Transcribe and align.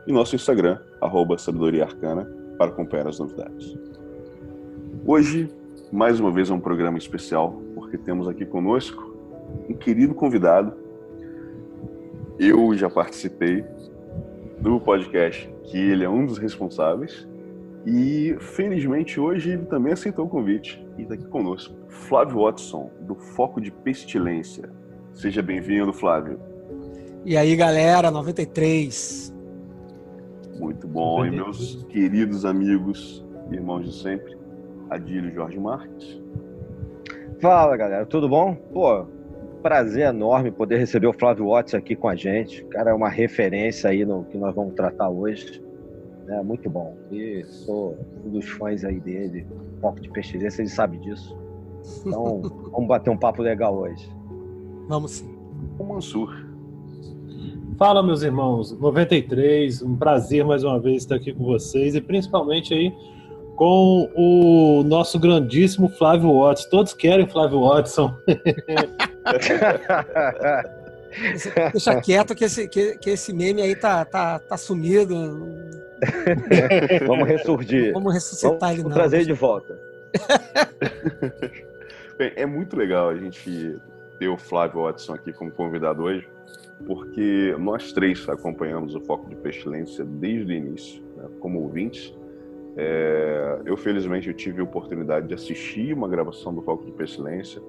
e 0.07 0.13
nosso 0.13 0.35
Instagram, 0.35 0.79
arroba 1.01 1.35
para 2.57 2.71
acompanhar 2.71 3.07
as 3.07 3.19
novidades. 3.19 3.77
Hoje, 5.05 5.53
mais 5.91 6.19
uma 6.19 6.31
vez, 6.31 6.49
é 6.49 6.53
um 6.53 6.59
programa 6.59 6.97
especial, 6.97 7.61
porque 7.75 7.97
temos 7.97 8.27
aqui 8.27 8.45
conosco 8.45 9.15
um 9.69 9.73
querido 9.73 10.15
convidado. 10.15 10.73
Eu 12.39 12.73
já 12.75 12.89
participei 12.89 13.63
do 14.59 14.79
podcast, 14.79 15.49
que 15.63 15.77
ele 15.77 16.03
é 16.03 16.09
um 16.09 16.25
dos 16.25 16.37
responsáveis, 16.37 17.27
e 17.89 18.37
felizmente 18.39 19.19
hoje 19.19 19.53
ele 19.53 19.65
também 19.65 19.93
aceitou 19.93 20.25
o 20.25 20.29
convite 20.29 20.85
e 20.95 21.01
está 21.01 21.15
aqui 21.15 21.25
conosco. 21.25 21.75
Flávio 21.87 22.43
Watson, 22.43 22.91
do 23.01 23.15
Foco 23.15 23.59
de 23.59 23.71
Pestilência. 23.71 24.69
Seja 25.11 25.41
bem-vindo, 25.41 25.91
Flávio. 25.91 26.39
E 27.25 27.35
aí, 27.35 27.55
galera, 27.55 28.11
93. 28.11 29.35
Muito 30.59 30.87
bom. 30.87 31.25
E 31.25 31.31
meus 31.31 31.83
queridos 31.85 32.45
amigos, 32.45 33.25
irmãos 33.51 33.85
de 33.85 33.99
sempre, 33.99 34.37
Adílio 34.87 35.33
Jorge 35.33 35.59
Marques. 35.59 36.21
Fala, 37.41 37.75
galera, 37.75 38.05
tudo 38.05 38.29
bom? 38.29 38.53
Pô, 38.53 39.07
prazer 39.63 40.09
enorme 40.09 40.51
poder 40.51 40.77
receber 40.77 41.07
o 41.07 41.13
Flávio 41.13 41.49
Watson 41.49 41.77
aqui 41.77 41.95
com 41.95 42.07
a 42.07 42.15
gente. 42.15 42.63
O 42.63 42.67
cara 42.67 42.91
é 42.91 42.93
uma 42.93 43.09
referência 43.09 43.89
aí 43.89 44.05
no 44.05 44.25
que 44.25 44.37
nós 44.37 44.53
vamos 44.53 44.75
tratar 44.75 45.09
hoje. 45.09 45.67
É 46.29 46.43
muito 46.43 46.69
bom. 46.69 46.95
E 47.11 47.43
sou 47.43 47.97
um 48.25 48.29
dos 48.29 48.47
fãs 48.49 48.83
aí 48.83 48.99
dele, 48.99 49.47
Foco 49.81 49.99
de 49.99 50.09
Pestilência, 50.09 50.61
ele 50.61 50.69
sabe 50.69 50.97
disso. 50.99 51.35
Então, 52.05 52.41
vamos 52.71 52.87
bater 52.87 53.09
um 53.09 53.17
papo 53.17 53.41
legal 53.41 53.75
hoje. 53.75 54.09
Vamos 54.87 55.11
sim. 55.11 55.35
O 55.77 55.83
Mansur. 55.83 56.47
Fala, 57.77 58.03
meus 58.03 58.21
irmãos. 58.21 58.77
93, 58.77 59.81
um 59.81 59.95
prazer 59.95 60.45
mais 60.45 60.63
uma 60.63 60.79
vez 60.79 60.97
estar 60.97 61.15
aqui 61.15 61.33
com 61.33 61.45
vocês 61.45 61.95
e 61.95 62.01
principalmente 62.01 62.73
aí 62.73 62.93
com 63.55 64.09
o 64.15 64.83
nosso 64.83 65.19
grandíssimo 65.19 65.89
Flávio 65.89 66.39
Watson. 66.39 66.69
Todos 66.69 66.93
querem 66.93 67.27
Flávio 67.27 67.61
Watson. 67.61 68.13
Deixa 71.71 71.99
quieto 72.01 72.35
que 72.35 72.45
esse, 72.45 72.67
que, 72.67 72.97
que 72.97 73.11
esse 73.11 73.33
meme 73.33 73.61
aí 73.61 73.75
tá, 73.75 74.05
tá, 74.05 74.39
tá 74.39 74.57
sumido. 74.57 75.47
Vamos 77.07 77.27
ressurgir. 77.27 77.93
Vamos 77.93 78.13
ressuscitar 78.13 78.59
Vamos 78.59 78.73
ele, 78.73 78.83
não. 78.83 78.91
trazer 78.91 79.25
de 79.25 79.33
volta. 79.33 79.79
Bem, 82.17 82.33
é 82.35 82.45
muito 82.45 82.75
legal 82.75 83.09
a 83.09 83.15
gente 83.15 83.77
ter 84.17 84.27
o 84.27 84.37
Flávio 84.37 84.83
Watson 84.83 85.13
aqui 85.13 85.31
como 85.31 85.51
convidado 85.51 86.03
hoje, 86.03 86.27
porque 86.85 87.55
nós 87.57 87.93
três 87.93 88.27
acompanhamos 88.27 88.95
o 88.95 89.01
Foco 89.01 89.29
de 89.29 89.35
Pestilência 89.35 90.03
desde 90.03 90.51
o 90.51 90.55
início, 90.55 91.01
né, 91.15 91.25
como 91.39 91.61
ouvintes. 91.61 92.13
É, 92.75 93.59
eu, 93.65 93.75
felizmente, 93.75 94.27
eu 94.27 94.33
tive 94.33 94.61
a 94.61 94.63
oportunidade 94.63 95.27
de 95.27 95.33
assistir 95.33 95.93
uma 95.93 96.07
gravação 96.07 96.53
do 96.53 96.61
Foco 96.61 96.85
de 96.85 96.91
Pestilência. 96.91 97.61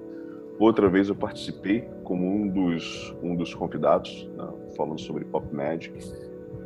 Outra 0.61 0.87
vez 0.87 1.09
eu 1.09 1.15
participei 1.15 1.89
como 2.03 2.23
um 2.23 2.47
dos, 2.47 3.15
um 3.23 3.35
dos 3.35 3.51
convidados, 3.51 4.29
né, 4.37 4.47
falando 4.77 5.01
sobre 5.01 5.25
Pop 5.25 5.51
Magic. 5.51 5.91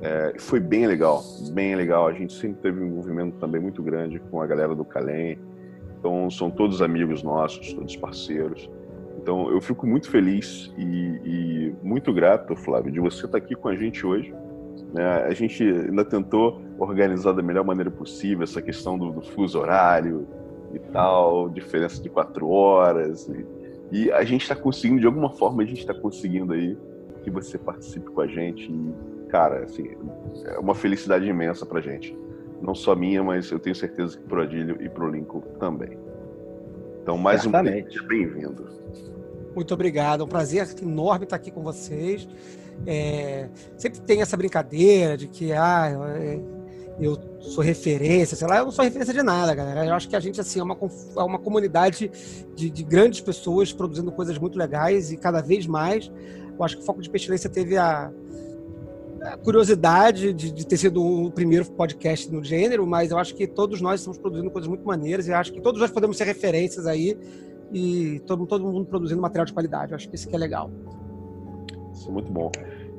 É, 0.01 0.33
foi 0.37 0.59
bem 0.59 0.85
legal, 0.85 1.23
bem 1.53 1.77
legal. 1.77 2.05
A 2.05 2.11
gente 2.11 2.33
sempre 2.33 2.61
teve 2.61 2.81
um 2.81 2.87
envolvimento 2.87 3.37
também 3.37 3.61
muito 3.61 3.81
grande 3.81 4.19
com 4.19 4.41
a 4.41 4.45
galera 4.45 4.75
do 4.75 4.83
Calem. 4.83 5.39
Então, 5.97 6.29
são 6.29 6.51
todos 6.51 6.81
amigos 6.81 7.23
nossos, 7.23 7.71
todos 7.71 7.95
parceiros. 7.95 8.69
Então, 9.17 9.49
eu 9.49 9.61
fico 9.61 9.87
muito 9.87 10.11
feliz 10.11 10.73
e, 10.77 10.83
e 11.23 11.75
muito 11.81 12.11
grato, 12.11 12.53
Flávio, 12.53 12.91
de 12.91 12.99
você 12.99 13.25
estar 13.25 13.37
aqui 13.37 13.55
com 13.55 13.69
a 13.69 13.77
gente 13.77 14.05
hoje. 14.05 14.35
Né? 14.93 15.05
A 15.23 15.33
gente 15.33 15.63
ainda 15.63 16.03
tentou 16.03 16.61
organizar 16.77 17.31
da 17.31 17.41
melhor 17.41 17.63
maneira 17.63 17.89
possível 17.89 18.43
essa 18.43 18.61
questão 18.61 18.97
do, 18.97 19.13
do 19.13 19.21
fuso 19.21 19.57
horário 19.57 20.27
e 20.73 20.79
tal, 20.79 21.47
diferença 21.47 22.03
de 22.03 22.09
quatro 22.09 22.49
horas. 22.49 23.29
E, 23.29 23.54
e 23.91 24.11
a 24.11 24.23
gente 24.23 24.41
está 24.41 24.55
conseguindo, 24.55 24.99
de 24.99 25.05
alguma 25.05 25.29
forma, 25.29 25.63
a 25.63 25.65
gente 25.65 25.79
está 25.79 25.93
conseguindo 25.93 26.53
aí 26.53 26.77
que 27.23 27.29
você 27.29 27.57
participe 27.57 28.09
com 28.11 28.21
a 28.21 28.27
gente. 28.27 28.71
E, 28.71 29.27
cara, 29.29 29.63
assim, 29.63 29.95
é 30.45 30.59
uma 30.59 30.75
felicidade 30.75 31.25
imensa 31.25 31.65
pra 31.65 31.81
gente. 31.81 32.17
Não 32.61 32.73
só 32.73 32.95
minha, 32.95 33.23
mas 33.23 33.51
eu 33.51 33.59
tenho 33.59 33.75
certeza 33.75 34.17
que 34.17 34.23
pro 34.23 34.41
Adílio 34.41 34.77
e 34.81 34.89
pro 34.89 35.09
Lincoln 35.09 35.41
também. 35.59 35.97
Então, 37.01 37.17
mais 37.17 37.41
Certamente. 37.41 38.01
um 38.01 38.07
bem-vindo. 38.07 38.67
Muito 39.55 39.73
obrigado. 39.73 40.21
É 40.21 40.23
um 40.23 40.27
prazer 40.27 40.67
enorme 40.81 41.25
estar 41.25 41.35
aqui 41.35 41.51
com 41.51 41.61
vocês. 41.61 42.27
É, 42.85 43.47
sempre 43.77 44.01
tem 44.01 44.21
essa 44.21 44.35
brincadeira 44.35 45.15
de 45.15 45.27
que 45.27 45.53
ah, 45.53 45.89
eu 46.99 47.17
sou 47.39 47.63
referência, 47.63 48.37
sei 48.37 48.47
lá, 48.47 48.57
eu 48.57 48.65
não 48.65 48.71
sou 48.71 48.83
referência 48.83 49.13
de 49.13 49.21
nada, 49.21 49.53
galera. 49.53 49.85
Eu 49.85 49.93
acho 49.93 50.07
que 50.07 50.15
a 50.15 50.19
gente 50.19 50.39
assim, 50.39 50.59
é, 50.59 50.63
uma, 50.63 50.77
é 51.17 51.23
uma 51.23 51.39
comunidade 51.39 52.09
de, 52.55 52.69
de 52.69 52.83
grandes 52.83 53.21
pessoas 53.21 53.73
produzindo 53.73 54.11
coisas 54.11 54.37
muito 54.37 54.57
legais 54.57 55.11
e 55.11 55.17
cada 55.17 55.41
vez 55.41 55.67
mais. 55.67 56.11
Eu 56.57 56.63
acho 56.63 56.77
que 56.77 56.83
o 56.83 56.85
Foco 56.85 57.01
de 57.01 57.09
Pestilência 57.09 57.49
teve 57.49 57.75
a, 57.77 58.11
a 59.21 59.37
curiosidade 59.37 60.31
de, 60.33 60.51
de, 60.51 60.65
ter 60.65 60.77
sido 60.77 61.03
o 61.03 61.29
primeiro 61.31 61.65
podcast 61.65 62.31
no 62.31 62.43
gênero, 62.43 62.87
mas 62.87 63.11
eu 63.11 63.17
acho 63.17 63.35
que 63.35 63.45
todos 63.45 63.81
nós 63.81 63.99
estamos 63.99 64.17
produzindo 64.17 64.49
coisas 64.49 64.67
muito 64.67 64.85
maneiras 64.85 65.27
e 65.27 65.33
acho 65.33 65.51
que 65.51 65.61
todos 65.61 65.81
nós 65.81 65.91
podemos 65.91 66.15
ser 66.17 66.23
referências 66.23 66.87
aí 66.87 67.17
e 67.73 68.21
todo, 68.25 68.45
todo 68.45 68.63
mundo 68.63 68.85
produzindo 68.85 69.21
material 69.21 69.45
de 69.45 69.53
qualidade. 69.53 69.91
Eu 69.91 69.97
acho 69.97 70.07
que 70.07 70.15
isso 70.15 70.29
que 70.29 70.35
é 70.35 70.39
legal. 70.39 70.71
Isso 71.93 72.07
é 72.07 72.11
muito 72.11 72.31
bom. 72.31 72.49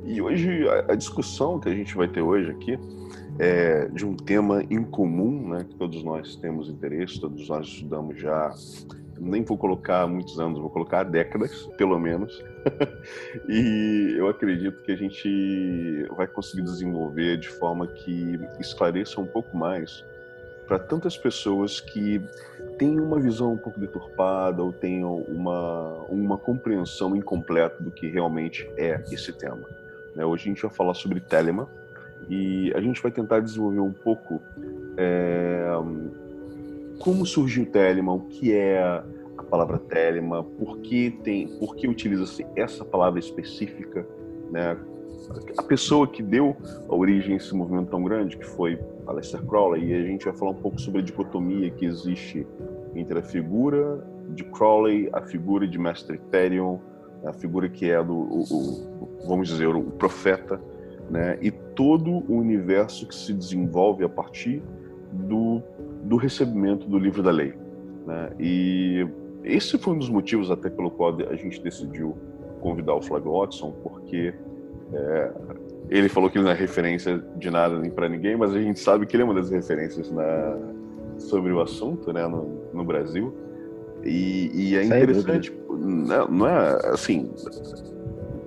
E 0.04 0.20
hoje, 0.20 0.68
a, 0.68 0.92
a 0.92 0.94
discussão 0.94 1.58
que 1.58 1.68
a 1.68 1.74
gente 1.74 1.96
vai 1.96 2.08
ter 2.08 2.20
hoje 2.20 2.50
aqui 2.50 2.78
é 3.38 3.88
de 3.88 4.04
um 4.04 4.16
tema 4.16 4.62
incomum, 4.70 5.48
né, 5.48 5.64
que 5.68 5.74
todos 5.74 6.02
nós 6.02 6.36
temos 6.36 6.68
interesse, 6.68 7.20
todos 7.20 7.48
nós 7.48 7.66
estudamos 7.66 8.20
já 8.20 8.54
nem 9.18 9.42
vou 9.42 9.56
colocar 9.56 10.06
muitos 10.06 10.38
anos, 10.38 10.60
vou 10.60 10.70
colocar 10.70 11.02
décadas, 11.02 11.66
pelo 11.78 11.98
menos. 11.98 12.42
e 13.48 14.14
eu 14.16 14.28
acredito 14.28 14.82
que 14.82 14.92
a 14.92 14.96
gente 14.96 16.06
vai 16.14 16.26
conseguir 16.26 16.62
desenvolver 16.62 17.38
de 17.38 17.48
forma 17.48 17.86
que 17.86 18.38
esclareça 18.60 19.20
um 19.20 19.26
pouco 19.26 19.56
mais 19.56 20.04
para 20.66 20.78
tantas 20.78 21.16
pessoas 21.16 21.80
que 21.80 22.20
têm 22.76 22.98
uma 23.00 23.20
visão 23.20 23.52
um 23.52 23.56
pouco 23.56 23.78
deturpada 23.78 24.62
ou 24.62 24.72
tenham 24.72 25.16
uma, 25.16 25.92
uma 26.08 26.36
compreensão 26.36 27.14
incompleta 27.14 27.82
do 27.82 27.90
que 27.90 28.08
realmente 28.08 28.68
é 28.76 29.02
esse 29.10 29.32
tema. 29.32 29.66
Né? 30.14 30.24
Hoje 30.24 30.44
a 30.44 30.48
gente 30.48 30.62
vai 30.62 30.70
falar 30.70 30.94
sobre 30.94 31.20
Telema 31.20 31.68
e 32.28 32.72
a 32.74 32.80
gente 32.80 33.02
vai 33.02 33.10
tentar 33.10 33.40
desenvolver 33.40 33.80
um 33.80 33.92
pouco 33.92 34.40
é, 34.96 35.66
como 36.98 37.24
surgiu 37.26 37.64
o 37.64 37.66
Telema, 37.66 38.12
o 38.12 38.20
que 38.20 38.52
é 38.52 38.80
a 39.38 39.42
palavra 39.42 39.78
Telema, 39.78 40.42
por 40.42 40.78
que 40.78 41.10
tem, 41.22 41.48
por 41.58 41.76
que 41.76 41.86
utiliza-se 41.86 42.46
essa 42.56 42.84
palavra 42.84 43.20
específica, 43.20 44.06
né? 44.50 44.76
A 45.56 45.62
pessoa 45.62 46.06
que 46.06 46.22
deu 46.22 46.56
a 46.88 46.94
origem 46.94 47.34
a 47.34 47.36
esse 47.36 47.54
movimento 47.54 47.90
tão 47.90 48.02
grande, 48.02 48.36
que 48.36 48.46
foi 48.46 48.78
Aleister 49.06 49.42
Crowley, 49.42 49.84
e 49.84 49.94
a 49.94 50.02
gente 50.02 50.24
vai 50.24 50.34
falar 50.34 50.52
um 50.52 50.60
pouco 50.60 50.80
sobre 50.80 51.00
a 51.00 51.04
dicotomia 51.04 51.70
que 51.70 51.84
existe 51.84 52.46
entre 52.94 53.18
a 53.18 53.22
figura 53.22 54.04
de 54.30 54.44
Crowley, 54.44 55.08
a 55.12 55.22
figura 55.22 55.66
de 55.66 55.78
Mestre 55.78 56.18
Therion, 56.30 56.78
a 57.24 57.32
figura 57.32 57.68
que 57.68 57.90
é 57.90 58.02
do, 58.02 58.14
o, 58.14 58.42
o, 58.42 59.26
vamos 59.26 59.48
dizer, 59.48 59.66
o 59.66 59.82
profeta, 59.82 60.60
né? 61.10 61.38
E 61.42 61.52
todo 61.76 62.10
o 62.10 62.38
universo 62.38 63.06
que 63.06 63.14
se 63.14 63.32
desenvolve 63.32 64.02
a 64.02 64.08
partir 64.08 64.62
do, 65.12 65.62
do 66.02 66.16
recebimento 66.16 66.88
do 66.88 66.98
livro 66.98 67.22
da 67.22 67.30
lei. 67.30 67.54
Né? 68.06 68.30
E 68.40 69.06
esse 69.44 69.78
foi 69.78 69.94
um 69.94 69.98
dos 69.98 70.08
motivos 70.08 70.50
até 70.50 70.68
pelo 70.68 70.90
qual 70.90 71.16
a 71.30 71.36
gente 71.36 71.62
decidiu 71.62 72.16
convidar 72.60 72.94
o 72.94 73.02
Flávio 73.02 73.32
Watson, 73.32 73.72
porque 73.82 74.34
é, 74.92 75.32
ele 75.90 76.08
falou 76.08 76.30
que 76.30 76.38
ele 76.38 76.44
não 76.44 76.50
é 76.50 76.54
referência 76.54 77.22
de 77.36 77.50
nada 77.50 77.78
nem 77.78 77.90
para 77.90 78.08
ninguém, 78.08 78.36
mas 78.36 78.52
a 78.54 78.60
gente 78.60 78.80
sabe 78.80 79.06
que 79.06 79.14
ele 79.14 79.22
é 79.22 79.26
uma 79.26 79.34
das 79.34 79.50
referências 79.50 80.10
na, 80.10 80.56
sobre 81.18 81.52
o 81.52 81.60
assunto 81.60 82.12
né, 82.12 82.26
no, 82.26 82.60
no 82.72 82.84
Brasil. 82.84 83.34
E, 84.02 84.50
e 84.52 84.76
é 84.76 84.84
interessante, 84.84 85.52
não, 85.68 86.28
não 86.28 86.48
é 86.48 86.80
assim. 86.92 87.30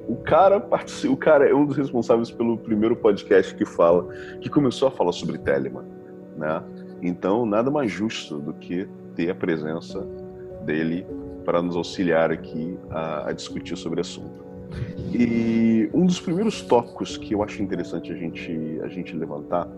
O 0.09 0.15
cara 0.15 0.59
participa, 0.59 1.13
o 1.13 1.17
cara 1.17 1.47
é 1.47 1.53
um 1.53 1.67
dos 1.67 1.77
responsáveis 1.77 2.31
pelo 2.31 2.57
primeiro 2.57 2.95
podcast 2.95 3.53
que 3.53 3.63
fala, 3.63 4.07
que 4.41 4.49
começou 4.49 4.87
a 4.87 4.91
falar 4.91 5.11
sobre 5.11 5.37
Telemann, 5.37 5.85
né? 6.35 6.63
Então, 6.99 7.45
nada 7.45 7.69
mais 7.69 7.91
justo 7.91 8.39
do 8.39 8.51
que 8.51 8.89
ter 9.13 9.29
a 9.29 9.35
presença 9.35 10.01
dele 10.65 11.05
para 11.45 11.61
nos 11.61 11.75
auxiliar 11.75 12.31
aqui 12.31 12.75
a, 12.89 13.29
a 13.29 13.33
discutir 13.33 13.77
sobre 13.77 13.99
o 13.99 14.01
assunto. 14.01 14.43
E 15.13 15.87
um 15.93 16.07
dos 16.07 16.19
primeiros 16.19 16.59
tópicos 16.63 17.15
que 17.15 17.35
eu 17.35 17.43
acho 17.43 17.61
interessante 17.61 18.11
a 18.11 18.15
gente, 18.15 18.79
a 18.83 18.87
gente 18.87 19.15
levantar 19.15 19.69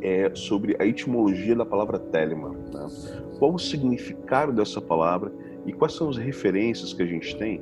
é 0.00 0.30
sobre 0.36 0.76
a 0.78 0.86
etimologia 0.86 1.56
da 1.56 1.66
palavra 1.66 1.98
Telemann. 1.98 2.54
Né? 2.72 2.86
Qual 3.40 3.54
o 3.54 3.58
significado 3.58 4.52
dessa 4.52 4.80
palavra 4.80 5.32
e 5.66 5.72
quais 5.72 5.94
são 5.94 6.08
as 6.08 6.16
referências 6.16 6.92
que 6.92 7.02
a 7.02 7.06
gente 7.06 7.36
tem 7.36 7.60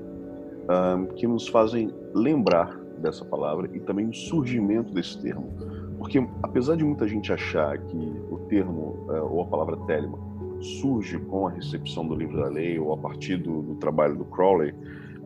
um, 0.68 1.06
que 1.06 1.26
nos 1.26 1.48
fazem 1.48 1.92
lembrar 2.14 2.78
dessa 2.98 3.24
palavra 3.24 3.68
e 3.72 3.80
também 3.80 4.06
o 4.08 4.14
surgimento 4.14 4.92
desse 4.92 5.20
termo. 5.20 5.52
Porque 5.98 6.26
apesar 6.42 6.76
de 6.76 6.84
muita 6.84 7.06
gente 7.06 7.32
achar 7.32 7.78
que 7.78 7.96
o 8.30 8.38
termo 8.48 9.06
uh, 9.08 9.30
ou 9.30 9.42
a 9.42 9.46
palavra 9.46 9.76
Telemann 9.86 10.30
surge 10.60 11.18
com 11.18 11.46
a 11.46 11.50
recepção 11.50 12.06
do 12.06 12.14
livro 12.14 12.36
da 12.36 12.48
lei 12.48 12.78
ou 12.78 12.92
a 12.92 12.96
partir 12.96 13.36
do, 13.36 13.62
do 13.62 13.74
trabalho 13.76 14.16
do 14.16 14.24
Crowley, 14.24 14.74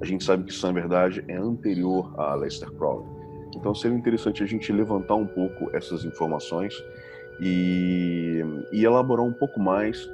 a 0.01 0.05
gente 0.05 0.25
sabe 0.25 0.45
que 0.45 0.51
isso, 0.51 0.67
na 0.67 0.73
verdade, 0.73 1.25
é 1.29 1.37
anterior 1.37 2.13
a 2.19 2.33
Aleister 2.33 2.71
Crowley. 2.73 3.07
Então, 3.57 3.75
seria 3.75 3.97
interessante 3.97 4.43
a 4.43 4.47
gente 4.47 4.73
levantar 4.73 5.15
um 5.15 5.27
pouco 5.27 5.71
essas 5.75 6.05
informações 6.05 6.75
e, 7.41 8.43
e 8.73 8.85
elaborar 8.85 9.25
um 9.25 9.33
pouco 9.33 9.61
mais 9.61 10.09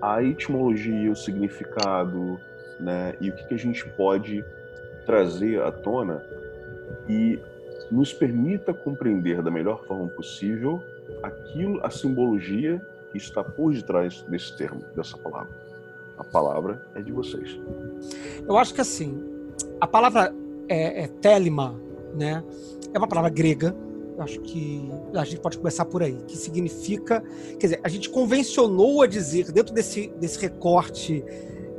a 0.00 0.22
etimologia, 0.22 1.10
o 1.10 1.16
significado, 1.16 2.38
né, 2.80 3.14
e 3.20 3.30
o 3.30 3.34
que, 3.34 3.48
que 3.48 3.54
a 3.54 3.58
gente 3.58 3.86
pode 3.90 4.44
trazer 5.06 5.62
à 5.62 5.70
tona 5.70 6.22
e 7.08 7.38
nos 7.90 8.12
permita 8.12 8.74
compreender 8.74 9.40
da 9.40 9.50
melhor 9.50 9.84
forma 9.86 10.08
possível 10.08 10.82
aquilo, 11.22 11.80
a 11.84 11.90
simbologia 11.90 12.84
que 13.12 13.18
está 13.18 13.42
por 13.42 13.72
detrás 13.72 14.22
desse 14.22 14.56
termo, 14.56 14.82
dessa 14.94 15.16
palavra. 15.16 15.54
A 16.18 16.24
palavra 16.24 16.84
é 16.94 17.00
de 17.00 17.12
vocês. 17.12 17.58
Eu 18.46 18.56
acho 18.58 18.74
que 18.74 18.80
assim, 18.80 19.22
a 19.80 19.86
palavra 19.86 20.34
é, 20.68 21.04
é 21.04 21.08
telema, 21.08 21.74
né? 22.14 22.42
É 22.92 22.98
uma 22.98 23.06
palavra 23.08 23.30
grega. 23.30 23.74
Acho 24.18 24.40
que 24.40 24.90
a 25.14 25.24
gente 25.24 25.40
pode 25.40 25.58
começar 25.58 25.84
por 25.84 26.02
aí, 26.02 26.16
que 26.26 26.38
significa, 26.38 27.22
quer 27.60 27.66
dizer, 27.66 27.80
a 27.84 27.88
gente 27.88 28.08
convencionou 28.08 29.02
a 29.02 29.06
dizer 29.06 29.52
dentro 29.52 29.74
desse 29.74 30.08
desse 30.18 30.40
recorte 30.40 31.22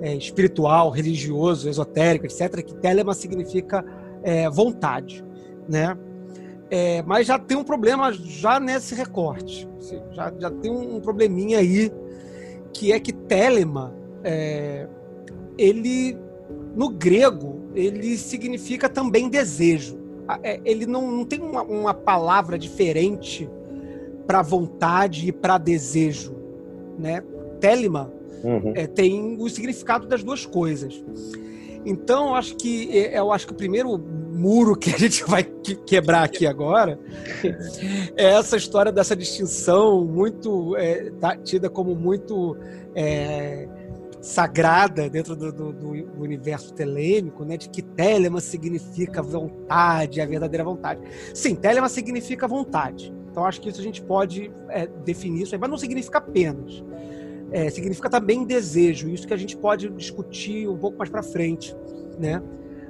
é, 0.01 0.15
espiritual, 0.15 0.89
religioso, 0.89 1.69
esotérico, 1.69 2.25
etc., 2.25 2.63
que 2.63 2.75
telema 2.75 3.13
significa 3.13 3.83
é, 4.23 4.49
vontade, 4.49 5.23
né? 5.67 5.97
É, 6.69 7.01
mas 7.03 7.25
já 7.27 7.39
tem 7.39 7.55
um 7.57 7.63
problema 7.63 8.11
já 8.11 8.59
nesse 8.59 8.93
recorte. 8.93 9.67
Já, 10.11 10.33
já 10.37 10.51
tem 10.51 10.69
um 10.69 10.99
probleminha 10.99 11.59
aí, 11.59 11.91
que 12.73 12.91
é 12.91 12.99
que 12.99 13.13
telema, 13.13 13.95
é, 14.23 14.87
ele, 15.57 16.17
no 16.75 16.89
grego, 16.89 17.61
ele 17.73 18.17
significa 18.17 18.89
também 18.89 19.29
desejo. 19.29 19.97
É, 20.43 20.59
ele 20.65 20.85
não, 20.85 21.09
não 21.09 21.23
tem 21.23 21.39
uma, 21.39 21.63
uma 21.63 21.93
palavra 21.93 22.59
diferente 22.59 23.49
para 24.25 24.41
vontade 24.41 25.29
e 25.29 25.31
para 25.31 25.57
desejo. 25.57 26.35
Né? 26.99 27.23
Telema 27.61 28.11
uhum. 28.43 28.73
é, 28.75 28.87
tem 28.87 29.37
o 29.39 29.49
significado 29.49 30.07
das 30.07 30.23
duas 30.23 30.45
coisas. 30.45 31.03
Então, 31.85 32.29
eu 32.29 32.35
acho 32.35 32.55
que 32.55 32.97
é, 32.97 33.17
eu 33.17 33.31
acho 33.31 33.47
que 33.47 33.53
o 33.53 33.55
primeiro 33.55 33.97
muro 33.97 34.75
que 34.75 34.93
a 34.93 34.97
gente 34.97 35.23
vai 35.25 35.43
quebrar 35.43 36.23
aqui 36.23 36.45
agora 36.45 36.99
é 38.15 38.25
essa 38.25 38.57
história 38.57 38.91
dessa 38.91 39.15
distinção 39.15 40.03
muito 40.05 40.75
é, 40.75 41.11
tida 41.43 41.69
como 41.69 41.95
muito 41.95 42.57
é, 42.93 43.67
sagrada 44.21 45.09
dentro 45.09 45.35
do, 45.35 45.51
do, 45.51 45.71
do, 45.71 45.89
universo 46.21 46.73
telêmico, 46.73 47.45
né, 47.45 47.55
de 47.55 47.69
que 47.69 47.81
telema 47.81 48.41
significa 48.41 49.21
vontade, 49.21 50.19
a 50.19 50.25
verdadeira 50.25 50.63
vontade. 50.63 51.01
Sim, 51.33 51.55
telema 51.55 51.87
significa 51.87 52.47
vontade. 52.47 53.13
Então 53.31 53.45
acho 53.45 53.61
que 53.61 53.69
isso 53.69 53.79
a 53.79 53.83
gente 53.83 54.01
pode 54.01 54.51
é, 54.69 54.87
definir 54.87 55.43
isso, 55.43 55.55
aí, 55.55 55.61
mas 55.61 55.69
não 55.69 55.77
significa 55.77 56.17
apenas. 56.17 56.83
É, 57.51 57.69
significa 57.69 58.09
também 58.09 58.43
desejo, 58.43 59.09
isso 59.09 59.25
que 59.25 59.33
a 59.33 59.37
gente 59.37 59.55
pode 59.55 59.89
discutir 59.89 60.67
um 60.67 60.77
pouco 60.77 60.97
mais 60.97 61.09
para 61.09 61.23
frente, 61.23 61.75
né? 62.19 62.41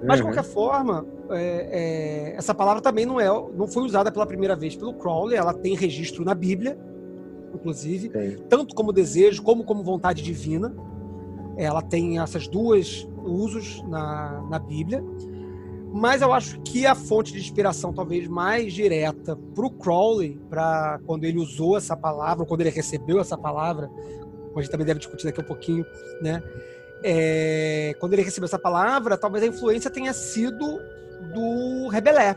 Mas, 0.04 0.18
de 0.18 0.24
uhum. 0.24 0.30
qualquer 0.30 0.44
forma, 0.44 1.06
é, 1.32 2.32
é, 2.32 2.38
essa 2.38 2.54
palavra 2.54 2.82
também 2.82 3.06
não, 3.06 3.20
é, 3.20 3.28
não 3.28 3.68
foi 3.68 3.84
usada 3.84 4.12
pela 4.12 4.26
primeira 4.26 4.56
vez 4.56 4.76
pelo 4.76 4.94
Crowley, 4.94 5.38
ela 5.38 5.54
tem 5.54 5.76
registro 5.76 6.24
na 6.24 6.36
Bíblia, 6.36 6.78
inclusive, 7.54 8.12
Sim. 8.12 8.44
tanto 8.50 8.76
como 8.76 8.94
desejo 8.94 9.42
como 9.42 9.64
como 9.64 9.84
vontade 9.84 10.22
divina. 10.22 10.76
Ela 11.58 11.82
tem 11.82 12.20
essas 12.20 12.48
duas 12.48 13.08
usos 13.24 13.82
na, 13.88 14.46
na 14.48 14.60
Bíblia. 14.60 15.04
Mas 15.92 16.22
eu 16.22 16.32
acho 16.34 16.60
que 16.62 16.86
a 16.86 16.94
fonte 16.94 17.34
de 17.34 17.40
inspiração 17.40 17.92
talvez 17.92 18.28
mais 18.28 18.74
direta 18.74 19.36
para 19.36 19.66
o 19.66 19.70
Crowley, 19.72 20.40
para 20.50 21.00
quando 21.06 21.24
ele 21.24 21.40
usou 21.40 21.78
essa 21.78 21.96
palavra, 21.96 22.46
quando 22.46 22.62
ele 22.62 22.70
recebeu 22.70 23.20
essa 23.20 23.38
palavra, 23.38 23.90
como 24.58 24.60
a 24.60 24.64
gente 24.64 24.72
também 24.72 24.88
deve 24.88 25.00
discutir 25.00 25.26
daqui 25.26 25.40
a 25.40 25.44
um 25.44 25.46
pouquinho, 25.46 25.86
né? 26.20 26.42
é, 27.04 27.96
quando 28.00 28.14
ele 28.14 28.24
recebeu 28.24 28.46
essa 28.46 28.58
palavra, 28.58 29.18
talvez 29.18 29.44
a 29.44 29.48
influência 29.48 29.90
tenha 29.90 30.14
sido 30.14 30.82
do 31.34 31.88
Rebelé, 31.90 32.36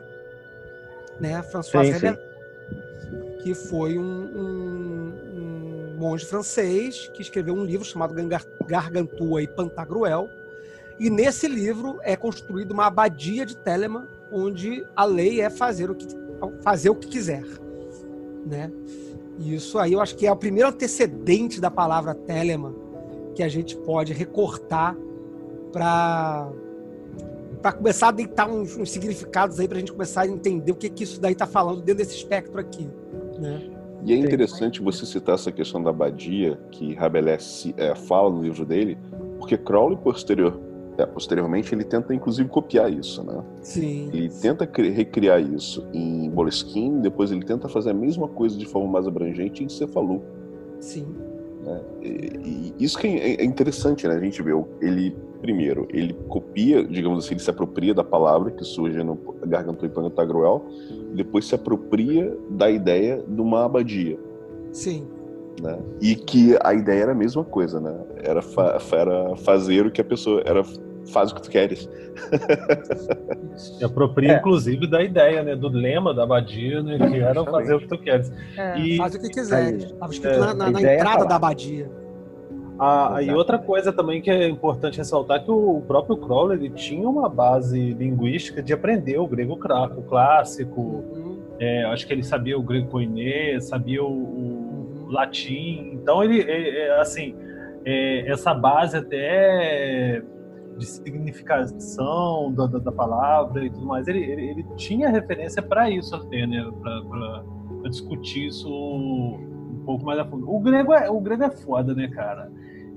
né? 1.19 1.43
François 1.43 1.87
sim, 1.87 1.93
Rebelé, 1.93 2.17
sim. 2.17 3.43
que 3.43 3.55
foi 3.55 3.99
um, 3.99 4.03
um, 4.03 5.13
um, 5.35 5.97
monge 5.99 6.27
francês 6.27 7.11
que 7.15 7.23
escreveu 7.23 7.55
um 7.55 7.65
livro 7.65 7.87
chamado 7.87 8.15
Gargantua 8.67 9.43
e 9.43 9.47
Pantagruel, 9.47 10.29
e 10.99 11.09
nesse 11.09 11.49
livro 11.49 11.99
é 12.03 12.15
construída 12.15 12.75
uma 12.75 12.87
abadia 12.87 13.47
de 13.47 13.57
Telemann, 13.57 14.07
onde 14.31 14.87
a 14.95 15.05
lei 15.05 15.41
é 15.41 15.49
fazer 15.49 15.91
o 15.91 15.95
que, 15.95 16.07
fazer 16.63 16.91
o 16.91 16.95
que 16.95 17.09
quiser, 17.09 17.45
né? 18.45 18.71
Isso 19.41 19.79
aí 19.79 19.95
eu 19.95 20.01
acho 20.01 20.15
que 20.17 20.27
é 20.27 20.33
o 20.33 20.37
primeiro 20.37 20.69
antecedente 20.69 21.61
da 21.61 21.71
palavra 21.71 22.15
Telemann, 22.15 22.75
que 23.35 23.43
a 23.43 23.49
gente 23.49 23.77
pode 23.77 24.13
recortar 24.13 24.97
para 25.73 26.49
para 27.63 27.73
começar 27.73 28.09
a 28.09 28.11
deitar 28.11 28.49
uns, 28.49 28.75
uns 28.77 28.91
significados 28.91 29.61
aí 29.61 29.69
para 29.69 29.77
a 29.77 29.81
gente 29.81 29.93
começar 29.93 30.23
a 30.23 30.27
entender 30.27 30.73
o 30.73 30.75
que 30.75 30.89
que 30.89 31.05
isso 31.05 31.21
daí 31.21 31.33
está 31.33 31.47
falando 31.47 31.83
dentro 31.83 31.97
desse 31.97 32.17
espectro 32.17 32.59
aqui, 32.59 32.89
né? 33.39 33.71
E 34.03 34.15
é 34.15 34.17
interessante 34.17 34.81
você 34.81 35.05
citar 35.05 35.35
essa 35.35 35.53
questão 35.53 35.83
da 35.83 35.91
abadia 35.91 36.59
que 36.71 36.95
Rabelais 36.95 37.71
é, 37.77 37.95
fala 37.95 38.31
no 38.31 38.43
livro 38.43 38.65
dele, 38.65 38.97
porque 39.39 39.59
Crowley 39.59 39.99
posterior, 39.99 40.59
é, 41.01 41.07
posteriormente 41.07 41.75
ele 41.75 41.85
tenta 41.85 42.15
inclusive 42.15 42.49
copiar 42.49 42.93
isso, 42.93 43.25
né? 43.25 43.43
Sim. 43.61 44.11
Ele 44.13 44.29
tenta 44.29 44.69
recriar 44.75 45.41
isso 45.41 45.87
em 45.93 46.29
Boleskine, 46.31 47.01
depois 47.01 47.33
ele 47.33 47.45
tenta 47.45 47.69
fazer 47.69 47.91
a 47.91 47.95
mesma 47.95 48.29
coisa 48.29 48.57
de 48.57 48.67
forma 48.67 48.89
mais 48.89 49.07
abrangente 49.07 49.65
em 49.65 49.69
Cefalu. 49.69 50.23
Sim. 50.79 51.07
Né? 51.65 51.81
E, 52.03 52.75
e 52.79 52.85
isso 52.85 52.99
que 52.99 53.07
é, 53.07 53.41
é 53.41 53.45
interessante, 53.45 54.07
né? 54.07 54.15
A 54.15 54.21
gente 54.21 54.43
vê, 54.43 54.53
ele, 54.81 55.17
primeiro, 55.41 55.87
ele 55.91 56.15
copia, 56.29 56.85
digamos 56.85 57.25
assim, 57.25 57.35
ele 57.35 57.43
se 57.43 57.51
apropria 57.51 57.95
da 57.95 58.05
palavra 58.05 58.51
que 58.51 58.65
surge 58.65 59.03
no 59.03 59.17
Gargantua 59.47 59.87
e 59.87 59.91
Pantagruel, 59.91 60.65
depois 61.15 61.47
se 61.47 61.55
apropria 61.55 62.37
da 62.51 62.71
ideia 62.71 63.23
de 63.27 63.41
uma 63.41 63.65
abadia. 63.65 64.19
Sim. 64.73 65.07
Né? 65.61 65.79
E 66.01 66.15
que 66.15 66.57
a 66.63 66.73
ideia 66.73 67.03
era 67.03 67.13
a 67.13 67.15
mesma 67.15 67.45
coisa, 67.45 67.81
né? 67.81 67.95
Era, 68.23 68.41
fa 68.41 68.79
era 68.93 69.37
fazer 69.37 69.87
o 69.87 69.91
que 69.91 70.01
a 70.01 70.05
pessoa 70.05 70.43
era 70.47 70.63
faz 71.13 71.33
o 71.33 71.35
que 71.35 71.43
tu 71.43 71.51
queres. 71.51 71.89
Se 73.57 73.85
apropria, 73.85 74.35
é. 74.35 74.37
inclusive, 74.37 74.87
da 74.87 75.03
ideia, 75.03 75.43
né? 75.43 75.57
Do 75.57 75.69
lema 75.69 76.15
da 76.15 76.25
abadia, 76.25 76.83
né? 76.83 76.99
Que 76.99 77.21
era 77.21 77.45
fazer 77.45 77.75
o 77.75 77.81
que 77.81 77.89
tu 77.89 77.99
queres. 77.99 78.33
É, 78.57 78.79
e... 78.79 78.97
Faz 78.97 79.15
o 79.15 79.21
que 79.21 79.29
quiser. 79.29 79.75
Estava 79.75 80.13
escrito 80.13 80.35
é, 80.35 80.39
na, 80.39 80.55
na, 80.55 80.71
na 80.71 80.95
entrada 80.95 81.25
da 81.25 81.37
abadia. 81.37 81.91
Ah, 82.83 83.19
e 83.23 83.31
outra 83.31 83.59
coisa 83.59 83.93
também 83.93 84.23
que 84.23 84.31
é 84.31 84.49
importante 84.49 84.97
ressaltar 84.97 85.37
é 85.37 85.41
que 85.41 85.51
o 85.51 85.83
próprio 85.87 86.17
Crowley 86.17 86.59
ele 86.59 86.71
tinha 86.71 87.07
uma 87.07 87.29
base 87.29 87.93
linguística 87.93 88.63
de 88.63 88.73
aprender 88.73 89.19
o 89.19 89.27
grego 89.27 89.53
o 89.53 90.03
clássico. 90.03 90.81
Uhum. 90.81 91.39
É, 91.59 91.85
acho 91.85 92.07
que 92.07 92.15
ele 92.15 92.23
sabia 92.23 92.59
o 92.59 92.63
grego 92.63 92.89
koiné, 92.89 93.61
sabia 93.61 94.03
o, 94.03 94.07
o 94.07 94.11
uhum. 94.11 95.09
latim. 95.11 95.91
Então 95.93 96.25
ele, 96.25 96.41
ele 96.41 96.91
assim, 96.93 97.35
é, 97.85 98.31
essa 98.31 98.55
base 98.55 98.97
até 98.97 100.23
de 100.81 100.87
significação 100.87 102.53
da, 102.53 102.67
da, 102.67 102.79
da, 102.79 102.93
palavra 102.93 103.65
e 103.65 103.71
tudo 103.71 103.87
mais. 103.87 104.09
Ele, 104.09 104.19
ele, 104.25 104.51
ele 104.51 104.67
tinha 104.77 105.09
referência 105.09 105.63
para 105.63 105.89
isso 105.91 106.15
até, 106.17 106.47
né? 106.47 106.69
Para 106.83 107.89
discutir 107.89 108.49
isso 108.49 108.69
um 108.69 109.83
pouco 109.85 110.05
mais 110.05 110.19
a 110.19 110.25
fundo. 110.25 110.51
O 110.51 110.59
grego 110.61 110.93
é, 110.93 111.09
o 111.11 111.21
grego 111.21 111.45
é 111.45 111.51
foda, 111.51 111.95
né, 111.95 112.09
cara? 112.09 112.51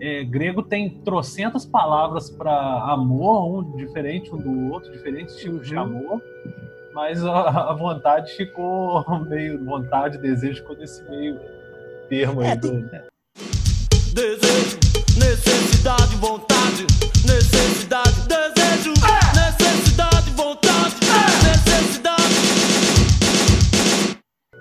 é, 0.04 0.24
grego 0.24 0.62
tem 0.62 0.90
trocentas 0.90 1.66
palavras 1.66 2.30
para 2.30 2.52
amor, 2.92 3.60
um 3.60 3.78
diferente 3.78 4.34
um 4.34 4.38
do 4.38 4.74
outro, 4.74 4.92
diferentes 4.92 5.36
tipos 5.38 5.66
de 5.66 5.76
Uhum. 5.76 5.82
amor, 5.82 6.22
mas 6.94 7.24
a, 7.24 7.72
a 7.72 7.74
vontade 7.74 8.34
ficou 8.34 9.04
meio. 9.30 9.64
Vontade, 9.64 10.18
desejo 10.18 10.62
ficou 10.62 10.76
nesse 10.76 11.02
meio 11.10 11.40
termo 12.10 12.42
aí 12.42 12.48
É, 12.50 12.56
do. 12.56 12.72
Desejo, 14.14 14.78
necessidade, 15.18 16.16
vontade, 16.18 16.86
necessidade, 17.26 18.22
desejo, 18.28 18.94
necessidade, 19.36 20.32
vontade, 20.32 20.96
necessidade. 21.44 22.34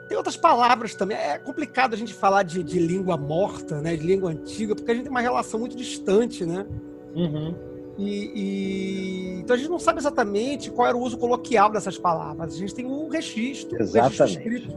Tem 0.09 0.17
outras 0.17 0.37
palavras 0.37 0.95
também. 0.95 1.17
É 1.17 1.39
complicado 1.39 1.95
a 1.95 1.97
gente 1.97 2.13
falar 2.13 2.43
de, 2.43 2.63
de 2.63 2.79
língua 2.79 3.17
morta, 3.17 3.81
né? 3.81 3.97
De 3.97 4.07
língua 4.07 4.31
antiga, 4.31 4.75
porque 4.75 4.91
a 4.91 4.95
gente 4.95 5.05
tem 5.05 5.11
uma 5.11 5.21
relação 5.21 5.59
muito 5.59 5.77
distante, 5.77 6.45
né? 6.45 6.67
Uhum. 7.15 7.55
E, 7.99 8.33
e- 8.35 9.41
então 9.41 9.55
a 9.55 9.59
gente 9.59 9.69
não 9.69 9.79
sabe 9.79 9.99
exatamente 9.99 10.71
qual 10.71 10.87
era 10.89 10.97
o 10.97 11.01
uso 11.01 11.19
coloquial 11.19 11.71
dessas 11.71 11.99
palavras. 11.99 12.55
A 12.55 12.59
gente 12.59 12.75
tem 12.75 12.87
um 12.87 13.09
registro, 13.09 13.75
um 13.75 13.79
registro 13.79 13.99
Exatamente. 14.01 14.39
escrito, 14.39 14.77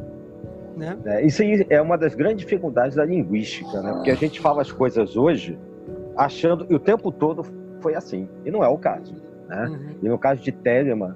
né? 0.75 0.98
É, 1.05 1.25
isso 1.25 1.41
aí 1.41 1.65
é 1.70 1.82
uma 1.82 1.98
das 1.98 2.15
grandes 2.15 2.46
dificuldades 2.46 2.96
da 2.96 3.05
linguística, 3.05 3.82
né? 3.82 3.94
Porque 3.94 4.12
a 4.12 4.15
gente 4.15 4.39
fala 4.39 4.62
as 4.62 4.72
coisas 4.72 5.15
hoje 5.15 5.58
achando 6.17 6.65
que 6.65 6.74
o 6.74 6.79
tempo 6.79 7.12
todo 7.12 7.44
foi 7.82 7.96
assim. 7.96 8.27
E 8.44 8.51
não 8.51 8.63
é 8.63 8.67
o 8.67 8.77
caso. 8.77 9.15
Né? 9.48 9.67
Uhum. 9.67 9.96
E 10.03 10.10
no 10.10 10.17
caso 10.17 10.41
de 10.41 10.51
Telemann, 10.51 11.15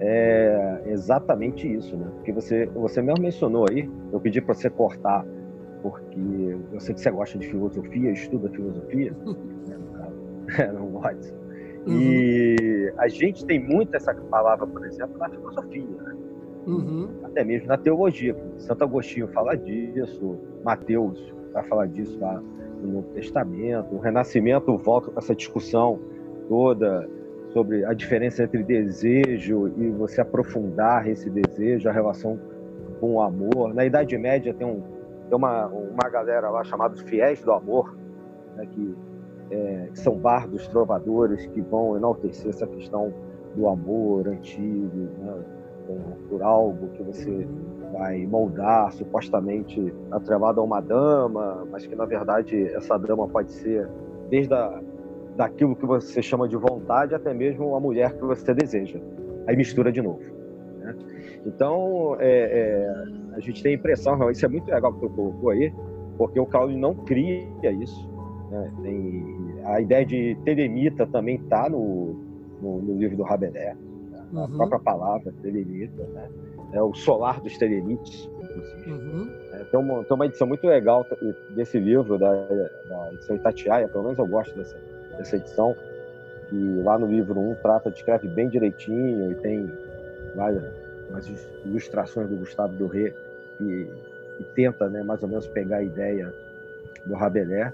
é 0.00 0.82
exatamente 0.86 1.72
isso, 1.72 1.96
né? 1.96 2.06
Porque 2.16 2.32
você, 2.32 2.66
você 2.66 3.02
mesmo 3.02 3.22
mencionou 3.22 3.66
aí, 3.68 3.88
eu 4.12 4.20
pedi 4.20 4.40
para 4.40 4.54
você 4.54 4.70
cortar, 4.70 5.24
porque 5.82 6.56
eu 6.72 6.80
sei 6.80 6.94
que 6.94 7.00
você 7.00 7.10
gosta 7.10 7.38
de 7.38 7.46
filosofia, 7.48 8.10
estuda 8.10 8.48
filosofia, 8.50 9.12
né, 9.66 9.76
caso, 9.96 10.72
no 10.72 10.98
WhatsApp. 10.98 11.38
E 11.86 12.92
a 12.98 13.08
gente 13.08 13.46
tem 13.46 13.58
muito 13.58 13.94
essa 13.94 14.14
palavra, 14.14 14.66
por 14.66 14.84
exemplo, 14.84 15.16
na 15.18 15.28
filosofia, 15.28 16.02
né? 16.02 16.16
Uhum. 16.68 17.08
até 17.22 17.44
mesmo 17.44 17.68
na 17.68 17.76
teologia. 17.76 18.36
Santo 18.58 18.84
Agostinho 18.84 19.28
fala 19.28 19.56
disso, 19.56 20.38
Mateus 20.64 21.34
vai 21.52 21.62
falar 21.64 21.86
disso 21.86 22.18
lá 22.20 22.42
no 22.82 22.92
Novo 22.92 23.08
Testamento. 23.14 23.94
O 23.94 23.98
Renascimento 23.98 24.76
volta 24.76 25.10
com 25.10 25.18
essa 25.18 25.34
discussão 25.34 25.98
toda 26.48 27.08
sobre 27.52 27.84
a 27.84 27.92
diferença 27.92 28.42
entre 28.44 28.62
desejo 28.62 29.68
e 29.76 29.88
você 29.90 30.20
aprofundar 30.20 31.08
esse 31.08 31.30
desejo, 31.30 31.88
a 31.88 31.92
relação 31.92 32.38
com 33.00 33.14
o 33.14 33.22
amor. 33.22 33.74
Na 33.74 33.84
Idade 33.84 34.16
Média 34.18 34.52
tem, 34.52 34.66
um, 34.66 34.80
tem 35.28 35.36
uma, 35.36 35.66
uma 35.66 36.10
galera 36.10 36.50
lá 36.50 36.62
chamada 36.64 36.96
fiéis 37.04 37.40
do 37.42 37.52
amor, 37.52 37.96
né, 38.56 38.66
que, 38.66 38.94
é, 39.50 39.88
que 39.92 39.98
são 39.98 40.14
bardos, 40.16 40.68
trovadores, 40.68 41.46
que 41.46 41.60
vão 41.62 41.96
enaltecer 41.96 42.50
essa 42.50 42.66
questão 42.66 43.12
do 43.56 43.66
amor 43.66 44.28
antigo, 44.28 45.08
né, 45.18 45.44
por- 46.28 46.42
algo 46.42 46.88
que 46.90 47.02
você 47.02 47.46
vai 47.92 48.26
moldar, 48.26 48.92
supostamente 48.92 49.92
atrelado 50.10 50.60
a 50.60 50.64
uma 50.64 50.80
dama, 50.80 51.66
mas 51.70 51.86
que 51.86 51.96
na 51.96 52.04
verdade 52.04 52.64
essa 52.74 52.98
dama 52.98 53.26
pode 53.26 53.50
ser 53.52 53.88
desde 54.30 54.52
a, 54.54 54.80
daquilo 55.36 55.74
que 55.74 55.86
você 55.86 56.20
chama 56.22 56.46
de 56.48 56.56
vontade 56.56 57.14
até 57.14 57.32
mesmo 57.32 57.74
a 57.74 57.80
mulher 57.80 58.12
que 58.14 58.24
você 58.24 58.52
deseja. 58.54 59.00
Aí 59.46 59.56
mistura 59.56 59.90
de 59.90 60.02
novo. 60.02 60.20
né? 60.78 60.94
Então, 61.46 62.16
é, 62.18 62.28
é, 62.28 63.34
a 63.36 63.40
gente 63.40 63.62
tem 63.62 63.72
a 63.72 63.74
impressão, 63.76 64.30
isso 64.30 64.44
é 64.44 64.48
muito 64.48 64.70
legal 64.70 64.92
que 64.92 65.00
tu 65.00 65.08
colocou 65.10 65.50
aí, 65.50 65.72
porque 66.18 66.38
o 66.38 66.44
Crowley 66.46 66.76
não 66.76 66.94
cria 66.94 67.70
isso. 67.70 68.08
né? 68.50 68.70
Tem, 68.82 69.38
a 69.64 69.80
ideia 69.80 70.04
de 70.04 70.36
telemita 70.44 71.06
também 71.06 71.36
está 71.36 71.68
no, 71.68 72.16
no, 72.60 72.82
no 72.82 72.94
livro 72.98 73.16
do 73.16 73.22
Rabelais 74.32 74.36
a 74.36 74.52
Uhum. 74.52 74.56
própria 74.56 74.78
palavra, 74.78 75.32
telemita, 75.42 76.02
né? 76.14 76.28
É 76.72 76.82
o 76.82 76.92
solar 76.94 77.40
dos 77.40 77.56
telemites, 77.56 78.28
inclusive. 78.42 78.90
Uhum. 78.92 79.30
É, 79.52 79.64
tem, 79.64 79.80
uma, 79.80 80.04
tem 80.04 80.14
uma 80.14 80.26
edição 80.26 80.46
muito 80.46 80.66
legal 80.66 81.06
desse 81.50 81.78
livro, 81.78 82.18
da, 82.18 82.32
da 82.32 83.12
edição 83.12 83.36
Itatiaia, 83.36 83.88
pelo 83.88 84.04
menos 84.04 84.18
eu 84.18 84.26
gosto 84.26 84.54
dessa, 84.56 84.76
dessa 85.16 85.36
edição, 85.36 85.74
que 86.48 86.82
lá 86.82 86.98
no 86.98 87.06
livro 87.06 87.38
1 87.40 87.54
trata, 87.56 87.90
descreve 87.90 88.28
bem 88.28 88.48
direitinho 88.48 89.30
e 89.32 89.34
tem 89.36 89.70
várias 90.34 90.62
umas 91.08 91.26
ilustrações 91.64 92.28
do 92.28 92.36
Gustavo 92.36 92.74
Doré 92.76 93.14
e, 93.60 93.86
e 94.38 94.44
tenta, 94.54 94.88
né, 94.90 95.02
mais 95.02 95.22
ou 95.22 95.28
menos 95.28 95.46
pegar 95.46 95.78
a 95.78 95.82
ideia 95.82 96.32
do 97.06 97.14
Rabelais, 97.14 97.72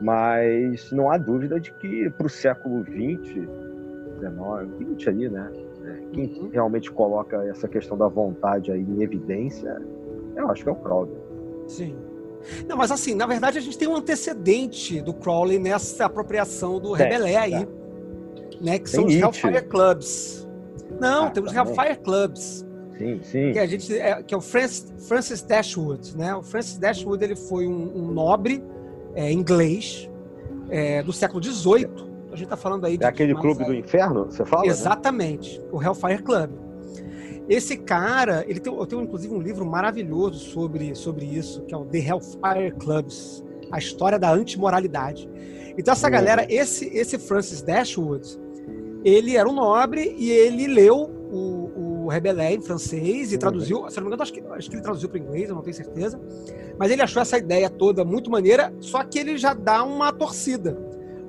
mas 0.00 0.92
não 0.92 1.10
há 1.10 1.16
dúvida 1.16 1.58
de 1.58 1.72
que 1.72 2.10
para 2.10 2.26
o 2.26 2.30
século 2.30 2.84
XX, 2.84 3.48
19, 4.20 4.84
20 4.84 5.08
ali, 5.08 5.28
né, 5.30 5.50
quem 6.12 6.24
Uhum. 6.26 6.48
realmente 6.52 6.90
coloca 6.90 7.36
essa 7.44 7.68
questão 7.68 7.96
da 7.96 8.08
vontade 8.08 8.70
aí 8.72 8.80
em 8.80 9.02
evidência, 9.02 9.80
eu 10.36 10.50
acho 10.50 10.62
que 10.62 10.68
é 10.68 10.72
o 10.72 10.76
Crowley. 10.76 11.14
Sim. 11.66 11.94
Não, 12.68 12.76
mas 12.76 12.90
assim, 12.90 13.14
na 13.14 13.26
verdade 13.26 13.58
a 13.58 13.60
gente 13.60 13.76
tem 13.76 13.88
um 13.88 13.96
antecedente 13.96 15.00
do 15.00 15.12
Crowley 15.12 15.58
nessa 15.58 16.06
apropriação 16.06 16.78
do 16.80 16.92
Rebelé 16.92 17.36
aí, 17.36 17.50
tá. 17.52 17.66
né? 18.60 18.78
Que 18.78 18.84
Tem 18.90 19.00
são 19.00 19.06
os. 19.06 19.14
Hellfire 19.14 19.62
Clubs. 19.62 20.48
Não, 21.00 21.26
Ah, 21.26 21.30
temos 21.30 21.52
também. 21.52 21.74
Hellfire 21.74 21.98
Clubs, 22.02 22.66
Sim, 22.96 23.20
sim. 23.22 23.52
que 23.52 23.58
a 23.58 23.66
gente 23.66 23.96
é, 23.98 24.22
que 24.22 24.32
é 24.34 24.36
o 24.36 24.40
Francis, 24.40 24.92
Francis 25.06 25.42
Dashwood, 25.42 26.16
né? 26.16 26.34
O 26.34 26.42
Francis 26.42 26.78
Dashwood 26.78 27.22
ele 27.22 27.36
foi 27.36 27.66
um, 27.66 27.92
um 27.96 28.12
nobre 28.12 28.62
é, 29.14 29.30
inglês 29.32 30.08
é, 30.70 31.02
do 31.02 31.12
século 31.12 31.42
XVIII. 31.42 32.07
A 32.38 32.40
gente 32.40 32.46
está 32.46 32.56
falando 32.56 32.84
aí 32.86 32.96
de 32.96 33.02
É 33.04 33.08
aquele 33.08 33.34
clube 33.34 33.62
aí- 33.64 33.66
do 33.68 33.74
inferno, 33.74 34.26
você 34.26 34.44
fala? 34.44 34.62
né? 34.62 34.68
Exatamente, 34.68 35.60
o 35.72 35.82
Hellfire 35.82 36.22
Club. 36.22 36.50
Esse 37.48 37.76
cara, 37.76 38.44
ele 38.46 38.60
tem, 38.60 38.72
eu 38.72 38.86
tenho 38.86 39.02
inclusive 39.02 39.34
um 39.34 39.40
livro 39.42 39.66
maravilhoso 39.66 40.38
sobre, 40.38 40.94
sobre 40.94 41.24
isso, 41.24 41.62
que 41.62 41.74
é 41.74 41.76
o 41.76 41.84
The 41.84 41.98
Hellfire 41.98 42.70
Clubs, 42.78 43.42
a 43.72 43.78
história 43.78 44.20
da 44.20 44.30
antimoralidade. 44.30 45.28
Então 45.76 45.90
essa 45.90 46.06
Uhum. 46.06 46.12
galera, 46.12 46.46
esse 46.48 46.86
esse 46.96 47.18
Francis 47.18 47.60
Dashwood, 47.60 48.38
ele 49.04 49.36
era 49.36 49.48
um 49.48 49.52
nobre 49.54 50.14
e 50.16 50.30
ele 50.30 50.68
leu 50.68 51.10
o, 51.32 52.04
o 52.04 52.08
Rebelé 52.08 52.54
em 52.54 52.60
francês 52.60 53.32
e 53.32 53.34
Uhum. 53.34 53.38
traduziu, 53.40 53.90
se 53.90 53.96
não 53.96 54.04
me 54.04 54.08
engano, 54.10 54.22
acho 54.22 54.32
que, 54.32 54.40
acho 54.40 54.70
que 54.70 54.76
ele 54.76 54.82
traduziu 54.82 55.08
para 55.08 55.18
inglês, 55.18 55.48
eu 55.48 55.56
não 55.56 55.62
tenho 55.62 55.74
certeza. 55.74 56.20
Mas 56.78 56.90
ele 56.92 57.02
achou 57.02 57.20
essa 57.20 57.36
ideia 57.36 57.68
toda 57.68 58.04
muito 58.04 58.30
maneira, 58.30 58.72
só 58.78 59.02
que 59.02 59.18
ele 59.18 59.36
já 59.36 59.54
dá 59.54 59.82
uma 59.82 60.12
torcida. 60.12 60.78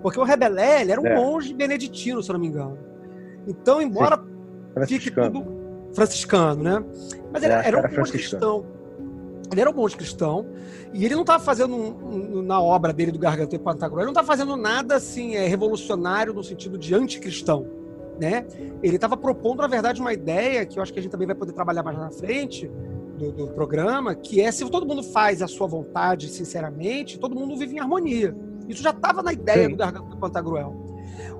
Porque 0.02 0.20
o 0.20 0.24
Rebelé, 0.24 0.82
ele 0.82 0.92
era 0.92 1.02
um 1.02 1.06
É. 1.08 1.16
monge 1.16 1.54
beneditino, 1.54 2.22
se 2.24 2.30
eu 2.30 2.34
não 2.34 2.40
me 2.40 2.48
engano. 2.48 2.78
Então, 3.48 3.82
embora 3.82 4.18
fique 4.88 5.10
Franciscano. 5.12 5.32
tudo 5.32 5.60
franciscano, 5.94 6.64
né? 6.64 6.84
Mas 7.34 7.44
ele 7.44 7.54
É, 7.54 7.68
era 7.68 7.80
um 7.80 7.98
monge 7.98 8.12
cristão. 8.12 8.66
Ele 9.52 9.62
era 9.62 9.70
um 9.70 9.74
monge 9.74 9.98
cristão 9.98 10.46
e 10.94 11.04
ele 11.04 11.16
não 11.16 11.22
estava 11.22 11.44
fazendo 11.44 11.76
um- 11.76 12.38
um- 12.38 12.42
na 12.44 12.62
obra 12.62 12.94
dele 12.94 13.12
do 13.12 13.18
Garganta 13.18 13.56
e 13.56 13.60
Pantagruel, 13.60 14.02
ele 14.02 14.06
não 14.06 14.12
estava 14.12 14.28
fazendo 14.28 14.56
nada 14.56 14.96
assim 14.96 15.36
é, 15.36 15.48
revolucionário 15.48 16.34
no 16.34 16.44
sentido 16.44 16.78
de 16.78 16.94
anticristão, 16.94 17.66
né? 18.22 18.46
Ele 18.84 18.96
estava 18.96 19.18
propondo, 19.18 19.62
na 19.62 19.68
verdade, 19.68 20.00
uma 20.00 20.14
ideia 20.14 20.64
que 20.68 20.78
eu 20.78 20.84
acho 20.84 20.94
que 20.94 21.00
a 21.00 21.02
gente 21.02 21.12
também 21.12 21.26
vai 21.26 21.36
poder 21.36 21.54
trabalhar 21.54 21.82
mais 21.82 21.98
na 21.98 22.12
frente 22.12 22.70
do, 23.18 23.32
do 23.32 23.48
programa, 23.48 24.14
que 24.14 24.40
é 24.40 24.52
se 24.52 24.64
todo 24.70 24.86
mundo 24.86 25.02
faz 25.02 25.42
a 25.42 25.48
sua 25.48 25.66
vontade 25.66 26.30
sinceramente, 26.30 27.18
todo 27.20 27.34
mundo 27.36 27.58
vive 27.58 27.76
em 27.76 27.80
harmonia. 27.80 28.36
Isso 28.70 28.82
já 28.84 28.92
estava 28.92 29.22
na 29.24 29.34
ideia 29.34 29.64
Sim. 29.66 29.72
do 29.72 29.76
Garganta 29.78 30.16
e 30.16 30.20
Pantagruel. 30.20 30.76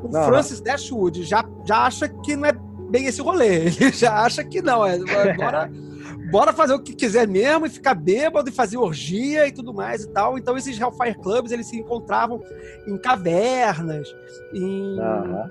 O 0.04 0.10
Não, 0.10 0.24
Francis 0.26 0.60
Dashwood 0.60 1.24
já, 1.24 1.46
já 1.66 1.86
acha 1.86 2.10
que 2.10 2.36
não 2.36 2.46
é 2.48 2.52
bem 2.90 3.06
esse 3.06 3.22
rolê. 3.22 3.66
Ele 3.80 3.92
já 3.94 4.22
acha 4.24 4.44
que 4.44 4.62
não. 4.62 4.86
É, 4.86 4.98
bora, 5.36 5.70
bora 6.32 6.54
fazer 6.54 6.74
o 6.74 6.80
que 6.82 6.94
quiser 6.96 7.28
mesmo 7.28 7.66
e 7.66 7.70
ficar 7.70 7.94
bêbado 7.94 8.50
e 8.50 8.52
fazer 8.52 8.78
orgia 8.78 9.48
e 9.48 9.52
tudo 9.52 9.74
mais 9.74 10.04
e 10.04 10.10
tal. 10.10 10.38
Então 10.38 10.58
esses 10.58 10.80
Hellfire 10.80 11.16
Clubs 11.22 11.52
eles 11.52 11.68
se 11.68 11.78
encontravam 11.78 12.42
em 12.88 12.98
cavernas, 12.98 14.14
em 14.54 14.98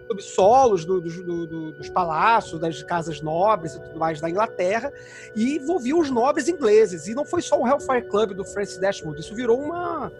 subsolos 0.08 0.84
do- 0.84 1.00
dos- 1.00 1.22
do- 1.24 1.46
do- 1.46 1.72
dos 1.72 1.88
palácios, 1.90 2.60
das 2.60 2.82
casas 2.82 3.20
nobres 3.20 3.74
e 3.74 3.80
tudo 3.82 3.98
mais 3.98 4.20
da 4.20 4.28
Inglaterra 4.28 4.92
e 5.36 5.56
envolviam 5.56 6.00
os 6.00 6.10
nobres 6.10 6.48
ingleses. 6.48 7.06
E 7.06 7.14
não 7.14 7.24
foi 7.24 7.42
só 7.42 7.60
o 7.60 7.66
Hellfire 7.66 8.08
Club 8.08 8.32
do 8.32 8.44
Francis 8.44 8.78
Dashwood, 8.78 9.20
isso 9.20 9.34
virou 9.34 9.60
uma, 9.60 10.12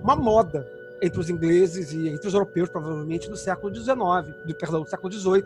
uma 0.00 0.16
moda 0.16 0.66
entre 1.02 1.18
os 1.20 1.28
ingleses 1.28 1.92
e 1.92 2.08
entre 2.08 2.28
os 2.28 2.32
europeus, 2.34 2.68
provavelmente, 2.68 3.28
do 3.28 3.36
século 3.36 3.74
XIX, 3.74 3.96
do, 4.46 4.54
perdão, 4.54 4.82
do 4.82 4.88
século 4.88 5.12
XVIII. 5.12 5.44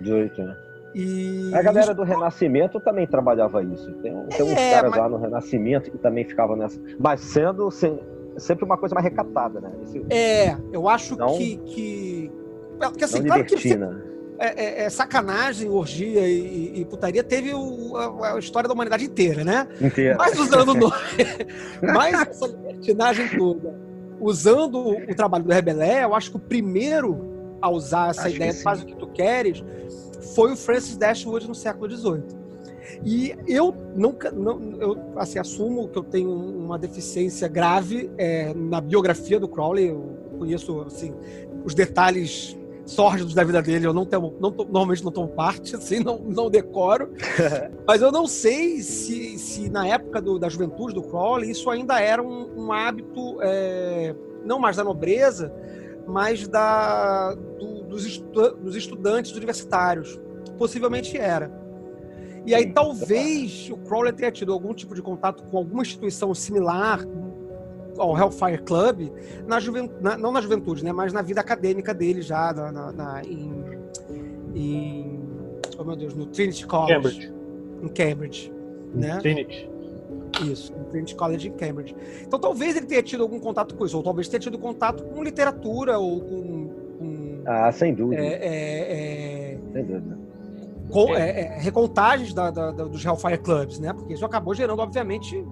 18, 0.00 0.42
né? 0.42 0.56
E 0.94 1.50
A 1.54 1.62
galera 1.62 1.94
do 1.94 2.02
Renascimento 2.02 2.78
também 2.80 3.06
trabalhava 3.06 3.62
isso. 3.62 3.90
Tem, 4.02 4.12
tem 4.26 4.42
uns 4.44 4.52
É, 4.52 4.72
caras 4.74 4.90
mas- 4.90 5.00
lá 5.00 5.08
no 5.08 5.16
Renascimento 5.16 5.90
que 5.90 5.96
também 5.98 6.24
ficavam 6.24 6.56
nessa. 6.56 6.78
Mas 6.98 7.20
sendo 7.20 7.70
sem- 7.70 8.00
sempre 8.36 8.64
uma 8.64 8.76
coisa 8.76 8.94
mais 8.94 9.04
recatada, 9.04 9.60
né? 9.60 9.70
Esse, 9.84 10.04
É, 10.10 10.56
eu 10.72 10.88
acho 10.88 11.16
Não- 11.16 11.38
que. 11.38 11.56
que... 11.58 12.32
é, 12.80 12.88
Porque 12.88 13.04
assim, 13.04 13.22
claro 13.22 13.44
que 13.44 13.54
libertina. 13.54 14.02
é, 14.38 14.64
é- 14.64 14.82
é 14.84 14.90
sacanagem, 14.90 15.70
orgia 15.70 16.26
e, 16.28 16.80
e 16.80 16.84
putaria 16.84 17.22
teve 17.22 17.54
o- 17.54 17.96
a, 17.96 18.34
a 18.34 18.38
história 18.40 18.66
da 18.68 18.74
humanidade 18.74 19.04
inteira, 19.04 19.44
né? 19.44 19.68
Inteira. 19.80 20.16
Mais 20.16 20.36
usando 20.38 20.70
o 20.70 20.74
nome, 20.74 20.92
mais 21.94 22.20
essa 22.22 22.46
libertinagem 22.48 23.28
toda. 23.38 23.89
Usando 24.20 24.78
o 24.78 25.14
trabalho 25.14 25.44
do 25.44 25.52
Rebelé, 25.52 26.04
eu 26.04 26.14
acho 26.14 26.30
que 26.30 26.36
o 26.36 26.40
primeiro 26.40 27.58
a 27.60 27.70
usar 27.70 28.10
essa 28.10 28.22
Acho 28.22 28.36
ideia 28.36 28.52
de 28.52 28.62
faz 28.62 28.82
o 28.82 28.86
que 28.86 28.94
tu 28.94 29.06
queres 29.08 29.62
foi 30.34 30.52
o 30.52 30.56
Francis 30.56 30.96
Dashwood 30.96 31.48
no 31.48 31.54
século 31.54 31.90
XVIII. 31.90 32.40
E 33.04 33.34
eu 33.46 33.74
nunca, 33.96 34.30
não, 34.30 34.60
eu 34.80 34.98
assim, 35.16 35.38
assumo 35.38 35.88
que 35.88 35.98
eu 35.98 36.02
tenho 36.02 36.30
uma 36.32 36.78
deficiência 36.78 37.48
grave 37.48 38.10
é, 38.18 38.52
na 38.54 38.80
biografia 38.80 39.40
do 39.40 39.48
Crowley. 39.48 39.88
Eu 39.88 40.18
conheço 40.38 40.80
assim 40.82 41.14
os 41.64 41.74
detalhes 41.74 42.56
sórdidos 42.90 43.34
da 43.34 43.44
vida 43.44 43.62
dele. 43.62 43.86
Eu 43.86 43.92
não 43.94 44.04
tenho, 44.04 44.34
não 44.40 44.50
normalmente 44.50 45.04
não 45.04 45.12
tomo 45.12 45.28
parte, 45.28 45.74
assim, 45.76 46.00
não, 46.02 46.18
não 46.18 46.50
decoro. 46.50 47.10
Mas 47.86 48.02
eu 48.02 48.10
não 48.12 48.26
sei 48.26 48.80
se, 48.82 49.38
se 49.38 49.68
na 49.70 49.86
época 49.86 50.20
do- 50.20 50.38
da 50.38 50.48
juventude 50.48 50.94
do 50.94 51.02
Crowley 51.02 51.50
isso 51.50 51.70
ainda 51.70 52.00
era 52.00 52.22
um, 52.22 52.64
um 52.66 52.72
hábito 52.72 53.38
é, 53.42 54.14
não 54.44 54.58
mais 54.58 54.76
da 54.76 54.84
nobreza, 54.84 55.52
mas 56.06 56.48
da, 56.48 57.34
do- 57.34 57.82
dos, 57.84 58.04
estu- 58.04 58.56
dos 58.56 58.74
estudantes 58.74 59.32
universitários. 59.32 60.18
Possivelmente 60.58 61.16
era. 61.16 61.50
E 62.44 62.54
aí 62.54 62.72
talvez 62.72 63.68
o 63.70 63.76
Crowley 63.76 64.12
tenha 64.12 64.32
tido 64.32 64.52
algum 64.52 64.72
tipo 64.74 64.94
de 64.94 65.02
contato 65.02 65.42
com 65.44 65.58
alguma 65.58 65.82
instituição 65.82 66.34
similar 66.34 67.06
ao 68.00 68.16
Hellfire 68.18 68.58
Club, 68.62 69.10
na 69.46 69.60
juven- 69.60 69.90
na- 70.00 70.16
não 70.16 70.32
na 70.32 70.40
juventude, 70.40 70.84
né, 70.84 70.92
mas 70.92 71.12
na 71.12 71.22
vida 71.22 71.40
acadêmica 71.40 71.92
dele 71.94 72.22
já, 72.22 72.52
na, 72.52 72.72
na- 72.72 72.92
na- 72.92 73.22
em, 73.24 73.52
em- 74.54 75.20
oh 75.78 75.84
meu 75.84 75.96
Deus, 75.96 76.14
no 76.14 76.26
Trinity 76.26 76.66
College, 76.66 76.92
Cambridge. 76.94 77.32
em 77.82 77.88
Cambridge, 77.88 78.52
né? 78.94 79.18
Trinity. 79.18 79.70
Isso, 80.44 80.72
no 80.76 80.84
Trinity 80.86 81.14
College 81.14 81.48
em 81.48 81.52
Cambridge. 81.52 81.94
Então 82.26 82.38
talvez 82.38 82.76
ele 82.76 82.86
tenha 82.86 83.02
tido 83.02 83.22
algum 83.22 83.38
contato 83.38 83.74
com 83.74 83.84
isso, 83.84 83.96
ou 83.96 84.02
talvez 84.02 84.28
tenha 84.28 84.40
tido 84.40 84.58
contato 84.58 85.02
com 85.04 85.22
literatura 85.22 85.98
ou 85.98 86.20
com, 86.20 86.68
com, 86.98 87.42
Ah, 87.46 87.70
sem 87.72 87.92
dúvida. 87.94 88.22
é, 88.22 88.26
é, 88.26 89.52
é, 89.52 89.58
Sem 89.72 89.84
dúvida. 89.84 90.18
com- 90.90 91.14
é, 91.14 91.40
é, 91.42 91.58
recontagens 91.58 92.32
da- 92.32 92.50
da- 92.50 92.70
da- 92.70 92.84
dos 92.84 93.04
Hellfire 93.04 93.38
Clubs, 93.38 93.78
né? 93.78 93.92
Porque 93.92 94.14
isso 94.14 94.24
acabou 94.24 94.54
gerando, 94.54 94.80
obviamente, 94.80 95.44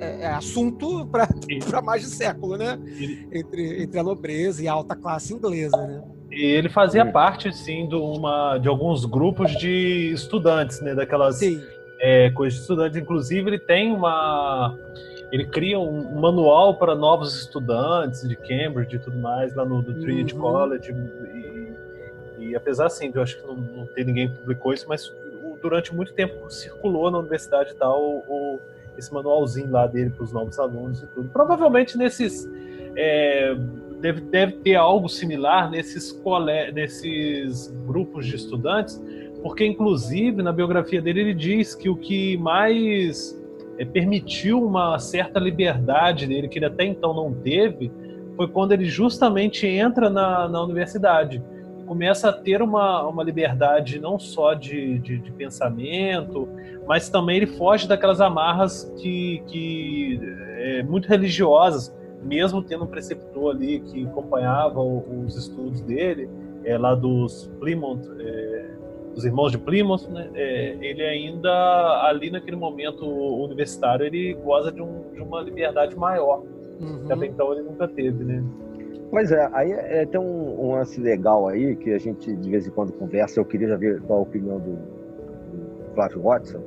é, 0.00 0.22
é 0.22 0.26
assunto 0.28 1.06
para 1.06 1.28
mais 1.82 2.02
de 2.02 2.08
século, 2.08 2.56
né? 2.56 2.78
Entre, 3.32 3.82
entre 3.82 3.98
a 3.98 4.02
nobreza 4.02 4.62
e 4.62 4.68
a 4.68 4.72
alta 4.72 4.96
classe 4.96 5.32
inglesa, 5.34 5.76
né? 5.86 6.02
E 6.32 6.44
ele 6.44 6.68
fazia 6.68 7.04
Sim. 7.04 7.12
parte, 7.12 7.52
sim, 7.52 7.88
de, 7.88 7.94
uma, 7.96 8.56
de 8.58 8.68
alguns 8.68 9.04
grupos 9.04 9.50
de 9.58 10.10
estudantes, 10.12 10.80
né? 10.80 10.94
Daquelas 10.94 11.36
Sim, 11.36 11.60
é, 12.00 12.30
coisas 12.30 12.54
de 12.56 12.60
estudantes. 12.62 12.96
Inclusive, 13.00 13.50
ele 13.50 13.58
tem 13.58 13.92
uma. 13.92 14.76
Ele 15.32 15.46
cria 15.46 15.78
um, 15.78 16.20
manual 16.20 16.76
para 16.76 16.94
novos 16.94 17.34
estudantes 17.40 18.26
de 18.28 18.34
Cambridge 18.36 18.96
e 18.96 18.98
tudo 18.98 19.16
mais, 19.18 19.54
lá 19.54 19.64
no 19.64 19.82
Trinity 19.82 20.34
Uhum. 20.34 20.40
College. 20.40 20.92
E, 22.38 22.46
e 22.50 22.56
apesar, 22.56 22.86
assim, 22.86 23.10
de 23.10 23.16
eu 23.16 23.22
acho 23.22 23.40
que 23.40 23.46
não, 23.46 23.54
não 23.56 23.86
ter 23.86 24.04
ninguém 24.04 24.28
que 24.28 24.38
publicou 24.38 24.72
isso, 24.72 24.86
mas 24.88 25.12
durante 25.62 25.94
muito 25.94 26.12
tempo 26.14 26.50
circulou 26.50 27.10
na 27.10 27.18
universidade 27.18 27.70
e 27.72 27.74
tal 27.74 28.00
o, 28.00 28.24
o- 28.28 28.60
esse 29.00 29.12
manualzinho 29.12 29.70
lá 29.70 29.86
dele 29.86 30.10
para 30.10 30.24
os 30.24 30.32
novos 30.32 30.58
alunos 30.58 31.02
e 31.02 31.06
tudo. 31.08 31.28
Provavelmente 31.30 31.98
nesses. 31.98 32.48
é, 32.96 33.56
deve, 34.00 34.20
deve 34.22 34.52
ter 34.52 34.76
algo 34.76 35.08
similar 35.08 35.70
nesses, 35.70 36.10
cole, 36.10 36.72
nesses 36.72 37.68
grupos 37.86 38.26
de 38.26 38.36
estudantes, 38.36 39.00
porque, 39.42 39.64
inclusive, 39.64 40.42
na 40.42 40.52
biografia 40.52 41.00
dele, 41.00 41.20
ele 41.20 41.34
diz 41.34 41.74
que 41.74 41.88
o 41.88 41.96
que 41.96 42.36
mais 42.38 43.38
é, 43.78 43.84
permitiu 43.84 44.64
uma 44.64 44.98
certa 44.98 45.38
liberdade 45.38 46.26
nele, 46.26 46.48
que 46.48 46.58
ele 46.58 46.66
até 46.66 46.84
então 46.84 47.14
não 47.14 47.32
teve, 47.32 47.90
foi 48.36 48.48
quando 48.48 48.72
ele 48.72 48.84
justamente 48.84 49.66
entra 49.66 50.08
na, 50.10 50.48
na 50.48 50.62
universidade. 50.62 51.42
Começa 51.90 52.28
a 52.28 52.32
ter 52.32 52.62
uma, 52.62 53.04
uma 53.08 53.24
liberdade 53.24 53.98
não 53.98 54.16
só 54.16 54.54
de, 54.54 55.00
de, 55.00 55.18
de 55.18 55.32
pensamento, 55.32 56.48
mas 56.86 57.08
também 57.08 57.38
ele 57.38 57.48
foge 57.48 57.88
daquelas 57.88 58.20
amarras 58.20 58.84
que, 58.96 59.42
que 59.48 60.20
é, 60.56 60.84
muito 60.84 61.08
religiosas, 61.08 61.92
mesmo 62.22 62.62
tendo 62.62 62.84
um 62.84 62.86
preceptor 62.86 63.56
ali 63.56 63.80
que 63.80 64.06
acompanhava 64.06 64.80
os 64.80 65.36
estudos 65.36 65.80
dele, 65.80 66.30
é, 66.64 66.78
lá 66.78 66.94
dos 66.94 67.50
Plymouth, 67.58 68.02
é, 68.20 68.70
dos 69.12 69.24
irmãos 69.24 69.50
de 69.50 69.58
Plymouth, 69.58 70.06
né, 70.10 70.30
é, 70.36 70.76
ele 70.80 71.02
ainda, 71.02 72.04
ali 72.04 72.30
naquele 72.30 72.56
momento 72.56 73.04
universitário, 73.04 74.06
ele 74.06 74.34
goza 74.34 74.70
de, 74.70 74.80
um- 74.80 75.12
de 75.12 75.20
uma 75.20 75.40
liberdade 75.40 75.96
maior, 75.96 76.44
uhum. 76.78 77.02
que 77.08 77.12
até 77.12 77.26
então 77.26 77.52
ele 77.52 77.62
nunca 77.62 77.88
teve, 77.88 78.22
né? 78.22 78.44
Pois 79.10 79.32
é, 79.32 79.48
aí 79.52 79.72
é, 79.72 80.06
tem 80.06 80.20
um, 80.20 80.66
um 80.66 80.72
lance 80.72 81.00
legal 81.00 81.48
aí 81.48 81.74
que 81.76 81.92
a 81.92 81.98
gente 81.98 82.34
de 82.36 82.50
vez 82.50 82.66
em 82.66 82.70
quando 82.70 82.92
conversa. 82.92 83.40
Eu 83.40 83.44
queria 83.44 83.76
ver 83.76 84.00
qual 84.02 84.20
a 84.20 84.22
opinião 84.22 84.58
do, 84.58 84.76
do 84.76 85.94
Flávio 85.94 86.22
Watson 86.22 86.62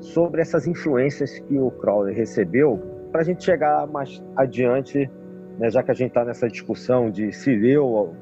sobre 0.00 0.40
essas 0.40 0.66
influências 0.66 1.38
que 1.40 1.58
o 1.58 1.70
Crowley 1.70 2.14
recebeu 2.14 2.80
para 3.10 3.20
a 3.20 3.24
gente 3.24 3.44
chegar 3.44 3.86
mais 3.86 4.22
adiante, 4.34 5.10
né, 5.58 5.70
já 5.70 5.82
que 5.82 5.90
a 5.90 5.94
gente 5.94 6.08
está 6.08 6.24
nessa 6.24 6.48
discussão 6.48 7.10
de 7.10 7.32
se 7.32 7.54
leu, 7.54 8.14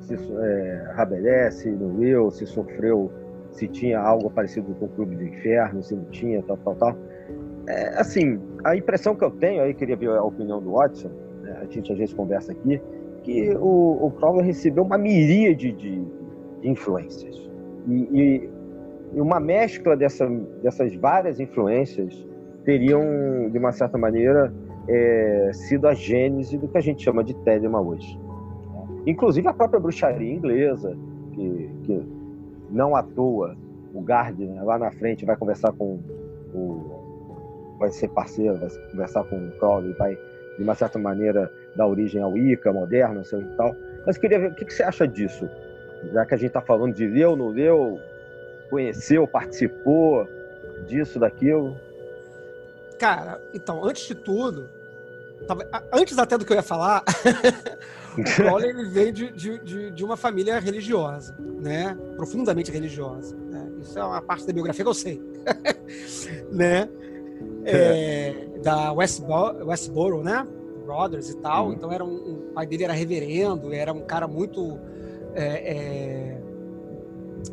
se 0.00 0.14
é, 0.14 0.90
Rabelais, 0.94 1.54
se 1.54 1.70
não 1.70 1.98
leu, 1.98 2.30
se 2.30 2.46
sofreu, 2.46 3.12
se 3.52 3.68
tinha 3.68 4.00
algo 4.00 4.30
parecido 4.30 4.74
com 4.74 4.86
o 4.86 4.88
Clube 4.88 5.14
do 5.14 5.24
Inferno, 5.24 5.82
se 5.82 5.94
não 5.94 6.04
tinha, 6.06 6.42
tal, 6.42 6.56
tal, 6.58 6.74
tal. 6.74 6.96
É, 7.68 8.00
assim, 8.00 8.40
a 8.64 8.76
impressão 8.76 9.14
que 9.14 9.24
eu 9.24 9.30
tenho, 9.30 9.62
aí 9.62 9.72
queria 9.72 9.96
ver 9.96 10.10
a 10.10 10.24
opinião 10.24 10.60
do 10.60 10.72
Watson, 10.72 11.10
né, 11.42 11.58
a 11.60 11.64
gente 11.66 11.92
às 11.92 11.98
vezes 11.98 12.12
conversa 12.12 12.52
aqui, 12.52 12.80
que 13.22 13.50
o, 13.56 14.06
o 14.06 14.10
Crowley 14.12 14.44
recebeu 14.46 14.82
uma 14.84 14.98
miríade 14.98 15.72
de, 15.72 16.04
de 16.60 16.68
influências. 16.68 17.36
E, 17.88 17.92
e- 18.12 18.50
e 19.12 19.20
uma 19.20 19.40
mescla 19.40 19.96
dessa, 19.96 20.28
dessas 20.62 20.94
várias 20.94 21.40
influências 21.40 22.24
teriam, 22.64 23.02
de 23.50 23.58
uma 23.58 23.72
certa 23.72 23.98
maneira, 23.98 24.52
é, 24.88 25.50
sido 25.52 25.88
a 25.88 25.94
gênese 25.94 26.56
do 26.56 26.68
que 26.68 26.78
a 26.78 26.80
gente 26.80 27.02
chama 27.02 27.24
de 27.24 27.34
Telema 27.34 27.80
hoje. 27.80 28.18
Inclusive 29.06 29.48
a 29.48 29.52
própria 29.52 29.80
bruxaria 29.80 30.32
inglesa, 30.32 30.96
que, 31.32 31.70
que 31.82 32.02
não 32.70 32.94
à 32.94 33.02
toa 33.02 33.56
o 33.92 34.00
Gardner 34.00 34.64
lá 34.64 34.78
na 34.78 34.92
frente 34.92 35.24
vai 35.24 35.36
conversar 35.36 35.72
com 35.72 35.98
o. 36.54 37.76
vai 37.78 37.90
ser 37.90 38.08
parceiro, 38.10 38.56
vai 38.58 38.68
conversar 38.92 39.24
com 39.24 39.36
o 39.36 39.50
Crowley, 39.58 39.92
vai, 39.94 40.16
de 40.60 40.64
uma 40.64 40.74
certa 40.74 40.98
maneira, 40.98 41.50
dar 41.74 41.86
origem 41.86 42.20
ao 42.20 42.36
Ica 42.36 42.70
moderno, 42.70 43.14
não 43.14 43.24
sei 43.24 43.40
e 43.40 43.56
tal. 43.56 43.74
Mas 44.06 44.18
queria 44.18 44.38
ver 44.38 44.50
o 44.50 44.54
que, 44.54 44.66
que 44.66 44.74
você 44.74 44.82
acha 44.82 45.08
disso? 45.08 45.48
Já 46.12 46.26
que 46.26 46.34
a 46.34 46.36
gente 46.36 46.48
está 46.48 46.60
falando 46.60 46.94
de 46.94 47.06
leu, 47.06 47.34
não 47.34 47.48
leu, 47.48 47.98
conheceu, 48.68 49.26
participou 49.26 50.28
disso, 50.86 51.18
daquilo. 51.18 51.80
Cara, 52.98 53.40
então, 53.54 53.82
antes 53.82 54.06
de 54.06 54.14
tudo, 54.14 54.68
antes 55.90 56.18
até 56.18 56.36
do 56.36 56.44
que 56.44 56.52
eu 56.52 56.56
ia 56.56 56.62
falar, 56.62 57.04
o 58.18 58.22
Crowley 58.22 58.68
ele 58.68 58.84
veio 58.84 59.12
de, 59.14 59.32
de, 59.32 59.58
de, 59.60 59.90
de 59.92 60.04
uma 60.04 60.18
família 60.18 60.60
religiosa, 60.60 61.34
né? 61.58 61.96
Profundamente 62.16 62.70
religiosa. 62.70 63.34
né? 63.34 63.66
Isso 63.80 63.98
é 63.98 64.04
uma 64.04 64.20
parte 64.20 64.46
da 64.46 64.52
biografia 64.52 64.84
que 64.84 64.90
eu 64.90 64.94
sei, 64.94 65.22
né? 66.52 66.86
É, 67.64 68.49
da 68.62 68.92
Westboro, 68.92 69.66
Westboro, 69.66 70.22
né? 70.22 70.46
Brothers 70.84 71.30
e 71.30 71.36
tal. 71.36 71.66
Uhum. 71.66 71.72
Então 71.72 71.92
era 71.92 72.04
um, 72.04 72.16
o 72.16 72.52
pai 72.54 72.66
dele 72.66 72.84
era 72.84 72.92
reverendo, 72.92 73.72
era 73.72 73.92
um 73.92 74.00
cara 74.00 74.26
muito 74.26 74.78
é, 75.34 75.76
é, 75.76 76.42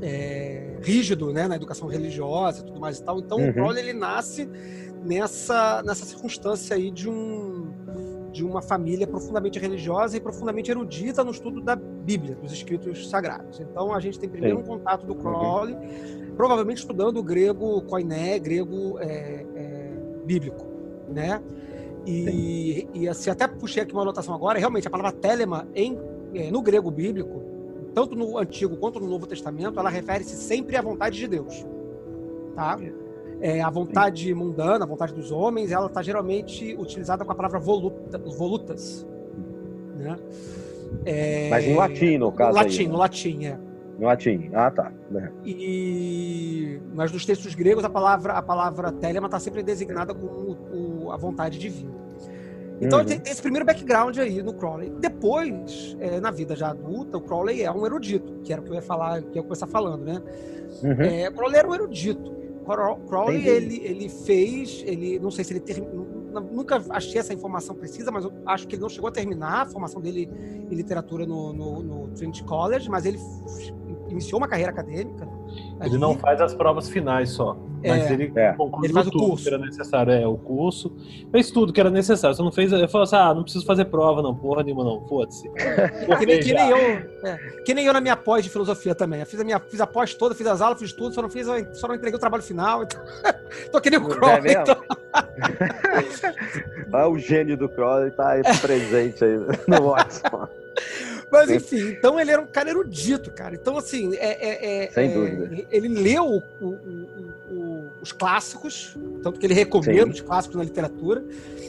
é, 0.01 0.77
rígido, 0.81 1.31
né? 1.31 1.47
Na 1.47 1.55
educação 1.55 1.87
religiosa 1.87 2.61
e 2.61 2.65
tudo 2.65 2.79
mais 2.79 2.99
e 2.99 3.03
tal. 3.03 3.19
Então 3.19 3.37
Uhum. 3.37 3.49
o 3.49 3.53
Crowley 3.53 3.83
ele 3.83 3.93
nasce 3.93 4.49
nessa, 5.03 5.83
nessa 5.83 6.05
circunstância 6.05 6.75
aí 6.75 6.91
de 6.91 7.09
um 7.09 7.67
de 8.37 8.45
uma 8.45 8.61
família 8.61 9.07
profundamente 9.07 9.57
religiosa 9.57 10.15
e 10.15 10.19
profundamente 10.19 10.69
erudita 10.69 11.23
no 11.23 11.31
estudo 11.31 11.59
da 11.59 11.75
Bíblia, 11.75 12.35
dos 12.35 12.51
escritos 12.51 13.09
sagrados. 13.09 13.59
Então 13.59 13.91
a 13.91 13.99
gente 13.99 14.19
tem 14.19 14.29
primeiro 14.29 14.57
Sim. 14.57 14.63
um 14.63 14.65
contato 14.65 15.07
do 15.07 15.15
Crowley, 15.15 15.75
provavelmente 16.35 16.77
estudando 16.77 17.17
o 17.17 17.23
grego 17.23 17.81
koiné, 17.81 18.37
grego 18.37 18.99
é, 18.99 19.43
é, 19.55 19.93
bíblico, 20.23 20.67
né? 21.07 21.41
E, 22.05 22.87
e 22.93 23.09
assim, 23.09 23.29
até 23.29 23.47
puxei 23.47 23.83
aqui 23.83 23.93
uma 23.93 24.01
anotação 24.01 24.33
agora, 24.33 24.57
realmente 24.57 24.87
a 24.87 24.91
palavra 24.91 25.11
telema 25.11 25.67
em, 25.75 25.97
é, 26.33 26.49
no 26.49 26.61
grego 26.61 26.89
bíblico, 26.89 27.43
tanto 27.93 28.15
no 28.15 28.37
Antigo 28.37 28.77
quanto 28.77 28.99
no 28.99 29.07
Novo 29.07 29.27
Testamento, 29.27 29.79
ela 29.79 29.89
refere-se 29.89 30.35
sempre 30.35 30.77
à 30.77 30.81
vontade 30.81 31.17
de 31.17 31.27
Deus, 31.27 31.65
tá? 32.55 32.79
É, 33.41 33.61
a 33.61 33.69
vontade 33.69 34.33
mundana, 34.33 34.85
a 34.85 34.87
vontade 34.87 35.13
dos 35.13 35.31
homens, 35.31 35.71
ela 35.71 35.87
está 35.87 36.01
geralmente 36.01 36.75
utilizada 36.75 37.25
com 37.25 37.31
a 37.31 37.35
palavra 37.35 37.59
voluta, 37.59 38.17
volutas, 38.17 39.05
né? 39.97 40.17
É, 41.05 41.49
Mas 41.49 41.65
em 41.65 41.75
latim, 41.75 42.17
no 42.17 42.31
caso. 42.31 42.55
latim, 42.55 42.79
aí, 42.79 42.85
né? 42.85 42.91
no 42.91 42.97
latim, 42.97 43.45
é. 43.45 43.59
No 43.97 44.05
latim. 44.05 44.49
Ah, 44.53 44.69
tá. 44.69 44.91
E 45.81 46.79
mas 46.93 47.11
nos 47.11 47.25
textos 47.25 47.55
gregos 47.55 47.83
a 47.83 47.89
palavra 47.89 48.33
a 48.33 48.41
palavra 48.41 48.91
telema 48.91 49.27
está 49.27 49.39
sempre 49.39 49.63
designada 49.63 50.13
como 50.13 50.57
o- 51.05 51.11
a 51.11 51.17
vontade 51.17 51.57
divina. 51.57 51.95
Então 52.79 52.99
Uhum. 52.99 53.05
tem, 53.05 53.19
tem 53.19 53.31
esse 53.33 53.41
primeiro 53.41 53.65
background 53.65 54.15
aí 54.19 54.43
no 54.43 54.53
Crowley. 54.53 54.91
Depois, 54.99 55.97
é, 55.99 56.19
na 56.19 56.29
vida 56.29 56.55
já 56.55 56.69
adulta, 56.69 57.17
o 57.17 57.21
Crowley 57.21 57.63
é 57.63 57.71
um 57.71 57.83
erudito, 57.87 58.33
que 58.43 58.53
era 58.53 58.61
o 58.61 58.63
que 58.63 58.69
eu 58.69 58.75
ia 58.75 58.81
falar, 58.83 59.21
que 59.23 59.29
eu 59.29 59.35
ia 59.37 59.43
começar 59.43 59.65
falando, 59.65 60.03
né? 60.05 60.21
Uhum. 60.83 61.01
É, 61.01 61.27
o 61.29 61.33
Crowley 61.33 61.57
era 61.57 61.67
um 61.67 61.73
erudito. 61.73 62.35
Crow- 62.65 62.97
Crowley, 63.07 63.37
Entendi. 63.41 63.77
ele, 63.77 63.81
ele 64.03 64.09
fez, 64.09 64.83
ele, 64.85 65.17
não 65.19 65.31
sei 65.31 65.43
se 65.43 65.53
ele 65.53 65.59
terminou, 65.61 66.05
nunca 66.53 66.83
achei 66.91 67.19
essa 67.19 67.33
informação 67.33 67.73
precisa, 67.73 68.11
mas 68.11 68.25
eu 68.25 68.31
acho 68.45 68.67
que 68.67 68.75
ele 68.75 68.81
não 68.83 68.89
chegou 68.89 69.07
a 69.07 69.11
terminar 69.11 69.61
a 69.61 69.65
formação 69.65 69.99
dele 69.99 70.29
em 70.69 70.75
literatura 70.75 71.25
no, 71.25 71.51
no, 71.53 71.81
no 71.81 72.07
Trinity 72.09 72.43
College, 72.43 72.89
mas 72.91 73.05
ele 73.05 73.17
iniciou 74.09 74.39
uma 74.39 74.47
carreira 74.47 74.71
acadêmica. 74.71 75.27
Ele 75.81 75.89
ali. 75.91 75.97
não 75.97 76.17
faz 76.17 76.41
as 76.41 76.53
provas 76.53 76.89
finais 76.89 77.29
só. 77.31 77.55
Mas 77.85 78.09
É. 78.09 78.13
ele 78.13 78.31
É. 78.35 78.53
concluiu 78.53 78.85
Ele 78.85 78.93
faz 78.93 79.07
o 79.07 79.11
curso. 79.11 79.43
que 79.43 79.49
era 79.53 79.57
necessário. 79.59 80.11
É, 80.11 80.27
o 80.27 80.35
curso. 80.37 80.91
Fez 81.31 81.51
tudo 81.51 81.71
que 81.71 81.79
era 81.79 81.89
necessário. 81.91 82.35
Você 82.35 82.41
não 82.41 82.51
fez. 82.51 82.73
Ele 82.73 82.87
falou 82.87 83.03
assim: 83.03 83.15
ah, 83.15 83.33
não 83.33 83.43
preciso 83.43 83.65
fazer 83.65 83.85
prova, 83.85 84.21
não. 84.21 84.33
Porra 84.35 84.63
nenhuma, 84.63 84.83
não. 84.83 85.07
Foda-se. 85.07 85.47
Que 86.19 86.25
nem, 86.25 86.39
que 86.39 86.53
nem 86.53 86.69
eu, 86.69 86.77
é, 86.77 87.37
que 87.65 87.73
nem 87.73 87.85
eu 87.85 87.93
na 87.93 88.01
minha 88.01 88.17
pós 88.17 88.43
de 88.43 88.49
filosofia 88.49 88.95
também. 88.95 89.19
Eu 89.19 89.25
fiz 89.25 89.39
a 89.39 89.43
minha, 89.43 89.59
fiz 89.59 89.79
a 89.79 89.85
pós 89.87 90.13
toda, 90.15 90.33
fiz 90.33 90.47
as 90.47 90.61
aulas, 90.61 90.79
fiz 90.79 90.91
tudo, 90.93 91.13
só 91.13 91.21
não 91.21 91.29
fiz, 91.29 91.45
só 91.73 91.87
não 91.87 91.95
entreguei 91.95 92.17
o 92.17 92.19
trabalho 92.19 92.43
final. 92.43 92.83
Então, 92.83 92.99
tô 93.71 93.79
que 93.79 93.89
nem 93.91 93.99
o 93.99 94.07
É 94.11 94.15
Crowley. 94.15 94.41
mesmo? 94.41 94.61
então. 94.61 94.77
Ah, 96.93 97.07
o 97.07 97.17
gênio 97.19 97.57
do 97.57 97.67
Crowley 97.69 98.11
tá 98.11 98.29
aí 98.31 98.41
presente 98.61 99.23
aí 99.23 99.37
no 99.67 99.89
Watson. 99.89 100.47
Mas 101.31 101.49
enfim, 101.49 101.89
então 101.89 102.19
ele 102.19 102.31
era 102.31 102.41
um 102.41 102.47
cara 102.47 102.69
erudito, 102.69 103.31
cara. 103.31 103.53
Então, 103.55 103.77
assim, 103.77 104.15
é, 104.15 104.27
é- 104.27 104.85
é- 104.85 104.91
Sem 104.91 105.11
é, 105.11 105.13
dúvida. 105.13 105.65
ele 105.71 105.87
leu 105.89 106.23
o- 106.25 106.43
o- 106.61 107.53
o- 107.53 107.83
os 108.01 108.11
clássicos, 108.13 108.97
tanto 109.21 109.39
que 109.39 109.45
ele 109.45 109.53
recomenda 109.53 110.03
Sim. 110.05 110.09
os 110.11 110.21
clássicos 110.21 110.55
na 110.57 110.63
literatura, 110.63 111.23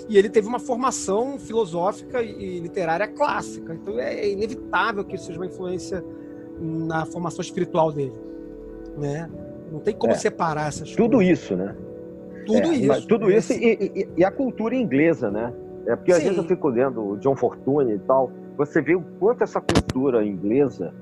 e 0.08 0.16
ele 0.16 0.28
teve 0.28 0.46
uma 0.46 0.60
formação 0.60 1.38
filosófica 1.38 2.22
e 2.22 2.60
literária 2.60 3.08
clássica. 3.08 3.74
Então 3.74 3.98
é, 3.98 4.14
é 4.14 4.30
inevitável 4.30 5.04
que 5.04 5.16
isso 5.16 5.26
seja 5.26 5.38
uma 5.38 5.46
influência 5.46 6.04
na 6.60 7.04
formação 7.06 7.40
espiritual 7.40 7.90
dele. 7.92 8.14
Né? 8.96 9.28
Não 9.72 9.80
tem 9.80 9.94
como 9.94 10.12
É. 10.12 10.16
separar 10.16 10.68
essas 10.68 10.90
Tudo 10.94 11.16
coisas. 11.18 11.38
isso, 11.40 11.56
né? 11.56 11.74
Tudo 12.46 12.68
É, 12.72 12.76
isso. 12.76 13.06
Tudo 13.08 13.26
né? 13.26 13.36
isso 13.36 13.52
e, 13.52 13.72
e- 13.94 14.08
e 14.18 14.24
a 14.24 14.30
cultura 14.30 14.74
inglesa, 14.74 15.30
né? 15.30 15.52
É 15.86 15.94
porque 15.96 16.10
às 16.12 16.18
Sim. 16.18 16.24
vezes 16.24 16.38
eu 16.38 16.44
fico 16.44 16.68
lendo 16.68 17.02
o 17.02 17.16
John 17.18 17.36
Fortune 17.36 17.94
e 17.94 17.98
tal, 18.00 18.30
você 18.58 18.82
vê 18.82 18.94
o 18.94 19.00
quanto 19.20 19.42
essa 19.44 19.60
cultura 19.60 20.22
inglesa 20.26 20.92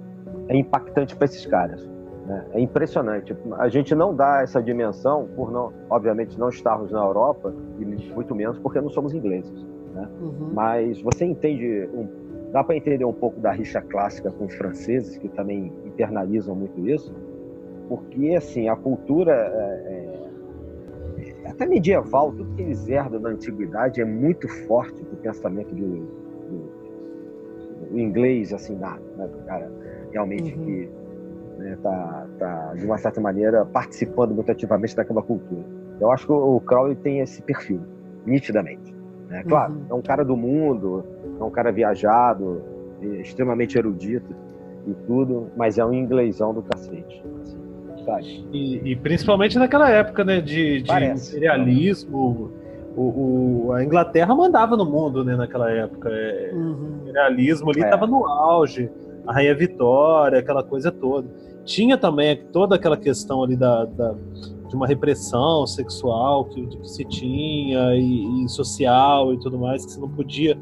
é 0.49 0.57
impactante 0.57 1.17
para 1.17 1.25
esses 1.25 1.45
caras. 1.47 1.89
né? 2.27 2.45
É 2.53 2.61
impressionante. 2.61 3.35
A 3.57 3.69
gente 3.69 3.95
não 3.95 4.15
dá 4.15 4.43
essa 4.43 4.63
dimensão 4.63 5.29
por 5.35 5.51
não, 5.51 5.73
obviamente, 5.91 6.39
não 6.39 6.49
estarmos 6.51 6.91
na 6.93 6.99
Europa 7.01 7.55
e 7.81 7.85
muito 8.15 8.35
menos 8.35 8.59
porque 8.59 8.81
não 8.81 8.91
somos 8.91 9.15
ingleses. 9.15 9.67
Uhum. 10.21 10.51
Mas 10.53 11.01
você 11.01 11.25
entende, 11.25 11.89
um- 11.95 12.07
dá 12.53 12.63
para 12.63 12.77
entender 12.77 13.05
um 13.05 13.13
pouco 13.13 13.41
da 13.41 13.51
rixa 13.53 13.81
clássica 13.81 14.31
com 14.31 14.45
os 14.45 14.55
franceses 14.55 15.17
que 15.17 15.29
também 15.29 15.73
internalizam 15.87 16.55
muito 16.55 16.87
isso, 16.87 17.15
porque 17.89 18.35
assim 18.37 18.69
a 18.69 18.77
cultura 18.77 19.33
é, 19.33 20.27
é- 21.19 21.43
é 21.45 21.51
até 21.51 21.65
medieval, 21.67 22.33
tudo 22.33 22.55
que 22.57 22.63
eles 22.63 22.87
herdam 22.89 23.21
da 23.23 23.31
antiguidade 23.31 24.01
é 24.01 24.05
muito 24.05 24.47
forte 24.67 25.03
do 25.05 25.17
pensamento 25.17 25.75
do, 25.75 26.26
do 27.91 27.99
inglês, 27.99 28.53
assim, 28.53 28.77
da, 28.77 28.97
né, 29.17 29.27
do 29.27 29.39
cara 29.47 29.71
realmente 30.13 30.55
Uhum. 30.55 30.65
que 30.65 30.91
né, 31.59 31.79
tá, 31.83 32.27
tá, 32.39 32.75
de 32.75 32.85
uma 32.85 32.99
certa 32.99 33.21
maneira, 33.21 33.65
participando 33.65 34.35
muito 34.35 34.51
ativamente 34.53 34.95
daquela 34.95 35.23
cultura. 35.23 35.65
Eu 36.01 36.11
acho 36.11 36.27
que 36.27 36.33
o 36.33 36.61
Crowley 36.61 36.97
tem 36.97 37.21
esse 37.21 37.41
perfil, 37.43 37.81
nitidamente. 38.27 38.95
Né? 39.29 39.43
Claro, 39.49 39.73
Uhum. 39.73 39.87
é 39.91 39.95
um 39.95 40.03
cara 40.03 40.25
do 40.25 40.37
mundo, 40.37 41.05
é 41.41 41.43
um 41.43 41.51
cara 41.51 41.73
viajado, 41.73 42.63
extremamente 43.21 43.77
erudito 43.79 44.35
e 44.87 44.93
tudo, 45.07 45.49
mas 45.57 45.79
é 45.79 45.85
um 45.85 45.93
inglesão 45.93 46.53
do 46.55 46.63
cacete. 46.63 47.23
Assim? 48.09 48.47
E, 48.53 48.93
e 48.93 48.97
principalmente 48.97 49.59
naquela 49.59 49.91
época, 49.91 50.23
né? 50.25 50.41
De, 50.41 50.83
de 50.83 50.87
Parece. 50.87 51.37
imperialismo. 51.37 52.53
O, 52.97 53.67
o- 53.69 53.73
a 53.73 53.85
Inglaterra 53.85 54.35
mandava 54.35 54.77
no 54.77 54.85
mundo, 54.87 55.23
né? 55.23 55.37
Naquela 55.37 55.71
época. 55.71 56.09
É, 56.11 56.51
Uhum. 56.55 57.01
imperialismo 57.03 57.71
ali 57.71 57.83
É. 57.83 57.85
estava 57.85 58.07
no 58.07 58.25
auge, 58.27 58.91
a 59.27 59.33
Rainha 59.35 59.55
Vitória, 59.55 60.39
aquela 60.39 60.63
coisa 60.63 60.91
toda. 60.91 61.29
Tinha 61.65 61.99
também 61.99 62.37
toda 62.53 62.77
aquela 62.77 62.97
questão 62.97 63.43
ali 63.43 63.55
da, 63.57 63.85
da- 63.85 64.15
de 64.69 64.75
uma 64.75 64.87
repressão 64.87 65.67
sexual 65.67 66.45
que, 66.47 66.67
que 66.67 66.89
se 66.89 67.05
tinha 67.05 67.95
e, 67.95 68.45
e 68.45 68.49
social 68.49 69.33
e 69.35 69.39
tudo 69.41 69.59
mais, 69.59 69.85
que 69.85 69.93
você 69.93 70.01
não 70.01 70.09
podia. 70.09 70.57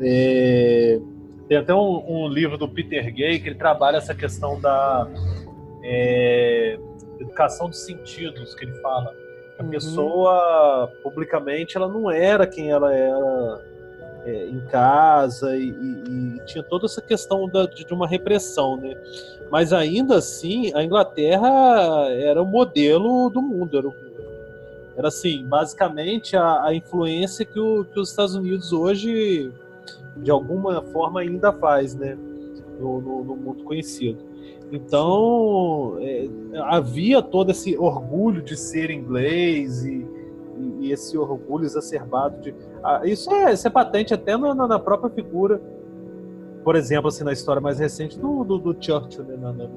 é, 0.00 1.00
Tem 1.48 1.56
até 1.58 1.72
um, 1.74 2.02
um 2.24 2.28
livro 2.28 2.58
do 2.58 2.68
Peter 2.68 3.10
Gay 3.14 3.38
que 3.40 3.48
ele 3.48 3.54
trabalha 3.56 3.96
essa 3.98 4.14
questão 4.14 4.60
da 4.60 5.08
é, 5.82 6.78
educação 7.20 7.68
dos 7.68 7.84
sentidos, 7.86 8.54
que 8.54 8.64
ele 8.64 8.74
fala. 8.82 9.10
A 9.58 9.62
Uhum. 9.62 9.70
pessoa, 9.70 10.92
publicamente, 11.02 11.76
ela 11.76 11.88
não 11.88 12.10
era 12.10 12.46
quem 12.46 12.70
ela 12.70 12.94
era 12.94 13.60
é, 14.24 14.46
em 14.46 14.60
casa 14.70 15.56
e, 15.56 15.70
e- 15.70 16.36
e 16.36 16.40
tinha 16.44 16.62
toda 16.62 16.84
essa 16.86 17.00
questão 17.00 17.48
da- 17.48 17.64
de, 17.66 17.86
uma 17.94 18.06
repressão, 18.06 18.76
né? 18.76 18.94
Mas 19.50 19.72
ainda 19.72 20.16
assim, 20.16 20.70
a 20.74 20.82
Inglaterra 20.84 21.48
era 22.10 22.42
o 22.42 22.44
modelo 22.46 23.30
do 23.30 23.40
mundo, 23.40 23.78
era, 23.78 23.88
o- 23.88 23.94
era 24.96 25.08
assim, 25.08 25.44
basicamente 25.46 26.36
a, 26.36 26.64
a 26.64 26.74
influência 26.74 27.44
que, 27.44 27.58
o- 27.58 27.84
que 27.84 27.98
os 27.98 28.10
Estados 28.10 28.34
Unidos 28.34 28.72
hoje, 28.72 29.50
de 30.16 30.30
alguma 30.30 30.82
forma, 30.82 31.20
ainda 31.20 31.52
faz, 31.52 31.94
né? 31.94 32.16
No, 32.78 33.00
no- 33.00 33.24
no 33.24 33.36
mundo 33.36 33.64
conhecido. 33.64 34.18
Então, 34.70 35.96
é, 36.00 36.28
havia 36.64 37.22
todo 37.22 37.50
esse 37.50 37.76
orgulho 37.78 38.42
de 38.42 38.56
ser 38.56 38.90
inglês 38.90 39.84
e, 39.84 40.06
e- 40.58 40.76
e 40.86 40.92
esse 40.92 41.16
orgulho 41.16 41.64
exacerbado 41.64 42.40
de 42.42 42.54
ah, 42.82 43.00
isso, 43.04 43.30
é, 43.32 43.52
isso 43.52 43.66
é 43.66 43.70
patente 43.70 44.12
até 44.12 44.36
na, 44.36 44.54
na- 44.54 44.78
própria 44.78 45.10
figura, 45.10 45.60
por 46.64 46.76
exemplo, 46.76 47.08
assim, 47.08 47.24
na 47.24 47.32
história 47.32 47.60
mais 47.62 47.78
recente 47.78 48.18
do, 48.18 48.44
do, 48.44 48.58
do 48.58 48.76
Churchill, 48.78 49.24
né, 49.24 49.36
na- 49.40 49.52
na- 49.52 49.68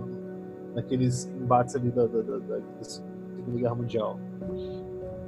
naqueles 0.75 1.25
embates 1.41 1.75
ali 1.75 1.89
da, 1.89 2.05
da, 2.07 2.21
da, 2.21 2.37
da 2.39 2.59
Segunda 2.81 3.57
Guerra 3.59 3.75
Mundial. 3.75 4.19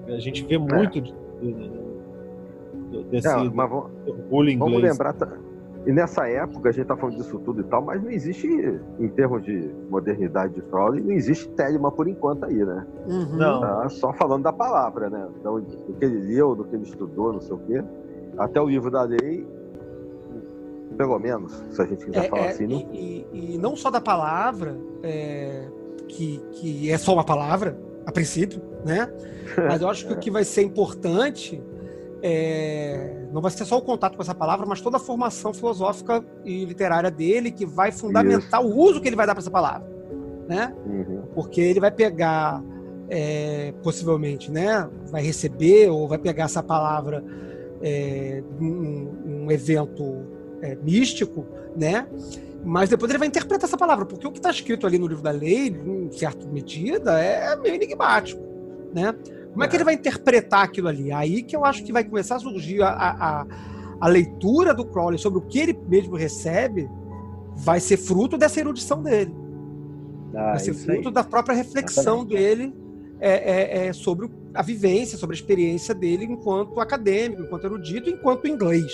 A 0.07 0.19
gente 0.19 0.43
vê 0.43 0.57
muito 0.57 0.99
de- 0.99 1.13
de- 1.41 1.69
de- 2.91 3.03
desse 3.05 3.27
Não, 3.27 3.45
orgulho 4.05 4.49
inglês. 4.49 4.59
vamos 4.59 4.81
lembrar. 4.81 5.13
E 5.85 5.91
nessa 5.91 6.27
época, 6.29 6.69
a 6.69 6.71
gente 6.71 6.85
tá 6.85 6.95
falando 6.95 7.17
disso 7.17 7.37
tudo 7.39 7.59
e 7.61 7.63
tal, 7.65 7.81
mas 7.81 8.01
não 8.01 8.09
existe, 8.09 8.47
em 8.99 9.07
termos 9.09 9.43
de 9.43 9.69
modernidade 9.89 10.53
de 10.53 10.61
Crowley, 10.61 11.03
não 11.03 11.11
existe 11.11 11.49
Telema 11.49 11.91
por 11.91 12.07
enquanto 12.07 12.45
aí, 12.45 12.63
né? 12.63 12.85
Uhum. 13.05 13.37
Não. 13.37 13.59
Tá 13.59 13.89
só 13.89 14.13
falando 14.13 14.43
da 14.43 14.53
palavra, 14.53 15.09
né? 15.09 15.27
Então, 15.39 15.59
do 15.59 15.93
que 15.93 16.05
ele 16.05 16.19
leu, 16.35 16.55
do 16.55 16.63
que 16.63 16.75
ele 16.75 16.83
estudou, 16.83 17.33
não 17.33 17.41
sei 17.41 17.55
o 17.55 17.59
quê. 17.59 17.83
Até 18.37 18.61
o 18.61 18.69
livro 18.69 18.89
da 18.89 19.03
lei, 19.03 19.45
pelo 20.97 21.19
menos, 21.19 21.51
se 21.71 21.81
a 21.81 21.85
gente 21.85 22.05
quiser 22.05 22.25
É, 22.25 22.29
falar 22.29 22.43
é, 22.43 22.49
assim, 22.49 22.67
não 22.67 22.77
e, 22.93 23.25
e- 23.33 23.55
e 23.55 23.57
não 23.57 23.75
só 23.75 23.89
da 23.91 23.99
palavra, 23.99 24.77
é, 25.01 25.67
que, 26.07 26.37
que 26.51 26.89
é 26.91 26.97
só 26.97 27.13
uma 27.13 27.23
palavra, 27.25 27.77
a 28.05 28.11
princípio, 28.11 28.61
né? 28.85 29.11
Mas 29.67 29.81
eu 29.81 29.89
acho 29.89 30.07
que 30.07 30.13
o 30.13 30.17
que 30.17 30.31
vai 30.31 30.43
ser 30.45 30.61
importante 30.61 31.61
é, 32.25 33.25
não 33.33 33.41
vai 33.41 33.51
ser 33.51 33.65
só 33.65 33.77
o 33.77 33.81
contato 33.81 34.15
com 34.15 34.21
essa 34.21 34.33
palavra, 34.33 34.65
mas 34.65 34.79
toda 34.79 34.95
a 34.95 34.99
formação 34.99 35.53
filosófica 35.53 36.23
e 36.45 36.63
literária 36.63 37.11
dele, 37.11 37.51
que 37.51 37.65
vai 37.65 37.91
fundamentar 37.91 38.63
o 38.63 38.73
uso 38.73 39.01
que 39.01 39.09
ele 39.09 39.17
vai 39.17 39.27
dar 39.27 39.35
para 39.35 39.41
essa 39.41 39.51
palavra, 39.51 39.85
né? 40.47 40.73
Uhum. 40.85 41.23
porque 41.35 41.59
ele 41.59 41.81
vai 41.81 41.91
pegar 41.91 42.63
é, 43.09 43.73
possivelmente, 43.83 44.49
né, 44.49 44.89
vai 45.11 45.21
receber 45.21 45.89
ou 45.89 46.07
vai 46.07 46.17
pegar 46.17 46.45
essa 46.45 46.63
palavra 46.63 47.23
é, 47.81 48.41
num, 48.57 49.11
num 49.25 49.51
evento 49.51 50.25
é, 50.61 50.75
místico, 50.75 51.45
né, 51.75 52.07
mas 52.63 52.89
depois 52.89 53.09
ele 53.09 53.19
vai 53.19 53.27
interpretar 53.27 53.67
essa 53.67 53.77
palavra, 53.77 54.05
porque 54.05 54.25
o 54.25 54.31
que 54.31 54.39
está 54.39 54.49
escrito 54.49 54.87
ali 54.87 54.97
no 54.97 55.07
livro 55.07 55.23
da 55.23 55.31
lei, 55.31 55.67
em 55.67 56.09
certa 56.11 56.47
medida, 56.47 57.19
é 57.19 57.55
meio 57.57 57.75
enigmático, 57.75 58.41
né? 58.93 59.13
Como 59.53 59.63
é 59.63 59.67
que 59.67 59.75
ele 59.77 59.83
vai 59.83 59.93
interpretar 59.93 60.63
aquilo 60.65 60.87
ali? 60.89 61.11
Aí 61.11 61.41
que 61.43 61.55
eu 61.55 61.63
acho 61.63 61.83
que 61.83 61.93
vai 61.93 62.03
começar 62.03 62.35
a 62.35 62.39
surgir 62.39 62.81
a, 62.81 62.89
a, 62.89 63.45
a 64.01 64.07
leitura 64.07 64.73
do 64.73 64.83
Crowley 64.85 65.17
sobre 65.19 65.39
o 65.39 65.41
que 65.41 65.59
ele 65.59 65.79
mesmo 65.87 66.15
recebe, 66.15 66.89
vai 67.55 67.79
ser 67.79 67.97
fruto 67.97 68.37
dessa 68.37 68.59
erudição 68.59 69.01
dele 69.03 69.33
Ah, 70.35 70.51
vai 70.51 70.59
ser 70.59 70.71
isso 70.71 70.89
aí. 70.89 70.97
fruto 70.97 71.11
da 71.11 71.23
própria 71.23 71.55
reflexão 71.55 72.25
dele 72.25 72.73
é, 73.19 73.29
é, 73.29 73.87
é, 73.87 73.93
sobre 73.93 74.27
a 74.55 74.61
vivência, 74.63 75.17
sobre 75.17 75.35
a 75.35 75.39
experiência 75.39 75.93
dele 75.93 76.25
enquanto 76.25 76.79
acadêmico, 76.79 77.43
enquanto 77.43 77.63
erudito, 77.65 78.09
enquanto 78.09 78.47
inglês, 78.47 78.91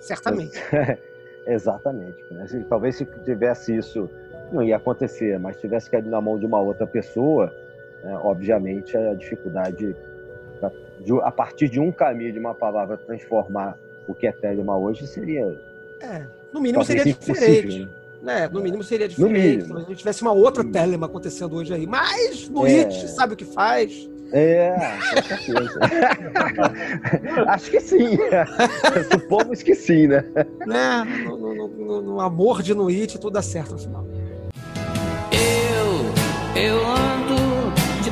certamente. 0.00 0.52
Exatamente. 1.46 2.16
né? 2.32 2.46
Se- 2.46 2.64
Talvez 2.64 2.96
se 2.96 3.06
tivesse 3.24 3.76
isso, 3.76 4.08
não 4.52 4.62
ia 4.62 4.76
acontecer, 4.76 5.38
mas 5.38 5.56
tivesse 5.56 5.90
caído 5.90 6.10
na 6.10 6.20
mão 6.20 6.38
de 6.38 6.46
uma 6.46 6.60
outra 6.60 6.86
pessoa, 6.86 7.52
né, 8.02 8.18
obviamente 8.22 8.96
a 8.96 9.14
dificuldade, 9.14 9.94
pra- 10.60 10.70
de- 11.00 11.20
a 11.22 11.30
partir 11.30 11.68
de 11.68 11.78
um 11.80 11.90
caminho 11.92 12.32
de 12.32 12.38
uma 12.38 12.54
palavra 12.54 12.96
transformar 12.96 13.76
o 14.08 14.14
que 14.14 14.26
é 14.26 14.32
Telema 14.32 14.76
hoje 14.76 15.06
seria. 15.06 15.58
É, 16.00 16.22
no 16.52 16.60
mínimo 16.60 16.84
seria 16.84 17.04
diferente. 17.04 17.80
né? 18.22 18.40
né? 18.42 18.48
No 18.52 18.60
mínimo 18.60 18.82
seria 18.82 19.08
diferente. 19.08 19.66
Se 19.66 19.72
a 19.72 19.78
gente 19.80 19.96
tivesse 19.96 20.22
uma 20.22 20.32
outra 20.32 20.64
Telema 20.64 21.06
acontecendo 21.06 21.56
hoje 21.56 21.72
aí. 21.74 21.86
Mas 21.86 22.48
no 22.48 22.66
É. 22.66 22.80
It 22.80 23.08
sabe 23.08 23.34
o 23.34 23.36
que 23.36 23.44
faz. 23.44 24.08
É, 24.32 24.74
com 25.14 25.22
certeza. 25.22 25.80
Acho 27.48 27.70
que 27.70 27.80
sim. 27.80 28.16
Supomos 29.12 29.60
que 29.62 29.74
sim, 29.74 30.06
né? 30.06 30.24
Né? 30.66 31.04
No, 31.26 31.36
no- 31.36 31.68
no- 31.68 32.02
no 32.02 32.20
amor 32.20 32.62
de 32.62 32.72
Nuit, 32.74 33.18
tudo 33.18 33.32
dá 33.34 33.42
certo 33.42 33.72
no 33.72 33.78
final. 33.78 34.06
Eu, 35.32 36.62
eu 36.62 37.26
de 37.26 37.29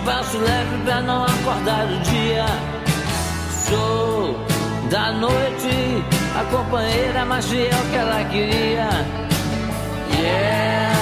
passo 0.08 0.38
leve 0.38 0.84
pra 0.84 1.02
não 1.02 1.22
acordar 1.22 1.84
o 1.84 2.00
dia. 2.00 2.46
Sou 3.68 4.34
da 4.90 5.12
noite, 5.12 5.68
a 6.34 6.44
companheira 6.50 7.26
mais 7.26 7.44
fiel 7.46 7.68
que 7.90 7.96
ela 7.96 8.24
queria. 8.24 8.88
Yeah, 10.18 10.94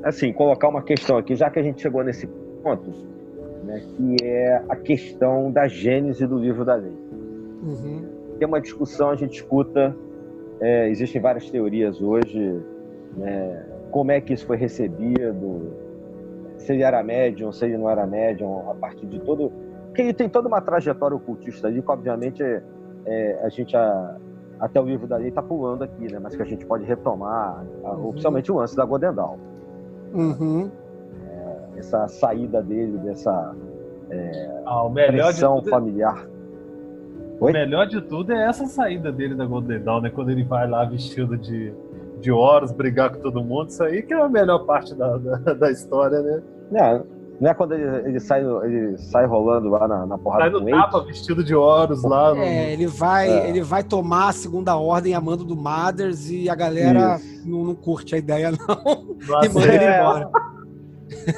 assim, 0.03 0.33
colocar 0.33 0.69
uma 0.69 0.83
questão 0.83 1.19
aqui, 1.19 1.37
já 1.37 1.51
que 1.51 1.59
a 1.59 1.62
gente 1.62 1.83
chegou 1.83 2.03
nesse 2.03 2.27
ponto, 2.62 2.90
né, 3.64 3.83
que 3.97 4.25
é 4.25 4.62
a 4.67 4.77
questão 4.77 5.53
da 5.53 5.69
gênese 5.69 6.27
do 6.27 6.38
livro 6.38 6.64
da 6.64 6.77
lei. 6.77 6.97
Uhum. 7.62 8.13
Tem 8.38 8.47
uma 8.49 8.61
discussão, 8.61 9.11
a 9.11 9.16
gente 9.16 9.35
escuta, 9.37 9.94
é, 10.61 10.88
existem 10.88 11.20
várias 11.20 11.49
teorias 11.51 12.01
hoje, 12.01 12.61
né, 13.16 13.64
como 13.90 14.11
é 14.11 14.20
que 14.20 14.33
isso 14.33 14.47
foi 14.47 14.57
recebido, 14.57 15.73
se 16.57 16.73
ele 16.73 16.83
era 16.83 17.03
médium, 17.03 17.53
se 17.53 17.64
ele 17.64 17.77
não 17.77 17.88
era 17.88 18.07
médium, 18.07 18.70
a 18.70 18.75
partir 18.75 19.07
de 19.07 19.20
todo... 19.20 19.53
Porque 19.87 20.03
ele 20.03 20.12
tem 20.12 20.29
toda 20.29 20.49
uma 20.49 20.61
trajetória 20.61 21.16
ocultista 21.16 21.68
ali, 21.68 21.81
que 21.81 21.90
obviamente 21.90 22.42
é, 22.42 22.62
é, 23.07 23.40
a 23.42 23.49
gente... 23.49 23.77
A, 23.77 24.16
até 24.59 24.81
o 24.81 24.85
livro 24.85 25.07
da 25.07 25.16
lei 25.16 25.29
está 25.29 25.42
pulando 25.42 25.83
aqui, 25.83 26.11
né? 26.11 26.18
Mas 26.23 26.35
que 26.37 26.42
a 26.42 26.44
gente 26.44 26.64
pode 26.64 26.85
retomar, 26.85 27.64
a- 27.85 27.90
Uhum. 27.92 28.09
oficialmente 28.09 28.51
o 28.51 28.57
lance 28.57 28.75
da 28.77 28.85
Godendal. 28.85 29.37
Uhum. 30.14 30.70
Essa 31.77 32.07
saída 32.09 32.62
dele, 32.62 32.97
dessa 32.99 33.55
Ah, 34.64 34.83
o 34.85 34.90
melhor 34.90 35.11
de, 35.33 35.38
pressão 35.38 35.59
tudo, 35.59 35.70
familiar. 35.70 36.27
O 37.40 37.47
melhor 37.53 37.87
de 37.87 38.01
tudo 38.01 38.33
é 38.33 38.47
essa 38.49 38.66
saída 38.66 39.11
dele 39.12 39.35
da 39.35 39.44
Golden 39.44 39.81
Dawn, 39.81 40.01
né? 40.03 40.11
Quando 40.11 40.31
ele 40.31 40.44
vai 40.44 40.68
lá 40.68 40.85
vestido 40.85 41.37
de, 41.37 41.73
de 42.20 42.31
Horus, 42.33 42.73
brigar 42.73 43.11
com 43.11 43.20
todo 43.20 43.42
mundo. 43.42 43.68
Isso 43.68 43.83
aí 43.83 44.03
que 44.03 44.14
é 44.14 44.20
a 44.20 44.29
melhor 44.29 44.61
parte 44.61 44.94
da, 44.94 45.16
da, 45.18 45.55
da 45.55 45.70
história, 45.70 46.20
né? 46.23 46.42
Não, 46.70 47.07
não 47.40 47.51
é 47.51 47.55
quando 47.55 47.73
ele, 47.73 48.09
ele 48.09 48.20
sai, 48.20 48.42
ele 48.64 48.97
sai 48.97 49.27
rolando 49.27 49.68
lá 49.68 49.87
na, 49.88 50.07
na 50.07 50.16
porrada 50.16 50.44
Sai 50.44 50.51
no 50.53 50.68
ele. 50.68 50.70
tapa 50.79 51.01
vestido 51.05 51.42
de 51.44 51.55
Horus 51.55 52.03
lá. 52.05 52.33
No... 52.35 52.40
É, 52.40 52.73
ele 52.73 52.87
vai, 52.87 53.29
É. 53.29 53.49
ele 53.51 53.61
vai 53.62 53.83
tomar 53.83 54.29
a 54.29 54.33
segunda 54.33 54.77
ordem 54.77 55.14
a 55.14 55.20
mando 55.20 55.44
do 55.44 55.57
Mothers 55.57 56.31
e 56.31 56.49
a 56.49 56.55
galera 56.55 57.20
não, 57.44 57.64
não 57.64 57.75
curte 57.75 58.14
a 58.14 58.18
ideia, 58.18 58.51
não. 58.53 58.57
no 58.57 59.16
E 59.44 59.49
manda 59.49 59.66
ele 59.75 59.85
É. 59.85 60.01
embora. 60.01 60.31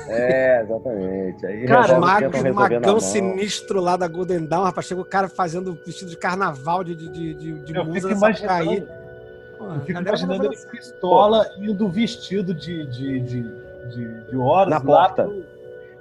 É, 0.09 0.63
exatamente. 0.63 1.47
Aí 1.47 1.67
Cara, 1.67 1.81
resolve, 1.83 2.01
mag, 2.07 2.25
tentam 2.25 2.43
resolver 2.43 2.75
na 2.75 2.81
magão 2.81 3.01
sinistro 3.01 3.81
lá 3.81 3.97
da 3.97 4.07
Golden 4.09 4.45
Dawn, 4.47 4.65
rapaz. 4.65 4.87
Chega 4.87 5.01
o 5.01 5.05
cara 5.05 5.29
fazendo 5.29 5.79
vestido 5.85 6.11
de 6.11 6.17
carnaval 6.17 6.85
de, 6.85 6.95
de, 6.95 7.09
de, 7.09 7.35
de, 7.35 7.75
Eu 7.77 7.85
musa 7.85 8.09
fico 8.09 8.13
imaginando, 8.13 8.89
Pô, 9.59 9.65
eu 9.67 9.81
fico 9.81 10.01
imaginando 10.01 10.45
ele 10.47 10.57
pistola 10.71 11.47
indo 11.59 11.89
vestido 11.89 12.55
de, 12.55 12.87
de, 12.87 13.21
de, 13.21 13.43
de, 13.89 14.21
de 14.31 14.37
Horus 14.37 14.71
Na 14.71 14.81
porta. 14.81 15.25
pro- 15.25 15.45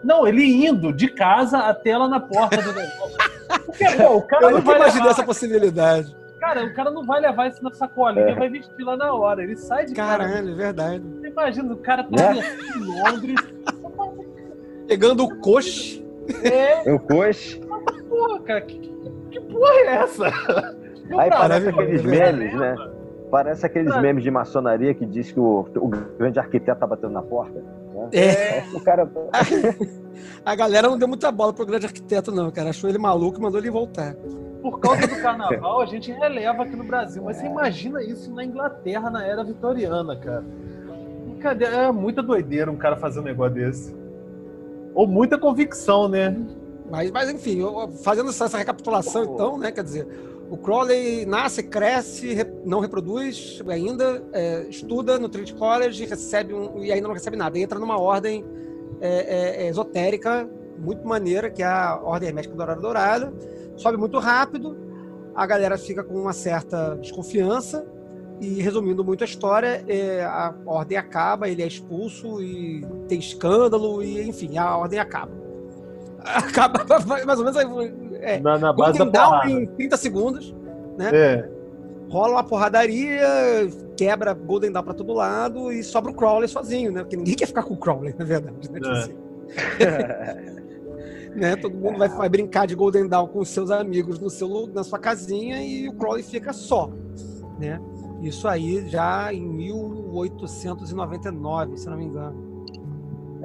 Não, 0.04 0.28
ele 0.28 0.43
indo 0.43 0.91
de 0.93 1.08
casa 1.08 1.60
até 1.60 1.97
lá 1.97 2.08
na 2.08 2.19
porta 2.19 2.62
do 2.62 2.73
negócio. 2.73 3.17
Porque, 3.65 3.86
pô, 3.91 4.17
o 4.17 4.21
cara 4.21 4.45
Eu 4.45 4.51
não 4.51 4.58
nunca 4.60 4.75
imaginei 4.75 5.01
levar, 5.01 5.12
essa 5.12 5.23
possibilidade. 5.23 6.15
Cara, 6.45 6.63
o 6.65 6.73
cara 6.75 6.91
não 6.91 7.03
vai 7.03 7.19
levar 7.19 7.47
isso 7.47 7.63
na 7.63 7.71
sacolinha, 7.73 8.27
É. 8.29 8.36
vai 8.36 8.49
vestir 8.49 8.84
lá 8.84 8.95
na 8.95 9.12
hora. 9.13 9.41
Ele 9.41 9.55
sai 9.55 9.86
de 9.86 9.95
casa. 9.95 10.17
Caralho, 10.23 10.51
é 10.51 10.53
verdade. 10.55 11.03
Você 11.19 11.27
imagina, 11.27 11.73
o 11.73 11.77
cara 11.77 12.03
tá 12.03 12.10
Né? 12.12 12.39
em 12.75 13.01
Londres. 13.01 13.39
Pegando 14.88 15.23
o 15.23 15.39
coche. 15.39 16.05
É, 16.43 16.88
Eu 16.89 16.99
coxo. 16.99 17.60
porra, 18.08 18.39
cara, 18.41 18.62
que, 18.62 18.77
que, 18.79 18.91
que 19.31 19.39
porra 19.41 19.73
é 19.73 19.95
essa? 19.95 20.27
Eu 21.10 21.19
Aí 21.19 21.29
parece 21.29 21.69
aqueles 21.69 22.01
é 22.05 22.08
memes, 22.08 22.53
né? 22.60 22.75
Parece 23.31 23.65
aqueles 23.65 23.89
Cara. 23.89 24.01
memes 24.01 24.23
de 24.23 24.31
maçonaria 24.31 24.93
que 24.93 25.05
diz 25.05 25.31
que 25.31 25.39
o, 25.39 25.60
o 25.75 25.88
grande 26.17 26.39
arquiteto 26.39 26.79
tá 26.79 26.88
batendo 26.88 27.13
na 27.13 27.21
porta. 27.23 27.60
Né? 28.13 28.19
É. 28.19 28.65
O 28.73 28.79
cara. 28.79 29.09
A 30.45 30.55
galera 30.55 30.87
não 30.89 30.97
deu 30.97 31.07
muita 31.07 31.31
bola 31.31 31.51
pro 31.53 31.65
grande 31.65 31.85
arquiteto, 31.85 32.31
não, 32.31 32.51
cara. 32.51 32.69
Achou 32.69 32.89
ele 32.89 32.97
maluco 32.99 33.39
e 33.39 33.41
mandou 33.41 33.59
ele 33.59 33.69
voltar. 33.69 34.15
Por 34.61 34.79
causa 34.79 35.07
do 35.07 35.15
carnaval, 35.21 35.81
a 35.81 35.85
gente 35.85 36.11
releva 36.11 36.63
aqui 36.63 36.75
no 36.75 36.83
Brasil. 36.83 37.23
Mas 37.23 37.37
você 37.37 37.45
imagina 37.45 38.01
isso 38.03 38.33
na 38.33 38.43
Inglaterra, 38.43 39.09
na 39.09 39.25
era 39.25 39.43
vitoriana, 39.43 40.15
cara. 40.15 40.43
Cadê? 41.39 41.65
É 41.65 41.91
muita 41.91 42.23
doideira 42.23 42.71
um 42.71 42.77
cara 42.77 42.95
fazer 42.95 43.19
um 43.19 43.23
negócio 43.23 43.53
desse. 43.53 43.95
Ou 44.93 45.05
muita 45.07 45.37
convicção, 45.37 46.07
né? 46.07 46.35
Mas, 46.89 47.11
mas 47.11 47.29
enfim, 47.29 47.59
eu- 47.59 47.89
fazendo 48.03 48.29
essa, 48.29 48.45
essa 48.45 48.57
recapitulação, 48.57 49.23
então, 49.23 49.57
né? 49.57 49.71
Quer 49.71 49.83
dizer, 49.83 50.07
o 50.49 50.58
Crowley 50.58 51.25
nasce, 51.25 51.63
cresce, 51.63 52.34
re- 52.34 52.51
não 52.65 52.79
reproduz 52.79 53.62
ainda, 53.67 54.23
é, 54.31 54.65
estuda 54.69 55.17
no 55.17 55.27
Trinity 55.27 55.53
College, 55.55 56.05
recebe 56.05 56.53
um, 56.53 56.84
e 56.84 56.91
ainda 56.91 57.08
não 57.08 57.13
recebe 57.15 57.36
nada. 57.36 57.58
Entra 57.58 57.79
numa 57.79 57.99
ordem 57.99 58.45
é, 59.01 59.63
é, 59.65 59.67
esotérica 59.69 60.47
muito 60.77 61.08
maneira, 61.08 61.49
que 61.49 61.63
é 61.63 61.65
a 61.65 61.99
Ordem 62.03 62.29
Hermética 62.29 62.53
do 62.53 62.62
Horário 62.62 62.81
Dourado. 62.81 63.34
Sobe 63.77 63.97
muito 63.97 64.19
rápido, 64.19 64.77
a 65.34 65.45
galera 65.45 65.77
fica 65.77 66.03
com 66.03 66.13
uma 66.15 66.34
certa 66.34 66.95
desconfiança. 66.95 67.86
E 68.41 68.62
resumindo 68.62 69.01
muito 69.01 69.23
a 69.23 69.25
história, 69.25 69.86
é, 69.88 70.21
a 70.21 70.53
ordem 70.65 70.97
acaba, 70.97 71.47
ele 71.47 71.63
é 71.63 71.67
expulso 71.67 72.41
e 72.41 72.86
tem 73.08 73.17
escândalo, 73.17 74.03
e 74.03 74.27
enfim, 74.27 74.58
a 74.58 74.75
ordem 74.75 74.99
acaba. 74.99 75.31
Acaba 76.19 76.86
mais 77.25 77.39
ou 77.39 77.45
menos 77.45 77.55
é, 78.21 78.39
Na, 78.39 78.58
na 78.58 78.71
base 78.73 78.97
da 78.99 79.06
porrada. 79.06 79.49
em 79.49 79.65
30 79.65 79.97
segundos, 79.97 80.56
É. 80.99 81.49
rola 82.10 82.34
uma 82.34 82.43
porradaria, 82.43 83.19
quebra 83.97 84.34
Golden 84.34 84.71
Dawn 84.71 84.84
pra 84.84 84.93
todo 84.93 85.12
lado 85.13 85.71
e 85.71 85.84
sobra 85.84 86.12
o 86.12 86.13
Crowley 86.13 86.47
sozinho, 86.47 86.91
né? 86.91 87.01
Porque 87.01 87.17
ninguém 87.17 87.34
quer 87.36 87.47
ficar 87.47 87.63
com 87.63 87.73
o 87.73 87.78
Crowley, 87.78 88.13
na 88.17 88.23
verdade. 88.25 88.69
Né? 88.71 88.80
Tipo 88.80 88.88
É. 88.88 88.91
assim, 88.99 89.13
né? 91.36 91.56
Todo 91.58 91.75
mundo 91.75 91.97
vai, 91.97 92.08
vai 92.10 92.30
brincar 92.30 92.65
de 92.67 92.75
Golden 92.75 93.08
Dawn 93.08 93.28
com 93.28 93.39
os 93.39 93.49
seus 93.49 93.69
amigos 93.71 94.19
no 94.19 94.30
seu, 94.30 94.67
na 94.73 94.84
sua 94.84 94.99
casinha 94.99 95.62
e 95.63 95.88
o 95.89 95.93
Crowley 95.93 96.23
fica 96.23 96.54
só, 96.54 96.89
né? 97.60 97.80
Isso 98.21 98.47
aí 98.47 98.88
já 98.89 99.34
em 99.34 99.45
1899, 99.45 101.78
se 101.78 101.89
não 101.89 101.97
me 101.97 102.06
engano. 102.06 102.54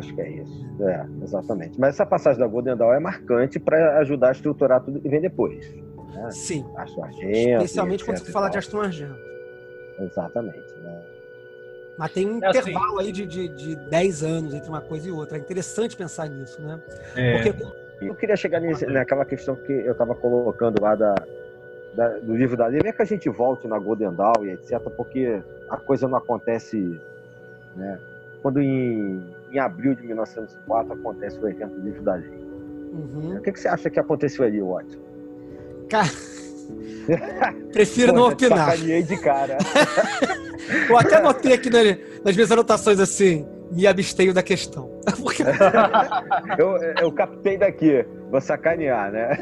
Acho 0.00 0.14
que 0.14 0.20
é 0.20 0.30
isso. 0.30 0.66
É, 0.82 1.06
exatamente. 1.22 1.78
Mas 1.80 1.94
essa 1.94 2.04
passagem 2.04 2.40
da 2.40 2.46
Golden 2.46 2.76
Dawn 2.76 2.92
é 2.94 2.98
marcante 3.00 3.58
para 3.60 3.98
ajudar 4.00 4.28
a 4.28 4.32
estruturar 4.32 4.80
tudo 4.82 5.00
que 5.00 5.08
vem 5.08 5.20
depois. 5.20 5.72
Sim, 6.30 6.66
A 6.76 6.86
sargento. 6.86 7.30
especialmente 7.62 8.04
quando 8.04 8.18
e 8.18 8.32
fala 8.32 8.48
de. 8.50 8.58
Aston 8.58 8.80
Argento. 8.80 9.18
Exatamente. 9.98 10.72
Né? 10.82 11.02
Mas 11.98 12.12
tem 12.12 12.28
um 12.28 12.42
É 12.42 12.48
assim. 12.48 12.58
intervalo 12.60 12.98
aí 12.98 13.12
de, 13.12 13.26
de, 13.26 13.48
de 13.48 13.76
10 13.88 14.22
anos 14.22 14.54
entre 14.54 14.68
uma 14.68 14.80
coisa 14.80 15.08
e 15.08 15.12
outra. 15.12 15.36
É 15.36 15.40
interessante 15.40 15.96
pensar 15.96 16.28
nisso, 16.28 16.60
né? 16.62 16.80
É. 17.16 17.42
Porque 17.52 17.64
Eu 18.04 18.14
queria 18.14 18.36
chegar 18.36 18.60
nesse- 18.60 18.86
naquela 18.86 19.24
questão 19.24 19.54
que 19.54 19.72
eu 19.72 19.92
estava 19.92 20.14
colocando 20.14 20.80
lá 20.82 20.94
da, 20.94 21.14
da- 21.94 22.18
do 22.18 22.34
livro 22.34 22.56
da. 22.56 22.70
Não 22.70 22.78
é 22.84 22.92
que 22.92 23.02
a 23.02 23.04
gente 23.04 23.28
volte 23.28 23.68
na 23.68 23.78
Golden 23.78 24.12
Dawn 24.14 24.44
e 24.44 24.50
etc., 24.52 24.80
porque 24.96 25.42
a 25.68 25.76
coisa 25.76 26.08
não 26.08 26.16
acontece. 26.18 26.98
Né? 27.76 27.98
Quando 28.42 28.60
em, 28.60 29.22
em 29.52 29.58
abril 29.58 29.94
de 29.94 30.06
1904 30.06 30.92
acontece 30.92 31.38
o 31.38 31.48
evento 31.48 31.74
do 31.74 31.82
livro 31.82 32.02
da 32.02 32.14
lei. 32.14 32.30
Uhum. 32.92 33.36
O 33.36 33.40
que, 33.42 33.52
que 33.52 33.60
você 33.60 33.68
acha 33.68 33.88
que 33.90 33.98
aconteceu 34.00 34.44
ali, 34.44 34.60
Watson? 34.60 34.98
Cara, 35.88 36.08
prefiro 37.72 38.12
Pô, 38.12 38.18
não 38.18 38.28
opinar. 38.28 38.76
de 38.76 39.16
cara. 39.18 39.58
Eu 40.88 40.96
até 40.98 41.16
anotei 41.16 41.52
aqui 41.52 41.68
na- 41.70 41.78
nas 42.24 42.34
minhas 42.34 42.52
anotações 42.52 43.00
assim, 43.00 43.46
me 43.72 43.86
abstenho 43.86 44.32
da 44.32 44.42
questão. 44.42 44.90
Porque 45.22 45.42
eu, 46.58 46.76
eu 47.00 47.10
captei 47.12 47.56
daqui. 47.58 48.04
Vou 48.30 48.40
sacanear, 48.40 49.10
né? 49.10 49.36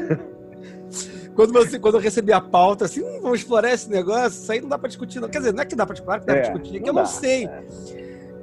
quando, 1.35 1.53
você, 1.53 1.77
quando 1.77 1.95
eu 1.95 2.01
recebi 2.01 2.31
a 2.33 2.41
pauta, 2.41 2.85
assim, 2.85 3.01
"Hum, 3.03 3.19
vamos 3.21 3.39
explorar 3.39 3.71
esse 3.73 3.89
negócio, 3.89 4.41
isso 4.41 4.51
aí 4.51 4.61
não 4.61 4.69
dá 4.69 4.77
pra 4.79 4.87
discutir, 4.87 5.19
não. 5.19 5.29
Quer 5.29 5.39
dizer, 5.39 5.53
não 5.53 5.61
é 5.61 5.65
que 5.65 5.75
dá 5.75 5.85
pra 5.85 5.93
discutir, 5.93 6.05
claro 6.05 6.21
que 6.21 6.27
dá 6.27 6.33
pra 6.33 6.41
É, 6.41 6.45
discutir, 6.51 6.77
é 6.77 6.79
que 6.79 6.89
eu 6.89 6.93
não 6.93 7.01
dá, 7.03 7.07
sei. 7.07 7.45
é. 7.45 7.63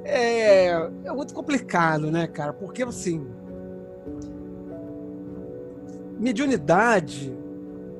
É, 0.09 0.67
é 1.03 1.11
muito 1.11 1.33
complicado, 1.33 2.09
né, 2.09 2.27
cara? 2.27 2.53
Porque, 2.53 2.81
assim, 2.81 3.27
mediunidade. 6.17 7.35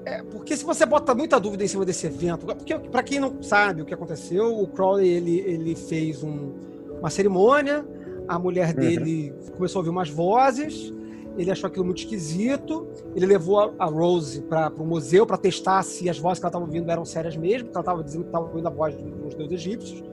É, 0.05 0.23
porque 0.23 0.55
se 0.55 0.63
você 0.63 0.85
bota 0.85 1.13
muita 1.13 1.37
dúvida 1.37 1.65
em 1.65 1.67
cima 1.67 1.83
desse 1.83 2.07
evento, 2.07 2.45
porque 2.45 2.79
para 2.79 3.03
quem 3.03 3.19
não 3.19 3.43
sabe 3.43 3.81
o 3.81 3.85
que 3.85 3.93
aconteceu, 3.93 4.57
o 4.57 4.65
Crowley 4.67 5.09
ele, 5.09 5.39
ele 5.41 5.75
fez 5.75 6.23
um- 6.23 6.53
uma 6.99 7.09
cerimônia, 7.09 7.85
a 8.25 8.39
mulher 8.39 8.73
dele 8.73 9.33
começou 9.57 9.79
a 9.79 9.81
ouvir 9.81 9.89
umas 9.89 10.09
vozes, 10.09 10.93
ele 11.37 11.51
achou 11.51 11.67
aquilo 11.67 11.83
muito 11.83 11.97
esquisito, 11.99 12.87
ele 13.15 13.25
levou 13.25 13.59
a, 13.59 13.73
a 13.79 13.85
Rose 13.85 14.41
para 14.43 14.71
o 14.77 14.85
museu 14.85 15.25
para 15.25 15.37
testar 15.37 15.83
se 15.83 16.09
as 16.09 16.17
vozes 16.17 16.39
que 16.39 16.45
ela 16.45 16.49
estava 16.51 16.63
ouvindo 16.65 16.89
eram 16.89 17.03
sérias 17.03 17.35
mesmo, 17.35 17.65
porque 17.65 17.77
ela 17.77 17.81
estava 17.83 18.01
dizendo 18.03 18.21
que 18.23 18.29
estava 18.29 18.45
ouvindo 18.45 18.65
a 18.67 18.71
voz 18.71 18.95
dos 18.95 19.35
deuses 19.35 19.53
egípcios. 19.59 20.03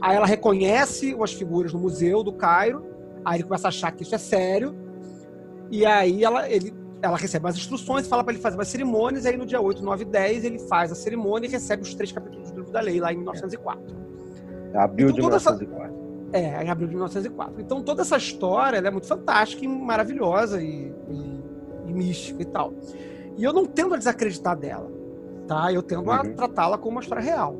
Aí 0.00 0.16
ela 0.16 0.26
reconhece 0.26 1.14
umas 1.14 1.32
figuras 1.32 1.72
no 1.72 1.78
museu 1.78 2.22
do 2.22 2.32
Cairo, 2.32 2.84
aí 3.24 3.36
ele 3.36 3.44
começa 3.44 3.68
a 3.68 3.70
achar 3.70 3.92
que 3.92 4.02
isso 4.02 4.14
é 4.14 4.18
sério, 4.18 4.74
e 5.70 5.84
aí 5.86 6.24
ela, 6.24 6.48
ele, 6.50 6.72
ela 7.02 7.16
recebe 7.16 7.48
as 7.48 7.56
instruções, 7.56 8.06
fala 8.06 8.22
para 8.24 8.32
ele 8.32 8.42
fazer 8.42 8.56
umas 8.56 8.68
cerimônias, 8.68 9.24
e 9.24 9.28
aí 9.28 9.36
no 9.36 9.46
dia 9.46 9.60
8, 9.60 9.82
9 9.84 10.02
e 10.02 10.06
10 10.06 10.44
ele 10.44 10.58
faz 10.60 10.90
a 10.92 10.94
cerimônia 10.94 11.46
e 11.46 11.50
recebe 11.50 11.82
os 11.82 11.94
três 11.94 12.12
capítulos 12.12 12.50
do 12.50 12.56
livro 12.58 12.72
da 12.72 12.80
lei, 12.80 13.00
lá 13.00 13.12
em 13.12 13.16
1904. 13.16 13.82
Abril 14.74 15.06
Então, 15.08 15.16
de 15.16 15.20
toda 15.22 15.36
essa- 15.36 15.50
1904. 15.52 16.00
É, 16.32 16.62
em 16.64 16.70
abril 16.70 16.86
de 16.86 16.94
1904. 16.94 17.60
Então 17.60 17.82
toda 17.82 18.02
essa 18.02 18.16
história 18.16 18.76
ela 18.78 18.86
é 18.86 18.90
muito 18.90 19.08
fantástica 19.08 19.64
e 19.64 19.68
maravilhosa 19.68 20.62
e, 20.62 20.92
e- 21.08 21.40
e 21.88 21.92
mística 21.92 22.40
e 22.40 22.44
tal. 22.44 22.72
E 23.36 23.42
eu 23.42 23.52
não 23.52 23.66
tendo 23.66 23.94
a 23.94 23.96
desacreditar 23.98 24.56
dela, 24.56 24.88
tá? 25.48 25.72
Eu 25.72 25.82
tendo 25.82 26.08
a 26.12 26.22
Uhum. 26.22 26.34
tratá-la 26.34 26.78
como 26.78 26.92
uma 26.96 27.00
história 27.02 27.22
real. 27.24 27.54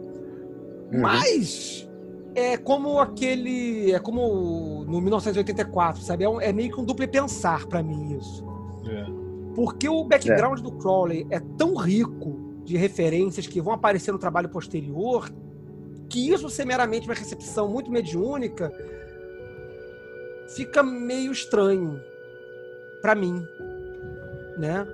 Uhum. 0.93 1.01
Mas 1.01 1.89
é 2.35 2.57
como 2.57 2.99
aquele, 3.01 3.93
é 3.93 3.99
como 3.99 4.85
no 4.87 5.01
1984, 5.01 6.03
sabe? 6.03 6.25
É, 6.25 6.29
um- 6.29 6.40
é 6.40 6.53
meio 6.53 6.73
que 6.73 6.81
um 6.81 6.85
duplo 6.85 7.07
pensar 7.09 7.66
pra 7.66 7.83
mim 7.83 8.16
isso. 8.19 8.45
É. 8.87 9.07
Porque 9.55 9.88
o 9.88 10.05
background 10.05 10.61
do 10.61 10.73
Crowley 10.73 11.27
é 11.31 11.40
tão 11.40 11.75
rico 11.77 12.38
de 12.64 12.77
referências 12.77 13.47
que 13.47 13.61
vão 13.61 13.73
aparecer 13.75 14.12
no 14.12 14.19
trabalho 14.19 14.49
posterior 14.49 15.29
que 16.09 16.31
isso 16.31 16.49
ser 16.51 16.64
meramente 16.64 17.07
uma 17.09 17.14
recepção 17.14 17.69
muito 17.69 17.90
mediúnica 17.90 18.73
fica 20.55 20.83
meio 20.83 21.31
estranho 21.33 22.01
pra 23.01 23.14
mim, 23.14 23.43
né? 24.59 24.87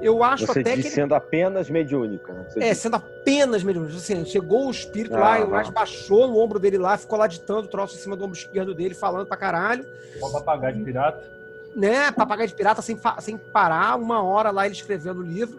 Eu 0.00 0.22
acho 0.22 0.46
Você 0.46 0.60
até 0.60 0.74
diz 0.74 0.82
que 0.82 0.88
ele 0.88 0.94
sendo 0.94 1.14
apenas 1.14 1.70
mediúnica, 1.70 2.32
né? 2.32 2.44
Você 2.48 2.60
é, 2.62 2.68
diz- 2.70 2.78
sendo 2.78 2.96
apenas 2.96 3.62
mediúnico. 3.62 3.96
Assim, 3.96 4.24
chegou 4.26 4.66
o 4.66 4.70
espírito 4.70 5.14
Ah, 5.16 5.20
lá, 5.38 5.44
o. 5.44 5.50
Lars 5.50 5.70
baixou 5.70 6.26
no 6.28 6.36
ombro 6.38 6.58
dele 6.58 6.76
lá, 6.76 6.96
ficou 6.98 7.18
lá 7.18 7.26
ditando 7.26 7.62
o 7.66 7.68
troço 7.70 7.94
em 7.96 7.98
cima 7.98 8.14
do 8.14 8.24
ombro 8.24 8.36
esquerdo 8.36 8.74
dele, 8.74 8.94
falando 8.94 9.26
pra 9.26 9.36
caralho, 9.36 9.86
Um 10.22 10.30
papagaio 10.32 10.76
de 10.76 10.82
pirata. 10.84 11.24
né? 11.74 12.10
Papagaio 12.12 12.48
de 12.48 12.54
pirata 12.54 12.82
sem, 12.82 12.96
fa- 12.96 13.16
sem 13.20 13.38
parar, 13.38 13.96
uma 13.98 14.22
hora 14.22 14.50
lá 14.50 14.66
ele 14.66 14.74
escrevendo 14.74 15.20
o 15.20 15.24
livro. 15.24 15.58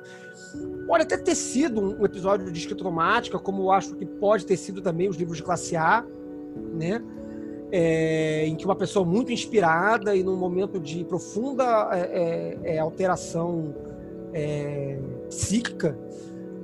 Pode 0.85 1.03
até 1.03 1.17
ter 1.17 1.35
sido 1.35 1.81
um 1.99 2.05
episódio 2.05 2.51
de 2.51 2.59
escritomática, 2.59 3.37
como 3.39 3.63
eu 3.63 3.71
acho 3.71 3.95
que 3.95 4.05
pode 4.05 4.45
ter 4.45 4.55
sido 4.57 4.81
também 4.81 5.09
os 5.09 5.17
livros 5.17 5.37
de 5.37 5.43
classe 5.43 5.75
A, 5.75 6.05
né? 6.73 7.01
É, 7.71 8.45
em 8.45 8.55
que 8.55 8.63
uma 8.63 8.75
pessoa 8.77 9.03
muito 9.05 9.29
inspirada 9.31 10.15
e 10.15 10.23
num 10.23 10.37
momento 10.37 10.79
de 10.79 11.03
profunda 11.03 11.89
é, 11.91 11.99
é, 12.63 12.75
é, 12.75 12.79
alteração 12.79 13.75
é, 14.37 14.99
psíquica 15.29 15.97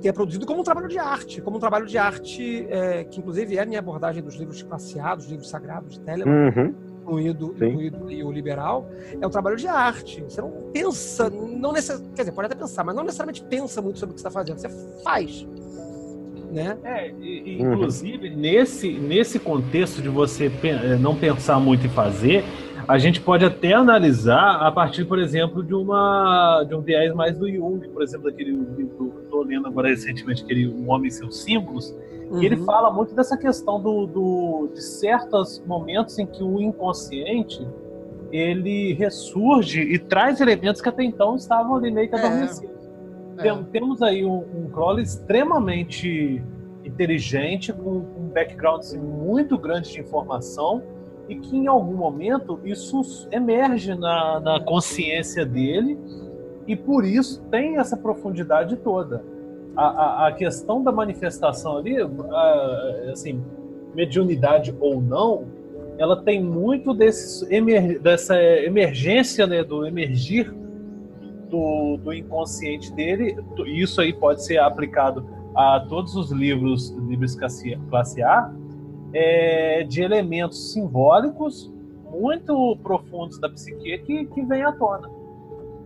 tenha 0.00 0.12
produzido 0.12 0.44
como 0.46 0.60
um 0.60 0.62
trabalho 0.62 0.86
de 0.88 0.98
arte, 0.98 1.40
como 1.40 1.56
um 1.56 1.60
trabalho 1.60 1.86
de 1.86 1.96
arte 1.98 2.66
é, 2.68 3.04
que 3.04 3.18
inclusive 3.20 3.56
é 3.56 3.62
a 3.62 3.66
minha 3.66 3.78
abordagem 3.78 4.22
dos 4.22 4.34
livros 4.36 4.58
de 4.58 4.64
classe 4.64 5.00
A, 5.00 5.14
dos 5.14 5.26
livros 5.26 5.48
sagrados 5.48 5.94
de 5.94 6.00
Telemann, 6.00 6.50
Uhum. 6.54 6.74
incluído, 7.00 7.54
Sim. 7.58 7.64
incluído 7.66 8.10
e 8.12 8.22
o 8.22 8.30
liberal, 8.30 8.86
é 9.20 9.26
um 9.26 9.30
trabalho 9.30 9.56
de 9.56 9.66
arte. 9.66 10.22
Você 10.22 10.40
não 10.42 10.50
pensa, 10.72 11.30
não 11.30 11.72
necess... 11.72 12.00
quer 12.14 12.22
dizer, 12.22 12.32
pode 12.32 12.46
até 12.46 12.54
pensar, 12.54 12.84
mas 12.84 12.94
não 12.94 13.02
necessariamente 13.02 13.42
pensa 13.44 13.80
muito 13.82 13.98
sobre 13.98 14.12
o 14.12 14.14
que 14.14 14.20
você 14.20 14.28
está 14.28 14.38
fazendo, 14.38 14.58
você 14.58 14.68
faz. 15.02 15.46
Né? 16.52 16.76
É, 16.84 17.10
e- 17.20 17.58
e, 17.58 17.62
Uhum. 17.62 17.74
inclusive, 17.74 18.30
nesse, 18.30 18.92
nesse 18.92 19.38
contexto 19.40 20.00
de 20.02 20.08
você 20.08 20.48
pe- 20.48 20.68
eh, 20.68 20.96
não 21.00 21.16
pensar 21.16 21.58
muito 21.58 21.86
em 21.86 21.90
fazer, 21.90 22.44
a 22.86 22.98
gente 22.98 23.20
pode 23.20 23.44
até 23.44 23.72
analisar 23.72 24.56
a 24.60 24.70
partir, 24.70 25.04
por 25.04 25.18
exemplo, 25.18 25.62
de, 25.62 25.74
uma, 25.74 26.64
de 26.64 26.74
um 26.74 26.80
viés 26.80 27.14
mais 27.14 27.38
do 27.38 27.50
Jung, 27.50 27.88
por 27.88 28.02
exemplo, 28.02 28.30
daquele 28.30 28.50
livro 28.52 28.88
que 28.96 29.00
eu 29.18 29.22
estou 29.24 29.42
lendo 29.42 29.66
agora 29.66 29.88
recentemente, 29.88 30.42
aquele 30.44 30.68
Um 30.68 30.90
Homem 30.90 31.08
e 31.08 31.10
Seus 31.10 31.42
Símbolos, 31.42 31.94
e 32.40 32.44
ele 32.46 32.56
Uhum. 32.56 32.64
fala 32.64 32.90
muito 32.92 33.14
dessa 33.14 33.36
questão 33.36 33.80
do, 33.80 34.06
do- 34.06 34.68
de 34.74 34.82
certos 34.82 35.62
momentos 35.66 36.18
em 36.18 36.26
que 36.26 36.42
o 36.42 36.60
inconsciente 36.60 37.66
ele 38.32 38.92
ressurge 38.94 39.80
e 39.80 39.98
traz 39.98 40.40
elementos 40.40 40.80
que 40.80 40.88
até 40.88 41.04
então 41.04 41.36
estavam 41.36 41.76
ali 41.76 41.90
meio 41.90 42.08
que 42.08 42.16
É. 42.16 42.18
adormecidos. 42.18 42.74
Tem- 43.40 43.64
Temos 43.64 44.02
aí 44.02 44.24
um, 44.24 44.44
um 44.56 44.68
Crowley 44.70 45.04
extremamente 45.04 46.42
inteligente, 46.84 47.72
com 47.72 47.90
um 48.18 48.28
background 48.32 48.80
assim, 48.80 48.98
muito 48.98 49.56
grande 49.58 49.90
de 49.92 50.00
informação, 50.00 50.82
e 51.28 51.36
que 51.36 51.56
em 51.56 51.66
algum 51.66 51.94
momento 51.94 52.60
isso 52.64 53.26
emerge 53.30 53.94
na, 53.94 54.40
na 54.40 54.60
consciência 54.60 55.44
dele, 55.44 55.98
e 56.66 56.74
por 56.74 57.04
isso 57.04 57.42
tem 57.50 57.78
essa 57.78 57.96
profundidade 57.96 58.76
toda. 58.76 59.22
A, 59.76 59.86
a, 59.86 60.28
a 60.28 60.32
questão 60.32 60.82
da 60.82 60.92
manifestação 60.92 61.78
ali, 61.78 61.96
a- 62.00 63.10
assim, 63.12 63.42
mediunidade 63.94 64.74
ou 64.80 65.00
não, 65.00 65.44
ela 65.98 66.22
tem 66.22 66.42
muito 66.42 66.92
desse, 66.92 67.52
emer, 67.54 67.98
dessa 67.98 68.40
emergência, 68.40 69.46
né, 69.46 69.62
do 69.62 69.86
emergir 69.86 70.52
do, 71.48 71.98
do 72.02 72.12
inconsciente 72.12 72.92
dele, 72.92 73.36
isso 73.66 74.00
aí 74.00 74.12
pode 74.12 74.44
ser 74.44 74.58
aplicado 74.58 75.24
a 75.54 75.78
todos 75.88 76.16
os 76.16 76.32
livros, 76.32 76.90
livros 77.08 77.36
classe 77.36 78.22
A, 78.22 78.52
é, 79.14 79.84
de 79.84 80.02
elementos 80.02 80.72
simbólicos 80.72 81.72
muito 82.10 82.76
profundos 82.82 83.38
da 83.40 83.48
psique 83.48 83.98
que, 83.98 84.24
que 84.26 84.42
vem 84.42 84.62
à 84.62 84.72
tona. 84.72 85.08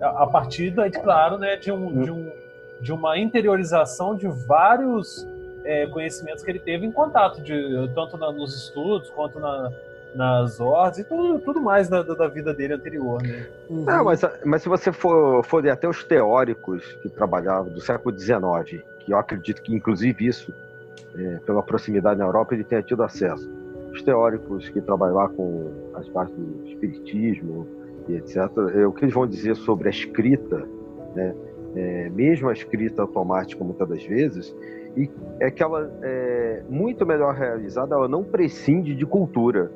A, 0.00 0.24
a 0.24 0.26
partir, 0.26 0.70
daí, 0.70 0.90
claro, 0.90 1.38
né, 1.38 1.56
de, 1.56 1.70
um, 1.70 2.02
de, 2.02 2.10
um, 2.10 2.30
de 2.82 2.92
uma 2.92 3.18
interiorização 3.18 4.16
de 4.16 4.26
vários 4.46 5.26
é, 5.64 5.86
conhecimentos 5.86 6.42
que 6.42 6.50
ele 6.50 6.58
teve 6.58 6.86
em 6.86 6.92
contato, 6.92 7.42
de, 7.42 7.54
tanto 7.94 8.16
na- 8.16 8.32
nos 8.32 8.54
estudos 8.54 9.10
quanto 9.10 9.38
na, 9.40 9.70
nas 10.14 10.60
ordens 10.60 10.98
e 10.98 11.04
tudo, 11.04 11.38
tudo 11.40 11.60
mais 11.60 11.88
da, 11.88 12.02
da 12.02 12.14
da 12.14 12.28
vida 12.28 12.54
dele 12.54 12.74
anterior. 12.74 13.22
Né? 13.22 13.46
Uhum. 13.68 13.84
Não, 13.84 14.04
mas, 14.04 14.20
mas 14.44 14.62
se 14.62 14.68
você 14.68 14.92
for, 14.92 15.44
for 15.44 15.62
ler 15.62 15.70
até 15.70 15.88
os 15.88 16.04
teóricos 16.04 16.84
que 17.02 17.08
trabalhavam 17.08 17.72
do 17.72 17.80
século 17.80 18.16
XIX, 18.18 18.82
que 19.00 19.12
eu 19.12 19.18
acredito 19.18 19.62
que, 19.62 19.74
inclusive, 19.74 20.26
isso, 20.26 20.52
é, 21.16 21.38
pela 21.46 21.62
proximidade 21.62 22.18
na 22.18 22.26
Europa, 22.26 22.54
ele 22.54 22.64
tenha 22.64 22.82
tido 22.82 23.02
acesso. 23.02 23.50
Os 23.92 24.02
teóricos 24.02 24.68
que 24.68 24.80
trabalhavam 24.80 25.34
com 25.34 25.70
as 25.94 26.08
partes 26.08 26.34
do 26.36 26.66
espiritismo 26.68 27.66
e 28.08 28.16
etc., 28.16 28.36
é, 28.74 28.86
o 28.86 28.92
que 28.92 29.04
eles 29.04 29.14
vão 29.14 29.26
dizer 29.26 29.56
sobre 29.56 29.88
a 29.88 29.90
escrita, 29.90 30.66
né, 31.14 31.34
é, 31.74 32.10
mesmo 32.10 32.48
a 32.48 32.52
escrita 32.52 33.02
automática, 33.02 33.62
muitas 33.64 33.88
das 33.88 34.04
vezes, 34.04 34.54
e 34.96 35.08
é 35.40 35.50
que 35.50 35.62
ela 35.62 35.90
é 36.02 36.62
muito 36.68 37.04
melhor 37.06 37.34
realizada, 37.34 37.94
ela 37.94 38.08
não 38.08 38.24
prescinde 38.24 38.94
de 38.94 39.06
cultura. 39.06 39.70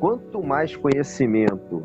Quanto 0.00 0.42
mais 0.42 0.74
conhecimento 0.76 1.82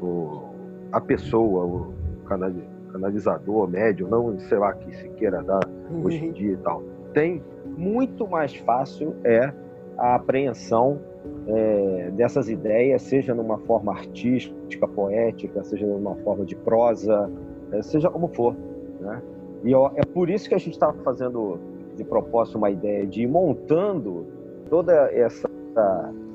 o, 0.00 0.50
a 0.92 1.00
pessoa, 1.00 1.64
o 1.64 1.94
canali- 2.26 2.68
canalizador, 2.92 3.68
médium, 3.68 4.08
não 4.08 4.38
sei 4.40 4.58
lá 4.58 4.72
que 4.72 4.94
se 4.96 5.08
queira 5.10 5.42
dar 5.42 5.60
hoje 6.02 6.24
em 6.24 6.28
Uhum. 6.28 6.32
dia 6.32 6.52
e 6.52 6.56
tal, 6.58 6.82
tem 7.12 7.42
muito 7.76 8.26
mais 8.26 8.54
fácil 8.54 9.14
é 9.24 9.52
a 9.98 10.14
apreensão 10.14 11.00
é, 11.46 12.10
dessas 12.12 12.48
ideias, 12.48 13.02
seja 13.02 13.34
numa 13.34 13.58
forma 13.58 13.92
artística, 13.92 14.86
poética, 14.86 15.62
seja 15.64 15.86
numa 15.86 16.14
forma 16.16 16.44
de 16.44 16.54
prosa, 16.56 17.30
é, 17.72 17.82
seja 17.82 18.10
como 18.10 18.28
for. 18.28 18.54
Né? 19.00 19.22
E 19.64 19.74
ó, 19.74 19.90
é 19.94 20.04
por 20.04 20.30
isso 20.30 20.48
que 20.48 20.54
a 20.54 20.58
gente 20.58 20.74
está 20.74 20.92
fazendo 20.92 21.58
de 21.96 22.04
propósito 22.04 22.58
uma 22.58 22.70
ideia 22.70 23.06
de 23.06 23.22
ir 23.22 23.26
montando 23.26 24.26
toda 24.68 25.10
essa 25.12 25.48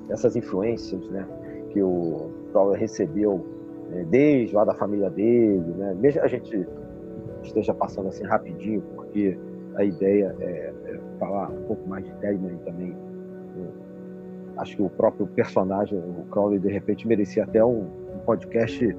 essas 0.09 0.35
influências, 0.35 1.01
né, 1.09 1.25
que 1.69 1.81
o 1.81 2.29
Crowley 2.51 2.79
recebeu 2.79 3.43
né, 3.89 4.05
desde 4.09 4.53
lá 4.53 4.65
da 4.65 4.73
família 4.73 5.09
dele, 5.09 5.73
né, 5.77 5.95
mesmo 5.99 6.21
a 6.21 6.27
gente 6.27 6.67
esteja 7.43 7.73
passando 7.73 8.09
assim 8.09 8.23
rapidinho, 8.23 8.83
porque 8.95 9.37
a 9.75 9.83
ideia 9.83 10.35
é, 10.39 10.73
é 10.85 10.90
falar 11.21 11.49
um 11.51 11.63
pouco 11.67 11.87
mais 11.87 12.03
de 12.03 12.11
Telemann 12.15 12.57
também. 12.65 12.89
né. 12.89 13.67
Acho 14.57 14.75
que 14.75 14.81
o 14.81 14.89
próprio 14.89 15.27
personagem, 15.27 15.97
o 15.97 16.25
Crowley, 16.31 16.59
de 16.59 16.67
repente 16.71 17.07
merecia 17.07 17.43
até 17.43 17.63
um, 17.63 17.85
um 18.15 18.19
podcast 18.25 18.95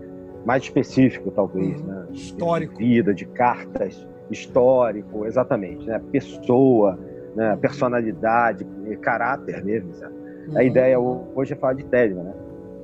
mais 0.47 0.63
específico, 0.63 1.31
talvez, 1.31 1.81
Uhum. 1.81 1.87
né? 1.87 2.07
Histórico. 2.13 2.79
De 2.79 2.85
vida, 2.85 3.13
de 3.15 3.27
cartas, 3.27 4.07
histórico, 4.31 5.27
exatamente, 5.27 5.87
né? 5.87 6.01
Pessoa, 6.11 6.99
né? 7.37 7.57
personalidade, 7.61 8.65
caráter 9.01 9.63
mesmo, 9.65 9.93
sabe? 9.95 10.15
A 10.49 10.55
Uhum. 10.55 10.63
ideia 10.63 10.99
hoje 11.01 11.53
é 11.53 11.57
falar 11.57 11.75
de 11.75 11.85
Telemann, 11.85 12.25
né? 12.25 12.35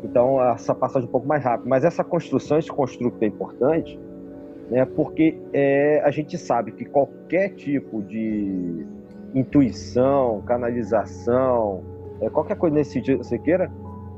Então, 0.05 0.41
essa 0.53 0.75
passagem 0.75 1.09
um 1.09 1.11
pouco 1.13 1.27
mais 1.27 1.43
rápida. 1.43 1.69
Mas 1.69 1.85
essa 1.85 2.05
construção, 2.05 2.59
esse 2.59 2.71
construto 2.71 3.17
é 3.21 3.27
importante, 3.27 3.99
né? 4.71 4.85
Porque 4.85 5.37
é, 5.53 6.01
a 6.05 6.11
gente 6.13 6.39
sabe 6.39 6.71
que 6.73 6.85
qualquer 6.85 7.55
tipo 7.55 8.03
de 8.03 8.87
intuição, 9.35 10.43
canalização, 10.47 11.83
é, 12.21 12.29
qualquer 12.31 12.57
coisa 12.57 12.75
nesse 12.75 12.93
sentido 12.93 13.19
que 13.21 13.25
você 13.27 13.39
queira, 13.39 13.71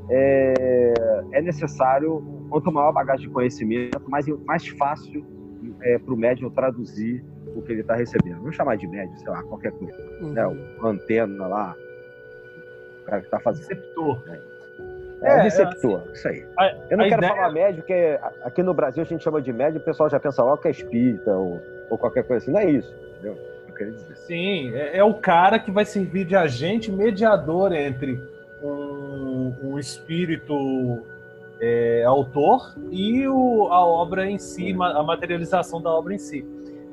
é, 0.08 0.94
é 1.32 1.42
necessário, 1.42 2.22
quanto 2.48 2.70
maior 2.72 2.88
a 2.88 2.92
bagagem 2.92 3.26
de 3.28 3.32
conhecimento, 3.32 4.00
mais, 4.10 4.26
mais 4.44 4.66
fácil 4.68 5.24
é, 5.82 5.98
para 5.98 6.12
o 6.14 6.16
médium 6.16 6.50
traduzir 6.50 7.24
o 7.54 7.62
que 7.62 7.72
ele 7.72 7.80
está 7.82 7.94
recebendo. 7.94 8.38
Vamos 8.38 8.56
chamar 8.56 8.76
de 8.76 8.86
médium, 8.86 9.16
sei 9.16 9.28
lá, 9.28 9.42
qualquer 9.44 9.72
coisa. 9.72 9.96
Uhum. 10.20 10.32
Né? 10.32 10.46
O 10.82 10.86
antena 10.86 11.46
lá, 11.46 11.76
o 13.02 13.04
cara 13.04 13.20
que 13.20 13.26
está 13.26 13.40
fazendo. 13.40 13.68
Receptor. 13.68 14.22
É, 14.28 14.50
É, 15.22 15.42
receptor, 15.42 16.02
isso 16.14 16.28
aí. 16.28 16.46
A, 16.58 16.66
Eu 16.90 16.96
não 16.96 17.06
quero 17.08 17.20
ideia- 17.20 17.34
falar 17.34 17.52
médio, 17.52 17.82
porque 17.82 18.18
aqui 18.42 18.62
no 18.62 18.72
Brasil 18.72 19.02
a 19.02 19.06
gente 19.06 19.22
chama 19.22 19.42
de 19.42 19.52
médio, 19.52 19.78
o 19.80 19.84
pessoal 19.84 20.08
já 20.08 20.18
pensa 20.18 20.42
logo 20.42 20.62
que 20.62 20.68
é 20.68 20.70
espírita 20.70 21.36
ou, 21.36 21.60
ou 21.90 21.98
qualquer 21.98 22.24
coisa 22.26 22.42
assim. 22.42 22.52
Não 22.52 22.60
é 22.60 22.70
isso, 22.70 22.94
entendeu? 23.18 23.36
Dizer. 23.86 24.16
Sim, 24.16 24.70
é, 24.74 24.98
é 24.98 25.04
o 25.04 25.14
cara 25.14 25.58
que 25.58 25.70
vai 25.70 25.84
servir 25.84 26.24
de 26.24 26.36
agente 26.36 26.90
mediador 26.90 27.72
entre 27.72 28.20
um, 28.62 29.52
um 29.62 29.78
espírito 29.78 31.00
é, 31.62 32.02
autor 32.04 32.74
e 32.90 33.26
o- 33.28 33.68
a 33.70 33.84
obra 33.84 34.28
em 34.30 34.38
si, 34.38 34.72
ma- 34.72 34.92
a 34.98 35.02
materialização 35.02 35.80
da 35.80 35.90
obra 35.90 36.14
em 36.14 36.18
si. 36.18 36.44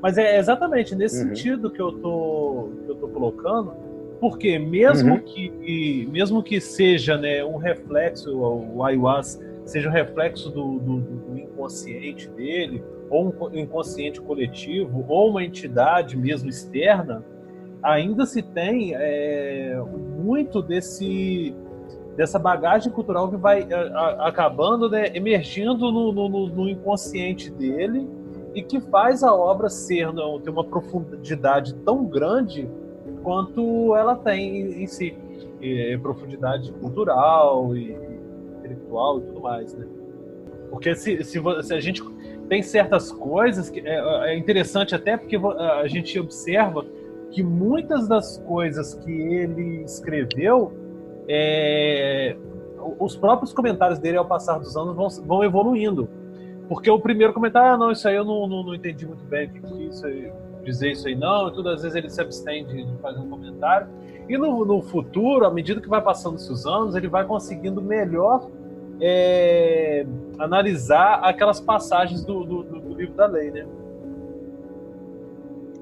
Mas 0.01 0.17
é 0.17 0.37
exatamente 0.37 0.93
nesse 0.93 1.21
Uhum. 1.23 1.29
sentido 1.29 1.69
que 1.71 1.81
eu 1.81 1.91
tô, 1.93 2.69
que 2.85 2.91
eu 2.91 2.95
tô 2.95 3.07
colocando, 3.07 3.73
porque 4.19 4.59
mesmo 4.59 5.13
Uhum. 5.15 5.19
que 5.21 6.07
mesmo 6.11 6.43
que 6.43 6.59
seja 6.59 7.17
né, 7.17 7.43
um 7.45 7.55
reflexo, 7.57 8.37
o 8.37 8.83
ayahuasca 8.83 9.45
seja 9.65 9.87
um 9.89 9.91
reflexo 9.91 10.49
do, 10.49 10.79
do- 10.79 10.99
do 10.99 11.37
inconsciente 11.39 12.27
dele, 12.29 12.83
ou 13.09 13.27
um 13.27 13.31
co- 13.31 13.49
inconsciente 13.53 14.19
coletivo, 14.21 15.05
ou 15.07 15.29
uma 15.29 15.43
entidade 15.43 16.17
mesmo 16.17 16.49
externa, 16.49 17.23
ainda 17.81 18.25
se 18.25 18.41
tem 18.41 18.93
é, 18.95 19.81
muito 20.19 20.61
desse 20.61 21.55
dessa 22.15 22.39
bagagem 22.39 22.91
cultural 22.91 23.29
que 23.29 23.37
vai 23.37 23.71
a- 23.71 23.77
a- 23.77 24.27
acabando 24.27 24.89
né, 24.89 25.11
emergindo 25.15 25.91
no, 25.91 26.11
no- 26.11 26.47
no- 26.49 26.67
inconsciente 26.67 27.51
dele 27.51 28.09
e 28.55 28.63
que 28.63 28.79
faz 28.79 29.21
a 29.21 29.31
obra 29.35 29.69
ser 29.69 30.11
não, 30.11 30.39
ter 30.39 30.49
uma 30.49 30.63
profundidade 30.63 31.75
tão 31.75 32.05
grande 32.05 32.67
quanto 33.21 33.95
ela 33.95 34.15
tem 34.15 34.81
em, 34.81 34.87
si. 34.87 35.15
E, 35.61 35.95
profundidade 36.01 36.71
cultural 36.73 37.75
e, 37.75 37.91
e 37.91 38.19
intelectual 38.57 39.19
e 39.19 39.21
tudo 39.21 39.39
mais 39.41 39.73
né? 39.75 39.85
Porque 40.71 40.95
se, 40.95 41.23
se, 41.23 41.39
se 41.63 41.73
a 41.73 41.79
gente 41.79 42.03
tem 42.47 42.61
certas 42.61 43.11
coisas 43.11 43.69
que 43.69 43.79
é, 43.81 44.31
é 44.31 44.37
interessante 44.37 44.95
até 44.95 45.17
porque 45.17 45.35
a 45.35 45.87
gente 45.87 46.19
observa 46.19 46.85
que 47.31 47.43
muitas 47.43 48.07
das 48.07 48.37
coisas 48.39 48.93
que 48.93 49.11
ele 49.11 49.83
escreveu 49.83 50.73
é, 51.27 52.35
os 52.99 53.15
próprios 53.15 53.53
comentários 53.53 53.99
dele 53.99 54.17
ao 54.17 54.25
passar 54.25 54.59
dos 54.59 54.75
anos 54.77 54.95
vão, 54.95 55.09
vão 55.25 55.43
evoluindo. 55.43 56.07
Porque 56.69 56.89
o 56.89 56.99
primeiro 56.99 57.33
comentário 57.33 57.73
ah 57.73 57.77
não 57.77 57.91
isso 57.91 58.07
aí 58.07 58.15
eu 58.15 58.25
não, 58.25 58.47
não, 58.47 58.63
não 58.63 58.75
entendi 58.75 59.05
muito 59.05 59.23
bem 59.23 59.47
o 59.47 59.49
que, 59.51 59.61
que 59.61 59.83
isso 59.83 60.05
aí, 60.05 60.31
dizer 60.63 60.91
isso 60.91 61.07
aí 61.07 61.15
não 61.15 61.47
e 61.47 61.53
tudo 61.53 61.69
às 61.69 61.81
vezes 61.81 61.95
ele 61.95 62.09
se 62.09 62.21
abstém 62.21 62.65
de, 62.65 62.85
fazer 63.01 63.19
um 63.19 63.29
comentário. 63.29 63.87
E 64.27 64.37
no, 64.37 64.65
no 64.65 64.81
futuro 64.81 65.45
à 65.45 65.51
medida 65.51 65.79
que 65.79 65.87
vai 65.87 66.01
passando 66.01 66.35
os 66.35 66.65
anos 66.65 66.95
ele 66.95 67.07
vai 67.07 67.25
conseguindo 67.25 67.81
melhor 67.81 68.49
é, 68.99 70.05
analisar 70.39 71.19
aquelas 71.23 71.59
passagens 71.59 72.23
do, 72.23 72.43
do, 72.43 72.63
do- 72.63 72.93
livro 72.95 73.15
da 73.15 73.25
lei, 73.27 73.51
né? 73.51 73.65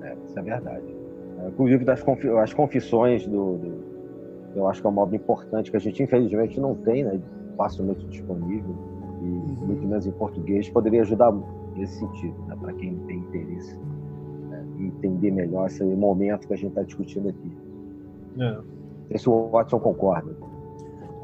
É, 0.01 0.15
isso 0.25 0.37
é 0.37 0.41
verdade. 0.41 0.95
É, 1.43 1.47
inclusive, 1.47 1.83
das 1.85 2.01
confi- 2.03 2.29
as 2.29 2.53
confissões 2.53 3.25
do, 3.27 3.57
do- 3.57 3.83
Eu 4.55 4.67
acho 4.67 4.81
que 4.81 4.87
é 4.87 4.89
uma 4.89 5.01
obra 5.01 5.15
importante 5.15 5.69
que 5.71 5.77
a 5.77 5.79
gente, 5.79 6.01
infelizmente, 6.01 6.59
não 6.59 6.75
tem, 6.75 7.03
né? 7.03 7.19
Facilmente 7.57 8.05
disponível. 8.07 8.75
E 9.21 9.25
muito 9.65 9.85
menos 9.87 10.05
em 10.05 10.11
português. 10.11 10.69
Poderia 10.69 11.01
ajudar 11.01 11.33
nesse 11.75 11.99
sentido, 11.99 12.35
né, 12.47 12.55
para 12.59 12.71
quem 12.73 12.95
tem 13.07 13.17
interesse 13.17 13.77
né, 14.49 14.65
entender 14.79 15.31
melhor 15.31 15.65
esse 15.67 15.83
momento 15.83 16.47
que 16.47 16.53
a 16.53 16.57
gente 16.57 16.69
está 16.69 16.83
discutindo 16.83 17.27
aqui. 17.29 17.51
É. 18.39 18.51
Não 18.53 18.63
sei 19.09 19.17
se 19.17 19.29
o 19.29 19.49
Watson 19.49 19.79
concorda. 19.79 20.31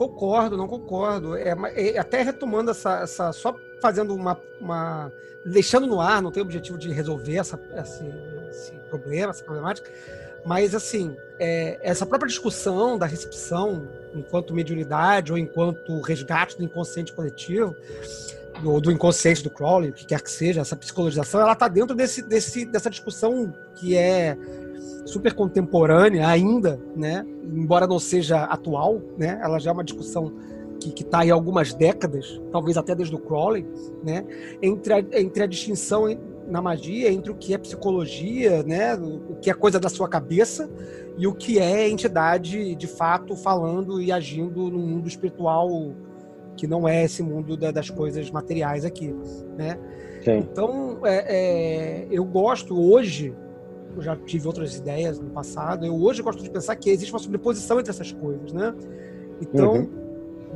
Concordo, 0.01 0.57
não 0.57 0.67
concordo. 0.67 1.35
É, 1.35 1.53
mas- 1.53 1.77
é, 1.77 1.95
até 1.99 2.23
retomando 2.23 2.71
essa, 2.71 3.01
essa. 3.01 3.31
Só 3.31 3.55
fazendo 3.79 4.15
uma, 4.15 4.35
uma. 4.59 5.11
Deixando 5.45 5.85
no 5.85 6.01
ar, 6.01 6.23
não 6.23 6.31
tem 6.31 6.41
objetivo 6.41 6.75
de 6.75 6.91
resolver 6.91 7.37
essa, 7.37 7.59
esse, 7.75 8.03
esse 8.49 8.71
problema, 8.89 9.29
essa 9.29 9.43
problemática. 9.43 9.91
Mas, 10.43 10.73
assim, 10.73 11.15
é, 11.37 11.77
essa 11.83 12.03
própria 12.03 12.27
discussão 12.27 12.97
da 12.97 13.05
recepção 13.05 13.87
enquanto 14.15 14.55
mediunidade 14.55 15.31
ou 15.31 15.37
enquanto 15.37 16.01
resgate 16.01 16.57
do 16.57 16.63
inconsciente 16.63 17.13
coletivo, 17.13 17.75
ou 18.65 18.81
do 18.81 18.91
inconsciente 18.91 19.43
do 19.43 19.51
Crowley, 19.51 19.91
o 19.91 19.93
que 19.93 20.05
quer 20.05 20.21
que 20.21 20.31
seja, 20.31 20.61
essa 20.61 20.75
psicologização, 20.75 21.41
ela 21.41 21.53
está 21.53 21.67
dentro 21.67 21.95
desse, 21.95 22.23
desse, 22.23 22.65
dessa 22.65 22.89
discussão 22.89 23.53
que 23.75 23.95
é 23.95 24.35
super 25.05 25.33
contemporânea 25.33 26.27
ainda, 26.27 26.79
né? 26.95 27.25
Embora 27.43 27.87
não 27.87 27.99
seja 27.99 28.43
atual, 28.43 29.01
né? 29.17 29.39
Ela 29.43 29.59
já 29.59 29.71
é 29.71 29.73
uma 29.73 29.83
discussão 29.83 30.31
que 30.79 31.03
está 31.03 31.19
aí 31.19 31.29
há 31.29 31.33
algumas 31.33 31.73
décadas, 31.73 32.41
talvez 32.51 32.75
até 32.75 32.95
desde 32.95 33.15
o 33.15 33.19
Crowley, 33.19 33.65
né? 34.03 34.25
Entre 34.61 34.93
a, 34.93 34.99
entre 35.19 35.43
a 35.43 35.45
distinção 35.45 36.05
na 36.47 36.61
magia 36.61 37.09
entre 37.11 37.31
o 37.31 37.35
que 37.35 37.53
é 37.53 37.57
psicologia, 37.57 38.63
né? 38.63 38.95
O 38.95 39.35
que 39.41 39.49
é 39.49 39.53
coisa 39.53 39.79
da 39.79 39.89
sua 39.89 40.09
cabeça 40.09 40.69
e 41.17 41.25
o 41.27 41.33
que 41.33 41.59
é 41.59 41.87
entidade 41.87 42.75
de 42.75 42.87
fato 42.87 43.35
falando 43.35 44.01
e 44.01 44.11
agindo 44.11 44.69
no 44.69 44.79
mundo 44.79 45.07
espiritual 45.07 45.69
que 46.57 46.67
não 46.67 46.87
é 46.87 47.05
esse 47.05 47.23
mundo 47.23 47.55
da- 47.55 47.71
das 47.71 47.89
coisas 47.89 48.29
materiais 48.29 48.83
aqui, 48.83 49.15
né? 49.57 49.77
Sim. 50.23 50.37
Então, 50.39 50.99
é, 51.05 51.25
é, 52.03 52.07
eu 52.11 52.23
gosto 52.25 52.77
hoje, 52.79 53.33
eu 53.95 54.01
já 54.01 54.15
tive 54.15 54.47
outras 54.47 54.75
ideias 54.77 55.19
no 55.19 55.29
passado, 55.29 55.85
eu 55.85 55.95
hoje 55.95 56.21
gosto 56.21 56.41
de 56.43 56.49
pensar 56.49 56.75
que 56.75 56.89
existe 56.89 57.11
uma 57.11 57.19
sobreposição 57.19 57.79
entre 57.79 57.91
essas 57.91 58.11
coisas, 58.11 58.51
né? 58.53 58.73
Então, 59.41 59.73
Uhum. 59.73 59.89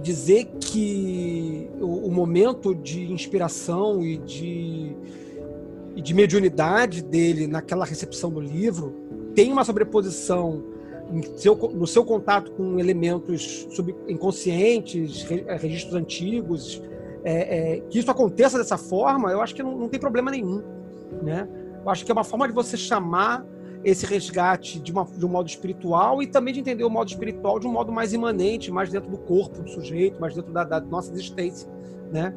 dizer 0.02 0.46
que 0.60 1.70
o, 1.80 2.08
o 2.08 2.12
momento 2.12 2.74
de 2.76 3.12
inspiração 3.12 4.02
e 4.04 4.18
de, 4.18 4.96
e 5.96 6.02
de 6.02 6.14
mediunidade 6.14 7.02
dele 7.04 7.48
naquela 7.48 7.86
recepção 7.86 8.30
do 8.30 8.40
livro 8.40 8.94
tem 9.34 9.52
uma 9.52 9.64
sobreposição 9.66 10.64
seu- 11.36 11.56
no 11.74 11.86
seu 11.86 12.04
contato 12.04 12.52
com 12.52 12.80
elementos 12.80 13.68
sub- 13.72 13.96
inconscientes, 14.08 15.24
re- 15.24 15.46
registros 15.58 15.94
antigos, 15.96 16.82
é, 17.24 17.76
é, 17.78 17.80
que 17.90 18.00
isso 18.00 18.10
aconteça 18.12 18.58
dessa 18.58 18.78
forma, 18.78 19.32
eu 19.32 19.42
acho 19.42 19.54
que 19.56 19.64
não, 19.64 19.78
não 19.78 19.90
tem 19.90 20.00
problema 20.00 20.30
nenhum, 20.32 20.62
né? 21.24 21.48
Eu 21.86 21.92
acho 21.92 22.04
que 22.04 22.12
é 22.12 22.14
uma 22.14 22.24
forma 22.24 22.48
de 22.48 22.54
você 22.54 22.76
chamar 22.76 23.46
esse 23.84 24.06
resgate 24.06 24.80
de, 24.80 24.92
uma, 24.92 25.06
de 25.06 25.24
um 25.24 25.30
modo 25.30 25.48
espiritual 25.48 26.22
e 26.22 26.26
também 26.26 26.52
de 26.52 26.60
entender 26.60 26.84
o 26.84 26.90
modo 26.90 27.08
espiritual 27.08 27.60
de 27.60 27.68
um 27.68 27.72
modo 27.72 27.92
mais 27.92 28.12
imanente, 28.12 28.72
mais 28.72 28.90
dentro 28.90 29.12
do 29.12 29.18
corpo 29.18 29.62
do 29.62 29.70
sujeito, 29.70 30.20
mais 30.20 30.34
dentro 30.34 30.52
da, 30.52 30.64
da 30.64 30.82
nossa 30.82 31.12
existência, 31.12 31.70
né? 32.12 32.34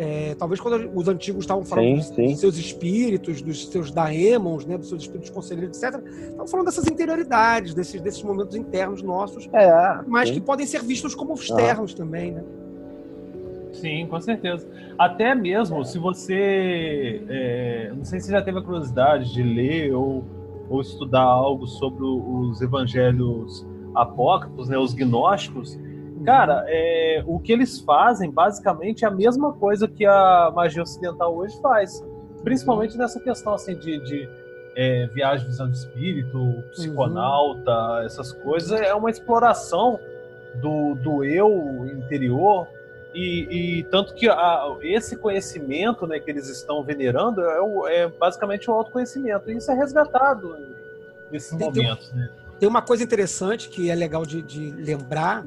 É, 0.00 0.36
talvez 0.36 0.60
quando 0.60 0.96
os 0.96 1.08
antigos 1.08 1.42
estavam 1.42 1.64
falando 1.64 1.86
Sim, 1.86 1.96
dos, 1.96 2.06
sim. 2.06 2.36
seus 2.36 2.56
espíritos, 2.56 3.42
dos 3.42 3.68
seus 3.68 3.90
daemons, 3.90 4.64
né, 4.64 4.78
dos 4.78 4.88
seus 4.88 5.02
espíritos 5.02 5.28
conselheiros, 5.28 5.76
etc., 5.76 6.00
estavam 6.06 6.46
falando 6.46 6.66
dessas 6.66 6.86
interioridades, 6.86 7.74
desses, 7.74 8.00
desses 8.00 8.22
momentos 8.22 8.54
internos 8.54 9.02
nossos, 9.02 9.48
É, 9.52 10.00
mas 10.06 10.28
sim. 10.28 10.36
que 10.36 10.40
podem 10.40 10.64
ser 10.66 10.84
vistos 10.84 11.16
como 11.16 11.34
externos 11.34 11.94
também, 11.94 12.30
né? 12.30 12.44
Sim, 13.80 14.06
com 14.06 14.20
certeza. 14.20 14.68
Até 14.98 15.34
mesmo 15.34 15.84
se 15.84 15.98
você. 15.98 17.22
é, 17.28 17.92
não 17.94 18.04
sei 18.04 18.20
se 18.20 18.26
você 18.26 18.32
já 18.32 18.42
teve 18.42 18.58
a 18.58 18.62
curiosidade 18.62 19.32
de 19.32 19.42
ler 19.42 19.94
ou, 19.94 20.24
ou 20.68 20.80
estudar 20.80 21.22
algo 21.22 21.66
sobre 21.66 22.04
os 22.04 22.60
evangelhos 22.60 23.66
apócrifos, 23.94 24.68
né, 24.68 24.78
os 24.78 24.94
gnósticos. 24.94 25.78
Cara, 26.24 26.64
é, 26.66 27.22
o 27.26 27.38
que 27.38 27.52
eles 27.52 27.80
fazem 27.80 28.30
basicamente 28.30 29.04
é 29.04 29.08
a 29.08 29.10
mesma 29.10 29.52
coisa 29.52 29.86
que 29.86 30.04
a 30.04 30.52
magia 30.54 30.82
ocidental 30.82 31.36
hoje 31.36 31.58
faz. 31.60 32.04
Principalmente 32.42 32.96
nessa 32.98 33.20
questão 33.20 33.54
assim, 33.54 33.76
de, 33.76 33.98
de, 34.04 34.28
é, 34.76 35.06
viagem, 35.08 35.46
visão 35.46 35.70
de 35.70 35.76
espírito, 35.76 36.62
psiconauta, 36.72 38.02
essas 38.04 38.32
coisas. 38.32 38.80
É 38.80 38.94
uma 38.94 39.10
exploração 39.10 39.98
do, 40.60 40.94
do 40.96 41.24
eu 41.24 41.86
interior 41.86 42.66
e, 43.14 43.78
e 43.80 43.84
tanto 43.84 44.14
que 44.14 44.28
a- 44.28 44.76
esse 44.82 45.16
conhecimento 45.16 46.06
né, 46.06 46.18
que 46.20 46.30
eles 46.30 46.48
estão 46.48 46.82
venerando 46.82 47.40
é, 47.40 47.60
o- 47.60 47.86
é 47.88 48.08
basicamente 48.08 48.70
o 48.70 48.74
autoconhecimento. 48.74 49.50
E 49.50 49.56
isso 49.56 49.70
é 49.70 49.74
resgatado 49.74 50.56
nesses 51.32 51.56
Tem- 51.56 51.72
tem. 51.72 51.84
Né? 52.14 52.30
Tem 52.60 52.68
uma 52.68 52.82
coisa 52.82 53.02
interessante 53.04 53.68
que 53.68 53.88
é 53.90 53.94
legal 53.94 54.26
de, 54.26 54.42
de 54.42 54.70
lembrar: 54.72 55.46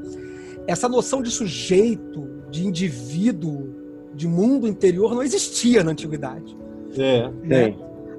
essa 0.65 0.87
noção 0.87 1.21
de 1.21 1.29
sujeito, 1.29 2.27
de 2.49 2.65
indivíduo, 2.65 3.69
de 4.13 4.27
mundo 4.27 4.67
interior 4.67 5.13
não 5.13 5.21
existia 5.23 5.83
na 5.83 5.91
antiguidade. 5.91 6.55
É. 6.97 7.29
né? 7.43 7.75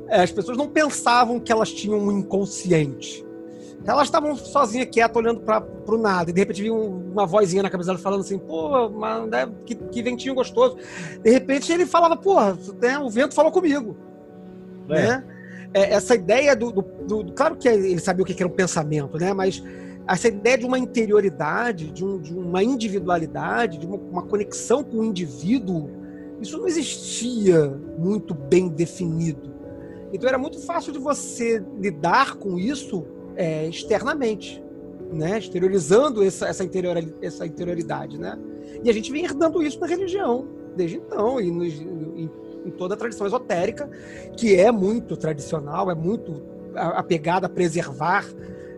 É, 0.08 0.22
As 0.22 0.30
pessoas 0.32 0.56
não 0.58 0.68
pensavam 0.68 1.40
que 1.40 1.50
elas 1.50 1.70
tinham 1.72 1.98
um 1.98 2.18
inconsciente. 2.18 3.24
Elas 3.84 4.04
estavam 4.04 4.36
sozinhas, 4.36 4.88
quietas, 4.90 5.16
olhando 5.16 5.40
para 5.40 5.60
pro 5.60 5.98
nada. 5.98 6.30
E 6.30 6.32
de 6.32 6.40
repente 6.40 6.62
vinha 6.62 6.74
uma 6.74 7.26
vozinha 7.26 7.62
na 7.62 7.70
cabeça 7.70 7.88
dela 7.88 7.98
falando 7.98 8.20
assim, 8.20 8.38
pô, 8.38 8.88
mas, 8.88 9.28
né, 9.28 9.50
que, 9.66 9.74
que 9.74 10.02
ventinho 10.02 10.34
gostoso. 10.34 10.76
De 11.22 11.30
repente 11.30 11.72
ele 11.72 11.84
falava, 11.84 12.16
pô, 12.16 12.36
né, 12.80 12.98
o 12.98 13.10
vento 13.10 13.34
falou 13.34 13.50
comigo. 13.50 13.96
É. 14.88 14.94
Né? 14.94 15.24
É, 15.74 15.94
essa 15.94 16.14
ideia 16.14 16.54
do, 16.54 16.70
do, 16.70 16.82
do, 16.82 17.32
Claro 17.32 17.56
que 17.56 17.66
ele 17.66 17.98
sabia 17.98 18.22
o 18.22 18.26
que 18.26 18.40
era 18.40 18.46
um 18.46 18.54
pensamento, 18.54 19.18
né? 19.18 19.32
Mas 19.32 19.62
essa 20.06 20.28
ideia 20.28 20.58
de 20.58 20.66
uma 20.66 20.78
interioridade, 20.78 21.90
de, 21.90 22.04
um, 22.04 22.18
de 22.18 22.34
uma 22.34 22.62
individualidade, 22.62 23.78
de 23.78 23.86
uma, 23.86 23.96
uma, 23.96 24.22
conexão 24.22 24.84
com 24.84 24.98
o 24.98 25.04
indivíduo, 25.04 25.90
isso 26.40 26.58
não 26.58 26.66
existia 26.66 27.68
muito 27.98 28.34
bem 28.34 28.68
definido. 28.68 29.50
Então 30.12 30.28
era 30.28 30.38
muito 30.38 30.60
fácil 30.60 30.92
de 30.92 30.98
você 30.98 31.62
lidar 31.80 32.34
com 32.34 32.58
isso 32.58 33.06
é, 33.36 33.66
externamente, 33.68 34.62
né? 35.12 35.38
exteriorizando 35.38 36.22
essa, 36.22 36.46
essa, 36.46 36.64
interior, 36.64 36.96
essa 37.20 37.46
interioridade. 37.46 38.18
Né? 38.18 38.38
E 38.82 38.90
a 38.90 38.92
gente 38.92 39.10
vem 39.12 39.24
herdando 39.24 39.62
isso 39.62 39.78
na 39.80 39.86
religião, 39.86 40.46
desde 40.76 40.96
então, 40.96 41.40
e 41.40 41.50
no, 41.50 41.64
em, 41.64 42.30
em 42.64 42.70
toda 42.70 42.94
a 42.94 42.96
tradição 42.96 43.26
esotérica, 43.26 43.88
que 44.36 44.56
é 44.56 44.70
muito 44.70 45.16
tradicional, 45.16 45.90
é 45.90 45.94
muito 45.94 46.42
apegada 46.74 47.46
a 47.46 47.50
preservar 47.50 48.26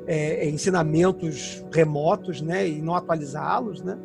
é, 0.07 0.49
ensinamentos 0.49 1.65
remotos 1.73 2.41
né? 2.41 2.69
e 2.69 2.83
não 2.83 2.95
atualizá-los. 2.95 3.83
Né? 3.83 3.99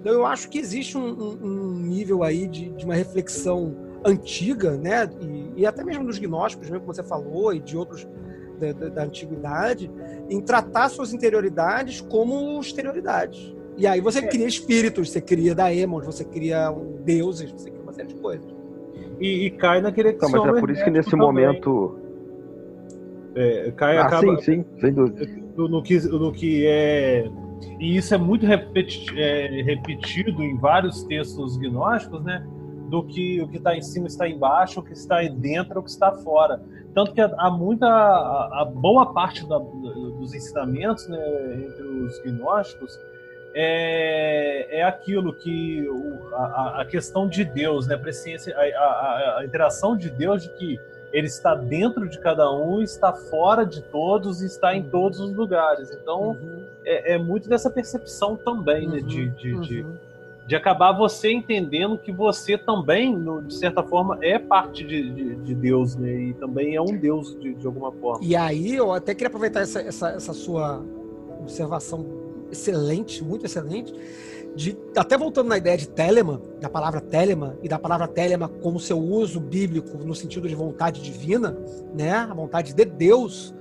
Então 0.00 0.12
eu 0.12 0.26
acho 0.26 0.48
que 0.48 0.58
existe 0.58 0.96
um, 0.96 1.38
um, 1.42 1.78
nível 1.78 2.22
aí 2.22 2.46
de, 2.46 2.70
de, 2.70 2.84
uma 2.84 2.94
reflexão 2.94 3.76
antiga, 4.04 4.78
né? 4.78 5.08
E, 5.20 5.60
e, 5.60 5.66
até 5.66 5.84
mesmo 5.84 6.04
dos 6.04 6.18
gnósticos, 6.18 6.70
né? 6.70 6.78
como 6.78 6.92
você 6.92 7.02
falou, 7.02 7.52
e 7.52 7.60
de 7.60 7.76
outros 7.76 8.08
da, 8.60 8.72
da, 8.72 8.88
da 8.88 9.02
antiguidade, 9.04 9.90
em 10.28 10.40
tratar 10.40 10.88
suas 10.88 11.12
interioridades 11.12 12.00
como 12.00 12.60
exterioridades. 12.60 13.54
E 13.76 13.86
aí 13.86 14.00
você 14.00 14.18
é. 14.18 14.26
cria 14.26 14.46
espíritos, 14.46 15.10
você 15.10 15.20
cria 15.20 15.54
daemons, 15.54 16.04
você 16.04 16.24
cria 16.24 16.70
deuses, 17.02 17.50
você 17.50 17.70
cria 17.70 17.82
uma 17.82 17.92
série 17.92 18.08
de 18.08 18.16
coisas. 18.16 18.54
E, 19.18 19.46
e 19.46 19.50
cai 19.50 19.80
naquele 19.80 20.10
então, 20.10 20.28
mas 20.30 20.46
é 20.46 20.60
por 20.60 20.70
isso 20.70 20.84
que 20.84 20.90
nesse 20.90 21.10
também. 21.10 21.26
momento. 21.26 21.98
É, 23.34 23.72
cai 23.76 23.96
ah, 23.96 24.06
acaba. 24.06 24.36
Sim, 24.40 24.64
sim, 24.64 24.64
sem 24.80 24.92
dúvida. 24.92 25.26
No 25.56 25.82
que, 25.82 25.98
no 26.08 26.32
que 26.32 26.66
é 26.66 27.28
e 27.78 27.96
isso 27.96 28.14
é 28.14 28.18
muito 28.18 28.46
repeti 28.46 29.06
é, 29.18 29.62
repetido 29.62 30.42
em 30.42 30.56
vários 30.56 31.02
textos 31.04 31.56
gnósticos, 31.56 32.22
né? 32.24 32.46
Do 32.90 33.04
que 33.04 33.40
o 33.40 33.48
que 33.48 33.56
está 33.58 33.76
em 33.76 33.82
cima 33.82 34.08
está 34.08 34.28
embaixo, 34.28 34.80
o 34.80 34.82
que 34.82 34.92
está 34.92 35.22
dentro, 35.22 35.78
o 35.80 35.82
que 35.82 35.90
está 35.90 36.12
fora. 36.12 36.60
Tanto 36.92 37.12
que 37.12 37.20
há 37.20 37.50
muita, 37.50 37.86
a, 37.86 38.62
a 38.62 38.64
boa 38.64 39.12
parte 39.12 39.48
da, 39.48 39.58
dos 39.58 40.34
ensinamentos 40.34 41.06
né, 41.06 41.18
entre 41.54 41.82
os 41.84 42.18
gnósticos 42.22 42.98
é, 43.54 44.80
é 44.80 44.82
aquilo 44.82 45.32
que 45.32 45.88
o, 45.88 46.34
a, 46.34 46.80
a, 46.80 46.84
questão 46.84 47.28
de 47.28 47.44
Deus, 47.44 47.86
né, 47.86 47.94
a, 47.94 48.80
a, 48.80 49.38
a 49.38 49.44
interação 49.44 49.96
de 49.96 50.10
Deus, 50.10 50.42
de 50.42 50.48
que 50.50 50.80
ele 51.12 51.26
está 51.26 51.54
dentro 51.54 52.08
de 52.08 52.18
cada 52.20 52.50
um, 52.52 52.80
está 52.82 53.12
fora 53.12 53.64
de 53.64 53.82
todos 53.82 54.42
e 54.42 54.46
está 54.46 54.74
em 54.74 54.82
todos 54.82 55.18
os 55.18 55.34
lugares. 55.34 55.90
Então, 55.90 56.30
uhum. 56.30 56.64
é, 56.84 57.14
é, 57.14 57.18
muito 57.18 57.48
dessa 57.48 57.68
percepção 57.68 58.36
também, 58.36 58.86
uhum. 58.86 58.94
né, 58.94 59.00
de, 59.00 59.28
de, 59.30 59.54
uhum. 59.54 59.60
de, 59.60 59.86
de, 60.50 60.56
acabar 60.56 60.90
você 60.90 61.30
entendendo 61.30 61.96
que 61.96 62.10
você 62.10 62.58
também, 62.58 63.16
de 63.46 63.54
certa 63.54 63.84
forma, 63.84 64.18
é 64.20 64.36
parte 64.36 64.82
de, 64.82 65.08
de, 65.08 65.36
de, 65.36 65.54
Deus, 65.54 65.94
né, 65.94 66.12
e 66.12 66.34
também 66.34 66.74
é 66.74 66.82
um 66.82 66.98
Deus 66.98 67.38
de, 67.38 67.54
de 67.54 67.64
alguma 67.64 67.92
forma. 67.92 68.18
E 68.24 68.34
aí, 68.34 68.74
eu 68.74 68.92
até 68.92 69.14
queria 69.14 69.28
aproveitar 69.28 69.60
essa, 69.60 69.80
essa, 69.80 70.08
essa 70.08 70.32
sua 70.32 70.84
observação 71.40 72.04
excelente, 72.50 73.22
muito 73.22 73.46
excelente, 73.46 73.94
de, 74.56 74.76
até 74.96 75.16
voltando 75.16 75.46
na 75.46 75.56
ideia 75.56 75.78
de 75.78 75.88
telema, 75.88 76.42
da 76.60 76.68
palavra 76.68 77.00
telema, 77.00 77.56
e 77.62 77.68
da 77.68 77.78
palavra 77.78 78.08
telema 78.08 78.48
como 78.48 78.80
seu 78.80 78.98
uso 78.98 79.38
bíblico 79.38 79.98
no 79.98 80.16
sentido 80.16 80.48
de 80.48 80.54
vontade 80.56 81.00
divina, 81.00 81.56
né, 81.94 82.10
a 82.10 82.34
vontade 82.34 82.74
de 82.74 82.84
Deus, 82.84 83.54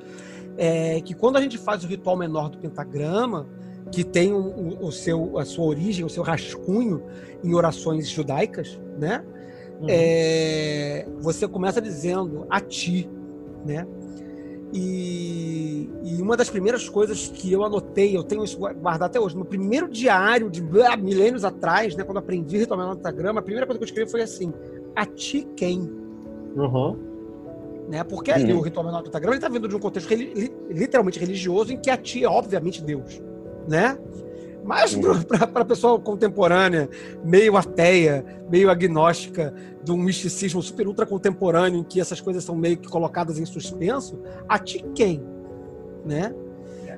é, 0.58 1.00
que 1.02 1.14
quando 1.14 1.38
a 1.38 1.42
gente 1.42 1.60
faz 1.60 1.84
o 1.84 1.88
ritual 1.88 2.18
menor 2.18 2.50
do 2.50 2.58
pentagrama, 2.58 3.48
que 3.92 4.04
tem 4.04 4.34
o, 4.34 4.78
o, 4.82 4.92
seu, 4.92 5.38
a 5.38 5.46
sua 5.46 5.66
origem, 5.66 6.06
o 6.06 6.10
seu 6.10 6.24
rascunho 6.24 7.04
em 7.44 7.54
orações 7.54 8.10
judaicas, 8.10 8.80
né, 8.98 9.24
uhum. 9.82 9.88
é, 9.90 11.08
você 11.20 11.48
começa 11.48 11.82
dizendo 11.82 12.46
a 12.50 12.60
ti, 12.60 13.10
né, 13.66 13.88
e, 14.72 15.90
e, 16.04 16.22
uma 16.22 16.38
das 16.38 16.50
primeiras 16.50 16.88
coisas 16.88 17.28
que 17.28 17.52
eu 17.52 17.64
anotei, 17.64 18.16
eu 18.16 18.24
tenho 18.24 18.44
isso 18.44 18.58
guardado 18.60 19.04
até 19.04 19.20
hoje, 19.20 19.36
no 19.36 19.44
primeiro 19.44 19.88
diário 19.88 20.50
de 20.50 20.64
ah, 20.86 20.96
milênios 20.96 21.44
atrás, 21.44 21.96
né, 21.96 22.04
quando 22.04 22.18
aprendi 22.18 22.58
a 22.58 22.60
retomar 22.60 22.90
o 22.90 22.94
Instagram, 22.94 23.32
a 23.36 23.42
primeira 23.42 23.66
coisa 23.66 23.80
que 23.80 23.84
eu 23.84 23.88
escrevi 23.88 24.12
foi 24.12 24.22
assim: 24.22 24.54
A 24.96 25.08
ti 25.08 25.48
quem? 25.56 25.90
Uhum. 26.56 26.98
Né, 27.90 28.04
porque 28.04 28.32
ali 28.32 28.54
uhum. 28.54 28.60
o 28.60 28.62
ritual 28.62 28.86
menor 28.86 29.02
do 29.02 29.08
Instagram 29.08 29.36
está 29.36 29.50
vindo 29.50 29.68
de 29.68 29.76
um 29.76 29.80
contexto 29.80 30.14
literalmente 30.70 31.20
religioso 31.20 31.74
em 31.74 31.78
que 31.78 31.90
a 31.90 31.98
ti 31.98 32.24
é 32.24 32.30
obviamente 32.30 32.84
Deus, 32.84 33.20
né? 33.70 33.98
Mas 34.64 34.94
para 34.96 35.62
a 35.62 35.66
pessoa 35.66 36.00
contemporânea, 36.00 36.90
meio 37.24 37.56
ateia, 37.56 38.26
meio 38.50 38.70
agnóstica, 38.70 39.54
de 39.84 39.92
um 39.92 39.98
misticismo 39.98 40.62
super 40.62 40.88
ultra 40.88 41.06
contemporâneo, 41.06 41.80
em 41.80 41.84
que 41.84 42.02
essas 42.02 42.20
coisas 42.20 42.44
são 42.44 42.56
meio 42.56 42.78
que 42.78 42.88
colocadas 42.90 43.40
em 43.40 43.46
suspenso, 43.46 44.20
a 44.48 44.60
ti 44.60 44.84
quem? 44.94 45.24
Né? 46.06 46.34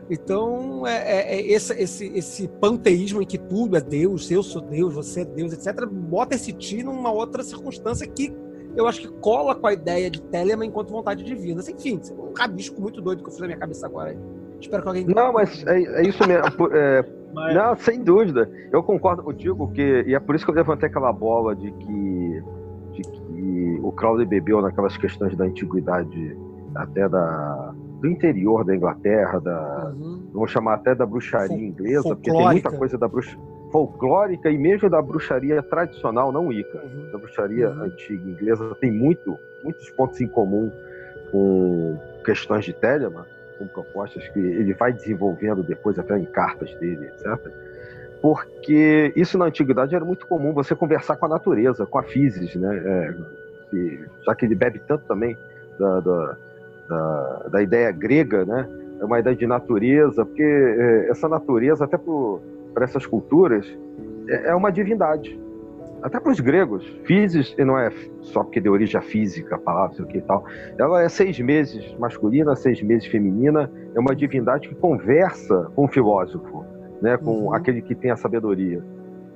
Então, 0.09 0.85
é, 0.85 0.95
é, 0.95 1.35
é 1.35 1.51
esse, 1.51 1.73
esse, 1.73 2.07
esse 2.07 2.47
panteísmo 2.47 3.21
em 3.21 3.25
que 3.25 3.37
tudo 3.37 3.77
é 3.77 3.81
Deus, 3.81 4.29
eu 4.29 4.43
sou 4.43 4.61
Deus, 4.61 4.93
você 4.93 5.21
é 5.21 5.25
Deus, 5.25 5.53
etc., 5.53 5.85
bota 5.85 6.35
esse 6.35 6.51
ti 6.51 6.83
numa 6.83 7.11
outra 7.11 7.43
circunstância 7.43 8.05
que 8.07 8.33
eu 8.75 8.87
acho 8.87 9.01
que 9.01 9.07
cola 9.19 9.53
com 9.53 9.67
a 9.67 9.73
ideia 9.73 10.09
de 10.09 10.21
Telema 10.21 10.65
enquanto 10.65 10.89
vontade 10.89 11.23
divina. 11.23 11.61
Enfim, 11.61 11.99
é 12.09 12.13
um 12.13 12.33
rabisco 12.33 12.81
muito 12.81 13.01
doido 13.01 13.21
que 13.21 13.29
eu 13.29 13.31
fiz 13.31 13.41
na 13.41 13.47
minha 13.47 13.59
cabeça 13.59 13.85
agora. 13.85 14.17
Espero 14.61 14.83
que 14.83 14.87
alguém. 14.87 15.05
Não, 15.05 15.33
mas 15.33 15.65
é, 15.65 15.81
é 15.81 16.01
isso 16.03 16.25
mesmo. 16.27 16.45
É, 16.71 17.05
mas... 17.33 17.55
Não, 17.55 17.75
sem 17.75 18.03
dúvida. 18.03 18.49
Eu 18.71 18.83
concordo 18.83 19.23
contigo 19.23 19.71
que. 19.71 20.03
E 20.07 20.13
é 20.13 20.19
por 20.19 20.35
isso 20.35 20.45
que 20.45 20.51
eu 20.51 20.55
levantei 20.55 20.87
aquela 20.89 21.11
bola 21.11 21.55
de 21.55 21.71
que, 21.71 22.43
de 22.93 23.01
que 23.01 23.79
o 23.81 23.91
Crowley 23.91 24.25
bebeu 24.25 24.61
naquelas 24.61 24.95
questões 24.97 25.35
da 25.35 25.45
antiguidade, 25.45 26.37
até 26.75 27.07
da, 27.09 27.73
do 27.99 28.07
interior 28.07 28.63
da 28.63 28.75
Inglaterra, 28.75 29.39
da. 29.39 29.93
Uhum. 29.95 30.29
Vamos 30.33 30.51
chamar 30.51 30.75
até 30.75 30.93
da 30.95 31.05
bruxaria 31.05 31.57
inglesa, 31.57 32.15
porque 32.15 32.31
tem 32.31 32.41
muita 32.41 32.71
coisa 32.71 32.97
da 32.97 33.07
bruxaria 33.07 33.51
folclórica 33.71 34.49
e 34.49 34.57
mesmo 34.57 34.89
da 34.89 35.01
bruxaria 35.01 35.63
tradicional, 35.63 36.29
não 36.29 36.51
Ica, 36.51 36.77
uhum. 36.83 37.11
da 37.11 37.17
bruxaria 37.17 37.69
uhum. 37.69 37.83
antiga 37.83 38.29
inglesa, 38.29 38.75
tem 38.81 38.91
muito, 38.91 39.37
muitos 39.63 39.89
pontos 39.91 40.19
em 40.19 40.27
comum 40.27 40.69
com 41.31 41.97
questões 42.25 42.65
de 42.65 42.73
Telemann 42.73 43.23
com 43.61 43.67
propostas 43.67 44.27
que 44.29 44.39
ele 44.39 44.73
vai 44.73 44.91
desenvolvendo 44.91 45.61
depois, 45.61 45.99
até 45.99 46.17
em 46.17 46.25
cartas 46.25 46.73
dele, 46.75 47.07
etc. 47.07 47.51
Porque 48.21 49.13
isso 49.15 49.37
na 49.37 49.45
antiguidade 49.45 49.95
era 49.95 50.03
muito 50.03 50.27
comum, 50.27 50.53
você 50.53 50.75
conversar 50.75 51.15
com 51.15 51.25
a 51.25 51.29
natureza, 51.29 51.85
com 51.85 51.97
a 51.97 52.03
physis, 52.03 52.55
né? 52.55 52.81
É, 52.85 53.15
já 54.25 54.35
que 54.35 54.45
ele 54.45 54.55
bebe 54.55 54.79
tanto 54.79 55.05
também 55.05 55.37
da, 55.79 55.99
da, 55.99 56.37
da, 56.87 57.47
da, 57.51 57.63
ideia 57.63 57.91
grega, 57.91 58.45
né? 58.45 58.67
É 58.99 59.05
uma 59.05 59.19
ideia 59.19 59.35
de 59.35 59.47
natureza, 59.47 60.25
porque 60.25 60.43
é, 60.43 61.09
essa 61.09 61.27
natureza, 61.27 61.85
até 61.85 61.97
para 61.97 62.83
essas 62.83 63.05
culturas, 63.05 63.65
é, 64.27 64.49
é 64.49 64.55
uma 64.55 64.71
divindade 64.71 65.40
até 66.01 66.19
para 66.19 66.31
os 66.31 66.39
gregos, 66.39 66.85
physis, 67.05 67.55
e 67.57 67.63
não 67.63 67.77
é 67.77 67.91
só 68.21 68.43
porque 68.43 68.59
deu 68.59 68.73
origem 68.73 68.99
à 68.99 69.01
física, 69.01 69.55
a 69.55 69.59
palavra, 69.59 69.95
sei 69.95 70.05
o 70.05 70.07
que 70.07 70.17
e 70.17 70.21
tal, 70.21 70.43
ela 70.77 71.01
é 71.01 71.09
seis 71.09 71.39
meses 71.39 71.95
masculina, 71.99 72.55
seis 72.55 72.81
meses 72.81 73.07
feminina, 73.07 73.71
é 73.93 73.99
uma 73.99 74.15
divindade 74.15 74.67
que 74.67 74.75
conversa 74.75 75.71
com 75.75 75.85
o 75.85 75.87
filósofo, 75.87 76.65
né, 77.01 77.17
com 77.17 77.45
uhum. 77.45 77.53
aquele 77.53 77.81
que 77.81 77.95
tem 77.95 78.11
a 78.11 78.15
sabedoria. 78.15 78.83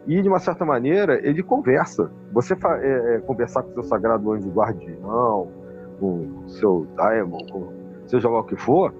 E, 0.07 0.21
de 0.21 0.29
uma 0.29 0.39
certa 0.39 0.63
maneira, 0.63 1.19
ele 1.27 1.41
conversa. 1.41 2.11
Você 2.31 2.53
é, 2.53 3.15
é, 3.15 3.19
conversar 3.21 3.63
com 3.63 3.71
o 3.71 3.73
seu 3.73 3.83
sagrado 3.83 4.31
anjo 4.31 4.49
guardião, 4.51 5.47
com 5.99 6.43
o 6.45 6.49
seu 6.49 6.85
daimon, 6.95 7.39
com 7.51 7.73
seja 8.05 8.29
lá 8.29 8.39
o 8.39 8.43
que 8.43 8.55
for, 8.55 8.93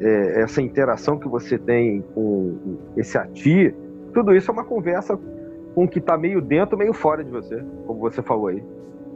é, 0.00 0.42
essa 0.42 0.62
interação 0.62 1.18
que 1.18 1.28
você 1.28 1.58
tem 1.58 2.02
com 2.14 2.78
esse 2.96 3.18
ati, 3.18 3.74
tudo 4.14 4.34
isso 4.34 4.50
é 4.50 4.54
uma 4.54 4.64
conversa 4.64 5.18
com 5.74 5.84
o 5.84 5.88
que 5.88 5.98
está 5.98 6.16
meio 6.16 6.40
dentro, 6.40 6.76
meio 6.76 6.92
fora 6.92 7.24
de 7.24 7.30
você, 7.30 7.62
como 7.86 8.00
você 8.00 8.22
falou 8.22 8.48
aí. 8.48 8.62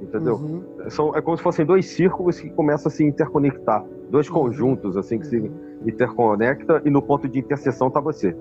Entendeu? 0.01 0.35
Uhum. 0.35 0.63
São, 0.91 1.17
é 1.17 1.23
como 1.23 1.37
se 1.37 1.43
fossem 1.43 1.65
dois 1.65 1.87
círculos 1.87 2.39
que 2.39 2.51
começam 2.51 2.89
a 2.89 2.93
se 2.93 3.05
interconectar. 3.05 3.85
Dois 4.11 4.29
uhum. 4.29 4.35
conjuntos, 4.35 4.97
assim, 4.97 5.19
que 5.19 5.27
se 5.27 5.51
interconecta 5.85 6.83
e 6.85 6.91
no 6.91 7.01
ponto 7.01 7.29
de 7.29 7.39
interseção 7.39 7.89
está 7.89 8.01
você. 8.01 8.37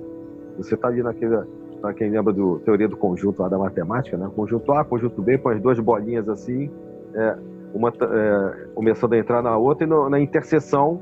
Você 0.57 0.75
está 0.75 0.87
ali 0.87 1.01
naquele. 1.01 1.43
Pra 1.81 1.93
quem 1.93 2.09
lembra 2.09 2.33
do 2.33 2.59
teoria 2.59 2.87
do 2.87 2.97
conjunto 2.97 3.41
lá 3.41 3.49
da 3.49 3.57
matemática, 3.57 4.17
né? 4.17 4.29
Conjunto 4.35 4.71
A, 4.71 4.83
conjunto 4.83 5.21
B, 5.21 5.37
põe 5.37 5.55
as 5.55 5.61
duas 5.61 5.79
bolinhas 5.79 6.27
assim, 6.27 6.71
é, 7.13 7.37
uma 7.73 7.89
é, 7.89 8.67
começando 8.73 9.13
a 9.13 9.17
entrar 9.17 9.41
na 9.41 9.55
outra, 9.57 9.85
e 9.85 9.89
no, 9.89 10.09
na 10.09 10.19
interseção 10.19 11.01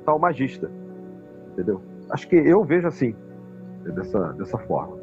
está 0.00 0.14
o 0.14 0.18
magista. 0.18 0.70
entendeu? 1.52 1.80
Acho 2.10 2.28
que 2.28 2.36
eu 2.36 2.64
vejo 2.64 2.88
assim, 2.88 3.14
dessa, 3.84 4.32
dessa 4.32 4.58
forma. 4.58 4.96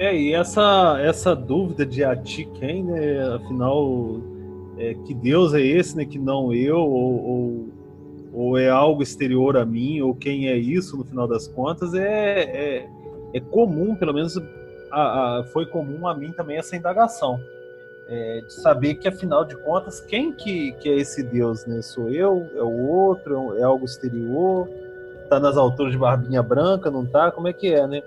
É, 0.00 0.16
e 0.16 0.32
essa, 0.32 0.98
essa 1.00 1.36
dúvida 1.36 1.86
de 1.86 2.02
a 2.02 2.16
ti 2.16 2.44
quem, 2.54 2.82
né? 2.82 3.22
Afinal, 3.36 4.20
é, 4.76 4.94
que 4.94 5.14
Deus 5.14 5.54
é 5.54 5.60
esse, 5.60 5.96
né? 5.96 6.04
Que 6.04 6.18
não 6.18 6.52
eu, 6.52 6.80
ou, 6.80 7.24
ou, 7.24 7.79
ou 8.32 8.56
é 8.58 8.68
algo 8.68 9.02
exterior 9.02 9.56
a 9.56 9.64
mim, 9.64 10.00
ou 10.00 10.14
quem 10.14 10.48
é 10.48 10.56
isso, 10.56 10.96
no 10.96 11.04
final 11.04 11.26
das 11.26 11.48
contas, 11.48 11.94
é, 11.94 12.40
é, 12.42 12.88
é 13.34 13.40
comum, 13.40 13.94
pelo 13.96 14.14
menos 14.14 14.36
a, 14.90 15.38
a- 15.40 15.44
foi 15.44 15.66
comum 15.66 16.06
a 16.06 16.14
mim 16.14 16.32
também 16.32 16.56
essa 16.58 16.76
indagação. 16.76 17.40
É, 18.08 18.40
de 18.40 18.52
saber 18.54 18.94
que, 18.96 19.06
afinal 19.06 19.44
de 19.44 19.56
contas, 19.56 20.00
quem 20.00 20.32
que, 20.32 20.72
que 20.72 20.88
é 20.88 20.96
esse 20.96 21.22
Deus, 21.22 21.64
né? 21.64 21.80
Sou 21.80 22.08
eu? 22.10 22.44
É 22.56 22.62
o 22.62 22.88
outro? 22.88 23.56
É 23.56 23.62
algo 23.62 23.84
exterior? 23.84 24.68
Tá 25.28 25.38
nas 25.38 25.56
alturas 25.56 25.92
de 25.92 25.98
barbinha 25.98 26.42
branca? 26.42 26.90
Não 26.90 27.06
tá? 27.06 27.30
Como 27.30 27.46
é 27.46 27.52
que 27.52 27.72
é, 27.72 27.86
né? 27.86 28.02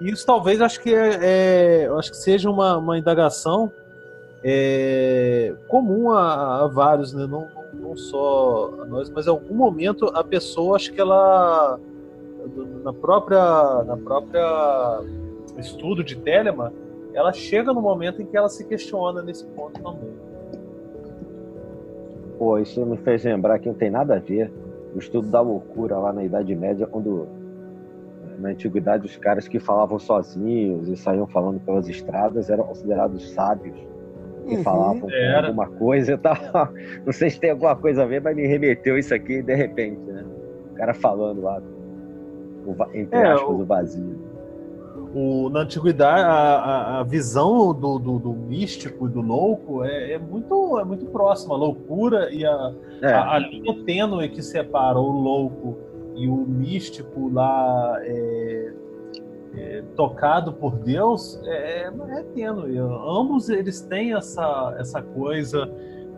Isso 0.00 0.24
talvez 0.24 0.62
acho 0.62 0.80
que 0.82 0.94
é, 0.94 1.82
é- 1.82 1.88
acho 1.98 2.10
que 2.10 2.16
seja 2.16 2.48
uma, 2.48 2.78
uma 2.78 2.96
indagação 2.98 3.70
é, 4.42 5.52
comum 5.66 6.10
a, 6.12 6.62
a 6.62 6.66
vários, 6.68 7.12
né? 7.12 7.26
não, 7.26 7.48
não 7.72 7.96
só 7.96 8.72
a 8.80 8.84
nós, 8.86 9.10
mas 9.10 9.26
em 9.26 9.30
algum 9.30 9.54
momento 9.54 10.06
a 10.14 10.24
pessoa 10.24 10.76
acho 10.76 10.92
que 10.92 11.00
ela 11.00 11.78
na 12.82 12.92
própria 12.92 13.84
na 13.84 13.96
própria 13.96 15.00
estudo 15.58 16.04
de 16.04 16.16
Telemann, 16.16 16.72
ela 17.12 17.32
chega 17.32 17.72
no 17.72 17.80
momento 17.80 18.22
em 18.22 18.26
que 18.26 18.36
ela 18.36 18.48
se 18.48 18.64
questiona 18.64 19.22
nesse 19.22 19.44
ponto 19.46 19.80
também. 19.82 20.28
Pô, 22.38 22.58
isso 22.58 22.84
me 22.86 22.96
fez 22.98 23.24
lembrar 23.24 23.58
que 23.58 23.68
não 23.68 23.74
tem 23.74 23.90
nada 23.90 24.16
a 24.16 24.18
ver. 24.20 24.52
O 24.94 24.98
estudo 24.98 25.28
da 25.28 25.40
loucura 25.40 25.98
lá 25.98 26.12
na 26.12 26.24
Idade 26.24 26.54
Média, 26.54 26.86
quando 26.86 27.26
na 28.38 28.50
antiguidade 28.50 29.04
os 29.04 29.16
caras 29.16 29.48
que 29.48 29.58
falavam 29.58 29.98
sozinhos 29.98 30.88
e 30.88 30.96
saíam 30.96 31.26
falando 31.26 31.58
pelas 31.60 31.88
estradas 31.88 32.48
eram 32.48 32.64
considerados 32.64 33.30
sábios 33.32 33.76
e 34.48 34.56
Uhum. 34.56 34.62
falavam 34.62 35.10
Era. 35.10 35.46
alguma 35.48 35.66
coisa 35.68 36.12
e 36.12 36.18
tal. 36.18 36.34
Não 37.04 37.12
sei 37.12 37.30
se 37.30 37.38
tem 37.38 37.50
alguma 37.50 37.76
coisa 37.76 38.02
a 38.02 38.06
ver, 38.06 38.20
mas 38.22 38.34
me 38.34 38.46
remeteu 38.46 38.96
isso 38.98 39.14
aqui 39.14 39.42
de 39.42 39.54
repente, 39.54 40.00
né? 40.00 40.24
O 40.72 40.74
cara 40.74 40.94
falando 40.94 41.42
lá, 41.42 41.60
entre 42.94 43.18
É, 43.18 43.32
aspas, 43.32 43.48
o- 43.50 43.60
o 43.60 43.64
vazio. 43.64 44.28
O, 45.14 45.48
na 45.48 45.60
antiguidade, 45.60 46.22
a, 46.22 46.28
a- 46.28 47.00
a 47.00 47.02
visão 47.02 47.72
do, 47.72 47.98
do, 47.98 48.18
do 48.18 48.32
místico 48.32 49.06
e 49.06 49.10
do 49.10 49.20
louco 49.22 49.82
é, 49.84 50.12
é 50.12 50.18
muito, 50.18 50.78
é 50.78 50.84
muito 50.84 51.06
próxima. 51.06 51.54
A 51.54 51.58
loucura 51.58 52.30
e 52.32 52.44
a, 52.44 52.72
É, 53.02 53.12
a, 53.14 53.34
a 53.34 53.38
linha 53.38 53.74
tênue 53.84 54.28
que 54.28 54.42
separa 54.42 54.98
o 54.98 55.10
louco 55.10 55.78
e 56.14 56.28
o 56.28 56.36
místico 56.36 57.30
lá 57.32 57.96
é, 58.02 58.72
é, 59.56 59.82
tocado 59.96 60.52
por 60.52 60.76
Deus 60.76 61.40
é, 61.44 61.84
é 61.86 62.22
tênue. 62.34 62.78
Ambos 62.78 63.48
eles 63.48 63.80
têm 63.80 64.14
essa, 64.14 64.74
essa 64.78 65.02
coisa 65.02 65.70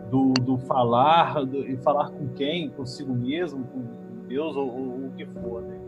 do, 0.09 0.33
do 0.33 0.57
falar 0.57 1.45
do- 1.45 1.65
e 1.65 1.77
falar 1.77 2.11
com 2.11 2.27
quem, 2.29 2.69
consigo 2.69 3.13
mesmo, 3.13 3.63
com 3.65 3.83
Deus 4.27 4.55
ou, 4.55 4.67
ou 4.67 4.87
o 5.07 5.11
que 5.15 5.25
for. 5.25 5.61
Né? 5.61 5.79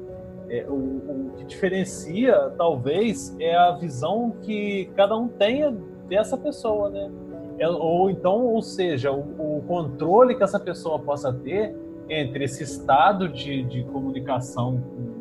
É, 0.49 0.65
o, 0.69 0.73
o 0.73 1.31
que 1.37 1.45
diferencia, 1.45 2.51
talvez, 2.57 3.35
é 3.39 3.55
a 3.55 3.71
visão 3.71 4.33
que 4.41 4.89
cada 4.95 5.17
um 5.17 5.27
tenha 5.27 5.75
dessa 6.07 6.37
pessoa, 6.37 6.89
né? 6.89 7.11
É, 7.57 7.67
ou 7.67 8.09
então, 8.09 8.45
ou 8.47 8.61
seja, 8.61 9.11
o, 9.11 9.57
o 9.57 9.63
controle 9.67 10.35
que 10.35 10.43
essa 10.43 10.59
pessoa 10.59 10.99
possa 10.99 11.31
ter 11.31 11.75
entre 12.09 12.43
esse 12.43 12.63
estado 12.63 13.29
de, 13.29 13.63
de 13.63 13.83
comunicação 13.85 14.81
com, 14.81 15.13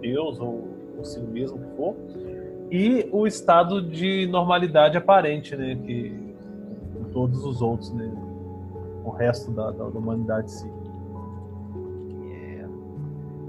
Deus 0.00 0.40
ou 0.40 0.69
consigo 1.00 1.26
mesmo 1.26 1.58
que 1.58 1.76
for 1.76 1.96
e 2.70 3.08
o 3.10 3.26
estado 3.26 3.82
de 3.82 4.26
normalidade 4.28 4.96
aparente, 4.96 5.56
né? 5.56 5.74
Que 5.84 6.34
com 6.94 7.04
todos 7.12 7.44
os 7.44 7.60
outros, 7.60 7.92
né? 7.92 8.08
O 9.04 9.10
resto 9.10 9.50
da, 9.50 9.70
da 9.72 9.84
humanidade 9.84 10.46
em 10.46 10.48
si. 10.48 10.70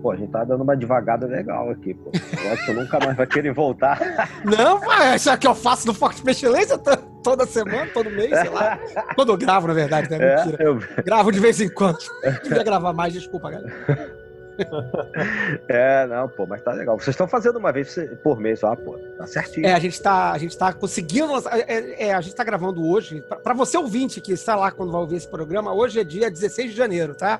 pô, 0.01 0.09
a 0.11 0.15
gente 0.15 0.31
tá 0.31 0.43
dando 0.43 0.63
uma 0.63 0.75
devagada 0.75 1.27
legal 1.27 1.69
aqui, 1.69 1.93
pô. 1.93 2.09
Eu 2.43 2.53
acho 2.53 2.65
que 2.65 2.73
nunca 2.73 2.99
mais 2.99 3.15
vai 3.15 3.27
querer 3.27 3.53
voltar. 3.53 3.99
Não, 4.43 4.79
vai, 4.79 5.15
isso 5.15 5.37
que 5.37 5.45
eu 5.45 5.53
faço 5.53 5.85
no 5.85 5.93
Forte 5.93 6.23
Pestilência 6.23 6.75
to- 6.79 6.97
toda 7.23 7.45
semana, 7.45 7.85
todo 7.93 8.09
mês, 8.09 8.31
sei 8.35 8.49
lá. 8.49 8.79
Quando 9.13 9.31
eu 9.31 9.37
gravo, 9.37 9.67
na 9.67 9.73
verdade, 9.75 10.09
né? 10.09 10.17
É, 10.19 10.35
Mentira. 10.45 10.63
eu- 10.63 10.79
Gravo 11.05 11.31
de 11.31 11.39
vez 11.39 11.61
em 11.61 11.69
quando. 11.69 11.99
Devia 12.41 12.63
gravar 12.63 12.93
mais, 12.93 13.13
desculpa, 13.13 13.51
galera. 13.51 14.20
é, 15.67 16.05
não, 16.07 16.27
pô, 16.27 16.45
mas 16.45 16.61
tá 16.61 16.71
legal. 16.73 16.97
Vocês 16.97 17.09
estão 17.13 17.27
fazendo 17.27 17.57
uma 17.57 17.71
vez 17.71 17.95
por 18.23 18.39
mês, 18.39 18.63
ó, 18.63 18.75
pô. 18.75 18.97
Tá 19.17 19.25
certinho. 19.27 19.65
É, 19.67 19.73
a 19.73 19.79
gente 19.79 20.01
tá, 20.01 20.31
a 20.31 20.37
gente 20.37 20.57
tá 20.57 20.71
conseguindo 20.73 21.31
lançar. 21.31 21.57
É, 21.57 22.07
é, 22.07 22.13
a 22.13 22.21
gente 22.21 22.35
tá 22.35 22.43
gravando 22.43 22.85
hoje. 22.85 23.21
Pra- 23.21 23.37
Pra 23.37 23.53
você 23.53 23.77
ouvinte 23.77 24.21
que 24.21 24.31
está 24.33 24.55
lá 24.55 24.71
quando 24.71 24.91
vai 24.91 25.01
ouvir 25.01 25.15
esse 25.17 25.27
programa, 25.27 25.73
hoje 25.73 25.99
é 25.99 26.03
dia 26.03 26.29
16 26.29 26.71
de 26.71 26.77
janeiro, 26.77 27.13
tá? 27.15 27.39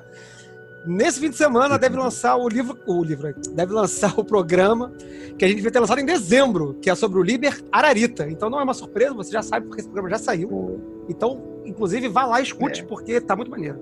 Nesse 0.84 1.20
fim 1.20 1.30
de 1.30 1.36
semana 1.36 1.78
deve 1.78 1.96
lançar 1.96 2.34
o 2.36 2.48
livro, 2.48 2.76
o 2.86 3.04
livro, 3.04 3.28
aí, 3.28 3.34
deve 3.54 3.72
lançar 3.72 4.18
o 4.18 4.24
programa 4.24 4.92
que 5.38 5.44
a 5.44 5.48
gente 5.48 5.62
vai 5.62 5.70
ter 5.70 5.78
lançado 5.78 6.00
em 6.00 6.04
dezembro, 6.04 6.74
que 6.82 6.90
é 6.90 6.94
sobre 6.96 7.18
o 7.20 7.22
Liber 7.22 7.62
Ararita. 7.70 8.28
Então 8.28 8.50
não 8.50 8.58
é 8.58 8.64
uma 8.64 8.74
surpresa, 8.74 9.14
você 9.14 9.30
já 9.30 9.42
sabe 9.42 9.66
porque 9.66 9.80
esse 9.80 9.88
programa 9.88 10.10
já 10.18 10.22
saiu. 10.22 10.80
Então, 11.08 11.40
inclusive, 11.64 12.08
vá 12.08 12.24
lá 12.26 12.40
e 12.40 12.42
escute, 12.42 12.80
É. 12.80 12.84
porque 12.84 13.20
tá 13.20 13.36
muito 13.36 13.50
maneiro. 13.50 13.78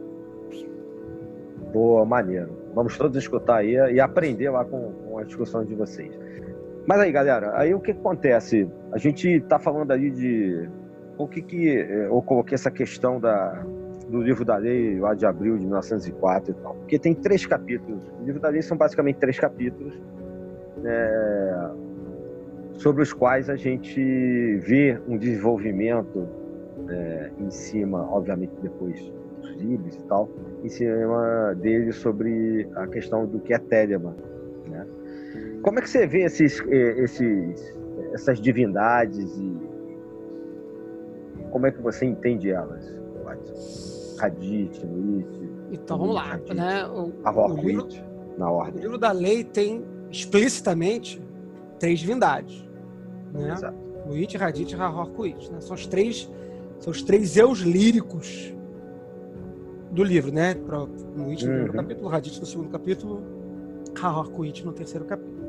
Pô, 1.72 2.04
maneiro. 2.04 2.50
Vamos 2.74 2.96
todos 2.96 3.16
escutar 3.16 3.56
aí 3.56 3.72
e 3.72 4.00
aprender 4.00 4.50
lá 4.50 4.64
com, 4.64 4.92
com 4.92 5.18
a 5.18 5.24
discussão 5.24 5.64
de 5.64 5.74
vocês. 5.74 6.16
Mas 6.86 7.00
aí, 7.00 7.12
galera, 7.12 7.52
aí 7.54 7.74
o 7.74 7.80
que 7.80 7.90
acontece? 7.90 8.68
A 8.92 8.98
gente 8.98 9.40
tá 9.42 9.58
falando 9.58 9.90
ali 9.90 10.10
de 10.10 10.68
o 11.18 11.26
que 11.28 11.42
que 11.42 11.68
eh, 11.68 12.06
eu 12.06 12.22
coloquei 12.22 12.54
essa 12.54 12.70
questão 12.70 13.20
da 13.20 13.64
do 14.08 14.20
livro 14.20 14.44
da 14.44 14.56
lei 14.56 14.98
lá 14.98 15.14
de 15.14 15.24
abril 15.24 15.56
de 15.56 15.64
1904 15.64 16.50
e 16.50 16.54
tal, 16.54 16.74
porque 16.74 16.98
tem 16.98 17.14
três 17.14 17.46
capítulos. 17.46 18.02
O 18.20 18.24
livro 18.24 18.40
da 18.40 18.48
lei 18.48 18.60
são 18.60 18.76
basicamente 18.76 19.18
três 19.20 19.38
capítulos 19.38 19.94
né, 20.78 21.70
sobre 22.72 23.02
os 23.02 23.12
quais 23.12 23.48
a 23.48 23.54
gente 23.54 24.56
vê 24.56 25.00
um 25.06 25.16
desenvolvimento 25.16 26.26
eh, 26.88 27.30
em 27.38 27.50
cima, 27.50 28.08
obviamente 28.10 28.52
depois 28.60 29.12
livros 29.60 29.94
e 29.94 30.02
tal, 30.04 30.28
em 30.64 30.68
cima 30.68 31.54
dele 31.56 31.92
sobre 31.92 32.68
a 32.76 32.86
questão 32.86 33.26
do 33.26 33.38
que 33.40 33.54
é 33.54 33.58
Telemann. 33.58 34.16
Né? 34.68 34.86
Como 35.62 35.78
é 35.78 35.82
que 35.82 35.90
você 35.90 36.06
vê 36.06 36.24
esses, 36.24 36.60
eh, 36.68 37.02
esses, 37.04 37.74
essas 38.12 38.40
divindades 38.40 39.36
e 39.38 39.70
como 41.50 41.66
é 41.66 41.70
que 41.70 41.82
você 41.82 42.06
entende 42.06 42.50
elas? 42.50 43.00
Hadith, 44.20 44.84
Nuit, 44.84 45.28
Então 45.72 45.98
vamos 45.98 46.14
lá, 46.14 46.34
Hadith, 46.34 46.54
né? 46.54 46.86
O, 46.86 47.12
o, 47.24 47.56
livro, 47.56 47.88
na 48.36 48.50
o 48.50 48.54
ordem. 48.54 48.82
livro 48.82 48.98
da 48.98 49.12
lei 49.12 49.42
tem 49.42 49.84
explicitamente 50.10 51.22
três 51.78 52.00
divindades, 52.00 52.68
né? 53.32 53.52
Exato. 53.52 53.78
Nuit, 54.06 54.36
Hadith 54.36 54.72
e 54.72 54.74
Rahorkuit, 54.74 55.50
né? 55.50 55.60
São 55.60 55.74
os 55.74 55.86
três, 55.86 56.30
são 56.78 56.90
os 56.90 57.02
três 57.02 57.36
eus 57.36 57.60
líricos 57.60 58.54
do 59.90 60.04
livro, 60.04 60.32
né? 60.32 60.54
Pra, 60.54 60.78
no 60.78 60.88
primeiro 61.36 61.70
Uhum. 61.70 61.76
capítulo, 61.76 62.08
Hadith 62.14 62.38
no 62.40 62.46
segundo 62.46 62.68
capítulo, 62.70 63.22
Rahorkuit 63.96 64.64
no 64.64 64.72
terceiro 64.72 65.04
capítulo. 65.04 65.40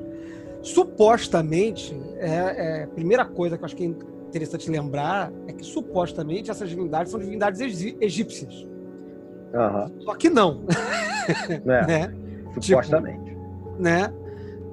Supostamente, 0.62 1.96
é, 2.18 2.28
é, 2.28 2.84
a 2.84 2.88
primeira 2.88 3.26
coisa 3.26 3.58
que 3.58 3.64
eu 3.64 3.66
acho 3.66 3.76
que 3.76 3.84
é 3.84 3.88
interessante 3.88 4.70
lembrar 4.70 5.32
é 5.48 5.54
que 5.54 5.64
supostamente 5.66 6.50
essas 6.52 6.70
divindades 6.70 7.12
são 7.12 7.20
divindades 7.20 7.60
egípcias. 8.00 8.68
Aham. 9.54 9.92
Só 10.02 10.16
que 10.16 10.30
não, 10.30 10.64
É, 11.68 11.86
né? 11.86 12.14
supostamente. 12.60 13.36
né? 13.80 14.14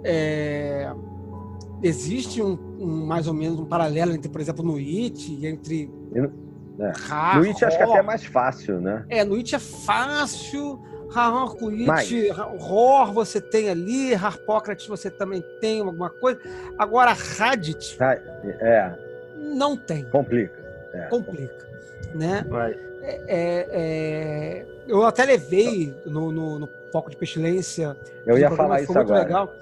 É, 0.04 0.90
existe 1.82 2.40
um, 2.42 2.56
um, 2.78 3.06
mais 3.06 3.26
ou 3.26 3.34
menos 3.34 3.58
um 3.58 3.64
paralelo 3.64 4.12
entre, 4.12 4.28
por 4.30 4.40
exemplo, 4.40 4.64
Nuit 4.64 5.32
e 5.34 5.46
entre 5.46 5.90
no- 6.78 6.84
é. 6.86 7.34
Nuit 7.36 7.64
acho 7.64 7.76
que 7.76 7.82
até 7.82 7.98
é 7.98 8.02
mais 8.02 8.24
fácil, 8.24 8.80
né? 8.80 9.04
É, 9.08 9.24
Nuit 9.24 9.54
é 9.54 9.58
fácil, 9.58 10.78
Mais. 11.86 12.08
Ror 12.58 13.12
você 13.12 13.40
tem 13.40 13.68
ali, 13.68 14.14
Harpócrates 14.14 14.86
você 14.86 15.10
também 15.10 15.42
tem 15.60 15.80
alguma 15.80 16.10
coisa. 16.10 16.40
Agora, 16.78 17.16
Hadith, 17.38 17.96
Ah, 18.00 18.14
É, 18.60 18.92
Não 19.36 19.76
tem, 19.76 20.04
Complica. 20.04 20.58
É. 20.94 21.06
complica, 21.08 21.66
né? 22.14 22.44
Vai. 22.48 22.72
É, 23.02 23.66
é, 23.70 24.66
eu 24.86 25.04
até 25.06 25.24
levei 25.24 25.94
no, 26.04 26.30
no, 26.32 26.58
no 26.58 26.68
Foco 26.92 27.10
de 27.10 27.16
Pestilência. 27.16 27.96
Eu 28.26 28.36
ia 28.38 28.48
programa 28.48 28.56
falar 28.56 28.82
isso 28.82 28.92
foi 28.92 28.96
muito 29.02 29.12
agora. 29.12 29.24
legal. 29.26 29.54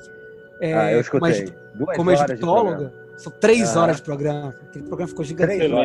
É, 0.60 0.72
ah, 0.74 0.92
eu 0.92 1.04
como 1.04 1.26
escutei. 1.26 1.32
egip- 1.32 1.56
Duas 1.74 1.96
Como 1.96 2.10
horas 2.10 2.30
egiptóloga, 2.30 2.92
são 3.18 3.30
três 3.32 3.70
Aham. 3.70 3.82
horas 3.82 3.96
de 3.96 4.02
programa. 4.02 4.54
Aquele 4.68 4.84
programa 4.86 5.08
ficou 5.08 5.24
gigantesco. 5.24 5.76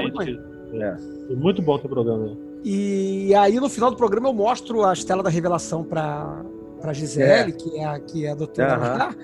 É. 0.74 0.96
Foi 1.28 1.36
Muito 1.36 1.62
bom 1.62 1.78
teu 1.78 1.90
programa. 1.90 2.28
né? 2.28 2.38
E 2.64 3.34
aí, 3.34 3.60
no 3.60 3.70
final 3.70 3.90
do 3.90 3.98
programa, 3.98 4.30
eu 4.30 4.34
mostro 4.34 4.86
a 4.86 4.94
Estela 4.94 5.24
da 5.24 5.30
Revelação 5.30 5.84
para 5.84 6.44
para 6.82 6.94
Gisele, 6.94 7.54
que 7.54 7.78
é 7.78 7.86
a, 7.86 8.00
que 8.00 8.26
é 8.26 8.32
a 8.32 8.36
doutora 8.36 8.76
lá. 8.76 9.16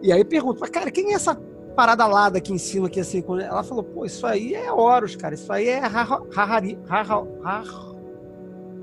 E 0.00 0.12
aí 0.12 0.24
pergunto, 0.24 0.60
mas, 0.60 0.70
cara, 0.70 0.90
quem 0.90 1.12
é 1.12 1.14
essa 1.14 1.34
parada 1.74 2.04
alada 2.04 2.38
aqui 2.38 2.52
em 2.52 2.58
cima, 2.58 2.86
aqui 2.86 3.00
assim? 3.00 3.22
Ela 3.42 3.64
falou, 3.64 3.82
pô, 3.82 4.04
isso 4.04 4.24
aí 4.26 4.54
é 4.54 4.70
Horus, 4.70 5.16
cara. 5.16 5.34
Isso 5.34 5.52
aí 5.52 5.68
é 5.68 5.80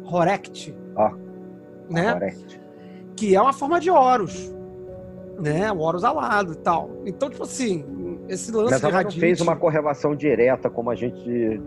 Horect. 0.03 0.75
Ó. 0.95 1.11
Né? 1.89 2.35
Que 3.15 3.35
é 3.35 3.41
uma 3.41 3.53
forma 3.53 3.79
de 3.79 3.89
Horus. 3.89 4.53
Né? 5.39 5.71
O 5.71 5.79
Horus 5.79 6.03
alado 6.03 6.51
e 6.53 6.57
tal. 6.57 6.89
Então, 7.05 7.29
tipo 7.29 7.43
assim, 7.43 7.85
esse 8.27 8.51
lance 8.51 8.71
Mas 8.71 8.83
ela 8.83 9.03
não 9.03 9.11
fez 9.11 9.39
uma 9.39 9.55
correlação 9.55 10.15
direta 10.15 10.69
como 10.69 10.89
a 10.89 10.95
gente 10.95 11.61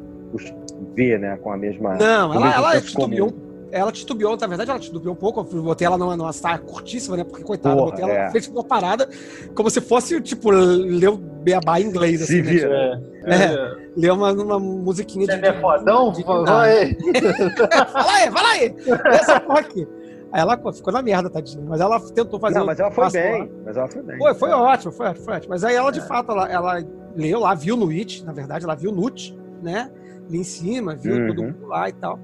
vê, 0.95 1.19
né? 1.19 1.37
Com 1.43 1.53
a 1.53 1.57
mesma. 1.57 1.95
Não, 1.97 2.35
ela, 2.35 2.55
ela 2.55 2.81
titubeou. 2.81 3.31
comum. 3.33 3.45
Ela 3.73 3.91
titubeou, 3.91 4.37
na 4.37 4.47
verdade, 4.47 4.71
ela 4.71 4.79
titubeou 4.79 5.15
um 5.15 5.17
pouco. 5.17 5.41
Eu 5.53 5.63
botei 5.63 5.85
ela 5.85 5.99
numa, 5.99 6.17
numa 6.17 6.33
saia 6.33 6.59
curtíssima, 6.59 7.17
né? 7.17 7.25
Porque, 7.25 7.43
coitada, 7.43 7.75
Porra, 7.75 7.91
botei 7.91 8.05
ela, 8.05 8.13
é. 8.13 8.31
fez 8.31 8.47
uma 8.47 8.63
parada 8.63 9.09
como 9.57 9.69
se 9.69 9.81
fosse, 9.81 10.21
tipo, 10.21 10.49
ler 10.51 11.09
o 11.09 11.17
beabá 11.17 11.81
em 11.81 11.87
inglês, 11.87 12.19
Se 12.21 12.25
assim, 12.25 12.43
né? 12.43 12.43
vira. 12.43 13.03
É. 13.25 13.77
Ler 13.97 14.13
uma, 14.13 14.33
uma 14.33 14.61
musiquinha 14.61 15.27
de. 15.27 15.41
Você 15.41 15.47
é 15.47 15.61
fodão? 15.61 16.13
de- 16.13 16.23
Vai. 16.23 16.95
Fala 17.93 18.13
aí, 18.13 18.31
fala 18.31 18.49
aí! 18.51 18.77
Essa 19.07 19.41
porra 19.41 19.59
aqui. 19.61 19.89
Aí 20.33 20.41
ela 20.41 20.57
ficou 20.73 20.93
na 20.93 21.03
merda, 21.03 21.29
tadinha. 21.31 21.65
Mas 21.67 21.81
ela 21.81 21.99
tentou 22.13 22.39
fazer. 22.39 22.59
Não, 22.59 22.67
mas 22.67 22.79
ela 22.79 22.91
foi 22.93 23.05
passo 23.05 23.17
lá. 23.17 23.23
bem. 23.23 23.51
Mas 23.65 23.77
ela 23.77 23.89
foi 23.89 24.03
bem. 24.03 24.19
Foi, 24.19 24.35
foi 24.35 24.51
É. 24.51 24.55
ótimo, 24.55 24.93
foi 24.93 25.07
ótimo, 25.09 25.25
foi 25.25 25.35
ótimo. 25.35 25.51
Mas 25.51 25.65
aí 25.65 25.75
ela, 25.75 25.91
de 25.91 26.01
É. 26.01 26.03
fato, 26.03 26.31
ela, 26.33 26.49
ela 26.49 26.85
leu 27.17 27.41
lá, 27.41 27.55
viu 27.55 27.77
no 27.77 27.89
It, 27.91 28.25
na 28.25 28.33
verdade, 28.33 28.65
ela 28.65 28.75
viu 28.75 28.91
no 28.93 29.05
It, 29.07 29.37
né? 29.65 29.91
Ali 30.29 30.39
em 30.39 30.45
cima, 30.45 30.95
viu 30.95 31.15
Uhum. 31.17 31.27
todo 31.27 31.43
mundo 31.43 31.67
lá 31.67 31.89
e 31.89 31.93
tal. 31.93 32.19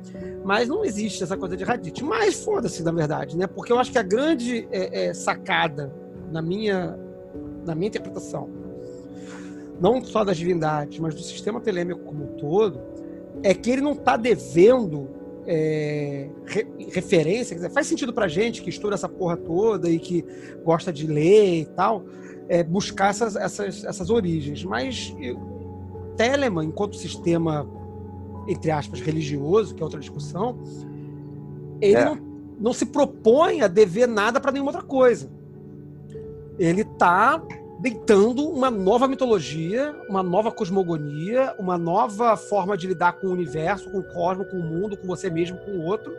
Mas 0.45 0.69
não 0.69 0.85
existe 0.85 1.23
essa 1.23 1.37
coisa 1.37 1.57
de 1.57 1.65
radite. 1.65 2.05
Mas 2.05 2.43
foda-se, 2.45 2.83
na 2.83 2.93
verdade, 2.93 3.37
né? 3.37 3.47
Porque 3.47 3.73
eu 3.73 3.79
acho 3.79 3.91
que 3.93 3.99
a 3.99 4.03
grande 4.03 4.67
é, 4.71 5.07
é, 5.07 5.15
sacada, 5.15 5.93
na 6.33 6.41
minha, 6.41 6.99
na 7.67 7.75
minha 7.75 7.89
interpretação, 7.89 8.49
não 9.81 10.03
só 10.05 10.25
das 10.25 10.37
divindades, 10.37 10.99
mas 10.99 11.15
do 11.15 11.23
sistema 11.23 11.61
telêmico 11.61 12.01
como 12.01 12.25
um 12.25 12.37
todo, 12.37 12.81
é 13.43 13.55
que 13.55 13.71
ele 13.71 13.81
não 13.81 13.93
está 13.93 14.17
devendo 14.17 15.09
é, 15.47 16.29
re- 16.47 16.67
referência. 16.91 17.55
Quer 17.57 17.63
dizer, 17.63 17.71
faz 17.71 17.87
sentido 17.87 18.13
pra 18.13 18.29
gente 18.29 18.63
que 18.63 18.69
estuda 18.71 18.95
essa 18.95 19.09
porra 19.09 19.37
toda 19.37 19.89
e 19.91 19.99
que 19.99 20.25
gosta 20.65 20.93
de 20.93 21.07
ler 21.07 21.61
e 21.63 21.65
tal, 21.67 22.05
é, 22.49 22.63
buscar 22.63 23.11
essas, 23.11 23.37
essas, 23.37 23.85
essas 23.85 24.11
origens. 24.11 24.63
Mas 24.65 25.15
eu, 25.21 25.39
Telemann, 26.17 26.67
enquanto 26.67 26.97
sistema, 26.97 27.67
entre 28.49 28.71
aspas, 28.71 29.01
religioso, 29.01 29.75
que 29.75 29.83
é 29.83 29.85
outra 29.85 30.01
discussão, 30.01 30.59
ele 31.81 31.97
É. 31.97 32.05
não, 32.05 32.19
não 32.59 32.73
se 32.73 32.87
propõe 32.87 33.63
a 33.63 33.69
dever 33.69 34.07
nada 34.07 34.41
para 34.41 34.53
nenhuma 34.53 34.71
outra 34.71 34.87
coisa. 34.87 35.31
Ele 36.59 36.83
está 36.83 37.43
deitando 37.81 38.47
uma 38.47 38.71
nova 38.71 39.09
mitologia, 39.09 39.97
uma 40.09 40.23
nova 40.23 40.53
cosmogonia, 40.53 41.55
uma 41.59 41.79
nova 41.79 42.37
forma 42.37 42.77
de 42.77 42.87
lidar 42.87 43.15
com 43.15 43.29
o 43.29 43.33
universo, 43.33 43.91
com 43.91 43.99
o 43.99 44.05
cosmos, 44.05 44.51
com 44.51 44.59
o 44.59 44.63
mundo, 44.63 44.99
com 44.99 45.07
você 45.07 45.31
mesmo, 45.31 45.57
com 45.59 45.71
o 45.71 45.85
outro. 45.85 46.13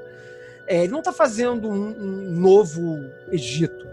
É, 0.67 0.83
ele 0.83 0.91
não 0.91 0.99
está 0.99 1.13
fazendo 1.13 1.69
um, 1.69 1.95
um 1.99 2.31
novo 2.31 2.99
Egito 3.31 3.91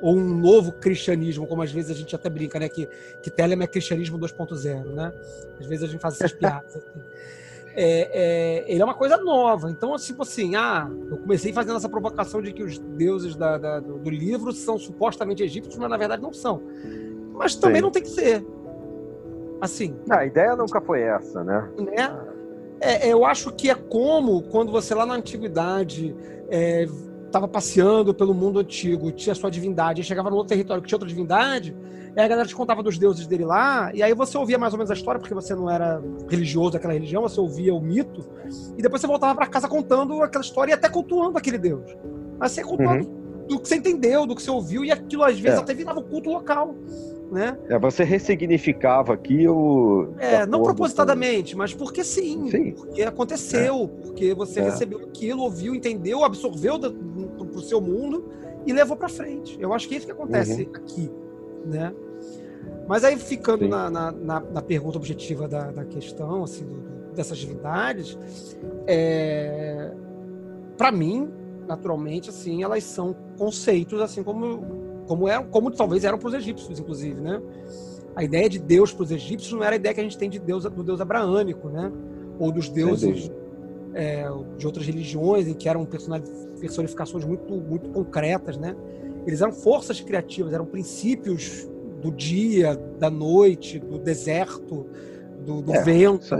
ou 0.00 0.16
um 0.16 0.24
novo 0.38 0.72
cristianismo, 0.72 1.46
como 1.46 1.62
às 1.62 1.72
vezes 1.72 1.90
a 1.90 1.94
gente 1.94 2.14
até 2.14 2.28
brinca, 2.30 2.58
né? 2.58 2.68
Que, 2.68 2.88
que 3.22 3.30
Telemann 3.30 3.64
é 3.64 3.66
cristianismo 3.66 4.18
2.0, 4.18 4.84
né? 4.94 5.12
Às 5.58 5.66
vezes 5.66 5.84
a 5.84 5.86
gente 5.88 6.00
faz 6.00 6.14
essas 6.14 6.32
piadas. 6.32 6.76
assim. 6.76 7.00
É, 7.80 8.64
é, 8.64 8.64
ele 8.72 8.82
é 8.82 8.84
uma 8.84 8.94
coisa 8.94 9.16
nova. 9.18 9.70
Então, 9.70 9.94
tipo 9.98 10.22
assim, 10.22 10.56
ah, 10.56 10.90
eu 11.12 11.16
comecei 11.18 11.52
fazendo 11.52 11.76
essa 11.76 11.88
provocação 11.88 12.42
de 12.42 12.52
que 12.52 12.60
os 12.60 12.76
deuses 12.76 13.36
da- 13.36 13.56
da- 13.56 13.78
do, 13.78 13.98
do 14.00 14.10
livro 14.10 14.50
são 14.52 14.76
supostamente 14.76 15.44
egípcios, 15.44 15.76
mas 15.78 15.88
na 15.88 15.96
verdade 15.96 16.20
não 16.20 16.32
são. 16.32 16.60
Mas 17.34 17.54
também 17.54 17.76
Sim. 17.76 17.82
não 17.82 17.90
tem 17.92 18.02
que 18.02 18.08
ser. 18.08 18.44
Assim, 19.60 19.94
Não, 20.08 20.16
a 20.18 20.26
ideia 20.26 20.56
nunca 20.56 20.80
foi 20.80 21.02
essa, 21.02 21.44
né? 21.44 21.68
né? 21.78 22.18
É, 22.80 23.12
eu 23.12 23.24
acho 23.24 23.52
que 23.52 23.70
é 23.70 23.76
como 23.76 24.42
quando 24.42 24.72
você 24.72 24.92
lá 24.92 25.06
na 25.06 25.14
antiguidade 25.14 26.16
estava 27.28 27.46
passeando 27.46 28.12
pelo 28.12 28.34
mundo 28.34 28.58
antigo, 28.58 29.12
tinha 29.12 29.34
sua 29.34 29.50
divindade, 29.50 30.00
e 30.00 30.04
chegava 30.04 30.28
no 30.28 30.36
outro 30.36 30.48
território 30.48 30.82
que 30.82 30.88
tinha 30.88 30.96
outra 30.96 31.08
divindade, 31.08 31.76
e 32.16 32.20
aí 32.20 32.24
a 32.24 32.28
galera 32.28 32.48
te 32.48 32.56
contava 32.56 32.82
dos 32.82 32.98
deuses 32.98 33.26
dele 33.26 33.44
lá, 33.44 33.90
e 33.94 34.02
aí 34.02 34.12
você 34.14 34.36
ouvia 34.36 34.58
mais 34.58 34.72
ou 34.72 34.78
menos 34.78 34.90
a 34.90 34.94
história, 34.94 35.20
porque 35.20 35.34
você 35.34 35.54
não 35.54 35.70
era 35.70 36.02
religioso 36.28 36.72
daquela 36.72 36.94
religião, 36.94 37.22
você 37.22 37.38
ouvia 37.40 37.74
o 37.74 37.80
mito, 37.80 38.24
e 38.76 38.82
depois 38.82 39.00
você 39.00 39.06
voltava 39.06 39.34
para 39.34 39.46
casa 39.46 39.68
contando 39.68 40.22
aquela 40.22 40.42
história 40.42 40.72
e 40.72 40.74
até 40.74 40.88
cultuando 40.88 41.38
aquele 41.38 41.58
deus. 41.58 41.84
Mas 42.38 42.52
você 42.52 42.62
contando 42.64 43.18
do 43.48 43.58
que 43.58 43.68
você 43.68 43.76
entendeu, 43.76 44.26
do 44.26 44.34
que 44.34 44.42
você 44.42 44.50
ouviu, 44.50 44.84
e 44.84 44.90
aquilo 44.90 45.24
às 45.24 45.38
vezes 45.38 45.58
É. 45.58 45.62
até 45.62 45.72
virava 45.74 46.00
um 46.00 46.02
culto 46.02 46.30
local. 46.30 46.74
Né? 47.30 47.58
É, 47.68 47.78
você 47.78 48.04
ressignificava 48.04 49.12
aquilo. 49.12 50.14
de 50.16 50.24
É, 50.24 50.46
não 50.46 50.62
propositadamente, 50.62 51.54
mas 51.54 51.74
porque 51.74 52.02
sim. 52.02 52.50
Sim. 52.50 52.72
Porque 52.72 53.02
aconteceu, 53.02 53.86
porque 54.02 54.32
você 54.32 54.60
É. 54.60 54.64
recebeu 54.64 55.00
aquilo, 55.00 55.42
ouviu, 55.42 55.74
entendeu, 55.74 56.24
absorveu 56.24 56.78
pro, 56.80 57.44
pro 57.46 57.60
seu 57.60 57.80
mundo 57.82 58.24
e 58.66 58.72
levou 58.72 58.96
pra 58.96 59.10
frente. 59.10 59.58
Eu 59.60 59.74
acho 59.74 59.86
que 59.88 59.94
é 59.94 59.98
isso 59.98 60.06
que 60.06 60.12
acontece 60.12 60.68
aqui, 60.74 61.10
né? 61.66 61.92
Mas 62.86 63.04
aí, 63.04 63.16
ficando 63.18 63.68
na, 63.68 63.90
na, 63.90 64.10
na- 64.10 64.40
na 64.40 64.62
pergunta 64.62 64.96
objetiva 64.96 65.46
da, 65.46 65.70
da 65.70 65.84
questão, 65.84 66.42
assim, 66.44 66.64
do- 66.64 67.12
dessas 67.14 67.36
divindades, 67.36 68.16
é, 68.86 69.90
para 70.78 70.90
mim, 70.90 71.28
naturalmente, 71.66 72.30
assim, 72.30 72.62
elas 72.62 72.84
são 72.84 73.14
conceitos, 73.36 74.00
assim 74.00 74.22
como 74.22 74.87
como 75.08 75.26
é, 75.26 75.42
como 75.42 75.70
talvez 75.70 76.04
eram 76.04 76.18
para 76.18 76.28
os 76.28 76.34
egípcios, 76.34 76.78
inclusive, 76.78 77.20
né? 77.20 77.40
A 78.14 78.22
ideia 78.22 78.48
de 78.48 78.58
Deus 78.58 78.92
para 78.92 79.04
os 79.04 79.10
egípcios 79.10 79.52
não 79.52 79.64
era 79.64 79.74
a 79.74 79.76
ideia 79.76 79.94
que 79.94 80.00
a 80.00 80.04
gente 80.04 80.18
tem 80.18 80.28
de 80.28 80.38
Deus 80.38 80.64
do 80.64 80.84
Deus 80.84 81.00
abraâmico, 81.00 81.68
né? 81.68 81.90
Ou 82.38 82.52
dos 82.52 82.68
deuses 82.68 83.30
é, 83.94 84.28
de 84.56 84.66
outras 84.66 84.86
religiões, 84.86 85.48
em 85.48 85.54
que 85.54 85.68
eram 85.68 85.86
personificações 86.60 87.24
muito, 87.24 87.52
muito 87.52 87.88
concretas, 87.90 88.56
né? 88.56 88.76
Eles 89.26 89.40
eram 89.40 89.52
forças 89.52 90.00
criativas, 90.00 90.52
eram 90.52 90.66
princípios 90.66 91.68
do 92.02 92.12
dia, 92.12 92.76
da 92.98 93.10
noite, 93.10 93.78
do 93.78 93.98
deserto, 93.98 94.86
do, 95.44 95.62
do 95.62 95.74
É, 95.74 95.82
vento, 95.82 96.36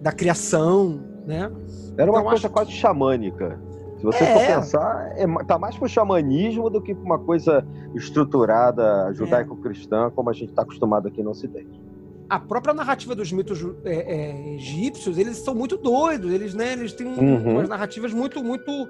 da 0.00 0.12
criação, 0.12 1.00
né? 1.26 1.50
Era 1.96 2.10
uma 2.10 2.20
Eu 2.20 2.24
coisa 2.24 2.46
acho 2.46 2.50
quase 2.50 2.72
xamânica. 2.72 3.60
Se 4.02 4.06
você 4.06 4.24
É. 4.24 4.32
for 4.32 4.56
pensar, 4.56 5.12
é, 5.14 5.24
tá 5.46 5.56
mais 5.60 5.78
pro 5.78 5.88
xamanismo 5.88 6.68
do 6.68 6.82
que 6.82 6.92
pra 6.92 7.04
uma 7.04 7.18
coisa 7.20 7.64
estruturada 7.94 9.12
judaico-cristã, 9.12 10.10
como 10.10 10.28
a 10.28 10.32
gente 10.32 10.48
está 10.48 10.62
acostumado 10.62 11.06
aqui 11.06 11.22
no 11.22 11.30
Ocidente. 11.30 11.80
a 12.28 12.38
própria 12.40 12.72
narrativa 12.74 13.14
dos 13.14 13.30
mitos 13.30 13.60
é, 13.84 13.92
é, 13.94 14.54
egípcios, 14.54 15.18
eles 15.18 15.36
são 15.36 15.54
muito 15.54 15.76
doidos, 15.76 16.32
eles, 16.32 16.54
né, 16.54 16.72
eles 16.72 16.94
têm 16.94 17.06
Uhum. 17.06 17.52
umas 17.52 17.68
narrativas 17.68 18.10
muito, 18.12 18.42
muito 18.42 18.88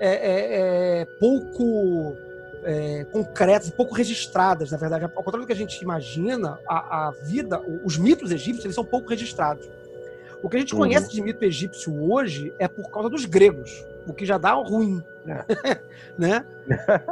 é, 0.00 1.00
é, 1.00 1.06
pouco 1.20 2.12
é, 2.64 3.04
concretas, 3.12 3.70
pouco 3.70 3.94
registradas, 3.94 4.72
na 4.72 4.76
verdade. 4.76 5.04
Ao 5.04 5.10
contrário 5.22 5.40
do 5.42 5.46
que 5.46 5.52
a 5.52 5.56
gente 5.56 5.80
imagina, 5.80 6.58
a, 6.68 7.06
a 7.06 7.10
vida, 7.26 7.62
os 7.84 7.96
mitos 7.96 8.30
egípcios, 8.32 8.64
eles 8.64 8.74
são 8.74 8.84
pouco 8.84 9.08
registrados. 9.08 9.64
O 10.42 10.48
que 10.50 10.56
a 10.56 10.60
gente 10.60 10.72
Uhum. 10.74 10.80
conhece 10.80 11.12
de 11.12 11.22
mito 11.22 11.44
egípcio 11.44 11.94
hoje 12.10 12.52
é 12.58 12.66
por 12.66 12.90
causa 12.90 13.08
dos 13.08 13.24
gregos, 13.24 13.70
o 14.10 14.14
que 14.14 14.26
já 14.26 14.36
dá 14.38 14.52
ruim, 14.52 15.00
né? 16.18 16.44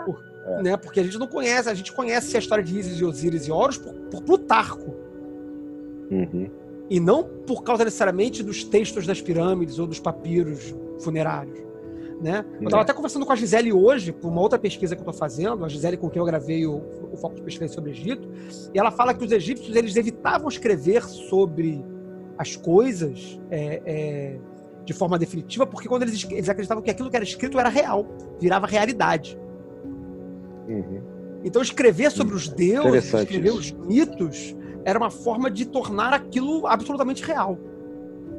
Por- 0.05 0.23
né? 0.63 0.77
Porque 0.77 1.01
a 1.01 1.03
gente 1.05 1.19
não 1.19 1.27
conhece, 1.27 1.69
a 1.69 1.75
gente 1.75 1.93
conhece 1.93 2.35
a 2.37 2.39
história 2.39 2.65
de 2.65 2.79
Isis 2.79 2.99
e 3.01 3.05
Osíris 3.05 3.47
e 3.47 3.53
Horus 3.53 3.79
por, 3.79 3.93
por 4.11 4.23
Plutarco, 4.23 4.95
Uhum. 6.11 6.49
e 6.89 6.99
não 6.99 7.23
por 7.47 7.63
causa 7.63 7.85
necessariamente 7.85 8.43
dos 8.43 8.65
textos 8.65 9.07
das 9.07 9.21
pirâmides 9.21 9.79
ou 9.79 9.87
dos 9.87 10.01
papiros 10.01 10.75
funerários. 11.01 11.59
Né? 12.21 12.45
Eu 12.61 12.65
estava 12.65 12.81
É. 12.81 12.85
até 12.85 12.93
conversando 12.95 13.25
com 13.27 13.33
a 13.33 13.37
Gisele 13.37 13.73
hoje, 13.73 14.11
por 14.11 14.29
uma 14.29 14.41
outra 14.41 14.59
pesquisa 14.59 14.97
que 14.97 15.01
eu 15.01 15.05
estou 15.07 15.13
fazendo, 15.19 15.65
a 15.65 15.69
Gisele 15.69 15.97
com 15.99 16.09
quem 16.11 16.19
eu 16.19 16.25
gravei 16.27 16.67
o, 16.67 16.83
o 17.13 17.17
Foco 17.17 17.35
de 17.37 17.43
Pesquisa 17.43 17.73
sobre 17.73 17.91
o 17.91 17.93
Egito, 17.93 18.27
e 18.75 18.79
ela 18.79 18.91
fala 18.91 19.13
que 19.15 19.23
os 19.25 19.31
egípcios 19.31 19.77
eles 19.77 19.95
evitavam 19.97 20.49
escrever 20.49 21.05
sobre 21.05 21.85
as 22.39 22.57
coisas 22.57 23.39
é, 23.51 23.83
é, 23.85 24.39
de 24.89 24.95
forma 24.95 25.19
definitiva, 25.19 25.67
porque 25.67 25.87
quando 25.87 26.01
eles, 26.05 26.15
es- 26.15 26.31
eles 26.31 26.49
acreditavam 26.49 26.83
que 26.83 26.91
aquilo 26.91 27.11
que 27.11 27.17
era 27.17 27.23
escrito 27.25 27.61
era 27.61 27.69
real, 27.69 28.07
virava 28.41 28.67
realidade. 28.67 29.39
Uhum. 30.67 31.03
Então, 31.45 31.61
escrever 31.61 32.11
sobre 32.11 32.35
os 32.35 32.49
deuses, 32.49 33.13
escrever 33.13 33.49
isso. 33.51 33.59
os 33.59 33.73
mitos, 33.87 34.57
era 34.87 34.99
uma 34.99 35.11
forma 35.11 35.51
de 35.51 35.67
tornar 35.67 36.15
aquilo 36.15 36.67
absolutamente 36.67 37.23
real. 37.23 37.59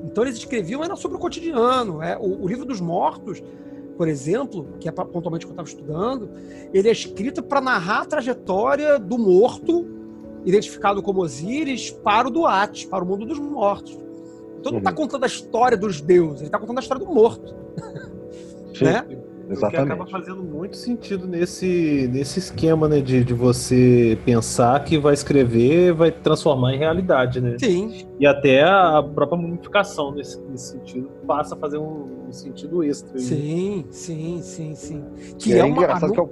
Então 0.06 0.24
eles 0.24 0.38
escreviam 0.38 0.84
era 0.84 0.95
sobre 0.95 1.18
o 1.18 1.20
cotidiano. 1.20 2.02
É, 2.02 2.18
o, 2.18 2.41
o 2.43 2.47
livro 2.47 2.66
dos 2.66 2.82
mortos, 2.82 3.43
por 3.95 4.08
exemplo, 4.08 4.66
que 4.80 4.89
é 4.89 4.91
pontualmente 4.91 5.45
que 5.45 5.52
eu 5.52 5.54
estava 5.54 5.68
estudando, 5.68 6.32
ele 6.74 6.88
é 6.89 6.91
escrito 6.91 7.43
para 7.43 7.62
narrar 7.62 8.02
a 8.02 8.06
trajetória 8.06 8.97
do 8.97 9.20
morto, 9.20 9.86
identificado 10.45 11.04
como 11.04 11.22
Osíris, 11.22 11.91
para 11.91 12.28
o 12.28 12.32
Duat, 12.32 12.88
para 12.88 13.04
o 13.04 13.08
mundo 13.08 13.24
dos 13.26 13.38
mortos. 13.38 13.95
Então 14.60 14.72
não 14.72 14.80
está 14.80 14.89
Uhum. 14.91 14.95
contando 14.95 15.24
a 15.24 15.28
história 15.28 15.78
dos 15.78 16.01
deuses, 16.01 16.39
ele 16.41 16.47
está 16.47 16.60
contando 16.60 16.78
a 16.78 16.82
história 16.82 17.03
do 17.05 17.12
morto. 17.14 17.55
Sim, 18.74 18.86
Né? 18.86 19.05
O 19.51 19.55
que 19.57 19.66
acaba 19.66 19.74
exatamente. 19.74 20.12
fazendo 20.12 20.43
muito 20.43 20.78
sentido 20.78 21.26
nesse, 21.28 22.07
nesse 22.14 22.38
esquema, 22.38 22.88
né? 22.88 23.01
De, 23.01 23.24
de 23.24 23.34
você 23.34 24.16
pensar 24.24 24.84
que 24.84 24.95
vai 24.99 25.16
escrever, 25.16 25.91
vai 25.91 26.12
transformar 26.12 26.76
em 26.76 26.78
realidade, 26.78 27.41
né? 27.41 27.55
Sim, 27.60 28.05
E 28.20 28.28
até 28.28 28.62
a 28.62 29.01
própria 29.01 29.39
mumificação 29.41 30.12
nesse, 30.14 30.39
nesse 30.41 30.74
sentido 30.74 31.10
passa 31.26 31.55
a 31.55 31.57
fazer 31.57 31.80
um, 31.80 32.28
um 32.28 32.32
sentido 32.32 32.84
extra. 32.84 33.10
aí, 33.18 33.24
né? 33.24 33.28
sim, 33.28 33.86
sim, 33.89 34.39
sim, 34.43 34.76
sim. 34.76 35.03
Que 35.39 35.53
é, 35.53 35.60
é, 35.60 35.64
uma, 35.64 35.70
engraçado 35.82 36.12
a- 36.12 36.14
que 36.14 36.20
é 36.20 36.24
o, 36.24 36.30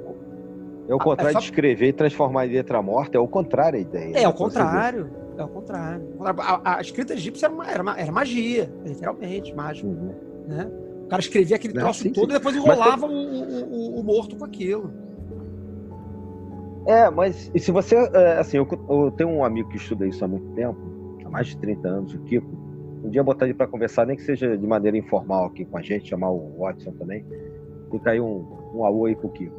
é 0.89 0.93
o 0.93 0.99
contrário 0.99 1.31
é 1.31 1.33
só- 1.33 1.39
de 1.39 1.45
escrever 1.45 1.87
e 1.87 1.93
transformar 1.93 2.45
em 2.45 2.51
letra 2.51 2.79
morta, 2.83 3.17
é 3.17 3.19
o 3.19 3.27
contrário 3.27 3.79
a 3.79 3.81
ideia. 3.81 4.11
É, 4.11 4.19
né? 4.19 4.23
ao 4.25 4.31
Pra 4.33 4.45
você 4.45 4.59
contrário. 4.59 5.09
É 5.37 5.41
ao 5.41 5.47
contrário. 5.49 6.03
A, 6.19 6.77
a 6.77 6.81
escrita 6.81 7.13
egípcia 7.13 7.45
era, 7.45 7.53
uma- 7.53 7.69
era, 7.69 7.81
uma- 7.83 7.99
era 7.99 8.11
magia, 8.11 8.69
literalmente, 8.85 9.53
mágico. 9.55 9.87
Uhum. 9.87 10.13
Né? 10.47 10.69
O 11.05 11.07
cara 11.07 11.21
escrevia 11.21 11.55
aquele 11.55 11.73
Não, 11.73 11.83
troço 11.83 12.03
sim, 12.03 12.11
todo 12.11 12.25
sim. 12.29 12.35
e 12.35 12.39
depois 12.39 12.55
enrolava 12.55 13.05
o, 13.05 13.09
o- 13.11 13.63
o- 13.95 13.99
o 13.99 14.03
morto 14.03 14.35
com 14.35 14.43
aquilo. 14.45 14.91
É, 16.85 17.09
mas 17.09 17.51
e 17.53 17.59
se 17.59 17.71
você. 17.71 17.95
é, 17.95 18.37
assim, 18.39 18.57
eu, 18.57 18.67
eu 18.89 19.11
tenho 19.11 19.29
um 19.29 19.43
amigo 19.43 19.69
que 19.69 19.77
estuda 19.77 20.05
isso 20.07 20.23
há 20.23 20.27
muito 20.27 20.47
tempo, 20.55 20.77
há 21.25 21.29
mais 21.29 21.47
de 21.47 21.57
30 21.57 21.87
anos, 21.87 22.13
o 22.13 22.19
Kiko. 22.19 22.47
Um 23.03 23.09
dia 23.09 23.23
botar 23.23 23.45
ele 23.45 23.53
para 23.53 23.67
conversar, 23.67 24.05
nem 24.05 24.15
que 24.17 24.23
seja 24.23 24.57
de 24.57 24.65
maneira 24.65 24.97
informal 24.97 25.45
aqui 25.45 25.65
com 25.65 25.77
a 25.77 25.81
gente, 25.81 26.09
chamar 26.09 26.31
o 26.31 26.55
Watson 26.59 26.91
também. 26.93 27.25
Fica 27.91 28.11
aí 28.11 28.19
um, 28.19 28.45
um 28.73 28.83
alô 28.85 29.05
aí 29.05 29.15
pro 29.15 29.29
Kiko. 29.29 29.53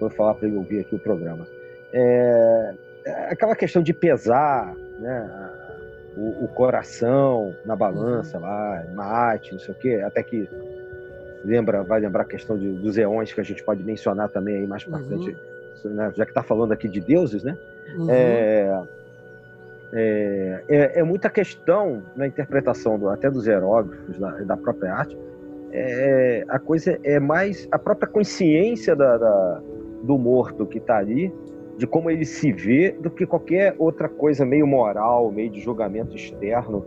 Vou 0.00 0.10
falar 0.10 0.34
para 0.34 0.46
ele 0.48 0.56
ouvir 0.56 0.80
aqui 0.80 0.94
o 0.94 0.98
programa. 0.98 1.46
É, 1.92 2.74
é 3.06 3.32
aquela 3.32 3.56
questão 3.56 3.82
de 3.82 3.92
pesar, 3.92 4.74
né? 4.98 5.50
O, 6.16 6.44
o 6.44 6.48
coração 6.48 7.54
na 7.64 7.76
balança 7.76 8.38
lá, 8.38 8.84
na 8.94 9.04
arte, 9.04 9.52
não 9.52 9.60
sei 9.60 9.74
o 9.74 9.76
quê, 9.76 10.02
até 10.04 10.22
que 10.22 10.48
lembra, 11.44 11.82
vai 11.82 12.00
lembrar 12.00 12.22
a 12.22 12.26
questão 12.26 12.56
de- 12.58 12.72
dos 12.72 12.96
eões 12.96 13.32
que 13.32 13.40
a 13.40 13.44
gente 13.44 13.62
pode 13.62 13.82
mencionar 13.84 14.28
também 14.30 14.56
aí 14.56 14.66
mais 14.66 14.82
para 14.84 14.98
Uhum. 14.98 15.04
frente, 15.04 15.36
né? 15.84 16.10
já 16.16 16.24
que 16.24 16.30
está 16.30 16.42
falando 16.42 16.72
aqui 16.72 16.88
de 16.88 17.00
deuses, 17.00 17.44
né? 17.44 17.56
Uhum. 17.98 18.06
É, 18.10 18.82
é, 19.92 20.64
é, 20.68 21.00
é 21.00 21.02
muita 21.02 21.30
questão 21.30 22.02
na 22.16 22.26
interpretação 22.26 22.98
do- 22.98 23.08
até 23.08 23.30
dos 23.30 23.46
hieróglifos, 23.46 24.18
da, 24.18 24.30
da 24.40 24.56
própria 24.56 24.92
arte. 24.94 25.16
É, 25.72 26.44
a 26.48 26.58
coisa 26.58 26.98
é 27.04 27.20
mais 27.20 27.68
a 27.70 27.78
própria 27.78 28.08
consciência 28.08 28.96
da, 28.96 29.16
da- 29.18 29.60
do 30.02 30.16
morto 30.18 30.66
que 30.66 30.78
está 30.78 30.96
ali, 30.96 31.32
de 31.76 31.86
como 31.86 32.10
ele 32.10 32.24
se 32.24 32.52
vê, 32.52 32.92
do 32.92 33.10
que 33.10 33.26
qualquer 33.26 33.74
outra 33.78 34.08
coisa 34.08 34.44
meio 34.44 34.66
moral, 34.66 35.30
meio 35.30 35.50
de 35.50 35.60
julgamento 35.60 36.14
externo. 36.16 36.84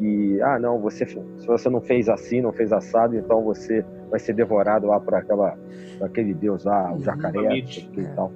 E, 0.00 0.40
ah, 0.40 0.58
não, 0.58 0.80
você, 0.80 1.04
se 1.06 1.46
você 1.46 1.68
não 1.68 1.80
fez 1.82 2.08
assim, 2.08 2.40
não 2.40 2.52
fez 2.52 2.72
assado, 2.72 3.14
então 3.16 3.42
você 3.44 3.84
vai 4.10 4.18
ser 4.18 4.32
devorado 4.32 4.86
lá 4.86 4.98
por, 4.98 5.14
aquela, 5.14 5.58
por 5.98 6.06
aquele 6.06 6.32
deus 6.32 6.64
lá, 6.64 6.90
o 6.90 6.94
Uhum. 6.94 7.00
jacaré, 7.00 7.58
e 7.58 8.00
É. 8.00 8.04
tal. 8.14 8.32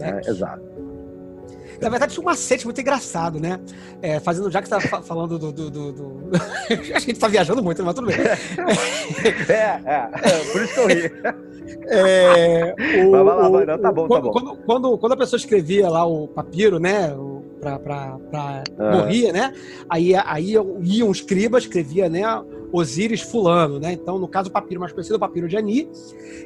É, 0.00 0.28
exato. 0.28 0.62
Na 1.82 1.88
verdade, 1.88 2.14
tinha 2.14 2.22
um 2.22 2.26
macete 2.26 2.64
muito 2.64 2.80
engraçado, 2.80 3.40
né? 3.40 3.58
É, 4.00 4.20
fazendo, 4.20 4.50
já 4.50 4.62
que 4.62 4.68
você 4.68 4.74
tá 4.76 4.80
fa- 4.80 5.02
falando 5.02 5.38
do. 5.38 5.52
do, 5.52 5.70
do- 5.70 5.92
do- 5.92 6.30
a 6.94 6.98
gente 6.98 7.18
tá 7.18 7.28
viajando 7.28 7.62
muito, 7.62 7.82
mas 7.84 7.94
tudo 7.94 8.06
bem. 8.06 8.16
É, 9.48 9.58
é, 9.58 10.10
é, 10.14 10.44
por 10.52 10.62
isso 10.62 10.74
que 10.74 10.80
eu 10.80 10.86
ri. 10.88 11.12
É, 11.88 12.74
o- 13.06 13.10
Vai, 13.10 13.24
vai 13.24 13.36
lá, 13.36 13.48
vai, 13.48 13.66
não, 13.66 13.78
tá 13.78 13.92
bom, 13.92 14.02
tá 14.02 14.08
quando, 14.08 14.22
bom. 14.24 14.32
Quando, 14.32 14.56
quando, 14.64 14.98
quando 14.98 15.12
a 15.12 15.16
pessoa 15.16 15.38
escrevia 15.38 15.88
lá 15.88 16.04
o 16.06 16.28
papiro, 16.28 16.78
né? 16.78 17.12
o- 17.14 17.42
Pra, 17.60 17.78
pra, 17.78 18.18
pra- 18.28 18.64
Ah. 18.76 18.96
Morria, 18.96 19.32
né? 19.32 19.52
Aí, 19.88 20.12
aí 20.16 20.54
ia 20.82 21.04
um 21.06 21.12
escriba, 21.12 21.58
escrevia, 21.58 22.08
né? 22.08 22.22
Osíris 22.72 23.20
fulano, 23.20 23.78
né? 23.78 23.92
Então, 23.92 24.18
no 24.18 24.26
caso, 24.26 24.48
o 24.48 24.52
papiro 24.52 24.80
mais 24.80 24.92
conhecido 24.92 25.14
é 25.14 25.16
o 25.16 25.20
papiro 25.20 25.46
de 25.46 25.56
Ani. 25.56 25.88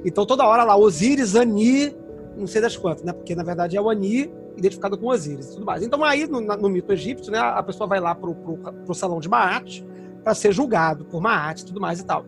Então, 0.05 0.27
toda 0.27 0.45
hora 0.47 0.63
lá, 0.63 0.77
Osíris, 0.77 1.35
Ani, 1.35 1.97
não 2.37 2.47
sei 2.47 2.61
das 2.61 2.77
quantas, 2.77 3.03
né? 3.03 3.15
Porque, 3.15 3.35
na 3.35 3.43
verdade, 3.43 3.79
é 3.79 3.81
o 3.81 3.89
Ani 3.89 4.31
identificado 4.57 4.97
com 4.97 5.07
Osíris 5.09 5.47
e 5.49 5.53
tudo 5.55 5.67
mais. 5.67 5.83
Então, 5.83 6.03
aí, 6.05 6.27
no, 6.27 6.41
no 6.41 6.69
mito 6.69 6.93
egípcio, 6.93 7.31
né? 7.31 7.39
A 7.39 7.63
pessoa 7.63 7.87
vai 7.87 8.01
lá 8.01 8.15
pro, 8.15 8.35
pro 8.35 8.95
salão 8.95 9.21
de 9.21 9.29
Maat 9.29 9.83
para 10.25 10.35
ser 10.35 10.53
julgado 10.53 11.05
por 11.05 11.21
Maat 11.21 11.61
e 11.61 11.67
tudo 11.67 11.81
mais 11.81 12.01
e 12.01 12.05
tal. 12.07 12.25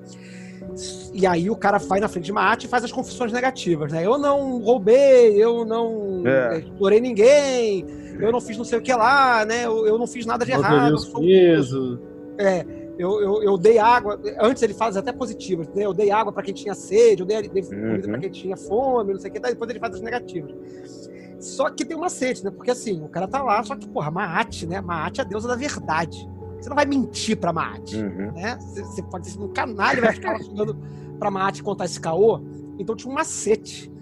E 1.14 1.26
aí 1.26 1.48
o 1.50 1.56
cara 1.56 1.78
vai 1.78 1.98
na 2.00 2.08
frente 2.08 2.26
de 2.26 2.32
Maat 2.32 2.64
e 2.64 2.68
faz 2.68 2.84
as 2.84 2.92
confissões 2.92 3.32
negativas, 3.32 3.90
né? 3.92 4.04
Eu 4.04 4.18
não 4.18 4.58
roubei, 4.60 5.42
eu 5.42 5.64
não 5.64 6.22
É. 6.26 6.58
explorei 6.58 7.00
ninguém, 7.00 7.84
eu 8.20 8.30
não 8.30 8.40
fiz 8.40 8.56
não 8.58 8.64
sei 8.64 8.78
o 8.78 8.82
que 8.82 8.92
lá, 8.92 9.44
né? 9.44 9.64
Eu, 9.66 9.86
eu 9.86 9.98
não 9.98 10.06
fiz 10.06 10.26
nada 10.26 10.44
de 10.44 10.52
errado. 10.52 10.90
eu 10.92 10.98
sou- 10.98 11.22
é, 12.38 12.64
eu, 12.98 13.20
eu, 13.20 13.42
eu 13.42 13.56
dei 13.58 13.78
água. 13.78 14.20
Antes 14.40 14.62
ele 14.62 14.74
faz 14.74 14.96
até 14.96 15.12
positivas, 15.12 15.68
né? 15.68 15.84
Eu 15.86 15.94
dei 15.94 16.10
água 16.10 16.32
para 16.32 16.42
quem 16.42 16.52
tinha 16.54 16.74
sede, 16.74 17.22
eu 17.22 17.26
dei, 17.26 17.48
dei 17.48 17.62
comida 17.62 17.94
Uhum. 18.06 18.12
para 18.12 18.18
quem 18.18 18.30
tinha 18.30 18.56
fome, 18.56 19.12
não 19.14 19.20
sei 19.20 19.30
o 19.30 19.32
que, 19.32 19.40
daí 19.40 19.52
depois 19.52 19.70
ele 19.70 19.80
faz 19.80 19.94
as 19.94 20.00
negativas. 20.02 20.52
Só 21.40 21.70
que 21.70 21.84
tem 21.84 21.96
uma 21.96 22.08
sede, 22.08 22.44
né? 22.44 22.50
Porque 22.50 22.70
assim, 22.70 23.02
o 23.02 23.08
cara 23.08 23.28
tá 23.28 23.42
lá, 23.42 23.62
só 23.62 23.76
que, 23.76 23.86
porra, 23.88 24.10
Maat, 24.10 24.64
né? 24.66 24.80
Maat 24.80 25.18
é 25.18 25.22
a 25.22 25.24
deusa 25.24 25.46
da 25.48 25.54
verdade. 25.54 26.28
Você 26.60 26.68
não 26.68 26.74
vai 26.76 26.84
mentir 26.86 27.36
pra 27.36 27.52
Maat 27.52 27.94
Uhum. 27.94 28.32
né? 28.32 28.58
Você, 28.60 28.82
você 28.82 29.02
pode 29.04 29.28
ser 29.30 29.38
um 29.40 29.48
canalha, 29.52 30.00
vai 30.00 30.12
ficar 30.12 30.36
chegando 30.42 30.76
pra 31.18 31.30
Maat 31.30 31.62
contar 31.62 31.84
esse 31.84 32.00
caô. 32.00 32.40
Então 32.78 32.96
tinha 32.96 33.10
um 33.10 33.14
macete. 33.14 33.92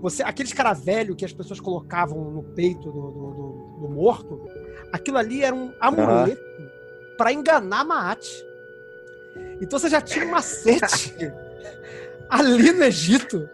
Você, 0.00 0.22
aqueles 0.22 0.52
cara 0.54 0.72
velho 0.72 1.14
que 1.14 1.24
as 1.26 1.32
pessoas 1.32 1.60
colocavam 1.60 2.30
no 2.30 2.42
peito 2.42 2.90
do, 2.90 3.10
do- 3.10 3.30
do- 3.32 3.78
do 3.82 3.88
morto, 3.90 4.40
aquilo 4.90 5.18
ali 5.18 5.42
era 5.42 5.54
um 5.54 5.72
amuleto 5.78 6.40
pra 7.18 7.30
enganar 7.32 7.84
Maat. 7.84 8.26
Então 9.60 9.78
você 9.78 9.90
já 9.90 10.00
tinha 10.00 10.24
um 10.24 10.30
macete 10.30 11.14
ali 12.30 12.72
no 12.72 12.84
Egito 12.84 13.48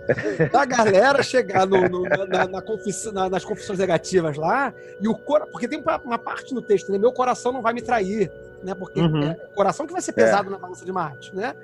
da 0.52 0.64
galera 0.64 1.22
chegar 1.22 1.66
no- 1.66 1.88
no- 1.88 2.02
na- 2.26 2.46
na- 2.46 2.62
confissão- 2.62 3.12
na- 3.12 3.28
nas 3.30 3.44
confissões 3.44 3.78
negativas 3.78 4.36
lá 4.36 4.72
e 5.00 5.08
o 5.08 5.14
cora... 5.14 5.46
porque 5.46 5.66
tem 5.66 5.82
uma 6.04 6.18
parte 6.18 6.54
no 6.54 6.60
texto, 6.62 6.92
né? 6.92 6.98
Meu 6.98 7.12
coração 7.12 7.52
não 7.52 7.62
vai 7.62 7.72
me 7.72 7.80
trair, 7.82 8.30
né? 8.62 8.74
Porque 8.74 9.00
Uhum. 9.00 9.22
é 9.22 9.36
o 9.50 9.54
coração 9.54 9.86
que 9.86 9.92
vai 9.92 10.02
ser 10.02 10.12
pesado 10.12 10.50
na 10.50 10.58
balança 10.58 10.84
de 10.84 10.92
Marte, 10.92 11.34
né? 11.34 11.54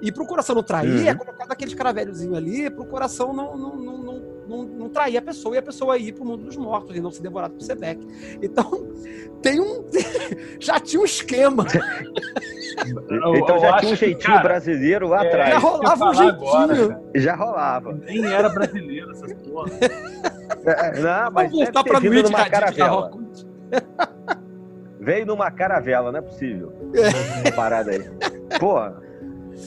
E 0.00 0.10
pro 0.12 0.26
coração 0.26 0.54
não 0.54 0.62
trair, 0.62 0.90
Uhum. 1.02 1.08
é 1.08 1.14
colocado 1.14 1.52
aqueles 1.52 1.74
caravelhozinho 1.74 2.34
ali 2.36 2.68
pro 2.70 2.84
coração 2.84 3.32
não, 3.32 3.56
não, 3.56 3.76
não, 3.76 3.98
não, 3.98 4.22
não, 4.48 4.62
não 4.64 4.88
trair 4.88 5.16
a 5.18 5.22
pessoa 5.22 5.54
e 5.54 5.58
a 5.58 5.62
pessoa 5.62 5.96
ir 5.98 6.12
pro 6.12 6.24
mundo 6.24 6.44
dos 6.44 6.56
mortos 6.56 6.96
e 6.96 7.00
não 7.00 7.10
ser 7.10 7.22
devorado 7.22 7.54
por 7.54 7.62
Sebeck. 7.62 8.00
Então, 8.42 8.86
tem 9.42 9.60
um. 9.60 9.84
Já 10.60 10.78
tinha 10.80 11.00
um 11.00 11.04
esquema. 11.04 11.66
Eu- 11.70 13.36
então 13.36 13.56
eu 13.56 13.60
já 13.60 13.76
tinha 13.78 13.92
um 13.92 13.96
jeitinho 13.96 14.32
cara, 14.34 14.42
brasileiro 14.42 15.08
lá 15.08 15.24
é, 15.24 15.28
atrás. 15.28 15.50
Já 15.50 15.58
rolava 15.58 16.04
um 16.04 16.08
agora, 16.08 16.74
jeitinho. 16.74 16.88
cara. 16.88 17.02
Já 17.14 17.34
rolava. 17.34 17.92
Nem 18.04 18.26
era 18.26 18.48
brasileiro 18.48 19.10
essas 19.12 19.32
porra. 19.34 19.70
É, 20.64 21.00
Não, 21.00 21.30
mas 21.30 21.50
Vamos 21.50 21.70
voltar 21.72 21.98
Luiz 22.02 22.22
numa 22.24 22.38
da 22.38 22.50
caravela. 22.50 23.10
Veio 25.00 25.26
numa 25.26 25.50
caravela, 25.50 26.10
não 26.12 26.18
é 26.18 26.22
possível. 26.22 26.72
É. 26.94 27.00
Essa 27.48 27.52
Parada 27.56 27.90
aí. 27.92 28.02
Porra. 28.58 29.02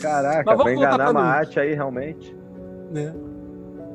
Caraca, 0.01 0.55
pra 0.55 0.73
enganar 0.73 1.09
Luiz. 1.11 1.25
arte 1.25 1.59
aí, 1.59 1.73
realmente. 1.73 2.35
né? 2.91 3.13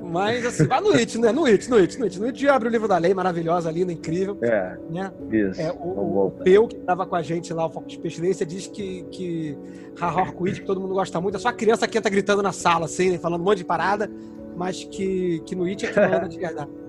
Mas 0.05 0.45
assim, 0.47 0.67
vai 0.67 0.81
no 0.81 0.93
It, 0.93 1.19
né? 1.19 1.33
No 1.33 1.45
It, 1.47 1.69
no 1.71 1.77
It, 1.77 1.99
no 1.99 2.05
It. 2.05 2.21
No 2.21 2.27
It 2.27 2.49
abre 2.49 2.69
o 2.69 2.71
livro 2.71 2.87
da 2.89 2.99
lei, 2.99 3.13
maravilhosa, 3.15 3.71
linda, 3.71 3.93
incrível, 3.93 4.37
É, 4.43 4.77
né? 4.91 5.13
isso. 5.33 5.61
É, 5.61 5.73
o, 5.73 6.27
o. 6.27 6.31
Peu, 6.43 6.69
que 6.69 6.77
estava 6.77 7.07
com 7.07 7.17
a 7.17 7.23
gente 7.23 7.53
lá, 7.53 7.67
o 7.67 7.71
Foco 7.71 7.87
de 7.89 7.99
Pestilência, 7.99 8.45
diz 8.47 8.67
que, 8.67 9.03
que 9.11 9.59
Harhorquid, 10.01 10.61
que 10.61 10.67
todo 10.67 10.81
mundo 10.81 10.95
gosta 10.95 11.21
muito, 11.21 11.37
é 11.37 11.41
só 11.41 11.49
a 11.49 11.53
criança 11.53 11.87
que 11.89 11.97
entra 11.99 12.11
gritando 12.11 12.43
na 12.43 12.53
sala, 12.53 12.85
assim, 12.87 13.11
né, 13.13 13.19
falando 13.19 13.41
um 13.41 13.45
monte 13.45 13.59
de 13.59 13.65
parada, 13.65 14.11
mas 14.57 14.85
que, 14.85 15.41
que 15.47 15.55
no 15.57 15.65
It 15.65 15.85
é 15.87 15.91
que 15.93 16.01
manda 16.01 16.29
de 16.29 16.39
verdade. 16.39 16.71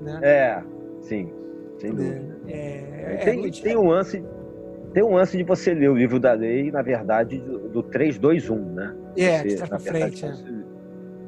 Né? 0.00 0.18
É, 0.22 0.62
sim. 1.02 1.30
Sem 1.78 1.90
dúvida. 1.92 2.38
É, 2.48 3.16
é, 3.16 3.16
tem, 3.22 3.50
tem 3.50 3.76
um 3.76 3.88
lance. 3.90 4.24
Tem 4.94 5.02
um 5.04 5.14
lance 5.14 5.36
de 5.36 5.42
você 5.44 5.74
ler 5.74 5.90
o 5.90 5.94
livro 5.94 6.18
da 6.18 6.32
lei, 6.32 6.70
na 6.72 6.80
verdade, 6.80 7.38
do, 7.38 7.68
do 7.68 7.82
3, 7.82 8.18
2, 8.18 8.48
1, 8.48 8.56
né? 8.74 8.96
é, 9.16 9.38
Você, 9.42 9.48
de 9.48 9.56
trás 9.56 9.68
pra 9.68 9.76
verdade, 9.78 10.20
frente. 10.20 10.42
é. 10.42 10.59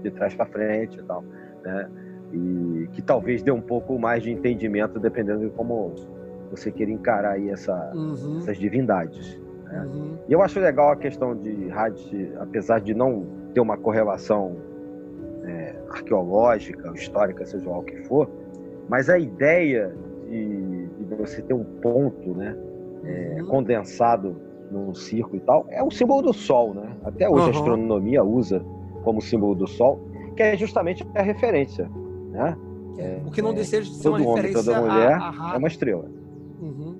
De 0.02 0.10
trás 0.10 0.34
para 0.34 0.46
frente 0.46 0.98
e 0.98 1.02
tal. 1.04 1.24
Né? 1.64 1.88
E 2.32 2.88
que 2.92 3.02
talvez 3.02 3.42
dê 3.42 3.50
um 3.50 3.60
pouco 3.60 3.98
mais 3.98 4.22
de 4.22 4.30
entendimento, 4.30 4.98
dependendo 4.98 5.40
de 5.40 5.50
como 5.50 5.94
você 6.50 6.70
queira 6.70 6.90
encarar 6.92 7.32
aí 7.32 7.48
essa, 7.50 7.92
Uhum, 7.94 8.38
essas 8.38 8.56
divindades. 8.58 9.38
né? 9.64 9.86
uhum. 9.86 10.16
E 10.28 10.32
eu 10.32 10.42
acho 10.42 10.58
legal 10.60 10.90
a 10.90 10.96
questão 10.96 11.34
de 11.36 11.70
Hades, 11.70 12.10
apesar 12.38 12.80
de 12.80 12.94
não 12.94 13.26
ter 13.54 13.60
uma 13.60 13.76
correlação 13.76 14.56
é, 15.44 15.74
arqueológica, 15.90 16.90
histórica, 16.94 17.44
seja 17.44 17.68
lá 17.68 17.78
o 17.78 17.82
que 17.82 17.96
for, 18.04 18.28
mas 18.88 19.08
a 19.08 19.18
ideia 19.18 19.94
de, 20.28 20.86
de 20.98 21.14
você 21.16 21.42
ter 21.42 21.54
um 21.54 21.64
ponto, 21.64 22.34
né? 22.34 22.56
é, 23.04 23.38
Uhum. 23.40 23.46
condensado 23.48 24.36
num 24.70 24.94
círculo 24.94 25.36
e 25.36 25.40
tal, 25.40 25.66
é 25.68 25.82
o 25.82 25.90
símbolo 25.90 26.22
do 26.22 26.32
Sol, 26.32 26.72
né? 26.72 26.96
Até 27.04 27.28
hoje 27.28 27.48
a 27.48 27.52
Uhum. 27.52 27.58
astronomia 27.58 28.22
usa 28.24 28.64
como 29.02 29.20
símbolo 29.20 29.54
do 29.54 29.66
Sol, 29.66 30.00
que 30.36 30.42
é 30.42 30.56
justamente 30.56 31.06
a 31.14 31.22
referência, 31.22 31.88
né? 32.30 32.56
É, 32.98 33.20
o 33.26 33.30
que 33.30 33.40
não 33.42 33.50
é, 33.50 33.54
deixa 33.54 33.80
de 33.80 33.88
ser 33.88 34.08
uma 34.08 34.16
homem, 34.18 34.28
referência 34.28 34.62
toda 34.64 34.80
mulher 34.80 35.12
a, 35.14 35.16
a 35.26 35.30
Ra. 35.30 35.54
É 35.54 35.58
uma 35.58 35.68
estrela. 35.68 36.04
Uhum. 36.60 36.96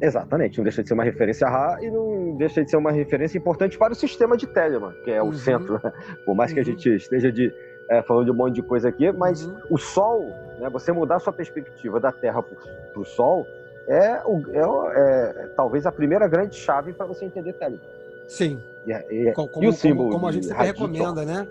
Exatamente, 0.00 0.58
não 0.58 0.64
deixa 0.64 0.82
de 0.82 0.88
ser 0.88 0.94
uma 0.94 1.04
referência 1.04 1.46
a 1.46 1.50
Ra 1.50 1.78
e 1.82 1.90
não 1.90 2.36
deixa 2.36 2.64
de 2.64 2.70
ser 2.70 2.76
uma 2.76 2.90
referência 2.90 3.38
importante 3.38 3.78
para 3.78 3.92
o 3.92 3.96
sistema 3.96 4.36
de 4.36 4.46
Telemann, 4.48 4.92
que 5.04 5.10
é 5.12 5.22
o 5.22 5.26
Uhum. 5.26 5.32
centro. 5.32 5.80
né? 5.82 5.92
Por 6.24 6.34
mais 6.34 6.52
que 6.52 6.58
a 6.58 6.62
Uhum. 6.62 6.66
gente 6.66 6.88
esteja 6.96 7.30
de, 7.30 7.52
é, 7.88 8.02
falando 8.02 8.24
de 8.26 8.30
um 8.32 8.34
monte 8.34 8.54
de 8.56 8.62
coisa 8.62 8.88
aqui, 8.88 9.10
mas 9.12 9.44
Uhum. 9.46 9.56
o 9.70 9.78
Sol, 9.78 10.22
né, 10.58 10.68
você 10.70 10.90
mudar 10.92 11.20
sua 11.20 11.32
perspectiva 11.32 12.00
da 12.00 12.10
Terra 12.10 12.42
para 12.42 13.00
o 13.00 13.04
Sol, 13.04 13.46
é, 13.86 14.20
o- 14.26 14.42
é 14.52 14.66
o- 14.66 14.90
é 14.90 15.48
talvez 15.56 15.86
a 15.86 15.92
primeira 15.92 16.26
grande 16.26 16.56
chave 16.56 16.92
para 16.92 17.06
você 17.06 17.24
entender 17.24 17.52
Telemann. 17.54 17.80
Sim. 18.28 18.60
E, 18.86 18.90
e- 18.92 19.32
Co- 19.32 19.44
e 19.44 19.48
Como, 19.48 19.68
o 19.68 19.72
símbolo 19.72 20.08
como, 20.08 20.20
como 20.20 20.28
a 20.28 20.32
gente 20.32 20.46
sempre 20.46 20.64
recomenda, 20.66 21.24
né? 21.24 21.46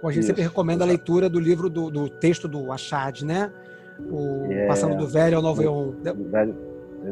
Como 0.00 0.10
a 0.10 0.12
gente 0.12 0.20
Isso, 0.20 0.26
sempre 0.28 0.42
recomenda 0.42 0.84
a 0.84 0.86
leitura 0.86 1.28
do 1.28 1.40
livro 1.40 1.70
do, 1.70 1.90
do 1.90 2.08
texto 2.08 2.46
do 2.46 2.70
Achad, 2.72 3.22
né? 3.22 3.50
O 4.10 4.46
É. 4.52 4.66
Passando 4.66 4.96
do 4.96 5.06
Velho 5.06 5.36
ao 5.38 5.42
Novo 5.42 5.62
Eon. 5.62 5.92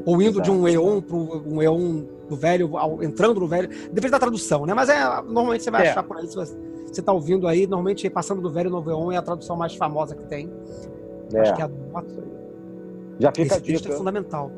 Ou 0.05 0.21
indo 0.21 0.41
de 0.43 0.51
um 0.51 0.67
Eon 0.69 1.01
para 1.01 1.17
um 1.17 1.63
Eon 1.63 2.03
do 2.29 2.37
Velho, 2.37 2.77
ao- 2.77 3.03
entrando 3.03 3.41
no 3.41 3.47
Velho. 3.47 3.69
Depende 3.93 4.11
da 4.11 4.19
tradução, 4.19 4.67
né? 4.67 4.75
Mas 4.75 4.89
é, 4.91 5.03
normalmente 5.23 5.63
você 5.63 5.71
vai 5.71 5.87
É. 5.87 5.91
achar 5.91 6.03
por 6.03 6.19
aí, 6.19 6.27
se 6.27 6.35
você 6.37 6.55
você 6.87 7.03
tá 7.03 7.13
ouvindo 7.13 7.49
aí, 7.49 7.67
normalmente 7.67 8.09
Passando 8.09 8.41
do 8.41 8.51
Velho 8.53 8.69
ao 8.69 8.73
Novo 8.75 8.89
Eon 8.91 9.11
é 9.11 9.17
a 9.17 9.23
tradução 9.23 9.57
mais 9.57 9.75
famosa 9.75 10.15
que 10.15 10.25
tem. 10.27 10.49
É, 11.33 11.41
Acho 11.41 11.55
que 11.55 11.63
é 11.63 11.65
a 11.65 11.71
já 13.19 13.33
fica 13.33 13.55
a 13.55 13.57
Esse 13.57 13.65
texto 13.65 13.85
é 13.87 13.89
dica. 13.89 13.97
fundamental. 13.97 14.51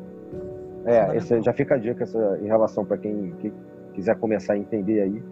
É, 0.85 0.99
fundamental. 1.01 1.15
esse, 1.15 1.41
já 1.41 1.53
fica 1.53 1.75
a 1.75 1.77
dica 1.77 2.03
essa, 2.03 2.39
em 2.41 2.45
relação 2.47 2.85
para 2.85 2.97
quem 2.97 3.31
que 3.39 3.51
quiser 3.97 4.15
começar 4.19 4.53
a 4.53 4.57
entender 4.57 5.01
aí 5.01 5.23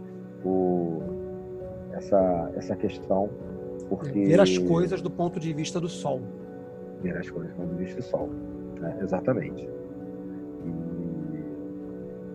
o, 0.44 1.00
essa, 1.94 2.52
essa 2.56 2.76
questão. 2.76 3.30
Porque 3.88 4.26
Ver 4.26 4.42
as 4.42 4.58
coisas 4.58 5.02
do 5.04 5.12
ponto 5.12 5.40
de 5.40 5.54
vista 5.54 5.80
do 5.80 5.88
Sol. 5.88 6.20
ver 7.04 7.16
as 7.16 7.30
coisas 7.30 7.54
quando 7.54 7.78
vista 7.78 8.00
o 8.00 8.04
sol. 8.04 8.30
né? 8.82 8.98
Exatamente. 9.00 9.70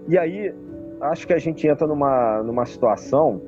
E, 0.08 0.12
e 0.12 0.18
aí, 0.18 0.54
acho 1.00 1.26
que 1.26 1.32
a 1.32 1.38
gente 1.38 1.66
entra 1.66 1.88
numa, 1.88 2.40
numa 2.44 2.64
situação, 2.64 3.42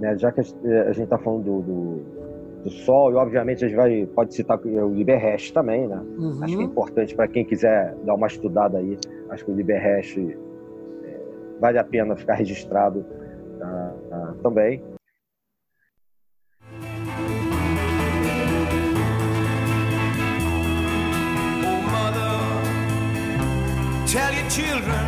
né, 0.00 0.18
já 0.18 0.32
que 0.32 0.40
a, 0.40 0.44
a 0.88 0.92
gente 0.92 1.04
está 1.04 1.18
falando 1.18 1.44
do, 1.44 1.62
do, 1.62 2.00
do 2.64 2.70
sol, 2.70 3.12
e 3.12 3.14
obviamente 3.14 3.64
a 3.64 3.68
gente 3.68 3.76
vai, 3.76 4.04
pode 4.06 4.34
citar 4.34 4.58
o 4.58 4.92
Liberresh 4.92 5.52
também, 5.52 5.86
né? 5.86 6.02
Uhum. 6.18 6.42
Acho 6.42 6.56
que 6.56 6.62
é 6.62 6.66
importante 6.66 7.14
para 7.14 7.28
quem 7.28 7.44
quiser 7.44 7.94
dar 8.04 8.14
uma 8.14 8.26
estudada 8.26 8.78
aí. 8.78 8.98
Acho 9.30 9.44
que 9.44 9.52
o 9.52 9.54
Liberresh 9.54 10.18
é, 10.18 10.36
vale 11.58 11.78
a 11.78 11.84
pena 11.84 12.16
ficar 12.16 12.36
registrado 12.36 13.04
ah, 13.60 13.92
ah, 14.12 14.34
também. 14.42 14.82
Oh, 21.64 21.80
mother, 21.82 22.38
tell 24.06 24.32
your 24.32 24.48
children 24.48 25.04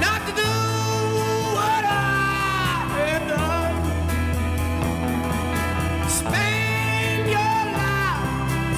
not 0.00 0.26
to 0.26 0.32
do 0.34 0.62
your 7.32 7.42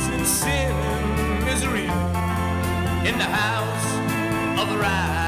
in 0.09 1.45
misery 1.45 1.89
in 3.09 3.18
the 3.18 3.24
house 3.24 4.61
of 4.61 4.68
the 4.68 4.78
rising 4.78 5.24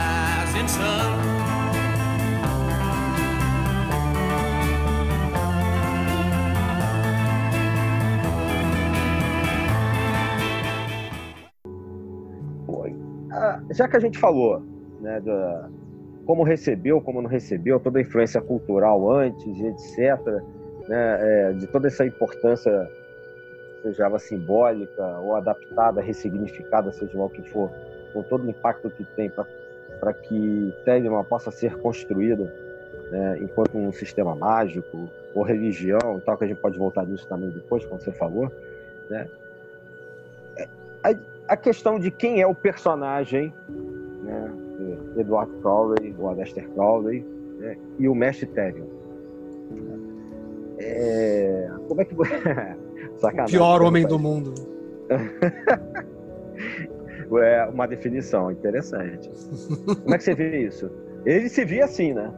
sun. 0.68 1.36
Ah, 13.38 13.60
já 13.70 13.86
que 13.86 13.96
a 13.96 14.00
gente 14.00 14.18
falou 14.18 14.62
né, 15.00 15.20
da, 15.20 15.68
como 16.24 16.42
recebeu, 16.42 17.00
como 17.00 17.20
não 17.20 17.28
recebeu, 17.28 17.78
toda 17.78 17.98
a 17.98 18.02
influência 18.02 18.40
cultural 18.40 19.10
antes, 19.10 19.60
etc., 19.60 20.18
né, 20.88 21.18
é, 21.20 21.52
de 21.52 21.66
toda 21.66 21.86
essa 21.86 22.06
importância, 22.06 22.72
seja 23.82 24.04
ela 24.04 24.18
simbólica 24.18 25.18
ou 25.20 25.36
adaptada, 25.36 26.00
ressignificada, 26.00 26.90
seja 26.92 27.16
lá 27.18 27.26
o 27.26 27.30
que 27.30 27.42
for, 27.50 27.70
com 28.12 28.22
todo 28.22 28.44
o 28.44 28.50
impacto 28.50 28.88
que 28.90 29.04
tem 29.16 29.28
para 29.28 29.44
que 30.12 30.74
Telemann 30.84 31.24
possa 31.24 31.51
ser 31.51 31.76
construída 31.78 32.53
né, 33.11 33.38
enquanto 33.40 33.76
um 33.76 33.92
sistema 33.92 34.34
mágico 34.34 35.09
ou 35.34 35.42
religião 35.42 36.20
tal, 36.24 36.36
que 36.36 36.44
a 36.44 36.47
gente 36.47 36.61
pode 36.61 36.78
voltar 36.78 37.07
nisso 37.07 37.26
também 37.28 37.51
depois, 37.51 37.84
como 37.84 38.01
você 38.01 38.12
falou, 38.12 38.51
né? 39.09 39.28
A, 41.05 41.14
a 41.53 41.57
questão 41.57 41.99
de 41.99 42.11
quem 42.11 42.40
é 42.40 42.47
o 42.47 42.55
personagem, 42.55 43.53
né? 44.22 44.53
Edward 45.16 45.53
Crowley, 45.61 46.14
o 46.18 46.28
Aleister 46.28 46.68
Crowley 46.70 47.24
né, 47.59 47.76
e 47.99 48.09
o 48.09 48.14
Mestre 48.14 48.47
Therion. 48.47 48.86
É, 50.78 51.70
como 51.88 52.01
é 52.01 52.05
que 52.05 52.14
O 53.16 53.18
Sacanagem, 53.18 53.59
pior 53.59 53.80
né, 53.80 53.86
homem 53.86 54.07
do 54.07 54.18
mundo. 54.18 54.55
É 57.41 57.64
uma 57.66 57.87
definição 57.87 58.51
interessante. 58.51 59.31
Como 60.03 60.14
é 60.14 60.18
que 60.18 60.24
você 60.24 60.35
vê 60.35 60.66
isso? 60.66 60.91
Ele 61.24 61.49
se 61.49 61.64
via 61.64 61.85
assim, 61.85 62.12
né? 62.14 62.33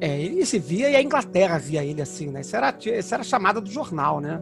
É, 0.00 0.20
ele 0.20 0.44
se 0.44 0.58
via 0.58 0.90
e 0.90 0.96
a 0.96 1.02
Inglaterra 1.02 1.58
via 1.58 1.84
ele 1.84 2.02
assim, 2.02 2.30
né? 2.30 2.40
Isso 2.40 2.56
era, 2.56 2.74
isso 2.84 3.14
era 3.14 3.22
chamada 3.22 3.60
do 3.60 3.70
jornal, 3.70 4.20
né? 4.20 4.40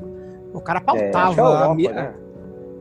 O 0.55 0.61
cara 0.61 0.81
É, 0.95 1.09
a 1.11 1.13
pautava. 1.13 1.43
a 1.43 1.43
Europa, 1.43 1.75
mi- 1.75 1.89
né? 1.89 2.15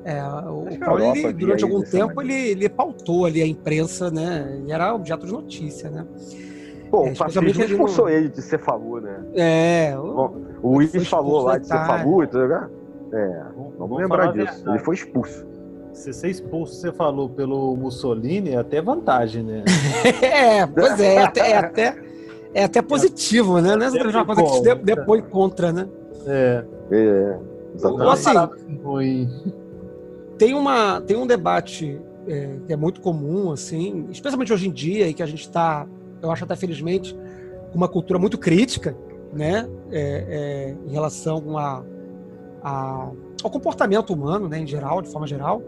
é, 0.06 0.24
o 0.24 0.66
a 0.66 0.76
Crowley, 0.78 1.08
Europa 1.08 1.30
ele, 1.30 1.34
durante 1.34 1.64
algum 1.64 1.80
dessa 1.82 1.98
tempo, 1.98 2.22
ele, 2.22 2.34
ele 2.34 2.70
pautou 2.70 3.26
ali 3.26 3.42
a 3.42 3.48
imprensa, 3.48 4.10
né? 4.10 4.60
Ele 4.62 4.72
era 4.72 4.94
objeto 4.94 5.26
de 5.26 5.32
notícia, 5.32 5.90
né? 5.90 6.06
Pô, 6.90 7.00
É, 7.06 7.12
o 7.12 7.16
fascismo 7.16 7.44
ele 7.44 7.64
expulsou 7.66 8.06
não- 8.06 8.14
ele 8.14 8.30
de 8.30 8.42
Cefalu, 8.42 9.02
né? 9.02 9.26
É, 9.36 9.98
o- 9.98 10.14
Bom, 10.16 10.36
o 10.64 10.88
foi 10.88 11.04
falou 11.06 11.42
lá 11.44 11.58
de 11.58 11.68
Cefalu 11.68 12.24
e 12.24 12.28
tudo, 12.28 12.48
né? 12.48 12.70
É, 13.12 13.44
Vamos, 13.78 13.98
lembrar 13.98 14.30
a 14.30 14.32
disso. 14.32 14.70
Ele 14.70 14.80
foi 14.80 14.96
expulso. 14.96 15.49
Se 15.94 16.14
ser 16.14 16.30
expulso, 16.30 16.76
você 16.76 16.92
falou, 16.92 17.28
pelo 17.30 17.76
Mussolini, 17.76 18.52
é 18.52 18.58
até 18.58 18.82
vantagem, 18.82 19.44
né? 19.44 19.64
é, 20.22 20.66
pois 20.66 21.00
é, 21.00 21.16
é 21.16 21.22
até, 21.24 21.52
é 21.52 21.58
até, 21.58 22.02
é 22.54 22.64
até 22.64 22.82
positivo, 22.82 23.60
né? 23.60 23.76
Não 23.76 23.84
é 23.84 23.88
exatamente 23.88 24.16
uma 24.16 24.26
coisa 24.26 24.44
que 24.44 24.52
te 24.52 24.58
de- 24.60 24.64
Depõe. 24.76 24.86
depõe 24.86 25.22
contra, 25.22 25.72
né? 25.74 25.88
É. 26.26 26.64
É, 26.92 27.38
Ou 27.84 28.14
exatamente. 28.14 28.54
assim, 28.54 28.78
Ruim. 28.84 29.30
tem, 30.38 30.54
uma, 30.54 31.02
tem 31.02 31.18
um 31.18 31.28
debate 31.28 32.00
é, 32.28 32.56
que 32.66 32.74
é 32.74 32.76
muito 32.76 33.02
comum, 33.02 33.52
assim, 33.52 34.08
especialmente 34.10 34.54
hoje 34.54 34.68
em 34.68 34.72
dia, 34.72 35.08
e 35.08 35.14
que 35.14 35.22
a 35.24 35.26
gente 35.26 35.42
está, 35.42 35.86
eu 36.22 36.32
acho 36.32 36.44
até 36.44 36.56
felizmente, 36.56 37.16
com 37.72 37.78
uma 37.78 37.88
cultura 37.88 38.18
muito 38.20 38.38
crítica, 38.38 38.96
né, 39.34 39.68
é, 39.92 40.26
é, 40.72 40.76
em 40.88 40.92
relação 40.92 41.58
a, 41.58 41.84
a- 42.64 43.12
ao 43.44 43.52
comportamento 43.52 44.14
humano, 44.14 44.48
né, 44.48 44.60
em 44.60 44.68
geral, 44.68 45.02
de 45.02 45.10
forma 45.10 45.28
geral, 45.28 45.62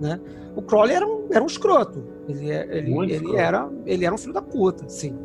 né. 0.00 0.20
O 0.56 0.62
Crowley 0.62 0.94
era 0.94 1.06
um, 1.06 1.26
era 1.32 1.42
um 1.42 1.46
escroto. 1.46 2.04
Ele, 2.28 2.50
é- 2.50 2.68
ele, 2.70 2.92
ele, 2.92 3.12
escroto. 3.14 3.36
era, 3.36 3.68
ele 3.86 4.04
era 4.04 4.14
um 4.14 4.18
filho 4.18 4.32
da 4.32 4.42
puta, 4.42 4.88
sim. 4.88 5.16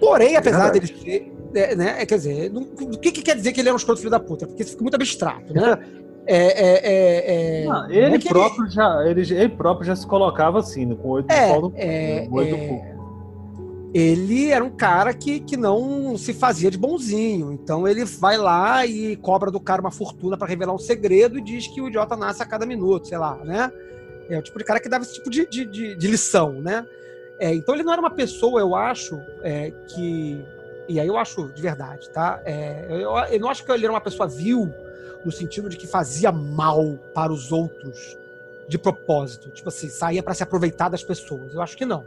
Porém, 0.00 0.36
apesar 0.36 0.70
verdade. 0.72 0.80
dele 0.80 1.00
ser. 1.00 1.32
é, 1.54 1.74
né, 1.76 2.06
quer 2.06 2.16
dizer, 2.16 2.50
não- 2.52 2.62
o 2.62 2.98
que, 2.98 3.12
que 3.12 3.22
quer 3.22 3.36
dizer 3.36 3.52
que 3.52 3.60
ele 3.60 3.68
era 3.68 3.74
um 3.74 3.78
escroto 3.78 4.00
filho 4.00 4.10
da 4.10 4.20
puta? 4.20 4.46
Porque 4.46 4.62
isso 4.62 4.72
fica 4.72 4.82
muito 4.82 4.94
abstrato, 4.94 5.54
né? 5.54 5.78
É, 6.28 6.36
é, 6.36 6.80
é, 6.82 7.62
é, 7.62 7.64
Não, 7.66 7.88
ele, 7.88 8.16
é 8.16 8.18
próprio 8.28 8.68
já, 8.68 9.08
ele, 9.08 9.20
ele 9.20 9.48
próprio 9.48 9.86
já 9.86 9.94
se 9.94 10.04
colocava 10.04 10.58
assim, 10.58 10.84
né, 10.84 10.96
com 11.00 11.08
oito 11.10 11.30
É, 11.30 11.48
pau 11.52 11.62
no 11.62 11.72
é, 11.76 12.26
com 12.28 12.34
oito 12.34 12.54
é. 12.56 12.66
cu. 12.68 12.95
Ele 13.94 14.50
era 14.50 14.64
um 14.64 14.70
cara 14.70 15.14
que, 15.14 15.40
que 15.40 15.56
não 15.56 16.16
se 16.18 16.34
fazia 16.34 16.70
de 16.70 16.76
bonzinho. 16.78 17.52
Então 17.52 17.86
ele 17.88 18.04
vai 18.04 18.36
lá 18.36 18.84
e 18.84 19.16
cobra 19.16 19.50
do 19.50 19.60
cara 19.60 19.80
uma 19.80 19.90
fortuna 19.90 20.36
para 20.36 20.46
revelar 20.48 20.74
um 20.74 20.78
segredo 20.78 21.38
e 21.38 21.42
diz 21.42 21.66
que 21.68 21.80
o 21.80 21.88
idiota 21.88 22.16
nasce 22.16 22.42
a 22.42 22.46
cada 22.46 22.66
minuto, 22.66 23.08
sei 23.08 23.18
lá, 23.18 23.36
né? 23.44 23.72
É 24.28 24.38
o 24.38 24.42
tipo 24.42 24.58
de 24.58 24.64
cara 24.64 24.80
que 24.80 24.88
dava 24.88 25.04
esse 25.04 25.14
tipo 25.14 25.30
de, 25.30 25.46
de, 25.46 25.64
de- 25.64 25.94
de 25.96 26.06
lição, 26.08 26.60
né? 26.60 26.86
É, 27.38 27.54
então 27.54 27.74
ele 27.74 27.84
não 27.84 27.92
era 27.92 28.00
uma 28.00 28.10
pessoa, 28.10 28.60
eu 28.60 28.74
acho, 28.74 29.20
é, 29.42 29.70
que. 29.88 30.44
E 30.88 30.98
aí 31.00 31.06
eu 31.06 31.16
acho 31.18 31.48
de 31.52 31.60
verdade, 31.62 32.08
tá? 32.10 32.40
É, 32.44 32.86
eu, 32.88 33.10
eu 33.30 33.40
não 33.40 33.48
acho 33.50 33.64
que 33.64 33.70
ele 33.72 33.84
era 33.84 33.92
uma 33.92 34.00
pessoa 34.00 34.26
vil 34.28 34.72
no 35.24 35.30
sentido 35.32 35.68
de 35.68 35.76
que 35.76 35.86
fazia 35.86 36.30
mal 36.32 36.98
para 37.14 37.32
os 37.32 37.50
outros 37.52 38.16
de 38.68 38.78
propósito. 38.78 39.50
Tipo 39.50 39.68
assim, 39.68 39.88
saía 39.88 40.22
para 40.22 40.34
se 40.34 40.42
aproveitar 40.42 40.88
das 40.88 41.02
pessoas. 41.02 41.54
Eu 41.54 41.60
acho 41.62 41.76
que 41.76 41.84
não. 41.84 42.04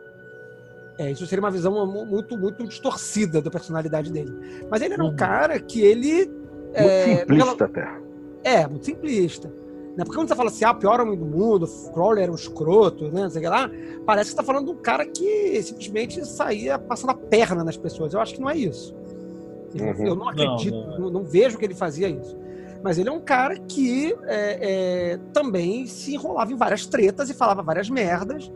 É, 1.00 1.10
isso 1.12 1.26
seria 1.26 1.42
uma 1.44 1.50
visão 1.50 1.72
mu- 1.88 2.06
muito, 2.06 2.38
muito 2.38 2.68
distorcida 2.68 3.42
da 3.42 3.50
personalidade 3.50 4.12
dele. 4.12 4.32
Mas 4.70 4.82
ele 4.82 4.94
era 4.96 5.04
um 5.04 5.08
Uhum. 5.08 5.16
cara 5.16 5.60
que 5.60 5.82
ele. 5.82 6.26
Muito 6.26 6.76
é, 6.76 7.18
simplista 7.18 7.66
até. 7.66 7.98
é, 8.44 8.68
muito 8.68 8.86
simplista. 8.86 9.48
Né? 9.98 10.04
Porque 10.04 10.16
quando 10.16 10.28
você 10.28 10.36
fala 10.36 10.50
assim, 10.50 10.66
ah, 10.66 10.72
o 10.72 10.76
pior 10.76 11.00
homem 11.02 11.18
do 11.18 11.26
mundo, 11.26 11.66
Crowley 11.94 12.24
era 12.24 12.32
um 12.32 12.36
escroto, 12.36 13.06
né? 13.06 13.24
Não 13.24 13.30
sei 13.30 13.40
o 13.40 13.44
que 13.44 13.50
lá, 13.50 13.70
parece 14.06 14.30
que 14.32 14.36
você 14.36 14.42
está 14.42 14.44
falando 14.44 14.66
de 14.66 14.72
um 14.72 14.82
cara 14.82 15.06
que 15.06 15.62
simplesmente 15.64 16.24
saía 16.28 16.78
passando 16.78 17.10
a 17.12 17.16
perna 17.16 17.64
nas 17.64 17.76
pessoas. 17.78 18.14
Eu 18.14 18.20
acho 18.22 18.36
que 18.36 18.42
não 18.42 18.50
é 18.50 18.56
isso. 18.58 18.94
Uhum. 19.74 20.06
Eu 20.08 20.16
não 20.16 20.28
acredito, 20.30 20.76
Não, 20.76 21.00
não, 21.00 21.10
não 21.10 21.24
vejo 21.24 21.58
que 21.58 21.66
ele 21.66 21.74
fazia 21.76 22.08
isso. 22.10 22.38
Mas 22.84 22.98
ele 22.98 23.10
é 23.10 23.12
um 23.12 23.20
cara 23.20 23.58
que 23.58 24.16
é, 24.26 25.14
é, 25.14 25.20
também 25.34 25.86
se 25.86 26.14
enrolava 26.14 26.52
em 26.52 26.56
várias 26.56 26.86
tretas 26.86 27.30
e 27.30 27.34
falava 27.34 27.62
várias 27.62 27.90
merdas. 27.90 28.50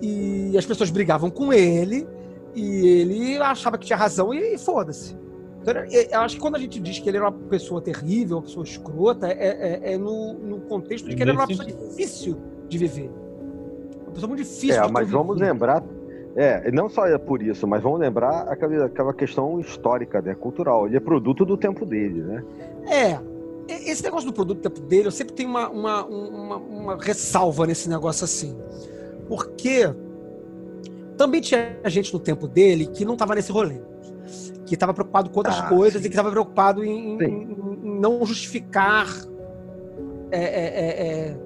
E 0.00 0.56
as 0.56 0.66
pessoas 0.66 0.90
brigavam 0.90 1.30
com 1.30 1.52
ele. 1.52 2.06
E 2.54 2.86
ele 2.86 3.36
achava 3.38 3.76
que 3.76 3.86
tinha 3.86 3.96
razão 3.96 4.32
e, 4.32 4.54
e 4.54 4.58
foda-se. 4.58 5.16
Então, 5.60 5.74
eu 5.84 6.20
acho 6.20 6.36
que 6.36 6.40
quando 6.40 6.54
a 6.54 6.58
gente 6.58 6.78
diz 6.78 6.98
que 7.00 7.08
ele 7.08 7.16
era 7.16 7.26
uma 7.26 7.32
pessoa 7.32 7.80
terrível, 7.82 8.36
uma 8.36 8.42
pessoa 8.44 8.64
escrota, 8.64 9.26
é, 9.28 9.80
é- 9.82 9.92
é 9.94 9.98
no, 9.98 10.32
no 10.34 10.60
contexto 10.60 11.08
de 11.08 11.16
que 11.16 11.22
ele 11.22 11.30
era 11.32 11.38
uma 11.40 11.46
pessoa 11.46 11.66
difícil 11.66 12.36
de 12.68 12.78
viver. 12.78 13.10
Uma 14.02 14.12
pessoa 14.12 14.28
muito 14.28 14.42
difícil 14.44 14.80
É, 14.82 14.86
de 14.86 14.92
mas 14.92 15.10
vamos 15.10 15.38
lembrar. 15.38 15.82
É, 16.36 16.70
não 16.70 16.88
só 16.88 17.06
é 17.06 17.16
por 17.18 17.42
isso, 17.42 17.66
mas 17.66 17.82
vamos 17.82 17.98
lembrar 17.98 18.42
aquela, 18.48 18.84
aquela 18.84 19.12
questão 19.14 19.58
histórica, 19.58 20.20
né, 20.22 20.34
cultural. 20.34 20.86
Ele 20.86 20.96
é 20.96 21.00
produto 21.00 21.44
do 21.44 21.56
tempo 21.56 21.84
dele, 21.84 22.22
né? 22.22 22.44
É. 22.86 23.18
Esse 23.68 24.04
negócio 24.04 24.26
do 24.30 24.32
produto 24.32 24.58
do 24.58 24.62
tempo 24.70 24.80
dele, 24.86 25.08
eu 25.08 25.10
sempre 25.10 25.34
tenho 25.34 25.48
uma, 25.48 25.68
uma, 25.68 26.04
uma, 26.06 26.56
uma 26.58 26.96
ressalva 27.02 27.66
nesse 27.66 27.88
negócio 27.88 28.24
assim. 28.24 28.56
Porque 29.28 29.92
também 31.16 31.40
tinha 31.40 31.76
gente 31.86 32.12
no 32.12 32.20
tempo 32.20 32.46
dele 32.46 32.86
que 32.86 33.04
não 33.04 33.14
estava 33.14 33.34
nesse 33.34 33.50
rolê. 33.52 33.80
Que 34.66 34.74
estava 34.74 34.92
preocupado 34.92 35.30
com 35.30 35.38
outras 35.38 35.58
Ah, 35.60 35.68
coisas 35.68 36.00
sim. 36.02 36.06
e 36.06 36.10
que 36.10 36.14
estava 36.14 36.30
preocupado 36.30 36.84
em, 36.84 37.18
Sim. 37.18 37.24
em- 37.24 38.00
não 38.00 38.24
justificar 38.26 39.06
é, 40.30 40.38
é, 40.40 40.44
é, 40.44 41.36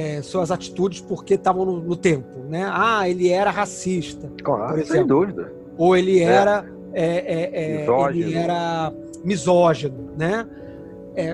é, 0.00 0.16
é, 0.16 0.22
suas 0.22 0.50
atitudes 0.50 1.00
porque 1.02 1.34
estavam 1.34 1.64
no, 1.64 1.80
no 1.80 1.96
tempo. 1.96 2.38
Né? 2.48 2.66
Ah, 2.70 3.08
ele 3.08 3.28
era 3.28 3.50
racista. 3.50 4.30
Claro, 4.42 4.84
sem 4.86 5.06
dúvida. 5.06 5.52
Ou 5.76 5.96
ele 5.96 6.20
É. 6.20 6.24
era. 6.24 6.64
Misógino. 6.94 8.26
ele 8.28 8.34
era 8.36 8.92
misógino, 9.24 10.10
né? 10.16 10.46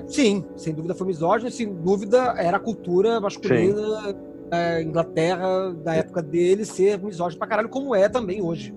Sim, 0.07 0.43
sem 0.55 0.73
dúvida 0.73 0.93
foi 0.95 1.05
misógino, 1.07 1.49
sem 1.51 1.71
dúvida 1.71 2.33
era 2.37 2.57
a 2.57 2.59
cultura 2.59 3.19
masculina 3.21 4.15
da 4.51 4.81
Inglaterra 4.81 5.71
da 5.81 5.95
época 5.95 6.21
dele 6.21 6.65
ser 6.65 6.99
misógino 6.99 7.39
pra 7.39 7.47
caralho, 7.47 7.69
como 7.69 7.95
é 7.95 8.09
também 8.09 8.41
hoje. 8.41 8.75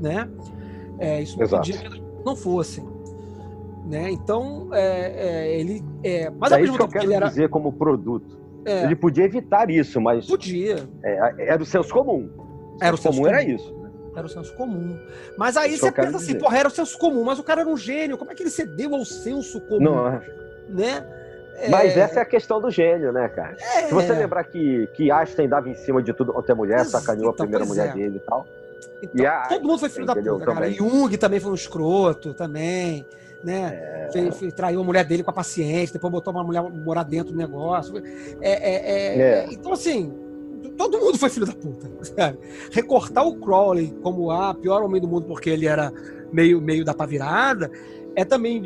Né? 0.00 0.28
É, 1.00 1.20
isso 1.20 1.36
não 1.36 1.44
Exato. 1.44 1.68
impedia 1.68 1.90
que 1.90 2.02
não 2.24 2.36
fossem. 2.36 2.86
Né? 3.84 4.10
Então, 4.10 4.68
é, 4.72 5.14
é, 5.50 5.60
ele. 5.60 5.82
É, 6.04 6.30
mas 6.30 6.52
é 6.52 6.54
ao 6.54 6.60
mesmo 6.60 6.78
que 6.78 6.88
tempo 6.88 7.04
ele 7.04 7.14
era. 7.14 7.28
dizer 7.28 7.48
como 7.48 7.72
produto. 7.72 8.38
é, 8.64 8.84
Ele 8.84 8.94
podia 8.96 9.24
evitar 9.24 9.70
isso, 9.70 10.00
mas 10.00 10.26
podia. 10.26 10.88
é, 11.02 11.48
era 11.48 11.62
o 11.62 11.66
senso 11.66 11.92
comum. 11.92 12.28
O 12.36 12.78
Era 12.80 12.94
o 12.94 12.98
senso 12.98 13.16
senso 13.16 13.16
comum 13.22 13.26
era 13.28 13.42
comum. 13.44 13.54
isso. 13.56 13.74
né? 13.74 13.90
Era 14.16 14.26
o 14.26 14.28
senso 14.30 14.54
comum. 14.56 14.98
Mas 15.36 15.56
aí 15.56 15.74
Isso 15.74 15.84
você 15.84 15.92
pensa 15.92 16.16
assim, 16.16 16.26
dizer. 16.28 16.38
porra, 16.38 16.58
era 16.58 16.68
o 16.68 16.70
senso 16.70 16.98
comum, 16.98 17.22
mas 17.24 17.38
o 17.38 17.42
cara 17.44 17.60
era 17.62 17.70
um 17.70 17.76
gênio. 17.76 18.16
Como 18.16 18.30
é 18.30 18.34
que 18.34 18.42
ele 18.42 18.50
cedeu 18.50 18.94
ao 18.94 19.04
senso 19.04 19.60
comum? 19.68 19.80
Não, 19.80 20.20
é. 21.58 21.68
Mas 21.68 21.96
É, 21.96 22.00
essa 22.00 22.18
é 22.20 22.22
a 22.22 22.26
questão 22.26 22.60
do 22.60 22.70
gênio, 22.70 23.12
né, 23.12 23.28
cara? 23.28 23.56
Se 23.58 23.92
você 23.92 24.12
é. 24.12 24.18
lembrar 24.18 24.44
que, 24.44 24.88
que 24.94 25.10
Einstein 25.10 25.48
dava 25.48 25.68
em 25.68 25.74
cima 25.74 26.02
de 26.02 26.12
tudo 26.12 26.32
quanto 26.32 26.50
é 26.50 26.54
mulher, 26.54 26.78
Ex- 26.80 26.88
sacaneou 26.90 27.30
então, 27.32 27.44
a 27.44 27.48
primeira 27.48 27.64
mulher 27.66 27.88
é. 27.90 27.92
dele 27.92 28.16
e 28.16 28.20
tal. 28.20 28.46
Então, 29.02 29.10
E 29.22 29.26
a 29.26 29.42
todo 29.42 29.66
mundo 29.66 29.78
foi 29.78 29.88
filho 29.88 30.06
da 30.06 30.12
entendeu? 30.12 30.34
puta, 30.34 30.46
cara. 30.46 30.56
Também. 30.66 30.74
Jung 30.74 31.16
também 31.16 31.40
foi 31.40 31.50
um 31.52 31.54
escroto, 31.54 32.32
também. 32.34 33.04
Né? 33.44 34.08
É. 34.14 34.50
Traiu 34.50 34.80
a 34.80 34.84
mulher 34.84 35.04
dele 35.04 35.22
com 35.22 35.30
a 35.30 35.34
paciente, 35.34 35.92
depois 35.92 36.10
botou 36.12 36.32
uma 36.32 36.42
mulher 36.42 36.62
morar 36.62 37.02
dentro 37.04 37.32
do 37.32 37.38
negócio. 37.38 37.96
É, 38.40 38.50
é, 38.50 38.74
é, 38.74 39.18
É. 39.20 39.46
Então, 39.52 39.72
assim, 39.72 40.12
todo 40.76 40.98
mundo 40.98 41.16
foi 41.18 41.28
filho 41.30 41.46
da 41.46 41.52
puta. 41.52 41.88
Sabe? 42.04 42.38
Recortar 42.72 43.26
o 43.26 43.36
Crowley 43.36 43.94
como 44.02 44.30
a 44.30 44.54
pior 44.54 44.82
homem 44.82 45.00
do 45.00 45.06
mundo 45.06 45.26
porque 45.26 45.50
ele 45.50 45.66
era 45.66 45.92
meio, 46.32 46.60
meio 46.60 46.84
da 46.84 46.94
pá 46.94 47.06
virada 47.06 47.70
é 48.16 48.24
também 48.24 48.62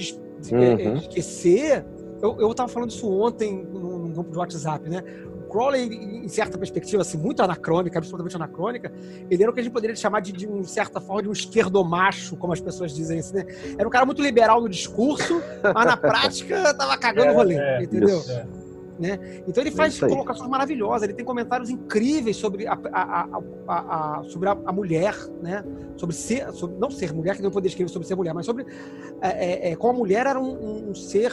é, 0.53 0.55
é, 0.83 0.89
Uhum. 0.89 0.97
esquecer. 0.97 1.85
Eu, 2.23 2.37
eu 2.41 2.55
tava 2.55 2.69
falando 2.69 2.91
isso 2.91 3.09
ontem 3.11 3.65
num, 3.73 3.99
num 3.99 4.13
grupo 4.13 4.31
de 4.31 4.39
WhatsApp, 4.39 4.89
né? 4.89 5.03
O 5.37 5.51
Crowley, 5.51 5.83
em 6.25 6.29
certa 6.29 6.57
perspectiva, 6.57 7.03
assim, 7.03 7.19
muito 7.19 7.43
anacrônica, 7.43 7.99
absolutamente 7.99 8.37
anacrônica, 8.37 8.93
ele 9.29 9.43
era 9.43 9.51
o 9.51 9.55
que 9.55 9.61
a 9.61 9.63
gente 9.63 9.73
poderia 9.73 9.97
chamar 9.97 10.21
de, 10.21 10.33
de 10.33 10.47
uma 10.47 10.63
certa 10.65 11.01
forma, 11.01 11.23
de 11.23 11.29
um 11.29 11.33
esquerdomacho, 11.33 12.37
como 12.37 12.53
as 12.53 12.61
pessoas 12.61 12.95
dizem 12.95 13.19
assim, 13.19 13.35
né? 13.35 13.47
Era 13.79 13.87
um 13.87 13.91
cara 13.91 14.07
muito 14.07 14.23
liberal 14.23 14.61
no 14.61 14.69
discurso, 14.69 15.43
mas 15.75 15.87
na 15.87 15.97
prática 15.97 16.73
tava 16.75 16.97
cagando 16.99 17.33
o 17.33 17.35
rolê, 17.35 17.57
é, 17.57 17.83
entendeu? 17.83 18.19
isso. 18.19 18.31
É. 19.03 19.43
Então 19.49 19.63
ele 19.63 19.71
faz 19.71 19.95
colocações 20.11 20.51
maravilhosas, 20.51 21.05
ele 21.05 21.15
tem 21.15 21.25
comentários 21.25 21.71
incríveis 21.71 22.37
sobre 22.37 22.67
a, 22.67 22.75
a- 22.75 22.79
a- 22.93 23.29
a- 23.67 24.19
a- 24.19 24.23
sobre 24.25 24.51
a, 24.51 24.53
a 24.67 24.71
mulher, 24.73 25.17
né? 25.43 25.65
Sobre 25.97 26.15
ser, 26.15 26.53
sobre, 26.53 26.77
não 26.79 26.91
ser 26.91 27.11
mulher, 27.15 27.35
que 27.35 27.43
não 27.43 27.51
poder 27.51 27.69
escrever 27.69 27.89
sobre 27.91 28.07
ser 28.07 28.15
mulher, 28.15 28.35
mas 28.35 28.45
sobre 28.45 28.67
é, 29.23 29.69
é, 29.69 29.73
é, 29.73 29.77
como 29.77 29.95
a 29.95 29.97
mulher 29.97 30.27
era 30.27 30.39
um, 30.39 30.91
um 30.91 30.95
ser 30.95 31.33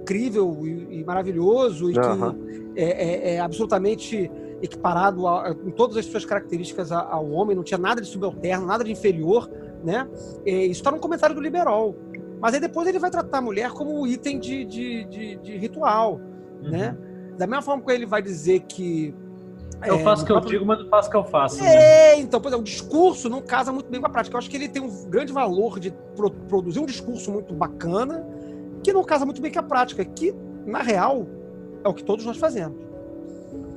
incrível 0.00 0.58
e, 0.66 1.00
e 1.00 1.04
maravilhoso 1.04 1.90
e 1.90 1.98
Aham. 1.98 2.34
que 2.34 2.80
é, 2.80 2.84
é- 2.84 3.34
é 3.34 3.40
absolutamente 3.40 4.30
equiparado 4.62 5.26
a, 5.26 5.50
em 5.64 5.70
todas 5.70 5.96
as 5.96 6.04
suas 6.06 6.24
características 6.24 6.92
a- 6.92 7.00
ao 7.10 7.30
homem, 7.30 7.56
não 7.56 7.62
tinha 7.62 7.78
nada 7.78 8.00
de 8.00 8.06
subalterno, 8.06 8.66
nada 8.66 8.84
de 8.84 8.92
inferior, 8.92 9.48
né? 9.84 10.06
É, 10.44 10.64
isso 10.64 10.80
está 10.80 10.90
num 10.90 10.98
comentário 10.98 11.34
do 11.34 11.40
Liberal. 11.40 11.94
Mas 12.40 12.54
aí 12.54 12.60
depois 12.60 12.86
ele 12.88 12.98
vai 12.98 13.10
tratar 13.10 13.38
a 13.38 13.42
mulher 13.42 13.70
como 13.70 14.06
item 14.06 14.38
de, 14.38 14.64
de, 14.64 15.04
de- 15.04 15.36
de 15.36 15.56
ritual 15.56 16.20
né? 16.62 16.94
Da 17.38 17.46
mesma 17.46 17.62
forma 17.62 17.82
que 17.82 17.90
ele 17.90 18.04
vai 18.04 18.20
dizer 18.20 18.60
que. 18.60 19.14
Eu 19.86 19.94
é, 19.94 19.98
faço 20.00 20.20
o 20.20 20.24
no 20.24 20.26
que 20.26 20.32
eu 20.32 20.36
próprio- 20.36 20.52
digo, 20.58 20.66
mas 20.66 20.78
não 20.78 20.88
faço 20.90 21.08
o 21.08 21.10
que 21.10 21.16
eu 21.16 21.24
faço. 21.24 21.62
né? 21.62 21.74
É, 21.74 22.18
então, 22.20 22.38
pois 22.38 22.52
é, 22.52 22.56
o 22.58 22.62
discurso 22.62 23.30
não 23.30 23.40
casa 23.40 23.72
muito 23.72 23.90
bem 23.90 23.98
com 23.98 24.06
a 24.06 24.10
prática. 24.10 24.34
Eu 24.34 24.38
acho 24.38 24.50
que 24.50 24.58
ele 24.58 24.68
tem 24.68 24.82
um 24.82 25.04
grande 25.08 25.32
valor 25.32 25.80
de 25.80 25.90
pro- 26.14 26.30
produzir 26.30 26.80
um 26.80 26.84
discurso 26.84 27.32
muito 27.32 27.54
bacana, 27.54 28.26
que 28.82 28.92
não 28.92 29.04
casa 29.04 29.24
muito 29.24 29.40
bem 29.42 29.52
com 29.52 29.58
a 29.60 29.62
prática, 29.62 30.04
que, 30.04 30.34
na 30.66 30.80
real, 30.82 31.26
é 31.84 31.88
o 31.88 31.94
que 31.94 32.04
todos 32.04 32.24
nós 32.24 32.36
fazemos. 32.38 32.76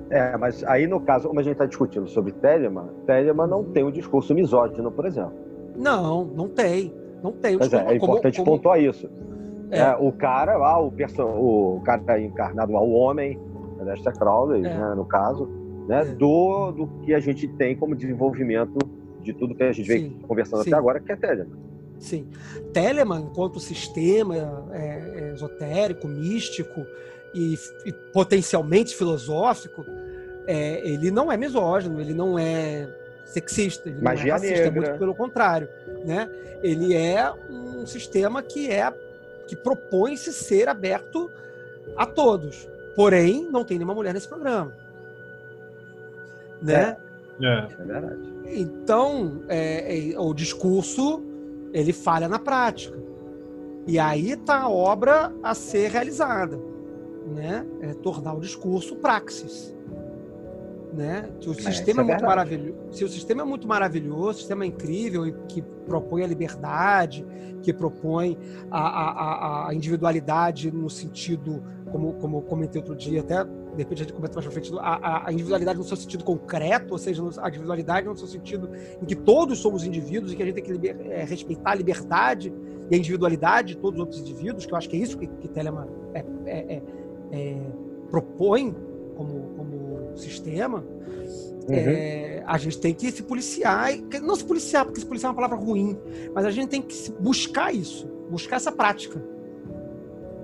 É, 0.10 0.38
mas 0.38 0.64
aí 0.66 0.86
no 0.86 1.00
caso, 1.00 1.28
como 1.28 1.40
a 1.40 1.44
gente 1.44 1.54
está 1.54 1.66
discutindo 1.66 2.08
sobre 2.08 2.32
Telemann, 2.34 2.88
Telemann 3.06 3.48
não 3.48 3.64
tem 3.64 3.84
um 3.84 3.92
discurso 3.92 4.34
misógino, 4.36 4.92
por 4.92 5.06
exemplo. 5.06 5.34
Não, 5.76 6.24
não 6.26 6.48
tem. 6.48 6.94
Não 7.24 7.32
tem. 7.32 7.56
O 7.56 7.60
Mas 7.60 7.74
é, 7.74 7.78
é 7.78 7.84
como- 7.84 7.96
importante 8.14 8.38
como- 8.40 8.52
pontuar 8.52 8.80
isso. 8.80 9.10
É. 9.72 9.80
É, 9.80 9.96
o 9.96 10.12
cara 10.12 10.56
lá, 10.58 10.78
o, 10.80 10.92
perso 10.92 11.24
o 11.24 11.82
cara 11.84 12.20
encarnado 12.22 12.72
lá, 12.74 12.82
o 12.82 12.92
homem, 12.92 13.40
Lester 13.80 14.14
Crowley, 14.18 14.64
É. 14.66 14.70
né, 14.78 14.94
no 14.96 15.04
caso, 15.06 15.50
né, 15.88 16.02
É. 16.02 16.06
do, 16.14 16.72
do 16.74 16.88
que 17.02 17.14
a 17.14 17.20
gente 17.20 17.48
tem 17.48 17.76
como 17.76 17.96
desenvolvimento 17.96 18.78
de 19.22 19.34
tudo 19.34 19.56
que 19.56 19.64
a 19.64 19.72
gente 19.72 19.86
Sim, 19.92 20.10
veio 20.10 20.12
conversando 20.28 20.64
sim. 20.64 20.70
até 20.70 20.78
agora, 20.78 21.00
que 21.00 21.12
é 21.12 21.16
Telemann. 21.16 21.58
Sim. 22.04 22.28
Telemann, 22.74 23.22
enquanto 23.22 23.62
sistema 23.62 24.36
é, 24.74 24.78
é, 24.78 25.34
esotérico, 25.34 26.06
místico 26.06 26.86
e, 27.34 27.58
e 27.86 27.94
potencialmente 27.94 28.94
filosófico, 28.94 29.86
é, 30.46 30.86
ele 30.86 31.10
não 31.10 31.32
é 31.32 31.38
misógino, 31.38 32.02
ele 32.02 32.14
não 32.14 32.38
é 32.38 32.90
sexista, 33.26 33.88
ele 33.88 34.02
Magia 34.02 34.26
não 34.26 34.30
é 34.30 34.34
racista, 34.34 34.54
é 34.54 34.64
negra. 34.66 34.82
muito 34.82 35.00
pelo 35.00 35.16
contrário. 35.16 35.70
Né? 36.06 36.30
Ele 36.62 36.94
é 36.94 37.32
um 37.50 37.86
sistema 37.86 38.44
que 38.44 38.70
é 38.70 38.94
que 39.48 39.56
propõe-se 39.56 40.34
ser 40.34 40.68
aberto 40.68 41.32
a 41.96 42.06
todos. 42.06 42.68
Porém, 42.98 43.48
não 43.50 43.64
tem 43.64 43.78
nenhuma 43.78 43.96
mulher 43.96 44.14
nesse 44.14 44.28
programa. 44.28 44.74
Né? 46.62 46.98
É. 47.00 47.04
É 47.42 47.84
verdade. 47.84 48.20
Então, 48.46 49.42
é, 49.48 50.12
é, 50.12 50.20
o 50.20 50.34
discurso 50.34 51.24
ele 51.74 51.92
falha 51.92 52.30
na 52.30 52.40
prática. 52.40 52.98
E 53.86 54.00
aí 54.00 54.32
está 54.32 54.62
a 54.62 54.70
obra 54.70 55.34
a 55.44 55.54
ser 55.54 55.90
realizada, 55.92 56.58
né? 57.36 57.66
É 57.82 57.94
tornar 57.94 58.34
o 58.34 58.40
discurso 58.40 58.96
praxis, 58.96 59.76
né? 60.94 61.30
Se 61.42 61.50
o 61.50 61.54
sistema 61.54 62.02
isso 62.02 62.12
é, 62.12 62.14
é 62.14 62.16
muito 62.16 62.26
maravilhoso, 62.26 62.78
se 62.92 63.04
o 63.04 63.10
sistema 63.10 63.42
é 63.42 63.46
muito 63.46 63.68
maravilhoso, 63.68 64.30
o 64.30 64.34
sistema 64.36 64.64
é 64.64 64.68
incrível 64.68 65.28
e 65.28 65.34
que 65.50 65.62
propõe 65.86 66.24
a 66.24 66.28
liberdade, 66.28 67.26
que 67.62 67.74
propõe 67.74 68.38
a, 68.72 68.80
a- 68.80 69.12
a- 69.12 69.70
a 69.70 69.74
individualidade 69.74 70.72
no 70.72 70.90
sentido, 70.90 71.62
como, 71.92 72.14
como 72.14 72.38
eu 72.38 72.42
comentei 72.44 72.80
outro 72.80 72.96
dia, 72.96 73.20
até 73.22 73.46
de 73.74 73.78
repente 73.80 74.02
a 74.02 74.06
gente 74.06 74.14
comenta 74.14 74.36
mais 74.36 74.46
pra 74.46 74.52
frente, 74.54 74.72
a, 74.80 75.28
a- 75.28 75.34
individualidade 75.34 75.78
no 75.80 75.84
seu 75.84 75.98
sentido 75.98 76.24
concreto, 76.24 76.94
ou 76.94 76.98
seja, 76.98 77.24
a 77.42 77.50
individualidade 77.50 78.08
no 78.08 78.16
seu 78.16 78.28
sentido 78.28 78.70
em 79.02 79.06
que 79.06 79.16
todos 79.16 79.60
somos 79.60 79.84
indivíduos 79.84 80.32
e 80.32 80.36
que 80.36 80.44
a 80.44 80.46
gente 80.46 80.56
tem 80.56 80.64
que 80.64 80.72
liber- 80.72 80.96
é, 81.10 81.24
respeitar 81.24 81.72
a 81.72 81.76
liberdade 81.76 82.54
e 82.90 82.96
a 82.96 82.98
individualidade 82.98 83.70
de 83.76 83.78
todos 83.80 84.00
os 84.00 84.06
outros 84.06 84.22
indivíduos, 84.22 84.66
que 84.66 84.74
eu 84.74 84.78
acho 84.78 84.88
que 84.90 84.96
é 84.96 85.00
isso 85.00 85.18
que, 85.18 85.28
que 85.28 85.48
Telemann 85.48 85.88
é, 86.14 86.20
é- 86.46 86.76
é- 86.76 86.82
é, 87.32 87.62
propõe 88.12 88.76
como, 89.16 89.50
como 89.58 90.12
sistema, 90.16 90.80
Uhum. 91.68 91.76
é, 91.76 92.44
a 92.46 92.58
gente 92.58 92.78
tem 92.80 92.94
que 92.94 93.10
se 93.12 93.24
policiar, 93.24 93.94
e- 93.94 94.04
não 94.20 94.36
se 94.36 94.44
policiar, 94.44 94.84
porque 94.86 95.00
se 95.00 95.06
policiar 95.06 95.30
é 95.30 95.32
uma 95.32 95.36
palavra 95.42 95.58
ruim, 95.58 95.98
mas 96.36 96.46
a 96.46 96.52
gente 96.52 96.68
tem 96.70 96.82
que 96.82 96.94
buscar 97.20 97.74
isso, 97.74 98.06
buscar 98.30 98.58
essa 98.58 98.72
prática. 98.72 99.24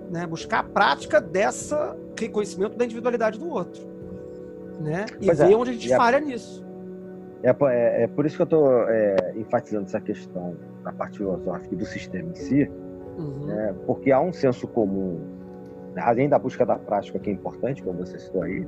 Né? 0.10 0.26
Buscar 0.28 0.60
a 0.60 0.64
prática 0.64 1.20
dessa 1.22 1.96
reconhecimento 2.20 2.76
da 2.78 2.86
individualidade 2.86 3.40
do 3.40 3.50
outro, 3.50 3.82
né? 4.82 5.06
E 5.22 5.26
Pois 5.28 5.40
é, 5.40 5.48
ver 5.48 5.56
onde 5.56 5.70
a 5.70 5.74
gente 5.74 5.88
e 5.88 5.94
a- 5.94 5.98
falha 5.98 6.20
nisso. 6.20 6.66
É, 7.42 7.50
é- 7.52 8.04
é 8.04 8.08
por 8.08 8.26
isso 8.26 8.36
que 8.36 8.42
eu 8.42 8.46
estou 8.46 8.68
enfatizando 9.36 9.86
essa 9.86 10.02
questão 10.02 10.56
da 10.84 10.92
parte 10.92 11.18
filosófica 11.20 11.76
do 11.76 11.86
sistema 11.86 12.30
em 12.32 12.36
si, 12.36 12.70
Uhum. 13.18 13.46
né? 13.46 13.76
porque 13.86 14.12
há 14.12 14.20
um 14.20 14.34
senso 14.34 14.68
comum, 14.68 15.20
né, 15.94 16.02
além 16.02 16.28
da 16.28 16.38
busca 16.40 16.66
da 16.66 16.76
prática, 16.76 17.18
que 17.20 17.30
é 17.30 17.34
importante, 17.34 17.82
como 17.84 18.00
você 18.06 18.18
citou 18.20 18.42
aí, 18.44 18.66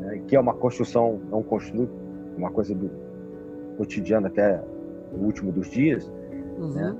né, 0.00 0.20
que 0.26 0.34
é 0.34 0.40
uma 0.40 0.54
construção, 0.54 1.20
é 1.30 1.34
um 1.36 1.42
construto, 1.42 1.92
uma 2.36 2.50
coisa 2.50 2.74
do 2.74 2.90
cotidiano 3.76 4.26
até 4.26 4.60
o 5.12 5.24
último 5.24 5.52
dos 5.52 5.68
dias, 5.70 6.10
Uhum. 6.58 6.72
né? 6.74 6.96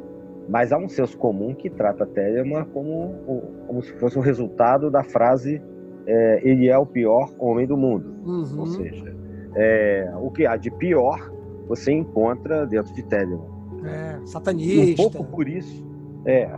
Mas 0.49 0.73
há 0.73 0.79
um 0.79 0.89
senso 0.89 1.17
comum 1.17 1.55
que 1.55 1.71
trata 1.71 2.05
a 2.05 2.07
Telema 2.07 2.65
como, 2.73 2.91
o- 3.27 3.43
como 3.67 3.83
se 3.83 3.93
fosse 3.95 4.19
um 4.19 4.23
resultado 4.23 4.91
da 4.91 5.03
frase 5.05 5.61
é, 6.07 6.41
ele 6.43 6.69
é 6.69 6.77
o 6.77 6.87
pior 6.87 7.31
homem 7.39 7.67
do 7.67 7.77
mundo. 7.77 8.15
Uhum. 8.25 8.61
Ou 8.61 8.67
seja, 8.67 9.15
é, 9.55 10.11
o 10.21 10.31
que 10.31 10.47
há 10.47 10.57
de 10.57 10.71
pior 10.71 11.31
você 11.69 11.93
encontra 11.93 12.67
dentro 12.67 12.93
de 12.95 13.03
Telemann. 13.05 13.49
É, 13.85 14.17
E 14.17 14.23
um 14.23 14.27
satanista. 14.27 15.03
pouco 15.03 15.25
por 15.31 15.49
isso, 15.49 15.85
é, 16.27 16.51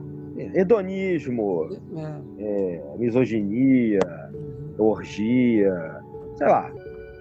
hedonismo, 0.54 1.68
É. 1.96 2.42
é, 2.42 2.82
misoginia, 2.98 3.98
Uhum. 4.32 4.86
orgia, 4.86 5.74
sei 6.36 6.46
lá, 6.48 6.70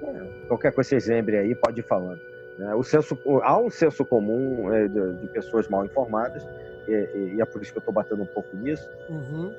é, 0.04 0.48
qualquer 0.48 0.74
coisa 0.74 0.90
que 0.90 1.00
vocês 1.02 1.08
lembrem 1.08 1.40
aí, 1.40 1.56
pode 1.56 1.80
ir 1.82 1.84
falando. 1.84 2.20
Né? 2.62 2.76
O 2.76 2.84
senso, 2.84 3.18
há 3.42 3.58
um 3.58 3.70
senso 3.72 4.06
comum 4.06 4.72
é, 4.72 4.88
de, 4.88 5.28
pessoas 5.30 5.68
mal 5.68 5.84
informadas, 5.84 6.48
e, 6.88 7.42
é 7.42 7.46
por 7.46 7.62
isso 7.62 7.72
que 7.72 7.78
eu 7.80 7.82
estou 7.82 7.94
batendo 7.94 8.22
um 8.22 8.28
pouco 8.28 8.56
nisso, 8.56 8.88
Uhum. 9.10 9.52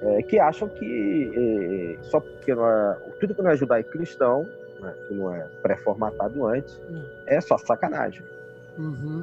é, 0.00 0.22
que 0.22 0.38
acham 0.38 0.68
que 0.68 1.96
é, 2.00 2.02
só 2.02 2.18
porque 2.20 2.54
não 2.54 2.68
é, 2.68 2.96
tudo 3.20 3.34
que 3.34 3.42
não 3.42 3.50
é 3.50 3.56
judaico-cristão, 3.56 4.48
né, 4.80 4.92
que 5.06 5.14
não 5.14 5.32
é 5.32 5.46
pré-formatado 5.62 6.44
antes, 6.46 6.80
Hum. 6.90 7.02
é 7.26 7.40
só 7.40 7.56
sacanagem. 7.56 8.22
Uhum. 8.76 9.22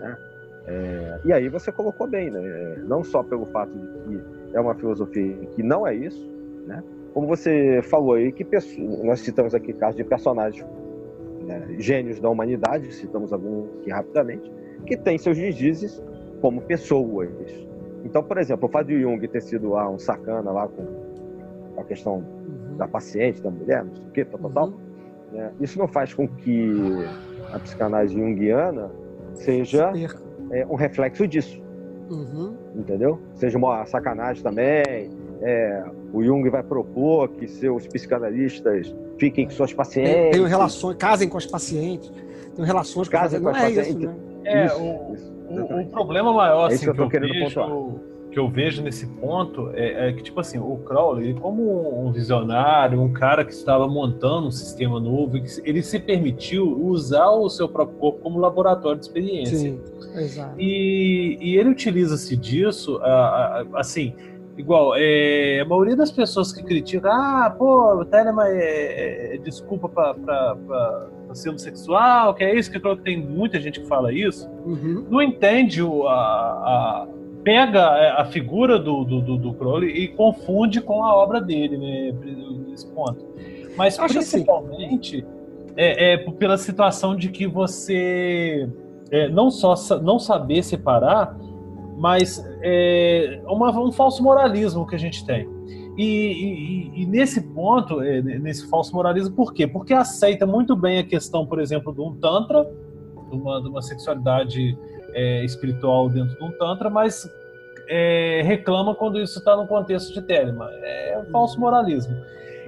É, 0.68 1.20
e 1.24 1.32
aí 1.34 1.48
você 1.50 1.72
colocou 1.72 2.08
bem, 2.08 2.32
né? 2.32 2.42
É, 2.44 2.80
Não 2.80 3.04
só 3.04 3.22
pelo 3.24 3.46
fato 3.48 3.72
de 3.72 4.18
que 4.18 4.56
é 4.58 4.60
uma 4.60 4.74
filosofia 4.74 5.36
que 5.56 5.62
não 5.62 5.86
é 5.86 5.94
isso, 5.94 6.28
né? 6.66 6.84
Como 7.14 7.28
você 7.28 7.82
falou 7.84 8.16
aí, 8.16 8.32
que 8.32 8.46
nós 9.04 9.20
citamos 9.20 9.54
aqui 9.54 9.72
casos 9.74 9.96
de 9.96 10.04
personagens 10.04 10.66
né, 11.46 11.66
gênios 11.80 12.20
da 12.20 12.30
humanidade, 12.30 12.94
citamos 12.94 13.32
alguns 13.32 13.70
aqui 13.80 13.90
rapidamente, 13.92 14.52
que 14.86 14.98
têm 14.98 15.18
seus 15.18 15.38
deslizes 15.38 16.02
como 16.42 16.62
pessoas. 16.62 17.30
Então, 18.04 18.22
por 18.24 18.38
exemplo, 18.38 18.68
o 18.68 18.72
fato 18.72 18.88
de 18.88 19.02
Jung 19.02 19.28
ter 19.28 19.42
sido 19.42 19.70
lá 19.70 19.90
um 19.90 19.98
sacana 19.98 20.52
lá 20.52 20.68
com 20.68 20.86
a 21.80 21.84
questão 21.84 22.18
Uhum. 22.18 22.78
da 22.78 22.88
paciente, 22.88 23.42
da 23.42 23.50
mulher, 23.50 23.84
não 23.84 23.96
sei 23.96 24.06
o 24.06 24.12
quê, 24.12 24.26
tal, 24.26 24.40
tal, 24.40 24.52
tal, 24.52 24.68
Uhum. 24.68 24.74
né? 25.32 25.52
Isso 25.60 25.80
não 25.80 25.88
faz 25.88 26.14
com 26.14 26.28
que 26.28 26.72
a 27.52 27.60
psicanálise 27.60 28.14
junguiana 28.16 28.92
seja 29.34 29.92
é, 30.52 30.66
um 30.68 30.76
reflexo 30.76 31.28
disso, 31.28 31.62
Uhum. 32.12 32.56
entendeu? 32.76 33.20
Seja 33.34 33.58
uma 33.58 33.86
sacanagem 33.86 34.44
também. 34.44 35.10
É, 35.42 35.84
o 36.14 36.24
Jung 36.24 36.50
vai 36.50 36.64
propor 36.64 37.30
que 37.30 37.48
seus 37.48 37.86
psicanalistas 37.88 38.94
fiquem 39.18 39.46
com 39.46 39.52
suas 39.52 39.74
pacientes. 39.74 40.14
Tem, 40.14 40.32
tem 40.32 40.46
relações, 40.48 40.96
casem 40.98 41.30
com 41.30 41.38
os 41.38 41.46
pacientes, 41.46 42.12
tem 42.56 42.66
relações 42.66 43.08
com 43.08 43.12
Casem 43.18 43.42
pacientes. 43.42 43.76
com 43.76 43.82
as 43.82 43.88
é 43.88 43.90
isso, 43.92 44.00
pacientes. 44.00 44.08
né? 44.08 44.16
É, 44.46 44.66
Isso, 44.68 44.76
o, 44.82 45.14
isso, 45.16 45.34
o- 45.50 45.54
o, 45.54 45.60
exatamente. 45.60 45.90
problema 45.90 46.34
maior 46.34 46.70
É 46.72 46.74
assim, 46.76 46.86
que 46.86 46.90
eu 47.02 47.10
que, 47.10 47.18
eu 47.18 47.22
vejo, 47.22 47.56
pontuar. 47.56 47.70
que 48.32 48.40
eu 48.40 48.50
vejo 48.50 48.84
nesse 48.84 49.08
ponto 49.08 49.72
é, 49.74 50.10
é 50.10 50.14
que, 50.14 50.22
tipo 50.22 50.40
assim, 50.40 50.60
o 50.60 50.78
Crowley, 50.86 51.30
ele 51.30 51.40
como 51.40 52.06
um 52.06 52.12
visionário, 52.12 53.02
um 53.02 53.12
cara 53.12 53.44
que 53.44 53.52
estava 53.54 53.88
montando 53.88 54.48
um 54.48 54.52
sistema 54.52 55.00
novo, 55.00 55.38
ele 55.64 55.82
se 55.82 56.00
permitiu 56.00 56.68
usar 56.80 57.30
o 57.32 57.50
seu 57.50 57.68
próprio 57.68 57.98
corpo 57.98 58.20
como 58.22 58.38
laboratório 58.40 59.00
de 59.00 59.06
experiência. 59.06 59.58
Sim, 59.58 59.80
exato. 60.16 60.54
E, 60.60 61.38
e 61.42 61.58
ele 61.58 61.70
utiliza-se 61.70 62.36
disso, 62.38 63.00
assim, 63.74 64.14
igual, 64.58 64.94
é, 64.96 65.60
a 65.62 65.66
maioria 65.66 65.96
das 65.96 66.12
pessoas 66.12 66.52
que 66.54 66.64
criticam, 66.64 67.12
ah, 67.12 67.54
pô, 67.58 67.96
o 67.96 68.06
Telemann 68.06 68.48
é, 68.48 69.32
é- 69.32 69.36
é 69.36 69.38
desculpa 69.38 69.90
para 69.90 70.56
ser 71.34 71.50
homossexual, 71.50 72.34
que 72.34 72.44
é 72.44 72.58
isso, 72.58 72.72
que 72.72 72.80
creo 72.80 72.96
que 72.96 73.04
tem 73.04 73.22
muita 73.22 73.60
gente 73.60 73.82
que 73.82 73.88
fala 73.88 74.14
isso, 74.14 74.50
Uhum. 74.66 75.06
não 75.10 75.22
entende 75.22 75.84
o, 75.84 76.08
a, 76.08 76.14
a- 76.16 77.08
pega 77.44 78.16
a 78.18 78.26
figura 78.26 78.80
do, 78.80 79.04
do, 79.04 79.22
do, 79.22 79.38
do 79.38 79.54
Crowley 79.54 79.90
e 79.92 80.08
confunde 80.08 80.82
com 80.82 81.04
a 81.04 81.14
obra 81.16 81.40
dele, 81.42 81.78
né, 81.78 82.14
nesse 82.70 82.88
ponto. 82.88 83.24
Mas 83.78 84.00
acho 84.00 84.18
assim. 84.18 84.38
principalmente 84.44 85.26
é, 85.78 86.14
é 86.14 86.18
pela 86.18 86.58
situação 86.58 87.16
de 87.16 87.28
que 87.30 87.46
você 87.46 88.68
é, 89.12 89.28
não 89.30 89.52
só 89.52 89.76
não 90.00 90.18
saber 90.18 90.64
separar, 90.64 91.38
mas 91.96 92.44
é 92.62 93.42
uma- 93.48 93.72
um 93.80 93.92
falso 93.92 94.22
moralismo 94.24 94.86
que 94.86 94.96
a 94.96 95.00
gente 95.00 95.26
tem. 95.26 95.48
E, 95.98 96.04
e- 96.04 97.02
e 97.04 97.06
nesse 97.06 97.42
ponto, 97.42 98.02
é, 98.02 98.22
nesse 98.22 98.68
falso 98.70 98.94
moralismo, 98.94 99.34
por 99.34 99.54
quê? 99.54 99.66
Porque 99.66 99.94
aceita 99.94 100.46
muito 100.46 100.76
bem 100.76 101.00
a 101.00 101.04
questão, 101.06 101.46
por 101.46 101.60
exemplo, 101.60 101.94
de 101.94 102.02
um 102.02 102.14
Tantra, 102.16 102.64
de 103.30 103.36
uma, 103.36 103.62
de 103.62 103.70
uma 103.70 103.82
sexualidade 103.82 104.78
é, 105.14 105.46
espiritual 105.46 106.10
dentro 106.10 106.38
de 106.38 106.44
um 106.44 106.52
Tantra, 106.52 106.90
mas 106.90 107.26
é, 107.88 108.42
reclama 108.44 108.94
quando 108.94 109.18
isso 109.20 109.40
está 109.40 109.56
no 109.56 109.66
contexto 109.68 110.14
de 110.14 110.22
Telemann. 110.22 110.68
É 110.84 111.24
falso 111.32 111.58
moralismo. 111.60 112.14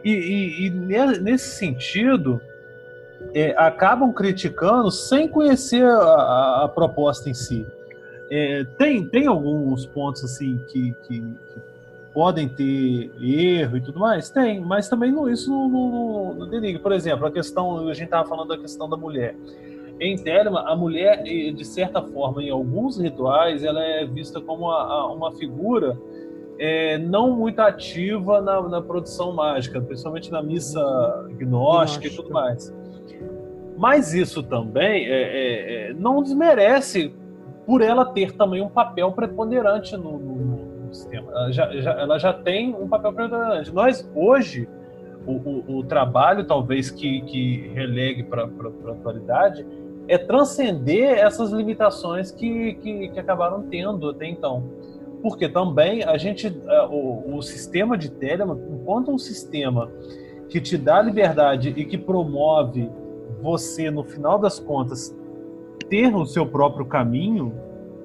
E, 0.05 0.65
e- 0.67 0.69
ne- 0.69 1.19
nesse 1.19 1.57
sentido, 1.57 2.39
é, 3.33 3.53
acabam 3.57 4.13
criticando 4.13 4.89
sem 4.89 5.27
conhecer 5.27 5.83
a- 5.85 6.61
a 6.63 6.67
proposta 6.69 7.29
em 7.29 7.33
si. 7.33 7.65
É, 8.29 8.63
tem, 8.77 9.07
tem 9.07 9.27
alguns 9.27 9.85
pontos 9.85 10.23
assim 10.23 10.59
que, 10.67 10.93
que- 11.07 11.19
que 11.21 11.61
podem 12.13 12.49
ter 12.49 13.11
erro 13.21 13.77
e 13.77 13.81
tudo 13.81 13.99
mais? 13.99 14.29
Tem, 14.29 14.59
mas 14.59 14.89
também 14.89 15.11
não, 15.11 15.29
isso 15.29 15.49
não, 15.49 15.69
não, 15.69 16.33
não 16.33 16.49
denigra. 16.49 16.81
Por 16.81 16.91
exemplo, 16.91 17.25
a 17.27 17.31
questão, 17.31 17.87
a 17.87 17.93
gente 17.93 18.05
estava 18.05 18.27
falando 18.27 18.49
da 18.49 18.57
questão 18.57 18.89
da 18.89 18.97
mulher. 18.97 19.35
Em 19.99 20.15
Telemann, 20.17 20.63
a 20.67 20.75
mulher, 20.75 21.23
de 21.23 21.65
certa 21.65 22.01
forma, 22.01 22.43
em 22.43 22.49
alguns 22.49 22.99
rituais, 22.99 23.63
ela 23.63 23.83
é 23.83 24.05
vista 24.05 24.39
como 24.41 24.69
a- 24.69 24.83
a- 24.83 25.11
uma 25.13 25.31
figura 25.33 25.97
é, 26.59 26.97
não 26.97 27.35
muito 27.35 27.59
ativa 27.59 28.41
na, 28.41 28.59
na 28.67 28.81
produção 28.81 29.31
mágica, 29.31 29.79
principalmente 29.79 30.31
na 30.31 30.41
missa 30.41 30.81
gnóstica 31.37 32.07
e 32.07 32.09
tudo 32.15 32.31
mais. 32.31 32.73
Mas 33.77 34.13
isso 34.15 34.41
também 34.41 35.05
é, 35.05 35.11
é, 35.11 35.89
é, 35.89 35.93
não 35.93 36.23
desmerece 36.23 37.13
por 37.67 37.81
ela 37.81 38.05
ter 38.05 38.31
também 38.31 38.61
um 38.61 38.69
papel 38.69 39.11
preponderante 39.11 39.95
no, 39.97 40.17
no- 40.17 40.85
no 40.87 40.93
sistema. 40.93 41.29
Ela 41.31 41.51
já, 41.51 41.69
já- 41.81 41.99
ela 41.99 42.17
já 42.17 42.31
tem 42.33 42.73
um 42.73 42.87
papel 42.87 43.11
preponderante. 43.11 43.71
Nós, 43.73 44.09
hoje, 44.15 44.67
o, 45.27 45.33
o- 45.33 45.77
o 45.79 45.83
trabalho 45.83 46.45
talvez 46.45 46.89
que, 46.89 47.21
que 47.23 47.67
relegue 47.75 48.23
para 48.23 48.43
a 48.43 48.91
atualidade 48.91 49.67
é 50.07 50.17
transcender 50.17 51.17
essas 51.19 51.51
limitações 51.51 52.31
que, 52.31 52.75
que, 52.75 53.09
que 53.09 53.19
acabaram 53.19 53.63
tendo 53.63 54.09
até 54.09 54.25
então. 54.25 54.63
Porque 55.21 55.49
também 55.49 56.03
a 56.05 56.15
gente, 56.17 56.47
eh, 56.47 56.87
o, 56.89 57.35
o 57.35 57.41
sistema 57.41 57.97
de 57.97 58.09
Telemann, 58.11 58.57
enquanto 58.71 59.11
um 59.11 59.17
sistema 59.17 59.91
que 60.47 60.61
te 60.61 60.77
dá 60.77 61.01
liberdade 61.01 61.73
e 61.75 61.83
que 61.83 61.97
promove 61.97 62.89
você, 63.41 63.91
no 63.91 64.03
final 64.05 64.39
das 64.39 64.57
contas, 64.59 65.13
ter 65.89 66.13
o 66.15 66.25
seu 66.25 66.45
próprio 66.45 66.85
caminho, 66.85 67.53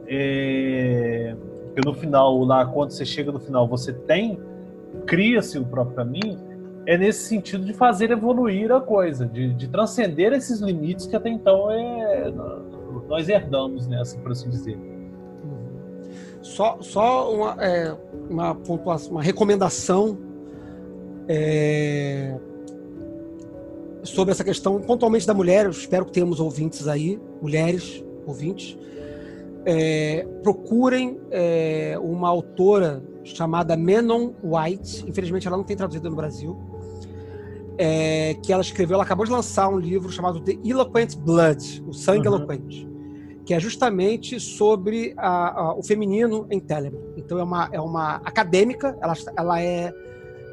é... 0.06 1.34
porque 1.66 1.88
no 1.88 1.94
final, 1.94 2.38
lá, 2.44 2.64
quando 2.66 2.90
você 2.90 3.04
chega 3.04 3.32
no 3.32 3.40
final, 3.40 3.66
você 3.66 3.92
tem, 3.92 4.38
cria-se 5.06 5.58
o 5.58 5.64
próprio 5.64 5.96
caminho, 5.96 6.38
é 6.86 6.98
nesse 6.98 7.28
sentido 7.28 7.64
de 7.64 7.72
fazer 7.72 8.10
evoluir 8.10 8.72
a 8.72 8.80
coisa, 8.80 9.24
de, 9.24 9.54
de 9.54 9.68
transcender 9.68 10.32
esses 10.32 10.60
limites 10.60 11.06
que 11.06 11.14
até 11.14 11.28
então 11.28 11.70
é, 11.70 12.32
nós 13.08 13.28
herdamos, 13.28 13.86
né, 13.86 14.00
assim, 14.00 14.18
por 14.18 14.32
assim 14.32 14.50
dizer. 14.50 14.78
Só, 16.42 16.78
só 16.80 17.32
uma, 17.32 17.56
é, 17.64 17.96
uma 18.28 18.56
uma 19.08 19.22
recomendação 19.22 20.18
é, 21.28 22.36
sobre 24.02 24.32
essa 24.32 24.42
questão, 24.42 24.80
pontualmente 24.80 25.26
da 25.26 25.32
mulher. 25.32 25.68
Espero 25.70 26.04
que 26.04 26.12
tenhamos 26.12 26.40
ouvintes 26.40 26.88
aí, 26.88 27.20
mulheres 27.42 28.02
ouvintes. 28.26 28.78
É, 29.66 30.26
procurem 30.42 31.20
é, 31.30 31.96
uma 32.00 32.28
autora 32.28 33.02
chamada 33.24 33.76
Menon 33.76 34.30
White. 34.42 35.04
Infelizmente, 35.08 35.46
ela 35.46 35.56
não 35.56 35.64
tem 35.64 35.76
traduzido 35.76 36.08
no 36.08 36.16
Brasil. 36.16 36.56
É, 37.78 38.34
que 38.42 38.52
ela 38.52 38.62
escreveu, 38.62 38.94
ela 38.94 39.02
acabou 39.02 39.24
de 39.24 39.32
lançar 39.32 39.68
um 39.68 39.78
livro 39.78 40.10
chamado 40.10 40.40
The 40.40 40.58
Eloquent 40.64 41.16
Blood, 41.16 41.82
o 41.86 41.92
Sangue 41.92 42.28
Uhum. 42.28 42.36
Eloquente 42.36 42.88
que 43.44 43.52
é 43.52 43.58
justamente 43.58 44.38
sobre 44.38 45.14
a- 45.16 45.60
a- 45.62 45.74
o 45.74 45.82
feminino 45.82 46.46
em 46.48 46.60
Telemann. 46.60 47.00
Então 47.16 47.40
é 47.40 47.42
uma, 47.42 47.68
é 47.72 47.80
uma 47.80 48.16
acadêmica, 48.24 48.96
ela, 49.02 49.14
ela 49.36 49.60
é. 49.60 49.92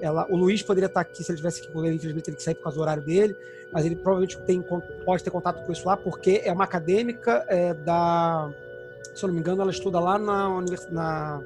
Ela, 0.01 0.25
o 0.29 0.35
Luiz 0.35 0.61
poderia 0.61 0.87
estar 0.87 1.01
aqui 1.01 1.23
se 1.23 1.31
ele 1.31 1.37
tivesse 1.37 1.61
aqui, 1.61 1.77
ele, 1.77 1.95
infelizmente 1.95 2.31
que 2.31 2.43
sair 2.43 2.55
por 2.55 2.63
causa 2.63 2.77
do 2.77 2.81
horário 2.81 3.03
dele, 3.03 3.35
mas 3.71 3.85
ele 3.85 3.95
provavelmente 3.95 4.37
tem, 4.39 4.63
pode 5.05 5.23
ter 5.23 5.29
contato 5.29 5.65
com 5.65 5.71
isso 5.71 5.85
lá, 5.85 5.97
porque 5.97 6.41
é 6.43 6.51
uma 6.51 6.63
acadêmica 6.63 7.45
é, 7.47 7.73
da. 7.73 8.49
Se 9.13 9.23
eu 9.23 9.27
não 9.27 9.33
me 9.33 9.39
engano, 9.41 9.61
ela 9.61 9.71
estuda 9.71 9.99
lá 9.99 10.17
na, 10.17 10.49
univers- 10.49 10.89
na, 10.89 11.41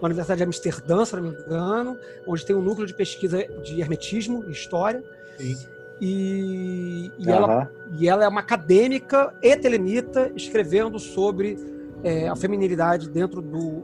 na 0.00 0.06
Universidade 0.06 0.38
de 0.38 0.44
Amsterdã, 0.44 1.04
se 1.04 1.14
eu 1.14 1.20
não 1.22 1.30
me 1.30 1.36
engano, 1.36 1.98
onde 2.26 2.46
tem 2.46 2.56
um 2.56 2.62
núcleo 2.62 2.86
de 2.86 2.94
pesquisa 2.94 3.44
de 3.62 3.80
hermetismo 3.80 4.44
e 4.46 4.52
história. 4.52 5.02
Sim. 5.36 5.56
E, 6.00 7.10
e 7.18 7.30
ela 7.30 7.46
Aham. 7.46 7.68
e 7.98 8.08
ela 8.08 8.24
é 8.24 8.28
uma 8.28 8.40
acadêmica 8.40 9.32
e 9.40 9.56
telemita 9.56 10.30
escrevendo 10.34 10.98
sobre 10.98 11.58
é, 12.04 12.28
a 12.28 12.36
feminilidade 12.36 13.08
dentro 13.08 13.40
do, 13.40 13.82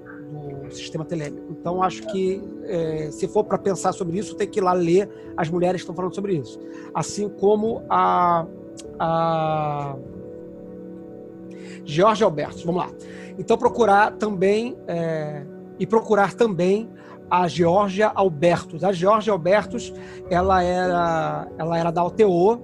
do 0.73 0.79
sistema 0.79 1.05
telêmico. 1.05 1.47
Então, 1.51 1.83
acho 1.83 2.03
que 2.09 2.43
é, 2.65 3.11
se 3.11 3.29
for 3.29 3.45
para 3.45 3.59
pensar 3.59 3.93
sobre 3.93 4.19
isso, 4.19 4.35
tem 4.35 4.49
que 4.49 4.61
ir 4.61 4.63
lá 4.63 4.73
ler 4.73 5.09
as 5.37 5.49
mulheres 5.49 5.81
que 5.81 5.85
estão 5.85 5.95
falando 5.95 6.15
sobre 6.15 6.35
isso. 6.35 6.59
Assim 6.95 7.29
como 7.29 7.83
a, 7.89 8.47
a 8.99 9.97
Georgia 11.85 12.27
Alberto. 12.27 12.65
Vamos 12.65 12.83
lá. 12.83 12.91
Então, 13.39 13.57
procurar 13.57 14.13
também 14.13 14.77
é, 14.87 15.45
e 15.79 15.87
procurar 15.87 16.35
também 16.35 16.89
a 17.31 17.49
Georgia 17.49 18.13
Albertus. 18.15 18.85
A 18.85 18.93
Georgia 18.93 19.33
Albertus, 19.33 19.93
ela 20.29 20.63
era, 20.63 21.49
ela 21.57 21.79
era 21.79 21.91
da 21.91 22.05
UTO, 22.05 22.61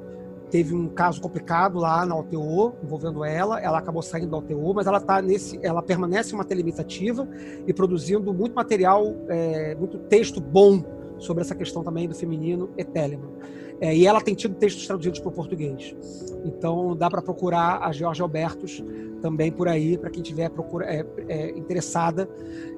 teve 0.51 0.75
um 0.75 0.89
caso 0.89 1.21
complicado 1.21 1.79
lá 1.79 2.05
na 2.05 2.17
UTO 2.17 2.75
envolvendo 2.83 3.25
ela, 3.25 3.61
ela 3.61 3.79
acabou 3.79 4.03
saindo 4.03 4.31
da 4.31 4.39
UTO, 4.39 4.75
mas 4.75 4.87
ela 4.87 5.01
tá 5.01 5.21
nesse, 5.21 5.59
ela 5.63 5.83
permanece 5.83 6.35
uma 6.35 6.45
telemitativa 6.45 7.29
e 7.67 7.73
produzindo 7.73 8.33
muito 8.33 8.55
material, 8.55 9.15
é, 9.29 9.75
muito 9.75 9.99
texto 9.99 10.41
bom 10.41 10.83
sobre 11.19 11.43
essa 11.43 11.55
questão 11.55 11.83
também 11.83 12.09
do 12.09 12.15
feminino 12.15 12.71
e 12.77 12.85
Telemann. 12.85 13.33
É, 13.81 13.95
e 13.95 14.07
ela 14.07 14.21
tem 14.21 14.35
tido 14.35 14.55
textos 14.57 14.87
traduzidos 14.87 15.21
para 15.21 15.29
o 15.29 15.33
português. 15.33 15.95
Então 16.45 16.97
dá 16.97 17.09
para 17.09 17.23
procurar 17.23 17.79
a 17.83 17.93
Georgia 17.93 18.25
Albertus 18.25 18.83
também 19.21 19.53
por 19.53 19.69
aí, 19.69 19.97
para 19.97 20.11
quem 20.11 20.23
tiver 20.23 20.49
procura, 20.51 20.87
é, 20.87 21.05
é, 21.29 21.51
interessada 21.51 22.29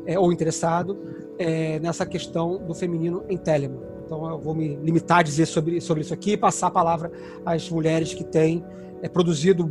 é, 0.06 0.18
ou 0.18 0.32
interessado 0.32 0.98
é, 1.38 1.78
nessa 1.78 2.04
questão 2.04 2.58
do 2.58 2.74
feminino 2.74 3.24
em 3.28 3.38
Telemann. 3.38 3.99
Então 4.10 4.28
eu 4.28 4.40
vou 4.40 4.56
me 4.56 4.74
limitar 4.74 5.20
a 5.20 5.22
dizer 5.22 5.46
sobre, 5.46 5.80
sobre 5.80 6.02
isso 6.02 6.12
aqui 6.12 6.32
e 6.32 6.36
passar 6.36 6.66
a 6.66 6.70
palavra 6.72 7.12
às 7.46 7.70
mulheres 7.70 8.12
que 8.12 8.24
têm 8.24 8.64
é, 9.00 9.08
produzido 9.08 9.70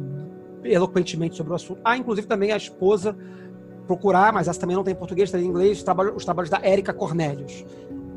eloquentemente 0.64 1.36
sobre 1.36 1.52
o 1.52 1.56
assunto. 1.58 1.82
Ah, 1.84 1.98
inclusive 1.98 2.26
também 2.26 2.54
a 2.54 2.56
esposa 2.56 3.14
procurar, 3.86 4.32
mas 4.32 4.48
essa 4.48 4.58
também 4.58 4.78
não 4.78 4.84
tem 4.84 4.94
em 4.94 4.98
português, 4.98 5.30
tem 5.30 5.44
em 5.44 5.48
inglês, 5.48 5.80
os 5.80 5.84
trabalhos, 5.84 6.14
os 6.16 6.24
trabalhos 6.24 6.50
da 6.50 6.58
Érica 6.64 6.94
Cornélios. 6.94 7.66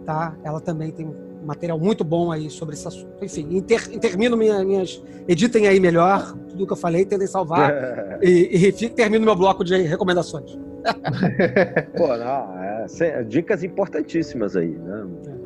Tá? 0.05 0.37
Ela 0.45 0.61
também 0.61 0.93
tem 0.93 1.07
um 1.07 1.45
material 1.45 1.77
muito 1.77 2.05
bom 2.05 2.31
aí 2.31 2.49
sobre 2.51 2.77
esse 2.77 2.87
assunto. 2.87 3.13
Enfim, 3.21 3.49
inter, 3.51 3.89
termino 3.99 4.37
minha, 4.37 4.65
minhas. 4.65 5.03
Editem 5.27 5.67
aí 5.67 5.81
melhor 5.81 6.37
tudo 6.51 6.69
que 6.69 6.73
eu 6.73 6.77
falei, 6.77 7.05
tentem 7.05 7.27
salvar 7.27 7.73
e, 8.23 8.69
e 8.69 8.89
termino 8.91 9.25
meu 9.25 9.35
bloco 9.35 9.65
de 9.65 9.77
recomendações. 9.83 10.57
Pô, 11.99 12.17
não, 12.17 12.63
é, 12.63 13.25
dicas 13.25 13.65
importantíssimas 13.65 14.55
aí, 14.55 14.71
né? 14.71 15.07
É, 15.27 15.42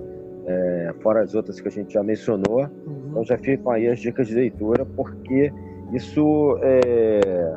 fora 1.03 1.23
as 1.23 1.35
outras 1.35 1.61
que 1.61 1.69
a 1.69 1.71
gente 1.71 1.93
já 1.95 2.03
mencionou, 2.03 2.61
Uhum. 2.87 3.09
então 3.11 3.25
já 3.25 3.37
ficam 3.39 3.73
aí 3.73 3.89
as 3.89 3.99
dicas 4.01 4.29
de 4.29 4.35
leitura, 4.35 4.85
porque 4.87 5.53
isso, 5.93 6.57
é, 6.63 7.55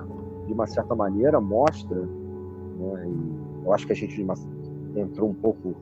de 0.48 0.54
uma 0.54 0.66
certa 0.68 0.96
maneira, 0.96 1.40
mostra, 1.40 1.98
né, 2.00 3.06
e 3.08 3.66
eu 3.66 3.74
acho 3.74 3.86
que 3.86 3.94
a 3.94 3.96
gente 3.96 4.22
uma- 4.22 4.34
entrou 4.96 5.30
um 5.30 5.34
pouco 5.36 5.76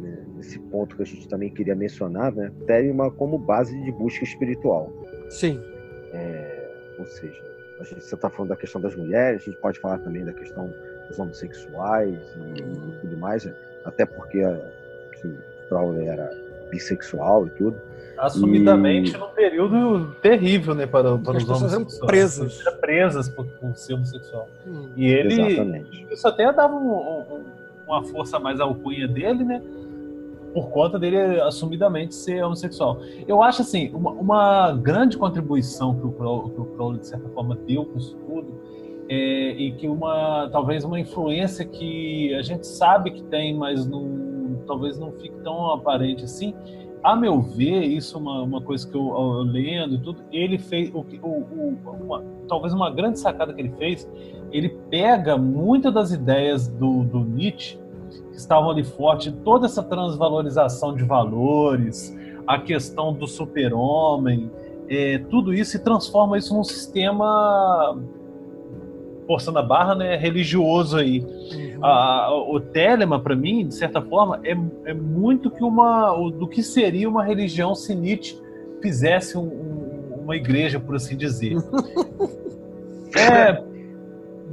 né, 0.00 0.24
nesse 0.36 0.58
ponto 0.58 0.96
que 0.96 1.02
a 1.02 1.06
gente 1.06 1.28
também 1.28 1.50
queria 1.50 1.74
mencionar, 1.74 2.34
né? 2.34 2.50
Telemann 2.66 3.10
como 3.10 3.36
base 3.38 3.78
de 3.82 3.92
busca 3.92 4.24
espiritual. 4.24 4.90
Sim. 5.28 5.60
Ou 6.98 7.06
seja, 7.06 7.42
a 7.80 7.84
gente, 7.84 8.02
você 8.04 8.14
está 8.14 8.30
falando 8.30 8.48
da 8.50 8.56
questão 8.56 8.80
das 8.80 8.94
mulheres, 8.96 9.42
a 9.42 9.44
gente 9.50 9.58
pode 9.60 9.78
falar 9.80 9.98
também 9.98 10.24
da 10.24 10.32
questão 10.32 10.70
dos 11.08 11.18
homossexuais 11.18 12.18
e, 12.36 12.62
Uhum. 12.62 12.98
tudo 13.00 13.16
mais, 13.18 13.46
até 13.84 14.04
porque 14.06 14.40
a, 14.42 14.54
que 15.20 15.28
Crowley 15.70 16.06
era 16.06 16.30
bissexual 16.70 17.46
e 17.46 17.50
tudo. 17.50 17.76
Assumidamente 18.18 19.16
num 19.16 19.28
período 19.28 20.14
terrível, 20.20 20.74
né, 20.74 20.86
para, 20.86 21.16
para 21.16 21.38
os 21.38 21.44
eram 21.44 21.56
homossexuais. 21.56 21.98
presas. 22.06 22.60
Eram 22.66 22.78
presas 22.78 23.28
por, 23.30 23.46
por 23.46 23.74
ser 23.76 23.94
homossexual. 23.94 24.46
Hum. 24.66 24.90
E 24.94 25.06
ele, 25.06 25.40
Exatamente. 25.40 26.06
isso 26.10 26.28
até 26.28 26.52
dava 26.52 26.74
um- 26.74 26.92
um- 26.92 27.44
uma 27.88 28.04
força 28.04 28.38
mais 28.38 28.60
à 28.60 28.64
alcunha 28.64 29.08
dele, 29.08 29.42
né? 29.42 29.62
Por 30.52 30.68
conta 30.68 30.98
dele 30.98 31.40
assumidamente 31.40 32.14
ser 32.14 32.44
homossexual. 32.44 33.00
Eu 33.26 33.42
acho 33.42 33.62
assim, 33.62 33.90
uma, 33.94 34.10
uma 34.10 34.72
grande 34.72 35.16
contribuição 35.16 35.94
que 35.94 36.06
o, 36.06 36.12
Crow- 36.12 36.50
que 36.50 36.60
o 36.60 36.64
Crowley, 36.66 37.00
de 37.00 37.06
certa 37.06 37.28
forma, 37.30 37.56
deu 37.66 37.84
com 37.86 37.98
isso 37.98 38.16
tudo, 38.26 38.48
é, 39.08 39.50
e 39.52 39.72
que 39.72 39.88
uma 39.88 40.48
talvez 40.52 40.84
uma 40.84 41.00
influência 41.00 41.64
que 41.64 42.34
a 42.34 42.42
gente 42.42 42.66
sabe 42.66 43.10
que 43.12 43.22
tem, 43.24 43.54
mas 43.56 43.86
não, 43.86 44.02
talvez 44.70 44.98
não 44.98 45.10
fique 45.12 45.34
tão 45.42 45.72
aparente 45.72 46.24
assim. 46.24 46.54
A 47.02 47.16
meu 47.16 47.40
ver, 47.40 47.82
isso 47.84 48.16
é 48.16 48.20
uma, 48.20 48.42
uma 48.42 48.60
coisa 48.60 48.86
que 48.86 48.94
eu, 48.96 49.08
eu 49.08 49.42
lendo 49.42 49.94
e 49.94 49.98
tudo, 49.98 50.22
ele 50.30 50.58
fez 50.58 50.90
o, 50.94 50.98
o, 51.22 51.28
o, 51.28 51.78
uma- 52.04 52.22
talvez 52.46 52.72
uma 52.74 52.90
grande 52.90 53.18
sacada 53.18 53.52
que 53.52 53.60
ele 53.60 53.72
fez 53.78 54.08
ele 54.52 54.68
pega 54.90 55.36
muitas 55.36 55.92
das 55.94 56.10
ideias 56.12 56.66
do, 56.68 57.04
do 57.04 57.20
Nietzsche 57.20 57.78
que 58.30 58.36
estavam 58.36 58.70
ali 58.70 58.82
forte, 58.84 59.30
toda 59.30 59.66
essa 59.66 59.82
transvalorização 59.82 60.94
de 60.94 61.04
valores, 61.04 62.16
a 62.46 62.58
questão 62.58 63.12
do 63.12 63.26
super-homem, 63.26 64.50
é, 64.88 65.18
tudo 65.18 65.54
isso 65.54 65.76
e 65.76 65.78
transforma 65.78 66.36
isso 66.36 66.52
num 66.54 66.64
sistema, 66.64 67.96
forçando 69.30 69.60
a 69.60 69.62
barra, 69.62 69.94
né, 69.94 70.16
religioso 70.16 70.96
aí. 70.96 71.20
Uhum. 71.20 71.84
A- 71.84 72.30
o 72.48 72.58
Telemann, 72.58 73.20
para 73.20 73.36
mim, 73.36 73.64
de 73.68 73.74
certa 73.76 74.02
forma, 74.02 74.40
é, 74.42 74.56
é 74.86 74.92
muito 74.92 75.52
que 75.52 75.62
uma, 75.62 76.10
do 76.32 76.48
que 76.48 76.64
seria 76.64 77.08
uma 77.08 77.22
religião 77.22 77.72
se 77.72 77.94
Nietzsche 77.94 78.36
fizesse 78.82 79.38
um- 79.38 79.42
um- 79.42 80.22
uma 80.24 80.34
igreja, 80.34 80.80
por 80.80 80.96
assim 80.96 81.16
dizer. 81.16 81.54
é, 83.16 83.62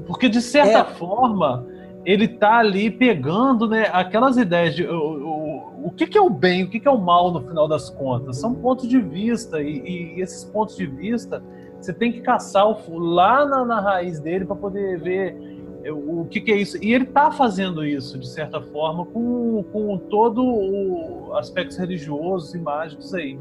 porque 0.05 0.29
de 0.29 0.41
certa 0.43 0.79
É. 0.79 0.83
forma 0.83 1.65
ele 2.05 2.27
tá 2.27 2.59
ali 2.59 2.91
pegando, 2.91 3.67
né, 3.67 3.89
aquelas 3.91 4.37
ideias 4.37 4.75
de 4.75 4.85
o, 4.85 4.93
o, 4.95 5.87
o 5.87 5.91
que, 5.91 6.05
que 6.05 6.19
é 6.19 6.21
o 6.21 6.29
bem, 6.29 6.63
o 6.65 6.69
que, 6.69 6.79
que 6.79 6.87
é 6.87 6.91
o 6.91 6.99
mal 6.99 7.31
no 7.31 7.41
final 7.41 7.67
das 7.67 7.89
contas. 7.89 8.37
São 8.37 8.53
pontos 8.53 8.87
de 8.87 8.99
vista 8.99 9.59
e, 9.59 10.15
e 10.17 10.21
esses 10.21 10.43
pontos 10.43 10.77
de 10.77 10.85
vista 10.85 11.41
você 11.79 11.93
tem 11.93 12.11
que 12.11 12.21
caçar 12.21 12.67
o 12.67 12.97
lá 12.99 13.45
na, 13.45 13.63
na 13.65 13.79
raiz 13.79 14.19
dele 14.19 14.45
para 14.45 14.55
poder 14.55 14.99
ver 14.99 15.35
é, 15.83 15.91
o 15.91 16.25
que, 16.29 16.41
que 16.41 16.51
é 16.51 16.55
isso. 16.57 16.77
E 16.83 16.93
ele 16.93 17.05
tá 17.05 17.31
fazendo 17.31 17.85
isso 17.85 18.17
de 18.17 18.27
certa 18.27 18.59
forma 18.61 19.05
com, 19.05 19.63
com 19.71 19.97
todo 19.97 20.43
o 20.43 21.33
aspectos 21.37 21.77
religiosos 21.77 22.53
e 22.55 22.59
mágicos 22.59 23.13
aí. 23.13 23.37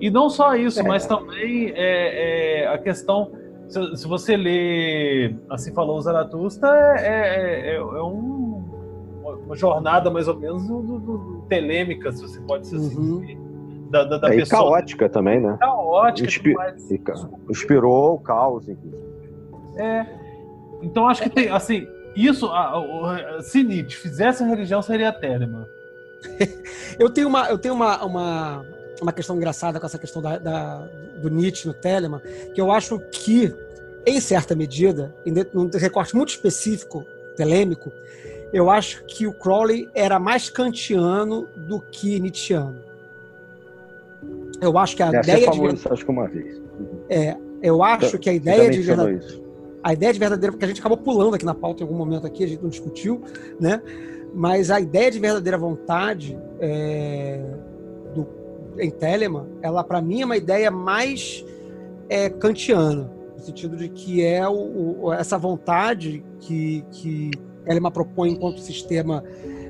E 0.00 0.10
não 0.10 0.28
só 0.28 0.56
isso, 0.56 0.80
É. 0.80 0.82
mas 0.82 1.06
também 1.06 1.70
é, 1.76 2.62
é, 2.62 2.66
a 2.68 2.78
questão 2.78 3.30
se, 3.68 3.96
se 3.96 4.06
você 4.08 4.36
lê 4.36 5.34
Assim 5.48 5.72
Falou 5.72 6.00
Zaratustra, 6.00 6.68
é, 6.98 7.04
é, 7.06 7.70
é, 7.70 7.74
é 7.76 8.02
um- 8.02 8.62
uma 9.46 9.56
jornada 9.56 10.10
mais 10.10 10.26
ou 10.28 10.36
menos 10.36 10.66
do, 10.66 10.82
do- 10.82 10.98
do- 10.98 11.42
telêmica, 11.48 12.10
se 12.12 12.22
você 12.22 12.40
pode 12.40 12.66
ser 12.66 12.76
assim 12.76 12.96
Uhum. 12.98 13.20
dizer, 13.20 13.38
da, 13.92 14.04
da, 14.04 14.16
da 14.18 14.30
É, 14.30 14.34
e 14.34 14.38
pessoa 14.38 14.62
caótica 14.62 15.08
também, 15.08 15.38
né? 15.40 15.56
caótica. 15.60 16.26
Inspi- 16.28 16.54
Inspirou 17.48 18.14
o 18.14 18.18
caos, 18.18 18.68
inclusive. 18.68 19.02
É. 19.76 20.06
Então 20.82 21.06
acho 21.06 21.22
que 21.22 21.30
tem, 21.30 21.48
assim, 21.50 21.86
isso, 22.16 22.46
a, 22.46 22.58
a, 22.60 23.36
a- 23.38 23.42
se 23.42 23.62
Nietzsche 23.62 23.96
fizesse 23.96 24.42
a 24.42 24.46
religião, 24.46 24.80
seria 24.82 25.10
a 25.10 25.12
Telemann. 25.12 25.66
Eu 26.98 27.10
tenho 27.10 27.28
uma, 27.28 27.48
eu 27.48 27.58
tenho 27.58 27.74
uma, 27.74 28.04
uma, 28.04 28.64
uma 29.00 29.12
questão 29.12 29.34
engraçada 29.36 29.80
com 29.80 29.86
essa 29.86 29.98
questão 29.98 30.20
da, 30.22 30.38
da- 30.38 30.86
do 31.20 31.28
Nietzsche 31.30 31.66
no 31.66 31.74
Telemann, 31.74 32.20
que 32.54 32.60
eu 32.60 32.70
acho 32.70 32.98
que, 33.10 33.52
em 34.06 34.20
certa 34.20 34.54
medida, 34.54 35.14
em 35.26 35.32
de- 35.32 35.46
num 35.52 35.68
recorte 35.74 36.14
muito 36.16 36.30
específico, 36.30 37.04
telêmico, 37.36 37.90
eu 38.52 38.70
acho 38.70 39.04
que 39.04 39.26
o 39.26 39.32
Crowley 39.32 39.88
era 39.94 40.18
mais 40.18 40.50
kantiano 40.50 41.48
do 41.56 41.80
que 41.80 42.20
nietzschiano. 42.20 42.76
Eu 44.62 44.78
acho 44.78 44.96
que 44.96 45.02
a 45.02 45.06
É, 45.06 45.20
ideia 45.20 45.50
de 45.50 45.74
isso, 45.74 45.92
acho 45.92 46.04
que 46.04 46.10
uma 46.10 46.28
vez. 46.28 46.62
eu 47.62 47.82
acho 47.82 48.18
que 48.18 48.30
a 48.30 48.32
ideia 48.32 48.70
de 48.70 48.78
mencionou 48.78 49.06
verda- 49.06 49.24
isso. 49.26 49.42
a 49.82 49.92
ideia 49.92 50.12
de 50.12 50.18
verdadeira, 50.20 50.52
porque 50.52 50.64
a 50.64 50.68
gente 50.68 50.78
acabou 50.80 50.96
pulando 50.98 51.34
aqui 51.34 51.44
na 51.44 51.54
pauta 51.54 51.82
em 51.82 51.86
algum 51.86 51.96
momento 51.98 52.26
aqui, 52.26 52.44
a 52.44 52.46
gente 52.46 52.62
não 52.62 52.70
discutiu, 52.70 53.20
né? 53.60 53.82
Mas 54.32 54.70
a 54.70 54.80
ideia 54.80 55.10
de 55.10 55.18
verdadeira 55.18 55.58
vontade 55.58 56.38
é, 56.60 57.40
do, 58.14 58.26
em 58.78 58.90
Telemann, 58.90 59.46
ela 59.60 59.82
para 59.84 60.00
mim 60.00 60.22
é 60.22 60.24
uma 60.24 60.36
ideia 60.36 60.70
mais 60.70 61.44
é, 62.08 62.30
kantiana, 62.30 63.10
no 63.36 63.42
sentido 63.42 63.76
de 63.76 63.88
que 63.88 64.24
é 64.24 64.46
o, 64.48 65.02
o- 65.06 65.12
essa 65.12 65.36
vontade 65.36 66.24
que, 66.38 66.84
que 66.92 67.30
Telema 67.64 67.90
propõe 67.90 68.30
enquanto 68.30 68.60
sistema 68.60 69.22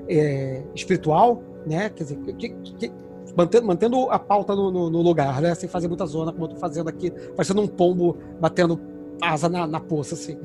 é, 0.09 0.63
espiritual, 0.75 1.43
né? 1.67 1.89
Quer 1.91 2.05
dizer, 2.05 2.17
que- 2.37 2.51
que- 2.51 2.93
mantendo, 3.37 3.67
mantendo 3.67 4.11
a 4.11 4.19
pauta 4.19 4.55
no, 4.55 4.71
no- 4.71 4.91
no 4.91 5.01
lugar, 5.03 5.41
né? 5.41 5.55
Sem 5.55 5.69
fazer 5.69 5.89
muita 5.89 6.07
zona, 6.07 6.33
como 6.33 6.45
eu 6.45 6.49
tô 6.51 6.57
fazendo 6.57 6.89
aqui, 6.89 7.11
parecendo 7.35 7.61
um 7.63 7.67
pombo 7.69 8.17
batendo 8.41 8.79
asa 9.21 9.49
na, 9.49 9.67
na 9.67 9.79
poça, 9.81 10.15
assim. 10.15 10.37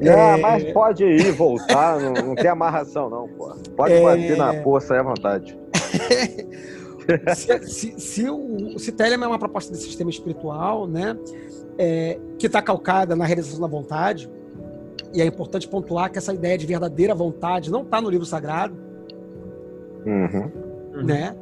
Ah, 0.00 0.36
É. 0.36 0.36
mas 0.40 0.64
pode 0.72 1.04
ir, 1.04 1.30
voltar, 1.32 2.00
não, 2.00 2.12
não 2.28 2.34
tem 2.34 2.48
amarração, 2.48 3.08
não, 3.08 3.28
pô. 3.28 3.54
Pode 3.76 3.92
É. 3.94 4.02
bater 4.02 4.36
na 4.36 4.54
poça 4.62 4.94
aí 4.94 5.00
à 5.00 5.02
vontade. 5.02 5.56
se, 7.36 7.58
se, 7.68 8.00
se 8.00 8.30
o 8.30 8.78
se 8.78 8.90
Telema 8.92 9.24
é 9.26 9.28
uma 9.28 9.38
proposta 9.38 9.72
de 9.72 9.78
sistema 9.78 10.10
espiritual, 10.10 10.86
né, 10.88 11.16
é, 11.78 12.18
que 12.38 12.46
está 12.46 12.60
calcada 12.62 13.14
na 13.14 13.24
realização 13.24 13.60
da 13.60 13.66
vontade, 13.66 14.28
e 15.12 15.20
é 15.22 15.26
importante 15.26 15.68
pontuar 15.68 16.10
que 16.10 16.18
essa 16.18 16.32
ideia 16.32 16.56
de 16.58 16.66
verdadeira 16.66 17.14
vontade 17.14 17.70
não 17.70 17.82
está 17.82 18.00
no 18.00 18.08
livro 18.10 18.26
sagrado, 18.26 18.74
Uhum. 20.06 20.50
né? 21.04 21.36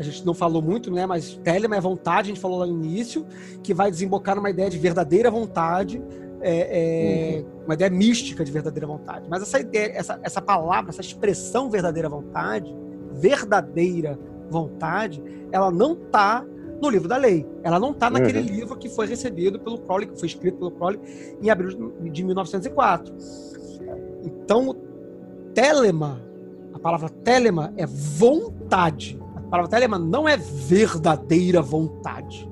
A 0.00 0.02
gente 0.02 0.24
não 0.24 0.32
falou 0.32 0.62
muito, 0.62 0.90
né? 0.90 1.04
Mas 1.04 1.34
Telema 1.44 1.76
é 1.76 1.80
vontade, 1.80 2.30
a 2.30 2.34
gente 2.34 2.40
falou 2.40 2.58
lá 2.58 2.66
no 2.66 2.72
início, 2.72 3.26
que 3.62 3.74
vai 3.74 3.90
desembocar 3.90 4.34
numa 4.34 4.48
ideia 4.48 4.70
de 4.70 4.78
verdadeira 4.78 5.30
vontade, 5.30 6.02
é, 6.40 7.42
é, 7.42 7.44
uma 7.66 7.74
ideia 7.74 7.90
mística 7.90 8.42
de 8.42 8.50
verdadeira 8.50 8.86
vontade. 8.86 9.26
Mas 9.28 9.42
essa 9.42 9.60
ideia, 9.60 9.92
essa, 9.94 10.18
essa 10.22 10.40
palavra, 10.40 10.88
essa 10.88 11.02
expressão 11.02 11.68
verdadeira 11.68 12.08
vontade, 12.08 12.74
verdadeira 13.12 14.18
vontade, 14.48 15.22
ela 15.52 15.70
não 15.70 15.92
está 15.92 16.46
no 16.80 16.88
livro 16.88 17.06
da 17.06 17.18
lei. 17.18 17.46
Ela 17.62 17.78
não 17.78 17.90
está 17.90 18.08
naquele 18.08 18.38
Uhum. 18.38 18.46
livro 18.46 18.78
que 18.78 18.88
foi 18.88 19.06
recebido 19.06 19.60
pelo 19.60 19.76
Crowley, 19.82 20.08
que 20.08 20.18
foi 20.18 20.28
escrito 20.28 20.56
pelo 20.56 20.70
Crowley 20.70 20.98
em 21.42 21.50
abril 21.50 21.92
de 22.10 22.24
1904. 22.24 23.14
Então, 24.24 24.74
telema, 25.52 26.22
a 26.72 26.78
palavra 26.78 27.10
telema 27.10 27.70
é 27.76 27.84
vontade. 27.84 29.20
A 29.50 29.54
palavra 29.58 29.68
telema 29.70 29.98
não 29.98 30.28
é 30.28 30.36
verdadeira 30.36 31.60
vontade. 31.60 32.48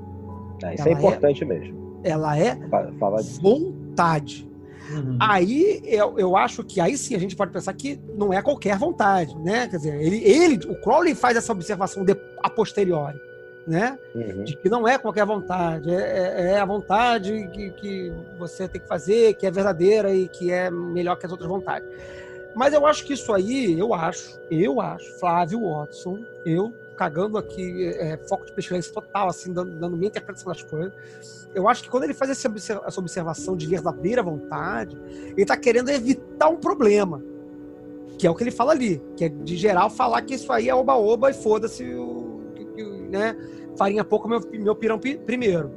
É, 0.65 0.75
isso 0.75 0.83
Ela 0.83 0.91
é 0.91 0.93
é- 0.93 0.99
importante 0.99 1.45
mesmo. 1.45 2.01
Ela 2.03 2.37
é 2.39 2.57
Fa- 2.69 2.93
Falar 2.99 3.19
disso. 3.19 3.41
vontade. 3.41 4.49
Uhum. 4.91 5.17
Aí 5.21 5.81
eu, 5.85 6.19
eu 6.19 6.37
acho 6.37 6.65
que 6.65 6.81
aí 6.81 6.97
sim 6.99 7.15
a 7.15 7.19
gente 7.19 7.37
pode 7.37 7.53
pensar 7.53 7.73
que 7.75 8.01
não 8.17 8.33
é 8.33 8.43
qualquer 8.43 8.77
vontade, 8.77 9.37
né? 9.39 9.69
Quer 9.69 9.77
dizer, 9.77 10.01
ele, 10.01 10.17
ele 10.25 10.57
o 10.69 10.81
Crowley 10.81 11.15
faz 11.15 11.37
essa 11.37 11.53
observação 11.53 12.05
de, 12.05 12.17
a 12.43 12.51
posteriori, 12.51 13.17
né? 13.67 13.97
Uhum. 14.15 14.43
De 14.45 14.57
que 14.57 14.69
não 14.69 14.89
é 14.89 14.99
qualquer 14.99 15.25
vontade, 15.27 15.89
é, 15.95 15.95
é- 15.95 16.51
é 16.53 16.59
a 16.59 16.65
vontade 16.65 17.49
que, 17.53 17.71
que 17.73 18.13
você 18.39 18.67
tem 18.67 18.81
que 18.81 18.89
fazer, 18.89 19.35
que 19.35 19.47
é 19.47 19.51
verdadeira 19.53 20.13
e 20.13 20.27
que 20.27 20.51
é 20.51 20.69
melhor 20.71 21.17
que 21.17 21.27
as 21.27 21.31
outras 21.33 21.49
vontades. 21.49 21.87
Mas 22.57 22.73
eu 22.73 22.85
acho 22.87 23.05
que 23.05 23.13
isso 23.13 23.33
aí, 23.33 23.79
eu 23.79 23.93
acho, 23.95 24.41
eu 24.51 24.81
acho, 24.81 25.19
Flávio 25.21 25.61
Watson, 25.71 26.19
eu 26.47 26.73
cagando 26.99 27.39
aqui, 27.39 27.87
é, 27.97 28.17
foco 28.29 28.45
de 28.45 28.53
pesquisa 28.53 28.93
total, 28.93 29.29
assim, 29.29 29.53
dando, 29.53 29.79
dando 29.79 29.97
minha 29.97 30.09
interpretação 30.09 30.53
das 30.53 30.63
coisas. 30.65 30.93
Eu 31.55 31.69
acho 31.69 31.85
que 31.85 31.89
quando 31.89 32.03
ele 32.05 32.13
faz 32.15 32.31
essa 32.31 32.49
observação 32.99 33.57
de 33.57 33.67
verdadeira 33.67 34.21
vontade, 34.23 35.01
ele 35.31 35.43
está 35.43 35.57
querendo 35.57 35.89
evitar 35.91 36.49
um 36.49 36.57
problema. 36.57 37.23
Que 38.19 38.27
é 38.27 38.31
o 38.31 38.35
que 38.35 38.43
ele 38.43 38.51
fala 38.51 38.73
ali, 38.73 39.01
que 39.17 39.25
é 39.25 39.29
de 39.29 39.57
geral 39.57 39.89
falar 39.89 40.23
que 40.23 40.35
isso 40.35 40.53
aí 40.53 40.69
é 40.69 40.75
oba-oba 40.75 41.31
e 41.31 41.35
foda-se 41.35 41.85
o. 41.95 42.43
né? 43.09 43.37
Farinha 43.79 44.03
pouco, 44.03 44.29
meu, 44.29 44.41
meu 44.53 44.75
pirão 44.75 44.99
pi- 44.99 45.19
primeiro. 45.19 45.71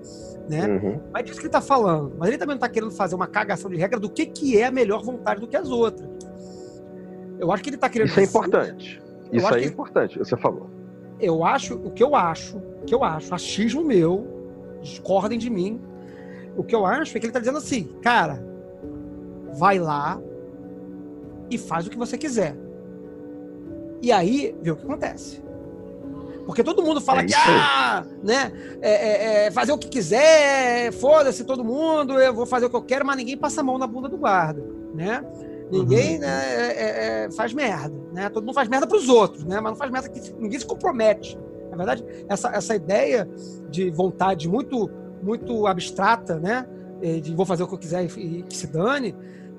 Né? 0.49 0.65
Uhum. 0.67 0.99
Mas 1.13 1.23
disso 1.23 1.39
que 1.39 1.45
ele 1.45 1.51
tá 1.53 1.61
falando. 1.61 2.15
Mas 2.17 2.29
ele 2.29 2.39
também 2.39 2.55
não 2.55 2.59
tá 2.59 2.67
querendo 2.67 2.91
fazer 2.91 3.13
uma 3.13 3.27
cagação 3.27 3.69
de 3.69 3.77
regra 3.77 3.99
do 3.99 4.09
que, 4.09 4.25
que 4.25 4.57
é 4.57 4.65
a 4.65 4.71
melhor 4.71 5.03
vontade 5.03 5.39
do 5.39 5.47
que 5.47 5.55
as 5.55 5.69
outras. 5.69 6.09
Eu 7.37 7.51
acho 7.51 7.61
que 7.63 7.69
ele 7.69 7.77
tá 7.77 7.87
querendo 7.89 8.07
Isso 8.09 8.19
é 8.19 8.23
dizer- 8.23 8.37
importante. 8.39 9.01
Isso 9.31 9.53
é 9.53 9.63
importante, 9.65 10.17
você 10.19 10.35
falou. 10.35 10.67
Eu 11.21 11.43
acho, 11.43 11.75
o 11.75 11.91
que 11.91 12.03
eu 12.03 12.15
acho, 12.15 12.57
o 12.57 12.85
que 12.85 12.93
eu 12.93 13.03
acho, 13.03 13.33
achismo 13.33 13.83
meu, 13.83 14.27
discordem 14.81 15.37
de 15.37 15.49
mim. 15.49 15.79
O 16.57 16.63
que 16.63 16.75
eu 16.75 16.85
acho 16.85 17.15
é 17.15 17.19
que 17.19 17.25
ele 17.25 17.33
tá 17.33 17.39
dizendo 17.39 17.57
assim, 17.57 17.83
cara, 18.01 18.43
vai 19.53 19.79
lá 19.79 20.19
e 21.49 21.57
faz 21.57 21.87
o 21.87 21.89
que 21.89 21.97
você 21.97 22.17
quiser. 22.17 22.55
E 24.01 24.11
aí, 24.11 24.55
vê 24.61 24.71
o 24.71 24.75
que 24.75 24.83
acontece. 24.83 25.41
Porque 26.45 26.63
todo 26.63 26.83
mundo 26.83 26.99
fala 26.99 27.21
É 27.21 27.25
que, 27.25 27.33
ah, 27.35 28.03
né, 28.23 28.51
é, 28.81 28.91
é, 28.91 29.45
é, 29.45 29.51
fazer 29.51 29.71
o 29.71 29.77
que 29.77 29.87
quiser, 29.87 30.91
foda-se 30.91 31.43
todo 31.43 31.63
mundo, 31.63 32.19
eu 32.19 32.33
vou 32.33 32.45
fazer 32.45 32.65
o 32.65 32.69
que 32.69 32.75
eu 32.75 32.81
quero, 32.81 33.05
mas 33.05 33.15
ninguém 33.15 33.37
passa 33.37 33.61
a 33.61 33.63
mão 33.63 33.77
na 33.77 33.87
bunda 33.87 34.09
do 34.09 34.17
guarda, 34.17 34.63
né? 34.93 35.23
Ninguém 35.71 36.19
né, 36.19 36.27
é- 36.27 36.83
é- 36.83 37.25
é, 37.25 37.31
faz 37.31 37.53
merda, 37.53 37.95
né? 38.13 38.29
Todo 38.29 38.43
mundo 38.45 38.55
faz 38.55 38.67
merda 38.67 38.85
pros 38.85 39.07
outros, 39.09 39.45
né? 39.45 39.59
Mas 39.61 39.71
não 39.71 39.77
faz 39.77 39.89
merda 39.91 40.09
que 40.09 40.33
ninguém 40.37 40.59
se 40.59 40.65
compromete. 40.65 41.37
Na 41.69 41.77
verdade, 41.77 42.03
essa, 42.27 42.49
essa 42.49 42.75
ideia 42.75 43.27
de 43.69 43.89
vontade 43.89 44.49
muito 44.49 44.89
muito 45.23 45.67
abstrata, 45.67 46.39
né? 46.39 46.67
De 47.21 47.33
vou 47.35 47.45
fazer 47.45 47.63
o 47.63 47.67
que 47.67 47.73
eu 47.75 47.79
quiser 47.79 48.03
e, 48.05 48.39
e 48.39 48.43
que 48.43 48.57
se 48.57 48.67
dane, 48.67 49.15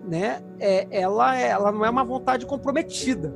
né? 0.09 0.43
É, 0.61 0.87
ela, 0.91 1.37
ela 1.39 1.73
não 1.73 1.85
é 1.85 1.91
uma 1.91 2.05
vontade 2.05 2.45
comprometida. 2.47 3.33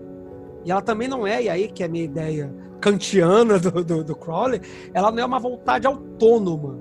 E 0.65 0.71
ela 0.71 0.83
também 0.83 1.07
não 1.09 1.27
é, 1.27 1.45
e 1.45 1.49
aí 1.49 1.69
que 1.69 1.83
é 1.83 1.87
a 1.87 1.89
minha 1.89 2.05
ideia 2.05 2.53
kantiana 2.81 3.59
do, 3.59 3.83
do, 3.83 4.05
do 4.05 4.15
Crowley, 4.17 4.61
ela 4.93 5.11
não 5.11 5.23
é 5.23 5.25
uma 5.25 5.39
vontade 5.39 5.87
autônoma. 5.87 6.79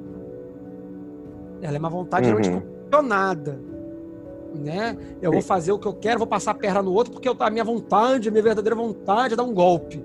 Ela 1.62 1.76
é 1.78 1.80
uma 1.80 1.90
vontade 1.90 2.30
Uhum. 2.30 2.62
condicionada. 2.92 3.60
Né? 4.60 4.98
Eu 5.22 5.32
vou 5.32 5.42
fazer 5.42 5.72
o 5.72 5.80
que 5.80 5.88
eu 5.88 5.94
quero, 5.94 6.18
vou 6.20 6.28
passar 6.28 6.52
a 6.52 6.56
perna 6.56 6.82
no 6.82 6.92
outro, 6.94 7.12
porque 7.14 7.28
eu- 7.28 7.36
a 7.40 7.50
minha 7.50 7.64
vontade, 7.64 8.30
a 8.30 8.32
minha 8.32 8.44
verdadeira 8.44 8.76
vontade 8.76 9.34
é 9.34 9.38
dar 9.38 9.44
um 9.44 9.54
golpe. 9.54 10.04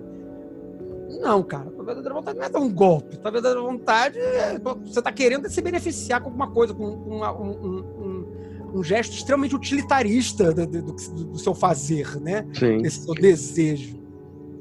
Não, 1.21 1.43
cara, 1.43 1.67
a 1.79 1.83
verdadeira 1.83 2.15
vontade 2.15 2.39
não 2.39 2.45
é 2.47 2.49
dar 2.49 2.61
um 2.61 2.73
golpe. 2.73 3.19
A 3.23 3.31
verdadeira 3.31 3.61
vontade 3.61 4.19
é 4.19 4.59
você 4.59 5.01
está 5.01 5.13
querendo 5.13 5.49
se 5.51 5.61
beneficiar 5.61 6.21
com 6.21 6.27
alguma 6.29 6.51
coisa, 6.51 6.73
com 6.73 6.85
uma- 6.85 7.33
um, 7.33 7.51
um- 7.51 7.85
um- 8.01 8.79
um 8.79 8.83
gesto 8.83 9.13
extremamente 9.15 9.55
utilitarista 9.55 10.53
do, 10.53 10.67
do- 10.67 10.83
do- 10.93 11.39
seu 11.39 11.55
fazer, 11.55 12.19
né? 12.21 12.47
Sim. 12.55 12.79
esse 12.87 13.01
seu 13.05 13.15
desejo. 13.15 13.99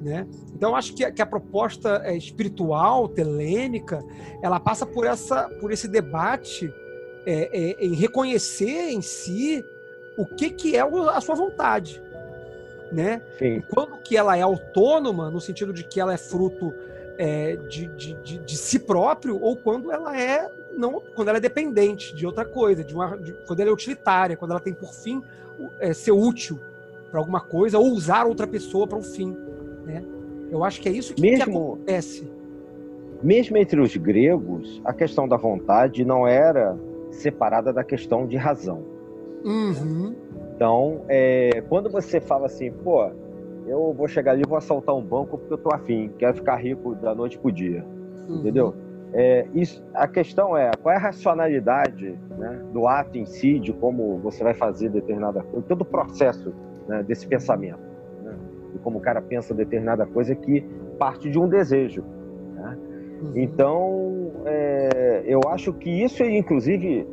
Né? 0.01 0.25
Então, 0.55 0.75
acho 0.75 0.93
que, 0.93 1.03
a- 1.03 1.11
que 1.11 1.21
a 1.21 1.25
proposta 1.25 2.01
é, 2.05 2.15
espiritual, 2.15 3.07
telêmica, 3.09 4.03
ela 4.41 4.59
passa 4.59 4.85
por, 4.85 5.05
essa, 5.05 5.47
por 5.61 5.71
esse 5.71 5.87
debate 5.87 6.73
é, 7.25 7.49
é, 7.81 7.85
em 7.85 7.93
reconhecer 7.93 8.91
em 8.91 9.01
si 9.01 9.61
o 10.19 10.25
que, 10.25 10.49
que 10.49 10.75
é 10.75 10.81
a 10.81 11.21
sua 11.21 11.33
vontade. 11.33 12.01
Né? 12.91 13.21
Sim. 13.37 13.63
Quando 13.73 13.97
que 13.97 14.17
ela 14.17 14.35
é 14.35 14.41
autônoma, 14.41 15.29
no 15.29 15.39
sentido 15.39 15.71
de 15.71 15.83
que 15.83 16.01
ela 16.01 16.13
é 16.13 16.17
fruto 16.17 16.73
é, 17.17 17.55
de, 17.55 17.87
de, 17.87 18.13
de, 18.15 18.37
de 18.39 18.57
si 18.57 18.79
próprio, 18.79 19.41
ou 19.41 19.55
quando 19.55 19.91
ela 19.91 20.19
é 20.19 20.49
não, 20.75 21.01
quando 21.15 21.29
ela 21.29 21.37
é 21.37 21.41
dependente 21.41 22.13
de 22.13 22.25
outra 22.25 22.43
coisa, 22.43 22.83
de 22.83 22.93
uma, 22.93 23.17
quando 23.47 23.59
ela 23.61 23.69
é 23.69 23.73
utilitária, 23.73 24.35
quando 24.35 24.51
ela 24.51 24.59
tem 24.59 24.73
por 24.73 24.93
fim 24.93 25.23
é, 25.79 25.93
ser 25.93 26.11
útil 26.11 26.59
para 27.09 27.19
alguma 27.19 27.39
coisa 27.39 27.79
ou 27.79 27.87
usar 27.91 28.25
outra 28.25 28.45
pessoa 28.45 28.85
para 28.85 28.97
um 28.97 29.03
fim. 29.03 29.35
Né? 29.85 30.03
Eu 30.51 30.63
acho 30.65 30.81
que 30.81 30.89
é 30.89 30.91
isso 30.91 31.13
que, 31.13 31.21
que 31.21 31.29
Mesmo- 31.29 31.73
acontece. 31.73 32.29
Mesmo 33.23 33.57
entre 33.57 33.79
os 33.79 33.95
gregos, 33.95 34.81
a 34.83 34.93
questão 34.93 35.27
da 35.27 35.37
vontade 35.37 36.03
não 36.03 36.27
era 36.27 36.77
separada 37.11 37.71
da 37.71 37.83
questão 37.83 38.25
de 38.25 38.35
razão. 38.37 38.98
Uhum. 39.43 40.15
Então, 40.55 41.01
é, 41.07 41.61
quando 41.69 41.89
você 41.89 42.19
fala 42.19 42.47
assim, 42.47 42.71
pô, 42.71 43.09
eu 43.67 43.93
vou 43.93 44.07
chegar 44.07 44.31
ali 44.31 44.43
e 44.45 44.47
vou 44.47 44.57
assaltar 44.57 44.95
um 44.95 45.01
banco 45.01 45.37
porque 45.37 45.53
eu 45.53 45.57
tô 45.57 45.73
afim, 45.73 46.11
quero 46.17 46.35
ficar 46.35 46.57
rico 46.57 46.95
da 46.95 47.15
noite 47.15 47.37
pro 47.37 47.51
dia, 47.51 47.85
uhum. 48.27 48.39
entendeu? 48.39 48.73
É, 49.13 49.47
isso, 49.53 49.83
a 49.93 50.07
questão 50.07 50.55
é 50.55 50.69
qual 50.81 50.93
é 50.93 50.97
a 50.97 51.01
racionalidade 51.01 52.17
né, 52.37 52.61
do 52.71 52.87
ato 52.87 53.17
em 53.17 53.25
si, 53.25 53.59
de 53.59 53.73
como 53.73 54.17
você 54.19 54.43
vai 54.43 54.53
fazer 54.53 54.89
determinada 54.89 55.41
coisa, 55.41 55.65
todo 55.67 55.81
o 55.81 55.85
processo 55.85 56.53
né, 56.87 57.01
desse 57.03 57.27
pensamento, 57.27 57.79
né, 58.23 58.35
de 58.73 58.79
como 58.79 58.99
o 58.99 59.01
cara 59.01 59.21
pensa 59.21 59.53
determinada 59.53 60.05
coisa 60.05 60.35
que 60.35 60.61
parte 60.99 61.29
de 61.29 61.39
um 61.39 61.47
desejo. 61.47 62.03
Uhum. 63.21 63.31
Então, 63.35 64.31
é, 64.45 65.23
eu 65.25 65.41
acho 65.47 65.73
que 65.73 65.89
isso, 65.89 66.23
inclusive, 66.23 67.07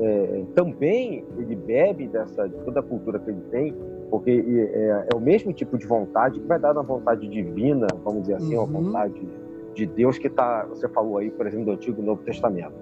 é, 0.00 0.44
também 0.54 1.24
ele 1.36 1.56
bebe 1.56 2.06
dessa 2.08 2.48
de 2.48 2.56
toda 2.64 2.80
a 2.80 2.82
cultura 2.82 3.18
que 3.18 3.30
ele 3.30 3.42
tem, 3.50 3.74
porque 4.10 4.30
é, 4.30 5.06
é 5.12 5.16
o 5.16 5.20
mesmo 5.20 5.52
tipo 5.52 5.76
de 5.76 5.86
vontade 5.86 6.40
que 6.40 6.46
vai 6.46 6.58
dar 6.58 6.72
na 6.74 6.82
vontade 6.82 7.26
divina, 7.28 7.86
vamos 8.04 8.22
dizer 8.22 8.34
assim, 8.36 8.56
Uhum. 8.56 8.64
uma 8.64 8.80
vontade 8.80 9.28
de 9.74 9.86
Deus 9.86 10.18
que 10.18 10.26
está, 10.28 10.64
você 10.66 10.88
falou 10.88 11.18
aí, 11.18 11.30
por 11.30 11.46
exemplo, 11.46 11.66
do 11.66 11.72
Antigo 11.72 12.00
e 12.00 12.04
Novo 12.04 12.22
Testamento, 12.22 12.72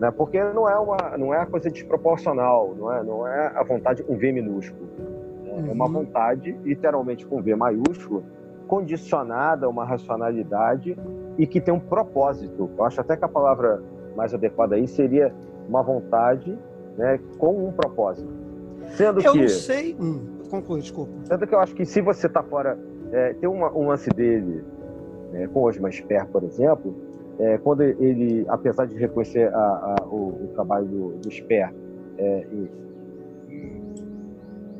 né? 0.00 0.10
Porque 0.10 0.42
não 0.42 0.68
é 0.68 0.78
uma, 0.78 1.16
não 1.18 1.34
é 1.34 1.40
a 1.40 1.46
coisa 1.46 1.70
desproporcional, 1.70 2.74
não 2.78 2.92
é, 2.92 3.02
não 3.02 3.26
é 3.26 3.52
a 3.54 3.62
vontade 3.64 4.02
com 4.02 4.16
V 4.16 4.32
minúsculo, 4.32 4.88
né? 5.44 5.64
é 5.68 5.72
uma 5.72 5.86
Uhum. 5.86 5.92
vontade 5.92 6.56
literalmente 6.64 7.26
com 7.26 7.42
V 7.42 7.54
maiúsculo, 7.56 8.22
condicionada 8.68 9.66
a 9.66 9.68
uma 9.68 9.84
racionalidade 9.84 10.96
e 11.38 11.46
que 11.46 11.60
tem 11.60 11.72
um 11.72 11.80
propósito. 11.80 12.68
Eu 12.78 12.84
acho 12.84 13.00
até 13.00 13.16
que 13.16 13.24
a 13.24 13.28
palavra 13.28 13.82
mais 14.14 14.34
adequada 14.34 14.74
aí 14.76 14.86
seria 14.86 15.32
uma 15.68 15.82
vontade 15.82 16.56
né, 16.96 17.20
com 17.38 17.68
um 17.68 17.72
propósito. 17.72 18.28
Sendo 18.96 19.20
Eu 19.20 19.32
que, 19.32 19.40
não 19.42 19.48
sei. 19.48 19.94
Hum, 20.00 20.20
conclui, 20.50 20.80
desculpa. 20.80 21.12
sendo 21.24 21.46
que 21.46 21.54
eu 21.54 21.60
acho 21.60 21.74
que 21.74 21.84
se 21.84 22.00
você 22.00 22.26
está 22.26 22.42
fora, 22.42 22.78
é, 23.12 23.34
tem 23.34 23.48
uma, 23.48 23.70
um 23.76 23.88
lance 23.88 24.08
dele 24.10 24.64
né, 25.32 25.46
com 25.48 25.60
o 25.60 25.68
Osman 25.68 25.92
Sper, 25.92 26.26
por 26.28 26.42
exemplo, 26.42 26.94
é, 27.38 27.58
quando 27.58 27.82
ele, 27.82 28.44
apesar 28.48 28.86
de 28.86 28.96
reconhecer 28.96 29.52
a- 29.54 29.94
a- 30.00 30.04
o, 30.06 30.44
o 30.44 30.48
trabalho 30.54 30.86
do, 30.86 31.08
do 31.18 31.30
Sper, 31.30 31.72
é, 32.16 32.46
e- 32.50 32.70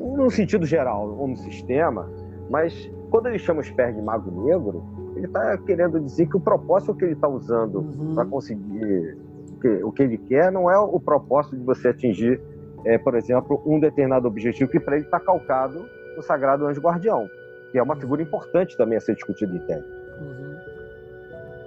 no 0.01 0.31
sentido 0.31 0.65
geral, 0.66 1.15
ou 1.19 1.28
no 1.28 1.36
sistema, 1.36 2.09
mas 2.51 2.74
quando 3.10 3.27
ele 3.27 3.39
chama 3.39 3.60
o 3.60 3.65
Sper 3.65 3.93
de 3.94 4.01
mago 4.02 4.31
negro, 4.44 4.82
ele 5.16 5.27
está 5.27 5.56
querendo 5.59 6.01
dizer 6.01 6.27
que 6.28 6.36
o 6.36 6.40
propósito 6.40 6.94
que 6.94 7.05
ele 7.05 7.12
está 7.15 7.28
usando 7.28 7.78
Uhum. 7.81 8.15
para 8.15 8.24
conseguir 8.27 9.16
o 9.59 9.60
que, 9.60 9.68
o 9.85 9.93
que 9.93 10.02
ele 10.02 10.16
quer 10.16 10.52
não 10.52 10.70
é 10.70 10.78
o 10.78 11.01
propósito 11.01 11.56
de 11.56 11.64
você 11.64 11.89
atingir, 11.89 12.40
é, 12.85 12.97
por 12.97 13.16
exemplo, 13.16 13.60
um 13.66 13.80
determinado 13.80 14.28
objetivo 14.28 14.70
que 14.70 14.78
para 14.78 14.97
ele 14.97 15.05
está 15.05 15.18
calcado 15.18 15.89
no 16.16 16.22
Sagrado 16.22 16.66
Anjo 16.66 16.80
Guardião, 16.80 17.28
que 17.70 17.78
é 17.78 17.82
uma 17.82 17.97
figura 17.97 18.22
importante 18.22 18.76
também 18.76 18.97
a 18.97 19.01
ser 19.01 19.14
discutida 19.14 19.55
em 19.55 19.59
tese. 19.59 19.85
Uhum. 20.20 20.56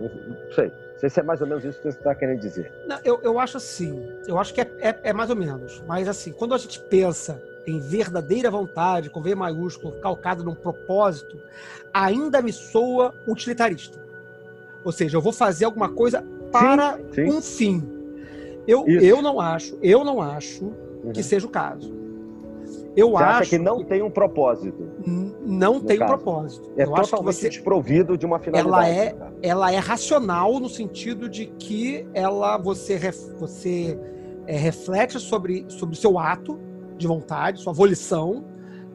Não 0.02 0.52
sei. 0.54 0.68
Não 0.68 1.00
sei 1.00 1.10
se 1.10 1.20
é 1.20 1.24
mais 1.24 1.42
ou 1.42 1.48
menos 1.48 1.66
isso 1.66 1.82
que 1.82 1.92
você 1.92 1.98
está 1.98 2.16
querendo 2.16 2.40
dizer. 2.40 2.72
Não, 2.88 2.98
eu, 3.04 3.20
eu 3.24 3.40
acho 3.40 3.58
assim, 3.58 4.08
eu 4.28 4.38
acho 4.38 4.54
que 4.54 4.62
é, 4.62 4.72
é- 4.80 5.00
é 5.04 5.14
mais 5.14 5.30
ou 5.30 5.36
menos, 5.36 5.84
mas 5.88 6.08
assim, 6.08 6.32
quando 6.32 6.54
a 6.54 6.58
gente 6.58 6.80
pensa 6.80 7.42
em 7.68 7.80
verdadeira 7.80 8.50
vontade, 8.50 9.10
com 9.10 9.22
V 9.22 9.36
maiúsculo, 9.36 10.00
calcado 10.00 10.44
num 10.44 10.56
propósito, 10.56 11.38
ainda 11.94 12.42
me 12.42 12.54
soa 12.54 13.14
utilitarista. 13.28 14.00
Ou 14.84 14.92
seja, 14.92 15.18
eu 15.18 15.22
vou 15.22 15.34
fazer 15.34 15.66
alguma 15.66 15.90
coisa 15.90 16.24
para 16.52 17.00
Sim. 17.14 17.26
um 17.30 17.42
fim. 17.42 17.84
Eu, 18.68 18.88
Isso. 18.88 19.06
eu 19.06 19.22
não 19.22 19.40
acho, 19.40 19.78
eu 19.82 20.04
não 20.04 20.22
acho 20.22 20.66
Uhum. 21.04 21.12
que 21.14 21.24
seja 21.24 21.48
o 21.48 21.50
caso. 21.50 21.92
Eu 22.96 23.12
Você 23.12 23.24
acho 23.24 23.40
acha 23.42 23.50
que 23.52 23.58
não 23.58 23.84
tem 23.84 24.02
um 24.04 24.10
propósito? 24.12 24.90
não 25.46 25.80
tem 25.80 25.98
caso. 25.98 26.14
propósito. 26.14 26.70
É 26.78 26.84
eu 26.84 26.92
que 26.94 27.02
totalmente 27.02 27.36
você 27.36 27.50
desprovido 27.50 28.18
de 28.18 28.26
uma 28.26 28.38
finalidade. 28.38 28.90
é- 28.90 29.12
cara. 29.14 29.34
ela 29.42 29.72
é 29.72 29.78
racional 29.78 30.60
no 30.60 30.68
sentido 30.70 31.30
de 31.30 31.46
que 31.48 32.06
ela 32.14 32.58
você 32.58 32.98
ref- 32.98 33.34
você 33.40 33.98
é, 34.46 34.58
reflete 34.58 35.20
sobre 35.20 35.66
sobre 35.70 35.96
o 35.96 35.98
seu 35.98 36.20
ato 36.20 36.60
de 36.98 37.08
vontade, 37.08 37.62
sua 37.62 37.72
volição, 37.74 38.44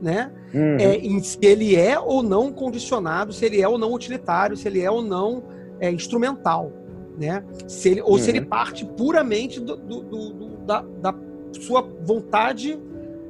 né? 0.00 0.30
Uhum. 0.54 0.76
É, 0.78 0.96
em 0.98 1.20
se 1.22 1.38
ele 1.42 1.74
é 1.74 1.98
ou 1.98 2.22
não 2.22 2.52
condicionado, 2.52 3.32
se 3.32 3.44
ele 3.46 3.60
é 3.62 3.66
ou 3.68 3.78
não 3.78 3.92
utilitário, 3.94 4.56
se 4.56 4.68
ele 4.68 4.80
é 4.82 4.90
ou 4.90 5.00
não 5.02 5.42
é, 5.80 5.90
instrumental, 5.90 6.70
né? 7.18 7.42
Se 7.66 7.88
ele, 7.90 8.02
ou 8.02 8.18
se 8.18 8.30
ele 8.30 8.40
Uhum. 8.40 8.46
parte 8.46 8.84
puramente 8.84 9.60
do, 9.60 9.76
do- 9.76 10.02
do- 10.02 10.56
da, 10.66 10.82
da 11.00 11.14
sua 11.60 11.82
vontade 12.02 12.78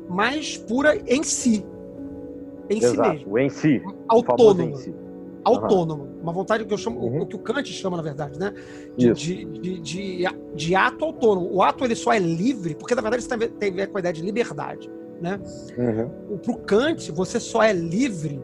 mais 0.09 0.57
pura 0.57 0.97
em 1.07 1.23
si, 1.23 1.65
em 2.71 2.81
si 2.81 2.87
Exato. 2.87 3.11
mesmo, 3.11 3.33
O 3.33 3.39
em 3.39 3.49
si. 3.49 3.83
Autônomo 4.09 4.71
em 4.71 4.77
si. 4.77 4.95
autônoma. 5.45 6.07
Uma 6.23 6.33
vontade 6.33 6.65
que 6.65 6.73
eu 6.75 6.79
chamo, 6.79 6.99
o- 6.99 7.05
Uhum. 7.07 7.23
o 7.23 7.27
que 7.27 7.37
o 7.37 7.39
Kant 7.39 7.65
chama, 7.73 7.97
na 7.97 8.03
verdade, 8.03 8.39
né? 8.39 8.53
De, 8.97 9.13
de, 9.13 9.45
de, 9.45 9.81
de, 9.81 10.25
de 10.55 10.75
ato 10.75 11.05
autônomo. 11.05 11.49
O 11.53 11.63
ato 11.63 11.85
ele 11.85 11.95
só 11.95 12.13
é 12.13 12.19
livre, 12.19 12.75
porque 12.75 12.95
na 12.97 13.03
verdade 13.03 13.23
isso 13.23 13.29
tem 13.59 13.71
a 13.71 13.75
ver, 13.75 13.87
com 13.89 13.97
a 13.99 14.01
ideia 14.01 14.13
de 14.13 14.23
liberdade. 14.23 14.91
Né? 15.21 15.39
Uhum. 15.79 16.37
Para 16.39 16.53
o 16.53 16.59
Kant, 16.59 17.11
você 17.13 17.39
só 17.41 17.63
é 17.63 17.73
livre 17.73 18.41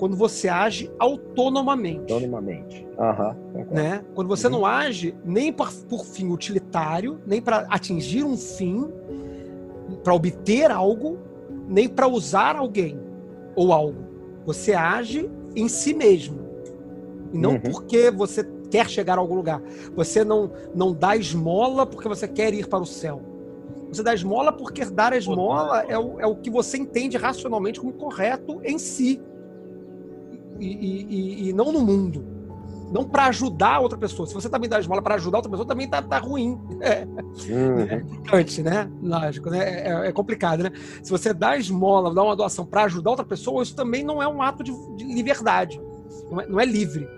quando 0.00 0.16
você 0.16 0.48
age 0.48 0.90
autonomamente. 0.98 2.10
Autonomamente. 2.10 2.86
Concordo. 2.96 3.74
Né? 3.74 4.02
Quando 4.14 4.28
você 4.28 4.46
Uhum. 4.46 4.52
não 4.54 4.66
age 4.66 5.14
nem 5.22 5.52
por, 5.52 5.70
por 5.90 6.06
fim 6.06 6.32
utilitário, 6.32 7.20
nem 7.26 7.38
para 7.42 7.66
atingir 7.68 8.24
um 8.24 8.34
fim, 8.34 8.88
para 10.02 10.14
obter 10.14 10.70
algo, 10.70 11.18
nem 11.68 11.86
para 11.86 12.08
usar 12.08 12.56
alguém 12.56 12.98
ou 13.54 13.74
algo. 13.74 14.02
Você 14.46 14.72
age 14.72 15.30
em 15.54 15.68
si 15.68 15.92
mesmo. 15.92 16.40
E 17.30 17.36
não 17.36 17.52
Uhum. 17.52 17.60
porque 17.60 18.10
você 18.10 18.42
quer 18.70 18.88
chegar 18.88 19.18
a 19.18 19.20
algum 19.20 19.34
lugar. 19.34 19.60
Você 19.94 20.24
não, 20.24 20.50
não 20.74 20.94
dá 20.94 21.14
esmola 21.14 21.84
porque 21.84 22.08
você 22.08 22.26
quer 22.26 22.54
ir 22.54 22.66
para 22.66 22.78
o 22.78 22.86
céu. 22.86 23.20
Você 23.92 24.02
dá 24.02 24.14
esmola 24.14 24.50
porque 24.50 24.82
dar 24.86 25.12
a 25.12 25.18
esmola 25.18 25.82
é 25.88 25.98
o, 25.98 26.18
é 26.20 26.26
o 26.26 26.36
que 26.36 26.48
você 26.48 26.78
entende 26.78 27.18
racionalmente 27.18 27.78
como 27.78 27.92
correto 27.92 28.62
em 28.64 28.78
si. 28.78 29.20
E, 30.60 30.66
e- 30.66 31.48
e- 31.48 31.52
não 31.52 31.72
no 31.72 31.80
mundo. 31.80 32.24
Não 32.92 33.04
para 33.04 33.26
ajudar 33.26 33.78
outra 33.78 33.96
pessoa. 33.96 34.26
Se 34.26 34.34
você 34.34 34.48
também 34.48 34.68
dá 34.68 34.78
esmola 34.80 35.00
para 35.00 35.14
ajudar 35.14 35.38
outra 35.38 35.50
pessoa, 35.50 35.66
também 35.66 35.88
tá, 35.88 36.02
tá 36.02 36.18
ruim. 36.18 36.58
É, 36.82 37.06
Uhum. 37.06 38.22
Kant, 38.24 38.62
né? 38.62 38.90
Lógico, 39.02 39.48
né? 39.50 39.86
É, 39.86 40.08
é 40.08 40.12
complicado, 40.12 40.62
né? 40.64 40.70
Se 41.02 41.10
você 41.10 41.32
dá 41.32 41.56
esmola, 41.56 42.12
dá 42.12 42.22
uma 42.22 42.34
doação 42.34 42.66
para 42.66 42.84
ajudar 42.84 43.10
outra 43.10 43.24
pessoa, 43.24 43.62
isso 43.62 43.74
também 43.76 44.02
não 44.02 44.20
é 44.22 44.26
um 44.26 44.42
ato 44.42 44.62
de, 44.64 44.72
de 44.96 45.04
liberdade. 45.04 45.80
Não 46.30 46.40
é, 46.40 46.46
não 46.46 46.60
é 46.60 46.64
livre. 46.64 47.08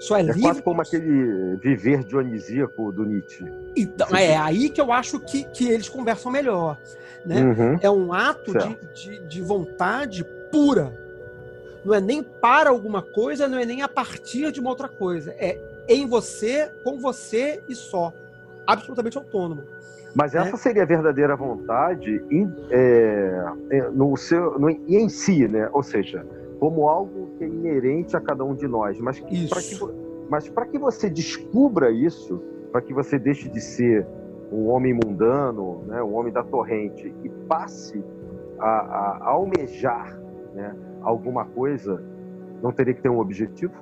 Só 0.00 0.16
é, 0.16 0.20
É 0.20 0.22
livre. 0.24 0.40
quase 0.42 0.62
como 0.62 0.80
aquele 0.80 1.56
viver 1.56 2.04
dionisíaco 2.04 2.92
do 2.92 3.04
Nietzsche. 3.04 3.44
Então, 3.76 4.08
é 4.16 4.36
aí 4.36 4.70
que 4.70 4.80
eu 4.80 4.92
acho 4.92 5.18
que, 5.20 5.44
que 5.44 5.68
eles 5.68 5.88
conversam 5.88 6.30
melhor. 6.30 6.78
Né? 7.26 7.42
Uhum. 7.42 7.78
É 7.82 7.90
um 7.90 8.12
ato 8.12 8.52
de, 8.56 8.78
de, 8.94 9.28
de 9.28 9.42
vontade 9.42 10.24
pura. 10.52 10.92
Não 11.84 11.94
é 11.94 12.00
nem 12.00 12.22
para 12.22 12.70
alguma 12.70 13.02
coisa, 13.02 13.48
não 13.48 13.58
é 13.58 13.64
nem 13.64 13.82
a 13.82 13.88
partir 13.88 14.52
de 14.52 14.60
uma 14.60 14.70
outra 14.70 14.88
coisa. 14.88 15.32
É 15.38 15.58
em 15.88 16.06
você, 16.06 16.70
com 16.84 16.98
você 16.98 17.62
e 17.68 17.74
só. 17.74 18.12
Absolutamente 18.66 19.16
autônomo. 19.18 19.62
Mas 20.14 20.34
É. 20.34 20.38
essa 20.38 20.56
seria 20.56 20.82
a 20.82 20.86
verdadeira 20.86 21.36
vontade 21.36 22.22
em, 22.30 22.52
é, 22.70 23.44
é, 23.70 23.88
no 23.90 24.16
seu, 24.16 24.58
no, 24.58 24.68
em 24.70 25.08
si, 25.08 25.46
né? 25.48 25.68
Ou 25.72 25.82
seja, 25.82 26.26
como 26.58 26.88
algo 26.88 27.30
que 27.38 27.44
é 27.44 27.46
inerente 27.46 28.16
a 28.16 28.20
cada 28.20 28.44
um 28.44 28.54
de 28.54 28.66
nós. 28.68 28.98
Mas 29.00 29.18
para 29.20 29.28
que, 29.62 29.78
mas 30.28 30.48
que 30.70 30.78
você 30.78 31.08
descubra 31.08 31.90
isso, 31.90 32.42
para 32.70 32.80
que 32.82 32.92
você 32.92 33.18
deixe 33.18 33.48
de 33.48 33.60
ser 33.60 34.06
um 34.52 34.68
homem 34.68 34.92
mundano, 34.92 35.84
né, 35.86 36.02
um 36.02 36.14
homem 36.14 36.32
da 36.32 36.42
torrente, 36.42 37.14
e 37.22 37.28
passe 37.48 38.02
a, 38.58 38.66
a- 38.68 39.18
a 39.22 39.28
almejar 39.30 40.18
né, 40.54 40.74
alguma 41.02 41.44
coisa, 41.44 42.02
não 42.62 42.72
teria 42.72 42.94
que 42.94 43.02
ter 43.02 43.08
um 43.08 43.18
objetivo? 43.18 43.74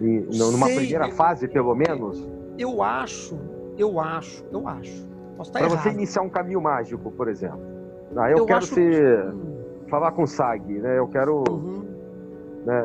E, 0.00 0.26
não- 0.38 0.50
numa 0.52 0.66
Sei. 0.66 0.76
primeira 0.76 1.08
fase, 1.10 1.46
pelo 1.48 1.74
menos? 1.74 2.28
Eu 2.58 2.82
acho, 2.82 3.38
eu 3.78 4.00
acho, 4.00 4.44
eu 4.52 4.66
acho. 4.68 5.08
Para 5.52 5.68
você 5.68 5.88
iniciar 5.90 6.22
um 6.22 6.28
caminho 6.28 6.60
mágico, 6.60 7.10
por 7.12 7.28
exemplo. 7.28 7.60
Ah, 8.16 8.30
eu, 8.30 8.38
Eu 8.38 8.46
quero 8.46 8.58
acho 8.58 8.74
ser, 8.74 9.34
falar 9.88 10.12
com 10.12 10.24
o 10.24 10.26
Sag, 10.26 10.62
né? 10.78 10.98
Eu 10.98 11.06
quero 11.08 11.42
Uhum. 11.48 11.84
né, 12.66 12.82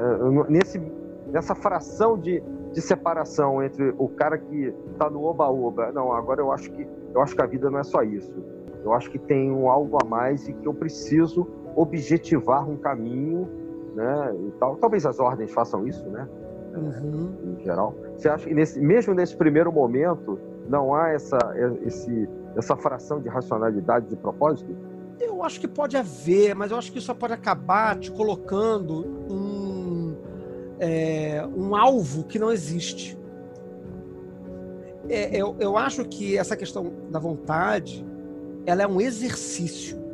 nesse 0.49 0.81
nessa 1.27 1.53
fração 1.55 2.17
de, 2.17 2.41
de 2.71 2.79
separação 2.81 3.61
entre 3.61 3.93
o 3.97 4.07
cara 4.07 4.37
que 4.37 4.73
está 4.91 5.09
no 5.09 5.23
oba-oba. 5.23 5.91
Não, 5.91 6.13
agora 6.13 6.39
eu 6.39 6.51
acho 6.51 6.71
que 6.71 6.87
eu 7.13 7.21
acho 7.21 7.35
que 7.35 7.41
a 7.41 7.45
vida 7.45 7.69
não 7.69 7.79
é 7.79 7.83
só 7.83 8.03
isso. 8.03 8.31
Eu 8.83 8.93
acho 8.93 9.09
que 9.09 9.17
tem 9.19 9.51
um 9.51 9.69
algo 9.69 9.97
a 10.01 10.05
mais 10.05 10.47
e 10.47 10.53
que 10.53 10.65
eu 10.67 10.73
preciso 10.73 11.45
objetivar 11.75 12.69
um 12.69 12.77
caminho, 12.77 13.47
né? 13.95 14.35
E 14.47 14.51
tal. 14.59 14.77
Talvez 14.77 15.05
as 15.05 15.19
ordens 15.19 15.51
façam 15.51 15.87
isso, 15.87 16.07
né? 16.09 16.27
Uhum. 16.75 17.33
Em 17.43 17.63
geral. 17.63 17.95
Você 18.17 18.29
acha 18.29 18.47
que 18.47 18.53
nesse, 18.53 18.79
mesmo 18.79 19.13
nesse 19.13 19.35
primeiro 19.35 19.71
momento 19.71 20.39
não 20.67 20.93
há 20.93 21.09
essa 21.09 21.37
esse, 21.85 22.27
essa 22.55 22.75
fração 22.75 23.19
de 23.19 23.29
racionalidade 23.29 24.07
de 24.07 24.15
propósito? 24.15 24.75
Eu 25.19 25.43
acho 25.43 25.59
que 25.59 25.67
pode 25.67 25.95
haver, 25.95 26.55
mas 26.55 26.71
eu 26.71 26.77
acho 26.77 26.91
que 26.91 26.97
isso 26.97 27.07
só 27.07 27.13
pode 27.13 27.33
acabar 27.33 27.97
te 27.97 28.11
colocando 28.11 29.05
um, 29.31 30.15
é, 30.79 31.45
um 31.55 31.75
alvo 31.75 32.25
que 32.25 32.37
não 32.37 32.51
existe. 32.51 33.17
É, 35.07 35.37
eu, 35.37 35.55
eu 35.59 35.77
acho 35.77 36.03
que 36.05 36.37
essa 36.37 36.55
questão 36.55 36.91
da 37.09 37.19
vontade, 37.19 38.05
ela 38.65 38.83
é 38.83 38.87
um 38.87 38.99
exercício. 38.99 40.04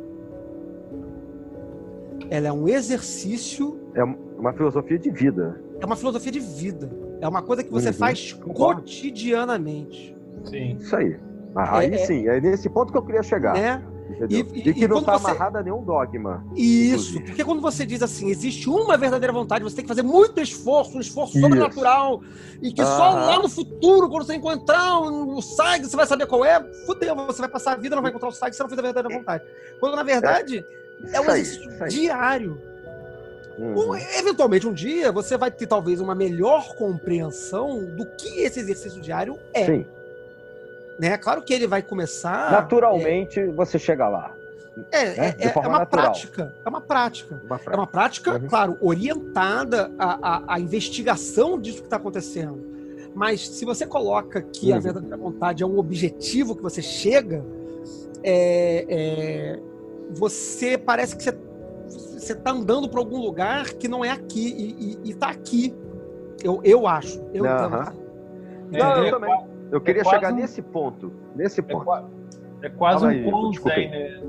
Ela 2.32 2.48
é 2.48 2.52
um 2.52 2.66
exercício, 2.66 3.78
É 3.94 4.02
uma 4.02 4.54
filosofia 4.54 4.98
de 4.98 5.10
vida. 5.10 5.60
é 5.78 5.84
uma 5.84 5.94
filosofia 5.96 6.32
de 6.32 6.40
vida. 6.40 6.90
É 7.20 7.28
uma 7.28 7.42
coisa 7.42 7.62
que 7.62 7.70
você 7.70 7.88
Uhum. 7.88 7.92
faz 7.94 8.32
cotidianamente. 8.32 10.16
Sim. 10.46 10.78
Isso 10.80 10.96
aí. 10.96 11.14
Ah, 11.54 11.76
aí 11.80 11.90
É, 11.92 11.94
é- 11.94 12.06
sim, 12.06 12.26
é 12.26 12.40
nesse 12.40 12.70
ponto 12.70 12.90
que 12.90 12.96
eu 12.96 13.02
queria 13.02 13.22
chegar. 13.22 13.52
Né? 13.52 13.82
E- 14.30 14.34
E, 14.34 14.38
e- 14.70 14.74
que 14.74 14.84
e 14.84 14.88
não 14.88 14.98
está 15.00 15.18
você- 15.18 15.26
amarrado 15.26 15.58
a 15.58 15.62
nenhum 15.62 15.84
dogma. 15.84 16.42
Isso, 16.56 16.94
Inclusive. 17.10 17.24
porque 17.26 17.44
quando 17.44 17.60
você 17.60 17.84
diz 17.84 18.02
assim, 18.02 18.28
existe 18.30 18.68
uma 18.68 18.96
verdadeira 18.96 19.32
vontade, 19.32 19.62
você 19.62 19.76
tem 19.76 19.84
que 19.84 19.88
fazer 19.88 20.02
muito 20.02 20.40
esforço, 20.40 20.96
um 20.96 21.00
esforço 21.00 21.32
Isso. 21.36 21.40
sobrenatural, 21.42 22.20
e 22.62 22.72
que 22.72 22.82
só 22.82 23.10
Aham. 23.12 23.26
lá 23.26 23.38
no 23.42 23.48
futuro, 23.50 24.08
quando 24.08 24.24
você 24.24 24.34
encontrar 24.34 24.98
o 25.00 25.40
SAG, 25.42 25.84
você 25.86 25.96
vai 25.96 26.06
saber 26.06 26.26
qual 26.26 26.44
é, 26.44 26.62
fudeu, 26.86 27.14
você 27.14 27.40
vai 27.42 27.48
passar 27.50 27.72
a 27.72 27.76
vida, 27.76 27.94
não 27.94 28.02
vai 28.02 28.10
encontrar 28.10 28.28
o 28.30 28.32
SAG, 28.32 28.54
você 28.56 28.62
não 28.62 28.70
fez 28.70 28.78
a 28.78 28.82
verdadeira 28.82 29.18
vontade. 29.18 29.44
Quando, 29.80 29.96
na 29.96 30.02
verdade, 30.02 30.58
é, 30.58 30.81
um 31.02 31.06
Isso 31.06 31.30
aí, 31.30 31.40
exercício 31.40 31.70
isso 31.72 31.84
aí. 31.84 31.90
diário. 31.90 32.60
Uhum. 33.58 33.90
Um- 33.90 33.96
eventualmente, 33.96 34.66
um 34.66 34.72
dia, 34.72 35.12
você 35.12 35.36
vai 35.36 35.50
ter 35.50 35.66
talvez 35.66 36.00
uma 36.00 36.14
melhor 36.14 36.74
compreensão 36.74 37.84
do 37.84 38.06
que 38.06 38.40
esse 38.40 38.60
exercício 38.60 39.00
diário 39.00 39.38
é. 39.52 39.66
Sim. 39.66 39.86
né? 40.98 41.16
Claro 41.18 41.42
que 41.42 41.52
ele 41.52 41.66
vai 41.66 41.82
começar. 41.82 42.50
Naturalmente, 42.50 43.44
você 43.46 43.78
chega 43.78 44.08
lá. 44.08 44.34
É, 44.90 45.04
né? 45.04 45.34
é, 45.38 45.46
é, 45.48 45.52
é 45.54 45.58
uma 45.68 45.78
natural. 45.80 46.04
prática. 46.06 46.54
É 46.64 46.68
uma 46.68 46.80
prática. 46.80 47.42
Uma 47.44 47.56
É 47.56 47.58
frase. 47.58 47.78
uma 47.78 47.86
prática, 47.86 48.32
Uhum. 48.34 48.48
claro, 48.48 48.78
orientada 48.80 49.90
à, 49.98 50.36
à, 50.36 50.54
à 50.54 50.60
investigação 50.60 51.60
disso 51.60 51.78
que 51.78 51.84
está 51.86 51.96
acontecendo. 51.96 52.58
Mas 53.14 53.46
se 53.46 53.66
você 53.66 53.86
coloca 53.86 54.40
que 54.40 54.72
a 54.72 54.76
Uhum. 54.76 54.80
verdadeira 54.80 55.16
vontade 55.18 55.62
é 55.62 55.66
um 55.66 55.76
objetivo 55.78 56.56
que 56.56 56.62
você 56.62 56.80
chega, 56.80 57.44
é, 58.22 58.86
é, 58.88 59.58
você 60.14 60.76
parece 60.78 61.16
que 61.16 61.22
você 61.24 61.36
você 61.88 62.32
está 62.34 62.52
andando 62.52 62.88
para 62.88 63.00
algum 63.00 63.18
lugar 63.20 63.64
que 63.74 63.88
não 63.88 64.04
é 64.04 64.10
aqui 64.10 64.96
e, 65.04 65.10
está 65.10 65.28
aqui. 65.28 65.74
Eu, 66.42 66.60
eu 66.64 66.86
acho. 66.86 67.20
Eu 67.34 67.44
assim. 67.44 67.98
Não, 68.70 68.96
eu 68.96 69.04
É, 69.04 69.10
também. 69.10 69.44
Eu 69.72 69.80
queria 69.80 70.02
quase 70.02 70.16
chegar 70.16 70.32
um- 70.32 70.36
nesse 70.36 70.62
ponto. 70.62 71.12
Nesse 71.34 71.60
É, 71.60 71.62
ponto. 71.64 71.84
é 72.62 72.68
quase 72.68 73.00
Fala 73.00 73.12
um 73.12 73.14
aí, 73.16 73.24
Koan. 73.60 73.74
Zen, 73.74 73.90
né? 73.90 74.20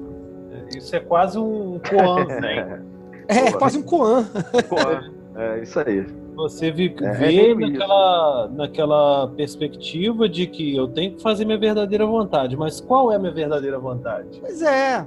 É, 0.73 0.77
Isso 0.77 0.95
é 0.95 0.99
quase 0.99 1.37
um 1.37 1.79
Koan 1.87 2.25
Zen. 2.41 2.93
É, 3.29 3.51
Pô. 3.51 3.57
quase 3.59 3.77
um 3.77 3.83
Koan. 3.83 4.25
Pô, 4.67 5.39
é 5.39 5.59
isso 5.61 5.79
aí. 5.79 6.05
Você 6.35 6.65
É, 6.65 6.69
é 6.69 6.71
vê 7.13 7.55
meio 7.55 7.69
naquela, 7.71 8.47
naquela 8.49 9.27
perspectiva 9.29 10.27
de 10.27 10.45
que 10.47 10.75
eu 10.75 10.87
tenho 10.89 11.15
que 11.15 11.21
fazer 11.21 11.45
minha 11.45 11.57
verdadeira 11.57 12.05
vontade. 12.05 12.57
Mas 12.57 12.81
qual 12.81 13.11
é 13.13 13.15
a 13.15 13.19
minha 13.19 13.31
verdadeira 13.31 13.79
vontade? 13.79 14.39
Pois 14.41 14.61
é. 14.61 15.05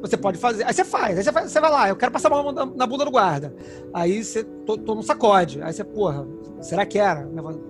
Você 0.00 0.16
pode 0.16 0.38
fazer. 0.38 0.64
Aí 0.64 0.72
você 0.72 0.84
faz. 0.84 1.18
Aí 1.18 1.24
você, 1.24 1.32
faz, 1.32 1.50
você 1.50 1.60
vai 1.60 1.70
lá, 1.70 1.88
eu 1.88 1.96
quero 1.96 2.12
passar 2.12 2.28
a 2.28 2.42
mão 2.42 2.52
na, 2.52 2.64
na 2.66 2.86
bunda 2.86 3.04
do 3.04 3.10
guarda. 3.10 3.52
Aí 3.92 4.22
você 4.22 4.44
to- 4.44 4.78
toma 4.78 5.00
um 5.00 5.02
sacode. 5.02 5.60
Aí 5.62 5.72
você, 5.72 5.82
porra, 5.82 6.26
será 6.60 6.86
que 6.86 6.98
era? 6.98 7.24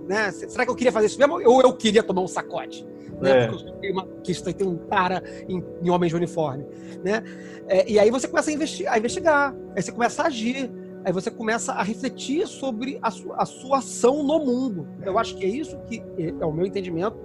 Né? 0.07 0.31
Será 0.31 0.63
que 0.63 0.71
eu 0.71 0.75
queria 0.75 0.91
fazer 0.91 1.07
isso 1.07 1.17
mesmo? 1.19 1.35
Ou 1.43 1.61
eu 1.61 1.73
queria 1.73 2.03
tomar 2.03 2.21
um 2.21 2.27
sacode? 2.27 2.85
Né? 3.19 3.45
É. 3.45 3.47
Porque 3.47 3.67
eu 3.67 3.73
tenho 3.77 3.93
uma 3.93 4.07
questão, 4.23 4.53
tem 4.53 4.67
um 4.67 4.77
cara 4.77 5.23
em, 5.47 5.63
em 5.81 5.89
homens 5.89 6.11
de 6.11 6.15
uniforme. 6.15 6.65
Né? 7.03 7.23
É, 7.67 7.89
e 7.89 7.97
aí 7.99 8.11
você 8.11 8.27
começa 8.27 8.51
a, 8.51 8.53
investi- 8.53 8.85
a 8.87 8.97
investigar. 8.97 9.55
Aí 9.75 9.81
você 9.81 9.91
começa 9.91 10.21
a 10.21 10.27
agir. 10.27 10.71
Aí 11.03 11.13
você 11.13 11.31
começa 11.31 11.71
a 11.73 11.81
refletir 11.81 12.45
sobre 12.47 12.99
a, 13.01 13.09
su- 13.09 13.33
a 13.33 13.45
sua 13.45 13.77
ação 13.79 14.21
no 14.21 14.37
mundo. 14.39 14.87
Eu 15.03 15.17
acho 15.17 15.35
que 15.35 15.45
é 15.45 15.49
isso 15.49 15.77
que 15.87 16.03
é 16.39 16.45
o 16.45 16.51
meu 16.51 16.65
entendimento, 16.65 17.17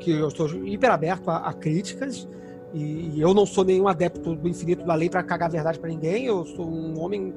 que 0.00 0.10
eu 0.12 0.28
estou 0.28 0.46
hiper 0.64 0.90
aberto 0.90 1.28
a, 1.28 1.38
a 1.48 1.52
críticas, 1.52 2.28
e, 2.76 3.10
e 3.16 3.20
eu 3.20 3.32
não 3.34 3.46
sou 3.46 3.64
nenhum 3.64 3.88
adepto 3.88 4.34
do 4.34 4.48
infinito 4.48 4.84
da 4.84 4.94
lei 4.94 5.08
para 5.08 5.22
cagar 5.22 5.48
a 5.48 5.52
verdade 5.52 5.78
para 5.78 5.88
ninguém, 5.88 6.26
eu 6.26 6.44
sou 6.44 6.66
um 6.68 6.98
homem 7.00 7.32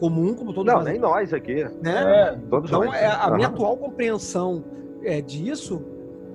comum, 0.00 0.34
como 0.34 0.52
todos 0.52 0.66
Não, 0.72 0.80
nós, 0.80 0.84
nem 0.90 0.98
nós 0.98 1.32
aqui. 1.32 1.64
né? 1.82 2.30
É, 2.32 2.38
Todos 2.50 2.68
Então, 2.70 2.84
nós. 2.84 2.94
é, 2.96 3.06
a 3.06 3.30
minha 3.30 3.46
Aham. 3.48 3.54
atual 3.54 3.76
compreensão 3.76 4.64
é, 5.02 5.20
disso 5.22 5.82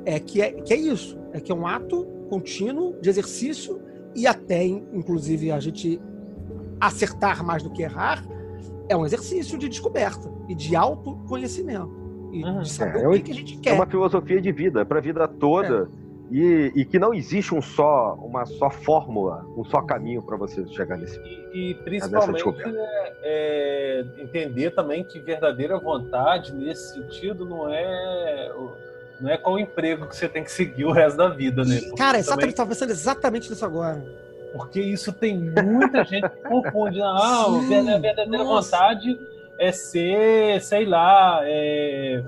é 0.05 0.19
que, 0.19 0.41
é 0.41 0.51
que 0.51 0.73
é 0.73 0.77
isso. 0.77 1.17
É 1.33 1.39
que 1.39 1.51
é 1.51 1.55
um 1.55 1.67
ato 1.67 2.05
contínuo 2.29 2.95
de 3.01 3.09
exercício 3.09 3.79
e 4.15 4.25
até, 4.25 4.65
in- 4.65 4.83
inclusive, 4.93 5.51
a 5.51 5.59
gente 5.59 6.01
acertar 6.79 7.43
mais 7.45 7.61
do 7.63 7.69
que 7.69 7.83
errar 7.83 8.23
é 8.89 8.95
um 8.97 9.05
exercício 9.05 9.57
de 9.57 9.69
descoberta 9.69 10.29
e 10.49 10.55
de 10.55 10.75
autoconhecimento. 10.75 11.91
E 12.31 12.43
Uhum. 12.43 12.61
de 12.61 12.69
saber 12.71 12.99
É, 13.03 13.07
o 13.07 13.11
eu- 13.11 13.17
que, 13.17 13.21
que 13.23 13.31
a 13.31 13.35
gente 13.35 13.57
É 13.57 13.61
quer. 13.61 13.73
uma 13.73 13.85
filosofia 13.85 14.41
de 14.41 14.51
vida, 14.51 14.85
para 14.85 14.97
a 14.99 15.01
vida 15.01 15.27
toda. 15.27 15.87
E, 16.31 16.71
e 16.75 16.85
que 16.85 16.97
não 16.97 17.13
existe 17.13 17.53
um 17.53 17.61
só, 17.61 18.13
uma 18.15 18.45
só 18.45 18.69
fórmula, 18.69 19.45
um 19.57 19.65
só 19.65 19.81
caminho 19.81 20.21
para 20.23 20.37
você 20.37 20.65
chegar 20.69 20.97
nesse. 20.97 21.19
E, 21.19 21.71
e 21.71 21.75
principalmente 21.75 22.41
é, 22.65 23.13
é, 23.21 24.05
entender 24.17 24.71
também 24.71 25.03
que 25.03 25.19
verdadeira 25.19 25.77
vontade 25.77 26.53
nesse 26.53 26.93
sentido 26.93 27.43
não 27.45 27.69
é 27.69 28.49
o- 28.55 28.71
não 29.19 29.29
é 29.29 29.37
qual 29.37 29.59
emprego 29.59 30.07
que 30.07 30.15
você 30.15 30.27
tem 30.29 30.43
que 30.43 30.51
seguir 30.51 30.85
o 30.85 30.91
resto 30.91 31.17
da 31.17 31.27
vida, 31.27 31.63
né? 31.65 31.75
Porque 31.81 31.89
Cara, 31.97 32.11
também- 32.13 32.19
exatamente, 32.21 32.45
eu 32.45 32.49
estava 32.51 32.69
pensando 32.69 32.89
exatamente 32.91 33.49
nisso 33.49 33.65
agora. 33.65 34.03
Porque 34.53 34.81
isso 34.81 35.11
tem 35.13 35.37
muita 35.37 36.03
gente 36.05 36.27
que 36.29 36.41
confunde. 36.47 37.01
Ah, 37.01 37.43
a 37.45 37.45
Sim, 37.61 37.67
verda- 37.67 37.95
a 37.95 37.99
verdadeira 37.99 38.43
nossa. 38.45 38.77
vontade 38.77 39.19
é 39.59 39.71
ser, 39.71 40.61
sei 40.61 40.85
lá, 40.85 41.41
é, 41.43 42.23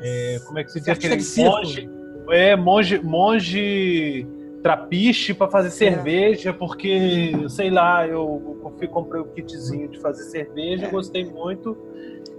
é, 0.00 0.38
como 0.46 0.58
é 0.58 0.64
que 0.64 0.70
se 0.70 0.78
diz 0.80 0.88
aquele 0.90 1.16
de 1.16 1.22
circo. 1.24 1.50
monge, 1.50 1.90
é, 2.30 2.56
monge, 2.56 2.98
monge 3.02 4.26
trapiche 4.62 5.32
para 5.34 5.46
É. 5.46 5.50
fazer 5.50 5.70
cerveja, 5.70 6.52
porque, 6.52 7.32
sei 7.48 7.70
lá, 7.70 8.06
eu, 8.06 8.58
eu 8.64 8.72
fui 8.76 8.86
comprei 8.88 9.20
o 9.20 9.24
kitzinho 9.26 9.88
de 9.88 9.98
fazer 10.00 10.24
cerveja, 10.24 10.86
É. 10.86 10.90
gostei 10.90 11.24
muito, 11.24 11.76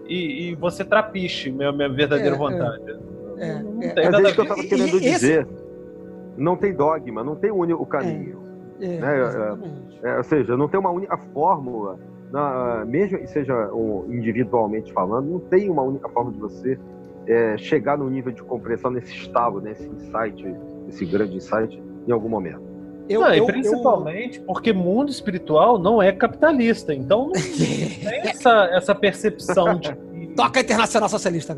e, 0.07 0.49
e 0.49 0.55
você 0.55 0.83
trapiche, 0.83 1.51
minha, 1.51 1.71
minha 1.71 1.89
verdadeira 1.89 2.31
É, 2.31 2.35
é. 2.35 2.37
vontade. 2.37 2.99
É, 3.37 3.63
Não 3.63 3.81
é. 3.83 3.89
tem 3.93 4.09
nada 4.11 4.29
é 4.29 4.31
que 4.33 4.39
eu 4.39 4.43
ver. 4.45 4.51
estava 4.51 4.61
E- 4.61 4.67
querendo 4.67 4.97
esse- 4.97 4.99
dizer. 5.11 5.47
Não 6.37 6.55
tem 6.55 6.73
dogma, 6.73 7.23
não 7.23 7.35
tem 7.35 7.51
único 7.51 7.85
caminho. 7.85 8.39
É, 8.81 8.87
Né. 8.99 9.57
É, 10.03 10.17
ou 10.17 10.23
seja, 10.23 10.55
não 10.55 10.69
tem 10.69 10.79
uma 10.79 10.89
única 10.89 11.17
fórmula, 11.33 11.99
na, 12.31 12.85
mesmo 12.85 13.17
que 13.17 13.27
seja 13.27 13.53
um, 13.73 14.05
individualmente 14.09 14.93
falando, 14.93 15.29
não 15.29 15.39
tem 15.39 15.69
uma 15.69 15.81
única 15.81 16.07
forma 16.09 16.31
de 16.31 16.37
você 16.39 16.79
é, 17.27 17.57
chegar 17.57 17.97
no 17.97 18.09
nível 18.09 18.31
de 18.31 18.41
compreensão 18.43 18.89
nesse 18.91 19.13
estalo, 19.13 19.61
nesse 19.61 19.83
insight, 19.87 20.43
esse 20.87 21.05
grande 21.05 21.37
insight, 21.37 21.81
em 22.07 22.11
algum 22.11 22.29
momento. 22.29 22.61
Eu, 23.07 23.21
Não, 23.21 23.33
e 23.33 23.37
eu- 23.39 23.45
principalmente 23.47 24.39
porque 24.41 24.71
mundo 24.71 25.09
espiritual 25.09 25.79
não 25.79 26.01
é 26.01 26.11
capitalista, 26.11 26.93
então 26.93 27.25
não 27.27 27.31
tem 27.57 28.19
essa, 28.29 28.65
essa 28.71 28.93
percepção 28.95 29.79
de 29.79 29.89
que 29.95 29.99
eu- 30.31 30.35
Toca 30.35 30.59
Internacional 30.59 31.09
Socialista. 31.09 31.57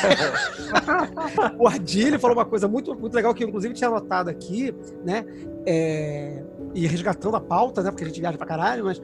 O 1.58 1.66
Ardilho 1.66 2.18
falou 2.18 2.36
uma 2.36 2.44
coisa 2.44 2.66
muito, 2.68 2.94
muito 2.94 3.14
legal 3.14 3.34
que 3.34 3.44
eu, 3.44 3.48
inclusive, 3.48 3.74
tinha 3.74 3.88
anotado 3.88 4.30
aqui, 4.30 4.74
né? 5.04 5.24
É, 5.66 6.42
e 6.74 6.86
resgatando 6.86 7.36
a 7.36 7.40
pauta, 7.40 7.82
né? 7.82 7.90
Porque 7.90 8.04
a 8.04 8.06
gente 8.06 8.20
viaja 8.20 8.38
pra 8.38 8.46
caralho, 8.46 8.84
mas 8.84 9.00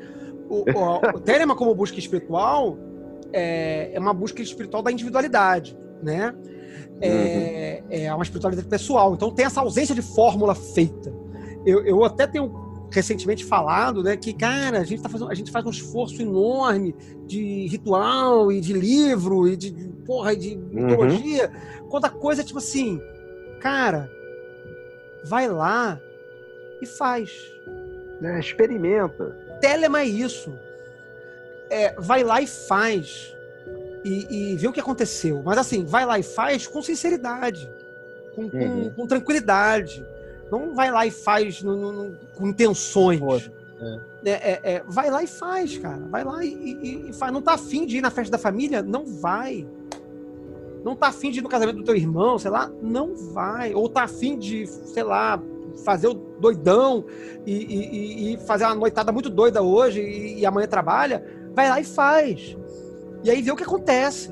o, 0.49 0.65
o, 0.71 1.17
o 1.17 1.21
Telemann 1.21 1.57
como 1.57 1.75
busca 1.75 1.99
espiritual 1.99 2.79
é, 3.33 3.91
é 3.93 3.99
uma 3.99 4.15
busca 4.15 4.43
espiritual 4.43 4.83
da 4.83 4.91
individualidade, 4.91 5.77
né? 6.03 6.35
É, 7.01 7.83
é 7.91 8.15
uma 8.15 8.23
espiritualidade 8.23 8.69
pessoal. 8.69 9.15
Então 9.15 9.31
tem 9.31 9.45
essa 9.45 9.61
ausência 9.61 9.95
de 9.95 10.03
fórmula 10.03 10.55
feita. 10.55 11.13
Eu, 11.65 11.85
eu 11.85 12.05
até 12.05 12.27
tenho 12.27 12.66
recentemente 12.91 13.45
falado, 13.45 14.03
né, 14.03 14.17
que 14.17 14.33
cara, 14.33 14.79
a 14.81 14.85
gente 14.85 15.03
tá 15.03 15.09
fazendo, 15.09 15.31
a 15.31 15.35
gente 15.35 15.51
faz 15.51 15.65
um 15.67 15.71
esforço 15.71 16.21
enorme 16.23 16.95
de 17.27 17.67
ritual 17.69 18.51
e 18.53 18.61
de 18.61 18.73
livro 18.73 19.49
e 19.49 19.57
de 19.57 19.71
de- 19.71 19.89
porra 20.07 20.33
e 20.33 20.37
de 20.37 20.57
mitologia, 20.57 21.51
quando 21.91 22.05
a 22.05 22.11
coisa 22.11 22.43
é 22.43 22.45
tipo 22.45 22.59
assim, 22.59 23.01
cara, 23.61 24.09
vai 25.25 25.49
lá 25.49 26.01
e 26.81 26.87
faz. 26.87 27.31
Né, 28.21 28.39
experimenta. 28.41 29.37
Telema 29.61 30.01
é 30.01 30.07
isso. 30.07 30.53
É, 31.69 31.95
vai 31.99 32.23
lá 32.23 32.41
e 32.41 32.47
faz. 32.47 33.35
E, 34.05 34.53
e 34.53 34.57
vê 34.57 34.69
o 34.69 34.73
que 34.73 34.79
aconteceu. 34.81 35.43
Mas 35.45 35.59
assim, 35.59 35.85
vai 35.85 36.07
lá 36.07 36.19
e 36.19 36.23
faz 36.23 36.67
com 36.67 36.81
sinceridade. 36.81 37.69
Com, 38.35 38.49
com- 38.49 38.57
Uhum. 38.59 38.91
com 38.91 39.07
tranquilidade. 39.07 40.07
Não 40.51 40.75
vai 40.75 40.91
lá 40.91 41.07
e 41.07 41.11
faz 41.11 41.63
no- 41.63 41.77
no- 41.77 41.93
no- 41.93 42.17
com 42.37 42.47
intenções. 42.49 43.21
É, 44.25 44.31
é, 44.31 44.61
é, 44.75 44.83
vai 44.87 45.11
lá 45.11 45.23
e 45.23 45.27
faz, 45.27 45.77
cara. 45.79 46.03
Vai 46.11 46.25
lá 46.25 46.45
e, 46.45 46.49
e- 46.49 47.11
e 47.11 47.13
faz. 47.13 47.33
Não 47.33 47.43
tá 47.43 47.53
afim 47.55 47.85
de 47.87 47.99
ir 47.99 48.01
na 48.01 48.11
festa 48.11 48.33
da 48.33 48.39
família? 48.39 48.83
Não 48.83 49.05
vai. 49.05 49.67
Não 50.85 50.95
tá 50.95 51.09
afim 51.09 51.31
de 51.31 51.41
ir 51.41 51.43
no 51.43 51.49
casamento 51.49 51.77
do 51.79 51.85
teu 51.85 51.97
irmão, 51.97 52.39
sei 52.39 52.51
lá? 52.51 52.71
Não 52.81 53.15
vai. 53.15 53.75
Ou 53.75 53.89
tá 53.89 54.05
afim 54.05 54.39
de, 54.39 54.67
sei 54.67 55.03
lá, 55.03 55.41
fazer 55.85 56.07
o 56.09 56.15
doidão 56.15 57.05
e, 57.45 58.33
e- 58.35 58.39
fazer 58.47 58.65
uma 58.65 58.75
noitada 58.77 59.11
muito 59.13 59.29
doida 59.29 59.63
hoje 59.63 60.01
e 60.01 60.47
amanhã 60.47 60.67
trabalha? 60.69 61.25
Vai 61.55 61.69
lá 61.69 61.81
e 61.81 61.85
faz. 61.85 62.57
E 63.25 63.31
aí 63.31 63.43
vê 63.43 63.51
o 63.51 63.57
que 63.57 63.65
acontece. 63.65 64.31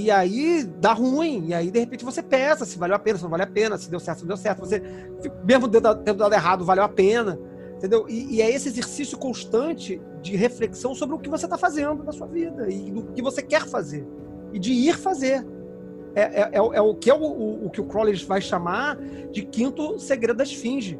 E 0.00 0.10
aí 0.12 0.62
dá 0.80 0.92
ruim. 0.92 1.46
E 1.48 1.54
aí, 1.54 1.70
de 1.72 1.78
repente, 1.80 2.04
você 2.04 2.22
pensa 2.22 2.64
se 2.64 2.78
valeu 2.78 2.94
a 2.94 2.98
pena, 3.00 3.16
se 3.18 3.24
não 3.24 3.30
valeu 3.30 3.44
a 3.46 3.50
pena, 3.50 3.76
se 3.76 3.90
deu 3.90 3.98
certo, 3.98 4.18
se 4.18 4.22
não 4.24 4.28
deu 4.28 4.36
certo. 4.36 4.60
Você, 4.60 4.80
mesmo 5.44 5.66
tendo 5.68 6.14
dado 6.14 6.32
errado, 6.32 6.64
valeu 6.64 6.84
a 6.84 6.88
pena. 6.88 7.36
Entendeu? 7.76 8.06
E, 8.08 8.36
e 8.36 8.42
é 8.42 8.48
esse 8.48 8.68
exercício 8.68 9.18
constante 9.18 10.00
de 10.22 10.36
reflexão 10.36 10.94
sobre 10.94 11.16
o 11.16 11.18
que 11.18 11.28
você 11.28 11.46
está 11.46 11.58
fazendo 11.58 12.04
na 12.04 12.12
sua 12.12 12.28
vida 12.28 12.68
e 12.70 12.90
do 12.92 13.02
que 13.12 13.20
você 13.20 13.42
quer 13.42 13.66
fazer. 13.66 14.06
E 14.52 14.58
de 14.58 14.72
ir 14.72 14.96
fazer. 14.96 15.44
É, 16.14 16.42
é- 16.42 16.48
é 16.52 16.62
o- 16.62 16.72
é 16.74 16.80
o 16.80 16.94
que 16.94 17.10
é 17.10 17.14
o, 17.14 17.20
o- 17.22 17.66
o 17.66 17.70
que 17.70 17.80
o 17.80 17.84
Crowley 17.84 18.14
vai 18.24 18.40
chamar 18.40 18.96
de 19.32 19.42
quinto 19.42 19.98
segredo 19.98 20.36
da 20.36 20.44
esfinge. 20.44 20.98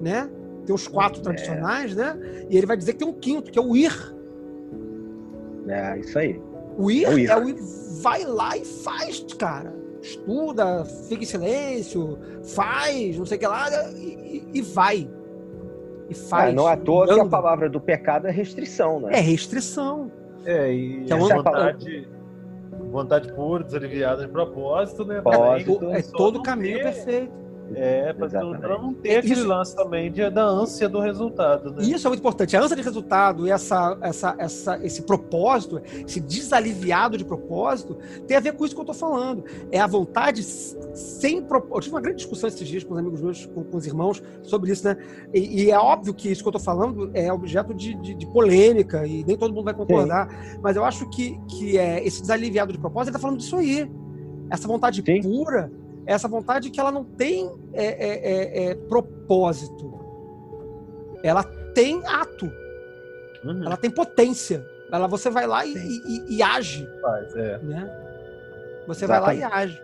Né? 0.00 0.28
Tem 0.66 0.74
os 0.74 0.88
quatro 0.88 1.20
tradicionais, 1.22 1.94
né? 1.94 2.18
E 2.50 2.56
ele 2.56 2.66
vai 2.66 2.76
dizer 2.76 2.94
que 2.94 2.98
tem 3.00 3.08
um 3.08 3.12
quinto, 3.12 3.50
que 3.52 3.58
é 3.58 3.62
o 3.62 3.76
ir. 3.76 3.92
É, 5.68 5.98
isso 5.98 6.18
aí. 6.18 6.40
O 6.76 6.90
ir 6.90 7.04
É 7.04 7.08
é 7.08 7.36
o 7.36 7.44
o 7.44 7.48
ir. 7.48 7.56
ir, 7.56 7.56
vai 8.02 8.24
lá 8.24 8.56
e 8.56 8.64
faz, 8.64 9.24
cara. 9.38 9.72
Estuda, 10.02 10.84
fica 11.08 11.22
em 11.22 11.26
silêncio, 11.26 12.18
faz, 12.54 13.16
não 13.18 13.24
sei 13.24 13.36
o 13.36 13.40
que 13.40 13.46
lá, 13.46 13.66
e, 13.94 14.44
e- 14.52 14.62
vai. 14.62 15.08
E 16.10 16.14
faz. 16.14 16.50
É, 16.50 16.52
não 16.54 16.68
é 16.68 16.72
à 16.72 16.76
toa 16.76 17.06
que 17.06 17.18
a 17.18 17.24
palavra 17.24 17.70
do 17.70 17.80
pecado 17.80 18.26
é 18.26 18.30
restrição, 18.30 19.00
né? 19.00 19.16
É 19.16 19.20
restrição. 19.20 20.12
É, 20.44 20.70
e 20.70 21.04
Que 21.04 21.12
é 21.12 21.16
a 21.16 21.18
uma- 21.18 21.34
vontade, 21.36 22.08
vontade 22.90 23.32
pura, 23.32 23.64
desaliviada 23.64 24.26
de 24.26 24.30
propósito, 24.30 25.06
né? 25.06 25.22
Propósito. 25.22 25.90
É 25.90 26.02
só 26.02 26.16
todo 26.16 26.34
não 26.36 26.42
caminho 26.42 26.82
perfeito. 26.82 27.32
É, 27.74 28.14
Exatamente. 28.18 28.60
pra 28.60 28.78
não 28.78 28.92
ter 28.92 29.16
aquele 29.16 29.32
Isso- 29.34 29.46
lance 29.48 29.74
também 29.74 30.12
de, 30.12 30.28
da 30.30 30.44
ânsia 30.44 30.88
do 30.88 31.00
resultado, 31.00 31.70
né? 31.72 31.78
E 31.82 31.92
isso 31.92 32.06
é 32.06 32.08
muito 32.10 32.20
importante. 32.20 32.56
A 32.56 32.60
ânsia 32.62 32.76
de 32.76 32.82
resultado 32.82 33.46
e 33.46 33.50
essa, 33.50 33.96
essa, 34.02 34.34
essa, 34.38 34.78
esse 34.84 35.02
propósito, 35.02 35.80
esse 36.06 36.20
desaliviado 36.20 37.16
de 37.16 37.24
propósito, 37.24 37.96
tem 38.26 38.36
a 38.36 38.40
ver 38.40 38.52
com 38.52 38.64
isso 38.64 38.74
que 38.74 38.80
eu 38.80 38.82
estou 38.82 38.94
falando. 38.94 39.44
É 39.72 39.80
a 39.80 39.86
vontade 39.86 40.42
sem 40.42 41.42
propósito. 41.42 41.74
Eu 41.76 41.80
tive 41.80 41.94
uma 41.94 42.00
grande 42.02 42.18
discussão 42.18 42.48
esses 42.48 42.68
dias 42.68 42.84
com 42.84 42.92
os 42.94 42.98
amigos 43.00 43.20
meus, 43.22 43.46
com, 43.46 43.64
com 43.64 43.76
os 43.76 43.86
irmãos, 43.86 44.22
sobre 44.42 44.70
isso, 44.70 44.84
né? 44.86 44.96
E, 45.32 45.64
e 45.64 45.70
é 45.70 45.78
óbvio 45.78 46.12
que 46.14 46.30
isso 46.30 46.42
que 46.42 46.48
eu 46.48 46.50
estou 46.56 46.62
falando 46.62 47.10
é 47.14 47.32
objeto 47.32 47.72
de, 47.74 47.94
de- 47.94 48.14
de 48.14 48.26
polêmica 48.26 49.06
e 49.06 49.24
nem 49.24 49.36
todo 49.36 49.52
mundo 49.54 49.64
vai 49.64 49.74
concordar. 49.74 50.28
Mas 50.62 50.76
eu 50.76 50.84
acho 50.84 51.08
que, 51.10 51.38
que 51.48 51.78
é, 51.78 52.06
esse 52.06 52.20
desaliviado 52.20 52.72
de 52.72 52.78
propósito, 52.78 53.08
ele 53.08 53.16
está 53.16 53.18
falando 53.26 53.38
disso 53.38 53.56
aí. 53.56 53.90
Essa 54.50 54.68
vontade 54.68 55.02
Sim. 55.04 55.22
pura, 55.22 55.72
essa 56.06 56.28
vontade 56.28 56.70
que 56.70 56.78
ela 56.80 56.92
não 56.92 57.04
tem 57.04 57.50
é, 57.72 57.84
é, 57.84 58.08
é, 58.08 58.64
é, 58.70 58.74
propósito. 58.74 59.92
Ela 61.22 61.42
tem 61.74 62.02
ato, 62.06 62.50
Uhum, 63.44 63.64
ela 63.64 63.76
tem 63.76 63.90
potência. 63.90 64.64
Ela, 64.90 65.06
você 65.06 65.28
vai 65.28 65.46
lá 65.46 65.66
e, 65.66 65.74
e- 65.74 66.36
e- 66.36 66.42
age, 66.42 66.88
faz, 67.00 67.34
é. 67.36 67.58
né? 67.58 67.90
Você 68.86 69.06
vai 69.06 69.20
lá 69.20 69.34
e 69.34 69.42
age. 69.42 69.82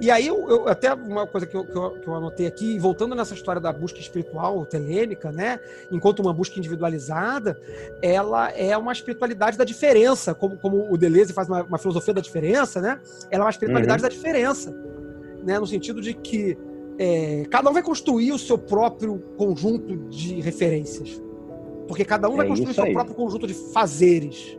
E 0.00 0.10
aí, 0.10 0.26
eu, 0.26 0.48
eu- 0.48 0.68
até 0.68 0.92
uma 0.92 1.26
coisa 1.26 1.46
que 1.46 1.56
eu, 1.56 1.64
que, 1.64 1.76
eu, 1.76 1.90
que 2.00 2.08
eu 2.08 2.14
anotei 2.14 2.46
aqui, 2.46 2.78
voltando 2.78 3.14
nessa 3.14 3.34
história 3.34 3.60
da 3.60 3.72
busca 3.72 3.98
espiritual 4.00 4.66
telêmica, 4.66 5.30
né? 5.30 5.60
Enquanto 5.90 6.18
uma 6.20 6.32
busca 6.32 6.58
individualizada, 6.58 7.58
ela 8.02 8.50
é 8.50 8.76
uma 8.76 8.92
espiritualidade 8.92 9.56
da 9.56 9.64
diferença, 9.64 10.34
como, 10.34 10.56
como 10.58 10.92
o 10.92 10.96
Deleuze 10.98 11.32
faz 11.32 11.48
uma, 11.48 11.62
uma 11.62 11.78
filosofia 11.78 12.12
da 12.14 12.20
diferença, 12.20 12.80
né? 12.80 13.00
Ela 13.30 13.44
é 13.44 13.46
uma 13.46 13.50
espiritualidade 13.50 14.02
da 14.02 14.08
diferença, 14.08 14.74
né? 15.44 15.58
No 15.58 15.66
sentido 15.66 16.00
de 16.00 16.14
que 16.14 16.56
é, 16.98 17.44
cada 17.50 17.70
um 17.70 17.72
vai 17.72 17.82
construir 17.82 18.32
o 18.32 18.38
seu 18.38 18.58
próprio 18.58 19.18
conjunto 19.36 19.96
de 20.08 20.40
referências. 20.40 21.22
Porque 21.86 22.04
cada 22.04 22.28
um 22.28 22.36
vai 22.36 22.46
É 22.46 22.48
construir 22.48 22.70
o 22.70 22.74
seu 22.74 22.84
aí. 22.84 22.92
próprio 22.92 23.14
conjunto 23.14 23.46
de 23.46 23.54
fazeres 23.54 24.58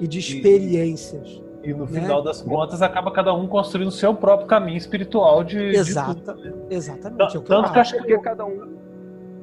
e 0.00 0.06
de 0.06 0.18
experiências. 0.18 1.42
E 1.62 1.72
no 1.72 1.86
Né? 1.86 2.00
final 2.00 2.22
das 2.22 2.42
contas, 2.42 2.82
acaba 2.82 3.10
cada 3.10 3.32
um 3.34 3.46
construindo 3.46 3.88
o 3.88 3.92
seu 3.92 4.14
próprio 4.14 4.46
caminho 4.46 4.76
espiritual 4.76 5.42
de. 5.42 5.70
de 5.70 5.76
Exata, 5.76 6.34
tudo, 6.34 6.44
né? 6.44 6.52
exatamente. 6.70 7.36
é 7.36 7.38
o 7.38 7.42
que 7.42 7.48
Tanto 7.48 7.72
que 7.72 7.78
eu 7.78 7.80
acho. 7.80 8.02
que, 8.02 8.18
cada 8.18 8.44
um, 8.44 8.76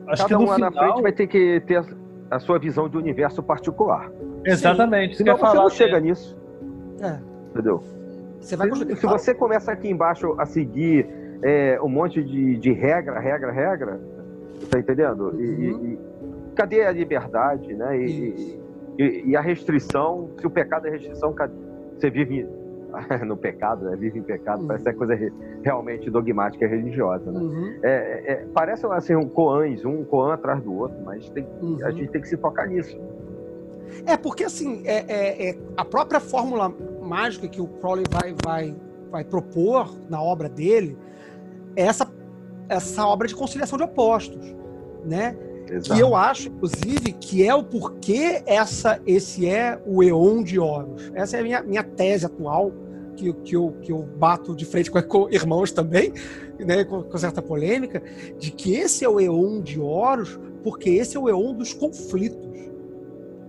acho 0.07 0.23
que 0.25 0.29
cada 0.29 0.37
no 0.37 0.45
um 0.45 0.49
lá 0.49 0.57
na 0.59 0.69
final. 0.71 0.85
frente 0.93 1.01
vai 1.01 1.11
ter 1.11 1.27
que 1.27 1.61
ter 1.65 1.83
a 2.29 2.39
sua 2.39 2.59
visão 2.59 2.87
de 2.87 2.95
universo 2.97 3.41
particular. 3.43 4.11
Exatamente. 4.45 5.11
eu 5.13 5.17
Senão 5.17 5.33
você 5.35 5.41
falar, 5.41 5.61
não 5.63 5.69
chega 5.69 5.99
né? 5.99 6.09
nisso, 6.09 6.37
É, 7.01 7.19
entendeu? 7.51 7.83
Você 8.41 8.55
vai 8.55 8.69
Se, 8.73 8.95
se 8.95 9.05
você 9.07 9.33
começa 9.33 9.71
aqui 9.71 9.89
embaixo 9.89 10.35
a 10.37 10.45
seguir 10.45 11.07
é, 11.43 11.79
um 11.81 11.89
monte 11.89 12.23
de, 12.23 12.57
de 12.57 12.71
regra, 12.71 13.19
regra, 13.19 13.51
regra, 13.51 13.99
tá 14.69 14.79
entendendo? 14.79 15.33
E, 15.39 15.43
e- 15.45 15.71
Uhum. 15.73 15.85
e 15.85 15.99
cadê 16.55 16.83
a 16.83 16.91
liberdade, 16.91 17.73
né? 17.73 17.97
E, 17.97 18.05
e- 18.09 18.59
e- 18.99 19.29
e 19.29 19.35
a 19.37 19.41
restrição, 19.41 20.29
se 20.39 20.45
o 20.45 20.49
pecado 20.49 20.87
é 20.87 20.91
restrição, 20.91 21.33
cadê- 21.33 21.53
você 21.97 22.09
vive 22.09 22.47
no 23.25 23.37
pecado, 23.37 23.85
né? 23.85 23.95
Vive 23.95 24.19
em 24.19 24.23
pecado, 24.23 24.61
Uhum. 24.61 24.67
parece 24.67 24.83
que 24.83 24.89
é 24.89 24.93
coisa 24.93 25.15
re- 25.15 25.31
realmente 25.63 26.09
dogmática 26.09 26.65
e 26.65 26.67
religiosa, 26.67 27.31
né? 27.31 27.39
Uhum, 27.39 27.73
É, 27.83 28.33
é, 28.33 28.45
parece 28.53 28.85
assim, 28.87 29.15
um 29.15 29.29
coãs, 29.29 29.85
um 29.85 30.03
coã 30.03 30.33
atrás 30.33 30.61
do 30.61 30.73
outro, 30.75 30.97
mas 31.05 31.29
tem- 31.29 31.47
uhum. 31.61 31.77
a 31.83 31.91
gente 31.91 32.09
tem 32.11 32.21
que 32.21 32.27
se 32.27 32.37
focar 32.37 32.67
nisso. 32.67 32.99
É 34.05 34.17
porque 34.17 34.43
assim, 34.43 34.81
é, 34.85 35.05
é- 35.07 35.49
é 35.51 35.57
a 35.77 35.85
própria 35.85 36.19
fórmula 36.19 36.73
mágica 37.11 37.45
que 37.45 37.59
o 37.59 37.67
Crowley 37.67 38.05
vai, 38.09 38.33
vai, 38.41 38.75
vai 39.11 39.23
propor 39.25 39.93
na 40.09 40.21
obra 40.23 40.47
dele 40.47 40.97
é 41.75 41.83
essa, 41.83 42.09
essa 42.69 43.05
obra 43.05 43.27
de 43.27 43.35
conciliação 43.35 43.77
de 43.77 43.83
opostos, 43.83 44.55
né? 45.05 45.35
Exato. 45.69 45.93
Que 45.93 45.99
eu 46.01 46.15
acho, 46.15 46.47
inclusive, 46.49 47.13
que 47.13 47.45
é 47.45 47.53
o 47.53 47.63
porquê 47.63 48.41
essa, 48.45 49.01
esse 49.05 49.47
é 49.47 49.81
o 49.85 50.01
Eon 50.01 50.41
de 50.43 50.59
Horus. 50.59 51.11
Essa 51.13 51.37
é 51.37 51.39
a 51.39 51.43
minha, 51.43 51.63
minha 51.63 51.83
tese 51.83 52.25
atual, 52.25 52.71
que, 53.15 53.31
que, 53.33 53.55
eu, 53.55 53.75
que 53.81 53.91
eu 53.91 53.99
bato 54.17 54.55
de 54.55 54.65
frente 54.65 54.89
com, 54.89 55.01
com 55.03 55.29
irmãos 55.29 55.71
também, 55.71 56.13
né, 56.59 56.83
com, 56.83 57.03
com 57.03 57.17
certa 57.17 57.41
polêmica, 57.41 58.01
de 58.39 58.51
que 58.51 58.75
esse 58.75 59.03
é 59.03 59.09
o 59.09 59.19
Eon 59.19 59.61
de 59.61 59.79
Horus, 59.79 60.39
porque 60.63 60.89
esse 60.89 61.17
é 61.17 61.19
o 61.19 61.29
Eon 61.29 61.53
dos 61.53 61.73
conflitos. 61.73 62.49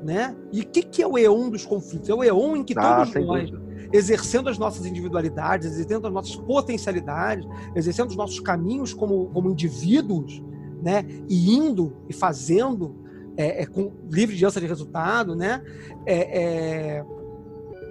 Né? 0.03 0.35
E 0.53 0.63
o 0.63 0.67
que, 0.67 0.83
que 0.83 1.01
é 1.03 1.07
o 1.07 1.17
Eon 1.17 1.49
dos 1.49 1.65
conflitos? 1.65 2.09
É 2.09 2.15
o 2.15 2.25
Eon 2.25 2.57
em 2.57 2.65
que 2.65 2.75
Ah, 2.77 3.07
todos 3.07 3.25
nós, 3.25 3.51
dúvida. 3.51 3.89
exercendo 3.93 4.49
as 4.49 4.59
nossas 4.59 4.85
individualidades, 4.85 5.69
exercendo 5.69 6.09
as 6.09 6.13
nossas 6.13 6.35
potencialidades, 6.35 7.47
exercendo 7.77 8.11
os 8.11 8.17
nossos 8.17 8.41
caminhos 8.41 8.93
como, 8.93 9.27
como 9.27 9.51
indivíduos, 9.51 10.43
né? 10.83 11.05
E 11.29 11.55
indo 11.55 11.97
e 12.09 12.13
fazendo 12.13 12.97
é, 13.37 13.63
é, 13.63 13.67
com 13.67 13.93
livre 14.11 14.35
de 14.37 14.45
ânsia 14.45 14.61
de 14.61 14.67
resultado, 14.67 15.37
né? 15.37 15.63
É, 16.05 16.43
é, 16.43 17.05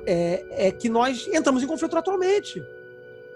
é, 0.06 0.68
é 0.68 0.72
que 0.72 0.90
nós 0.90 1.28
entramos 1.34 1.64
em 1.64 1.68
conflito 1.68 1.96
naturalmente, 1.96 2.62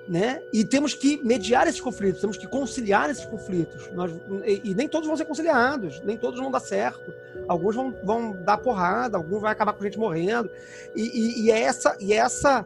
né? 0.07 0.41
E 0.53 0.63
temos 0.63 0.93
que 0.93 1.17
mediar 1.23 1.67
esses 1.67 1.81
conflitos, 1.81 2.21
temos 2.21 2.37
que 2.37 2.47
conciliar 2.47 3.09
esses 3.09 3.25
conflitos. 3.25 3.89
Nós, 3.93 4.11
e, 4.45 4.61
e 4.71 4.75
nem 4.75 4.87
todos 4.87 5.07
vão 5.07 5.17
ser 5.17 5.25
conciliados, 5.25 6.01
nem 6.03 6.17
todos 6.17 6.39
vão 6.39 6.51
dar 6.51 6.59
certo. 6.59 7.13
Alguns 7.47 7.75
vão, 7.75 7.93
vão 8.03 8.31
dar 8.43 8.57
porrada, 8.57 9.17
alguns 9.17 9.41
vão 9.41 9.49
acabar 9.49 9.73
com 9.73 9.83
gente 9.83 9.97
morrendo. 9.97 10.49
E, 10.95 11.01
e- 11.01 11.41
e 11.45 11.51
é 11.51 11.61
essa, 11.61 11.97
e 11.99 12.13
é 12.13 12.17
essa, 12.17 12.65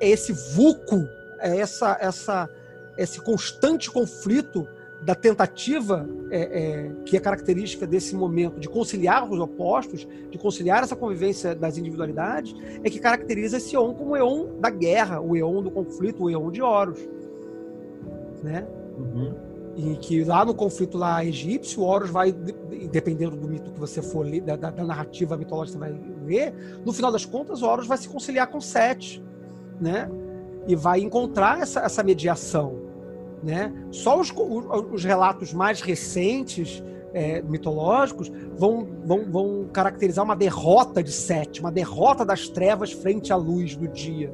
é 0.00 0.08
esse 0.08 0.32
vulco, 0.32 1.08
é 1.38 1.58
essa, 1.58 1.96
essa, 2.00 2.50
esse 2.96 3.20
constante 3.20 3.90
conflito 3.90 4.66
da 5.04 5.14
tentativa 5.14 6.08
é, 6.30 6.40
é, 6.40 6.92
que 7.04 7.16
é 7.16 7.20
característica 7.20 7.86
desse 7.86 8.14
momento 8.14 8.60
de 8.60 8.68
conciliar 8.68 9.28
os 9.28 9.38
opostos, 9.38 10.06
de 10.30 10.38
conciliar 10.38 10.82
essa 10.82 10.94
convivência 10.94 11.54
das 11.54 11.76
individualidades, 11.76 12.54
é 12.84 12.88
que 12.88 13.00
caracteriza 13.00 13.56
esse 13.56 13.74
Eon 13.74 13.94
como 13.94 14.12
o 14.12 14.16
Eon 14.16 14.46
da 14.60 14.70
guerra, 14.70 15.20
o 15.20 15.36
Eon 15.36 15.62
do 15.62 15.70
conflito, 15.70 16.24
o 16.24 16.30
Eon 16.30 16.50
de 16.50 16.62
Horus. 16.62 17.00
Né? 18.42 18.66
Uhum. 18.96 19.34
E 19.74 19.96
que 19.96 20.22
lá 20.22 20.44
no 20.44 20.54
conflito 20.54 20.98
lá 20.98 21.24
egípcio, 21.24 21.82
Horus 21.82 22.10
vai, 22.10 22.30
de- 22.30 22.54
dependendo 22.88 23.36
do 23.36 23.48
mito 23.48 23.72
que 23.72 23.80
você 23.80 24.02
for 24.02 24.24
ler, 24.24 24.42
da, 24.42 24.54
da- 24.54 24.84
narrativa 24.84 25.36
mitológica 25.36 25.78
que 25.78 25.84
você 25.84 25.92
vai 25.92 26.00
ver, 26.26 26.54
no 26.84 26.92
final 26.92 27.10
das 27.10 27.24
contas, 27.24 27.62
Horus 27.62 27.86
vai 27.86 27.98
se 27.98 28.08
conciliar 28.08 28.48
com 28.48 28.60
Sete, 28.60 29.22
né? 29.80 30.08
E 30.68 30.76
vai 30.76 31.00
encontrar 31.00 31.60
essa, 31.60 31.80
essa 31.80 32.02
mediação, 32.02 32.91
né? 33.42 33.72
Só 33.90 34.20
os, 34.20 34.32
os 34.92 35.04
relatos 35.04 35.52
mais 35.52 35.80
recentes 35.80 36.82
é, 37.12 37.42
mitológicos 37.42 38.30
vão, 38.56 38.86
vão, 39.04 39.30
vão 39.30 39.68
caracterizar 39.72 40.24
uma 40.24 40.36
derrota 40.36 41.02
de 41.02 41.12
Sete, 41.12 41.60
uma 41.60 41.72
derrota 41.72 42.24
das 42.24 42.48
trevas 42.48 42.92
frente 42.92 43.32
à 43.32 43.36
luz 43.36 43.76
do 43.76 43.88
dia, 43.88 44.32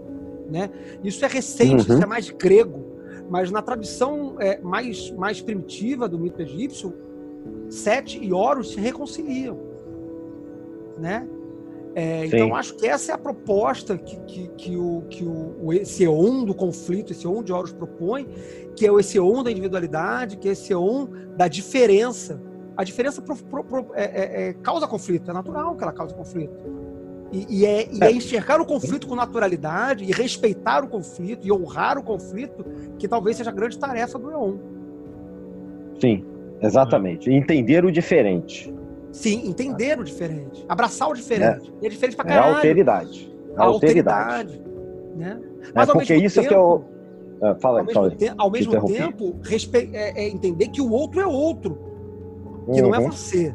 né? 0.49 0.71
Isso 1.03 1.25
é 1.25 1.29
recente, 1.29 1.89
Uhum. 1.89 1.95
isso 1.97 2.03
é 2.03 2.07
mais 2.07 2.31
grego, 2.31 2.85
mas 3.29 3.51
na 3.51 3.63
tradição 3.63 4.37
é, 4.39 4.61
mais, 4.61 5.11
mais 5.13 5.41
primitiva 5.41 6.09
do 6.09 6.19
mito 6.19 6.41
egípcio, 6.41 6.95
Sete 7.69 8.19
e 8.23 8.33
Horus 8.33 8.73
se 8.73 8.81
reconciliam, 8.81 9.59
né? 10.99 11.27
É, 11.95 12.27
então 12.27 12.55
acho 12.55 12.75
que 12.77 12.87
essa 12.87 13.13
é 13.13 13.15
a 13.15 13.19
proposta 13.19 13.97
que, 13.99 14.17
que, 14.21 14.49
que 14.57 14.77
o, 14.77 15.03
que 15.11 15.25
o, 15.25 15.73
esse 15.73 16.05
Eon 16.05 16.45
do 16.45 16.55
conflito, 16.55 17.13
esse 17.13 17.27
Eon 17.27 17.43
de 17.43 17.53
Horus 17.53 17.73
propõe, 17.73 18.27
que 18.77 18.87
é 18.87 18.93
esse 18.95 19.19
Eon 19.19 19.43
da 19.43 19.51
individualidade, 19.51 20.37
que 20.37 20.49
é 20.49 20.53
esse 20.53 20.73
Eon 20.73 21.09
da 21.37 21.49
diferença. 21.49 22.41
A 22.77 22.85
diferença 22.85 23.21
pro- 23.21 23.37
pro- 23.37 23.65
pro- 23.65 23.87
é- 23.95 24.05
é- 24.05 24.49
é- 24.51 24.53
causa 24.55 24.87
conflito, 24.87 25.31
é 25.31 25.35
natural 25.35 25.75
que 25.75 25.83
ela 25.83 25.93
cause 25.93 26.15
conflito. 26.15 26.55
E, 27.33 27.61
e 27.61 27.67
é, 27.67 27.89
e 27.93 28.03
é 28.03 28.11
enxergar 28.13 28.61
o 28.61 28.65
conflito 28.65 29.07
com 29.07 29.15
naturalidade 29.15 30.05
e 30.05 30.13
respeitar 30.13 30.85
o 30.85 30.89
conflito 30.89 31.47
e 31.47 31.53
honrar 31.53 31.99
o 31.99 32.03
conflito 32.03 32.65
que 32.99 33.07
talvez 33.09 33.37
seja 33.37 33.51
a 33.51 33.53
grande 33.53 33.79
tarefa 33.79 34.19
do 34.19 34.31
Eon. 34.31 34.57
Sim, 36.01 36.25
exatamente. 36.63 37.31
Entender 37.31 37.85
o 37.85 37.91
diferente. 37.91 38.73
Sim, 39.13 39.49
entender 39.49 39.99
o 39.99 40.05
diferente, 40.05 40.65
abraçar 40.69 41.09
o 41.09 41.15
diferente. 41.15 41.73
E 41.81 41.87
é 41.87 41.89
diferente 41.89 42.17
pra 42.17 42.29
É 42.29 42.33
a 42.33 42.35
caralho. 42.37 42.55
alteridade. 42.57 43.35
a 43.57 43.63
A 43.63 43.65
alteridade. 43.67 44.35
alteridade. 44.55 44.63
Né? 45.17 45.41
É 45.75 45.87
porque 45.87 46.15
isso 46.15 46.41
que 46.43 46.55
eu. 46.55 46.85
Ah, 47.41 47.55
fala 47.57 47.81
ao 47.81 47.87
fala 47.91 48.09
mesmo, 48.09 48.19
te- 48.19 48.35
ao 48.37 48.51
mesmo 48.51 48.87
tempo, 48.87 49.37
respe- 49.43 49.91
é- 49.93 50.25
é 50.25 50.29
entender 50.29 50.69
que 50.69 50.81
o 50.81 50.91
outro 50.91 51.21
é 51.21 51.27
outro. 51.27 51.79
que 52.73 52.83
não 52.83 52.95
é 52.95 52.99
Uhum. 52.99 53.11
você. 53.11 53.55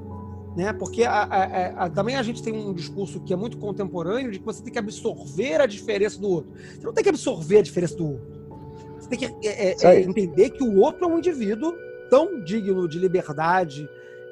Né? 0.57 0.73
Porque 0.73 1.03
a- 1.03 1.11
a- 1.23 1.85
a- 1.85 1.89
também 1.89 2.15
a 2.15 2.23
gente 2.23 2.41
tem 2.41 2.51
um 2.53 2.73
discurso 2.73 3.19
que 3.19 3.31
é 3.31 3.35
muito 3.35 3.57
contemporâneo 3.59 4.31
de 4.31 4.39
que 4.39 4.45
você 4.45 4.63
tem 4.63 4.73
que 4.73 4.79
absorver 4.79 5.61
a 5.61 5.67
diferença 5.67 6.19
do 6.19 6.27
outro. 6.29 6.51
Você 6.79 6.83
não 6.85 6.93
tem 6.93 7.03
que 7.03 7.09
absorver 7.09 7.59
a 7.59 7.61
diferença 7.61 7.95
do 7.95 8.07
outro. 8.13 8.25
Você 8.99 9.09
tem 9.09 9.19
que 9.19 9.25
é, 9.47 9.71
é, 9.71 9.75
é, 9.83 10.01
entender 10.01 10.49
que 10.49 10.63
o 10.63 10.79
outro 10.79 11.05
é 11.05 11.07
um 11.07 11.19
indivíduo 11.19 11.73
tão 12.09 12.43
digno 12.43 12.87
de 12.87 12.97
liberdade, 12.97 13.87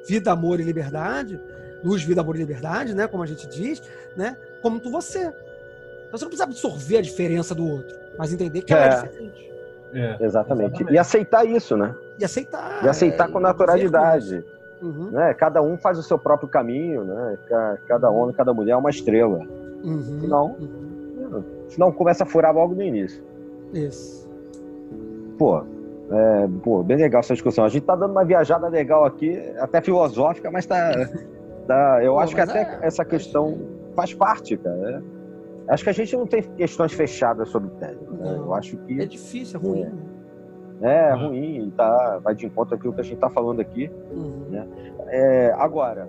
vida, 0.06 0.32
amor 0.32 0.60
e 0.60 0.62
liberdade, 0.62 1.40
luz, 1.82 2.02
vida, 2.02 2.20
amor 2.20 2.36
e 2.36 2.38
liberdade, 2.38 2.94
né? 2.94 3.06
Como 3.06 3.22
a 3.22 3.26
gente 3.26 3.46
diz, 3.48 3.82
né? 4.16 4.36
Como 4.60 4.78
tu 4.80 4.90
você. 4.90 5.20
Então 5.20 6.18
você 6.18 6.24
não 6.24 6.28
precisa 6.30 6.44
absorver 6.44 6.98
a 6.98 7.02
diferença 7.02 7.54
do 7.54 7.66
outro, 7.68 7.96
mas 8.18 8.32
entender 8.32 8.62
que 8.62 8.72
ela 8.72 8.84
é, 8.84 8.88
É. 8.88 9.02
diferente. 9.02 9.52
É. 9.94 10.16
Exatamente. 10.20 10.24
Exatamente. 10.74 10.92
E 10.94 10.98
aceitar 10.98 11.44
isso, 11.46 11.76
né? 11.76 11.94
E 12.18 12.24
aceitar. 12.24 12.84
E 12.84 12.88
aceitar 12.88 13.28
é, 13.28 13.32
com 13.32 13.40
naturalidade. 13.40 14.44
Uhum, 14.80 15.10
Né? 15.10 15.32
Cada 15.34 15.62
um 15.62 15.76
faz 15.76 15.96
o 15.98 16.02
seu 16.02 16.18
próprio 16.18 16.48
caminho, 16.48 17.04
né? 17.04 17.38
Ca- 17.46 17.78
Cada 17.86 18.10
homem, 18.10 18.34
cada 18.34 18.52
mulher 18.52 18.72
é 18.72 18.76
uma 18.76 18.90
estrela. 18.90 19.38
uhum, 19.84 20.20
Não. 20.26 20.46
uhum. 20.58 21.44
Senão 21.68 21.92
começa 21.92 22.24
a 22.24 22.26
furar 22.26 22.54
logo 22.54 22.74
no 22.74 22.82
início. 22.82 23.22
Isso. 23.72 24.28
Pô, 25.38 25.62
é, 26.12 26.48
pô, 26.62 26.82
bem 26.82 26.96
legal 26.96 27.20
essa 27.20 27.32
discussão. 27.34 27.64
A 27.64 27.68
gente 27.68 27.84
tá 27.84 27.96
dando 27.96 28.10
uma 28.12 28.24
viajada 28.24 28.68
legal 28.68 29.04
aqui, 29.04 29.36
até 29.58 29.80
filosófica, 29.80 30.50
mas 30.50 30.66
tá. 30.66 30.92
tá 31.66 32.00
eu 32.02 32.12
Pô, 32.14 32.20
acho 32.20 32.34
que 32.34 32.40
até 32.40 32.60
é- 32.62 32.78
essa 32.82 33.04
questão 33.04 33.58
faz 33.94 34.12
parte, 34.14 34.56
cara. 34.56 35.02
É. 35.68 35.72
Acho 35.72 35.84
que 35.84 35.90
a 35.90 35.92
gente 35.94 36.16
não 36.16 36.26
tem 36.26 36.42
questões 36.42 36.92
fechadas 36.92 37.48
sobre 37.48 37.70
tédio. 37.78 38.10
Né? 38.12 38.34
Eu 38.36 38.52
acho 38.52 38.76
que 38.78 39.00
É 39.00 39.06
difícil, 39.06 39.58
é 39.58 39.62
ruim. 39.62 39.92
é 40.82 41.12
ruim, 41.14 41.72
tá, 41.76 42.18
vai 42.22 42.34
de 42.34 42.46
encontro 42.46 42.74
aquilo 42.74 42.92
que 42.92 43.00
a 43.00 43.04
gente 43.04 43.18
tá 43.18 43.30
falando 43.30 43.60
aqui. 43.60 43.88
Uhum. 44.10 44.66
É, 45.08 45.52
agora, 45.56 46.08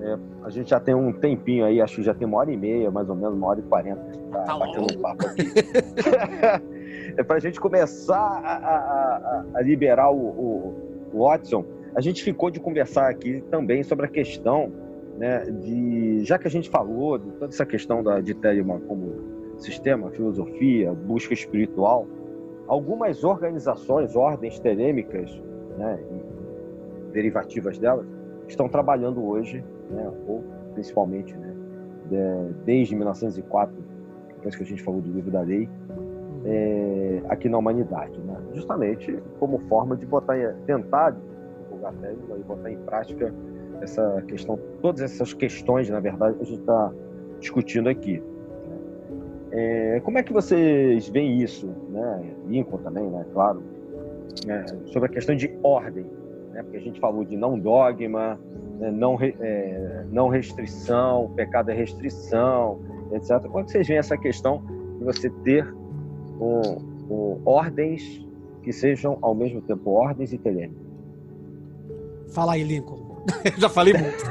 é, 0.00 0.18
a 0.44 0.50
gente 0.50 0.70
já 0.70 0.80
tem 0.80 0.94
um 0.96 1.12
tempinho 1.12 1.64
aí, 1.64 1.80
acho 1.80 1.96
que 1.96 2.02
já 2.02 2.12
tem 2.12 2.26
uma 2.26 2.38
hora 2.38 2.50
e 2.50 2.56
meia, 2.56 2.90
mais 2.90 3.08
ou 3.08 3.14
menos, 3.14 3.34
uma 3.34 3.46
hora 3.48 3.60
e 3.60 3.62
quarenta. 3.62 4.02
Tá, 4.32 4.40
Tá 4.42 4.58
batendo 4.58 4.98
um 4.98 5.00
papo 5.00 5.26
aqui. 5.26 5.44
é 7.16 7.22
pra 7.22 7.38
gente 7.38 7.60
começar 7.60 8.16
a, 8.16 8.56
a- 8.56 9.16
a- 9.16 9.44
a 9.54 9.60
liberar 9.62 10.10
o, 10.10 10.16
o- 10.16 10.74
o 11.12 11.18
Watson. 11.24 11.64
A 11.94 12.00
gente 12.00 12.22
ficou 12.22 12.50
de 12.50 12.58
conversar 12.60 13.08
aqui 13.10 13.42
também 13.50 13.82
sobre 13.82 14.06
a 14.06 14.08
questão, 14.08 14.72
né, 15.18 15.44
de. 15.50 16.24
Já 16.24 16.38
que 16.38 16.46
a 16.46 16.50
gente 16.50 16.70
falou 16.70 17.18
de 17.18 17.30
toda 17.32 17.46
essa 17.52 17.66
questão 17.66 18.02
da, 18.02 18.20
de 18.20 18.34
Telemann 18.34 18.80
como 18.88 19.12
sistema, 19.58 20.10
filosofia, 20.10 20.92
busca 20.94 21.34
espiritual, 21.34 22.06
algumas 22.66 23.22
organizações, 23.24 24.16
ordens 24.16 24.58
telêmicas, 24.58 25.30
né, 25.78 25.98
derivativas 27.12 27.78
delas, 27.78 28.06
estão 28.48 28.68
trabalhando 28.68 29.24
hoje, 29.24 29.62
né, 29.90 30.10
ou 30.26 30.42
principalmente, 30.74 31.36
né, 31.36 31.54
de- 32.08 32.54
desde 32.64 32.96
1904, 32.96 33.74
depois 34.36 34.56
que 34.56 34.62
a 34.62 34.66
gente 34.66 34.82
falou 34.82 35.00
do 35.00 35.12
livro 35.12 35.30
da 35.30 35.42
lei, 35.42 35.68
é, 36.44 37.22
aqui 37.28 37.48
na 37.48 37.58
humanidade, 37.58 38.18
né? 38.20 38.36
justamente 38.52 39.18
como 39.38 39.58
forma 39.60 39.96
de 39.96 40.06
botar, 40.06 40.36
tentar 40.66 41.16
divulgar 41.62 41.92
técnica 41.94 42.34
e 42.36 42.42
botar 42.42 42.70
em 42.70 42.78
prática 42.78 43.32
essa 43.80 44.22
questão, 44.28 44.58
todas 44.80 45.02
essas 45.02 45.32
questões, 45.32 45.88
na 45.90 46.00
verdade, 46.00 46.36
que 46.36 46.42
a 46.42 46.46
gente 46.46 46.60
está 46.60 46.92
discutindo 47.40 47.88
aqui. 47.88 48.18
né? 48.18 48.78
É, 49.50 50.00
como 50.00 50.18
é 50.18 50.22
que 50.22 50.32
vocês 50.32 51.08
veem 51.08 51.42
isso, 51.42 51.68
né? 51.90 52.34
Lincoln 52.46 52.78
também, 52.78 53.04
né? 53.08 53.24
Claro, 53.32 53.62
né? 54.46 54.64
sobre 54.86 55.08
a 55.08 55.12
questão 55.12 55.34
de 55.34 55.52
ordem, 55.62 56.06
né? 56.52 56.62
Porque 56.62 56.76
a 56.76 56.80
gente 56.80 57.00
falou 57.00 57.24
de 57.24 57.36
não 57.36 57.58
dogma, 57.58 58.38
né? 58.78 58.90
não, 58.90 59.16
é, 59.20 60.04
não 60.10 60.28
restrição, 60.28 61.30
pecado 61.34 61.70
é 61.70 61.74
restrição, 61.74 62.80
etc. 63.12 63.42
Como 63.42 63.60
é 63.60 63.64
que 63.64 63.72
vocês 63.72 63.86
veem 63.86 63.98
essa 63.98 64.16
questão 64.16 64.62
de 64.98 65.04
você 65.04 65.28
ter 65.28 65.66
um, 66.42 67.14
um, 67.14 67.42
ordens 67.44 68.24
que 68.62 68.72
sejam 68.72 69.18
ao 69.22 69.34
mesmo 69.34 69.60
tempo 69.62 69.90
ordens 69.90 70.32
e 70.32 70.38
telêmicas? 70.38 70.82
Fala 72.32 72.54
aí, 72.54 72.62
Lincoln. 72.64 73.02
Já 73.58 73.68
falei 73.68 73.94
muito. 73.94 74.24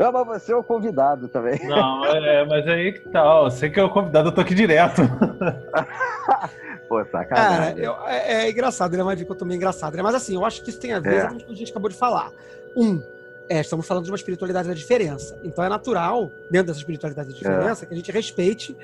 Não, 0.00 0.12
mas 0.24 0.42
você 0.42 0.52
é 0.52 0.56
o 0.56 0.62
convidado 0.64 1.28
também. 1.28 1.58
Não, 1.66 2.04
é, 2.04 2.44
mas 2.46 2.66
aí 2.66 2.92
que 2.92 3.08
tal? 3.10 3.50
Você 3.50 3.68
que 3.70 3.78
é 3.78 3.84
o 3.84 3.90
convidado, 3.90 4.28
eu 4.28 4.32
tô 4.32 4.40
aqui 4.40 4.54
direto. 4.54 5.02
Pô, 6.88 7.04
Cara, 7.04 7.10
sacanagem. 7.10 7.84
eu- 7.84 7.96
é, 8.06 8.46
é 8.46 8.50
engraçado, 8.50 8.96
né? 8.96 9.24
Também 9.38 9.54
é 9.54 9.56
engraçado, 9.56 9.96
né? 9.96 10.02
Mas 10.02 10.14
assim, 10.14 10.34
eu 10.34 10.44
acho 10.44 10.62
que 10.62 10.70
isso 10.70 10.80
tem 10.80 10.92
a 10.92 11.00
ver 11.00 11.24
É. 11.24 11.26
com 11.28 11.34
o 11.34 11.38
que 11.38 11.52
a 11.52 11.56
gente 11.56 11.70
acabou 11.70 11.90
de 11.90 11.96
falar. 11.96 12.30
Um, 12.76 13.00
é, 13.48 13.60
estamos 13.60 13.86
falando 13.86 14.04
de 14.04 14.10
uma 14.10 14.16
espiritualidade 14.16 14.68
da 14.68 14.74
diferença. 14.74 15.38
Então 15.44 15.64
é 15.64 15.68
natural, 15.68 16.30
dentro 16.50 16.68
dessa 16.68 16.78
espiritualidade 16.80 17.28
da 17.28 17.34
diferença, 17.34 17.86
que 17.86 17.92
a 17.92 17.96
gente 17.96 18.10
respeite 18.12 18.76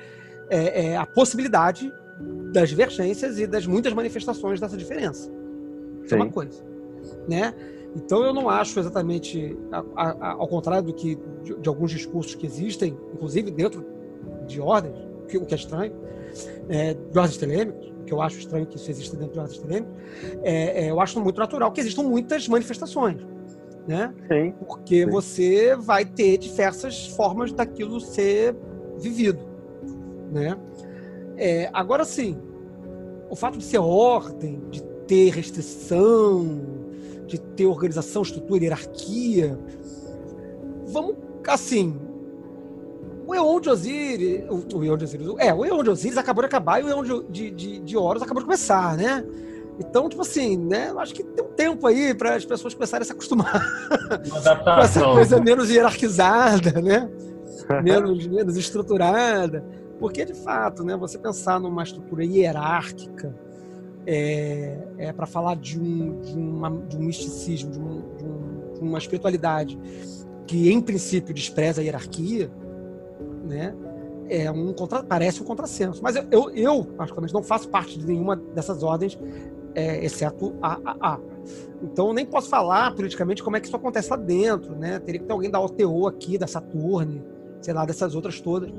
é, 0.53 0.85
é, 0.87 0.97
a 0.97 1.05
possibilidade 1.05 1.91
das 2.51 2.69
divergências 2.69 3.39
e 3.39 3.47
das 3.47 3.65
muitas 3.65 3.91
manifestações 3.93 4.59
dessa 4.59 4.77
diferença. 4.77 5.31
Isso 6.03 6.13
é 6.13 6.17
uma 6.17 6.29
coisa. 6.29 6.63
Né? 7.27 7.53
Então 7.95 8.23
eu 8.23 8.33
não 8.33 8.49
acho 8.49 8.79
exatamente, 8.79 9.57
a- 9.71 9.83
a- 9.95 10.31
ao 10.33 10.47
contrário 10.47 10.83
do 10.87 10.93
que 10.93 11.17
de, 11.43 11.55
de 11.59 11.69
alguns 11.69 11.91
discursos 11.91 12.35
que 12.35 12.45
existem, 12.45 12.97
inclusive 13.13 13.49
dentro 13.51 13.83
de 14.47 14.59
ordens, 14.61 14.95
o 15.23 15.25
que, 15.27 15.37
o 15.37 15.45
que 15.45 15.53
é 15.53 15.57
estranho, 15.57 15.93
é, 16.69 16.93
de 16.93 17.17
ordens 17.19 17.37
telêmicas, 17.37 17.91
que 18.05 18.13
eu 18.13 18.21
acho 18.21 18.37
estranho 18.39 18.65
que 18.65 18.75
isso 18.77 18.89
exista 18.91 19.15
dentro 19.17 19.33
de 19.33 19.39
ordens 19.39 19.57
telêmicas, 19.59 19.93
é, 20.43 20.85
é, 20.85 20.91
eu 20.91 20.99
acho 20.99 21.19
muito 21.21 21.39
natural 21.39 21.71
que 21.71 21.81
existam 21.81 22.03
muitas 22.03 22.47
manifestações. 22.47 23.17
Né? 23.87 24.13
Sim. 24.31 24.53
Porque 24.65 25.03
Sim. 25.03 25.09
você 25.11 25.75
vai 25.75 26.05
ter 26.05 26.37
diversas 26.37 27.07
formas 27.07 27.51
daquilo 27.51 27.99
ser 27.99 28.55
vivido, 28.97 29.39
né? 30.33 30.57
É, 31.37 31.69
agora 31.73 32.03
sim, 32.03 32.37
o 33.29 33.35
fato 33.35 33.57
de 33.57 33.63
ser 33.63 33.79
ordem, 33.79 34.61
de 34.69 34.83
ter 35.07 35.31
restrição, 35.31 36.61
de 37.25 37.39
ter 37.39 37.65
organização, 37.65 38.21
estrutura, 38.21 38.63
hierarquia, 38.63 39.57
vamos 40.87 41.15
assim. 41.47 41.99
O 43.25 43.33
Eon 43.33 43.59
de 43.61 43.69
Osiris, 43.69 44.43
o, 44.49 44.77
o 44.77 44.83
Eon 44.83 44.97
de 44.97 45.05
Osiris, 45.05 45.27
é, 45.37 45.53
o 45.53 45.65
Eon 45.65 45.81
de 45.83 45.89
Osiris 45.89 46.17
acabou 46.17 46.41
de 46.41 46.47
acabar 46.47 46.81
e 46.81 46.83
o 46.83 46.89
Eon 46.89 47.03
de, 47.03 47.23
de, 47.29 47.51
de, 47.51 47.79
de 47.79 47.97
Horus 47.97 48.21
acabou 48.21 48.41
de 48.41 48.45
começar, 48.45 48.97
né? 48.97 49.25
Então, 49.79 50.07
tipo 50.07 50.21
assim, 50.21 50.57
né? 50.57 50.89
Eu 50.89 50.99
acho 50.99 51.13
que 51.15 51.23
tem 51.23 51.43
um 51.43 51.49
tempo 51.49 51.87
aí 51.87 52.13
para 52.13 52.35
as 52.35 52.45
pessoas 52.45 52.73
começarem 52.73 53.03
a 53.03 53.05
se 53.05 53.11
acostumar 53.11 53.65
Uma 54.29 54.55
com 54.63 54.81
essa 54.81 55.01
coisa 55.01 55.39
menos 55.41 55.69
hierarquizada, 55.69 56.81
né? 56.81 57.09
menos, 57.81 58.27
menos 58.27 58.57
estruturada. 58.57 59.65
Porque, 59.99 60.25
de 60.25 60.33
fato, 60.33 60.83
né, 60.83 60.97
você 60.97 61.17
pensar 61.17 61.59
numa 61.59 61.83
estrutura 61.83 62.25
hierárquica 62.25 63.33
é, 64.05 64.77
é 64.97 65.13
para 65.13 65.25
falar 65.25 65.55
de 65.55 65.79
um, 65.79 66.19
de, 66.21 66.33
uma, 66.33 66.69
de 66.69 66.97
um 66.97 67.01
misticismo, 67.01 67.71
de, 67.71 67.79
um, 67.79 68.01
de, 68.17 68.25
um, 68.25 68.73
de 68.73 68.79
uma 68.81 68.97
espiritualidade 68.97 69.79
que, 70.45 70.71
em 70.71 70.81
princípio, 70.81 71.33
despreza 71.33 71.81
a 71.81 71.83
hierarquia, 71.83 72.51
né? 73.45 73.75
É 74.29 74.49
um 74.49 74.73
contra, 74.73 75.03
parece 75.03 75.41
um 75.41 75.45
contrassenso. 75.45 76.01
Mas 76.01 76.15
eu, 76.15 76.25
eu, 76.31 76.49
eu, 76.51 76.85
particularmente, 76.85 77.33
não 77.33 77.43
faço 77.43 77.69
parte 77.69 77.99
de 77.99 78.05
nenhuma 78.05 78.35
dessas 78.35 78.81
ordens, 78.81 79.17
é, 79.75 80.03
exceto 80.03 80.55
a, 80.61 80.79
a, 80.83 81.13
a. 81.13 81.19
Então, 81.81 82.07
eu 82.07 82.13
nem 82.13 82.25
posso 82.25 82.49
falar 82.49 82.93
politicamente 82.95 83.43
como 83.43 83.57
é 83.57 83.59
que 83.59 83.67
isso 83.67 83.75
acontece 83.75 84.09
lá 84.09 84.15
dentro, 84.17 84.75
né? 84.75 84.99
Teria 84.99 85.19
que 85.19 85.27
ter 85.27 85.33
alguém 85.33 85.49
da 85.49 85.59
OTO 85.59 86.07
aqui, 86.07 86.37
da 86.37 86.47
Saturne, 86.47 87.23
sei 87.61 87.73
lá, 87.73 87.85
dessas 87.85 88.15
outras 88.15 88.39
todas, 88.39 88.71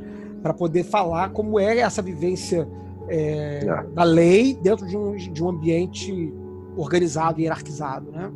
para 0.44 0.52
poder 0.52 0.84
falar 0.84 1.30
como 1.30 1.58
é 1.58 1.78
essa 1.78 2.02
vivência 2.02 2.68
é, 3.08 3.60
É. 3.66 3.82
da 3.94 4.02
lei 4.04 4.54
dentro 4.54 4.86
de 4.86 4.94
um, 4.94 5.16
de 5.16 5.42
um 5.42 5.48
ambiente 5.48 6.30
organizado 6.76 7.40
e 7.40 7.44
hierarquizado, 7.44 8.10
né? 8.12 8.30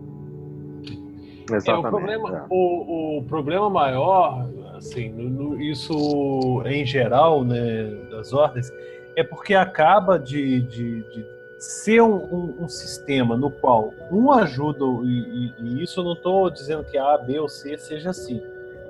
É, 1.51 1.53
o, 1.53 1.57
Exatamente. 1.57 1.91
problema, 1.91 2.37
é. 2.39 2.43
o, 2.49 3.19
o 3.19 3.23
problema 3.25 3.69
maior, 3.69 4.49
assim, 4.75 5.11
no- 5.11 5.29
no- 5.51 5.61
isso 5.61 6.63
em 6.65 6.83
geral, 6.87 7.45
né, 7.45 7.85
das 8.11 8.33
ordens, 8.33 8.73
é 9.15 9.23
porque 9.23 9.55
acaba 9.55 10.19
de, 10.19 10.63
de, 10.63 11.03
de 11.11 11.27
ser 11.59 12.01
um, 12.01 12.15
um- 12.17 12.55
um 12.65 12.69
sistema 12.71 13.37
no 13.37 13.51
qual 13.51 13.93
um 14.11 14.33
ajuda, 14.33 14.83
e, 15.05 15.09
e- 15.09 15.55
e 15.63 15.83
isso 15.83 16.01
eu 16.01 16.05
não 16.05 16.13
estou 16.15 16.49
dizendo 16.49 16.85
que 16.85 16.97
A, 16.97 17.19
B 17.19 17.39
ou 17.39 17.49
C 17.51 17.77
seja 17.77 18.11
assim, 18.11 18.41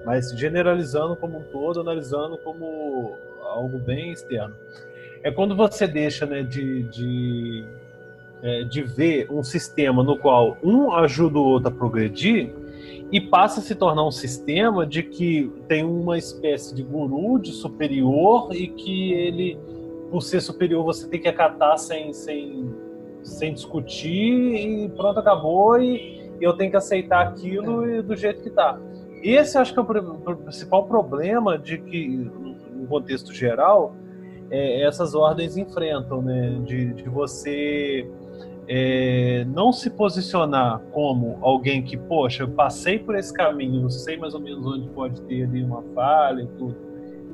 mas 0.09 0.30
generalizando 0.30 1.14
como 1.16 1.36
um 1.36 1.43
todo, 1.43 1.82
analisando 1.82 2.39
como 2.39 3.18
algo 3.43 3.78
bem 3.78 4.10
externo. 4.10 4.55
É 5.22 5.30
quando 5.30 5.55
você 5.55 5.86
deixa 5.86 6.24
né, 6.24 6.43
de, 6.43 6.85
de, 6.85 7.64
é, 8.43 8.64
de 8.64 8.82
ver 8.85 9.30
um 9.30 9.43
sistema 9.43 10.02
no 10.02 10.16
qual 10.16 10.56
um 10.64 10.94
ajuda 10.94 11.39
o 11.39 11.44
outro 11.44 11.68
a 11.68 11.70
progredir 11.70 12.51
e 13.12 13.20
passa 13.20 13.60
a 13.60 13.62
se 13.62 13.74
tornar 13.74 14.02
um 14.06 14.10
sistema 14.10 14.86
de 14.86 15.02
que 15.02 15.52
tem 15.68 15.85
uma 15.85 16.16
espécie 16.16 16.74
de 16.74 16.82
guru 16.82 17.39
de 17.39 17.52
superior 17.52 18.48
e 18.55 18.66
que 18.66 19.12
ele, 19.12 19.59
por 20.10 20.22
ser 20.22 20.40
superior, 20.40 20.85
você 20.85 21.06
tem 21.06 21.20
que 21.20 21.28
acatar 21.28 21.76
sem, 21.76 22.14
sem, 22.14 22.74
sem 23.22 23.52
discutir 23.52 24.14
e 24.14 24.89
pronto, 24.89 25.20
acabou. 25.20 25.78
E, 25.78 26.16
eu 26.40 26.55
tenho 26.55 26.70
que 26.70 26.76
aceitar 26.78 27.26
aquilo 27.26 27.85
e 27.90 28.01
do 28.01 28.16
jeito 28.16 28.43
que 28.43 28.48
tá. 28.48 28.78
Esse 29.23 29.59
acho 29.59 29.73
que 29.73 29.78
é 29.78 29.82
o 29.82 30.36
principal 30.36 30.86
problema 30.86 31.59
de 31.59 31.78
que, 31.78 32.07
no 32.09 32.86
contexto 32.86 33.32
geral, 33.32 33.95
é, 34.51 34.82
essas 34.82 35.15
ordens 35.15 35.57
enfrentam, 35.57 36.23
né? 36.23 36.61
De, 36.65 36.95
de 36.95 37.09
você 37.09 38.09
é, 38.69 39.47
não 39.49 39.73
se 39.73 39.90
posicionar 39.90 40.81
como 40.93 41.39
alguém 41.40 41.82
que, 41.82 41.97
poxa, 41.97 42.43
eu 42.43 42.49
passei 42.49 42.99
por 42.99 43.16
esse 43.16 43.32
caminho, 43.32 43.89
sei 43.90 44.16
mais 44.16 44.35
ou 44.35 44.40
menos 44.40 44.65
onde 44.66 44.89
pode 44.90 45.23
ter 45.23 45.45
ali 45.45 45.62
uma 45.62 45.82
falha 45.95 46.43
e 46.43 46.47
tudo, 46.59 46.77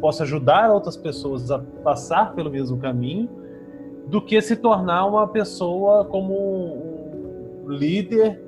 posso 0.00 0.22
ajudar 0.22 0.70
outras 0.70 0.96
pessoas 0.96 1.50
a 1.50 1.58
passar 1.58 2.34
pelo 2.34 2.50
mesmo 2.50 2.78
caminho, 2.78 3.28
do 4.06 4.20
que 4.20 4.40
se 4.40 4.54
tornar 4.54 5.06
uma 5.06 5.26
pessoa 5.26 6.04
como 6.04 6.34
um 6.34 7.68
líder 7.68 8.43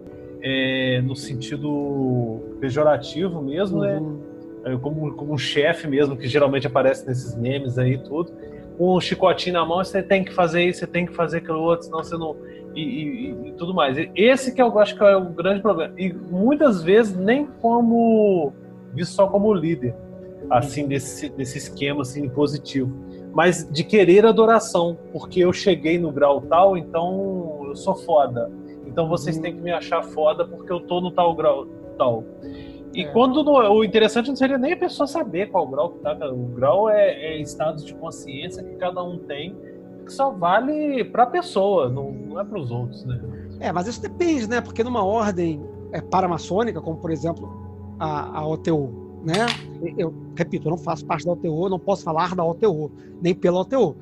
é, 0.48 1.02
no 1.02 1.16
sentido 1.16 2.40
pejorativo 2.60 3.42
mesmo, 3.42 3.80
né? 3.80 3.98
uhum. 3.98 4.20
né? 4.64 4.78
Como, 4.80 5.12
como 5.14 5.34
um 5.34 5.38
chefe 5.38 5.88
mesmo, 5.88 6.16
que 6.16 6.28
geralmente 6.28 6.68
aparece 6.68 7.04
nesses 7.04 7.36
memes 7.36 7.76
aí 7.78 7.98
tudo. 7.98 8.32
Com 8.78 8.96
um 8.96 9.00
chicotinho 9.00 9.54
na 9.54 9.64
mão, 9.64 9.78
você 9.82 10.02
tem 10.04 10.22
que 10.22 10.32
fazer 10.32 10.62
isso, 10.62 10.80
você 10.80 10.86
tem 10.86 11.04
que 11.04 11.12
fazer 11.14 11.38
aquilo 11.38 11.60
outro, 11.60 11.86
senão 11.86 11.98
você 11.98 12.16
não. 12.16 12.36
E, 12.76 12.80
e, 12.80 13.48
e 13.48 13.52
tudo 13.52 13.74
mais. 13.74 13.96
Esse 14.14 14.54
que 14.54 14.62
eu 14.62 14.78
acho 14.78 14.96
que 14.96 15.02
é 15.02 15.16
o 15.16 15.30
grande 15.30 15.62
problema. 15.62 15.92
E 15.98 16.12
muitas 16.12 16.80
vezes 16.80 17.16
nem 17.16 17.46
como. 17.60 18.52
visto 18.92 19.14
só 19.14 19.26
como 19.26 19.52
líder, 19.52 19.96
assim, 20.48 20.86
desse, 20.86 21.28
desse 21.28 21.58
esquema 21.58 22.02
assim, 22.02 22.28
positivo. 22.28 22.92
Mas 23.32 23.68
de 23.68 23.82
querer 23.82 24.24
adoração, 24.24 24.96
porque 25.12 25.40
eu 25.40 25.52
cheguei 25.52 25.98
no 25.98 26.12
grau 26.12 26.40
tal, 26.42 26.76
então 26.76 27.64
eu 27.66 27.74
sou 27.74 27.96
foda 27.96 28.48
então 28.96 29.06
vocês 29.06 29.38
têm 29.38 29.54
que 29.54 29.60
me 29.60 29.70
achar 29.70 30.02
foda 30.02 30.46
porque 30.46 30.72
eu 30.72 30.80
tô 30.80 31.02
no 31.02 31.10
tal 31.10 31.34
grau 31.34 31.66
tal. 31.98 32.24
E 32.94 33.02
é. 33.02 33.12
quando 33.12 33.44
no, 33.44 33.52
o 33.52 33.84
interessante 33.84 34.28
não 34.30 34.36
seria 34.36 34.56
nem 34.56 34.72
a 34.72 34.76
pessoa 34.76 35.06
saber 35.06 35.50
qual 35.50 35.68
grau 35.68 35.90
que 35.90 35.98
tá. 35.98 36.16
O 36.32 36.46
grau 36.54 36.88
é, 36.88 37.10
é 37.10 37.38
estados 37.38 37.84
de 37.84 37.94
consciência 37.94 38.64
que 38.64 38.74
cada 38.76 39.02
um 39.02 39.18
tem, 39.18 39.54
que 40.02 40.10
só 40.10 40.30
vale 40.30 41.04
para 41.04 41.24
a 41.24 41.26
pessoa, 41.26 41.90
não, 41.90 42.10
não 42.10 42.40
é 42.40 42.44
para 42.44 42.58
os 42.58 42.70
outros, 42.70 43.04
né? 43.04 43.20
É, 43.60 43.70
mas 43.70 43.86
isso 43.86 44.00
depende, 44.00 44.48
né? 44.48 44.62
Porque 44.62 44.82
numa 44.82 45.04
ordem 45.04 45.62
é, 45.92 46.00
paramaçônica, 46.00 46.80
como 46.80 46.96
por 46.96 47.10
exemplo 47.10 47.52
a, 47.98 48.38
a 48.38 48.48
OTO, 48.48 49.05
né? 49.26 49.46
Eu 49.98 50.14
repito, 50.36 50.68
eu 50.68 50.70
não 50.70 50.78
faço 50.78 51.04
parte 51.04 51.26
da 51.26 51.32
OTO, 51.32 51.68
não 51.68 51.80
posso 51.80 52.04
falar 52.04 52.34
da 52.34 52.44
OTO, 52.44 52.92
nem 53.20 53.34
pela 53.34 53.60
OTO. 53.60 53.96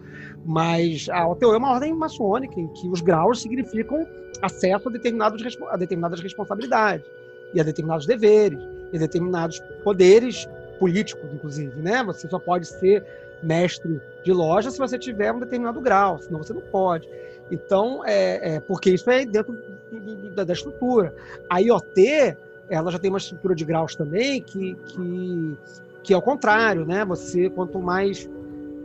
Mas 0.44 1.09
a 1.10 1.26
OTO 1.26 1.55
é 1.55 1.56
uma 1.56 1.72
ordem 1.72 1.94
maçônica 1.94 2.60
em 2.60 2.68
que 2.68 2.86
os 2.88 3.01
graus 3.01 3.40
significam 3.40 4.06
acesso 4.42 4.88
a 4.88 4.92
determinados, 4.92 5.59
a 5.70 5.76
determinadas 5.76 6.20
responsabilidades 6.20 7.06
e 7.55 7.60
a 7.60 7.64
determinados 7.64 8.05
deveres 8.05 8.59
e 8.92 8.98
determinados 8.98 9.60
poderes 9.82 10.46
políticos, 10.78 11.24
inclusive, 11.32 11.74
né? 11.80 12.05
Você 12.05 12.28
só 12.28 12.38
pode 12.38 12.66
ser 12.66 13.02
mestre 13.42 14.01
de 14.24 14.32
loja 14.32 14.70
se 14.70 14.78
você 14.78 14.98
tiver 14.98 15.32
um 15.32 15.40
determinado 15.40 15.80
grau, 15.80 16.18
senão 16.18 16.42
você 16.42 16.52
não 16.52 16.60
pode. 16.60 17.09
Então, 17.51 18.02
é, 18.05 18.56
é 18.56 18.60
porque 18.60 18.90
isso 18.90 19.09
é 19.10 19.24
dentro 19.24 19.55
do, 19.90 20.01
do, 20.01 20.30
da, 20.34 20.44
da, 20.44 20.52
estrutura. 20.52 21.14
A 21.48 21.60
IoT, 21.60 22.36
ela 22.68 22.90
já 22.90 22.98
tem 22.98 23.10
uma 23.10 23.18
estrutura 23.18 23.54
de 23.54 23.64
graus 23.64 23.94
também 23.94 24.42
que, 24.42 24.74
que, 24.86 25.56
que 26.02 26.14
é 26.14 26.16
o 26.16 26.22
contrário, 26.22 26.84
né? 26.84 27.04
Você, 27.04 27.50
quanto 27.50 27.78
mais, 27.80 28.28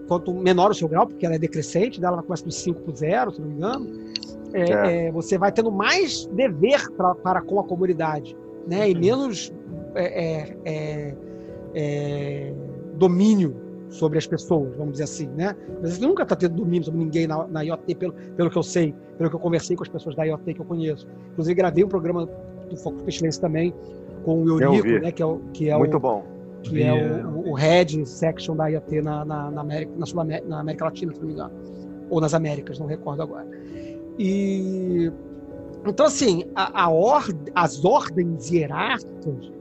quanto 0.07 0.33
menor 0.33 0.71
o 0.71 0.73
seu 0.73 0.87
grau, 0.87 1.07
porque 1.07 1.25
ela 1.25 1.35
é 1.35 1.39
decrescente, 1.39 1.99
dela 1.99 2.17
ela 2.17 2.23
começa 2.23 2.43
do 2.43 2.51
5 2.51 2.81
para 2.81 2.91
o 2.91 2.95
0, 2.95 3.31
se 3.31 3.41
não 3.41 3.47
me 3.47 3.55
engano, 3.55 3.87
é, 4.53 4.61
é. 4.61 5.07
É, 5.07 5.11
você 5.11 5.37
vai 5.37 5.51
tendo 5.51 5.71
mais 5.71 6.25
dever 6.27 6.89
pra, 6.91 7.15
para 7.15 7.41
com 7.41 7.59
a 7.59 7.63
comunidade, 7.63 8.35
né? 8.67 8.81
Uhum. 8.81 8.87
E 8.87 8.95
menos 8.95 9.53
é, 9.95 10.55
é, 10.65 11.15
é, 11.73 12.53
domínio 12.95 13.55
sobre 13.89 14.17
as 14.17 14.27
pessoas, 14.27 14.75
vamos 14.75 14.93
dizer 14.93 15.05
assim, 15.05 15.27
né? 15.29 15.55
Mas 15.81 15.93
você 15.93 16.05
nunca 16.05 16.23
está 16.23 16.35
tendo 16.35 16.55
domínio 16.55 16.85
sobre 16.85 16.99
ninguém 16.99 17.27
na, 17.27 17.47
na, 17.47 17.61
IoT, 17.61 17.95
pelo, 17.95 18.13
pelo 18.13 18.49
que 18.49 18.57
eu 18.57 18.63
sei, 18.63 18.93
pelo 19.17 19.29
que 19.29 19.35
eu 19.35 19.39
conversei 19.39 19.75
com 19.75 19.83
as 19.83 19.89
pessoas 19.89 20.15
da 20.15 20.23
IoT 20.23 20.53
que 20.53 20.61
eu 20.61 20.65
conheço. 20.65 21.07
Inclusive, 21.31 21.55
gravei 21.55 21.83
um 21.83 21.87
programa 21.87 22.29
do 22.69 22.77
Foco 22.77 23.03
Pestilência 23.03 23.41
também 23.41 23.73
com 24.23 24.43
o 24.43 24.61
Eurico, 24.61 25.03
né? 25.03 25.11
Que 25.11 25.21
é 25.21 25.25
o, 25.25 25.39
que 25.53 25.69
é 25.69 25.77
Muito 25.77 25.97
o, 25.97 25.99
bom. 25.99 26.23
Que 26.63 26.83
é 26.83 26.93
o, 26.93 27.51
o, 27.51 27.53
head 27.53 28.05
section 28.05 28.55
da 28.55 28.67
IoT 28.67 29.01
na, 29.01 29.23
na, 29.23 29.51
na 29.51 29.61
América, 29.61 29.91
na, 29.97 30.05
Sul 30.05 30.19
-América, 30.19 30.47
na 30.47 30.59
América 30.59 30.85
Latina, 30.85 31.13
se 31.13 31.19
não 31.19 31.27
me 31.27 31.33
engano. 31.33 31.51
Ou 32.09 32.19
nas 32.19 32.33
Américas, 32.33 32.79
não 32.79 32.87
recordo 32.87 33.21
agora. 33.21 33.47
E 34.17 35.11
então 35.85 36.05
assim, 36.05 36.43
a, 36.55 36.83
a 36.83 36.91
or, 36.91 37.33
as 37.55 37.83
ordens 37.85 38.51
hierárquicas, 38.51 39.51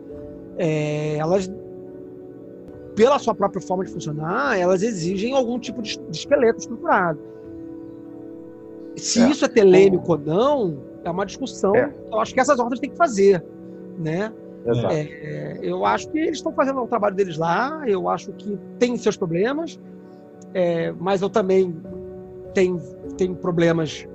é, 0.57 1.17
elas 1.17 1.49
pela 2.97 3.17
sua 3.21 3.33
própria 3.33 3.63
forma 3.63 3.85
de 3.85 3.93
funcionar, 3.93 4.59
elas 4.59 4.83
exigem 4.83 5.33
algum 5.33 5.57
tipo 5.57 5.81
de, 5.81 5.97
de 5.97 6.19
esqueleto 6.19 6.59
estruturado. 6.59 7.21
Se 8.97 9.23
é. 9.23 9.31
isso 9.31 9.45
é 9.45 9.49
telêmico 9.49 10.11
ou 10.11 10.19
não, 10.19 10.79
é 11.05 11.11
uma 11.11 11.25
discussão. 11.25 11.75
É. 11.75 11.93
Eu 12.11 12.21
acho 12.21 12.35
que 12.35 12.41
essas 12.41 12.59
ordens 12.59 12.81
têm 12.81 12.91
que 12.91 12.97
fazer, 12.97 13.45
né? 13.99 14.33
É, 14.91 15.59
eu 15.63 15.87
acho 15.87 16.09
que 16.11 16.19
eles 16.19 16.39
estão 16.39 16.53
fazendo 16.53 16.83
o 16.83 16.87
trabalho 16.87 17.15
deles 17.15 17.39
lá. 17.39 17.83
Eu 17.87 18.09
acho 18.09 18.33
que 18.33 18.59
tem 18.79 18.97
seus 18.97 19.17
problemas, 19.17 19.81
é, 20.53 20.93
mas 20.93 21.23
eu 21.23 21.31
também 21.31 21.75
tenho, 22.53 22.79
tenho 23.17 23.35
problemas 23.37 24.07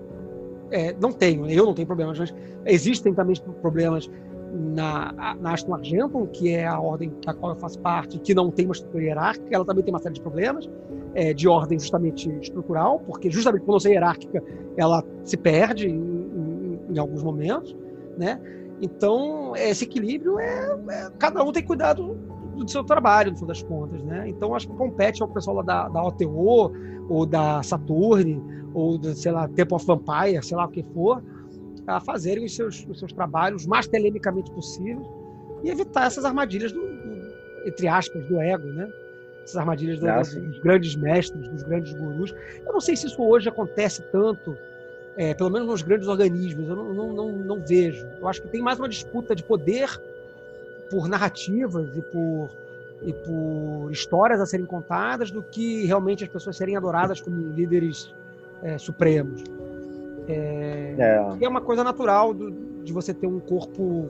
é, 0.73 0.95
não 0.99 1.11
tenho, 1.11 1.47
eu 1.47 1.65
não 1.65 1.73
tenho 1.73 1.85
problemas, 1.85 2.17
mas 2.17 2.33
existem 2.65 3.13
também 3.13 3.35
problemas 3.61 4.09
na, 4.51 5.35
na 5.39 5.53
Aston 5.53 5.75
Argentum, 5.75 6.25
que 6.25 6.49
é 6.49 6.65
a 6.65 6.79
ordem 6.79 7.13
da 7.23 7.33
qual 7.33 7.53
eu 7.53 7.59
faço 7.59 7.79
parte, 7.79 8.19
que 8.19 8.33
não 8.33 8.49
tem 8.49 8.65
uma 8.65 8.73
estrutura 8.73 9.03
hierárquica, 9.03 9.47
ela 9.51 9.63
também 9.63 9.83
tem 9.83 9.93
uma 9.93 9.99
série 9.99 10.15
de 10.15 10.21
problemas 10.21 10.69
é, 11.13 11.31
de 11.31 11.47
ordem 11.47 11.79
justamente 11.79 12.27
estrutural, 12.41 12.99
porque 12.99 13.29
justamente 13.29 13.63
por 13.63 13.73
não 13.73 13.79
ser 13.79 13.91
hierárquica, 13.91 14.43
ela 14.75 15.03
se 15.23 15.37
perde 15.37 15.89
em, 16.93 16.99
alguns 16.99 17.23
momentos, 17.23 17.75
né? 18.17 18.39
Então, 18.81 19.55
esse 19.55 19.85
equilíbrio 19.85 20.39
é, 20.39 20.77
é, 20.89 21.09
Cada 21.19 21.43
um 21.43 21.51
tem 21.51 21.63
cuidado 21.63 22.15
do 22.55 22.69
seu 22.69 22.83
trabalho, 22.83 23.31
no 23.31 23.37
fim 23.37 23.45
das 23.45 23.63
contas, 23.63 24.03
né? 24.03 24.27
Então, 24.27 24.53
acho 24.53 24.67
que 24.67 24.75
compete 24.75 25.21
ao 25.21 25.27
pessoal 25.27 25.57
lá 25.57 25.63
da, 25.63 25.89
da 25.89 26.03
OTO 26.03 26.71
ou 27.09 27.25
da 27.25 27.63
Saturn 27.63 28.41
ou, 28.73 29.01
sei 29.15 29.31
lá, 29.31 29.47
Temple 29.47 29.75
of 29.75 29.85
Vampire, 29.85 30.43
sei 30.43 30.57
lá 30.57 30.65
o 30.65 30.69
que 30.69 30.83
for, 30.93 31.23
a 31.87 31.99
fazerem 31.99 32.45
os 32.45 32.55
seus, 32.55 32.85
os 32.87 32.99
seus 32.99 33.13
trabalhos 33.13 33.65
mais 33.65 33.87
telemicamente 33.87 34.51
possíveis 34.51 35.05
e 35.63 35.69
evitar 35.69 36.07
essas 36.07 36.25
armadilhas, 36.25 36.71
do, 36.71 36.79
do, 36.79 37.67
entre 37.67 37.87
aspas, 37.87 38.25
do 38.27 38.39
ego, 38.39 38.67
né? 38.67 38.89
Essas 39.43 39.57
armadilhas 39.57 39.99
do, 39.99 40.39
dos 40.39 40.59
grandes 40.59 40.95
mestres, 40.95 41.49
dos 41.49 41.63
grandes 41.63 41.93
gurus. 41.93 42.33
Eu 42.65 42.73
não 42.73 42.79
sei 42.79 42.95
se 42.95 43.07
isso 43.07 43.21
hoje 43.21 43.49
acontece 43.49 44.01
tanto, 44.11 44.57
é, 45.15 45.33
pelo 45.33 45.49
menos 45.49 45.67
nos 45.67 45.81
grandes 45.81 46.07
organismos, 46.07 46.67
eu 46.67 46.75
não, 46.75 46.93
não, 46.93 47.13
não, 47.13 47.31
não 47.31 47.59
vejo. 47.61 48.05
Eu 48.19 48.27
acho 48.27 48.41
que 48.41 48.47
tem 48.47 48.61
mais 48.61 48.79
uma 48.79 48.89
disputa 48.89 49.35
de 49.35 49.43
poder 49.43 49.89
por 50.89 51.07
narrativas 51.07 51.95
e 51.95 52.01
por 52.01 52.49
e 53.05 53.11
por 53.11 53.91
histórias 53.91 54.39
a 54.39 54.45
serem 54.45 54.65
contadas 54.65 55.29
do 55.29 55.43
que 55.43 55.85
realmente 55.85 56.23
as 56.23 56.29
pessoas 56.29 56.55
serem 56.55 56.77
adoradas 56.77 57.19
como 57.19 57.35
líderes 57.51 58.13
é, 58.61 58.77
supremos. 58.77 59.43
É, 60.27 60.95
é. 60.97 61.45
é 61.45 61.49
uma 61.49 61.59
coisa 61.59 61.83
natural 61.83 62.33
do, 62.33 62.49
de 62.49 62.93
você 62.93 63.13
ter 63.13 63.27
um 63.27 63.41
corpo 63.41 64.09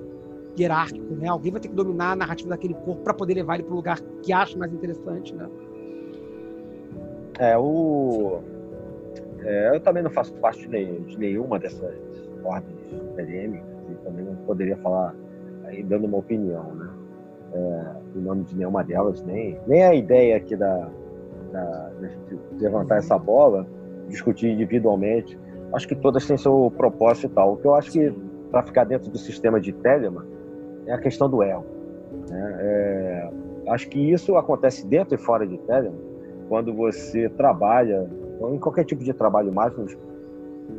hierárquico, 0.58 1.16
né? 1.16 1.28
Alguém 1.28 1.52
vai 1.52 1.60
ter 1.60 1.70
que 1.70 1.74
dominar 1.74 2.12
a 2.12 2.16
narrativa 2.16 2.50
daquele 2.50 2.76
corpo 2.76 3.02
para 3.02 3.14
poder 3.16 3.34
levar 3.34 3.56
ele 3.56 3.64
para 3.64 3.74
o 3.74 3.76
lugar 3.76 4.00
que 4.22 4.32
acha 4.32 4.56
mais 4.58 4.72
interessante, 4.72 5.34
né? 5.34 5.50
É, 7.40 7.58
o... 7.58 8.42
É, 9.46 9.76
eu 9.76 9.80
também 9.80 10.04
não 10.04 10.12
faço 10.12 10.34
parte 10.36 10.68
de, 10.68 11.18
nenhuma 11.18 11.60
dessas 11.60 11.96
ordens 12.44 12.94
acadêmicas 13.14 13.68
e 13.90 13.96
também 14.04 14.26
não 14.26 14.36
poderia 14.46 14.78
falar 14.78 15.16
aí 15.66 15.84
dando 15.84 16.06
uma 16.06 16.18
opinião, 16.18 16.74
né? 16.76 16.90
É, 17.54 18.18
em 18.18 18.22
nome 18.22 18.44
de 18.46 18.56
nenhuma 18.56 18.84
delas, 18.84 19.22
nem, 19.24 19.60
nem 19.68 19.84
a 19.84 19.94
ideia 19.94 20.38
aqui 20.38 20.56
da, 20.56 20.90
da, 21.52 21.92
de 22.00 22.64
levantar 22.64 22.98
essa 22.98 23.18
bola 23.18 23.68
discutir 24.08 24.50
individualmente. 24.50 25.38
Acho 25.74 25.88
que 25.88 25.96
todas 25.96 26.26
têm 26.26 26.38
seu 26.38 26.72
propósito 26.76 27.28
e 27.28 27.30
tal. 27.30 27.54
O 27.54 27.58
que 27.58 27.66
eu 27.66 27.76
acho 27.76 27.92
que, 27.92 28.14
para 28.52 28.64
ficar 28.64 28.84
dentro 28.84 29.10
do 29.10 29.18
sistema 29.18 29.60
de 29.60 29.72
Telemann, 29.74 30.26
é 30.86 30.94
a 30.94 30.98
questão 30.98 31.30
do 31.30 31.42
ego. 31.42 31.66
Né? 32.30 32.56
É, 32.60 33.30
acho 33.70 33.90
que 33.90 34.00
isso 34.12 34.36
acontece 34.38 34.86
dentro 34.86 35.16
e 35.16 35.18
fora 35.18 35.48
de 35.48 35.58
Telemann, 35.60 36.00
quando 36.50 36.74
você 36.74 37.30
trabalha, 37.30 38.08
em 38.42 38.60
qualquer 38.60 38.86
tipo 38.86 39.04
de 39.04 39.14
trabalho 39.14 39.52
mais, 39.52 39.74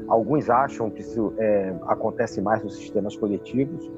alguns 0.08 0.50
acham 0.50 0.90
que 0.90 1.00
isso 1.00 1.32
é, 1.38 1.74
acontece 1.86 2.40
mais 2.40 2.62
nos 2.62 2.76
sistemas 2.76 3.16
coletivos. 3.16 3.90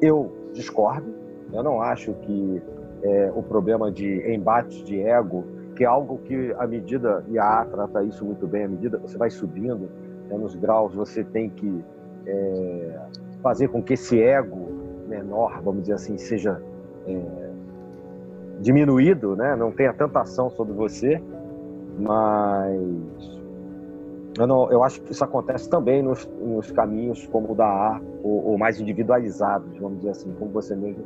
Eu 0.00 0.32
discordo. 0.52 1.12
Eu 1.52 1.62
não 1.62 1.82
acho 1.82 2.14
que 2.14 2.62
é, 3.02 3.32
o 3.34 3.42
problema 3.42 3.90
de 3.90 4.32
embate 4.32 4.82
de 4.84 5.00
ego 5.00 5.44
que 5.74 5.84
é 5.84 5.86
algo 5.86 6.18
que 6.18 6.54
à 6.58 6.66
medida, 6.66 7.24
e 7.28 7.38
a 7.38 7.60
A 7.60 7.64
trata 7.64 8.02
isso 8.04 8.24
muito 8.24 8.46
bem, 8.46 8.64
à 8.64 8.68
medida 8.68 8.98
que 8.98 9.10
você 9.10 9.18
vai 9.18 9.30
subindo 9.30 9.88
né, 10.28 10.36
nos 10.36 10.54
graus, 10.54 10.94
você 10.94 11.24
tem 11.24 11.48
que 11.48 11.84
é, 12.26 13.00
fazer 13.42 13.68
com 13.68 13.82
que 13.82 13.94
esse 13.94 14.22
ego 14.22 14.68
menor, 15.08 15.60
vamos 15.62 15.82
dizer 15.82 15.94
assim, 15.94 16.16
seja 16.18 16.62
é, 17.06 17.20
diminuído, 18.60 19.34
né? 19.34 19.56
Não 19.56 19.72
tenha 19.72 19.92
tanta 19.92 20.20
ação 20.20 20.50
sobre 20.50 20.72
você, 20.72 21.20
mas 21.98 23.42
eu, 24.38 24.46
não, 24.46 24.70
eu 24.70 24.82
acho 24.82 25.00
que 25.02 25.12
isso 25.12 25.22
acontece 25.22 25.68
também 25.68 26.02
nos, 26.02 26.28
nos 26.40 26.70
caminhos 26.70 27.26
como 27.26 27.52
o 27.52 27.54
da 27.54 27.66
A, 27.66 28.00
ou, 28.22 28.50
ou, 28.50 28.58
mais 28.58 28.80
individualizados, 28.80 29.76
vamos 29.78 29.98
dizer 29.98 30.10
assim, 30.10 30.32
como 30.38 30.50
você 30.50 30.74
mesmo 30.74 31.04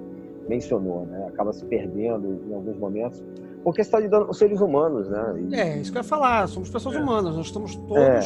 mencionou, 0.49 1.07
né? 1.07 1.27
Acaba 1.29 1.53
se 1.53 1.65
perdendo 1.65 2.41
em 2.49 2.55
alguns 2.55 2.79
momentos, 2.79 3.23
porque 3.65 3.81
está 3.81 3.99
lidando 3.99 4.27
com 4.27 4.33
seres 4.33 4.61
humanos, 4.61 5.09
né? 5.09 5.47
E... 5.51 5.55
É, 5.57 5.79
isso 5.79 5.91
que 5.91 5.99
eu 5.99 6.03
ia 6.03 6.09
falar, 6.09 6.47
somos 6.47 6.71
pessoas 6.71 6.95
é. 6.95 7.01
humanas, 7.01 7.37
nós 7.37 7.47
estamos 7.47 7.75
todos 7.75 7.99
é. 7.99 8.21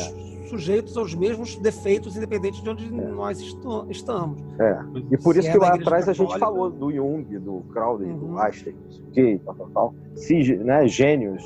sujeitos 0.49 0.99
aos 0.99 1.15
mesmos 1.15 1.57
defeitos, 1.57 2.15
independente 2.15 2.62
de 2.62 2.69
onde 2.69 2.85
é. 2.85 3.07
nós 3.07 3.41
estamos. 3.89 4.39
É. 4.61 4.78
E 5.11 5.16
por 5.16 5.35
isso 5.35 5.51
que 5.51 5.57
lá 5.57 5.74
atrás 5.74 6.11
a 6.11 6.12
gente 6.12 6.39
falou 6.39 6.69
do 6.69 6.93
Jung, 6.93 7.24
do 7.39 7.62
Crowley, 7.73 8.11
uhum. 8.11 8.19
do 8.19 8.39
Einstein, 8.39 8.77
que 9.12 9.41
tal, 9.47 9.55
tal, 9.55 9.70
tal. 9.70 9.95
Se 10.15 10.57
né, 10.57 10.87
gênios 10.87 11.43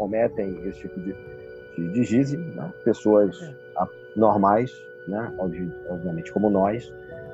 cometem 0.00 0.66
esse 0.66 0.80
tipo 0.80 0.98
de 1.00 1.14
de, 1.76 1.88
de 1.88 2.04
GISE, 2.04 2.36
né? 2.36 2.72
pessoas 2.84 3.40
é. 3.42 3.54
normais, 4.16 4.72
né? 5.06 5.32
obviamente 5.38 6.32
como 6.32 6.50
nós, 6.50 6.92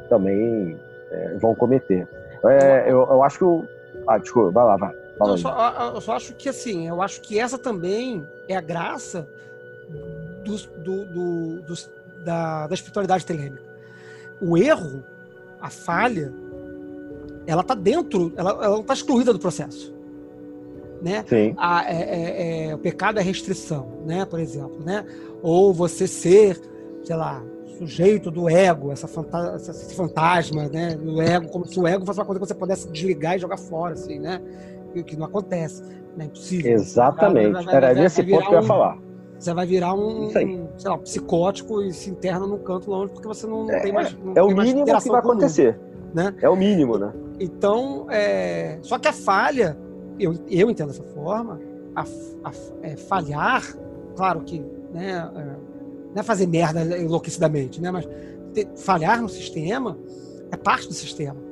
também 0.08 0.78
é, 1.10 1.36
vão 1.38 1.54
cometer. 1.54 2.08
É, 2.44 2.84
eu, 2.90 3.00
eu, 3.00 3.22
acho 3.22 3.38
que. 3.38 3.68
Ah, 4.06 4.18
desculpa, 4.18 4.50
vai 4.50 4.64
lá, 4.64 4.76
vai. 4.76 4.94
Não, 5.18 5.30
eu, 5.30 5.38
só, 5.38 5.92
eu, 5.94 6.00
só, 6.00 6.12
acho 6.12 6.34
que 6.34 6.48
assim, 6.48 6.86
eu 6.86 7.00
acho 7.00 7.20
que 7.22 7.38
essa 7.38 7.58
também 7.58 8.26
é 8.46 8.54
a 8.54 8.60
graça 8.60 9.26
do, 10.44 10.56
do, 10.82 11.04
do, 11.06 11.62
do 11.62 11.74
da, 12.22 12.66
da 12.66 12.74
espiritualidade 12.74 13.24
telêmica. 13.24 13.62
O 14.40 14.58
erro, 14.58 15.02
a 15.60 15.70
falha, 15.70 16.32
ela 17.46 17.62
está 17.62 17.74
dentro, 17.74 18.32
ela, 18.36 18.50
ela 18.50 18.68
não 18.68 18.80
está 18.82 18.92
excluída 18.92 19.32
do 19.32 19.38
processo 19.38 19.95
né? 21.06 21.24
A, 21.56 21.84
é, 21.88 22.02
é, 22.02 22.68
é, 22.68 22.74
o 22.74 22.78
pecado 22.78 23.20
é 23.20 23.22
restrição, 23.22 23.86
né? 24.04 24.24
Por 24.24 24.40
exemplo, 24.40 24.84
né? 24.84 25.04
Ou 25.40 25.72
você 25.72 26.08
ser, 26.08 26.60
sei 27.04 27.14
lá, 27.14 27.40
sujeito 27.78 28.28
do 28.28 28.48
ego, 28.48 28.90
essa 28.90 29.06
fanta 29.06 29.54
esse 29.56 29.94
fantasma, 29.94 30.68
né? 30.68 30.96
Do 30.96 31.22
ego, 31.22 31.48
como 31.48 31.64
se 31.64 31.78
o 31.78 31.86
ego 31.86 32.04
fosse 32.04 32.18
uma 32.18 32.26
coisa 32.26 32.40
que 32.40 32.46
você 32.48 32.54
pudesse 32.54 32.90
desligar 32.90 33.36
e 33.36 33.38
jogar 33.38 33.56
fora, 33.56 33.94
assim, 33.94 34.18
né? 34.18 34.42
O 34.96 35.04
que 35.04 35.16
não 35.16 35.26
acontece, 35.26 35.80
né? 36.16 36.24
É 36.24 36.24
impossível. 36.24 36.72
Exatamente. 36.72 37.52
Vai, 37.52 37.64
vai, 37.64 37.74
Era 37.76 37.94
vai, 37.94 38.02
nesse 38.02 38.24
ponto 38.24 38.48
que 38.48 38.54
eu 38.54 38.60
ia 38.60 38.66
falar. 38.66 38.98
Você 39.38 39.54
vai 39.54 39.66
virar 39.66 39.94
um, 39.94 40.24
um, 40.24 40.30
sei 40.30 40.90
lá, 40.90 40.98
psicótico 40.98 41.82
e 41.82 41.92
se 41.92 42.10
interna 42.10 42.46
num 42.46 42.58
canto 42.58 42.90
longe 42.90 43.12
porque 43.12 43.28
você 43.28 43.46
não, 43.46 43.70
é, 43.70 43.80
tem 43.80 43.92
mais. 43.92 44.16
Não 44.24 44.32
é 44.34 44.42
o 44.42 44.48
mínimo 44.48 44.84
que 44.84 45.08
vai 45.08 45.20
acontecer. 45.20 45.78
Né? 46.12 46.34
É 46.40 46.48
o 46.48 46.56
mínimo, 46.56 46.96
né? 46.96 47.12
Então, 47.38 48.06
é... 48.08 48.78
só 48.80 48.98
que 48.98 49.06
a 49.06 49.12
falha 49.12 49.76
eu, 50.18 50.34
eu 50.48 50.70
entendo 50.70 50.88
dessa 50.88 51.02
forma, 51.02 51.60
a, 51.94 52.04
a 52.44 52.52
é, 52.82 52.96
falhar, 52.96 53.62
claro 54.16 54.40
que 54.42 54.60
né, 54.92 55.30
é, 55.34 55.42
não 56.14 56.20
é 56.20 56.22
fazer 56.22 56.46
merda 56.46 56.82
enlouquecidamente, 56.98 57.80
né, 57.80 57.90
mas 57.90 58.08
ter, 58.52 58.68
falhar 58.76 59.20
no 59.20 59.28
sistema 59.28 59.98
é 60.50 60.56
parte 60.56 60.88
do 60.88 60.94
sistema. 60.94 61.46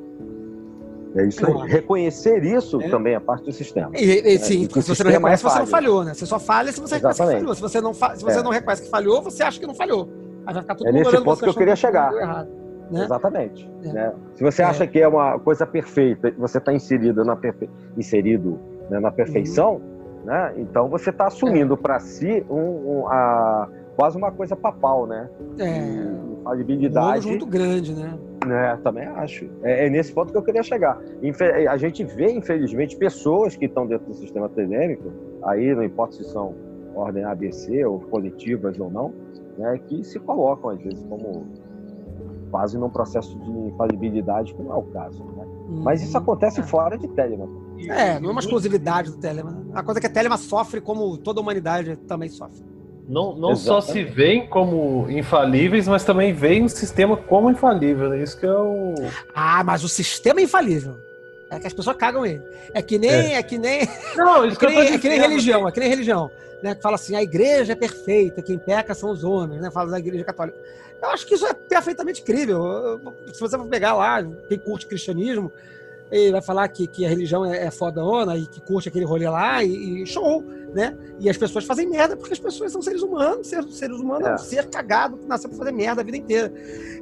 É 1.17 1.27
isso 1.27 1.47
aí. 1.47 1.71
Reconhecer 1.71 2.45
isso 2.45 2.81
é. 2.81 2.89
também 2.89 3.15
é 3.15 3.21
parte 3.21 3.45
do 3.45 3.53
sistema. 3.53 3.91
E, 3.95 4.05
e, 4.05 4.39
sim, 4.39 4.67
é, 4.67 4.81
se 4.81 4.89
você 4.89 5.05
não 5.05 5.13
reconhece, 5.13 5.47
é 5.47 5.51
você 5.51 5.59
não 5.61 5.67
falhou, 5.67 6.05
né? 6.05 6.13
Você 6.13 6.27
só 6.27 6.41
falha 6.41 6.73
se 6.73 6.81
você 6.81 6.97
reconhece 6.97 7.21
que 7.23 7.33
falhou. 7.33 7.55
Se 7.55 7.61
você, 7.61 7.81
não, 7.81 7.95
fa 7.95 8.17
se 8.17 8.25
você 8.25 8.43
não 8.43 8.51
reconhece 8.51 8.83
que 8.83 8.91
falhou, 8.91 9.23
você 9.23 9.45
acha 9.45 9.61
que 9.61 9.67
não 9.67 9.75
falhou. 9.75 10.09
Aí 10.45 10.53
vai 10.53 10.63
ficar 10.63 10.75
tudo 10.75 10.89
é 10.89 10.93
nesse 10.93 11.21
ponto 11.23 11.43
que 11.43 11.49
eu 11.49 11.55
queria 11.55 11.77
chegar. 11.77 12.11
Né? 12.91 13.05
Exatamente. 13.05 13.71
Né? 13.83 14.13
Se 14.35 14.43
você 14.43 14.63
acha 14.63 14.87
que 14.87 15.01
é 15.01 15.09
uma 15.09 15.39
coisa 15.39 15.67
perfeita, 15.67 16.33
você 16.39 16.59
está 16.59 16.73
inserido 16.73 17.25
na 17.25 17.37
perfe... 17.37 17.69
inserido 17.97 18.59
né, 18.91 19.01
na 19.01 19.11
perfeição, 19.11 19.75
uhum. 19.75 20.25
né? 20.25 20.55
Então 20.57 20.89
você 20.89 21.11
está 21.11 21.27
assumindo 21.27 21.75
é. 21.75 21.77
para 21.77 21.99
si 22.01 22.45
um, 22.51 22.57
um, 23.01 23.09
a, 23.09 23.69
quase 23.97 24.17
uma 24.17 24.31
coisa 24.31 24.55
papal, 24.55 25.07
né? 25.07 25.29
É. 25.59 26.45
Falibilidade. 26.45 27.27
Um 27.27 27.31
muito 27.31 27.47
grande, 27.47 27.95
né? 27.95 28.19
É, 28.47 28.77
também 28.77 29.07
acho. 29.07 29.49
É, 29.63 29.87
é, 29.87 29.91
nesse 29.91 30.13
ponto 30.13 30.31
que 30.31 30.37
eu 30.37 30.43
queria 30.43 30.63
chegar. 30.63 31.01
A 31.71 31.77
gente 31.79 32.05
vê, 32.05 32.31
infelizmente, 32.31 32.97
pessoas 32.97 33.57
que 33.57 33.65
estão 33.65 33.87
dentro 33.87 34.07
do 34.07 34.15
sistema 34.15 34.47
acadêmico, 34.47 35.11
aí 35.45 35.75
não 35.75 35.83
importa 35.83 36.15
se 36.17 36.25
são 36.25 36.55
ordem 36.95 37.25
ABC 37.25 37.85
ou 37.85 38.01
coletivas 38.01 38.79
ou 38.79 38.91
não, 38.91 39.13
né, 39.57 39.81
que 39.87 40.05
se 40.05 40.19
colocam, 40.21 40.71
às 40.71 40.81
vezes, 40.81 41.03
como 41.09 41.47
quase 42.55 42.79
num 42.79 42.89
processo 42.89 43.37
de 43.37 43.51
infalibilidade, 43.51 44.55
que 44.55 44.63
não 44.63 44.73
é 44.73 44.77
o 44.77 44.83
caso. 44.83 45.25
Né? 45.25 45.45
Uhum. 45.45 45.83
Mas 45.83 46.01
isso 46.01 46.17
uhum. 46.17 46.23
acontece 46.23 46.61
é. 46.61 46.63
fora 46.63 46.97
de 46.97 47.09
Telemann. 47.09 47.49
É, 47.89 48.21
não 48.21 48.29
é 48.29 48.33
uma 48.33 48.41
exclusividade 48.41 49.11
do 49.11 49.17
Telemann. 49.17 49.73
A 49.75 49.83
coisa 49.83 49.99
é 49.99 50.01
que 50.01 50.07
a 50.07 50.11
Telemann 50.11 50.39
sofre 50.39 50.81
como 50.81 51.19
toda 51.19 51.41
a 51.41 51.43
humanidade 51.43 51.97
também 52.07 52.29
sofre. 52.29 52.63
Não, 53.09 53.35
não 53.35 53.57
só 53.57 53.81
se 53.81 54.05
veem 54.05 54.47
como 54.47 55.11
infalíveis, 55.11 55.89
mas 55.89 56.05
também 56.05 56.33
veem 56.33 56.65
o 56.65 56.69
sistema 56.69 57.17
como 57.17 57.51
infalível. 57.51 58.13
É 58.13 58.23
isso 58.23 58.39
que 58.39 58.47
é 58.47 58.53
o. 58.53 58.95
Ah, 59.35 59.65
mas 59.65 59.83
o 59.83 59.89
sistema 59.89 60.39
é 60.39 60.45
infalível. 60.45 60.95
É 61.51 61.59
que 61.59 61.67
as 61.67 61.73
pessoas 61.73 61.97
cagam 61.97 62.25
ele. 62.25 62.41
É 62.73 62.81
que 62.81 62.99
nem. 62.99 63.11
É, 63.11 63.35
é 63.35 63.43
que 63.43 63.59
nem. 63.59 63.81
Não, 64.17 64.47
isso 64.47 64.55
é 64.63 64.67
que, 64.67 64.67
nem, 64.67 64.95
é 64.95 64.99
que 64.99 65.09
nem 65.09 65.21
religião, 65.21 65.67
é 65.67 65.73
que 65.73 65.81
nem 65.81 65.89
religião. 65.89 66.31
Né, 66.63 66.73
que 66.73 66.81
fala 66.81 66.95
assim, 66.95 67.17
a 67.17 67.23
igreja 67.23 67.73
é 67.73 67.77
perfeita, 67.77 68.41
quem 68.41 68.59
peca 68.59 68.95
são 68.95 69.11
os 69.11 69.25
homens, 69.25 69.61
né? 69.61 69.73
Fala 69.73 69.91
da 69.91 69.99
igreja 69.99 70.25
católica. 70.25 70.57
Eu 71.03 71.09
acho 71.11 71.27
que 71.27 71.35
isso 71.35 71.47
é 71.47 71.53
perfeitamente 71.53 72.23
crível. 72.23 73.01
Se 73.33 73.41
você 73.41 73.59
for 73.59 73.67
pegar 73.67 73.95
lá, 73.95 74.23
quem 74.49 74.59
curte 74.59 74.87
cristianismo, 74.87 75.53
ele 76.11 76.33
vai 76.33 76.43
falar 76.43 76.69
que, 76.69 76.87
que 76.87 77.05
a 77.05 77.09
religião 77.09 77.45
é, 77.45 77.67
é 77.67 77.71
fodona 77.71 78.37
e 78.37 78.47
que 78.47 78.61
curte 78.61 78.89
aquele 78.89 79.05
rolê 79.05 79.29
lá 79.29 79.63
e, 79.63 80.03
e, 80.03 80.07
show, 80.07 80.43
né? 80.73 80.97
E 81.19 81.29
as 81.29 81.37
pessoas 81.37 81.65
fazem 81.65 81.89
merda 81.89 82.17
porque 82.17 82.33
as 82.33 82.39
pessoas 82.39 82.71
são 82.71 82.83
seres 82.83 83.03
humanos, 83.03 83.49
seres, 83.49 83.75
seres 83.77 83.99
humanos 83.99 84.29
é 84.29 84.35
um 84.35 84.39
ser 84.39 84.69
cagado 84.69 85.17
que 85.17 85.27
nasceu 85.27 85.49
pra 85.49 85.59
fazer 85.59 85.73
merda 85.73 86.03
a 86.03 86.05
vida 86.05 86.17
inteira. 86.17 86.53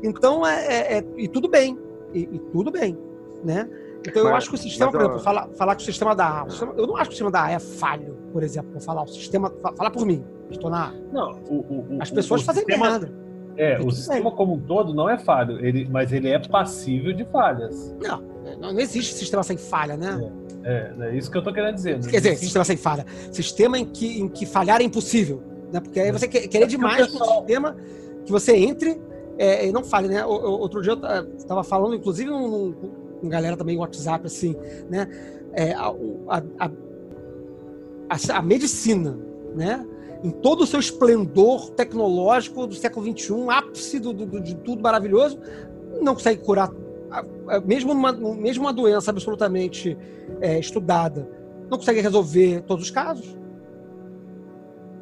Então, 0.02 0.46
é, 0.46 0.66
é, 0.66 0.98
é 0.98 1.04
e 1.16 1.28
tudo 1.28 1.48
bem, 1.48 1.78
e, 2.14 2.20
e, 2.20 2.38
tudo 2.52 2.70
bem, 2.70 2.98
né? 3.44 3.68
Então, 4.06 4.22
eu 4.22 4.34
acho 4.34 4.48
que 4.48 4.56
o 4.56 4.58
sistema, 4.58 4.90
por 4.90 5.00
exemplo, 5.00 5.20
falar, 5.20 5.48
falar 5.50 5.76
que 5.76 5.82
o 5.82 5.84
sistema 5.84 6.14
da 6.14 6.42
A, 6.42 6.46
eu 6.76 6.86
não 6.86 6.96
acho 6.96 7.10
que 7.10 7.14
o 7.14 7.16
sistema 7.16 7.30
da 7.30 7.44
A 7.44 7.52
é 7.52 7.58
falho, 7.58 8.16
por 8.32 8.42
exemplo, 8.42 8.80
falar 8.80 9.02
o 9.02 9.06
sistema, 9.06 9.52
falar 9.76 9.90
por 9.90 10.04
mim, 10.04 10.24
estou 10.50 10.70
na 10.70 10.88
A. 10.88 10.92
Não, 11.12 11.40
o, 11.48 11.56
o, 11.56 11.98
as 12.00 12.10
pessoas 12.10 12.42
o 12.42 12.44
fazem 12.44 12.64
sistema... 12.64 12.90
merda. 12.90 13.21
É, 13.56 13.78
o 13.78 13.90
sistema 13.90 14.30
como 14.30 14.54
um 14.54 14.60
todo 14.60 14.94
não 14.94 15.08
é 15.08 15.18
falho, 15.18 15.64
ele, 15.64 15.86
mas 15.90 16.12
ele 16.12 16.28
é 16.28 16.38
passível 16.38 17.12
de 17.12 17.24
falhas. 17.24 17.94
Não, 18.00 18.22
não, 18.58 18.80
existe 18.80 19.14
sistema 19.14 19.42
sem 19.42 19.56
falha, 19.56 19.96
né? 19.96 20.32
É, 20.64 20.92
é, 20.98 21.08
é 21.08 21.16
isso 21.16 21.30
que 21.30 21.36
eu 21.36 21.42
tô 21.42 21.52
querendo 21.52 21.74
dizer. 21.74 22.00
Quer 22.00 22.20
dizer, 22.20 22.36
sistema 22.36 22.64
sem 22.64 22.76
falha. 22.76 23.04
Sistema 23.30 23.78
em 23.78 23.84
que, 23.84 24.20
em 24.20 24.28
que 24.28 24.46
falhar 24.46 24.80
é 24.80 24.84
impossível. 24.84 25.42
Né? 25.72 25.80
Porque 25.80 26.00
aí 26.00 26.10
você 26.10 26.26
quer, 26.28 26.48
querer 26.48 26.66
demais 26.66 27.06
pessoal... 27.06 27.30
um 27.30 27.38
sistema 27.38 27.76
que 28.24 28.32
você 28.32 28.56
entre 28.56 29.00
é, 29.38 29.66
e 29.66 29.72
não 29.72 29.82
falhe, 29.82 30.08
né? 30.08 30.24
Outro 30.24 30.82
dia 30.82 30.92
eu 30.92 31.36
estava 31.36 31.64
falando, 31.64 31.94
inclusive, 31.94 32.30
com 32.30 32.74
um, 33.22 33.28
galera 33.28 33.56
também 33.56 33.76
no 33.76 33.80
WhatsApp, 33.80 34.26
assim, 34.26 34.54
né? 34.88 35.08
É, 35.52 35.72
a, 35.72 35.92
a, 36.28 36.70
a, 38.08 38.38
a 38.38 38.42
medicina, 38.42 39.18
né? 39.54 39.86
Em 40.22 40.30
todo 40.30 40.62
o 40.62 40.66
seu 40.66 40.78
esplendor 40.78 41.70
tecnológico 41.70 42.66
do 42.66 42.74
século 42.74 43.06
XXI, 43.06 43.34
ápice 43.48 43.98
do, 43.98 44.12
do, 44.12 44.40
de 44.40 44.54
tudo 44.56 44.82
maravilhoso, 44.82 45.38
não 46.00 46.14
consegue 46.14 46.42
curar 46.42 46.70
mesmo 47.66 47.92
uma, 47.92 48.12
mesmo 48.12 48.64
uma 48.64 48.72
doença 48.72 49.10
absolutamente 49.10 49.96
é, 50.40 50.58
estudada, 50.58 51.28
não 51.70 51.78
consegue 51.78 52.00
resolver 52.00 52.62
todos 52.62 52.84
os 52.84 52.90
casos. 52.90 53.36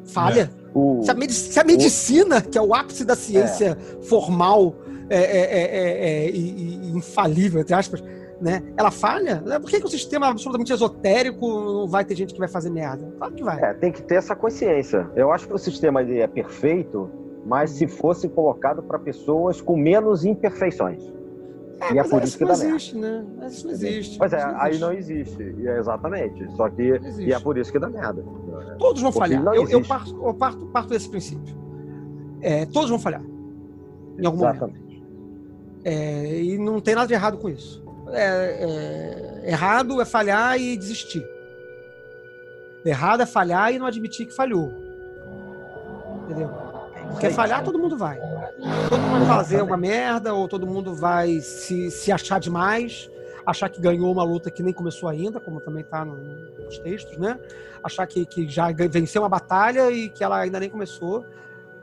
Falha. 0.05 0.51
É. 0.57 0.61
O, 0.73 1.01
se, 1.03 1.11
a 1.11 1.29
se, 1.29 1.59
a 1.59 1.63
medicina, 1.63 2.37
o, 2.39 2.41
que 2.41 2.57
é 2.57 2.61
o 2.61 2.73
ápice 2.73 3.05
da 3.05 3.15
ciência 3.15 3.77
é. 3.79 4.03
formal 4.03 4.75
é, 5.09 5.17
é, 5.17 6.29
e, 6.29 6.89
e, 6.89 6.91
infalível, 6.95 7.61
entre 7.61 7.73
aspas, 7.73 8.01
né? 8.41 8.63
Ela 8.75 8.89
falha? 8.89 9.41
Por 9.61 9.69
que, 9.69 9.79
que 9.79 9.85
o 9.85 9.89
sistema 9.89 10.27
absolutamente 10.27 10.73
esotérico 10.73 11.47
não 11.47 11.87
vai 11.87 12.03
ter 12.03 12.15
gente 12.15 12.33
que 12.33 12.39
vai 12.39 12.49
fazer 12.49 12.71
merda? 12.71 13.13
Claro 13.17 13.33
que 13.33 13.43
vai. 13.43 13.61
É, 13.63 13.73
tem 13.75 13.91
que 13.91 14.01
ter 14.01 14.15
essa 14.15 14.35
consciência. 14.35 15.09
Eu 15.15 15.31
acho 15.31 15.47
que 15.47 15.53
o 15.53 15.57
sistema 15.59 16.01
é 16.01 16.25
perfeito, 16.25 17.09
mas 17.45 17.69
se 17.69 17.87
fosse 17.87 18.27
colocado 18.27 18.81
para 18.81 18.97
pessoas 18.97 19.61
com 19.61 19.77
menos 19.77 20.25
imperfeições. 20.25 21.03
É, 21.81 21.93
e 21.93 21.99
é 21.99 22.03
por 22.03 22.23
isso 22.23 22.37
que 22.37 22.45
dá 22.45 22.53
existe, 22.53 22.95
merda. 22.95 23.21
Né? 23.21 23.27
Mas 23.37 23.53
isso 23.53 23.65
não 23.65 23.73
existe. 23.73 24.17
Pois 24.17 24.33
é, 24.33 24.45
não 24.45 24.61
aí 24.61 24.79
não 24.79 24.91
existe. 24.91 25.55
E 25.59 25.67
é 25.67 25.79
exatamente. 25.79 26.51
Só 26.55 26.69
que 26.69 26.99
e 27.19 27.33
é 27.33 27.39
por 27.39 27.57
isso 27.57 27.71
que 27.71 27.79
dá 27.79 27.89
merda. 27.89 28.23
Todos 28.77 29.01
vão 29.01 29.11
falhar. 29.11 29.43
Eu, 29.53 29.67
eu, 29.67 29.83
parto, 29.83 30.19
eu 30.23 30.33
parto, 30.33 30.65
parto 30.67 30.89
desse 30.89 31.09
princípio. 31.09 31.55
É, 32.41 32.65
todos 32.65 32.89
vão 32.89 32.99
falhar. 32.99 33.23
Em 34.17 34.25
algum 34.25 34.47
exatamente. 34.47 34.79
momento. 34.79 34.91
É, 35.83 36.41
e 36.41 36.57
não 36.57 36.79
tem 36.79 36.93
nada 36.93 37.07
de 37.07 37.13
errado 37.13 37.37
com 37.37 37.49
isso. 37.49 37.80
É, 38.13 39.43
é, 39.45 39.49
errado 39.51 40.01
é 40.01 40.05
falhar 40.05 40.59
e 40.59 40.75
desistir. 40.77 41.27
Errado 42.85 43.21
é 43.21 43.25
falhar 43.25 43.73
e 43.73 43.79
não 43.79 43.85
admitir 43.85 44.25
que 44.25 44.33
falhou. 44.33 44.73
Entendeu? 46.25 46.49
Porque 47.11 47.29
falhar 47.29 47.63
todo 47.63 47.77
mundo 47.77 47.97
vai. 47.97 48.17
Todo 48.89 49.01
mundo 49.01 49.25
vai 49.25 49.37
fazer 49.37 49.61
uma 49.61 49.77
merda, 49.77 50.33
ou 50.33 50.47
todo 50.47 50.65
mundo 50.65 50.95
vai 50.95 51.39
se, 51.39 51.91
se 51.91 52.11
achar 52.11 52.39
demais, 52.39 53.09
achar 53.45 53.69
que 53.69 53.81
ganhou 53.81 54.11
uma 54.11 54.23
luta 54.23 54.49
que 54.49 54.63
nem 54.63 54.73
começou 54.73 55.09
ainda, 55.09 55.39
como 55.39 55.59
também 55.59 55.81
está 55.81 56.05
nos 56.05 56.79
textos, 56.79 57.17
né? 57.17 57.39
Achar 57.83 58.07
que, 58.07 58.25
que 58.25 58.47
já 58.47 58.71
venceu 58.71 59.21
uma 59.21 59.29
batalha 59.29 59.91
e 59.91 60.09
que 60.09 60.23
ela 60.23 60.39
ainda 60.39 60.59
nem 60.59 60.69
começou, 60.69 61.25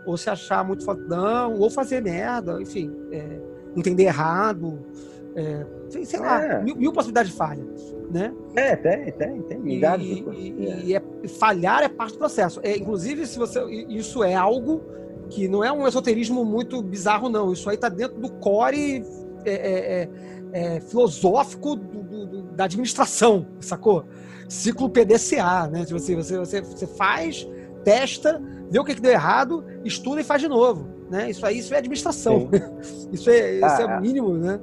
ou 0.05 0.17
se 0.17 0.31
achar 0.31 0.65
muito 0.65 0.85
fodão, 0.85 1.55
ou 1.55 1.71
fazer 1.71 2.03
merda, 2.03 2.61
enfim, 2.61 2.97
é, 3.13 3.41
entender 3.77 4.05
errado, 4.05 4.79
é, 5.37 5.67
sei, 5.89 6.05
sei 6.05 6.21
lá, 6.21 6.43
É. 6.45 6.63
mil, 6.63 6.77
mil 6.77 6.93
possibilidades 6.93 7.31
de 7.33 7.37
falha, 7.37 7.65
né? 8.11 8.33
É, 8.55 8.77
tem, 8.77 9.13
tem, 9.13 9.43
tem. 9.43 9.59
E, 9.59 9.63
Milhares 9.63 10.05
de 10.07 10.23
coisas. 10.23 10.43
e- 10.43 10.55
e 10.87 10.95
é- 10.95 11.03
falhar 11.39 11.83
é 11.83 11.89
parte 11.89 12.13
do 12.13 12.19
processo. 12.19 12.61
É, 12.63 12.77
inclusive, 12.77 13.27
se 13.27 13.39
você, 13.39 13.65
isso 13.89 14.23
é 14.23 14.35
algo 14.35 14.83
que 15.31 15.47
não 15.49 15.63
é 15.63 15.71
um 15.73 15.87
esoterismo 15.87 16.45
muito 16.45 16.83
bizarro, 16.83 17.29
não. 17.29 17.53
Isso 17.53 17.69
aí 17.69 17.75
está 17.77 17.89
dentro 17.89 18.19
do 18.19 18.31
core 18.31 19.05
é, 19.45 19.51
é, 19.53 20.03
é, 20.03 20.09
é, 20.77 20.81
filosófico 20.81 21.77
do- 21.77 22.03
do- 22.03 22.27
do- 22.27 22.43
da 22.55 22.65
administração, 22.65 23.47
sacou? 23.61 24.05
Ciclo 24.49 24.89
PDCA, 24.89 25.69
né? 25.69 25.85
Tipo 25.85 25.97
assim, 25.97 26.17
você, 26.17 26.39
você, 26.39 26.61
você 26.63 26.87
faz, 26.87 27.47
testa, 27.85 28.43
vê 28.71 28.79
o 28.79 28.85
que, 28.85 28.95
que 28.95 29.01
deu 29.01 29.13
errado, 29.13 29.65
estuda 29.85 30.21
e 30.21 30.25
faz 30.25 30.41
de 30.41 30.49
novo. 30.49 30.89
Né? 31.11 31.31
Isso 31.31 31.45
aí 31.47 31.59
isso 31.59 31.73
é 31.75 31.79
administração. 31.79 32.49
isso 33.13 33.31
é, 33.31 33.55
isso 33.57 33.65
Ah, 33.65 33.79
é 33.83 33.87
o 33.99 34.01
mínimo, 34.01 34.35
né? 34.35 34.59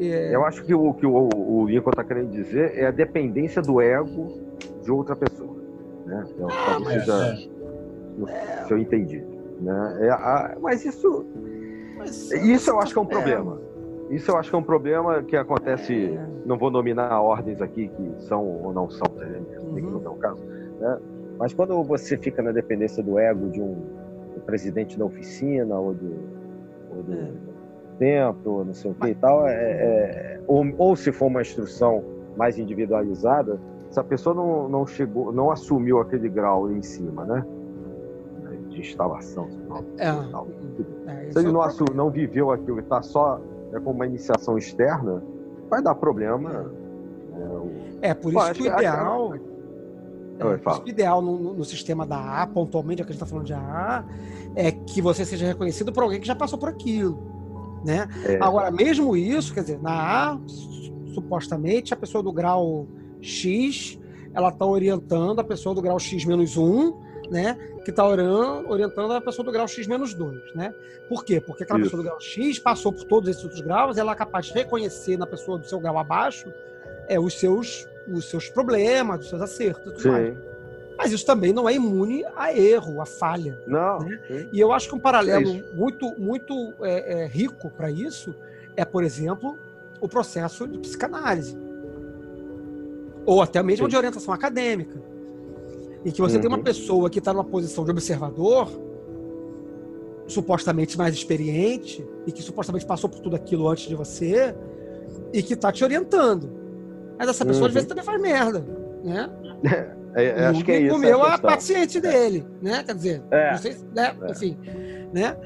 É, 0.00 0.34
Eu 0.34 0.44
acho 0.44 0.64
que 0.64 0.74
o 0.74 0.94
que 0.94 1.06
o, 1.06 1.12
o 1.14 1.66
Lincoln 1.66 1.90
está 1.90 2.02
querendo 2.04 2.30
dizer 2.30 2.76
é 2.76 2.86
a 2.86 2.90
dependência 2.90 3.60
do 3.60 3.80
ego 3.80 4.28
de 4.82 4.90
outra 4.90 5.14
pessoa. 5.14 5.54
Né? 6.06 6.26
Eu, 6.38 6.48
talvez 6.48 6.88
É, 6.88 7.00
seja, 7.00 7.36
se 8.66 8.72
eu 8.72 8.78
entendi. 8.78 9.22
Né? 9.60 9.98
É, 10.00 10.10
a- 10.10 10.56
mas 10.60 10.84
isso, 10.84 11.24
mas- 11.96 12.30
isso 12.30 12.70
eu 12.70 12.80
acho 12.80 12.92
que 12.92 12.98
é 12.98 13.02
um 13.02 13.06
problema. 13.06 13.60
Isso 14.10 14.30
eu 14.30 14.36
acho 14.36 14.50
que 14.50 14.56
é 14.56 14.58
um 14.58 14.62
problema 14.62 15.22
que 15.22 15.36
acontece. 15.36 16.18
Não 16.44 16.56
vou 16.58 16.70
nominar 16.70 17.20
ordens 17.20 17.60
aqui 17.60 17.88
que 17.88 18.22
são 18.24 18.44
ou 18.44 18.72
não 18.72 18.88
são, 18.90 19.06
entendendo? 19.14 19.46
Tem 19.74 19.84
que 19.84 19.90
Uhum. 19.90 20.00
não 20.00 20.10
é 20.12 20.14
o 20.14 20.16
caso. 20.18 20.42
Né? 20.80 20.98
Mas 21.38 21.52
quando 21.54 21.80
você 21.84 22.16
fica 22.16 22.42
na 22.42 22.50
dependência 22.52 23.02
do 23.02 23.18
ego 23.18 23.48
de 23.50 23.60
um, 23.60 23.74
do 24.34 24.40
presidente 24.44 24.98
da 24.98 25.04
oficina 25.04 25.78
ou 25.78 25.94
do, 25.94 26.10
ou 26.96 27.02
do 27.02 27.12
É. 28.00 28.24
templo, 28.30 28.52
ou 28.58 28.64
não 28.64 28.74
sei 28.74 28.90
o 28.90 28.94
que 28.94 29.08
e 29.08 29.14
tal, 29.14 29.46
é, 29.46 29.52
é- 29.54 30.40
ou, 30.46 30.64
ou 30.78 30.96
se 30.96 31.12
for 31.12 31.26
uma 31.26 31.42
instrução 31.42 32.02
mais 32.36 32.58
individualizada, 32.58 33.60
se 33.90 34.00
a 34.00 34.04
pessoa 34.04 34.34
não, 34.34 34.68
não 34.68 34.86
chegou, 34.86 35.32
não 35.32 35.50
assumiu 35.50 36.00
aquele 36.00 36.28
grau 36.28 36.70
em 36.70 36.82
cima, 36.82 37.24
né? 37.24 37.44
De 38.68 38.80
instalação. 38.80 39.48
É. 39.98 40.10
tal. 40.30 40.46
É, 41.06 41.24
isso 41.24 41.32
Se 41.32 41.38
ele 41.40 41.48
é 41.48 41.52
não, 41.52 41.60
um 41.60 41.62
assu- 41.62 41.84
não 41.94 42.10
viveu 42.10 42.50
aquilo 42.50 42.78
e 42.78 42.82
está 42.82 43.02
só 43.02 43.40
é, 43.72 43.80
com 43.80 43.90
uma 43.90 44.06
iniciação 44.06 44.56
externa, 44.56 45.22
vai 45.68 45.82
dar 45.82 45.94
problema. 45.94 46.70
É, 48.00 48.14
por 48.14 48.32
isso 48.32 48.52
que 48.54 48.68
o 48.68 48.72
a- 48.72 48.76
ideal. 48.78 49.34
É, 49.34 50.42
por 50.42 50.58
fala. 50.60 50.76
isso 50.76 50.84
que 50.84 50.90
o 50.90 50.92
ideal 50.92 51.20
no, 51.20 51.38
no- 51.38 51.54
no 51.54 51.64
sistema 51.64 52.06
da 52.06 52.16
AA, 52.16 52.46
pontualmente, 52.46 53.02
é 53.02 53.04
que 53.04 53.10
a 53.10 53.12
gente 53.12 53.22
está 53.22 53.26
falando 53.26 53.46
de 53.46 53.52
AA, 53.52 54.04
é 54.54 54.70
que 54.72 55.02
você 55.02 55.24
seja 55.24 55.46
reconhecido 55.46 55.92
por 55.92 56.02
alguém 56.04 56.20
que 56.20 56.26
já 56.26 56.34
passou 56.34 56.58
por 56.58 56.68
aquilo. 56.68 57.18
Né? 57.84 58.08
É. 58.24 58.38
Agora, 58.42 58.70
mesmo 58.70 59.16
isso, 59.16 59.54
quer 59.54 59.60
dizer, 59.62 59.80
na 59.80 60.32
A, 60.32 60.38
su- 60.46 61.12
supostamente, 61.14 61.94
a 61.94 61.96
pessoa 61.96 62.22
do 62.22 62.32
grau 62.32 62.86
X, 63.20 63.98
ela 64.34 64.48
está 64.50 64.64
orientando 64.66 65.40
a 65.40 65.44
pessoa 65.44 65.74
do 65.74 65.80
grau 65.82 65.98
X 65.98 66.24
menos 66.24 66.56
1, 66.56 66.92
né? 67.30 67.56
Que 67.84 67.90
está 67.90 68.06
orientando 68.06 69.12
a 69.12 69.20
pessoa 69.20 69.44
do 69.44 69.50
grau 69.50 69.66
X 69.66 69.86
menos 69.86 70.12
2, 70.14 70.54
né? 70.54 70.72
Por 71.08 71.24
quê? 71.24 71.40
Porque 71.40 71.64
aquela 71.64 71.78
Isso. 71.80 71.86
pessoa 71.90 72.02
do 72.02 72.06
grau 72.06 72.20
X 72.20 72.58
passou 72.58 72.92
por 72.92 73.04
todos 73.04 73.28
esses 73.30 73.42
outros 73.42 73.60
graus, 73.62 73.96
ela 73.96 74.12
é 74.12 74.14
capaz 74.14 74.46
de 74.46 74.52
reconhecer 74.52 75.16
na 75.16 75.26
pessoa 75.26 75.58
do 75.58 75.66
seu 75.66 75.80
grau 75.80 75.96
abaixo 75.98 76.52
é, 77.08 77.18
os, 77.18 77.34
seus, 77.40 77.88
os 78.12 78.28
seus 78.28 78.48
problemas, 78.50 79.20
os 79.20 79.28
seus 79.30 79.40
acertos 79.42 79.80
e 79.92 79.96
tudo 79.96 80.12
mais. 80.12 80.36
Mas 81.02 81.12
isso 81.12 81.24
também 81.24 81.50
não 81.50 81.66
é 81.66 81.72
imune 81.74 82.22
a 82.36 82.52
erro, 82.54 83.00
a 83.00 83.06
falha. 83.06 83.58
Não. 83.66 84.00
Né? 84.00 84.20
E 84.52 84.60
eu 84.60 84.70
acho 84.70 84.86
que 84.86 84.94
um 84.94 84.98
paralelo 84.98 85.48
É 85.48 85.74
muito, 85.74 86.14
muito 86.20 86.74
é, 86.82 87.22
é, 87.22 87.26
rico 87.26 87.70
para 87.70 87.90
isso 87.90 88.34
é, 88.76 88.84
por 88.84 89.02
exemplo, 89.02 89.58
o 89.98 90.06
processo 90.06 90.68
de 90.68 90.78
psicanálise. 90.78 91.56
Ou 93.24 93.40
até 93.40 93.62
mesmo 93.62 93.86
Sim. 93.86 93.90
de 93.90 93.96
orientação 93.96 94.34
acadêmica. 94.34 95.00
Em 96.04 96.10
que 96.10 96.20
você 96.20 96.38
tem 96.38 96.48
uma 96.48 96.58
Uhum. 96.58 96.64
pessoa 96.64 97.08
que 97.08 97.18
está 97.18 97.32
numa 97.32 97.44
posição 97.44 97.82
de 97.82 97.90
observador, 97.90 98.68
supostamente 100.26 100.98
mais 100.98 101.14
experiente, 101.14 102.06
e 102.26 102.32
que 102.32 102.42
supostamente 102.42 102.84
passou 102.84 103.08
por 103.08 103.20
tudo 103.20 103.36
aquilo 103.36 103.66
antes 103.68 103.88
de 103.88 103.94
você, 103.94 104.54
e 105.32 105.42
que 105.42 105.54
está 105.54 105.72
te 105.72 105.82
orientando. 105.82 106.50
Mas 107.18 107.26
essa 107.30 107.44
pessoa 107.44 107.68
às 107.68 107.70
Uhum. 107.70 107.74
vezes 107.74 107.88
também 107.88 108.04
faz 108.04 108.20
merda. 108.20 108.64
Né? 109.02 109.30
É, 110.14 110.24
é, 110.24 110.46
acho 110.46 110.64
que 110.64 110.72
é 110.72 110.80
isso. 110.80 110.94
comeu 110.94 111.22
a 111.22 111.34
a 111.34 111.38
paciente 111.38 112.00
dele, 112.00 112.46
né? 112.60 112.82
Quer 112.84 112.94
dizer, 112.94 113.22
É. 113.30 113.50
não 113.52 113.58
sei 113.58 113.72
se, 113.72 113.84
né? 113.94 114.16
É. 114.22 114.30
enfim, 114.30 114.58
né? 115.12 115.36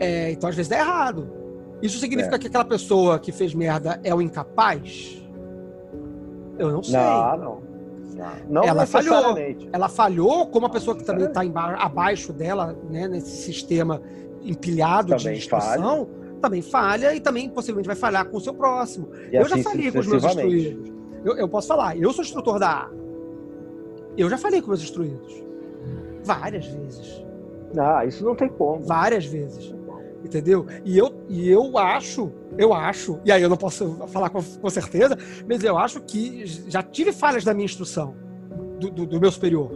É, 0.00 0.30
então 0.32 0.48
às 0.48 0.56
vezes 0.56 0.68
dá 0.68 0.78
errado. 0.78 1.30
Isso 1.82 1.98
significa 1.98 2.36
É. 2.36 2.38
que 2.38 2.46
aquela 2.46 2.64
pessoa 2.64 3.18
que 3.18 3.30
fez 3.30 3.54
merda 3.54 4.00
é 4.02 4.14
o 4.14 4.22
incapaz? 4.22 5.22
Eu 6.58 6.72
não 6.72 6.82
sei. 6.82 6.94
Não, 6.98 7.36
não. 7.36 7.66
Não, 8.48 8.64
Ela 8.64 8.86
falhou. 8.86 9.36
Ela 9.70 9.88
falhou 9.90 10.46
como 10.46 10.64
a 10.64 10.70
pessoa 10.70 10.96
que 10.96 11.04
também 11.04 11.26
está 11.26 11.42
abaixo 11.78 12.32
dela, 12.32 12.74
né? 12.90 13.06
Nesse 13.06 13.36
sistema 13.42 14.00
empilhado 14.42 15.08
Também 15.14 15.34
de 15.34 15.38
instrução, 15.40 16.08
também 16.40 16.62
falha 16.62 17.14
e 17.14 17.20
também 17.20 17.48
possivelmente 17.48 17.86
vai 17.86 17.96
falhar 17.96 18.24
com 18.26 18.36
o 18.38 18.40
seu 18.40 18.54
próximo. 18.54 19.10
E 19.30 19.36
eu 19.36 19.46
já 19.46 19.56
assim 19.56 19.64
falei 19.64 19.92
com 19.92 19.98
os 19.98 20.06
meus 20.06 20.24
instruídos. 20.24 20.92
Eu, 21.24 21.36
eu 21.36 21.48
posso 21.48 21.68
falar, 21.68 21.98
eu 21.98 22.12
sou 22.12 22.24
instrutor 22.24 22.58
da 22.58 22.70
A. 22.70 22.90
Eu 24.16 24.28
já 24.30 24.38
falei 24.38 24.60
com 24.62 24.68
meus 24.68 24.82
instruídos. 24.82 25.44
Várias 26.24 26.66
vezes. 26.66 27.24
Não, 27.74 28.02
isso 28.02 28.24
não 28.24 28.34
tem 28.34 28.48
como. 28.48 28.80
Várias 28.82 29.26
vezes. 29.26 29.74
Entendeu? 30.24 30.66
E 30.84 30.98
eu, 30.98 31.12
e 31.28 31.48
eu 31.48 31.78
acho, 31.78 32.32
eu 32.58 32.72
acho, 32.74 33.20
e 33.24 33.30
aí 33.30 33.40
eu 33.40 33.48
não 33.48 33.56
posso 33.56 33.96
falar 34.08 34.28
com, 34.30 34.42
com 34.42 34.70
certeza, 34.70 35.16
mas 35.48 35.62
eu 35.62 35.78
acho 35.78 36.00
que 36.00 36.44
já 36.68 36.82
tive 36.82 37.12
falhas 37.12 37.44
da 37.44 37.54
minha 37.54 37.64
instrução, 37.66 38.14
do, 38.80 38.90
do- 38.90 39.06
do 39.06 39.20
meu 39.20 39.30
superior. 39.30 39.70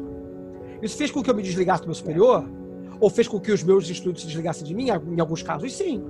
Isso 0.83 0.97
fez 0.97 1.11
com 1.13 1.23
que 1.23 1.31
eu 1.31 1.35
me 1.37 1.43
desligasse 1.43 1.83
do 1.83 1.87
meu 1.87 1.95
superior? 1.95 2.45
Ou 2.99 3.09
fez 3.09 3.29
com 3.29 3.39
que 3.39 3.53
os 3.53 3.63
meus 3.63 3.89
instruídos 3.89 4.23
se 4.23 4.27
desligassem 4.29 4.67
de 4.67 4.75
mim? 4.75 4.89
Em 4.89 5.21
alguns 5.21 5.43
casos, 5.43 5.73
sim. 5.77 6.03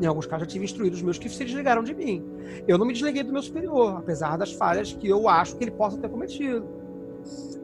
Em 0.00 0.06
alguns 0.06 0.26
casos, 0.26 0.46
eu 0.46 0.48
tive 0.52 0.64
instruídos 0.64 1.02
meus 1.02 1.18
que 1.18 1.28
se 1.28 1.44
desligaram 1.44 1.82
de 1.82 1.94
mim. 1.94 2.22
Eu 2.68 2.78
não 2.78 2.86
me 2.86 2.92
desliguei 2.92 3.22
do 3.24 3.32
meu 3.32 3.42
superior, 3.42 3.96
apesar 3.98 4.36
das 4.36 4.52
falhas 4.52 4.92
que 4.92 5.08
eu 5.08 5.26
acho 5.28 5.56
que 5.56 5.64
ele 5.64 5.70
possa 5.72 5.96
ter 5.98 6.08
cometido. 6.08 6.64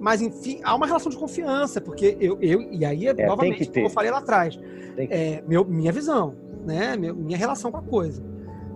Mas, 0.00 0.20
enfim, 0.20 0.60
há 0.64 0.74
uma 0.74 0.86
relação 0.86 1.10
de 1.10 1.16
confiança, 1.16 1.80
porque 1.80 2.16
eu, 2.20 2.36
eu 2.40 2.60
e 2.72 2.84
aí, 2.84 3.14
tem 3.14 3.26
novamente, 3.26 3.58
que 3.66 3.72
como 3.72 3.86
eu 3.86 3.90
falei 3.90 4.10
lá 4.10 4.18
atrás, 4.18 4.58
é, 4.96 5.42
meu- 5.46 5.64
minha 5.64 5.92
visão, 5.92 6.34
né? 6.66 6.96
Meu- 6.96 7.14
minha 7.14 7.38
relação 7.38 7.70
com 7.70 7.78
a 7.78 7.82
coisa. 7.82 8.22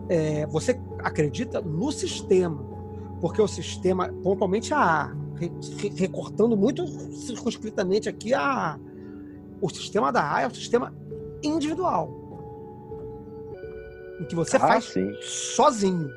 É, 0.08 0.46
você 0.46 0.78
acredita 1.00 1.60
no 1.60 1.90
sistema, 1.90 2.64
porque 3.20 3.42
o 3.42 3.48
sistema, 3.48 4.08
pontualmente 4.22 4.72
a 4.72 4.78
A, 4.78 5.06
re- 5.34 5.50
re- 5.78 5.92
recortando 5.96 6.56
muito 6.56 6.86
circunscritamente 6.86 8.08
aqui 8.08 8.32
a 8.32 8.78
o 9.60 9.68
sistema 9.68 10.12
da 10.12 10.32
A 10.34 10.42
é 10.42 10.46
um 10.46 10.54
sistema 10.54 10.94
individual, 11.42 12.08
em 14.20 14.24
que 14.24 14.34
você 14.34 14.56
Ah, 14.56 14.60
faz 14.60 14.84
sim. 14.84 15.10
sozinho. 15.22 16.10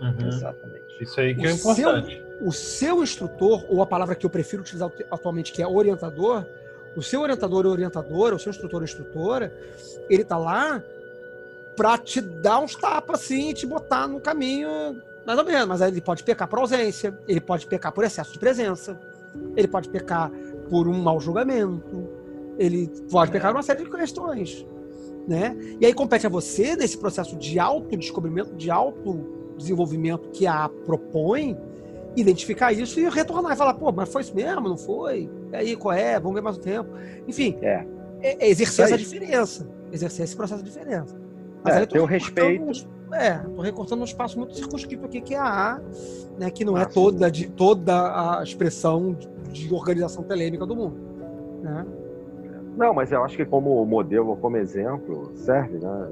Uhum. 0.00 0.28
Exatamente. 0.28 1.02
Isso 1.02 1.20
aí 1.20 1.34
que 1.34 1.46
é 1.46 1.52
O 1.52 1.56
seu- 1.56 1.72
importante. 1.72 2.22
O 2.40 2.52
seu 2.52 3.02
instrutor, 3.02 3.64
ou 3.68 3.82
a 3.82 3.86
palavra 3.86 4.14
que 4.14 4.24
eu 4.24 4.30
prefiro 4.30 4.62
utilizar 4.62 4.88
atu- 4.88 5.04
atualmente, 5.10 5.52
que 5.52 5.62
é 5.62 5.66
orientador, 5.66 6.46
o 6.96 7.02
seu 7.02 7.20
orientador 7.20 7.66
ou 7.66 7.72
orientadora, 7.72 8.34
o 8.34 8.38
seu 8.38 8.50
instrutor 8.50 8.80
ou 8.80 8.84
instrutora, 8.84 9.52
ele 10.08 10.24
tá 10.24 10.36
lá 10.36 10.82
pra 11.76 11.96
te 11.96 12.20
dar 12.20 12.60
uns 12.60 12.74
tapas 12.74 13.20
assim, 13.20 13.50
e 13.50 13.54
te 13.54 13.66
botar 13.66 14.08
no 14.08 14.20
caminho, 14.20 15.00
mais 15.26 15.38
ou 15.38 15.44
menos. 15.44 15.66
Mas 15.66 15.82
aí 15.82 15.90
ele 15.90 16.00
pode 16.00 16.22
pecar 16.24 16.48
por 16.48 16.58
ausência, 16.58 17.16
ele 17.28 17.40
pode 17.40 17.66
pecar 17.66 17.92
por 17.92 18.04
excesso 18.04 18.32
de 18.32 18.38
presença, 18.38 18.98
ele 19.56 19.68
pode 19.68 19.88
pecar 19.88 20.30
por 20.68 20.88
um 20.88 20.98
mau 20.98 21.20
julgamento, 21.20 22.08
ele 22.58 22.88
pode 23.10 23.30
pecar 23.30 23.52
uma 23.52 23.62
série 23.62 23.84
de 23.84 23.90
questões. 23.90 24.66
Né? 25.28 25.56
E 25.80 25.86
aí 25.86 25.92
compete 25.94 26.26
a 26.26 26.30
você, 26.30 26.74
nesse 26.74 26.98
processo 26.98 27.36
de 27.36 27.58
autodescobrimento, 27.58 28.54
de 28.56 28.70
autodesenvolvimento 28.70 30.30
que 30.30 30.46
a 30.46 30.68
propõe, 30.68 31.56
identificar 32.16 32.72
isso 32.72 32.98
e 33.00 33.08
retornar 33.08 33.52
e 33.52 33.56
falar, 33.56 33.74
pô, 33.74 33.92
mas 33.92 34.12
foi 34.12 34.22
isso 34.22 34.34
mesmo, 34.34 34.68
não 34.68 34.76
foi? 34.76 35.28
E 35.52 35.56
aí, 35.56 35.76
qual 35.76 35.94
é? 35.94 36.18
Vamos 36.18 36.34
ver 36.34 36.40
mais 36.42 36.56
um 36.58 36.60
tempo. 36.60 36.90
Enfim, 37.26 37.56
É. 37.62 37.84
é- 38.20 38.46
é 38.46 38.50
exercer 38.50 38.84
Isso 38.86 38.94
essa 38.94 38.98
diferença. 38.98 39.68
Exercer 39.92 40.24
esse 40.24 40.36
processo 40.36 40.62
de 40.62 40.70
diferença. 40.70 41.16
É, 41.66 41.82
eu 41.82 41.86
tô 41.86 41.94
ter 41.94 42.00
o 42.00 42.04
respeito. 42.06 42.64
um- 42.64 43.14
é, 43.14 43.38
tô 43.54 43.60
recortando 43.62 44.00
um 44.00 44.04
espaço 44.04 44.38
muito 44.38 44.54
circunscrito 44.56 45.04
aqui, 45.04 45.20
que 45.20 45.34
é 45.34 45.38
a 45.38 45.72
A, 45.74 45.80
né, 46.38 46.50
que 46.50 46.64
não 46.64 46.78
é 46.78 46.84
toda, 46.84 47.30
de, 47.30 47.50
toda 47.50 48.38
a 48.38 48.42
expressão 48.42 49.12
de, 49.14 49.28
de 49.68 49.74
organização 49.74 50.22
telêmica 50.22 50.64
do 50.64 50.74
mundo. 50.76 50.96
Né? 51.62 51.84
Não, 52.76 52.94
mas 52.94 53.10
eu 53.12 53.22
acho 53.24 53.36
que 53.36 53.44
como 53.44 53.84
modelo, 53.84 54.36
como 54.36 54.56
exemplo, 54.56 55.32
serve, 55.34 55.78
né? 55.78 56.08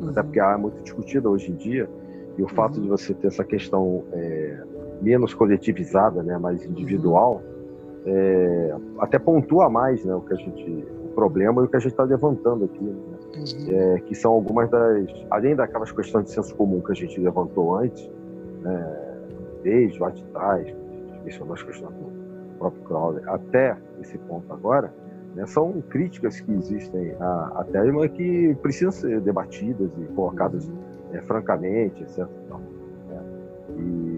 Uhum. 0.00 0.10
Até 0.10 0.22
porque 0.22 0.38
a 0.38 0.52
é 0.52 0.56
muito 0.56 0.80
discutida 0.82 1.28
hoje 1.28 1.50
em 1.50 1.54
dia. 1.56 1.88
E 2.36 2.42
o 2.42 2.48
fato 2.48 2.76
Uhum. 2.76 2.82
de 2.82 2.88
você 2.88 3.14
ter 3.14 3.28
essa 3.28 3.42
questão 3.44 4.04
é, 4.12 4.58
menos 5.04 5.34
coletivizada, 5.34 6.22
né, 6.22 6.38
mais 6.38 6.64
individual, 6.64 7.42
é, 8.06 8.74
até 8.98 9.18
pontua 9.18 9.68
mais 9.68 10.04
né, 10.04 10.14
o 10.14 10.20
que 10.20 10.32
a 10.32 10.36
gente. 10.36 10.86
o 11.04 11.08
problema 11.14 11.62
e 11.62 11.66
o 11.66 11.68
que 11.68 11.76
a 11.76 11.78
gente 11.78 11.92
está 11.92 12.04
levantando 12.04 12.64
aqui. 12.64 12.82
né? 12.82 12.94
Uhum. 13.34 13.96
é, 13.96 14.00
que 14.00 14.14
são 14.14 14.32
algumas 14.32 14.70
das. 14.70 15.06
Além 15.30 15.56
daquelas 15.56 15.90
questões 15.90 16.26
de 16.26 16.30
senso 16.30 16.54
comum 16.54 16.80
que 16.80 16.92
a 16.92 16.94
gente 16.94 17.20
levantou 17.20 17.76
antes, 17.76 18.10
né, 18.62 19.20
desde 19.62 19.98
lá 19.98 20.10
de 20.10 20.24
trás, 20.26 20.66
as 21.26 21.62
questões 21.62 21.90
do 21.94 22.58
próprio 22.58 22.82
Crowley, 22.84 23.22
até 23.26 23.76
esse 24.00 24.18
ponto 24.18 24.52
agora, 24.52 24.92
né, 25.34 25.46
são 25.46 25.82
críticas 25.88 26.40
que 26.40 26.52
existem 26.52 27.14
à, 27.18 27.60
à 27.60 27.64
Telemann 27.64 28.08
que 28.08 28.54
precisam 28.62 28.92
ser 28.92 29.20
debatidas 29.20 29.90
e 29.98 30.04
colocadas 30.14 30.70
é, 31.12 31.20
francamente, 31.22 32.02
etc. 32.02 32.18
e 32.18 32.48
tal, 32.48 32.60
né. 33.08 33.22
E, 33.78 34.13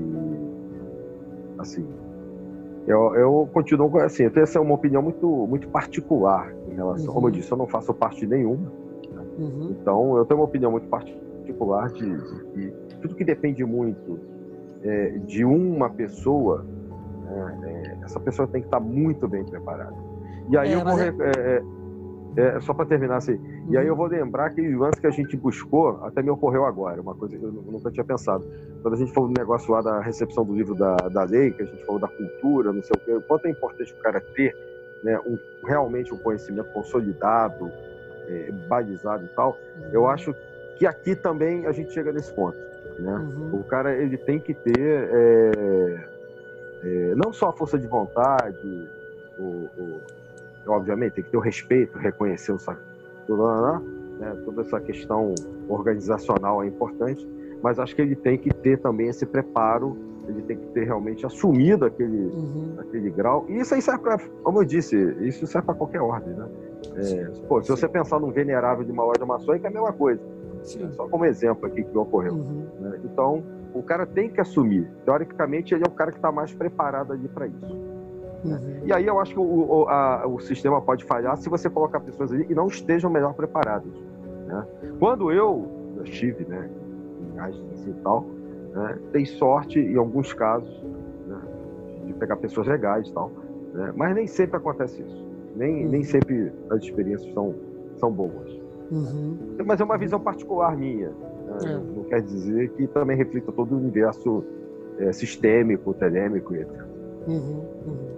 assim, 1.58 1.86
eu, 2.86 3.14
eu 3.14 3.48
continuo 3.52 3.90
com 3.90 3.98
assim, 3.98 4.24
eu 4.24 4.30
tenho 4.30 4.44
essa 4.44 4.60
uma 4.60 4.74
opinião 4.74 5.02
muito, 5.02 5.26
muito 5.46 5.68
particular 5.68 6.52
em 6.68 6.74
relação, 6.74 7.12
como 7.12 7.26
eu 7.26 7.30
Uhum. 7.32 7.36
disse, 7.36 7.50
eu 7.52 7.58
não 7.58 7.66
faço 7.66 7.92
parte 7.94 8.20
de 8.20 8.26
nenhuma, 8.26 8.70
Uhum. 9.38 9.68
então, 9.70 10.16
eu 10.16 10.24
tenho 10.24 10.40
uma 10.40 10.46
opinião 10.46 10.70
muito 10.70 10.88
particular 10.88 11.88
de, 11.90 12.16
que 12.54 12.72
tudo 13.02 13.14
que 13.14 13.24
depende 13.24 13.64
muito 13.64 14.18
é, 14.82 15.10
de 15.26 15.44
uma 15.44 15.90
pessoa, 15.90 16.64
né, 17.24 17.58
é, 17.64 18.04
essa 18.04 18.20
pessoa 18.20 18.46
tem 18.48 18.60
que 18.62 18.66
estar 18.68 18.80
muito 18.80 19.26
bem 19.28 19.44
preparada. 19.44 19.94
E 20.48 20.56
aí 20.56 20.72
É, 20.72 20.74
eu 20.76 20.84
vou. 20.84 20.96
É- 22.36 22.56
é, 22.56 22.60
só 22.60 22.74
para 22.74 22.86
terminar 22.86 23.16
assim, 23.16 23.38
e 23.70 23.76
aí 23.76 23.86
eu 23.86 23.96
vou 23.96 24.06
lembrar 24.06 24.46
aquele 24.46 24.74
lance 24.76 25.00
que 25.00 25.06
a 25.06 25.10
gente 25.10 25.36
buscou, 25.36 25.98
até 26.04 26.22
me 26.22 26.30
ocorreu 26.30 26.64
agora, 26.66 27.00
uma 27.00 27.14
coisa 27.14 27.36
que 27.36 27.42
eu 27.42 27.52
nu- 27.52 27.62
nunca 27.62 27.90
tinha 27.90 28.04
pensado. 28.04 28.44
Quando 28.82 28.94
a 28.94 28.96
gente 28.96 29.12
falou 29.12 29.30
do 29.32 29.38
negócio 29.38 29.72
lá 29.72 29.80
da 29.80 30.00
recepção 30.00 30.44
do 30.44 30.54
livro 30.54 30.74
da, 30.74 30.96
da 30.96 31.24
lei, 31.24 31.50
que 31.52 31.62
a 31.62 31.66
gente 31.66 31.84
falou 31.84 32.00
da 32.00 32.08
cultura, 32.08 32.72
não 32.72 32.82
sei 32.82 32.96
o 32.96 33.00
quê, 33.04 33.12
o 33.12 33.22
quanto 33.22 33.46
é 33.46 33.50
importante 33.50 33.92
o 33.92 34.02
cara 34.02 34.20
ter 34.20 34.54
né, 35.02 35.18
um, 35.26 35.38
realmente 35.66 36.12
um 36.12 36.18
conhecimento 36.18 36.70
consolidado, 36.72 37.70
é, 38.28 38.50
balizado 38.68 39.24
e 39.24 39.28
tal, 39.28 39.58
eu 39.92 40.06
acho 40.08 40.34
que 40.78 40.86
aqui 40.86 41.14
também 41.16 41.66
a 41.66 41.72
gente 41.72 41.92
chega 41.92 42.12
nesse 42.12 42.32
ponto. 42.32 42.56
Né? 42.98 43.12
Uhum. 43.12 43.60
O 43.60 43.64
cara 43.64 43.94
ele 43.94 44.16
tem 44.16 44.38
que 44.40 44.54
ter 44.54 44.78
é, 45.12 46.00
é, 46.82 47.14
não 47.14 47.32
só 47.32 47.50
a 47.50 47.52
força 47.52 47.78
de 47.78 47.86
vontade, 47.86 48.88
o, 49.38 49.68
o- 49.75 49.75
obviamente 50.66 51.14
tem 51.14 51.24
que 51.24 51.30
ter 51.30 51.36
o 51.36 51.40
respeito, 51.40 51.96
reconhecer 51.98 52.52
o 52.52 52.58
sac- 52.58 52.80
tudo, 53.26 53.46
né? 54.18 54.36
toda 54.44 54.62
essa 54.62 54.80
questão 54.80 55.34
organizacional 55.68 56.62
é 56.62 56.66
importante, 56.66 57.26
mas 57.62 57.78
acho 57.78 57.94
que 57.94 58.02
ele 58.02 58.16
tem 58.16 58.38
que 58.38 58.52
ter 58.52 58.78
também 58.78 59.08
esse 59.08 59.26
preparo, 59.26 59.96
ele 60.28 60.42
tem 60.42 60.56
que 60.56 60.66
ter 60.68 60.84
realmente 60.84 61.24
assumido 61.24 61.84
aquele, 61.84 62.26
Uhum. 62.26 62.74
aquele 62.78 63.10
grau. 63.10 63.44
E 63.48 63.58
isso 63.60 63.74
aí 63.74 63.82
serve 63.82 64.02
para, 64.02 64.18
como 64.42 64.60
eu 64.60 64.64
disse, 64.64 64.96
isso 65.20 65.46
serve 65.46 65.66
para 65.66 65.74
qualquer 65.74 66.00
ordem, 66.00 66.34
né? 66.34 66.48
É, 66.96 67.24
pô, 67.48 67.62
se 67.62 67.68
você 67.68 67.88
pensar 67.88 68.18
num 68.20 68.30
venerável 68.30 68.84
de 68.84 68.90
uma 68.92 69.04
loja 69.04 69.24
maçônica, 69.26 69.66
é 69.66 69.70
a 69.70 69.72
mesma 69.72 69.92
coisa. 69.92 70.20
Sim. 70.62 70.90
Só 70.92 71.06
como 71.08 71.24
exemplo 71.24 71.66
aqui 71.66 71.84
que 71.84 71.96
ocorreu. 71.98 72.32
Uhum. 72.34 72.66
né? 72.80 72.98
Então, 73.04 73.42
o 73.74 73.82
cara 73.82 74.04
tem 74.06 74.28
que 74.30 74.40
assumir. 74.40 74.88
Teoricamente, 75.04 75.74
ele 75.74 75.84
é 75.84 75.88
o 75.88 75.92
cara 75.92 76.10
que 76.10 76.18
está 76.18 76.32
mais 76.32 76.52
preparado 76.52 77.12
ali 77.12 77.28
para 77.28 77.46
isso. 77.46 77.76
Uhum. 78.44 78.80
E 78.84 78.92
aí 78.92 79.06
eu 79.06 79.18
acho 79.20 79.32
que 79.34 79.40
o, 79.40 79.42
o, 79.42 79.88
a- 79.88 80.26
o 80.26 80.38
sistema 80.40 80.80
pode 80.80 81.04
falhar 81.04 81.36
se 81.36 81.48
você 81.48 81.68
colocar 81.68 82.00
pessoas 82.00 82.32
ali 82.32 82.46
e 82.48 82.54
não 82.54 82.66
estejam 82.68 83.10
melhor 83.10 83.34
preparadas. 83.34 83.92
né? 84.46 84.64
Quando 84.98 85.32
eu 85.32 85.66
estive 86.04 86.44
né, 86.44 86.68
em 87.34 87.38
agência 87.38 87.90
e 87.90 87.94
tal, 88.02 88.24
né, 88.72 88.98
dei 89.12 89.24
sorte 89.26 89.78
em 89.80 89.96
alguns 89.96 90.32
casos 90.32 90.82
né, 91.26 91.38
de 92.06 92.12
pegar 92.14 92.36
pessoas 92.36 92.66
legais 92.68 93.08
e 93.08 93.12
tal. 93.12 93.30
né? 93.74 93.92
Mas 93.96 94.14
nem 94.14 94.26
sempre 94.26 94.56
acontece 94.56 95.00
isso. 95.02 95.26
Nem, 95.56 95.84
Uhum. 95.86 95.90
nem 95.90 96.02
sempre 96.04 96.52
as 96.70 96.82
experiências 96.82 97.32
são, 97.32 97.54
são 97.96 98.12
boas. 98.12 98.50
Uhum. 98.90 99.36
Mas 99.64 99.80
é 99.80 99.84
uma 99.84 99.96
visão 99.98 100.20
particular 100.20 100.76
minha. 100.76 101.08
né? 101.08 101.58
É. 101.64 101.74
Não 101.96 102.04
quer 102.04 102.20
dizer 102.22 102.70
que 102.72 102.86
também 102.88 103.16
reflita 103.16 103.50
todo 103.50 103.74
o 103.74 103.78
universo 103.78 104.44
é, 104.98 105.10
sistêmico, 105.12 105.92
telêmico 105.94 106.54
e 106.54 106.60
etc. 106.60 106.84
Uhum. 107.26 107.64
Uhum. 107.86 108.15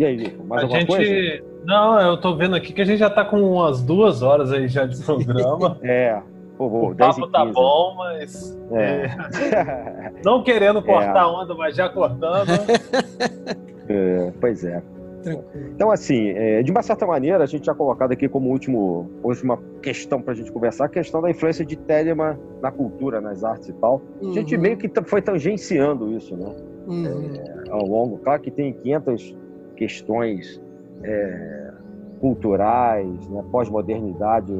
E 0.00 0.04
aí, 0.06 0.16
Nico, 0.16 0.44
mais 0.46 0.62
a 0.62 0.64
alguma 0.64 0.80
gente. 0.80 0.88
coisa? 0.88 1.44
Não, 1.66 2.00
eu 2.00 2.16
tô 2.18 2.34
vendo 2.34 2.56
aqui 2.56 2.72
que 2.72 2.80
a 2.80 2.84
gente 2.86 2.98
já 2.98 3.10
tá 3.10 3.22
com 3.22 3.36
umas 3.38 3.82
duas 3.82 4.22
horas 4.22 4.50
aí 4.50 4.66
já 4.66 4.86
de 4.86 4.96
programa. 5.04 5.78
É, 5.82 6.14
por 6.56 6.70
favor, 6.70 6.90
o 6.92 6.94
10 6.94 7.16
papo 7.16 7.30
tá 7.30 7.40
15. 7.42 7.52
bom, 7.54 7.94
mas. 7.98 8.58
É. 8.72 10.12
Não 10.24 10.42
querendo 10.42 10.82
cortar 10.82 11.20
a 11.20 11.30
onda, 11.42 11.54
mas 11.54 11.76
já 11.76 11.88
cortando. 11.90 12.48
É, 13.92 14.32
pois 14.40 14.62
é. 14.64 14.80
Tranquilo. 15.20 15.66
Então, 15.74 15.90
assim, 15.90 16.28
é, 16.28 16.62
de 16.62 16.70
uma 16.70 16.80
certa 16.80 17.04
maneira, 17.04 17.42
a 17.42 17.46
gente 17.46 17.62
tinha 17.62 17.74
colocado 17.74 18.12
aqui 18.12 18.28
como 18.28 18.48
último, 18.50 19.10
última 19.24 19.58
questão 19.82 20.22
para 20.22 20.32
a 20.32 20.36
gente 20.36 20.52
conversar, 20.52 20.84
a 20.84 20.88
questão 20.88 21.20
da 21.20 21.28
influência 21.28 21.64
de 21.66 21.74
Telemann 21.76 22.38
na 22.62 22.70
cultura, 22.70 23.20
nas 23.20 23.42
artes 23.42 23.68
e 23.68 23.72
tal. 23.72 24.00
A 24.22 24.32
gente 24.32 24.54
Uhum. 24.54 24.62
meio 24.62 24.76
que 24.76 24.88
foi 25.04 25.20
tangenciando 25.20 26.12
isso, 26.12 26.36
né? 26.36 26.54
Uhum. 26.86 27.32
ao 27.70 27.84
longo. 27.84 28.18
Claro 28.18 28.40
que 28.40 28.50
tem 28.52 28.72
500 28.72 29.36
questões 29.80 30.60
é, 31.02 31.72
culturais, 32.20 33.28
né, 33.30 33.42
pós-modernidade, 33.50 34.52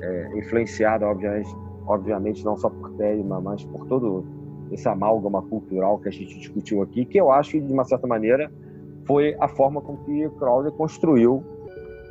é, 0.00 0.38
influenciada, 0.38 1.04
obviamente, 1.06 1.50
obviamente, 1.86 2.44
não 2.44 2.56
só 2.56 2.70
por 2.70 2.90
Telemann, 2.92 3.40
mas 3.42 3.64
por 3.64 3.84
todo 3.88 4.24
esse 4.70 4.88
amálgama 4.88 5.42
cultural 5.42 5.98
que 5.98 6.08
a 6.08 6.12
gente 6.12 6.38
discutiu 6.38 6.82
aqui, 6.82 7.04
que 7.04 7.18
eu 7.18 7.32
acho 7.32 7.50
que, 7.50 7.60
de 7.60 7.72
uma 7.72 7.82
certa 7.84 8.06
maneira, 8.06 8.48
foi 9.06 9.36
a 9.40 9.48
forma 9.48 9.80
com 9.80 9.96
que 9.96 10.28
Crowley 10.38 10.70
construiu, 10.70 11.42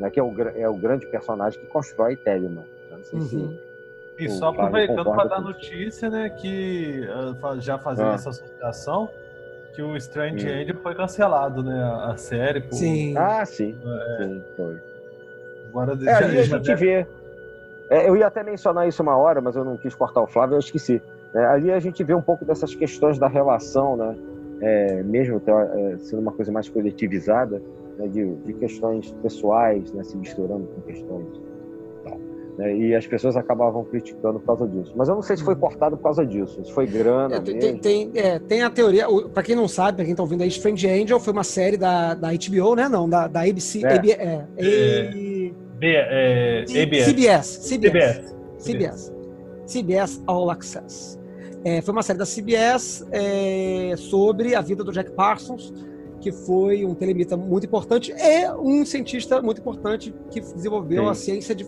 né, 0.02 0.10
que 0.10 0.20
é 0.20 0.24
o, 0.24 0.34
é 0.58 0.68
o 0.68 0.74
grande 0.76 1.06
personagem 1.10 1.58
que 1.62 1.68
constrói. 1.68 2.18
Não 2.26 3.04
sei 3.06 3.22
se- 3.22 3.36
Uhum. 3.38 3.58
E 4.20 4.28
só 4.28 4.50
aproveitando 4.50 5.06
para 5.12 5.30
dar 5.30 5.40
notícia, 5.40 6.10
né, 6.10 6.30
que 6.30 7.08
ah, 7.42 7.56
já 7.60 7.78
fazendo 7.80 8.10
Ah. 8.10 8.16
essa 8.16 8.32
associação, 8.32 9.08
que 9.80 9.82
o 9.82 9.96
Strange 9.96 10.46
Hum. 10.46 10.52
Angel 10.62 10.76
foi 10.84 10.94
cancelado, 10.94 11.64
né, 11.64 11.82
a 12.04 12.16
série. 12.18 12.60
Por... 12.60 12.74
Sim. 12.76 13.16
Ah, 13.18 13.46
sim, 13.46 13.74
É, 14.20 14.24
sim, 14.26 14.44
foi. 14.58 14.78
agora 15.70 15.94
É, 15.94 15.98
já, 16.06 16.26
a 16.26 16.44
gente 16.44 16.76
vê. 16.76 17.08
É, 17.90 18.08
eu 18.10 18.18
ia 18.18 18.28
até 18.28 18.44
mencionar 18.44 18.88
isso 18.88 19.02
uma 19.02 19.16
hora, 19.18 19.40
mas 19.42 19.56
eu 19.56 19.64
não 19.64 19.78
quis 19.78 19.96
cortar 19.96 20.22
o 20.22 20.28
Flávio, 20.28 20.56
eu 20.56 20.60
esqueci. 20.60 21.02
É, 21.34 21.46
ali 21.46 21.72
a 21.72 21.80
gente 21.80 22.04
vê 22.04 22.14
um 22.14 22.22
pouco 22.22 22.44
dessas 22.44 22.76
questões 22.76 23.18
da 23.18 23.28
relação, 23.28 23.96
né? 23.96 24.16
É, 24.62 25.02
mesmo 25.04 25.40
teo- 25.40 25.58
é, 25.58 25.98
sendo 26.00 26.22
uma 26.22 26.34
coisa 26.34 26.52
mais 26.52 26.68
coletivizada, 26.68 27.62
né? 27.98 28.08
de, 28.08 28.36
de 28.36 28.54
questões 28.56 29.10
pessoais, 29.24 29.94
né? 29.94 30.04
se 30.04 30.18
misturando 30.18 30.68
com 30.68 30.82
questões. 30.82 31.28
Né? 32.60 32.76
E 32.76 32.94
as 32.94 33.08
pessoas 33.08 33.38
acabavam 33.38 33.86
criticando 33.86 34.38
por 34.38 34.48
causa 34.48 34.68
disso. 34.68 34.92
Mas 34.94 35.08
eu 35.08 35.16
não 35.16 35.22
sei 35.22 35.38
se 35.38 35.44
foi 35.46 35.56
cortado 35.56 35.96
por 35.96 36.04
causa 36.04 36.26
disso, 36.26 36.62
se 36.64 36.74
foi 36.74 36.86
grana 36.86 37.38
É, 37.38 37.40
tem, 37.40 37.56
mesmo. 37.56 37.80
tem, 37.80 38.12
é, 38.16 38.38
tem 38.38 38.62
a 38.62 38.70
teoria, 38.70 39.08
pra 39.34 39.42
quem 39.42 39.56
não 39.56 39.68
sabe, 39.68 39.96
pra 39.96 40.06
quem 40.06 40.14
tá 40.14 40.22
ouvindo 40.22 40.42
aí, 40.42 40.50
Strange 40.50 40.86
Angel 40.86 41.20
foi 41.22 41.32
uma 41.32 41.46
série 41.46 41.78
da, 41.78 42.14
da 42.14 42.28
HBO, 42.32 42.76
né? 42.76 42.90
Não, 42.90 43.08
da, 43.08 43.28
da 43.28 43.42
ABC. 43.44 43.86
É. 43.86 43.94
AB, 43.94 44.12
é, 44.12 44.48
É. 44.58 45.12
B, 45.80 45.88
é, 45.94 46.60
ABS. 46.64 47.06
CBS. 47.06 47.48
CBS. 47.62 47.66
CBS. 47.70 48.36
CBS. 48.60 49.14
CBS 49.66 50.24
All 50.28 50.52
Access. 50.52 51.18
É, 51.64 51.82
foi 51.82 51.94
uma 51.94 52.04
série 52.04 52.20
da 52.20 52.26
CBS 52.26 53.08
é, 53.10 53.94
sobre 53.96 54.54
a 54.54 54.60
vida 54.60 54.84
do 54.84 54.92
Jack 54.92 55.12
Parsons, 55.12 55.74
que 56.20 56.34
foi 56.34 56.84
um 56.84 56.94
telemita 56.94 57.38
muito 57.38 57.66
importante 57.66 58.14
e 58.18 58.52
um 58.60 58.86
cientista 58.86 59.42
muito 59.42 59.62
importante 59.62 60.14
que 60.30 60.42
desenvolveu 60.42 61.04
Sim. 61.06 61.10
a 61.10 61.14
ciência 61.14 61.56
de 61.56 61.66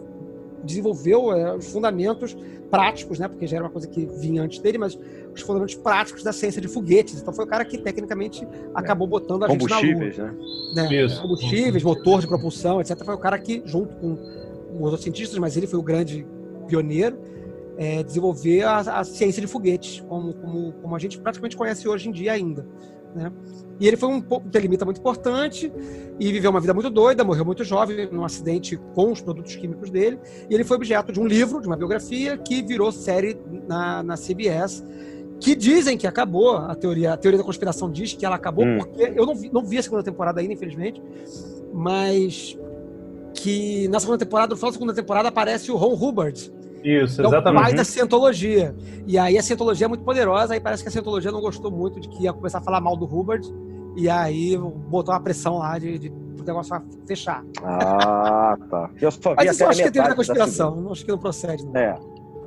desenvolveu 0.63 1.33
é, 1.33 1.55
os 1.55 1.71
fundamentos 1.71 2.35
práticos, 2.69 3.19
né? 3.19 3.27
Porque 3.27 3.45
já 3.45 3.57
era 3.57 3.65
uma 3.65 3.71
coisa 3.71 3.87
que 3.87 4.05
vinha 4.05 4.41
antes 4.41 4.59
dele, 4.59 4.77
mas 4.77 4.97
os 5.33 5.41
fundamentos 5.41 5.75
práticos 5.75 6.23
da 6.23 6.31
ciência 6.31 6.61
de 6.61 6.67
foguetes. 6.67 7.21
Então 7.21 7.33
foi 7.33 7.45
o 7.45 7.47
cara 7.47 7.65
que 7.65 7.77
tecnicamente 7.77 8.47
acabou 8.73 9.07
botando 9.07 9.43
a 9.43 9.49
gente 9.49 9.61
na 9.61 9.67
lua 9.67 9.81
Combustíveis, 9.81 10.17
né? 10.17 10.33
né, 10.75 11.03
Isso. 11.03 11.21
combustíveis, 11.21 11.83
motor 11.83 12.21
de 12.21 12.27
propulsão, 12.27 12.79
etc. 12.79 13.03
Foi 13.03 13.15
o 13.15 13.19
cara 13.19 13.37
que, 13.37 13.61
junto 13.65 13.95
com 13.95 14.13
os 14.73 14.81
outros 14.81 15.03
cientistas, 15.03 15.37
mas 15.37 15.57
ele 15.57 15.67
foi 15.67 15.79
o 15.79 15.83
grande 15.83 16.25
pioneiro, 16.67 17.19
é, 17.77 18.03
desenvolver 18.03 18.63
a, 18.63 18.77
a 18.77 19.03
ciência 19.03 19.41
de 19.41 19.47
foguetes, 19.47 20.01
como, 20.07 20.33
como, 20.33 20.71
como 20.73 20.95
a 20.95 20.99
gente 20.99 21.19
praticamente 21.19 21.57
conhece 21.57 21.87
hoje 21.87 22.09
em 22.09 22.11
dia 22.11 22.31
ainda. 22.31 22.65
Né? 23.13 23.31
E 23.81 23.87
ele 23.87 23.97
foi 23.97 24.09
um 24.09 24.21
telemita 24.21 24.85
muito 24.85 24.99
importante 24.99 25.73
e 26.19 26.31
viveu 26.31 26.51
uma 26.51 26.61
vida 26.61 26.71
muito 26.71 26.91
doida, 26.91 27.23
morreu 27.23 27.43
muito 27.43 27.63
jovem 27.63 28.07
num 28.11 28.23
acidente 28.23 28.79
com 28.93 29.11
os 29.11 29.21
produtos 29.21 29.55
químicos 29.55 29.89
dele. 29.89 30.19
E 30.47 30.53
ele 30.53 30.63
foi 30.63 30.77
objeto 30.77 31.11
de 31.11 31.19
um 31.19 31.25
livro, 31.25 31.59
de 31.59 31.65
uma 31.65 31.75
biografia, 31.75 32.37
que 32.37 32.61
virou 32.61 32.91
série 32.91 33.35
na, 33.67 34.03
na 34.03 34.15
CBS, 34.15 34.83
que 35.39 35.55
dizem 35.55 35.97
que 35.97 36.05
acabou. 36.05 36.57
A 36.57 36.75
teoria, 36.75 37.13
a 37.13 37.17
teoria 37.17 37.39
da 37.39 37.43
conspiração 37.43 37.91
diz 37.91 38.13
que 38.13 38.23
ela 38.23 38.35
acabou 38.35 38.63
Hum. 38.63 38.77
porque 38.77 39.13
eu 39.15 39.25
não 39.25 39.33
vi, 39.33 39.49
não 39.51 39.63
vi 39.63 39.79
a 39.79 39.81
segunda 39.81 40.03
temporada 40.03 40.39
ainda, 40.39 40.53
infelizmente, 40.53 41.01
mas 41.73 42.55
que 43.33 43.87
na 43.87 43.99
segunda 43.99 44.19
temporada, 44.19 44.51
no 44.51 44.57
final 44.57 44.69
da 44.69 44.73
segunda 44.73 44.93
temporada, 44.93 45.29
aparece 45.29 45.71
o 45.71 45.75
Ron 45.75 45.95
Hubbard, 45.95 46.53
Isso, 46.83 47.15
que 47.17 47.21
é 47.21 47.25
o 47.25 47.27
exatamente. 47.27 47.63
pai 47.63 47.73
da 47.73 47.83
Cientologia. 47.83 48.75
E 49.05 49.17
aí 49.17 49.37
a 49.37 49.43
Cientologia 49.43 49.85
é 49.85 49.87
muito 49.87 50.03
poderosa, 50.03 50.53
aí 50.53 50.59
parece 50.59 50.83
que 50.83 50.89
a 50.89 50.91
Cientologia 50.91 51.31
não 51.31 51.41
gostou 51.41 51.71
muito 51.71 51.99
de 51.99 52.09
que 52.09 52.23
ia 52.23 52.33
começar 52.33 52.59
a 52.59 52.61
falar 52.61 52.81
mal 52.81 52.95
do 52.95 53.05
Hubbard, 53.05 53.47
e 53.95 54.09
aí 54.09 54.57
botou 54.57 55.13
uma 55.13 55.21
pressão 55.21 55.57
lá 55.57 55.77
de, 55.77 55.97
de 55.97 56.09
o 56.09 56.43
negócio 56.43 56.81
fechar. 57.07 57.43
Ah, 57.63 58.57
tá. 58.69 58.89
Eu 58.99 59.11
só 59.11 59.29
vi 59.29 59.35
Mas 59.37 59.51
isso 59.51 59.63
eu 59.63 59.69
acho 59.69 59.81
que 59.81 59.87
é 59.87 59.91
teoria 59.91 60.09
da 60.09 60.15
conspiração, 60.15 60.75
não 60.75 60.91
acho 60.91 61.05
que 61.05 61.11
não 61.11 61.19
procede. 61.19 61.65
Não. 61.65 61.77
É. 61.77 61.99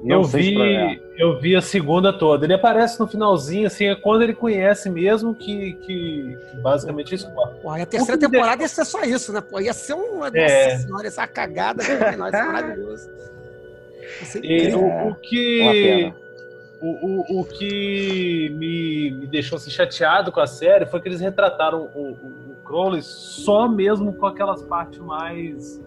Não 0.05 0.17
Eu 0.17 0.25
vi, 0.25 0.61
é. 0.61 0.99
eu 1.19 1.41
vi 1.41 1.57
a 1.57 1.63
segunda 1.63 2.13
toda. 2.13 2.45
Ele 2.45 2.53
aparece 2.53 3.01
no 3.01 3.07
finalzinho, 3.07 3.67
assim, 3.67 3.87
é 3.87 3.95
quando 3.95 4.21
ele 4.21 4.35
conhece 4.35 4.91
mesmo 4.91 5.35
que, 5.35 5.73
que, 5.73 6.37
que 6.51 6.57
basicamente 6.63 7.15
isso. 7.15 7.27
Pô, 7.63 7.71
a 7.71 7.87
terceira 7.87 8.19
que 8.19 8.29
temporada 8.29 8.63
ia 8.63 8.69
ser 8.69 8.85
só 8.85 9.03
isso, 9.03 9.33
né? 9.33 9.41
Pô, 9.41 9.59
ia 9.61 9.73
ser 9.73 9.95
uma. 9.95 10.29
É. 10.35 10.75
Nossa 10.75 10.87
senhora, 10.87 11.11
uma 11.11 11.27
cagada. 11.27 11.83
Né? 11.83 12.17
Nossa, 12.17 12.37
ia 12.37 12.45
ser 12.45 12.53
maravilhoso. 12.53 13.11
E 14.43 14.57
incrível. 14.57 14.81
o, 14.81 15.09
o 15.11 15.15
que. 15.17 16.13
O, 16.81 17.37
o, 17.37 17.41
o 17.41 17.45
que 17.47 18.51
me, 18.59 19.11
me 19.13 19.27
deixou 19.27 19.57
assim, 19.57 19.71
chateado 19.71 20.31
com 20.31 20.41
a 20.41 20.47
série 20.47 20.85
foi 20.85 21.01
que 21.01 21.09
eles 21.09 21.21
retrataram 21.21 21.89
o, 21.95 21.99
o, 21.99 22.53
o 22.53 22.57
Crowley 22.65 23.01
só 23.03 23.67
mesmo 23.67 24.13
com 24.13 24.27
aquelas 24.27 24.63
partes 24.63 24.99
mais. 24.99 25.83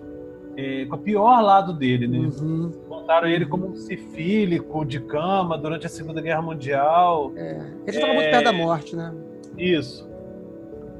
é, 0.56 0.86
com 0.86 0.96
o 0.96 1.00
pior 1.00 1.40
lado 1.44 1.72
dele, 1.74 2.08
né? 2.08 2.18
Uhum. 2.18 2.72
Montaram 2.90 3.28
ele 3.28 3.46
como 3.46 3.68
um 3.68 3.76
sifílico 3.76 4.84
de 4.84 5.00
cama 5.02 5.56
durante 5.56 5.86
a 5.86 5.90
Segunda 5.90 6.20
Guerra 6.20 6.42
Mundial. 6.42 7.32
Ele 7.36 7.92
já 7.92 8.00
tava 8.02 8.14
É. 8.14 8.16
muito 8.16 8.32
perto 8.32 8.44
da 8.46 8.54
morte, 8.54 8.96
né? 8.96 9.14
Isso. 9.56 10.10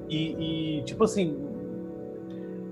E, 0.08 0.78
e, 0.80 0.84
tipo 0.84 1.04
assim, 1.06 1.36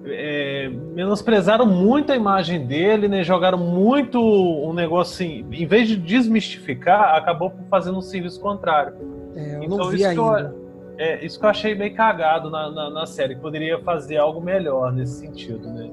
é, 0.08 0.70
menosprezaram 0.94 1.66
muito 1.66 2.12
a 2.12 2.16
imagem 2.16 2.66
dele, 2.66 3.08
né? 3.08 3.24
Jogaram 3.24 3.58
muito 3.58 4.20
um 4.22 4.74
negócio 4.74 5.14
assim, 5.26 5.46
em 5.52 5.66
vez 5.66 5.88
de 5.88 5.96
desmistificar, 5.98 7.16
acabou 7.16 7.52
fazendo 7.70 7.98
um 7.98 8.02
serviço 8.02 8.40
contrário. 8.40 8.94
É, 9.36 9.56
eu 9.56 9.64
Então, 9.64 9.78
não 9.78 9.90
vi 9.90 9.98
isso 10.02 10.12
que 10.12 10.18
eu- 10.20 10.30
ainda. 10.30 10.56
É, 10.98 11.26
isso 11.26 11.38
que 11.38 11.46
eu 11.46 11.50
achei 11.50 11.76
meio 11.76 11.94
cagado 11.94 12.50
na, 12.50 12.72
na, 12.72 12.90
na 12.90 13.06
série, 13.06 13.36
que 13.36 13.42
poderia 13.42 13.78
fazer 13.80 14.16
algo 14.18 14.40
melhor 14.40 14.94
nesse 14.94 15.20
sentido, 15.20 15.68
né? 15.68 15.90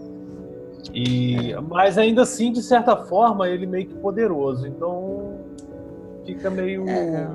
E, 0.95 1.55
mas 1.69 1.97
ainda 1.99 2.23
assim, 2.23 2.53
de 2.53 2.63
certa 2.63 2.97
forma, 2.97 3.49
ele 3.49 3.67
meio 3.67 3.87
que 3.87 3.95
poderoso. 3.95 4.67
Então 4.67 5.39
fica 6.25 6.51
meio. 6.51 6.89
É. 6.89 7.29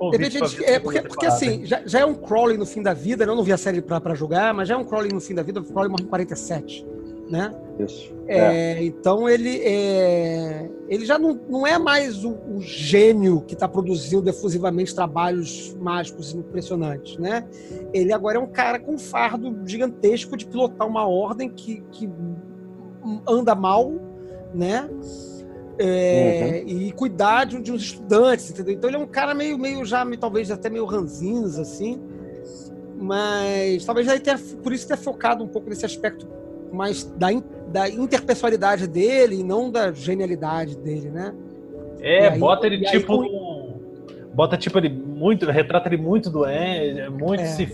um 0.00 0.10
De 0.10 0.64
é, 0.64 0.78
porque, 0.78 1.02
porque 1.02 1.26
assim, 1.26 1.64
já, 1.64 1.82
já 1.86 2.00
é 2.00 2.04
um 2.04 2.14
Crowley 2.14 2.56
no 2.56 2.66
fim 2.66 2.82
da 2.82 2.92
vida, 2.92 3.24
né? 3.24 3.32
eu 3.32 3.36
não 3.36 3.44
vi 3.44 3.52
a 3.52 3.56
série 3.56 3.80
pra, 3.80 4.00
pra 4.00 4.14
julgar, 4.14 4.52
mas 4.54 4.68
já 4.68 4.74
é 4.74 4.76
um 4.76 4.84
Crowley 4.84 5.12
no 5.12 5.20
fim 5.20 5.34
da 5.34 5.42
vida, 5.42 5.60
o 5.60 5.64
Crowley 5.64 5.90
morre 5.90 6.04
em 6.04 6.08
47, 6.08 6.86
né? 7.28 7.54
Isso. 7.78 8.14
É. 8.28 8.38
É, 8.38 8.84
então 8.84 9.28
ele, 9.28 9.60
é, 9.62 10.68
ele 10.88 11.04
já 11.04 11.18
não, 11.18 11.38
não 11.48 11.66
é 11.66 11.78
mais 11.78 12.24
o, 12.24 12.32
o 12.32 12.60
gênio 12.60 13.40
que 13.42 13.54
está 13.54 13.68
produzindo 13.68 14.28
efusivamente 14.28 14.94
trabalhos 14.94 15.76
mágicos 15.80 16.34
impressionantes, 16.34 17.18
né? 17.18 17.46
Ele 17.92 18.12
agora 18.12 18.38
é 18.38 18.40
um 18.40 18.48
cara 18.48 18.80
com 18.80 18.94
um 18.94 18.98
fardo 18.98 19.56
gigantesco 19.64 20.36
de 20.36 20.46
pilotar 20.46 20.88
uma 20.88 21.06
ordem 21.06 21.48
que, 21.48 21.82
que 21.92 22.08
anda 23.28 23.54
mal, 23.54 23.92
né? 24.52 24.88
É, 25.78 26.62
E 26.66 26.90
cuidar 26.92 27.44
de, 27.44 27.56
um- 27.56 27.60
de 27.62 27.70
uns 27.72 27.82
estudantes, 27.82 28.50
entendeu? 28.50 28.74
Então 28.74 28.88
ele 28.88 28.96
é 28.96 29.00
um 29.00 29.06
cara 29.06 29.34
meio, 29.34 29.58
meio 29.58 29.84
já, 29.84 30.04
talvez 30.18 30.50
até 30.50 30.70
meio 30.70 30.84
ranzinza, 30.86 31.62
assim. 31.62 32.00
Mas 32.98 33.84
talvez 33.84 34.08
aí 34.08 34.18
tenha, 34.20 34.38
por 34.62 34.72
isso 34.72 34.86
tenha 34.86 34.96
focado 34.96 35.44
um 35.44 35.48
pouco 35.48 35.68
nesse 35.68 35.84
aspecto 35.84 36.26
mais 36.72 37.04
da, 37.04 37.30
in- 37.32 37.42
da 37.68 37.88
interpessoalidade 37.88 38.86
dele 38.86 39.40
e 39.40 39.42
não 39.42 39.70
da 39.70 39.92
genialidade 39.92 40.76
dele, 40.78 41.10
né? 41.10 41.34
É, 42.00 42.28
aí- 42.28 42.38
bota 42.38 42.66
ele 42.66 42.78
e 42.82 42.86
aí 42.86 42.98
tipo. 42.98 43.18
com- 43.18 43.66
Bota 44.34 44.56
tipo 44.56 44.76
ele 44.78 44.90
muito. 44.90 45.46
Retrata 45.50 45.88
ele 45.88 45.96
muito 45.96 46.28
doente, 46.30 47.08
muito 47.10 47.40
É. 47.40 47.46
se, 47.46 47.66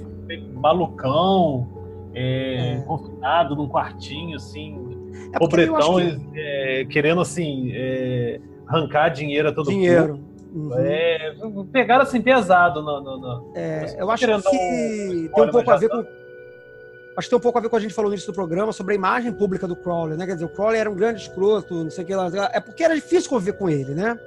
malucão, 0.54 1.66
é, 2.14 2.74
É. 2.74 2.82
confinado 2.86 3.56
num 3.56 3.68
quartinho, 3.68 4.36
assim, 4.36 4.78
É 5.12 5.28
acho 5.30 5.38
pobretão, 5.38 5.96
que- 5.96 6.38
é, 6.40 6.84
querendo 6.86 7.20
assim, 7.20 7.70
é, 7.74 8.40
arrancar 8.66 9.08
dinheiro 9.10 9.48
a 9.48 9.52
todo 9.52 9.68
dinheiro. 9.70 10.20
Uhum. 10.52 10.68
custo. 10.68 10.80
É, 10.82 11.34
pegaram 11.72 12.02
assim 12.02 12.20
pesado 12.20 12.82
no. 12.82 13.00
no- 13.00 13.18
no- 13.18 13.52
É, 13.56 13.96
eu 13.98 14.10
acho 14.10 14.26
que 14.26 14.32
um- 14.32 14.40
tem 14.40 15.44
um 15.44 15.48
pouco 15.50 15.70
a 15.70 15.76
ver 15.76 15.88
já 15.88 15.96
com. 15.96 16.22
Acho 17.16 17.26
que 17.26 17.30
tem 17.30 17.38
um 17.38 17.42
pouco 17.42 17.58
a 17.58 17.60
ver 17.60 17.68
com 17.68 17.76
a 17.76 17.80
gente 17.80 17.92
falou 17.94 18.10
no 18.10 18.14
início 18.14 18.32
do 18.32 18.34
programa 18.34 18.72
sobre 18.72 18.92
a 18.94 18.96
imagem 18.96 19.32
pública 19.32 19.66
do 19.68 19.76
Crowley, 19.76 20.16
né? 20.16 20.26
Quer 20.26 20.34
dizer, 20.34 20.44
o 20.46 20.48
Crowley 20.48 20.78
era 20.80 20.90
um 20.90 20.94
grande 20.94 21.20
escroto, 21.22 21.74
não 21.84 21.90
sei 21.90 22.04
o 22.04 22.06
que 22.06 22.14
lá. 22.14 22.30
É 22.52 22.60
porque 22.60 22.82
era 22.84 22.94
difícil 22.94 23.28
conviver 23.30 23.52
com 23.52 23.68
ele, 23.68 23.94
né? 23.94 24.18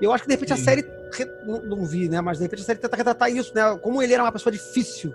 Eu 0.00 0.12
acho 0.12 0.22
que 0.24 0.28
de 0.28 0.34
repente 0.34 0.52
a 0.52 0.56
Sim. 0.56 0.62
série. 0.64 0.84
re- 1.12 1.30
Não, 1.46 1.62
não 1.62 1.84
vi, 1.84 2.08
né? 2.08 2.20
Mas 2.20 2.38
de 2.38 2.44
repente 2.44 2.62
a 2.62 2.64
série 2.64 2.78
tenta 2.80 2.96
retratar 2.96 3.30
isso, 3.30 3.52
né? 3.54 3.78
Como 3.80 4.02
ele 4.02 4.12
era 4.12 4.22
uma 4.24 4.32
pessoa 4.32 4.52
difícil, 4.52 5.14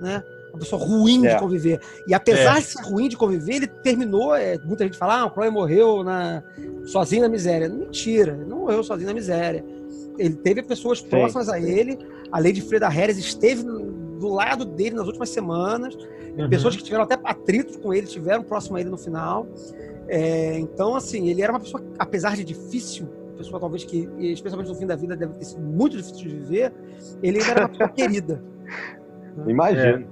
né? 0.00 0.22
Uma 0.54 0.60
pessoa 0.60 0.80
ruim 0.80 1.26
É. 1.26 1.34
de 1.34 1.40
conviver. 1.40 1.80
E 2.06 2.14
apesar 2.14 2.58
É. 2.58 2.60
de 2.60 2.66
ser 2.66 2.82
ruim 2.82 3.08
de 3.08 3.16
conviver, 3.16 3.54
ele 3.56 3.66
terminou. 3.66 4.34
é, 4.36 4.56
muita 4.64 4.84
gente 4.84 4.96
fala, 4.96 5.20
ah, 5.20 5.26
o 5.26 5.30
Crowley 5.30 5.52
morreu 5.52 6.04
na, 6.04 6.42
sozinho 6.86 7.22
na 7.22 7.28
miséria. 7.28 7.68
Mentira, 7.68 8.32
ele 8.32 8.44
não 8.44 8.60
morreu 8.60 8.82
sozinho 8.84 9.08
na 9.08 9.14
miséria. 9.14 9.64
Ele 10.16 10.34
teve 10.36 10.62
pessoas 10.62 11.00
próximas 11.00 11.48
a 11.48 11.58
ele. 11.58 11.98
A 12.30 12.38
Lady 12.38 12.60
Freda 12.60 12.88
Harris 12.88 13.18
esteve 13.18 13.64
do 13.64 14.28
lado 14.28 14.64
dele 14.64 14.94
nas 14.94 15.06
últimas 15.08 15.28
semanas. 15.30 15.96
Uhum. 16.38 16.48
Pessoas 16.48 16.76
que 16.76 16.84
tiveram 16.84 17.02
até 17.02 17.18
atritos 17.24 17.76
com 17.76 17.92
ele, 17.92 18.06
tiveram 18.06 18.44
próximo 18.44 18.76
a 18.76 18.80
ele 18.80 18.90
no 18.90 18.96
final. 18.98 19.46
É, 20.06 20.56
então, 20.58 20.94
assim, 20.94 21.28
ele 21.28 21.42
era 21.42 21.52
uma 21.52 21.58
pessoa, 21.60 21.82
apesar 21.98 22.36
de 22.36 22.44
difícil, 22.44 23.08
pessoa 23.36 23.58
talvez 23.58 23.82
que, 23.82 24.08
especialmente 24.20 24.68
no 24.68 24.74
fim 24.76 24.86
da 24.86 24.94
vida, 24.94 25.16
deve 25.16 25.32
ter 25.34 25.46
sido 25.46 25.62
muito 25.62 25.96
difícil 25.96 26.16
de 26.18 26.28
viver, 26.28 26.72
ele 27.22 27.38
ainda 27.40 27.50
era 27.50 27.60
uma 27.62 27.68
pessoa 27.68 27.88
querida. 27.90 28.40
Imagino. 29.46 30.06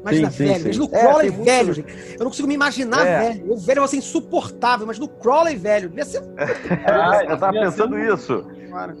Imagina, 0.00 0.30
Sim, 0.30 0.36
sim, 0.36 0.44
velho. 0.44 0.58
sim. 0.58 0.64
Imagina 0.64 0.84
o 0.84 0.88
É, 0.96 1.00
Crowley 1.00 1.30
muito- 1.30 1.44
velho, 1.44 1.72
gente. 1.74 1.88
Eu 2.12 2.18
não 2.20 2.26
consigo 2.26 2.48
me 2.48 2.54
imaginar 2.54 3.06
É. 3.06 3.18
velho. 3.28 3.46
Eu 3.50 3.56
velho 3.56 3.80
vai 3.80 3.88
ser 3.88 3.96
insuportável, 3.96 4.86
mas 4.86 4.98
no 4.98 5.08
Crowley 5.08 5.56
velho, 5.56 5.88
devia 5.88 6.04
ser. 6.04 6.22
Ah, 6.86 7.24
eu 7.24 7.36
tava 7.38 7.52
ser 7.52 7.60
pensando 7.64 7.96
muito- 7.96 8.14
isso. 8.14 8.44
Cara, 8.70 8.96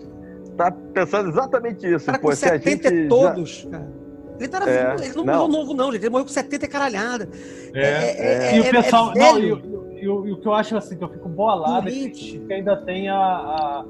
Tá 0.56 0.72
pensando 0.72 1.28
exatamente 1.28 1.86
isso. 1.86 2.06
cara 2.06 2.18
Pô, 2.18 2.28
com 2.30 2.34
se 2.34 2.44
a 2.44 2.48
70 2.50 2.88
gente 2.90 3.02
já- 3.04 3.08
todos, 3.08 3.68
cara. 3.70 3.86
Ele, 4.40 4.48
não 4.48 4.56
era 4.60 4.70
É, 4.70 4.90
vivo, 4.90 5.04
ele 5.04 5.14
não, 5.14 5.24
não. 5.24 5.34
morreu 5.34 5.48
novo, 5.48 5.74
não, 5.74 5.92
gente. 5.92 6.02
Ele 6.02 6.10
morreu 6.10 6.24
com 6.26 6.32
70 6.32 6.64
e 6.64 6.68
caralhada. 6.68 7.28
É. 7.72 7.80
é, 7.80 8.56
E 8.56 8.58
é- 8.58 8.68
o 8.68 8.70
pessoal. 8.70 9.12
é 9.12 9.18
não, 9.18 9.38
e, 9.38 9.52
o- 9.52 9.58
e 10.00 10.08
o- 10.08 10.26
e 10.26 10.32
o 10.32 10.36
que 10.40 10.46
eu 10.48 10.54
acho 10.54 10.76
assim, 10.76 10.96
que 10.96 11.04
eu 11.04 11.08
fico 11.08 11.28
bolado 11.28 11.88
é 11.88 11.92
que, 11.92 12.44
ainda 12.52 12.76
tem 12.76 13.08
a, 13.08 13.16
a, 13.16 13.84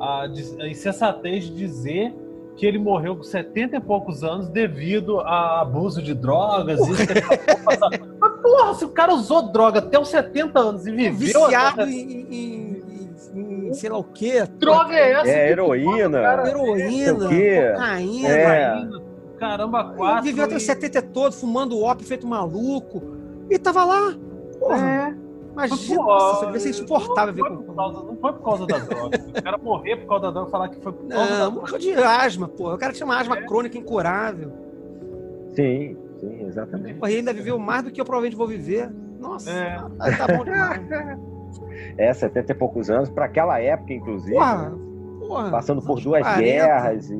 a, 0.00 0.22
a 0.60 0.68
insensatez 0.68 1.44
de 1.44 1.54
dizer 1.54 2.12
que 2.58 2.66
ele 2.66 2.78
morreu 2.78 3.14
com 3.16 3.22
70 3.22 3.76
e 3.76 3.80
poucos 3.80 4.24
anos 4.24 4.48
devido 4.48 5.20
a 5.20 5.60
abuso 5.60 6.02
de 6.02 6.12
drogas. 6.12 6.80
Isso, 6.80 7.06
que 7.06 7.12
ele. 7.12 7.22
Mas, 8.20 8.32
porra, 8.42 8.74
se 8.74 8.84
o 8.84 8.88
cara 8.88 9.14
usou 9.14 9.50
droga 9.52 9.78
até 9.78 9.96
os 9.98 10.08
70 10.08 10.58
anos 10.58 10.84
e 10.86 10.90
viveu. 10.90 11.14
viciado 11.14 11.82
até- 11.82 11.90
em, 11.90 12.10
em- 12.10 12.82
em- 13.34 13.68
em 13.68 13.74
sei 13.74 13.88
lá 13.88 13.98
o 13.98 14.02
quê. 14.04 14.42
droga 14.58 14.92
é 14.92 15.12
essa? 15.12 15.28
É, 15.30 15.50
heroína. 15.52 16.20
cara- 16.20 16.48
Heroína, 16.48 17.14
cocaína. 17.14 18.28
É. 18.28 18.70
Cocaína, 18.74 19.02
Caramba, 19.38 19.80
Ele 19.86 19.96
quatro. 19.96 20.22
viveu 20.24 20.44
até 20.44 20.56
os 20.56 20.62
e- 20.64 20.66
70 20.66 21.00
todo, 21.00 21.32
fumando 21.32 21.80
ópio, 21.80 22.04
feito 22.04 22.26
maluco. 22.26 23.00
E 23.48 23.56
tava 23.56 23.84
lá. 23.84 24.12
Porra, 24.58 24.90
É. 24.90 25.27
imagina, 25.66 25.96
Pô, 25.96 26.06
nossa, 26.06 26.34
isso 26.36 26.44
devia 26.46 26.60
ser 26.60 26.68
insuportável 26.70 27.34
ver 27.34 27.42
não, 27.42 27.48
foi 27.48 27.56
com... 27.56 27.64
por 27.64 27.74
causa, 27.76 28.02
não 28.04 28.16
foi 28.16 28.32
por 28.32 28.42
causa 28.44 28.66
da 28.66 28.78
droga. 28.78 29.18
O 29.38 29.42
cara 29.42 29.58
morrer 29.58 29.96
por 29.96 30.06
causa 30.08 30.22
da 30.26 30.30
droga 30.30 30.48
e 30.48 30.50
falar 30.50 30.68
que 30.68 30.80
foi 30.80 30.92
por 30.92 31.08
causa 31.08 31.24
da 31.26 31.30
Não, 31.30 31.36
droga. 31.50 31.60
morreu 31.60 31.78
de 31.78 31.92
asma, 31.94 32.48
porra. 32.48 32.74
O 32.74 32.78
cara 32.78 32.92
tinha 32.92 33.04
uma 33.06 33.18
asma 33.18 33.36
É. 33.38 33.42
crônica 33.42 33.76
incurável. 33.78 34.52
Sim, 35.54 35.96
sim, 36.20 36.46
exatamente. 36.46 36.98
Porra, 36.98 37.10
e 37.12 37.16
ainda 37.16 37.32
viveu 37.32 37.58
mais 37.58 37.82
do 37.84 37.90
que 37.90 38.00
eu 38.00 38.04
provavelmente 38.04 38.36
vou 38.36 38.46
viver. 38.46 38.90
Nossa, 39.18 39.50
É. 39.50 39.76
tá, 39.76 40.26
tá 40.26 40.36
bom 40.36 40.44
demais. 40.44 40.80
É, 41.96 42.12
70 42.12 42.52
e 42.52 42.54
poucos 42.54 42.90
anos, 42.90 43.08
para 43.08 43.24
aquela 43.24 43.58
época, 43.58 43.92
inclusive. 43.92 44.34
Porra, 44.36 44.68
né? 44.70 44.78
porra. 45.26 45.50
Passando 45.50 45.80
por 45.80 46.00
duas 46.00 46.22
40. 46.22 46.40
guerras. 46.42 47.10
E, 47.10 47.14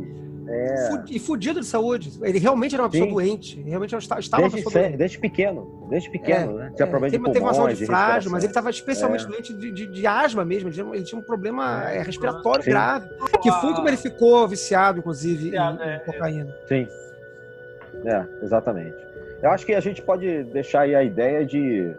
é, 0.48 0.90
E 1.10 1.18
fudido 1.18 1.60
de 1.60 1.66
saúde. 1.66 2.12
Ele 2.22 2.38
realmente 2.38 2.74
era 2.74 2.82
uma 2.84 2.90
pessoa 2.90 3.08
Sim. 3.08 3.14
doente. 3.14 3.60
Realmente 3.62 3.94
estava 3.96 4.20
estava 4.20 4.42
uma 4.42 4.48
desde, 4.50 4.64
pessoa 4.64 4.82
doente. 4.84 4.96
desde 4.96 5.18
pequeno. 5.18 5.86
Desde 5.90 6.10
pequeno, 6.10 6.52
né? 6.54 6.72
Tinha 6.74 6.86
É, 6.86 6.90
problema 6.90 7.10
teve, 7.10 7.24
de 7.24 7.32
teve 7.32 7.44
uma 7.44 7.50
pulmões, 7.52 7.56
saúde 7.56 7.78
de 7.78 7.86
frágil, 7.86 8.30
mas 8.30 8.42
ele 8.44 8.50
estava 8.50 8.70
especialmente 8.70 9.24
É. 9.24 9.28
doente 9.28 9.52
de, 9.54 9.70
de, 9.72 9.86
de 9.86 10.06
asma 10.06 10.44
mesmo. 10.44 10.68
Ele 10.68 10.74
tinha, 10.74 10.94
ele 10.94 11.04
tinha 11.04 11.18
um 11.20 11.24
problema 11.24 11.90
é, 11.90 12.02
respiratório 12.02 12.62
Sim. 12.64 12.70
grave. 12.70 13.08
Que 13.42 13.50
foi 13.52 13.74
como 13.74 13.88
ele 13.88 13.96
ficou 13.96 14.46
viciado, 14.48 14.98
inclusive, 14.98 15.48
em, 15.48 15.50
Viciado, 15.50 15.82
em 15.82 15.88
é. 15.88 15.98
cocaína. 16.00 16.56
Sim. 16.66 16.86
É, 18.04 18.24
exatamente. 18.44 18.96
Eu 19.42 19.50
acho 19.50 19.64
que 19.66 19.74
a 19.74 19.80
gente 19.80 20.02
pode 20.02 20.44
deixar 20.44 20.80
aí 20.82 20.94
a 20.94 21.02
ideia 21.02 21.44
de, 21.44 21.92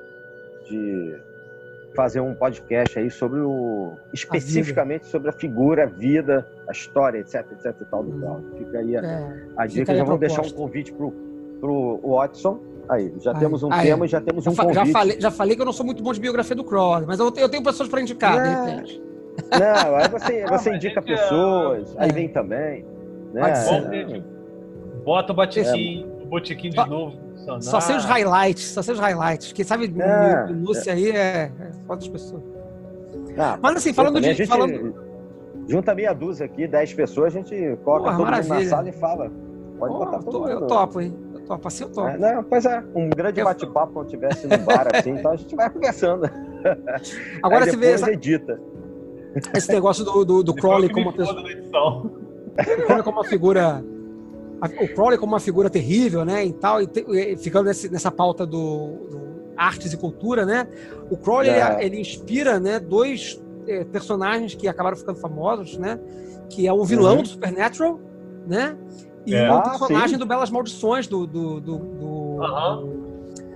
de 0.70 1.16
fazer 1.96 2.20
um 2.20 2.34
podcast 2.36 2.98
aí 3.00 3.10
sobre 3.10 3.40
o. 3.40 3.94
especificamente 4.14 5.06
sobre 5.08 5.30
a 5.30 5.34
figura, 5.34 5.84
a 5.84 5.88
vida, 5.88 6.48
a 6.68 6.72
história, 6.72 7.20
etc, 7.20 7.46
etc 7.52 7.76
e 7.82 7.86
tal 7.86 8.04
do 8.04 8.16
Hum. 8.16 8.20
Cláudio. 8.22 8.52
Fica 8.58 8.78
aí 8.80 8.96
a, 8.98 9.02
É, 9.02 9.34
a 9.58 9.66
dica. 9.66 9.92
aí 9.92 9.98
Já 9.98 10.04
a 10.04 10.06
vamos 10.06 10.20
deixar 10.20 10.42
um 10.46 10.50
convite 10.52 10.92
pro, 10.94 11.12
pro 11.60 12.00
Watson, 12.04 12.60
Aí, 12.90 13.14
já 13.20 13.34
Aí, 13.34 13.40
temos 13.40 13.62
um 13.62 13.72
aí. 13.72 13.86
tema 13.86 14.06
e 14.06 14.10
já 14.10 14.20
temos 14.20 14.44
Já, 14.44 14.50
um 14.50 14.56
fa- 14.56 14.64
já 14.64 14.80
convite. 14.80 14.94
falei, 14.94 15.22
já 15.22 15.30
falei 15.30 15.56
que 15.56 15.62
eu 15.62 15.66
não 15.68 15.72
sou 15.74 15.86
muito 15.86 16.02
bom 16.02 16.12
de 16.12 16.20
biografia 16.20 16.56
do 16.56 16.64
Crowley, 16.64 17.06
mas 17.06 17.20
eu, 17.20 17.30
te- 17.32 17.40
eu 17.40 17.48
tenho 17.48 17.62
pessoas 17.64 17.88
para 17.88 18.02
indicar, 18.02 18.42
de 18.42 18.50
Não. 18.50 18.66
repente. 18.66 19.04
Não, 19.52 19.96
aí 19.96 20.08
você, 20.10 20.42
você 20.50 20.70
mas 20.72 20.76
indica 20.76 21.00
é 21.00 21.04
pessoas, 21.04 21.96
aí 22.00 22.10
é. 22.10 22.14
vem 22.14 22.28
também. 22.30 22.84
Né? 23.32 23.42
Pode 23.42 23.58
ser. 23.60 24.08
Não. 24.08 24.24
Bota 25.04 25.32
o 25.34 25.36
botiquim, 25.36 26.04
o 26.24 26.26
botiquim 26.26 26.70
de 26.72 26.78
novo. 26.78 27.16
Só 27.62 27.80
sei 27.80 27.96
os 27.96 28.06
highlights, 28.06 28.64
só 28.72 28.82
sei 28.82 28.94
os 28.94 29.00
highlights. 29.00 29.52
Quem 29.54 29.66
sabe 29.66 29.94
É, 30.00 30.46
minúcia 30.48 30.94
aí 30.94 31.10
é, 31.12 31.52
é 31.60 31.72
foda 31.88 32.00
das 32.00 32.08
pessoas. 32.10 32.42
Ah, 33.38 33.58
Mas 33.62 33.78
assim, 33.78 33.94
falando 33.94 34.20
de. 34.20 34.34
gente 34.34 34.48
Falando, 34.48 34.96
junta 35.68 35.96
meia 35.96 36.14
dúzia 36.14 36.46
aqui, 36.46 36.68
dez 36.68 36.94
pessoas, 36.94 37.36
a 37.36 37.40
gente 37.40 37.56
coloca 37.84 38.04
Porra, 38.06 38.18
todo 38.18 38.26
mundo 38.26 38.26
na 38.26 38.44
maravilha. 38.44 38.70
sala 38.70 38.90
e 38.90 38.92
fala. 38.92 39.32
Pode 39.78 39.94
botar 39.94 40.18
eu, 40.18 40.24
todo 40.24 40.40
to- 40.44 40.50
eu 40.50 40.60
mundo. 40.60 40.68
topo, 40.68 41.00
hein? 41.02 41.16
Eu 41.34 41.40
topo, 41.46 41.68
assim 41.68 41.84
eu 41.86 41.90
topo. 41.90 42.08
É, 42.10 42.18
não, 42.18 42.44
pois 42.44 42.66
é, 42.66 42.84
um 42.94 43.10
grande 43.10 43.40
Eu- 43.40 43.46
bate-papo 43.46 43.94
quando 43.94 44.10
tivesse 44.10 44.46
no 44.46 44.58
bar 44.60 44.88
assim, 44.94 45.12
então 45.12 45.32
a 45.32 45.36
gente 45.38 45.56
vai 45.56 45.70
conversando. 45.70 46.30
Agora 47.42 47.64
Aí 47.66 47.72
você 47.72 47.78
vê 47.78 47.92
essa- 47.92 48.12
edita. 48.12 48.60
esse 49.56 49.72
negócio 49.72 50.04
do, 50.04 50.26
do, 50.26 50.44
do 50.44 50.54
Crowley 50.56 50.90
como 50.90 51.06
uma 51.10 51.14
pessoa. 51.14 51.42
como 53.04 53.18
uma 53.20 53.24
figura. 53.24 53.84
A- 54.62 54.84
O 54.84 54.94
Crowley 54.94 55.18
como 55.18 55.34
uma 55.34 55.40
figura 55.40 55.70
terrível, 55.70 56.24
né? 56.26 56.46
E 56.46 56.54
tal, 56.54 56.82
e, 56.82 56.88
te- 56.88 57.06
e 57.10 57.38
ficando 57.38 57.66
nesse- 57.66 57.90
nessa 57.90 58.12
pauta 58.12 58.46
do, 58.46 59.08
do 59.10 59.30
artes 59.58 59.92
e 59.94 59.98
cultura, 59.98 60.46
né? 60.46 60.68
O 61.10 61.18
Crowley 61.18 61.50
É. 61.50 61.76
ele, 61.78 61.86
ele 61.86 62.02
inspira, 62.02 62.60
né? 62.60 62.80
Dois 62.80 63.42
eh, 63.68 63.84
personagens 63.86 64.56
que 64.56 64.68
acabaram 64.68 64.98
ficando 64.98 65.20
famosos, 65.20 65.78
né? 65.78 66.00
Que 66.50 66.66
é 66.68 66.74
o 66.74 66.84
vilão 66.84 67.18
Uhum. 67.18 67.22
do 67.22 67.28
Supernatural, 67.28 68.00
né? 68.48 68.76
E 69.28 69.36
É. 69.36 69.48
o 69.52 69.56
Ah, 69.58 69.62
personagem 69.62 70.10
sim. 70.10 70.18
do 70.18 70.26
Belas 70.26 70.50
Maldições 70.50 71.06
do, 71.08 71.28
do, 71.28 71.60
do, 71.60 71.78
do- 71.78 72.44
Aham. 72.44 72.90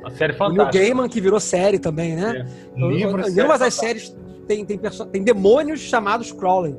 A 0.05 0.09
série 0.11 0.34
do 0.34 0.39
Neil 0.39 0.55
fantástica. 0.55 0.84
Gaiman 0.84 1.07
que 1.09 1.19
virou 1.21 1.39
série 1.39 1.80
também, 1.80 2.15
né? 2.15 2.45
É. 2.75 2.80
Livro, 2.80 3.21
Em 3.21 3.23
série 3.23 3.41
ambas 3.41 3.61
as 3.61 3.75
fantástica. 3.75 3.85
séries 3.88 4.15
tem, 4.47 4.65
tem, 4.65 4.77
tem 5.11 5.23
demônios 5.23 5.80
chamados 5.80 6.31
Crowley, 6.34 6.75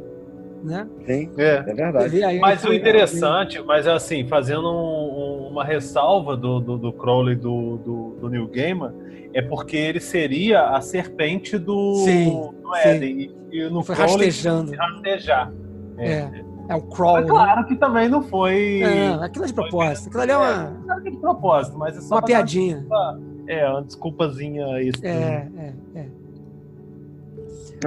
né? 0.65 0.89
Sim, 1.07 1.31
É. 1.37 1.57
é 1.57 1.63
verdade. 1.63 2.21
Mas 2.41 2.65
o 2.65 2.73
interessante, 2.73 3.63
mas 3.63 3.87
assim, 3.87 4.27
fazendo 4.27 4.67
um- 4.69 5.45
um- 5.45 5.49
uma 5.51 5.63
ressalva 5.65 6.37
do, 6.37 6.59
do, 6.59 6.79
do 6.79 6.93
Crowley 6.93 7.37
do, 7.37 7.77
do, 7.79 8.17
do 8.21 8.29
Neil 8.31 8.49
Gaiman, 8.49 8.93
é 9.35 9.43
porque 9.43 9.77
ele 9.77 10.01
seria 10.01 10.71
a 10.71 10.81
serpente 10.81 11.59
do, 11.59 11.95
Sim, 11.97 12.31
do 12.63 12.75
sim. 12.77 12.89
Éden. 12.89 13.31
E, 13.53 13.59
e 13.59 13.69
no 13.71 13.83
Foi 13.83 13.95
Crowley 13.95 14.27
rastejando. 14.27 14.73
rastejar. 14.75 15.53
É. 15.99 16.09
É, 16.13 16.31
é 16.71 16.75
o 16.75 16.83
Crowley. 16.83 17.23
Mas 17.23 17.31
claro 17.31 17.67
que 17.67 17.77
também 17.77 18.09
não 18.09 18.23
foi. 18.23 18.81
É, 18.83 19.09
aquilo 19.23 19.45
é 19.45 19.49
de 19.49 19.55
propósito. 19.55 20.07
Aquilo 20.09 20.23
ali 20.23 20.33
é 20.33 20.37
uma, 20.37 20.77
Claro 20.85 21.03
que 21.03 21.11
de 21.11 21.17
propósito, 21.19 21.79
mas 21.79 21.97
é 21.97 22.01
só 22.01 22.15
uma 22.17 22.23
piadinha. 22.23 22.85
dar- 22.89 23.19
É, 23.47 23.69
uma 23.69 23.83
desculpazinha 23.83 24.81
isso. 24.83 25.05
É, 25.05 25.49
é, 25.57 25.73
é. 26.01 26.07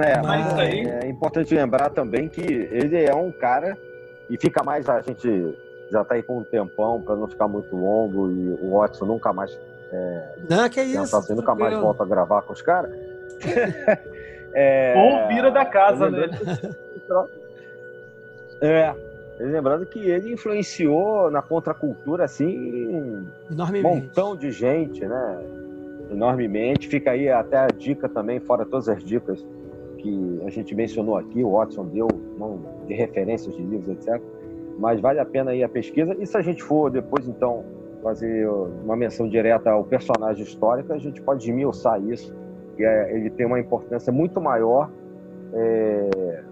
É, 0.00 0.20
Mas 0.22 0.54
aí- 0.58 0.86
é 0.86 1.08
importante 1.08 1.54
lembrar 1.54 1.90
também 1.90 2.28
que 2.28 2.40
ele 2.42 3.02
é 3.04 3.14
um 3.14 3.30
cara 3.32 3.76
e 4.28 4.36
fica 4.36 4.62
mais 4.62 4.88
a 4.88 5.00
gente 5.00 5.56
já 5.90 6.04
tá 6.04 6.14
aí 6.14 6.22
com 6.22 6.38
um 6.38 6.44
tempão 6.44 7.00
para 7.00 7.16
não 7.16 7.26
ficar 7.26 7.48
muito 7.48 7.74
longo 7.74 8.30
e 8.30 8.58
o 8.62 8.76
Watson 8.78 9.06
nunca 9.06 9.32
mais 9.32 9.58
Não, 10.48 10.68
que 10.68 10.80
é 10.80 10.84
isso. 10.84 11.16
assim, 11.16 11.34
nunca 11.34 11.54
mais 11.54 11.76
volta 11.78 12.02
a 12.02 12.06
gravar 12.06 12.42
com 12.42 12.52
os 12.52 12.60
caras. 12.60 12.90
é, 14.54 14.94
Ou 14.96 15.28
vira 15.28 15.50
da 15.50 15.64
casa, 15.64 16.10
né? 16.10 16.26
lembrando- 16.26 17.30
É, 18.60 18.94
lembrando 19.40 19.86
que 19.86 19.98
ele 20.00 20.32
influenciou 20.32 21.30
na 21.30 21.40
contracultura 21.40 22.24
assim 22.24 22.94
um 22.94 23.26
montão 23.82 24.36
de 24.36 24.50
gente, 24.50 25.04
né? 25.06 25.38
Enormemente. 26.10 26.88
Fica 26.88 27.12
aí 27.12 27.28
até 27.30 27.56
a 27.56 27.68
dica 27.68 28.08
também, 28.08 28.40
fora 28.40 28.64
todas 28.66 28.88
as 28.88 29.02
dicas 29.02 29.44
que 29.98 30.40
a 30.46 30.50
gente 30.50 30.74
mencionou 30.74 31.16
aqui, 31.16 31.44
o 31.44 31.52
Watson 31.52 31.84
deu, 31.86 32.08
não 32.38 32.58
de 32.86 32.94
referências 32.94 33.54
de 33.54 33.62
livros, 33.62 33.88
etc. 33.88 34.20
Mas 34.78 35.00
vale 35.00 35.18
a 35.18 35.24
pena 35.24 35.50
aí 35.50 35.62
a 35.62 35.68
pesquisa. 35.68 36.16
E 36.18 36.26
se 36.26 36.36
a 36.36 36.40
gente 36.40 36.62
for 36.62 36.90
depois, 36.90 37.28
então, 37.28 37.64
fazer 38.02 38.48
uma 38.84 38.96
menção 38.96 39.28
direta 39.28 39.70
ao 39.70 39.84
personagem 39.84 40.42
histórico, 40.42 40.92
a 40.92 40.98
gente 40.98 41.20
pode 41.20 41.44
esmiuçar 41.44 42.00
isso. 42.02 42.34
E 42.78 42.84
é, 42.84 43.14
ele 43.14 43.28
tem 43.30 43.44
uma 43.44 43.58
importância 43.58 44.12
muito 44.12 44.40
maior. 44.40 44.88
é, 45.52 46.42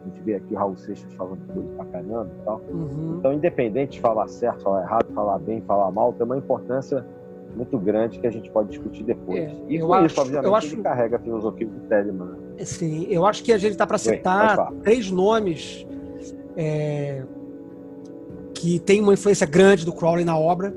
A 0.00 0.08
gente 0.08 0.22
vê 0.22 0.36
aqui 0.36 0.54
o 0.54 0.56
Raul 0.56 0.76
Seixas 0.76 1.12
falando 1.14 1.38
coisa 1.52 1.68
pra 1.76 1.84
caramba 1.86 2.30
e 2.40 2.44
tal. 2.44 2.60
Uhum. 2.70 3.16
Então, 3.18 3.32
independente 3.32 3.92
de 3.92 4.00
falar 4.00 4.26
certo, 4.28 4.62
falar 4.62 4.82
errado, 4.82 5.06
falar 5.14 5.38
bem, 5.38 5.60
falar 5.60 5.90
mal, 5.90 6.12
tem 6.14 6.24
uma 6.24 6.38
importância 6.38 7.04
muito 7.54 7.78
grande 7.78 8.18
que 8.18 8.26
a 8.26 8.30
gente 8.30 8.50
pode 8.50 8.70
discutir 8.70 9.02
depois. 9.04 9.38
É, 9.38 9.54
e 9.68 9.78
com 9.78 9.92
acho- 9.94 10.06
isso, 10.06 10.20
obviamente, 10.20 10.46
eu 10.46 10.54
acho- 10.54 10.74
ele 10.74 10.82
carrega 10.82 11.16
a 11.16 11.18
filosofia 11.18 11.66
do 11.66 11.80
Telemann. 11.88 12.26
né? 12.56 12.64
Sim, 12.64 13.06
eu 13.10 13.24
acho 13.26 13.42
que 13.42 13.52
a 13.52 13.58
gente 13.58 13.72
está 13.72 13.86
para 13.86 13.98
citar 13.98 14.56
falar. 14.56 14.72
três 14.82 15.10
nomes 15.10 15.86
é, 16.56 17.22
que 18.54 18.78
tem 18.78 19.00
uma 19.00 19.12
influência 19.14 19.46
grande 19.46 19.84
do 19.84 19.92
Crowley 19.92 20.24
na 20.24 20.38
obra, 20.38 20.74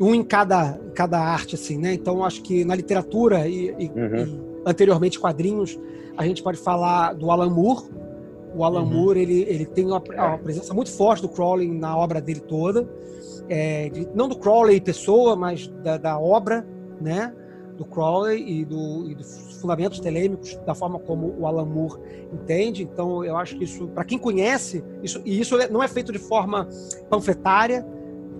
um 0.00 0.14
em 0.14 0.22
cada, 0.22 0.78
cada 0.94 1.18
arte, 1.18 1.54
assim, 1.56 1.76
né? 1.76 1.92
Então, 1.92 2.24
acho 2.24 2.42
que 2.42 2.64
na 2.64 2.74
literatura 2.74 3.48
e, 3.48 3.74
e- 3.78 3.90
Uhum. 3.94 4.16
e 4.16 4.40
anteriormente 4.66 5.18
quadrinhos, 5.18 5.78
a 6.16 6.24
gente 6.24 6.42
pode 6.42 6.58
falar 6.58 7.14
do 7.14 7.30
Alan 7.30 7.50
Moore. 7.50 7.82
O 8.54 8.64
Alan 8.64 8.82
Uhum. 8.82 8.86
Moore, 8.86 9.20
ele, 9.20 9.42
ele 9.48 9.66
tem 9.66 9.84
uma, 9.86 10.00
uma 10.16 10.38
presença 10.38 10.72
muito 10.72 10.90
forte 10.90 11.20
do 11.22 11.28
Crowley 11.28 11.68
na 11.68 11.96
obra 11.96 12.20
dele 12.20 12.40
toda. 12.40 12.88
É, 13.48 13.88
de- 13.88 14.08
não 14.14 14.28
do 14.28 14.36
Crowley 14.36 14.80
pessoa, 14.80 15.34
mas 15.34 15.68
da, 15.82 15.96
da 15.96 16.18
obra, 16.18 16.66
né? 17.00 17.34
Do 17.76 17.84
Crowley 17.84 18.60
e, 18.60 18.64
do, 18.64 19.08
e 19.08 19.14
dos 19.14 19.58
fundamentos 19.60 20.00
telêmicos, 20.00 20.56
da 20.66 20.74
forma 20.74 20.98
como 20.98 21.34
o 21.38 21.46
Alan 21.46 21.64
Moore 21.64 22.00
entende. 22.32 22.82
Então, 22.82 23.24
eu 23.24 23.36
acho 23.36 23.56
que 23.56 23.64
isso, 23.64 23.86
para 23.88 24.04
quem 24.04 24.18
conhece, 24.18 24.84
isso, 25.02 25.22
e 25.24 25.40
isso 25.40 25.56
não 25.70 25.82
é 25.82 25.88
feito 25.88 26.12
de 26.12 26.18
forma 26.18 26.68
panfletária, 27.08 27.86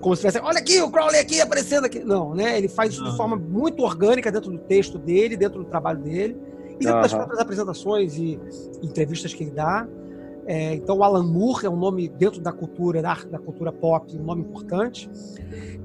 como 0.01 0.15
se 0.15 0.21
tivesse, 0.21 0.39
olha 0.39 0.59
aqui 0.59 0.81
o 0.81 0.89
Crowley 0.91 1.19
aqui 1.19 1.41
aparecendo 1.41 1.85
aqui. 1.85 1.99
Não, 1.99 2.33
né? 2.35 2.57
Ele 2.57 2.67
faz 2.67 2.93
isso 2.93 3.03
de 3.03 3.15
forma 3.17 3.35
muito 3.35 3.81
orgânica 3.83 4.31
dentro 4.31 4.51
do 4.51 4.59
texto 4.59 4.97
dele, 4.97 5.35
dentro 5.35 5.63
do 5.63 5.69
trabalho 5.69 5.99
dele, 5.99 6.37
e 6.79 6.85
dentro 6.85 7.01
das 7.01 7.11
Aham. 7.11 7.17
próprias 7.19 7.39
apresentações 7.41 8.17
e 8.17 8.39
entrevistas 8.81 9.33
que 9.33 9.43
ele 9.43 9.51
dá. 9.51 9.87
É, 10.51 10.73
então, 10.73 10.97
o 10.97 11.03
Alan 11.03 11.21
Moore 11.23 11.67
é 11.67 11.69
um 11.69 11.75
nome 11.75 12.09
dentro 12.09 12.41
da 12.41 12.51
cultura, 12.51 13.03
da, 13.03 13.13
da 13.29 13.37
cultura 13.37 13.71
pop, 13.71 14.17
um 14.17 14.23
nome 14.23 14.41
importante. 14.41 15.07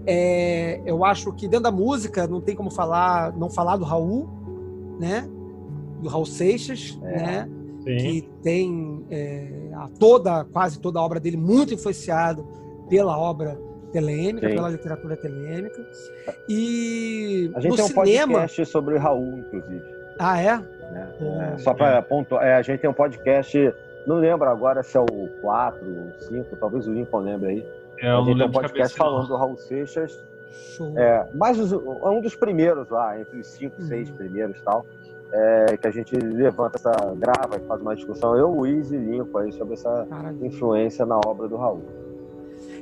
É, 0.06 0.80
eu 0.86 1.04
acho 1.04 1.32
que 1.34 1.46
dentro 1.46 1.64
da 1.64 1.70
música 1.70 2.26
não 2.26 2.40
tem 2.40 2.56
como 2.56 2.70
falar, 2.70 3.36
não 3.36 3.50
falar 3.50 3.76
do 3.76 3.84
Raul, 3.84 4.26
né? 4.98 5.28
Do 6.00 6.08
Raul 6.08 6.24
Seixas, 6.24 6.98
É. 7.04 7.16
né? 7.16 7.48
Sim. 7.84 7.96
que 7.98 8.28
tem 8.42 9.04
é, 9.10 9.68
a 9.74 9.90
toda, 10.00 10.42
quase 10.46 10.80
toda 10.80 10.98
a 10.98 11.02
obra 11.02 11.20
dele 11.20 11.36
muito 11.36 11.74
influenciado 11.74 12.48
pela 12.88 13.18
obra 13.18 13.60
telêmica, 13.92 14.48
Sim. 14.48 14.54
pela 14.54 14.70
literatura 14.70 15.14
telêmica. 15.18 15.86
E 16.48 17.50
A 17.54 17.60
gente 17.60 17.70
no 17.72 17.76
tem 17.76 17.84
um 17.84 17.88
cinema. 17.88 18.32
podcast 18.32 18.64
sobre 18.64 18.96
Raul, 18.96 19.38
inclusive. 19.40 19.82
Ah, 20.18 20.40
é? 20.40 20.56
Hum. 21.20 21.42
É, 21.42 21.58
só 21.58 21.74
para 21.74 22.00
pontuar, 22.00 22.42
é, 22.46 22.54
a 22.54 22.62
gente 22.62 22.80
tem 22.80 22.88
um 22.88 22.94
podcast, 22.94 23.74
não 24.06 24.16
lembro 24.16 24.48
agora 24.48 24.82
se 24.82 24.96
é 24.96 25.00
o 25.00 25.06
4, 25.40 25.84
o 25.86 26.12
5, 26.20 26.56
talvez 26.56 26.86
o 26.86 26.92
Lincoln 26.92 27.18
lembre 27.20 27.48
aí. 27.50 27.68
É, 28.00 28.06
a 28.08 28.10
eu 28.10 28.16
não 28.18 28.24
gente 28.26 28.38
tem 28.38 28.46
um 28.48 28.50
podcast 28.52 28.78
cabeça, 28.78 28.98
não. 28.98 29.10
falando 29.10 29.28
do 29.28 29.36
Raul 29.36 29.56
Seixas 29.56 30.18
Show. 30.76 30.92
É, 30.96 31.26
mas 31.34 31.58
os- 31.58 31.72
é 31.72 32.08
um 32.08 32.20
dos 32.20 32.34
primeiros 32.36 32.88
lá, 32.90 33.18
entre 33.20 33.38
os 33.40 33.46
cinco, 33.46 33.80
Uhum. 33.80 33.88
seis 33.88 34.10
primeiros 34.10 34.56
e 34.58 34.62
tal, 34.62 34.84
é, 35.32 35.76
que 35.76 35.86
a 35.86 35.90
gente 35.90 36.14
levanta 36.16 36.76
essa, 36.78 36.92
grava 37.16 37.56
e 37.56 37.60
faz 37.66 37.80
uma 37.80 37.94
discussão, 37.96 38.36
eu, 38.36 38.50
Luiz 38.50 38.90
e 38.92 38.96
Lincoln 38.96 39.38
aí, 39.38 39.52
sobre 39.52 39.74
essa 39.74 40.06
Caralho. 40.08 40.44
influência 40.46 41.04
na 41.06 41.18
obra 41.26 41.48
do 41.48 41.56
Raul. 41.56 41.82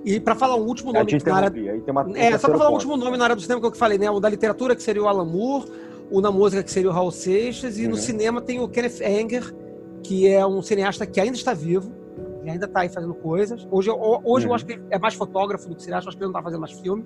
E 0.05 0.19
para 0.19 0.35
falar 0.35 0.57
um 0.57 0.67
último 0.67 0.93
nome 0.93 1.05
na 1.13 1.37
área 1.37 1.47
interrompi, 1.49 1.69
aí 1.71 1.81
tem 1.81 1.93
uma 1.93 2.05
um 2.05 2.17
É, 2.17 2.37
só 2.37 2.49
pra 2.49 2.59
falar 2.59 2.71
o 2.71 2.73
ponto. 2.73 2.87
último 2.89 2.97
nome 2.97 3.17
na 3.17 3.25
área 3.25 3.37
do 3.37 3.43
cinema 3.43 3.61
que 3.61 3.67
eu 3.69 3.73
falei, 3.73 3.99
né? 3.99 4.11
O 4.11 4.19
da 4.19 4.29
literatura, 4.29 4.75
que 4.75 4.83
seria 4.83 5.03
o 5.03 5.07
Alan 5.07 5.25
Moore, 5.25 5.67
o 6.11 6.21
na 6.21 6.31
música, 6.31 6.63
que 6.63 6.71
seria 6.71 6.91
o 6.91 6.93
Raul 6.93 7.11
Seixas, 7.13 7.79
e 7.79 7.85
no 7.87 7.91
Uhum. 7.95 7.97
cinema 8.01 8.41
tem 8.41 8.59
o 8.61 8.69
Kenneth 8.69 9.01
Anger, 9.01 9.55
que 10.03 10.29
é 10.29 10.45
um 10.47 10.61
cineasta 10.63 11.07
que 11.07 11.21
ainda 11.21 11.37
está 11.37 11.55
vivo, 11.55 11.93
ele 12.41 12.51
ainda 12.51 12.67
está 12.67 12.81
aí 12.81 12.89
fazendo 12.89 13.15
coisas. 13.15 13.67
Hoje, 13.71 13.89
eu- 13.89 14.21
hoje 14.25 14.47
eu 14.47 14.51
Uhum. 14.51 14.55
acho 14.57 14.67
que 14.67 14.73
ele 14.73 14.83
é 14.91 14.99
mais 14.99 15.15
fotógrafo 15.15 15.69
do 15.69 15.77
que 15.77 15.83
cineasta, 15.83 16.09
acho 16.11 16.17
que 16.19 16.23
ele 16.25 16.33
não 16.33 16.39
está 16.39 16.43
fazendo 16.43 16.61
mais 16.61 16.73
filme. 16.73 17.05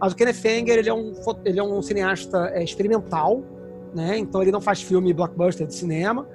Mas 0.00 0.12
o 0.12 0.16
Kenneth 0.16 0.44
Anger, 0.44 0.78
ele 0.78 0.88
é 0.88 0.94
um, 0.94 1.12
ele 1.44 1.58
é 1.60 1.62
um 1.62 1.80
cineasta 1.80 2.50
é, 2.52 2.64
experimental, 2.64 3.42
né? 3.94 4.18
Então 4.18 4.42
ele 4.42 4.50
não 4.50 4.60
faz 4.60 4.82
filme 4.82 5.12
blockbuster 5.12 5.66
de 5.66 5.74
cinema, 5.74 6.26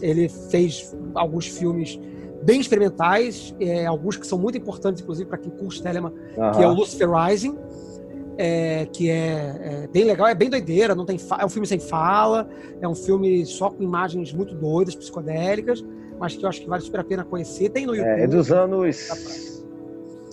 ele 0.00 0.28
fez 0.28 0.94
alguns 1.14 1.46
filmes 1.48 1.98
bem 2.42 2.60
experimentais, 2.60 3.52
é, 3.58 3.84
alguns 3.84 4.16
que 4.16 4.26
são 4.26 4.38
muito 4.38 4.56
importantes, 4.56 5.02
inclusive, 5.02 5.28
para 5.28 5.38
quem 5.38 5.50
curte 5.50 5.82
Telemann, 5.82 6.12
que 6.54 6.62
é 6.62 6.68
o. 6.68 6.72
Lucifer 6.72 7.10
Rising, 7.10 7.58
é, 8.38 8.86
que 8.92 9.10
é, 9.10 9.82
é 9.84 9.88
bem 9.92 10.04
legal, 10.04 10.28
é 10.28 10.34
bem 10.34 10.48
doideira, 10.48 10.94
não 10.94 11.04
tem 11.04 11.18
é 11.38 11.44
um 11.44 11.48
filme 11.48 11.66
sem 11.66 11.80
fala, 11.80 12.48
é 12.80 12.86
um 12.88 12.94
filme 12.94 13.44
só 13.44 13.68
com 13.68 13.82
imagens 13.82 14.32
muito 14.32 14.54
doidas, 14.54 14.94
psicodélicas, 14.94 15.84
mas 16.20 16.36
que 16.36 16.44
eu 16.44 16.48
acho 16.48 16.60
que 16.60 16.68
vale 16.68 16.82
super 16.82 17.00
a 17.00 17.04
pena 17.04 17.24
conhecer. 17.24 17.68
Tem 17.70 17.84
no 17.84 17.94
YouTube. 17.94 18.20
É, 18.20 18.22
é 18.22 18.26
dos 18.28 18.52
anos. 18.52 19.58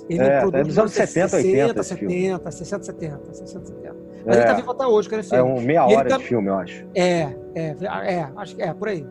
Ele 0.07 0.21
é, 0.21 0.39
produz 0.39 0.61
é 0.61 0.63
dos 0.63 0.77
anos 0.77 0.91
70, 0.91 1.35
80 1.37 1.79
esse 1.81 1.89
70, 1.89 2.43
70, 2.43 2.51
60, 2.51 2.83
70, 2.83 3.33
60, 3.33 3.65
70. 3.65 3.95
Mas 4.23 4.35
ele 4.35 4.45
É. 4.45 4.47
tá 4.47 4.53
vivo 4.53 4.71
até 4.71 4.85
hoje, 4.85 5.07
o 5.07 5.11
cara 5.11 5.23
é 5.31 5.35
É 5.35 5.43
um 5.43 5.59
meia 5.61 5.85
ele 5.85 5.95
hora 5.95 6.09
tam- 6.09 6.17
de 6.19 6.23
filme, 6.25 6.47
eu 6.47 6.55
acho. 6.55 6.85
É, 6.93 7.35
é, 7.55 7.75
é, 8.05 8.27
acho 8.37 8.55
que 8.55 8.61
é, 8.61 8.71
por 8.73 8.87
aí. 8.87 9.05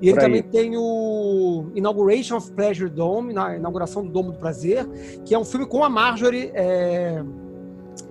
E 0.00 0.08
ele 0.10 0.20
também 0.20 0.42
tem 0.42 0.76
o 0.76 1.70
Inauguration 1.74 2.36
of 2.36 2.52
Pleasure 2.52 2.90
Dome, 2.90 3.32
na 3.32 3.56
inauguração 3.56 4.04
do 4.04 4.10
Domo 4.10 4.30
do 4.32 4.38
Prazer, 4.38 4.86
que 5.24 5.34
é 5.34 5.38
um 5.38 5.44
filme 5.44 5.66
com 5.66 5.82
a 5.82 5.88
Marjorie, 5.88 6.50
é, 6.54 7.22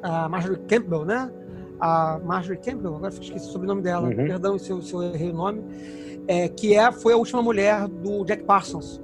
a 0.02 0.28
Marjorie 0.30 0.60
Campbell, 0.68 1.06
né? 1.06 1.32
A 1.80 2.20
Marjorie 2.24 2.58
Campbell, 2.60 2.96
agora 2.96 3.12
esqueci 3.14 3.34
o 3.48 3.52
sobrenome 3.52 3.82
dela, 3.82 4.08
Uhum. 4.08 4.16
perdão 4.16 4.58
se 4.58 4.72
eu, 4.72 4.82
se 4.82 4.94
eu 4.94 5.04
errei 5.04 5.30
o 5.32 5.34
nome, 5.34 5.62
é, 6.28 6.48
que 6.48 6.74
é, 6.76 6.92
foi 6.92 7.14
a 7.14 7.18
última 7.18 7.42
mulher 7.42 7.88
do 7.88 8.24
Jack 8.26 8.44
Parsons, 8.44 9.02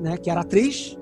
né? 0.00 0.16
Que 0.16 0.30
era 0.30 0.40
atriz. 0.40 0.98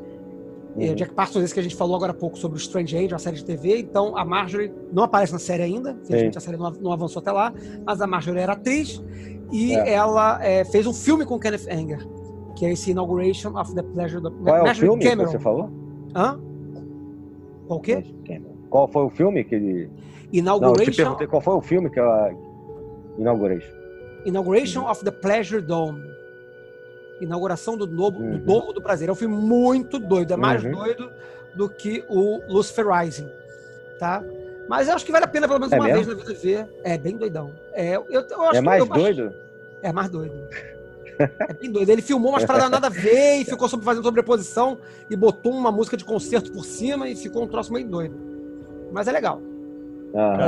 Uhum. 0.77 0.95
Jack 0.95 1.15
Parsons, 1.15 1.43
esse 1.43 1.55
que 1.55 1.61
a 1.61 1.63
gente 1.63 1.75
falou 1.75 1.97
agora 1.97 2.13
há 2.13 2.15
pouco 2.15 2.37
sobre 2.39 2.59
o 2.59 2.61
Strange 2.61 2.95
Age, 2.99 3.15
a 3.15 3.19
série 3.19 3.37
de 3.37 3.45
TV. 3.47 3.79
Então, 3.79 4.15
a 4.15 4.27
Marjorie 4.27 4.71
não 4.93 5.05
aparece 5.05 5.33
na 5.33 5.39
série 5.39 5.63
ainda. 5.63 5.97
Infelizmente, 6.03 6.37
a 6.37 6.41
série 6.43 6.59
não, 6.59 6.71
não 6.73 6.93
avançou 6.93 7.21
até 7.21 7.33
lá. 7.33 7.51
Mas 7.87 7.99
a 8.03 8.07
Marjorie 8.07 8.41
era 8.43 8.53
atriz. 8.53 9.03
E 9.51 9.73
É. 9.75 9.95
ela 9.95 10.39
é, 10.45 10.67
fez 10.67 10.87
um 10.87 10.93
filme 10.93 11.25
com 11.25 11.39
Kenneth 11.41 11.67
Anger, 11.71 12.07
que 12.55 12.67
é 12.67 12.73
esse 12.73 12.91
Inauguration 12.91 13.59
of 13.59 13.75
the 13.75 13.83
Pleasure 13.83 14.21
do 14.21 14.31
Qual 14.31 14.55
é 14.57 14.61
o 14.61 14.65
Marjorie 14.67 14.89
filme 14.91 15.03
que 15.03 15.09
Cameron. 15.09 15.31
você 15.31 15.39
falou? 15.39 15.71
Hã? 16.15 16.39
Qual 17.67 17.79
o 17.79 17.83
quê? 17.83 18.05
Qual 18.77 18.89
foi 18.89 19.05
o 19.05 19.09
filme 19.11 19.43
que 19.43 19.55
ele. 19.55 19.87
Não, 19.87 19.89
eu 19.89 20.31
te 20.31 20.39
Inauguration, 20.39 20.97
perguntei 20.97 21.27
qual 21.27 21.41
foi 21.41 21.55
o 21.55 21.63
filme 21.63 21.89
que 21.89 21.99
ela 21.99 22.31
inaugurei. 23.17 23.63
Inauguration 24.27 24.87
of 24.87 25.03
the 25.03 25.11
Pleasure 25.11 25.63
Dome. 25.63 26.03
Inauguração 27.19 27.75
do, 27.79 27.87
novo, 27.87 28.19
do 28.19 28.25
Uhum. 28.25 28.39
Domo 28.41 28.73
do 28.75 28.83
Prazer. 28.83 29.09
É 29.09 29.13
um 29.13 29.15
filme 29.15 29.35
muito 29.35 29.99
doido. 29.99 30.35
É 30.35 30.37
mais 30.37 30.63
Uhum. 30.63 30.73
doido 30.73 31.11
do 31.55 31.71
que 31.71 32.05
o 32.07 32.43
Lucifer 32.53 32.87
Rising. 32.87 33.31
Tá? 33.99 34.23
Mas 34.69 34.89
eu 34.89 34.95
acho 34.95 35.07
que 35.07 35.13
vale 35.13 35.25
a 35.25 35.29
pena 35.29 35.49
pelo 35.49 35.59
menos 35.59 35.73
É 35.73 35.77
uma 35.77 35.87
mesmo? 35.87 36.05
vez 36.05 36.19
na 36.19 36.23
vida 36.23 36.39
ver. 36.39 36.69
É 36.85 36.99
bem 36.99 37.17
doidão. 37.17 37.53
É, 37.73 37.97
eu, 37.97 38.05
eu 38.11 38.43
acho 38.43 38.57
É 38.57 38.61
mais 38.61 38.81
eu 38.81 38.87
doido? 38.95 39.33
É 39.83 39.91
mais 39.91 40.11
doido. 40.11 40.35
É 41.19 41.53
bem 41.55 41.71
doido. 41.73 41.89
Ele 41.89 42.03
filmou 42.03 42.33
umas 42.33 42.45
paradas 42.45 42.69
nada 42.69 42.89
a 42.89 42.91
ver 42.91 43.37
e 43.37 43.45
ficou 43.47 43.69
sobre, 43.71 43.87
fazendo 43.87 44.05
sobreposição 44.05 44.77
e 45.09 45.17
botou 45.17 45.53
uma 45.55 45.73
música 45.73 45.97
de 45.97 46.05
concerto 46.05 46.53
por 46.53 46.67
cima 46.67 47.09
e 47.09 47.17
ficou 47.17 47.43
um 47.43 47.49
troço 47.49 47.73
meio 47.73 47.89
doido. 47.89 48.36
Mas 48.93 49.09
é 49.09 49.13
legal. 49.13 49.41
Caraca, 50.13 50.45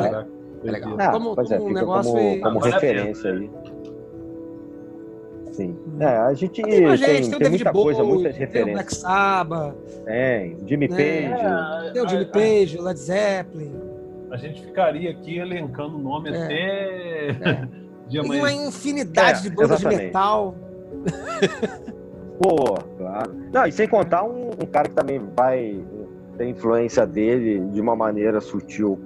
É 0.65 0.71
legal. 0.71 0.91
doideira. 0.91 1.05
Ah, 1.11 1.13
Como- 1.13 1.35
pois 1.35 1.51
é, 1.51 1.57
um 1.61 1.69
fica 1.69 1.81
negócio 1.81 2.13
como, 2.13 2.23
e- 2.35 2.41
como 2.41 2.61
Vale 2.61 2.73
a 2.73 2.75
referência 2.75 3.33
aí. 3.33 3.51
Sim. 5.53 5.77
Hum. 5.89 5.97
É, 6.03 6.17
a 6.19 6.33
gente 6.35 6.63
Tem 6.63 6.71
tem, 6.71 6.97
gente, 6.97 7.31
tem 7.31 7.39
tem 7.41 7.51
muita 7.51 7.73
coisa, 7.73 8.05
muitas 8.05 8.37
tem 8.37 8.45
o 8.47 8.49
Black 8.49 8.59
referências. 8.59 8.99
Sabbath, 9.01 9.75
Tem, 10.05 10.57
Jimmy 10.67 10.89
né? 10.89 10.97
Page. 10.97 11.87
É, 11.89 11.91
tem 11.93 12.03
o 12.03 12.09
Jimmy 12.09 12.23
a- 12.25 12.29
Page, 12.29 12.79
o 12.79 12.83
Led 12.83 12.99
Zeppelin. 13.01 13.73
A, 14.31 14.37
gente 14.37 14.61
ficaria 14.63 15.11
aqui 15.11 15.39
elencando 15.39 15.97
o 15.97 15.99
nome 16.01 16.31
É. 16.31 16.45
até 16.45 16.55
É. 17.51 17.69
Tem 18.09 18.21
uma 18.23 18.53
infinidade 18.53 19.41
É, 19.41 19.51
de 19.51 19.51
bandas 19.57 19.81
de 19.81 19.87
exatamente. 19.87 20.05
metal. 20.07 20.55
Pô, 22.41 22.75
claro. 22.97 23.35
Não, 23.53 23.67
e 23.67 23.73
sem 23.73 23.89
contar 23.89 24.23
um, 24.25 24.51
um 24.51 24.67
cara 24.67 24.89
que 24.89 24.95
também 24.95 25.21
vai 25.37 25.79
ter 26.39 26.49
influência 26.49 27.07
dele 27.07 27.61
de 27.71 27.81
uma 27.81 27.97
maneira 27.97 28.41
sutil 28.41 28.99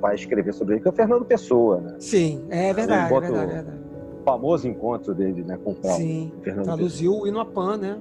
vai 0.00 0.14
escrever 0.14 0.52
sobre 0.52 0.74
ele, 0.74 0.82
que 0.82 0.88
é 0.88 0.90
o 0.90 0.94
Fernando 0.94 1.24
Pessoa, 1.24 1.80
né? 1.80 1.96
Sim, 1.98 2.44
é 2.50 2.72
verdade, 2.72 3.12
é 3.12 3.20
verdade, 3.20 3.50
é 3.50 3.54
verdade. 3.54 3.78
O 4.20 4.24
famoso 4.24 4.68
encontro 4.68 5.14
dele, 5.14 5.42
né, 5.42 5.58
com 5.64 5.72
o 5.72 5.74
Paulo. 5.74 5.96
Sim, 5.96 6.32
Fernando 6.42 6.64
traduziu 6.64 7.12
o 7.14 7.26
Inapan, 7.26 7.78
né? 7.78 7.98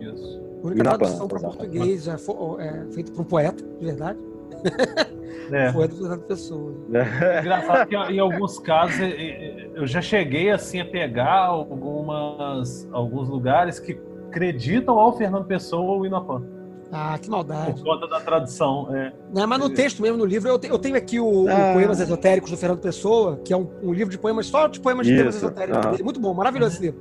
Isso. 0.00 0.40
A 0.62 0.66
única 0.66 0.80
Inapan, 0.80 0.98
tradução 0.98 1.28
para 1.28 1.40
português 1.40 2.06
é, 2.06 2.12
é 2.12 2.92
feita 2.92 3.12
por 3.12 3.22
um 3.22 3.24
poeta, 3.24 3.64
de 3.64 3.84
verdade. 3.84 4.18
É. 5.50 5.72
Poeta 5.72 5.94
do 5.94 6.00
Fernando 6.02 6.22
Pessoa. 6.24 6.74
É 6.92 7.40
engraçado 7.40 7.88
que 7.88 7.96
em 7.96 8.18
alguns 8.18 8.58
casos 8.58 9.00
eh, 9.00 9.06
eh, 9.08 9.70
eu 9.74 9.86
já 9.86 10.02
cheguei 10.02 10.50
assim 10.50 10.80
a 10.80 10.84
pegar 10.84 11.46
algumas, 11.46 12.86
alguns 12.92 13.28
lugares 13.30 13.78
que 13.78 13.98
acreditam 14.28 14.98
ao 14.98 15.16
Fernando 15.16 15.46
Pessoa 15.46 15.92
ou 15.92 16.04
Inapan, 16.04 16.42
Ah, 16.90 17.18
que 17.20 17.28
maldade. 17.28 17.82
por 17.82 17.84
conta 17.84 18.06
da 18.08 18.18
tradução. 18.20 18.88
É. 18.96 19.12
Né, 19.34 19.44
mas 19.46 19.58
no 19.58 19.68
texto 19.68 20.00
mesmo, 20.00 20.16
no 20.16 20.24
livro, 20.24 20.48
eu, 20.48 20.58
te- 20.58 20.68
eu 20.68 20.78
tenho 20.78 20.96
aqui 20.96 21.20
o, 21.20 21.44
o 21.44 21.48
Ah. 21.48 21.72
Poemas 21.74 22.00
Esotéricos 22.00 22.50
do 22.50 22.56
Fernando 22.56 22.80
Pessoa, 22.80 23.38
que 23.44 23.52
é 23.52 23.56
um, 23.56 23.68
um 23.82 23.92
livro 23.92 24.10
de 24.10 24.18
poemas, 24.18 24.46
só 24.46 24.66
de 24.68 24.80
poemas 24.80 25.06
de 25.06 25.14
temas 25.16 25.36
esotéricos 25.36 25.78
ah. 25.84 26.02
Muito 26.02 26.18
bom, 26.18 26.32
maravilhoso 26.32 26.74
esse 26.76 26.82
livro. 26.82 27.00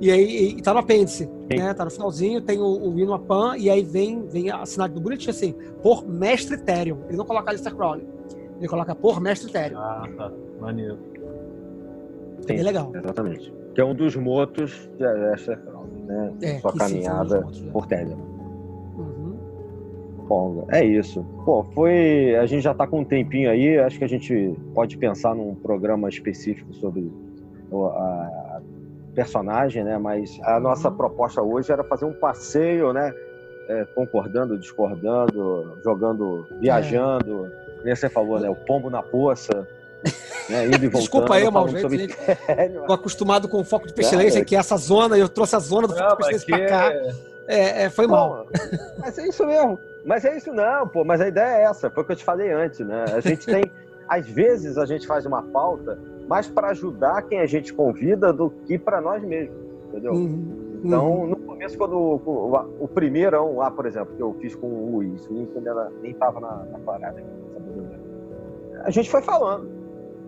E 0.00 0.10
aí 0.10 0.24
e, 0.24 0.58
e 0.58 0.62
tá 0.62 0.72
no 0.72 0.80
apêndice, 0.80 1.28
né? 1.50 1.72
Tá 1.74 1.84
no 1.84 1.90
finalzinho, 1.90 2.40
tem 2.40 2.58
o, 2.58 2.64
o 2.90 2.98
hino 2.98 3.12
a 3.14 3.18
Pan, 3.18 3.56
e 3.58 3.68
aí 3.68 3.82
vem, 3.82 4.26
vem 4.26 4.50
assinado 4.50 4.94
do 4.94 5.00
bonitinho 5.00 5.30
assim, 5.30 5.54
por 5.82 6.06
Mestre 6.08 6.56
Therion. 6.58 6.98
Ele 7.08 7.16
não 7.18 7.24
coloca 7.24 7.50
Alistair 7.50 7.74
Crowley. 7.74 8.06
Ele 8.58 8.68
coloca 8.68 8.94
por 8.94 9.20
Mestre 9.20 9.52
Therion. 9.52 9.78
Ah, 9.78 10.08
tá. 10.16 10.32
Maneiro. 10.60 10.98
É 12.42 12.46
bem 12.46 12.62
legal. 12.62 12.90
Exatamente. 12.94 13.52
Que 13.74 13.80
é 13.80 13.84
um 13.84 13.94
dos 13.94 14.16
motos 14.16 14.88
de 14.96 15.04
Aleister 15.04 15.58
Crowley, 15.60 16.02
né? 16.06 16.32
É, 16.42 16.58
Sua 16.60 16.72
sim, 16.72 16.78
caminhada 16.78 17.40
motos, 17.42 17.60
né? 17.60 17.70
por 17.72 17.86
Telemann. 17.86 18.35
Bom, 20.26 20.66
é 20.70 20.84
isso. 20.84 21.24
Pô, 21.44 21.62
foi. 21.74 22.34
A 22.36 22.46
gente 22.46 22.62
já 22.62 22.74
tá 22.74 22.86
com 22.86 23.00
um 23.00 23.04
tempinho 23.04 23.48
aí. 23.50 23.78
Acho 23.78 23.98
que 23.98 24.04
a 24.04 24.08
gente 24.08 24.54
pode 24.74 24.96
pensar 24.98 25.34
num 25.34 25.54
programa 25.54 26.08
específico 26.08 26.74
sobre 26.74 27.10
a 27.72 28.60
personagem, 29.14 29.84
né? 29.84 29.96
Mas 29.98 30.38
a 30.42 30.58
nossa 30.58 30.88
Uhum. 30.88 30.96
proposta 30.96 31.40
hoje 31.42 31.70
era 31.72 31.84
fazer 31.84 32.04
um 32.04 32.12
passeio, 32.12 32.92
né? 32.92 33.12
É, 33.68 33.84
concordando, 33.94 34.58
discordando, 34.58 35.78
jogando, 35.84 36.46
viajando. 36.60 37.50
Nem 37.84 37.94
você 37.94 38.08
falou, 38.08 38.38
né? 38.40 38.48
O 38.50 38.56
pombo 38.56 38.90
na 38.90 39.02
poça. 39.02 39.66
Né? 40.48 40.66
Indo 40.66 40.76
e 40.76 40.78
voltando. 40.78 41.00
Desculpa 41.00 41.34
aí, 41.34 41.50
mal 41.50 41.66
jeito, 41.66 41.80
sobre. 41.82 42.06
Tô 42.86 42.92
acostumado 42.92 43.48
com 43.48 43.58
o 43.58 43.64
foco 43.64 43.84
de 43.88 43.92
pestilência, 43.92 44.38
É. 44.38 44.44
que 44.44 44.54
é 44.54 44.58
essa 44.60 44.76
zona, 44.76 45.16
e 45.18 45.20
eu 45.20 45.28
trouxe 45.28 45.56
a 45.56 45.58
zona 45.58 45.88
do 45.88 45.96
foco 45.96 46.22
de 46.22 46.28
pestilência 46.28 46.46
que 46.46 46.52
pra 46.52 46.68
cá. 46.68 47.16
É, 47.48 47.82
é, 47.82 47.90
foi 47.90 48.06
mal. 48.06 48.46
Pô, 48.46 48.58
mas 49.00 49.18
é 49.18 49.26
isso 49.26 49.44
mesmo. 49.44 49.76
Mas 50.06 50.24
é 50.24 50.36
isso 50.36 50.52
não, 50.52 50.86
pô. 50.88 51.04
Mas 51.04 51.20
a 51.20 51.28
ideia 51.28 51.58
é 51.58 51.62
essa. 51.64 51.90
Foi 51.90 52.02
o 52.02 52.06
que 52.06 52.12
eu 52.12 52.16
te 52.16 52.24
falei 52.24 52.50
antes, 52.52 52.80
né? 52.80 53.04
A 53.14 53.20
gente 53.20 53.44
tem, 53.44 53.64
às 54.08 54.26
vezes, 54.28 54.78
a 54.78 54.86
gente 54.86 55.06
faz 55.06 55.26
uma 55.26 55.42
pauta 55.42 55.98
mais 56.28 56.48
para 56.48 56.68
ajudar 56.70 57.22
quem 57.22 57.40
a 57.40 57.46
gente 57.46 57.74
convida 57.74 58.32
do 58.32 58.50
que 58.50 58.78
para 58.78 59.00
nós 59.00 59.22
mesmos, 59.22 59.56
entendeu? 59.88 60.12
Uhum. 60.12 60.80
Então, 60.84 61.26
no 61.26 61.36
começo, 61.36 61.76
quando 61.76 61.96
o, 61.96 62.16
o, 62.24 62.84
o 62.84 62.88
primeirão 62.88 63.56
lá, 63.56 63.70
por 63.70 63.86
exemplo, 63.86 64.14
que 64.14 64.22
eu 64.22 64.32
fiz 64.40 64.54
com 64.54 64.66
o 64.66 64.90
Luiz, 64.92 65.26
o 65.28 65.32
Luiz 65.32 65.56
ainda 65.56 65.70
era- 65.70 65.90
nem 66.02 66.12
tava 66.14 66.38
na, 66.40 66.64
na 66.70 66.78
parada 66.80 67.18
aqui, 67.18 67.28
sabe? 67.52 68.06
a 68.84 68.90
gente 68.90 69.10
foi 69.10 69.22
falando. 69.22 69.64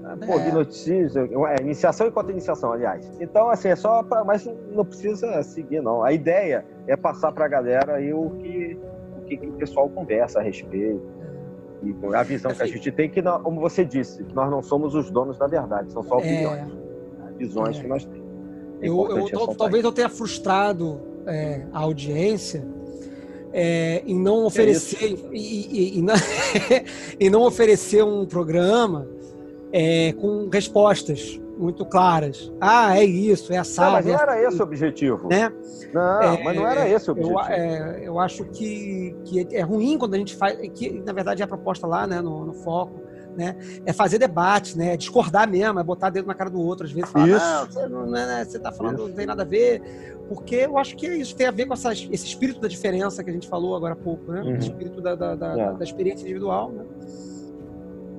né? 0.03 0.17
Pô, 0.27 0.39
É. 0.39 0.51
notícias, 0.53 1.15
é, 1.17 1.29
iniciação 1.61 2.07
e 2.07 2.11
contra-iniciação, 2.11 2.73
aliás. 2.73 3.09
Então, 3.21 3.51
assim, 3.51 3.69
é 3.69 3.77
só 3.77 4.03
pra, 4.03 4.25
mas 4.25 4.45
não 4.73 4.85
precisa 4.85 5.43
seguir, 5.43 5.81
não. 5.83 6.03
A 6.03 6.13
ideia 6.13 6.65
é 6.87 6.97
passar 6.97 7.31
pra 7.33 7.47
galera 7.47 7.97
aí 7.97 8.13
o 8.13 8.31
que, 8.31 8.79
que, 9.29 9.37
que 9.37 9.47
o 9.47 9.53
pessoal 9.53 9.89
conversa 9.89 10.39
a 10.41 10.43
respeito. 10.43 11.01
E 11.83 11.95
a 12.15 12.23
visão 12.25 12.53
que 12.53 12.63
a 12.63 12.67
gente 12.67 12.91
tem, 12.91 13.09
que, 13.09 13.23
não- 13.23 13.41
como 13.41 13.61
você 13.61 13.85
disse, 13.85 14.25
nós 14.35 14.51
não 14.51 14.61
somos 14.63 14.95
os 14.97 15.11
donos 15.11 15.39
da 15.39 15.47
verdade, 15.47 15.93
são 15.93 16.03
só 16.03 16.17
opiniões, 16.19 16.61
É, 16.67 17.33
visões 17.39 17.79
É. 17.79 17.81
que 17.83 17.87
nós 17.87 18.05
temos. 18.05 18.27
É 18.81 18.89
eu, 18.89 19.29
eu- 19.29 19.55
talvez 19.57 19.85
eu 19.85 19.93
tenha 19.93 20.09
frustrado 20.09 21.01
é, 21.27 21.67
a 21.73 21.81
audiência 21.81 22.67
é, 23.53 24.03
em 24.07 24.19
não 24.19 24.45
oferecer 24.47 25.17
e, 25.33 25.37
e- 25.37 25.99
e 25.99 26.03
não, 26.03 26.15
em 27.21 27.31
não 27.31 27.43
oferecer 27.43 28.03
um 28.05 28.25
programa 28.27 29.07
é, 29.73 30.13
com 30.15 30.49
respostas 30.53 31.41
muito 31.59 31.85
claras. 31.85 32.53
Ah, 32.61 32.97
é 32.97 33.05
isso, 33.05 33.53
é 33.53 33.57
Não, 33.57 33.63
assado. 33.63 33.93
mas 33.93 34.07
não 34.07 34.13
é 34.15 34.23
era 34.23 34.43
esse 34.43 34.61
o 34.61 34.63
objetivo. 34.63 35.29
né? 35.29 35.53
Não, 35.93 36.23
É, 36.23 36.45
mas 36.45 36.57
não 36.57 36.67
era 36.67 36.89
esse 36.89 37.11
o 37.11 37.19
Eu, 37.19 37.33
objetivo. 37.35 37.53
é, 37.53 38.01
eu 38.05 38.19
acho 38.21 38.45
que, 38.45 39.15
que 39.25 39.49
é 39.55 39.63
ruim 39.63 39.99
quando 39.99 40.15
a 40.15 40.19
gente 40.19 40.37
faz, 40.37 40.57
que 40.75 41.01
na 41.05 41.13
verdade 41.13 41.43
é 41.43 41.45
a 41.45 41.49
proposta 41.49 41.87
lá, 41.87 42.07
né, 42.07 42.21
no, 42.21 42.45
no 42.47 42.53
foco, 42.55 43.01
né, 43.37 43.57
é 43.87 43.93
fazer 43.93 44.19
debate, 44.19 44.77
né, 44.77 44.95
é 44.95 44.97
discordar 44.97 45.49
mesmo, 45.49 45.79
é 45.79 45.83
botar 45.85 46.11
dedo 46.11 46.27
na 46.27 46.35
cara 46.35 46.51
do 46.51 46.61
outro, 46.61 46.87
às 46.87 46.93
vezes 46.93 47.11
falar, 47.11 47.29
Isso. 47.29 47.39
não, 47.39 47.67
você, 47.67 47.89
não, 47.89 48.07
né, 48.11 48.45
você 48.45 48.59
tá 48.59 48.73
falando, 48.73 48.99
Isso. 48.99 49.09
não 49.09 49.15
tem 49.15 49.27
nada 49.27 49.43
a 49.43 49.47
ver, 49.47 49.81
porque 50.29 50.57
eu 50.57 50.77
acho 50.77 50.97
que 50.97 51.07
é 51.07 51.17
isso, 51.17 51.35
tem 51.37 51.47
a 51.47 51.51
ver 51.53 51.67
com 51.67 51.73
essa, 51.75 51.93
esse 51.93 52.27
espírito 52.27 52.61
da 52.61 52.69
diferença 52.69 53.23
que 53.23 53.31
a 53.31 53.33
gente 53.33 53.49
falou 53.49 53.77
agora 53.77 53.93
há 53.95 53.97
pouco, 53.97 54.31
né, 54.33 54.43
Uhum. 54.43 54.55
o 54.55 54.57
espírito 54.59 55.01
da, 55.01 55.15
da, 55.15 55.35
da, 55.37 55.59
É. 55.59 55.73
da 55.75 55.85
experiência 55.85 56.25
individual, 56.25 56.71
né. 56.73 56.85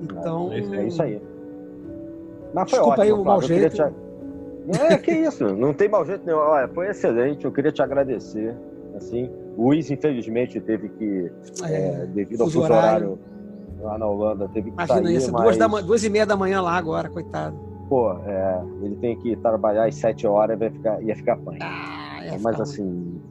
Então, 0.02 0.52
É 0.54 0.60
isso 0.60 0.74
É 0.76 0.88
isso 0.88 1.04
aí. 1.04 1.22
Mas 2.54 2.70
foi 2.70 2.80
Desculpa 2.80 3.04
aí 3.04 3.12
ótimo, 3.12 3.22
o 3.22 3.26
mau 3.26 3.42
jeito. 3.42 3.76
te- 3.76 3.94
é 4.82 4.98
que 4.98 5.12
isso, 5.12 5.56
não 5.56 5.74
tem 5.74 5.88
mau 5.90 6.06
jeito 6.06 6.26
nenhum. 6.26 6.38
Olha, 6.40 6.68
foi 6.68 6.90
excelente, 6.90 7.46
eu 7.46 7.52
queria 7.52 7.72
te 7.72 7.82
agradecer. 7.82 8.56
Assim, 8.96 9.30
o 9.58 9.68
Luiz, 9.68 9.90
infelizmente, 9.90 10.60
teve 10.60 10.90
que, 10.90 11.32
é, 11.64 12.02
é, 12.02 12.06
devido 12.08 12.42
ao 12.42 12.48
fuso 12.48 12.62
horário. 12.62 13.12
horário 13.12 13.20
lá 13.82 13.98
na 13.98 14.06
Holanda, 14.08 14.48
teve 14.50 14.70
que 14.72 14.76
imagina 14.76 15.04
sair, 15.04 15.16
isso, 15.16 15.32
mas, 15.32 15.44
duas, 15.44 15.58
da, 15.58 15.68
duas 15.68 16.04
e 16.04 16.10
meia 16.10 16.26
da 16.26 16.36
manhã 16.36 16.62
lá 16.62 16.74
agora, 16.76 17.08
coitado. 17.10 17.56
pô, 17.88 18.12
é, 18.26 18.62
ele 18.84 18.96
tem 18.98 19.16
que 19.18 19.36
trabalhar 19.38 19.86
às 19.86 19.96
sete 19.96 20.28
horas 20.28 20.56
e 20.58 20.60
vai 20.60 20.70
ficar, 20.70 21.02
ia 21.02 21.16
ficar 21.16 21.38
punk. 21.38 21.58
Ah, 21.62 22.20
ia 22.26 22.32
mas 22.32 22.40
ficar 22.40 22.52
ruim. 22.52 22.62
assim, 22.62 23.22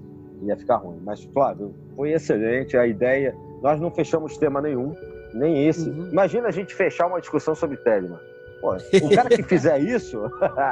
ia 0.45 0.57
ficar 0.57 0.77
ruim. 0.77 0.97
Mas, 1.05 1.23
Flávio, 1.25 1.75
foi 1.95 2.13
excelente 2.13 2.77
a 2.77 2.87
ideia. 2.87 3.35
Nós 3.63 3.79
não 3.81 3.91
fechamos 3.91 4.39
tema 4.39 4.61
nenhum, 4.63 4.95
Nem 5.35 5.67
esse. 5.69 5.89
Uhum. 5.91 6.09
Imagina 6.11 6.49
a 6.49 6.51
gente 6.51 6.75
fechar 6.75 7.07
uma 7.07 7.21
discussão 7.21 7.55
sobre 7.55 7.77
Telemann. 7.77 8.19
Pô, 8.61 8.75
o 8.75 9.15
cara 9.15 9.29
que 9.29 9.43
fizer 9.43 9.79
isso, 9.79 10.31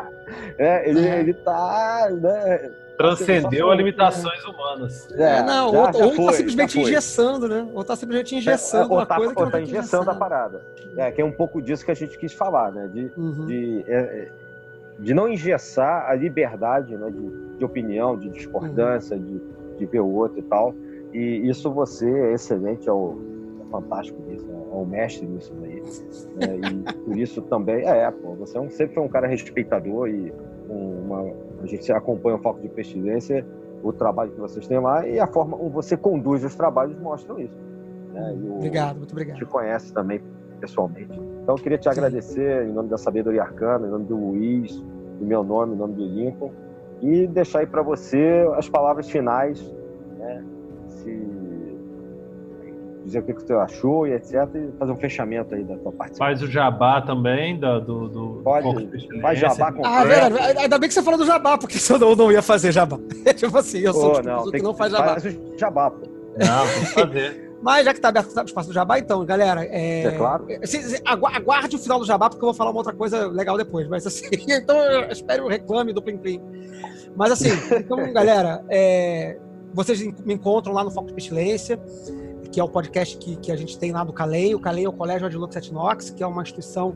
é, 0.59 0.89
ele, 0.91 1.07
É. 1.07 1.21
ele 1.21 1.35
tá. 1.35 2.09
Né, 2.21 2.71
Transcendeu 2.97 3.71
as 3.71 3.77
limitações 3.77 4.43
humanas. 4.47 5.07
É, 5.13 5.43
não, 5.43 5.71
já- 5.71 5.79
ou, 5.87 5.93
já 5.93 6.05
ou 6.07 6.13
foi, 6.15 6.25
tá 6.27 6.33
simplesmente 6.33 6.81
engessando, 6.81 7.47
né? 7.47 7.69
Ou 7.75 7.85
tá 7.85 7.95
simplesmente 7.95 8.35
engessando 8.35 8.91
ou 8.91 8.99
uma 8.99 9.05
tá, 9.07 9.17
coisa 9.17 9.35
que 9.35 9.39
ou 9.39 9.45
não 9.45 9.53
tá 9.53 9.61
engessando 9.61 10.11
a 10.11 10.15
parada. 10.15 10.63
É, 10.97 11.11
que 11.11 11.21
é 11.21 11.25
um 11.25 11.31
pouco 11.31 11.61
disso 11.61 11.85
que 11.85 11.91
a 11.91 11.95
gente 11.95 12.17
quis 12.17 12.33
falar, 12.33 12.73
né? 12.73 12.89
De, 12.93 13.11
Uhum. 13.15 13.45
de, 13.47 13.85
é, 13.87 13.95
é, 13.97 14.29
de 14.99 15.13
não 15.13 15.29
engessar 15.29 16.09
a 16.09 16.15
liberdade 16.15 16.97
né, 16.97 17.11
de, 17.11 17.59
de 17.59 17.65
opinião, 17.67 18.17
de 18.19 18.31
discordância, 18.31 19.19
de, 19.19 19.43
de 19.79 19.85
ver 19.85 20.01
o 20.01 20.11
outro 20.15 20.39
e 20.39 20.43
tal. 20.43 20.75
E 21.13 21.47
isso 21.49 21.71
você 21.71 22.11
é 22.11 22.33
excelente, 22.33 22.89
é, 22.89 22.93
o, 22.93 23.19
é 23.19 23.46
fantástico 23.81 24.19
nisso, 24.29 24.47
é 24.51 24.75
o 24.75 24.85
mestre 24.85 25.27
nisso 25.27 25.53
daí. 25.61 25.83
né, 26.37 26.57
e 26.57 26.93
por 27.05 27.17
isso 27.17 27.41
também, 27.43 27.87
é, 27.87 28.11
pô, 28.11 28.35
você 28.35 28.59
é 28.59 28.61
um- 28.61 28.71
sempre 28.71 28.95
foi 28.95 29.03
um 29.03 29.09
cara 29.09 29.27
respeitador 29.27 30.09
e 30.09 30.33
um- 30.69 31.01
uma, 31.07 31.25
a 31.63 31.67
gente 31.67 31.91
acompanha 31.93 32.37
o 32.37 32.39
Foco 32.39 32.61
de 32.61 32.69
Pestilência, 32.69 33.47
o 33.83 33.93
trabalho 33.93 34.33
que 34.33 34.41
vocês 34.41 34.67
têm 34.67 34.79
lá 34.81 35.07
e 35.07 35.19
a 35.21 35.27
forma 35.27 35.57
como 35.57 35.71
você 35.71 35.97
conduz 35.97 36.45
os 36.45 36.55
trabalhos 36.55 36.99
mostram 36.99 37.39
isso. 37.39 37.57
né, 38.13 38.35
o- 38.43 38.57
Obrigado, 38.57 38.97
muito 38.97 39.09
te 39.11 39.15
obrigado. 39.15 39.47
conhece 39.47 39.93
também 39.93 40.21
pessoalmente. 40.61 41.13
Então, 41.43 41.55
eu 41.55 41.63
queria 41.63 41.77
te 41.77 41.87
agradecer 41.89 42.67
em 42.67 42.73
nome 42.73 42.89
da 42.89 42.97
Sabedoria 42.97 43.43
Arcana, 43.43 43.87
em 43.87 43.91
nome 43.91 44.05
do 44.07 44.17
Luiz, 44.17 44.83
em 45.21 45.25
meu 45.25 45.45
nome, 45.45 45.75
em 45.75 45.77
nome 45.77 45.95
do 45.95 46.03
Lincoln, 46.07 46.51
e 47.03 47.27
deixar 47.27 47.59
aí 47.61 47.67
para 47.67 47.83
você 47.83 48.47
as 48.57 48.69
palavras 48.71 49.11
finais, 49.11 49.61
dizer 53.07 53.21
o 53.21 53.23
que 53.23 53.33
que 53.35 53.43
você 53.43 53.53
achou 53.55 54.07
e 54.07 54.13
etc, 54.13 54.33
e 54.55 54.73
fazer 54.79 54.93
um 54.93 54.97
fechamento 54.97 55.55
aí 55.55 55.63
da 55.65 55.77
tua 55.77 55.93
participação. 55.93 56.27
Faz 56.27 56.43
o 56.43 56.47
jabá 56.51 57.01
também 57.01 57.59
da- 57.59 57.79
do, 57.79 58.09
do 58.09 58.41
Pode, 58.45 58.89
faz 59.23 59.39
jabá 59.39 59.73
com- 59.73 59.83
Ah, 59.87 60.03
é 60.03 60.07
verdade. 60.07 60.59
Ainda 60.59 60.79
bem 60.79 60.89
que 60.89 60.95
você 60.95 61.03
falou 61.03 61.19
do 61.19 61.25
jabá, 61.27 61.57
porque 61.57 61.79
senão 61.79 62.11
eu 62.11 62.17
não 62.17 62.31
ia 62.33 62.43
fazer 62.43 62.73
jabá. 62.73 62.99
tipo 63.37 63.57
assim, 63.57 63.79
eu 63.79 63.93
sou 63.95 64.03
Pô, 64.03 64.09
o 64.11 64.21
tipo 64.21 64.25
pessoa 64.29 64.51
tem 64.53 64.61
que 64.61 64.67
não 64.67 64.75
faz 64.75 64.93
jabá. 64.93 65.21
Faz 65.21 65.25
o 65.25 65.59
jabá, 65.59 65.91
pô. 65.91 66.07
Não, 66.39 66.67
tem 66.75 66.81
que 66.85 66.87
fazer. 66.93 67.47
Mas 67.63 67.85
já 67.87 67.95
que 67.95 68.01
tá 68.01 68.09
aberto 68.11 68.37
o 68.37 68.43
espaço 68.45 68.69
do 68.69 68.75
jabá, 68.75 68.99
então, 68.99 69.25
galera, 69.25 69.65
é... 69.65 70.03
É 70.05 70.11
claro. 70.13 70.47
agu- 71.07 71.27
aguarde 71.27 71.75
o 71.75 71.79
final 71.79 71.99
do 71.99 72.05
jabá, 72.05 72.29
porque 72.29 72.45
eu 72.45 72.49
vou 72.49 72.55
falar 72.55 72.71
uma 72.71 72.79
outra 72.81 72.93
coisa 72.93 73.27
legal 73.29 73.57
depois. 73.57 73.89
Mas 73.89 74.07
assim, 74.07 74.27
então 74.47 74.77
eu 74.77 75.11
espero 75.11 75.45
o 75.47 75.49
reclame 75.49 75.93
do 75.93 76.03
Plim 76.03 76.19
Plim. 76.19 76.41
Mas 77.17 77.33
assim, 77.33 77.49
então, 77.75 78.13
galera, 78.13 78.63
é, 78.69 79.39
vocês 79.73 80.01
me 80.25 80.35
encontram 80.35 80.75
lá 80.75 80.85
no 80.85 80.91
Foco 80.91 81.09
de 81.09 81.15
Pestilência, 81.15 81.81
que 82.51 82.61
é 82.61 82.65
o 82.65 82.69
podcast 82.69 83.17
que, 83.19 83.37
que 83.37 83.51
a 83.53 83.57
gente 83.57 83.79
tem 83.79 83.93
lá 83.93 84.05
do 84.05 84.13
Calem. 84.13 84.55
O 84.55 84.61
Calem 84.61 84.85
é 84.85 84.89
o 84.89 84.93
Colégio 84.93 85.27
Adilux 85.27 85.55
et 85.57 85.71
Nox, 85.73 86.11
que 86.11 86.23
é 86.23 86.27
uma 86.27 86.43
instituição 86.43 86.95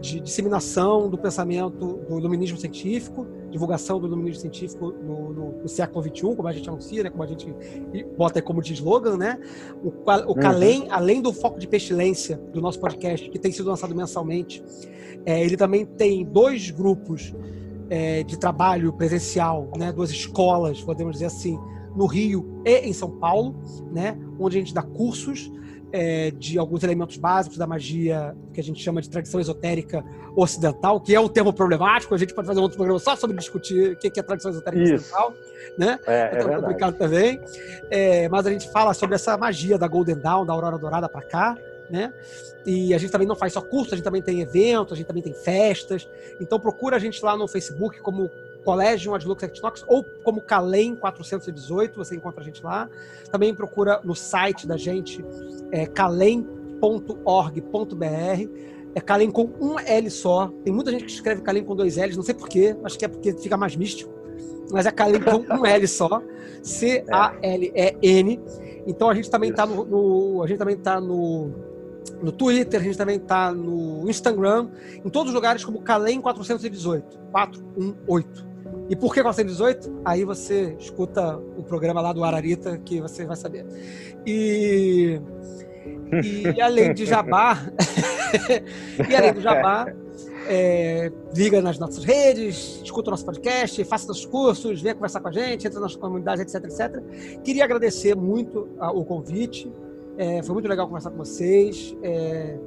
de 0.00 0.20
disseminação 0.20 1.08
do 1.08 1.16
pensamento 1.16 1.98
do 2.08 2.18
iluminismo 2.18 2.58
científico, 2.58 3.26
divulgação 3.50 4.00
do 4.00 4.06
iluminismo 4.06 4.40
científico 4.40 4.90
no, 4.92 5.32
no- 5.32 5.52
no 5.62 5.68
século 5.68 6.02
XXI, 6.02 6.34
como 6.36 6.48
a 6.48 6.52
gente 6.52 6.68
anuncia, 6.68 7.02
né, 7.04 7.10
como 7.10 7.22
a 7.22 7.26
gente 7.26 7.54
bota 8.16 8.38
aí 8.38 8.42
como 8.42 8.60
de 8.60 8.72
slogan, 8.74 9.16
né? 9.16 9.38
O, 9.82 9.88
o 10.30 10.34
Calem, 10.34 10.86
além 10.90 11.22
do 11.22 11.32
foco 11.32 11.58
de 11.58 11.68
pestilência 11.68 12.36
do 12.52 12.60
nosso 12.60 12.80
podcast, 12.80 13.28
que 13.30 13.38
tem 13.38 13.52
sido 13.52 13.68
lançado 13.68 13.94
mensalmente, 13.94 14.62
é, 15.24 15.44
ele 15.44 15.56
também 15.56 15.84
tem 15.86 16.24
dois 16.24 16.70
grupos 16.70 17.32
é, 17.88 18.22
de 18.24 18.38
trabalho 18.38 18.92
presencial, 18.92 19.70
né, 19.76 19.92
duas 19.92 20.10
escolas, 20.10 20.80
podemos 20.82 21.12
dizer 21.14 21.26
assim, 21.26 21.58
no 21.96 22.06
Rio 22.06 22.62
e 22.64 22.78
em 22.88 22.92
São 22.92 23.10
Paulo, 23.10 23.54
né, 23.92 24.16
onde 24.38 24.56
a 24.56 24.60
gente 24.60 24.74
dá 24.74 24.82
cursos 24.82 25.50
é, 25.92 26.30
de 26.30 26.58
alguns 26.58 26.82
elementos 26.82 27.18
básicos 27.18 27.58
da 27.58 27.66
magia 27.66 28.34
que 28.54 28.60
a 28.60 28.64
gente 28.64 28.82
chama 28.82 29.02
de 29.02 29.10
tradição 29.10 29.38
esotérica 29.38 30.02
ocidental, 30.34 30.98
que 31.00 31.14
é 31.14 31.20
um 31.20 31.28
termo 31.28 31.52
problemático. 31.52 32.14
A 32.14 32.18
gente 32.18 32.32
pode 32.34 32.46
fazer 32.46 32.58
um 32.60 32.62
outro 32.62 32.78
programa 32.78 32.98
só 32.98 33.14
sobre 33.14 33.36
discutir 33.36 33.92
o 33.92 33.96
que 33.96 34.18
é 34.18 34.22
tradição 34.22 34.50
esotérica 34.50 34.82
Isso. 34.82 34.94
ocidental, 35.14 35.34
né? 35.78 35.98
É, 36.06 36.12
é 36.14 36.20
É, 36.20 36.28
tão 36.28 36.38
verdade. 36.38 36.60
complicado 36.62 36.96
também. 36.96 37.40
É, 37.90 38.28
mas 38.30 38.46
a 38.46 38.50
gente 38.50 38.70
fala 38.70 38.94
sobre 38.94 39.16
essa 39.16 39.36
magia 39.36 39.76
da 39.76 39.86
Golden 39.86 40.16
Dawn, 40.16 40.46
da 40.46 40.54
Aurora 40.54 40.78
Dourada 40.78 41.08
para 41.10 41.20
cá, 41.22 41.58
né? 41.90 42.10
E 42.64 42.94
a 42.94 42.98
gente 42.98 43.10
também 43.10 43.28
não 43.28 43.36
faz 43.36 43.52
só 43.52 43.60
curso, 43.60 43.92
a 43.92 43.96
gente 43.96 44.04
também 44.04 44.22
tem 44.22 44.40
eventos, 44.40 44.94
a 44.94 44.96
gente 44.96 45.06
também 45.06 45.22
tem 45.22 45.34
festas. 45.34 46.08
Então 46.40 46.58
procura 46.58 46.96
a 46.96 46.98
gente 46.98 47.22
lá 47.22 47.36
no 47.36 47.46
Facebook 47.46 48.00
como 48.00 48.30
Colégio 48.64 49.14
Adlux 49.14 49.42
Equinox 49.42 49.84
ou 49.88 50.04
como 50.24 50.40
Calem 50.40 50.94
418, 50.96 51.96
você 51.96 52.16
encontra 52.16 52.40
a 52.40 52.44
gente 52.44 52.62
lá. 52.62 52.88
Também 53.30 53.54
procura 53.54 54.00
no 54.04 54.14
site 54.14 54.66
da 54.66 54.76
gente, 54.76 55.24
é, 55.70 55.86
calem.org.br. 55.86 57.62
É 58.94 59.00
Calem 59.00 59.30
com 59.30 59.50
um 59.58 59.78
L 59.78 60.10
só. 60.10 60.48
Tem 60.64 60.72
muita 60.72 60.90
gente 60.90 61.04
que 61.06 61.12
escreve 61.12 61.40
Calem 61.42 61.64
com 61.64 61.74
dois 61.74 61.96
L's, 61.96 62.16
não 62.16 62.22
sei 62.22 62.34
porquê, 62.34 62.76
acho 62.84 62.98
que 62.98 63.04
é 63.04 63.08
porque 63.08 63.32
fica 63.32 63.56
mais 63.56 63.74
místico. 63.74 64.12
Mas 64.70 64.86
é 64.86 64.90
Calem 64.90 65.20
com 65.20 65.38
um 65.54 65.66
L 65.66 65.88
só. 65.88 66.22
C-A-L-E-N. 66.62 68.40
Então 68.86 69.08
a 69.08 69.14
gente 69.14 69.30
também 69.30 69.50
está 69.50 69.66
no, 69.66 69.84
no- 69.84 70.42
A 70.42 70.46
gente 70.46 70.58
também 70.58 70.76
tá 70.76 71.00
no, 71.00 71.50
no 72.22 72.32
Twitter, 72.32 72.80
a 72.80 72.82
gente 72.82 72.98
também 72.98 73.16
está 73.16 73.52
no 73.52 74.08
Instagram, 74.08 74.68
em 75.04 75.08
todos 75.08 75.28
os 75.30 75.34
lugares 75.34 75.64
como 75.64 75.80
Calem 75.80 76.20
418. 76.20 77.18
418. 77.32 78.51
E 78.88 78.96
por 78.96 79.14
que 79.14 79.22
418? 79.22 80.02
Aí 80.04 80.24
você 80.24 80.76
escuta 80.78 81.36
o 81.56 81.62
programa 81.62 82.00
lá 82.00 82.12
do 82.12 82.22
Ararita 82.24 82.78
que 82.78 83.00
você 83.00 83.24
vai 83.24 83.36
saber. 83.36 83.64
E, 84.26 85.20
e 86.54 86.60
além 86.60 86.92
de 86.92 87.06
jabá, 87.06 87.58
e 89.08 89.16
além 89.16 89.32
do 89.32 89.40
jabá, 89.40 89.86
é, 90.48 91.10
liga 91.34 91.62
nas 91.62 91.78
nossas 91.78 92.04
redes, 92.04 92.80
escuta 92.82 93.10
o 93.10 93.12
nosso 93.12 93.24
podcast, 93.24 93.82
faça 93.84 94.08
nossos 94.08 94.26
cursos, 94.26 94.80
venha 94.82 94.94
conversar 94.94 95.20
com 95.20 95.28
a 95.28 95.32
gente, 95.32 95.66
entra 95.66 95.80
nas 95.80 95.96
comunidades, 95.96 96.42
etc, 96.42 96.64
etc. 96.64 97.40
Queria 97.42 97.64
agradecer 97.64 98.14
muito 98.14 98.68
o 98.78 99.04
convite. 99.04 99.72
É, 100.18 100.42
foi 100.42 100.52
muito 100.52 100.68
legal 100.68 100.86
conversar 100.86 101.10
com 101.10 101.18
vocês. 101.18 101.96
É, 102.02 102.58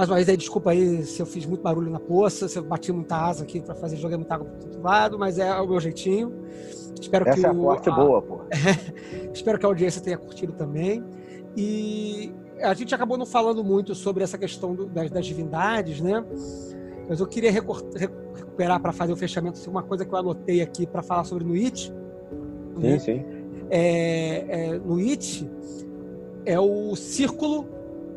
mais 0.00 0.08
uma 0.08 0.16
vez, 0.16 0.30
aí, 0.30 0.36
desculpa 0.38 0.70
aí 0.70 1.02
se 1.04 1.20
eu 1.20 1.26
fiz 1.26 1.44
muito 1.44 1.60
barulho 1.60 1.90
na 1.90 2.00
poça, 2.00 2.48
se 2.48 2.58
eu 2.58 2.62
bati 2.64 2.90
muita 2.90 3.16
asa 3.16 3.44
aqui 3.44 3.60
para 3.60 3.74
fazer 3.74 3.96
jogar 3.96 4.16
muita 4.16 4.34
água 4.34 4.46
para 4.46 4.56
todo 4.58 4.82
lado, 4.82 5.18
mas 5.18 5.38
é 5.38 5.52
o 5.60 5.68
meu 5.68 5.78
jeitinho. 5.78 6.32
Espero 6.98 7.26
que 7.26 7.32
Essa 7.32 7.48
é 7.48 7.50
a 7.50 7.52
o- 7.52 7.66
parte 7.66 7.90
a- 7.90 7.92
boa, 7.92 8.22
pô. 8.22 8.40
Espero 9.34 9.58
que 9.58 9.66
a 9.66 9.68
audiência 9.68 10.00
tenha 10.00 10.16
curtido 10.16 10.54
também. 10.54 11.04
E 11.54 12.32
a 12.62 12.72
gente 12.72 12.94
acabou 12.94 13.18
não 13.18 13.26
falando 13.26 13.62
muito 13.62 13.94
sobre 13.94 14.24
essa 14.24 14.38
questão 14.38 14.74
do- 14.74 14.86
das, 14.86 15.10
das 15.10 15.26
divindades, 15.26 16.00
né? 16.00 16.24
Mas 17.06 17.20
eu 17.20 17.26
queria 17.26 17.50
recuperar 17.52 18.80
para 18.80 18.92
fazer 18.92 19.12
o 19.12 19.16
fechamento 19.16 19.58
assim, 19.60 19.68
uma 19.68 19.82
coisa 19.82 20.06
que 20.06 20.14
eu 20.14 20.18
anotei 20.18 20.62
aqui 20.62 20.86
para 20.86 21.02
falar 21.02 21.24
sobre 21.24 21.44
Nuit. 21.44 21.92
Sim, 22.80 22.98
sim. 22.98 23.24
É, 23.68 24.46
é, 24.70 24.78
Nuit 24.78 25.46
é 26.46 26.58
o 26.58 26.96
círculo 26.96 27.66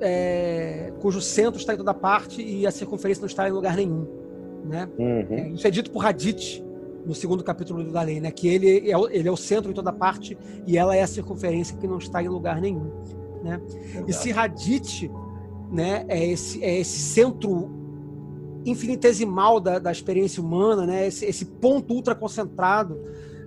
é, 0.02 0.92
cujo 1.02 1.22
centro 1.22 1.60
está 1.60 1.74
em 1.74 1.78
toda 1.78 1.94
parte 1.94 2.42
e 2.42 2.66
a 2.66 2.72
circunferência 2.72 3.22
não 3.22 3.28
está 3.28 3.48
em 3.48 3.52
lugar 3.52 3.76
nenhum, 3.76 4.08
né? 4.66 4.90
Uhum. 4.98 5.26
É, 5.30 5.50
isso 5.50 5.68
é 5.68 5.72
dito 5.72 5.92
por 5.92 6.06
Hadith 6.06 6.64
no 7.06 7.14
segundo 7.14 7.44
capítulo 7.44 7.84
da 7.92 8.02
lei, 8.02 8.20
né? 8.20 8.32
Que 8.32 8.48
ele 8.48 8.90
é, 8.90 8.98
o, 8.98 9.10
ele 9.10 9.28
é 9.28 9.32
o 9.32 9.38
centro 9.38 9.72
em 9.72 9.74
toda 9.74 9.92
parte 9.92 10.38
e 10.66 10.78
ela 10.78 10.96
é 10.96 11.02
a 11.02 11.08
circunferência 11.08 11.78
que 11.78 11.88
não 11.88 11.98
está 11.98 12.24
em 12.24 12.28
lugar 12.28 12.62
nenhum, 12.62 12.92
né? 13.44 13.62
E 14.08 14.14
se 14.14 14.32
Hadith, 14.32 15.10
né, 15.72 16.06
é 16.08 16.26
esse, 16.26 16.64
é 16.64 16.80
esse 16.80 17.00
centro 17.00 17.70
infinitesimal 18.66 19.60
da, 19.60 19.80
da 19.80 19.92
experiência 19.92 20.42
humana, 20.42 20.86
né? 20.86 21.08
Esse, 21.08 21.26
esse 21.26 21.46
ponto 21.46 21.94
ultra 21.94 22.16
concentrado 22.16 23.00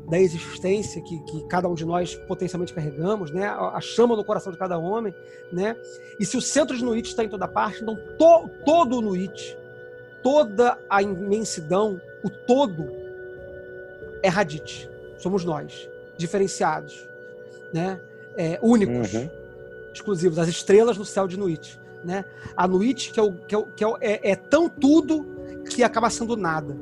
da 0.09 0.19
existência 0.21 1.03
que, 1.03 1.19
que 1.25 1.47
cada 1.49 1.69
um 1.69 1.75
de 1.75 1.85
nós 1.85 2.15
potencialmente 2.15 2.73
carregamos, 2.73 3.31
né? 3.31 3.47
A, 3.47 3.77
a 3.77 3.81
chama 3.81 4.15
no 4.17 4.25
coração 4.25 4.53
de 4.53 4.59
cada 4.59 4.79
homem, 4.79 5.13
né? 5.53 5.77
E 6.21 6.25
se 6.25 6.37
o 6.37 6.41
centro 6.41 6.77
de 6.77 6.85
Nuit 6.85 7.09
está 7.09 7.25
em 7.25 7.29
toda 7.29 7.49
parte, 7.49 7.83
então 7.83 7.97
to, 8.19 8.49
todo 8.65 8.99
o 8.99 9.01
Nuit, 9.01 9.57
toda 10.23 10.79
a 10.89 11.03
imensidão, 11.03 12.01
o 12.23 12.31
todo 12.31 12.87
é 14.23 14.29
Hadith. 14.29 14.89
Somos 15.19 15.45
nós, 15.45 15.89
diferenciados, 16.17 17.09
né? 17.73 18.01
É, 18.37 18.59
únicos, 18.63 19.15
Uhum. 19.15 19.29
exclusivos, 19.93 20.39
as 20.39 20.49
estrelas 20.49 20.97
no 20.99 21.05
céu 21.05 21.27
de 21.27 21.37
Nuit, 21.39 21.81
né? 22.05 22.25
A 22.57 22.69
Nuit 22.69 23.11
que, 23.13 23.19
é, 23.19 23.23
o, 23.23 23.33
que, 23.33 23.55
é, 23.55 23.59
o- 23.59 23.67
que 23.67 23.85
é, 23.85 23.89
é- 24.01 24.31
é 24.33 24.37
tão 24.37 24.69
tudo 24.69 25.27
que 25.71 25.83
acaba 25.83 26.09
sendo 26.11 26.37
nada, 26.37 26.77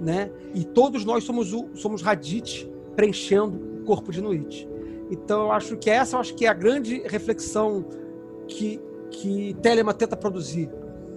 né? 0.00 0.30
E 0.54 0.64
todos 0.64 1.04
nós 1.04 1.24
somos 1.24 1.52
o, 1.52 1.68
somos 1.74 2.06
Hadith 2.06 2.69
preenchendo 2.94 3.80
o 3.80 3.84
corpo 3.84 4.12
de 4.12 4.20
Nuit. 4.20 4.68
Então 5.10 5.42
eu 5.42 5.52
acho 5.52 5.76
que 5.76 5.90
essa 5.90 6.16
eu 6.16 6.20
acho 6.20 6.34
que 6.34 6.46
é 6.46 6.48
a 6.48 6.54
grande 6.54 7.02
reflexão 7.06 7.84
que 8.46 8.80
que 9.10 9.56
Telema 9.60 9.92
tenta 9.92 10.16
produzir, 10.16 10.70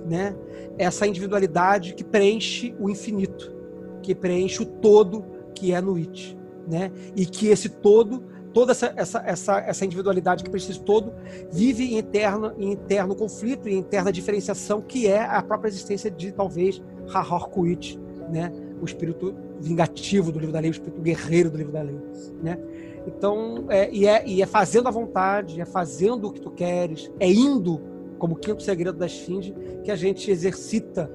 né? 0.07 0.35
Essa 0.77 1.05
individualidade 1.05 1.93
que 1.93 2.03
preenche 2.03 2.75
o 2.79 2.89
infinito, 2.89 3.53
que 4.01 4.15
preenche 4.15 4.63
o 4.63 4.65
todo 4.65 5.23
que 5.53 5.71
é 5.71 5.79
Nuit, 5.79 6.37
né? 6.67 6.91
E 7.15 7.25
que 7.25 7.47
esse 7.47 7.69
todo 7.69 8.23
toda 8.53 8.71
essa, 8.71 8.93
essa, 8.95 9.23
essa, 9.25 9.59
essa 9.59 9.85
individualidade 9.85 10.43
que 10.43 10.49
precisa 10.49 10.79
todo 10.79 11.11
vive 11.51 11.83
em 11.83 11.97
interno, 11.97 12.53
em 12.57 12.71
interno 12.71 13.15
conflito 13.15 13.67
e 13.67 13.73
interna 13.73 14.11
diferenciação, 14.11 14.81
que 14.81 15.07
é 15.07 15.25
a 15.25 15.41
própria 15.41 15.69
existência 15.69 16.09
de 16.09 16.31
talvez 16.31 16.81
Hahor 17.11 17.49
Kuit, 17.49 17.99
né? 18.29 18.51
o 18.79 18.85
espírito 18.85 19.33
vingativo 19.59 20.31
do 20.31 20.39
livro 20.39 20.53
da 20.53 20.59
lei, 20.59 20.69
o 20.69 20.71
espírito 20.71 21.01
guerreiro 21.01 21.49
do 21.49 21.57
livro 21.57 21.71
da 21.71 21.81
lei. 21.81 21.97
Né? 22.41 22.57
Então, 23.05 23.65
é, 23.69 23.89
e, 23.91 24.07
é, 24.07 24.25
e 24.25 24.41
é 24.41 24.45
fazendo 24.45 24.87
a 24.87 24.91
vontade, 24.91 25.59
é 25.59 25.65
fazendo 25.65 26.27
o 26.27 26.31
que 26.31 26.41
tu 26.41 26.51
queres, 26.51 27.11
é 27.19 27.31
indo, 27.31 27.81
como 28.17 28.35
quinto 28.35 28.63
segredo 28.63 28.97
da 28.97 29.05
Esfinge, 29.05 29.53
que 29.83 29.91
a 29.91 29.95
gente 29.95 30.31
exercita 30.31 31.11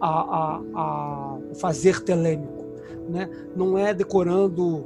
a, 0.00 0.08
a, 0.08 0.62
a, 0.74 1.38
o 1.50 1.54
fazer 1.54 2.00
telêmico. 2.00 2.66
Né? 3.08 3.28
Não 3.54 3.78
é 3.78 3.94
decorando, 3.94 4.84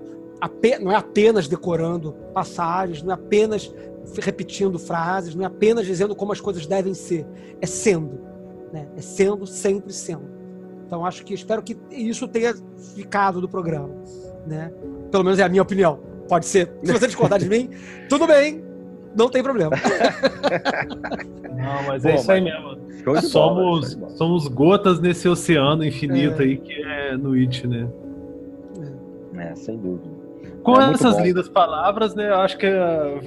não 0.80 0.92
é 0.92 0.96
apenas 0.96 1.48
decorando 1.48 2.14
passagens, 2.34 3.02
não 3.02 3.10
é 3.10 3.14
apenas 3.14 3.72
repetindo 4.20 4.78
frases, 4.78 5.34
não 5.34 5.44
é 5.44 5.46
apenas 5.46 5.86
dizendo 5.86 6.14
como 6.14 6.32
as 6.32 6.40
coisas 6.40 6.66
devem 6.66 6.94
ser, 6.94 7.26
é 7.60 7.66
sendo. 7.66 8.20
Né? 8.72 8.88
É 8.96 9.00
sendo, 9.00 9.46
sempre 9.46 9.92
sendo. 9.92 10.41
Então 10.92 11.06
acho 11.06 11.24
que 11.24 11.32
espero 11.32 11.62
que 11.62 11.74
isso 11.90 12.28
tenha 12.28 12.52
ficado 12.94 13.40
do 13.40 13.48
programa, 13.48 13.88
né? 14.46 14.70
Pelo 15.10 15.24
menos 15.24 15.38
é 15.38 15.42
a 15.42 15.48
minha 15.48 15.62
opinião. 15.62 15.98
Pode 16.28 16.44
ser. 16.44 16.70
Se 16.84 16.92
você 16.92 17.06
discordar 17.06 17.38
de 17.38 17.48
mim, 17.48 17.70
tudo 18.10 18.26
bem, 18.26 18.62
não 19.16 19.30
tem 19.30 19.42
problema. 19.42 19.74
Não, 21.56 21.82
mas 21.86 22.04
é 22.04 22.16
isso 22.16 22.30
aí 22.30 22.42
mesmo. 22.42 22.76
Somos, 23.22 23.94
bola, 23.94 24.10
somos 24.16 24.48
gotas 24.48 25.00
nesse 25.00 25.26
oceano 25.26 25.82
infinito 25.82 26.42
é. 26.42 26.44
aí 26.44 26.58
que 26.58 26.74
é 26.74 27.16
no 27.16 27.32
It, 27.32 27.66
né? 27.66 27.88
É, 29.38 29.44
é 29.44 29.54
sem 29.54 29.78
dúvida. 29.78 30.10
Com 30.62 30.78
é 30.78 30.92
essas 30.92 31.18
lindas 31.18 31.48
palavras, 31.48 32.14
né? 32.14 32.28
Eu 32.28 32.36
acho 32.36 32.58
que 32.58 32.66
é 32.66 33.18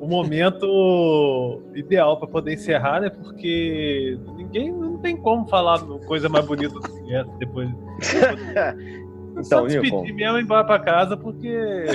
o 0.00 0.06
momento 0.06 1.62
ideal 1.74 2.18
para 2.18 2.28
poder 2.28 2.54
encerrar, 2.54 3.00
né? 3.00 3.10
Porque 3.10 4.18
ninguém 4.36 4.72
não 4.72 4.98
tem 4.98 5.16
como 5.16 5.46
falar 5.48 5.80
coisa 6.06 6.28
mais 6.28 6.44
bonita 6.44 6.74
do 6.74 6.80
que 6.80 7.14
essa 7.14 7.30
depois. 7.38 7.68
então, 9.32 9.44
Só 9.44 9.66
despedir 9.66 10.14
mesmo 10.14 10.36
e 10.36 10.40
ir 10.40 10.44
embora 10.44 10.64
para 10.64 10.78
casa 10.78 11.16
porque 11.16 11.86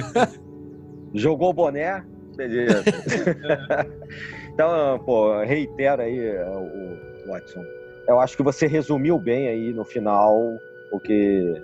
jogou 1.13 1.49
o 1.49 1.53
boné, 1.53 2.03
beleza. 2.35 2.83
É. 2.87 3.85
então, 4.53 4.99
pô, 5.05 5.39
reitero 5.43 6.01
aí 6.01 6.37
o 6.37 7.29
Watson. 7.29 7.63
Eu 8.07 8.19
acho 8.19 8.35
que 8.35 8.43
você 8.43 8.67
resumiu 8.67 9.19
bem 9.19 9.47
aí 9.47 9.73
no 9.73 9.85
final 9.85 10.35
o 10.91 10.99
que 10.99 11.61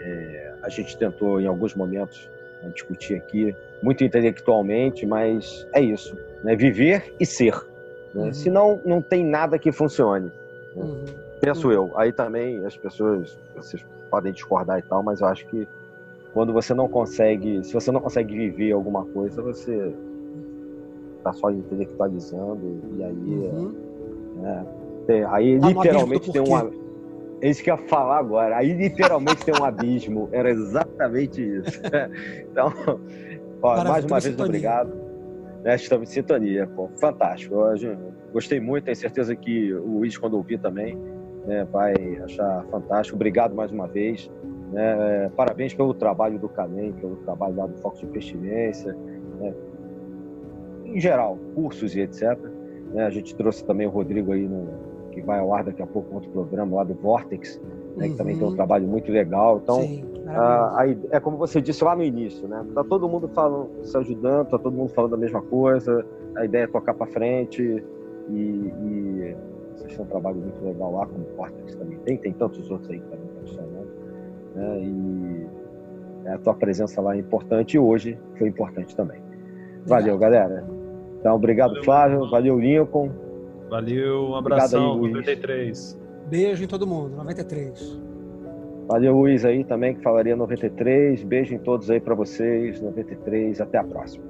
é, 0.00 0.54
a 0.62 0.68
gente 0.68 0.96
tentou 0.96 1.40
em 1.40 1.46
alguns 1.46 1.74
momentos 1.74 2.30
né, 2.62 2.70
discutir 2.74 3.16
aqui 3.16 3.54
muito 3.82 4.04
intelectualmente, 4.04 5.06
mas 5.06 5.66
é 5.72 5.80
isso, 5.80 6.16
né? 6.44 6.54
Viver 6.54 7.14
e 7.18 7.26
ser. 7.26 7.54
Né? 8.14 8.26
Uhum. 8.26 8.32
Senão, 8.32 8.80
não 8.84 9.00
tem 9.00 9.24
nada 9.24 9.58
que 9.58 9.72
funcione. 9.72 10.30
Né? 10.76 10.84
Uhum. 10.84 11.04
Penso 11.40 11.68
uhum. 11.68 11.72
eu. 11.72 11.92
Aí 11.96 12.12
também 12.12 12.64
as 12.64 12.76
pessoas, 12.76 13.38
vocês 13.56 13.84
podem 14.10 14.32
discordar 14.32 14.78
e 14.78 14.82
tal, 14.82 15.02
mas 15.02 15.20
eu 15.20 15.28
acho 15.28 15.46
que 15.46 15.66
quando 16.32 16.52
você 16.52 16.74
não 16.74 16.88
consegue, 16.88 17.64
se 17.64 17.72
você 17.72 17.90
não 17.90 18.00
consegue 18.00 18.36
viver 18.36 18.72
alguma 18.72 19.04
coisa, 19.04 19.42
você 19.42 19.92
está 21.18 21.32
só 21.32 21.50
intelectualizando 21.50 22.80
e 22.96 23.04
aí, 23.04 23.12
uhum. 23.12 23.74
é, 24.44 24.64
tem, 25.06 25.24
aí 25.24 25.58
tá 25.58 25.68
literalmente 25.68 26.32
tem 26.32 26.40
uma 26.40 26.70
é 27.42 27.48
isso 27.48 27.62
que 27.62 27.70
eu 27.70 27.76
ia 27.76 27.88
falar 27.88 28.18
agora. 28.18 28.56
Aí 28.56 28.72
literalmente 28.72 29.44
tem 29.44 29.54
um 29.58 29.64
abismo. 29.64 30.28
Era 30.32 30.50
exatamente 30.50 31.42
isso. 31.42 31.80
então, 32.50 32.72
Ó, 33.62 33.84
mais 33.84 34.04
uma 34.04 34.20
vez, 34.20 34.24
sintonia. 34.24 34.46
obrigado. 34.46 34.92
Né, 35.64 35.74
estamos 35.74 36.10
em 36.10 36.12
sintonia. 36.12 36.66
Pô, 36.66 36.88
fantástico. 37.00 37.54
Eu, 37.54 37.96
gostei 38.32 38.60
muito, 38.60 38.84
tenho 38.84 38.96
certeza 38.96 39.34
que 39.34 39.72
o 39.72 39.98
Luiz, 39.98 40.16
quando 40.16 40.34
ouvir 40.34 40.58
também, 40.58 40.98
né, 41.46 41.66
vai 41.70 41.94
achar 42.24 42.64
fantástico. 42.70 43.16
Obrigado 43.16 43.54
mais 43.54 43.72
uma 43.72 43.86
vez. 43.86 44.30
Né, 44.72 45.30
parabéns 45.34 45.74
pelo 45.74 45.94
trabalho 45.94 46.38
do 46.38 46.48
Canem, 46.48 46.92
pelo 46.92 47.16
trabalho 47.16 47.56
lá 47.56 47.66
do 47.66 47.76
Foco 47.78 47.98
de 47.98 48.06
Pestilência. 48.06 48.94
Né, 49.38 49.54
em 50.84 51.00
geral, 51.00 51.38
cursos 51.54 51.96
e 51.96 52.00
etc. 52.00 52.38
Né, 52.92 53.06
a 53.06 53.10
gente 53.10 53.34
trouxe 53.34 53.64
também 53.64 53.86
o 53.86 53.90
Rodrigo 53.90 54.32
aí, 54.32 54.46
no, 54.46 54.89
vai 55.30 55.40
ao 55.40 55.54
ar 55.54 55.64
daqui 55.64 55.82
a 55.82 55.86
pouco, 55.86 56.14
outro 56.14 56.30
programa 56.30 56.76
lá 56.76 56.84
do 56.84 56.94
Vortex, 56.94 57.60
né, 57.96 58.06
uhum. 58.06 58.12
que 58.12 58.18
também 58.18 58.36
tem 58.36 58.44
um 58.44 58.50
uhum. 58.50 58.56
trabalho 58.56 58.86
muito 58.86 59.10
legal. 59.10 59.60
Então, 59.62 59.82
Sim 59.82 60.10
ah, 60.36 60.74
aí, 60.76 60.98
é 61.10 61.18
como 61.18 61.36
você 61.36 61.60
disse 61.60 61.82
lá 61.82 61.96
no 61.96 62.02
início, 62.02 62.46
né? 62.46 62.64
Tá 62.74 62.84
todo 62.84 63.08
mundo 63.08 63.28
falando, 63.28 63.68
se 63.82 63.96
ajudando, 63.96 64.48
tá 64.48 64.58
todo 64.58 64.72
mundo 64.72 64.90
falando 64.90 65.14
a 65.14 65.18
mesma 65.18 65.42
coisa. 65.42 66.04
A 66.36 66.44
ideia 66.44 66.64
é 66.64 66.66
tocar 66.66 66.94
para 66.94 67.06
frente 67.06 67.82
e, 68.28 68.32
e, 68.32 69.36
vocês 69.74 69.96
têm 69.96 70.04
um 70.04 70.08
trabalho 70.08 70.36
muito 70.36 70.64
legal 70.64 70.92
lá, 70.92 71.06
como 71.06 71.24
o 71.24 71.36
Cortex 71.36 71.74
também 71.74 71.98
tem, 72.00 72.16
tem 72.16 72.32
tantos 72.32 72.70
outros 72.70 72.90
aí 72.90 73.00
que 73.00 73.08
também 73.08 73.26
estão 73.26 73.40
funcionando. 73.40 73.88
Né? 74.54 74.82
E 74.82 76.28
a 76.28 76.38
tua 76.38 76.54
presença 76.54 77.00
lá 77.00 77.16
é 77.16 77.18
importante 77.18 77.74
e 77.74 77.78
hoje 77.78 78.18
foi 78.38 78.48
importante 78.48 78.94
também. 78.94 79.20
Valeu, 79.86 80.16
galera. 80.18 80.64
Então, 81.18 81.34
obrigado, 81.34 81.70
valeu, 81.70 81.84
Flávio. 81.84 82.30
Valeu, 82.30 82.60
Lincoln. 82.60 83.10
Valeu, 83.70 84.30
um 84.30 84.34
abração, 84.34 84.96
Obrigado 84.96 85.18
aí, 85.18 85.26
93. 85.26 85.98
Beijo 86.26 86.64
em 86.64 86.66
todo 86.66 86.86
mundo, 86.86 87.16
93. 87.16 88.00
Valeu, 88.88 89.16
Luiz, 89.16 89.44
aí 89.44 89.62
também, 89.62 89.94
que 89.94 90.02
falaria 90.02 90.34
93. 90.34 91.22
Beijo 91.22 91.54
em 91.54 91.58
todos 91.58 91.88
aí 91.88 92.00
para 92.00 92.14
vocês, 92.16 92.80
93. 92.80 93.60
Até 93.60 93.78
a 93.78 93.84
próxima. 93.84 94.24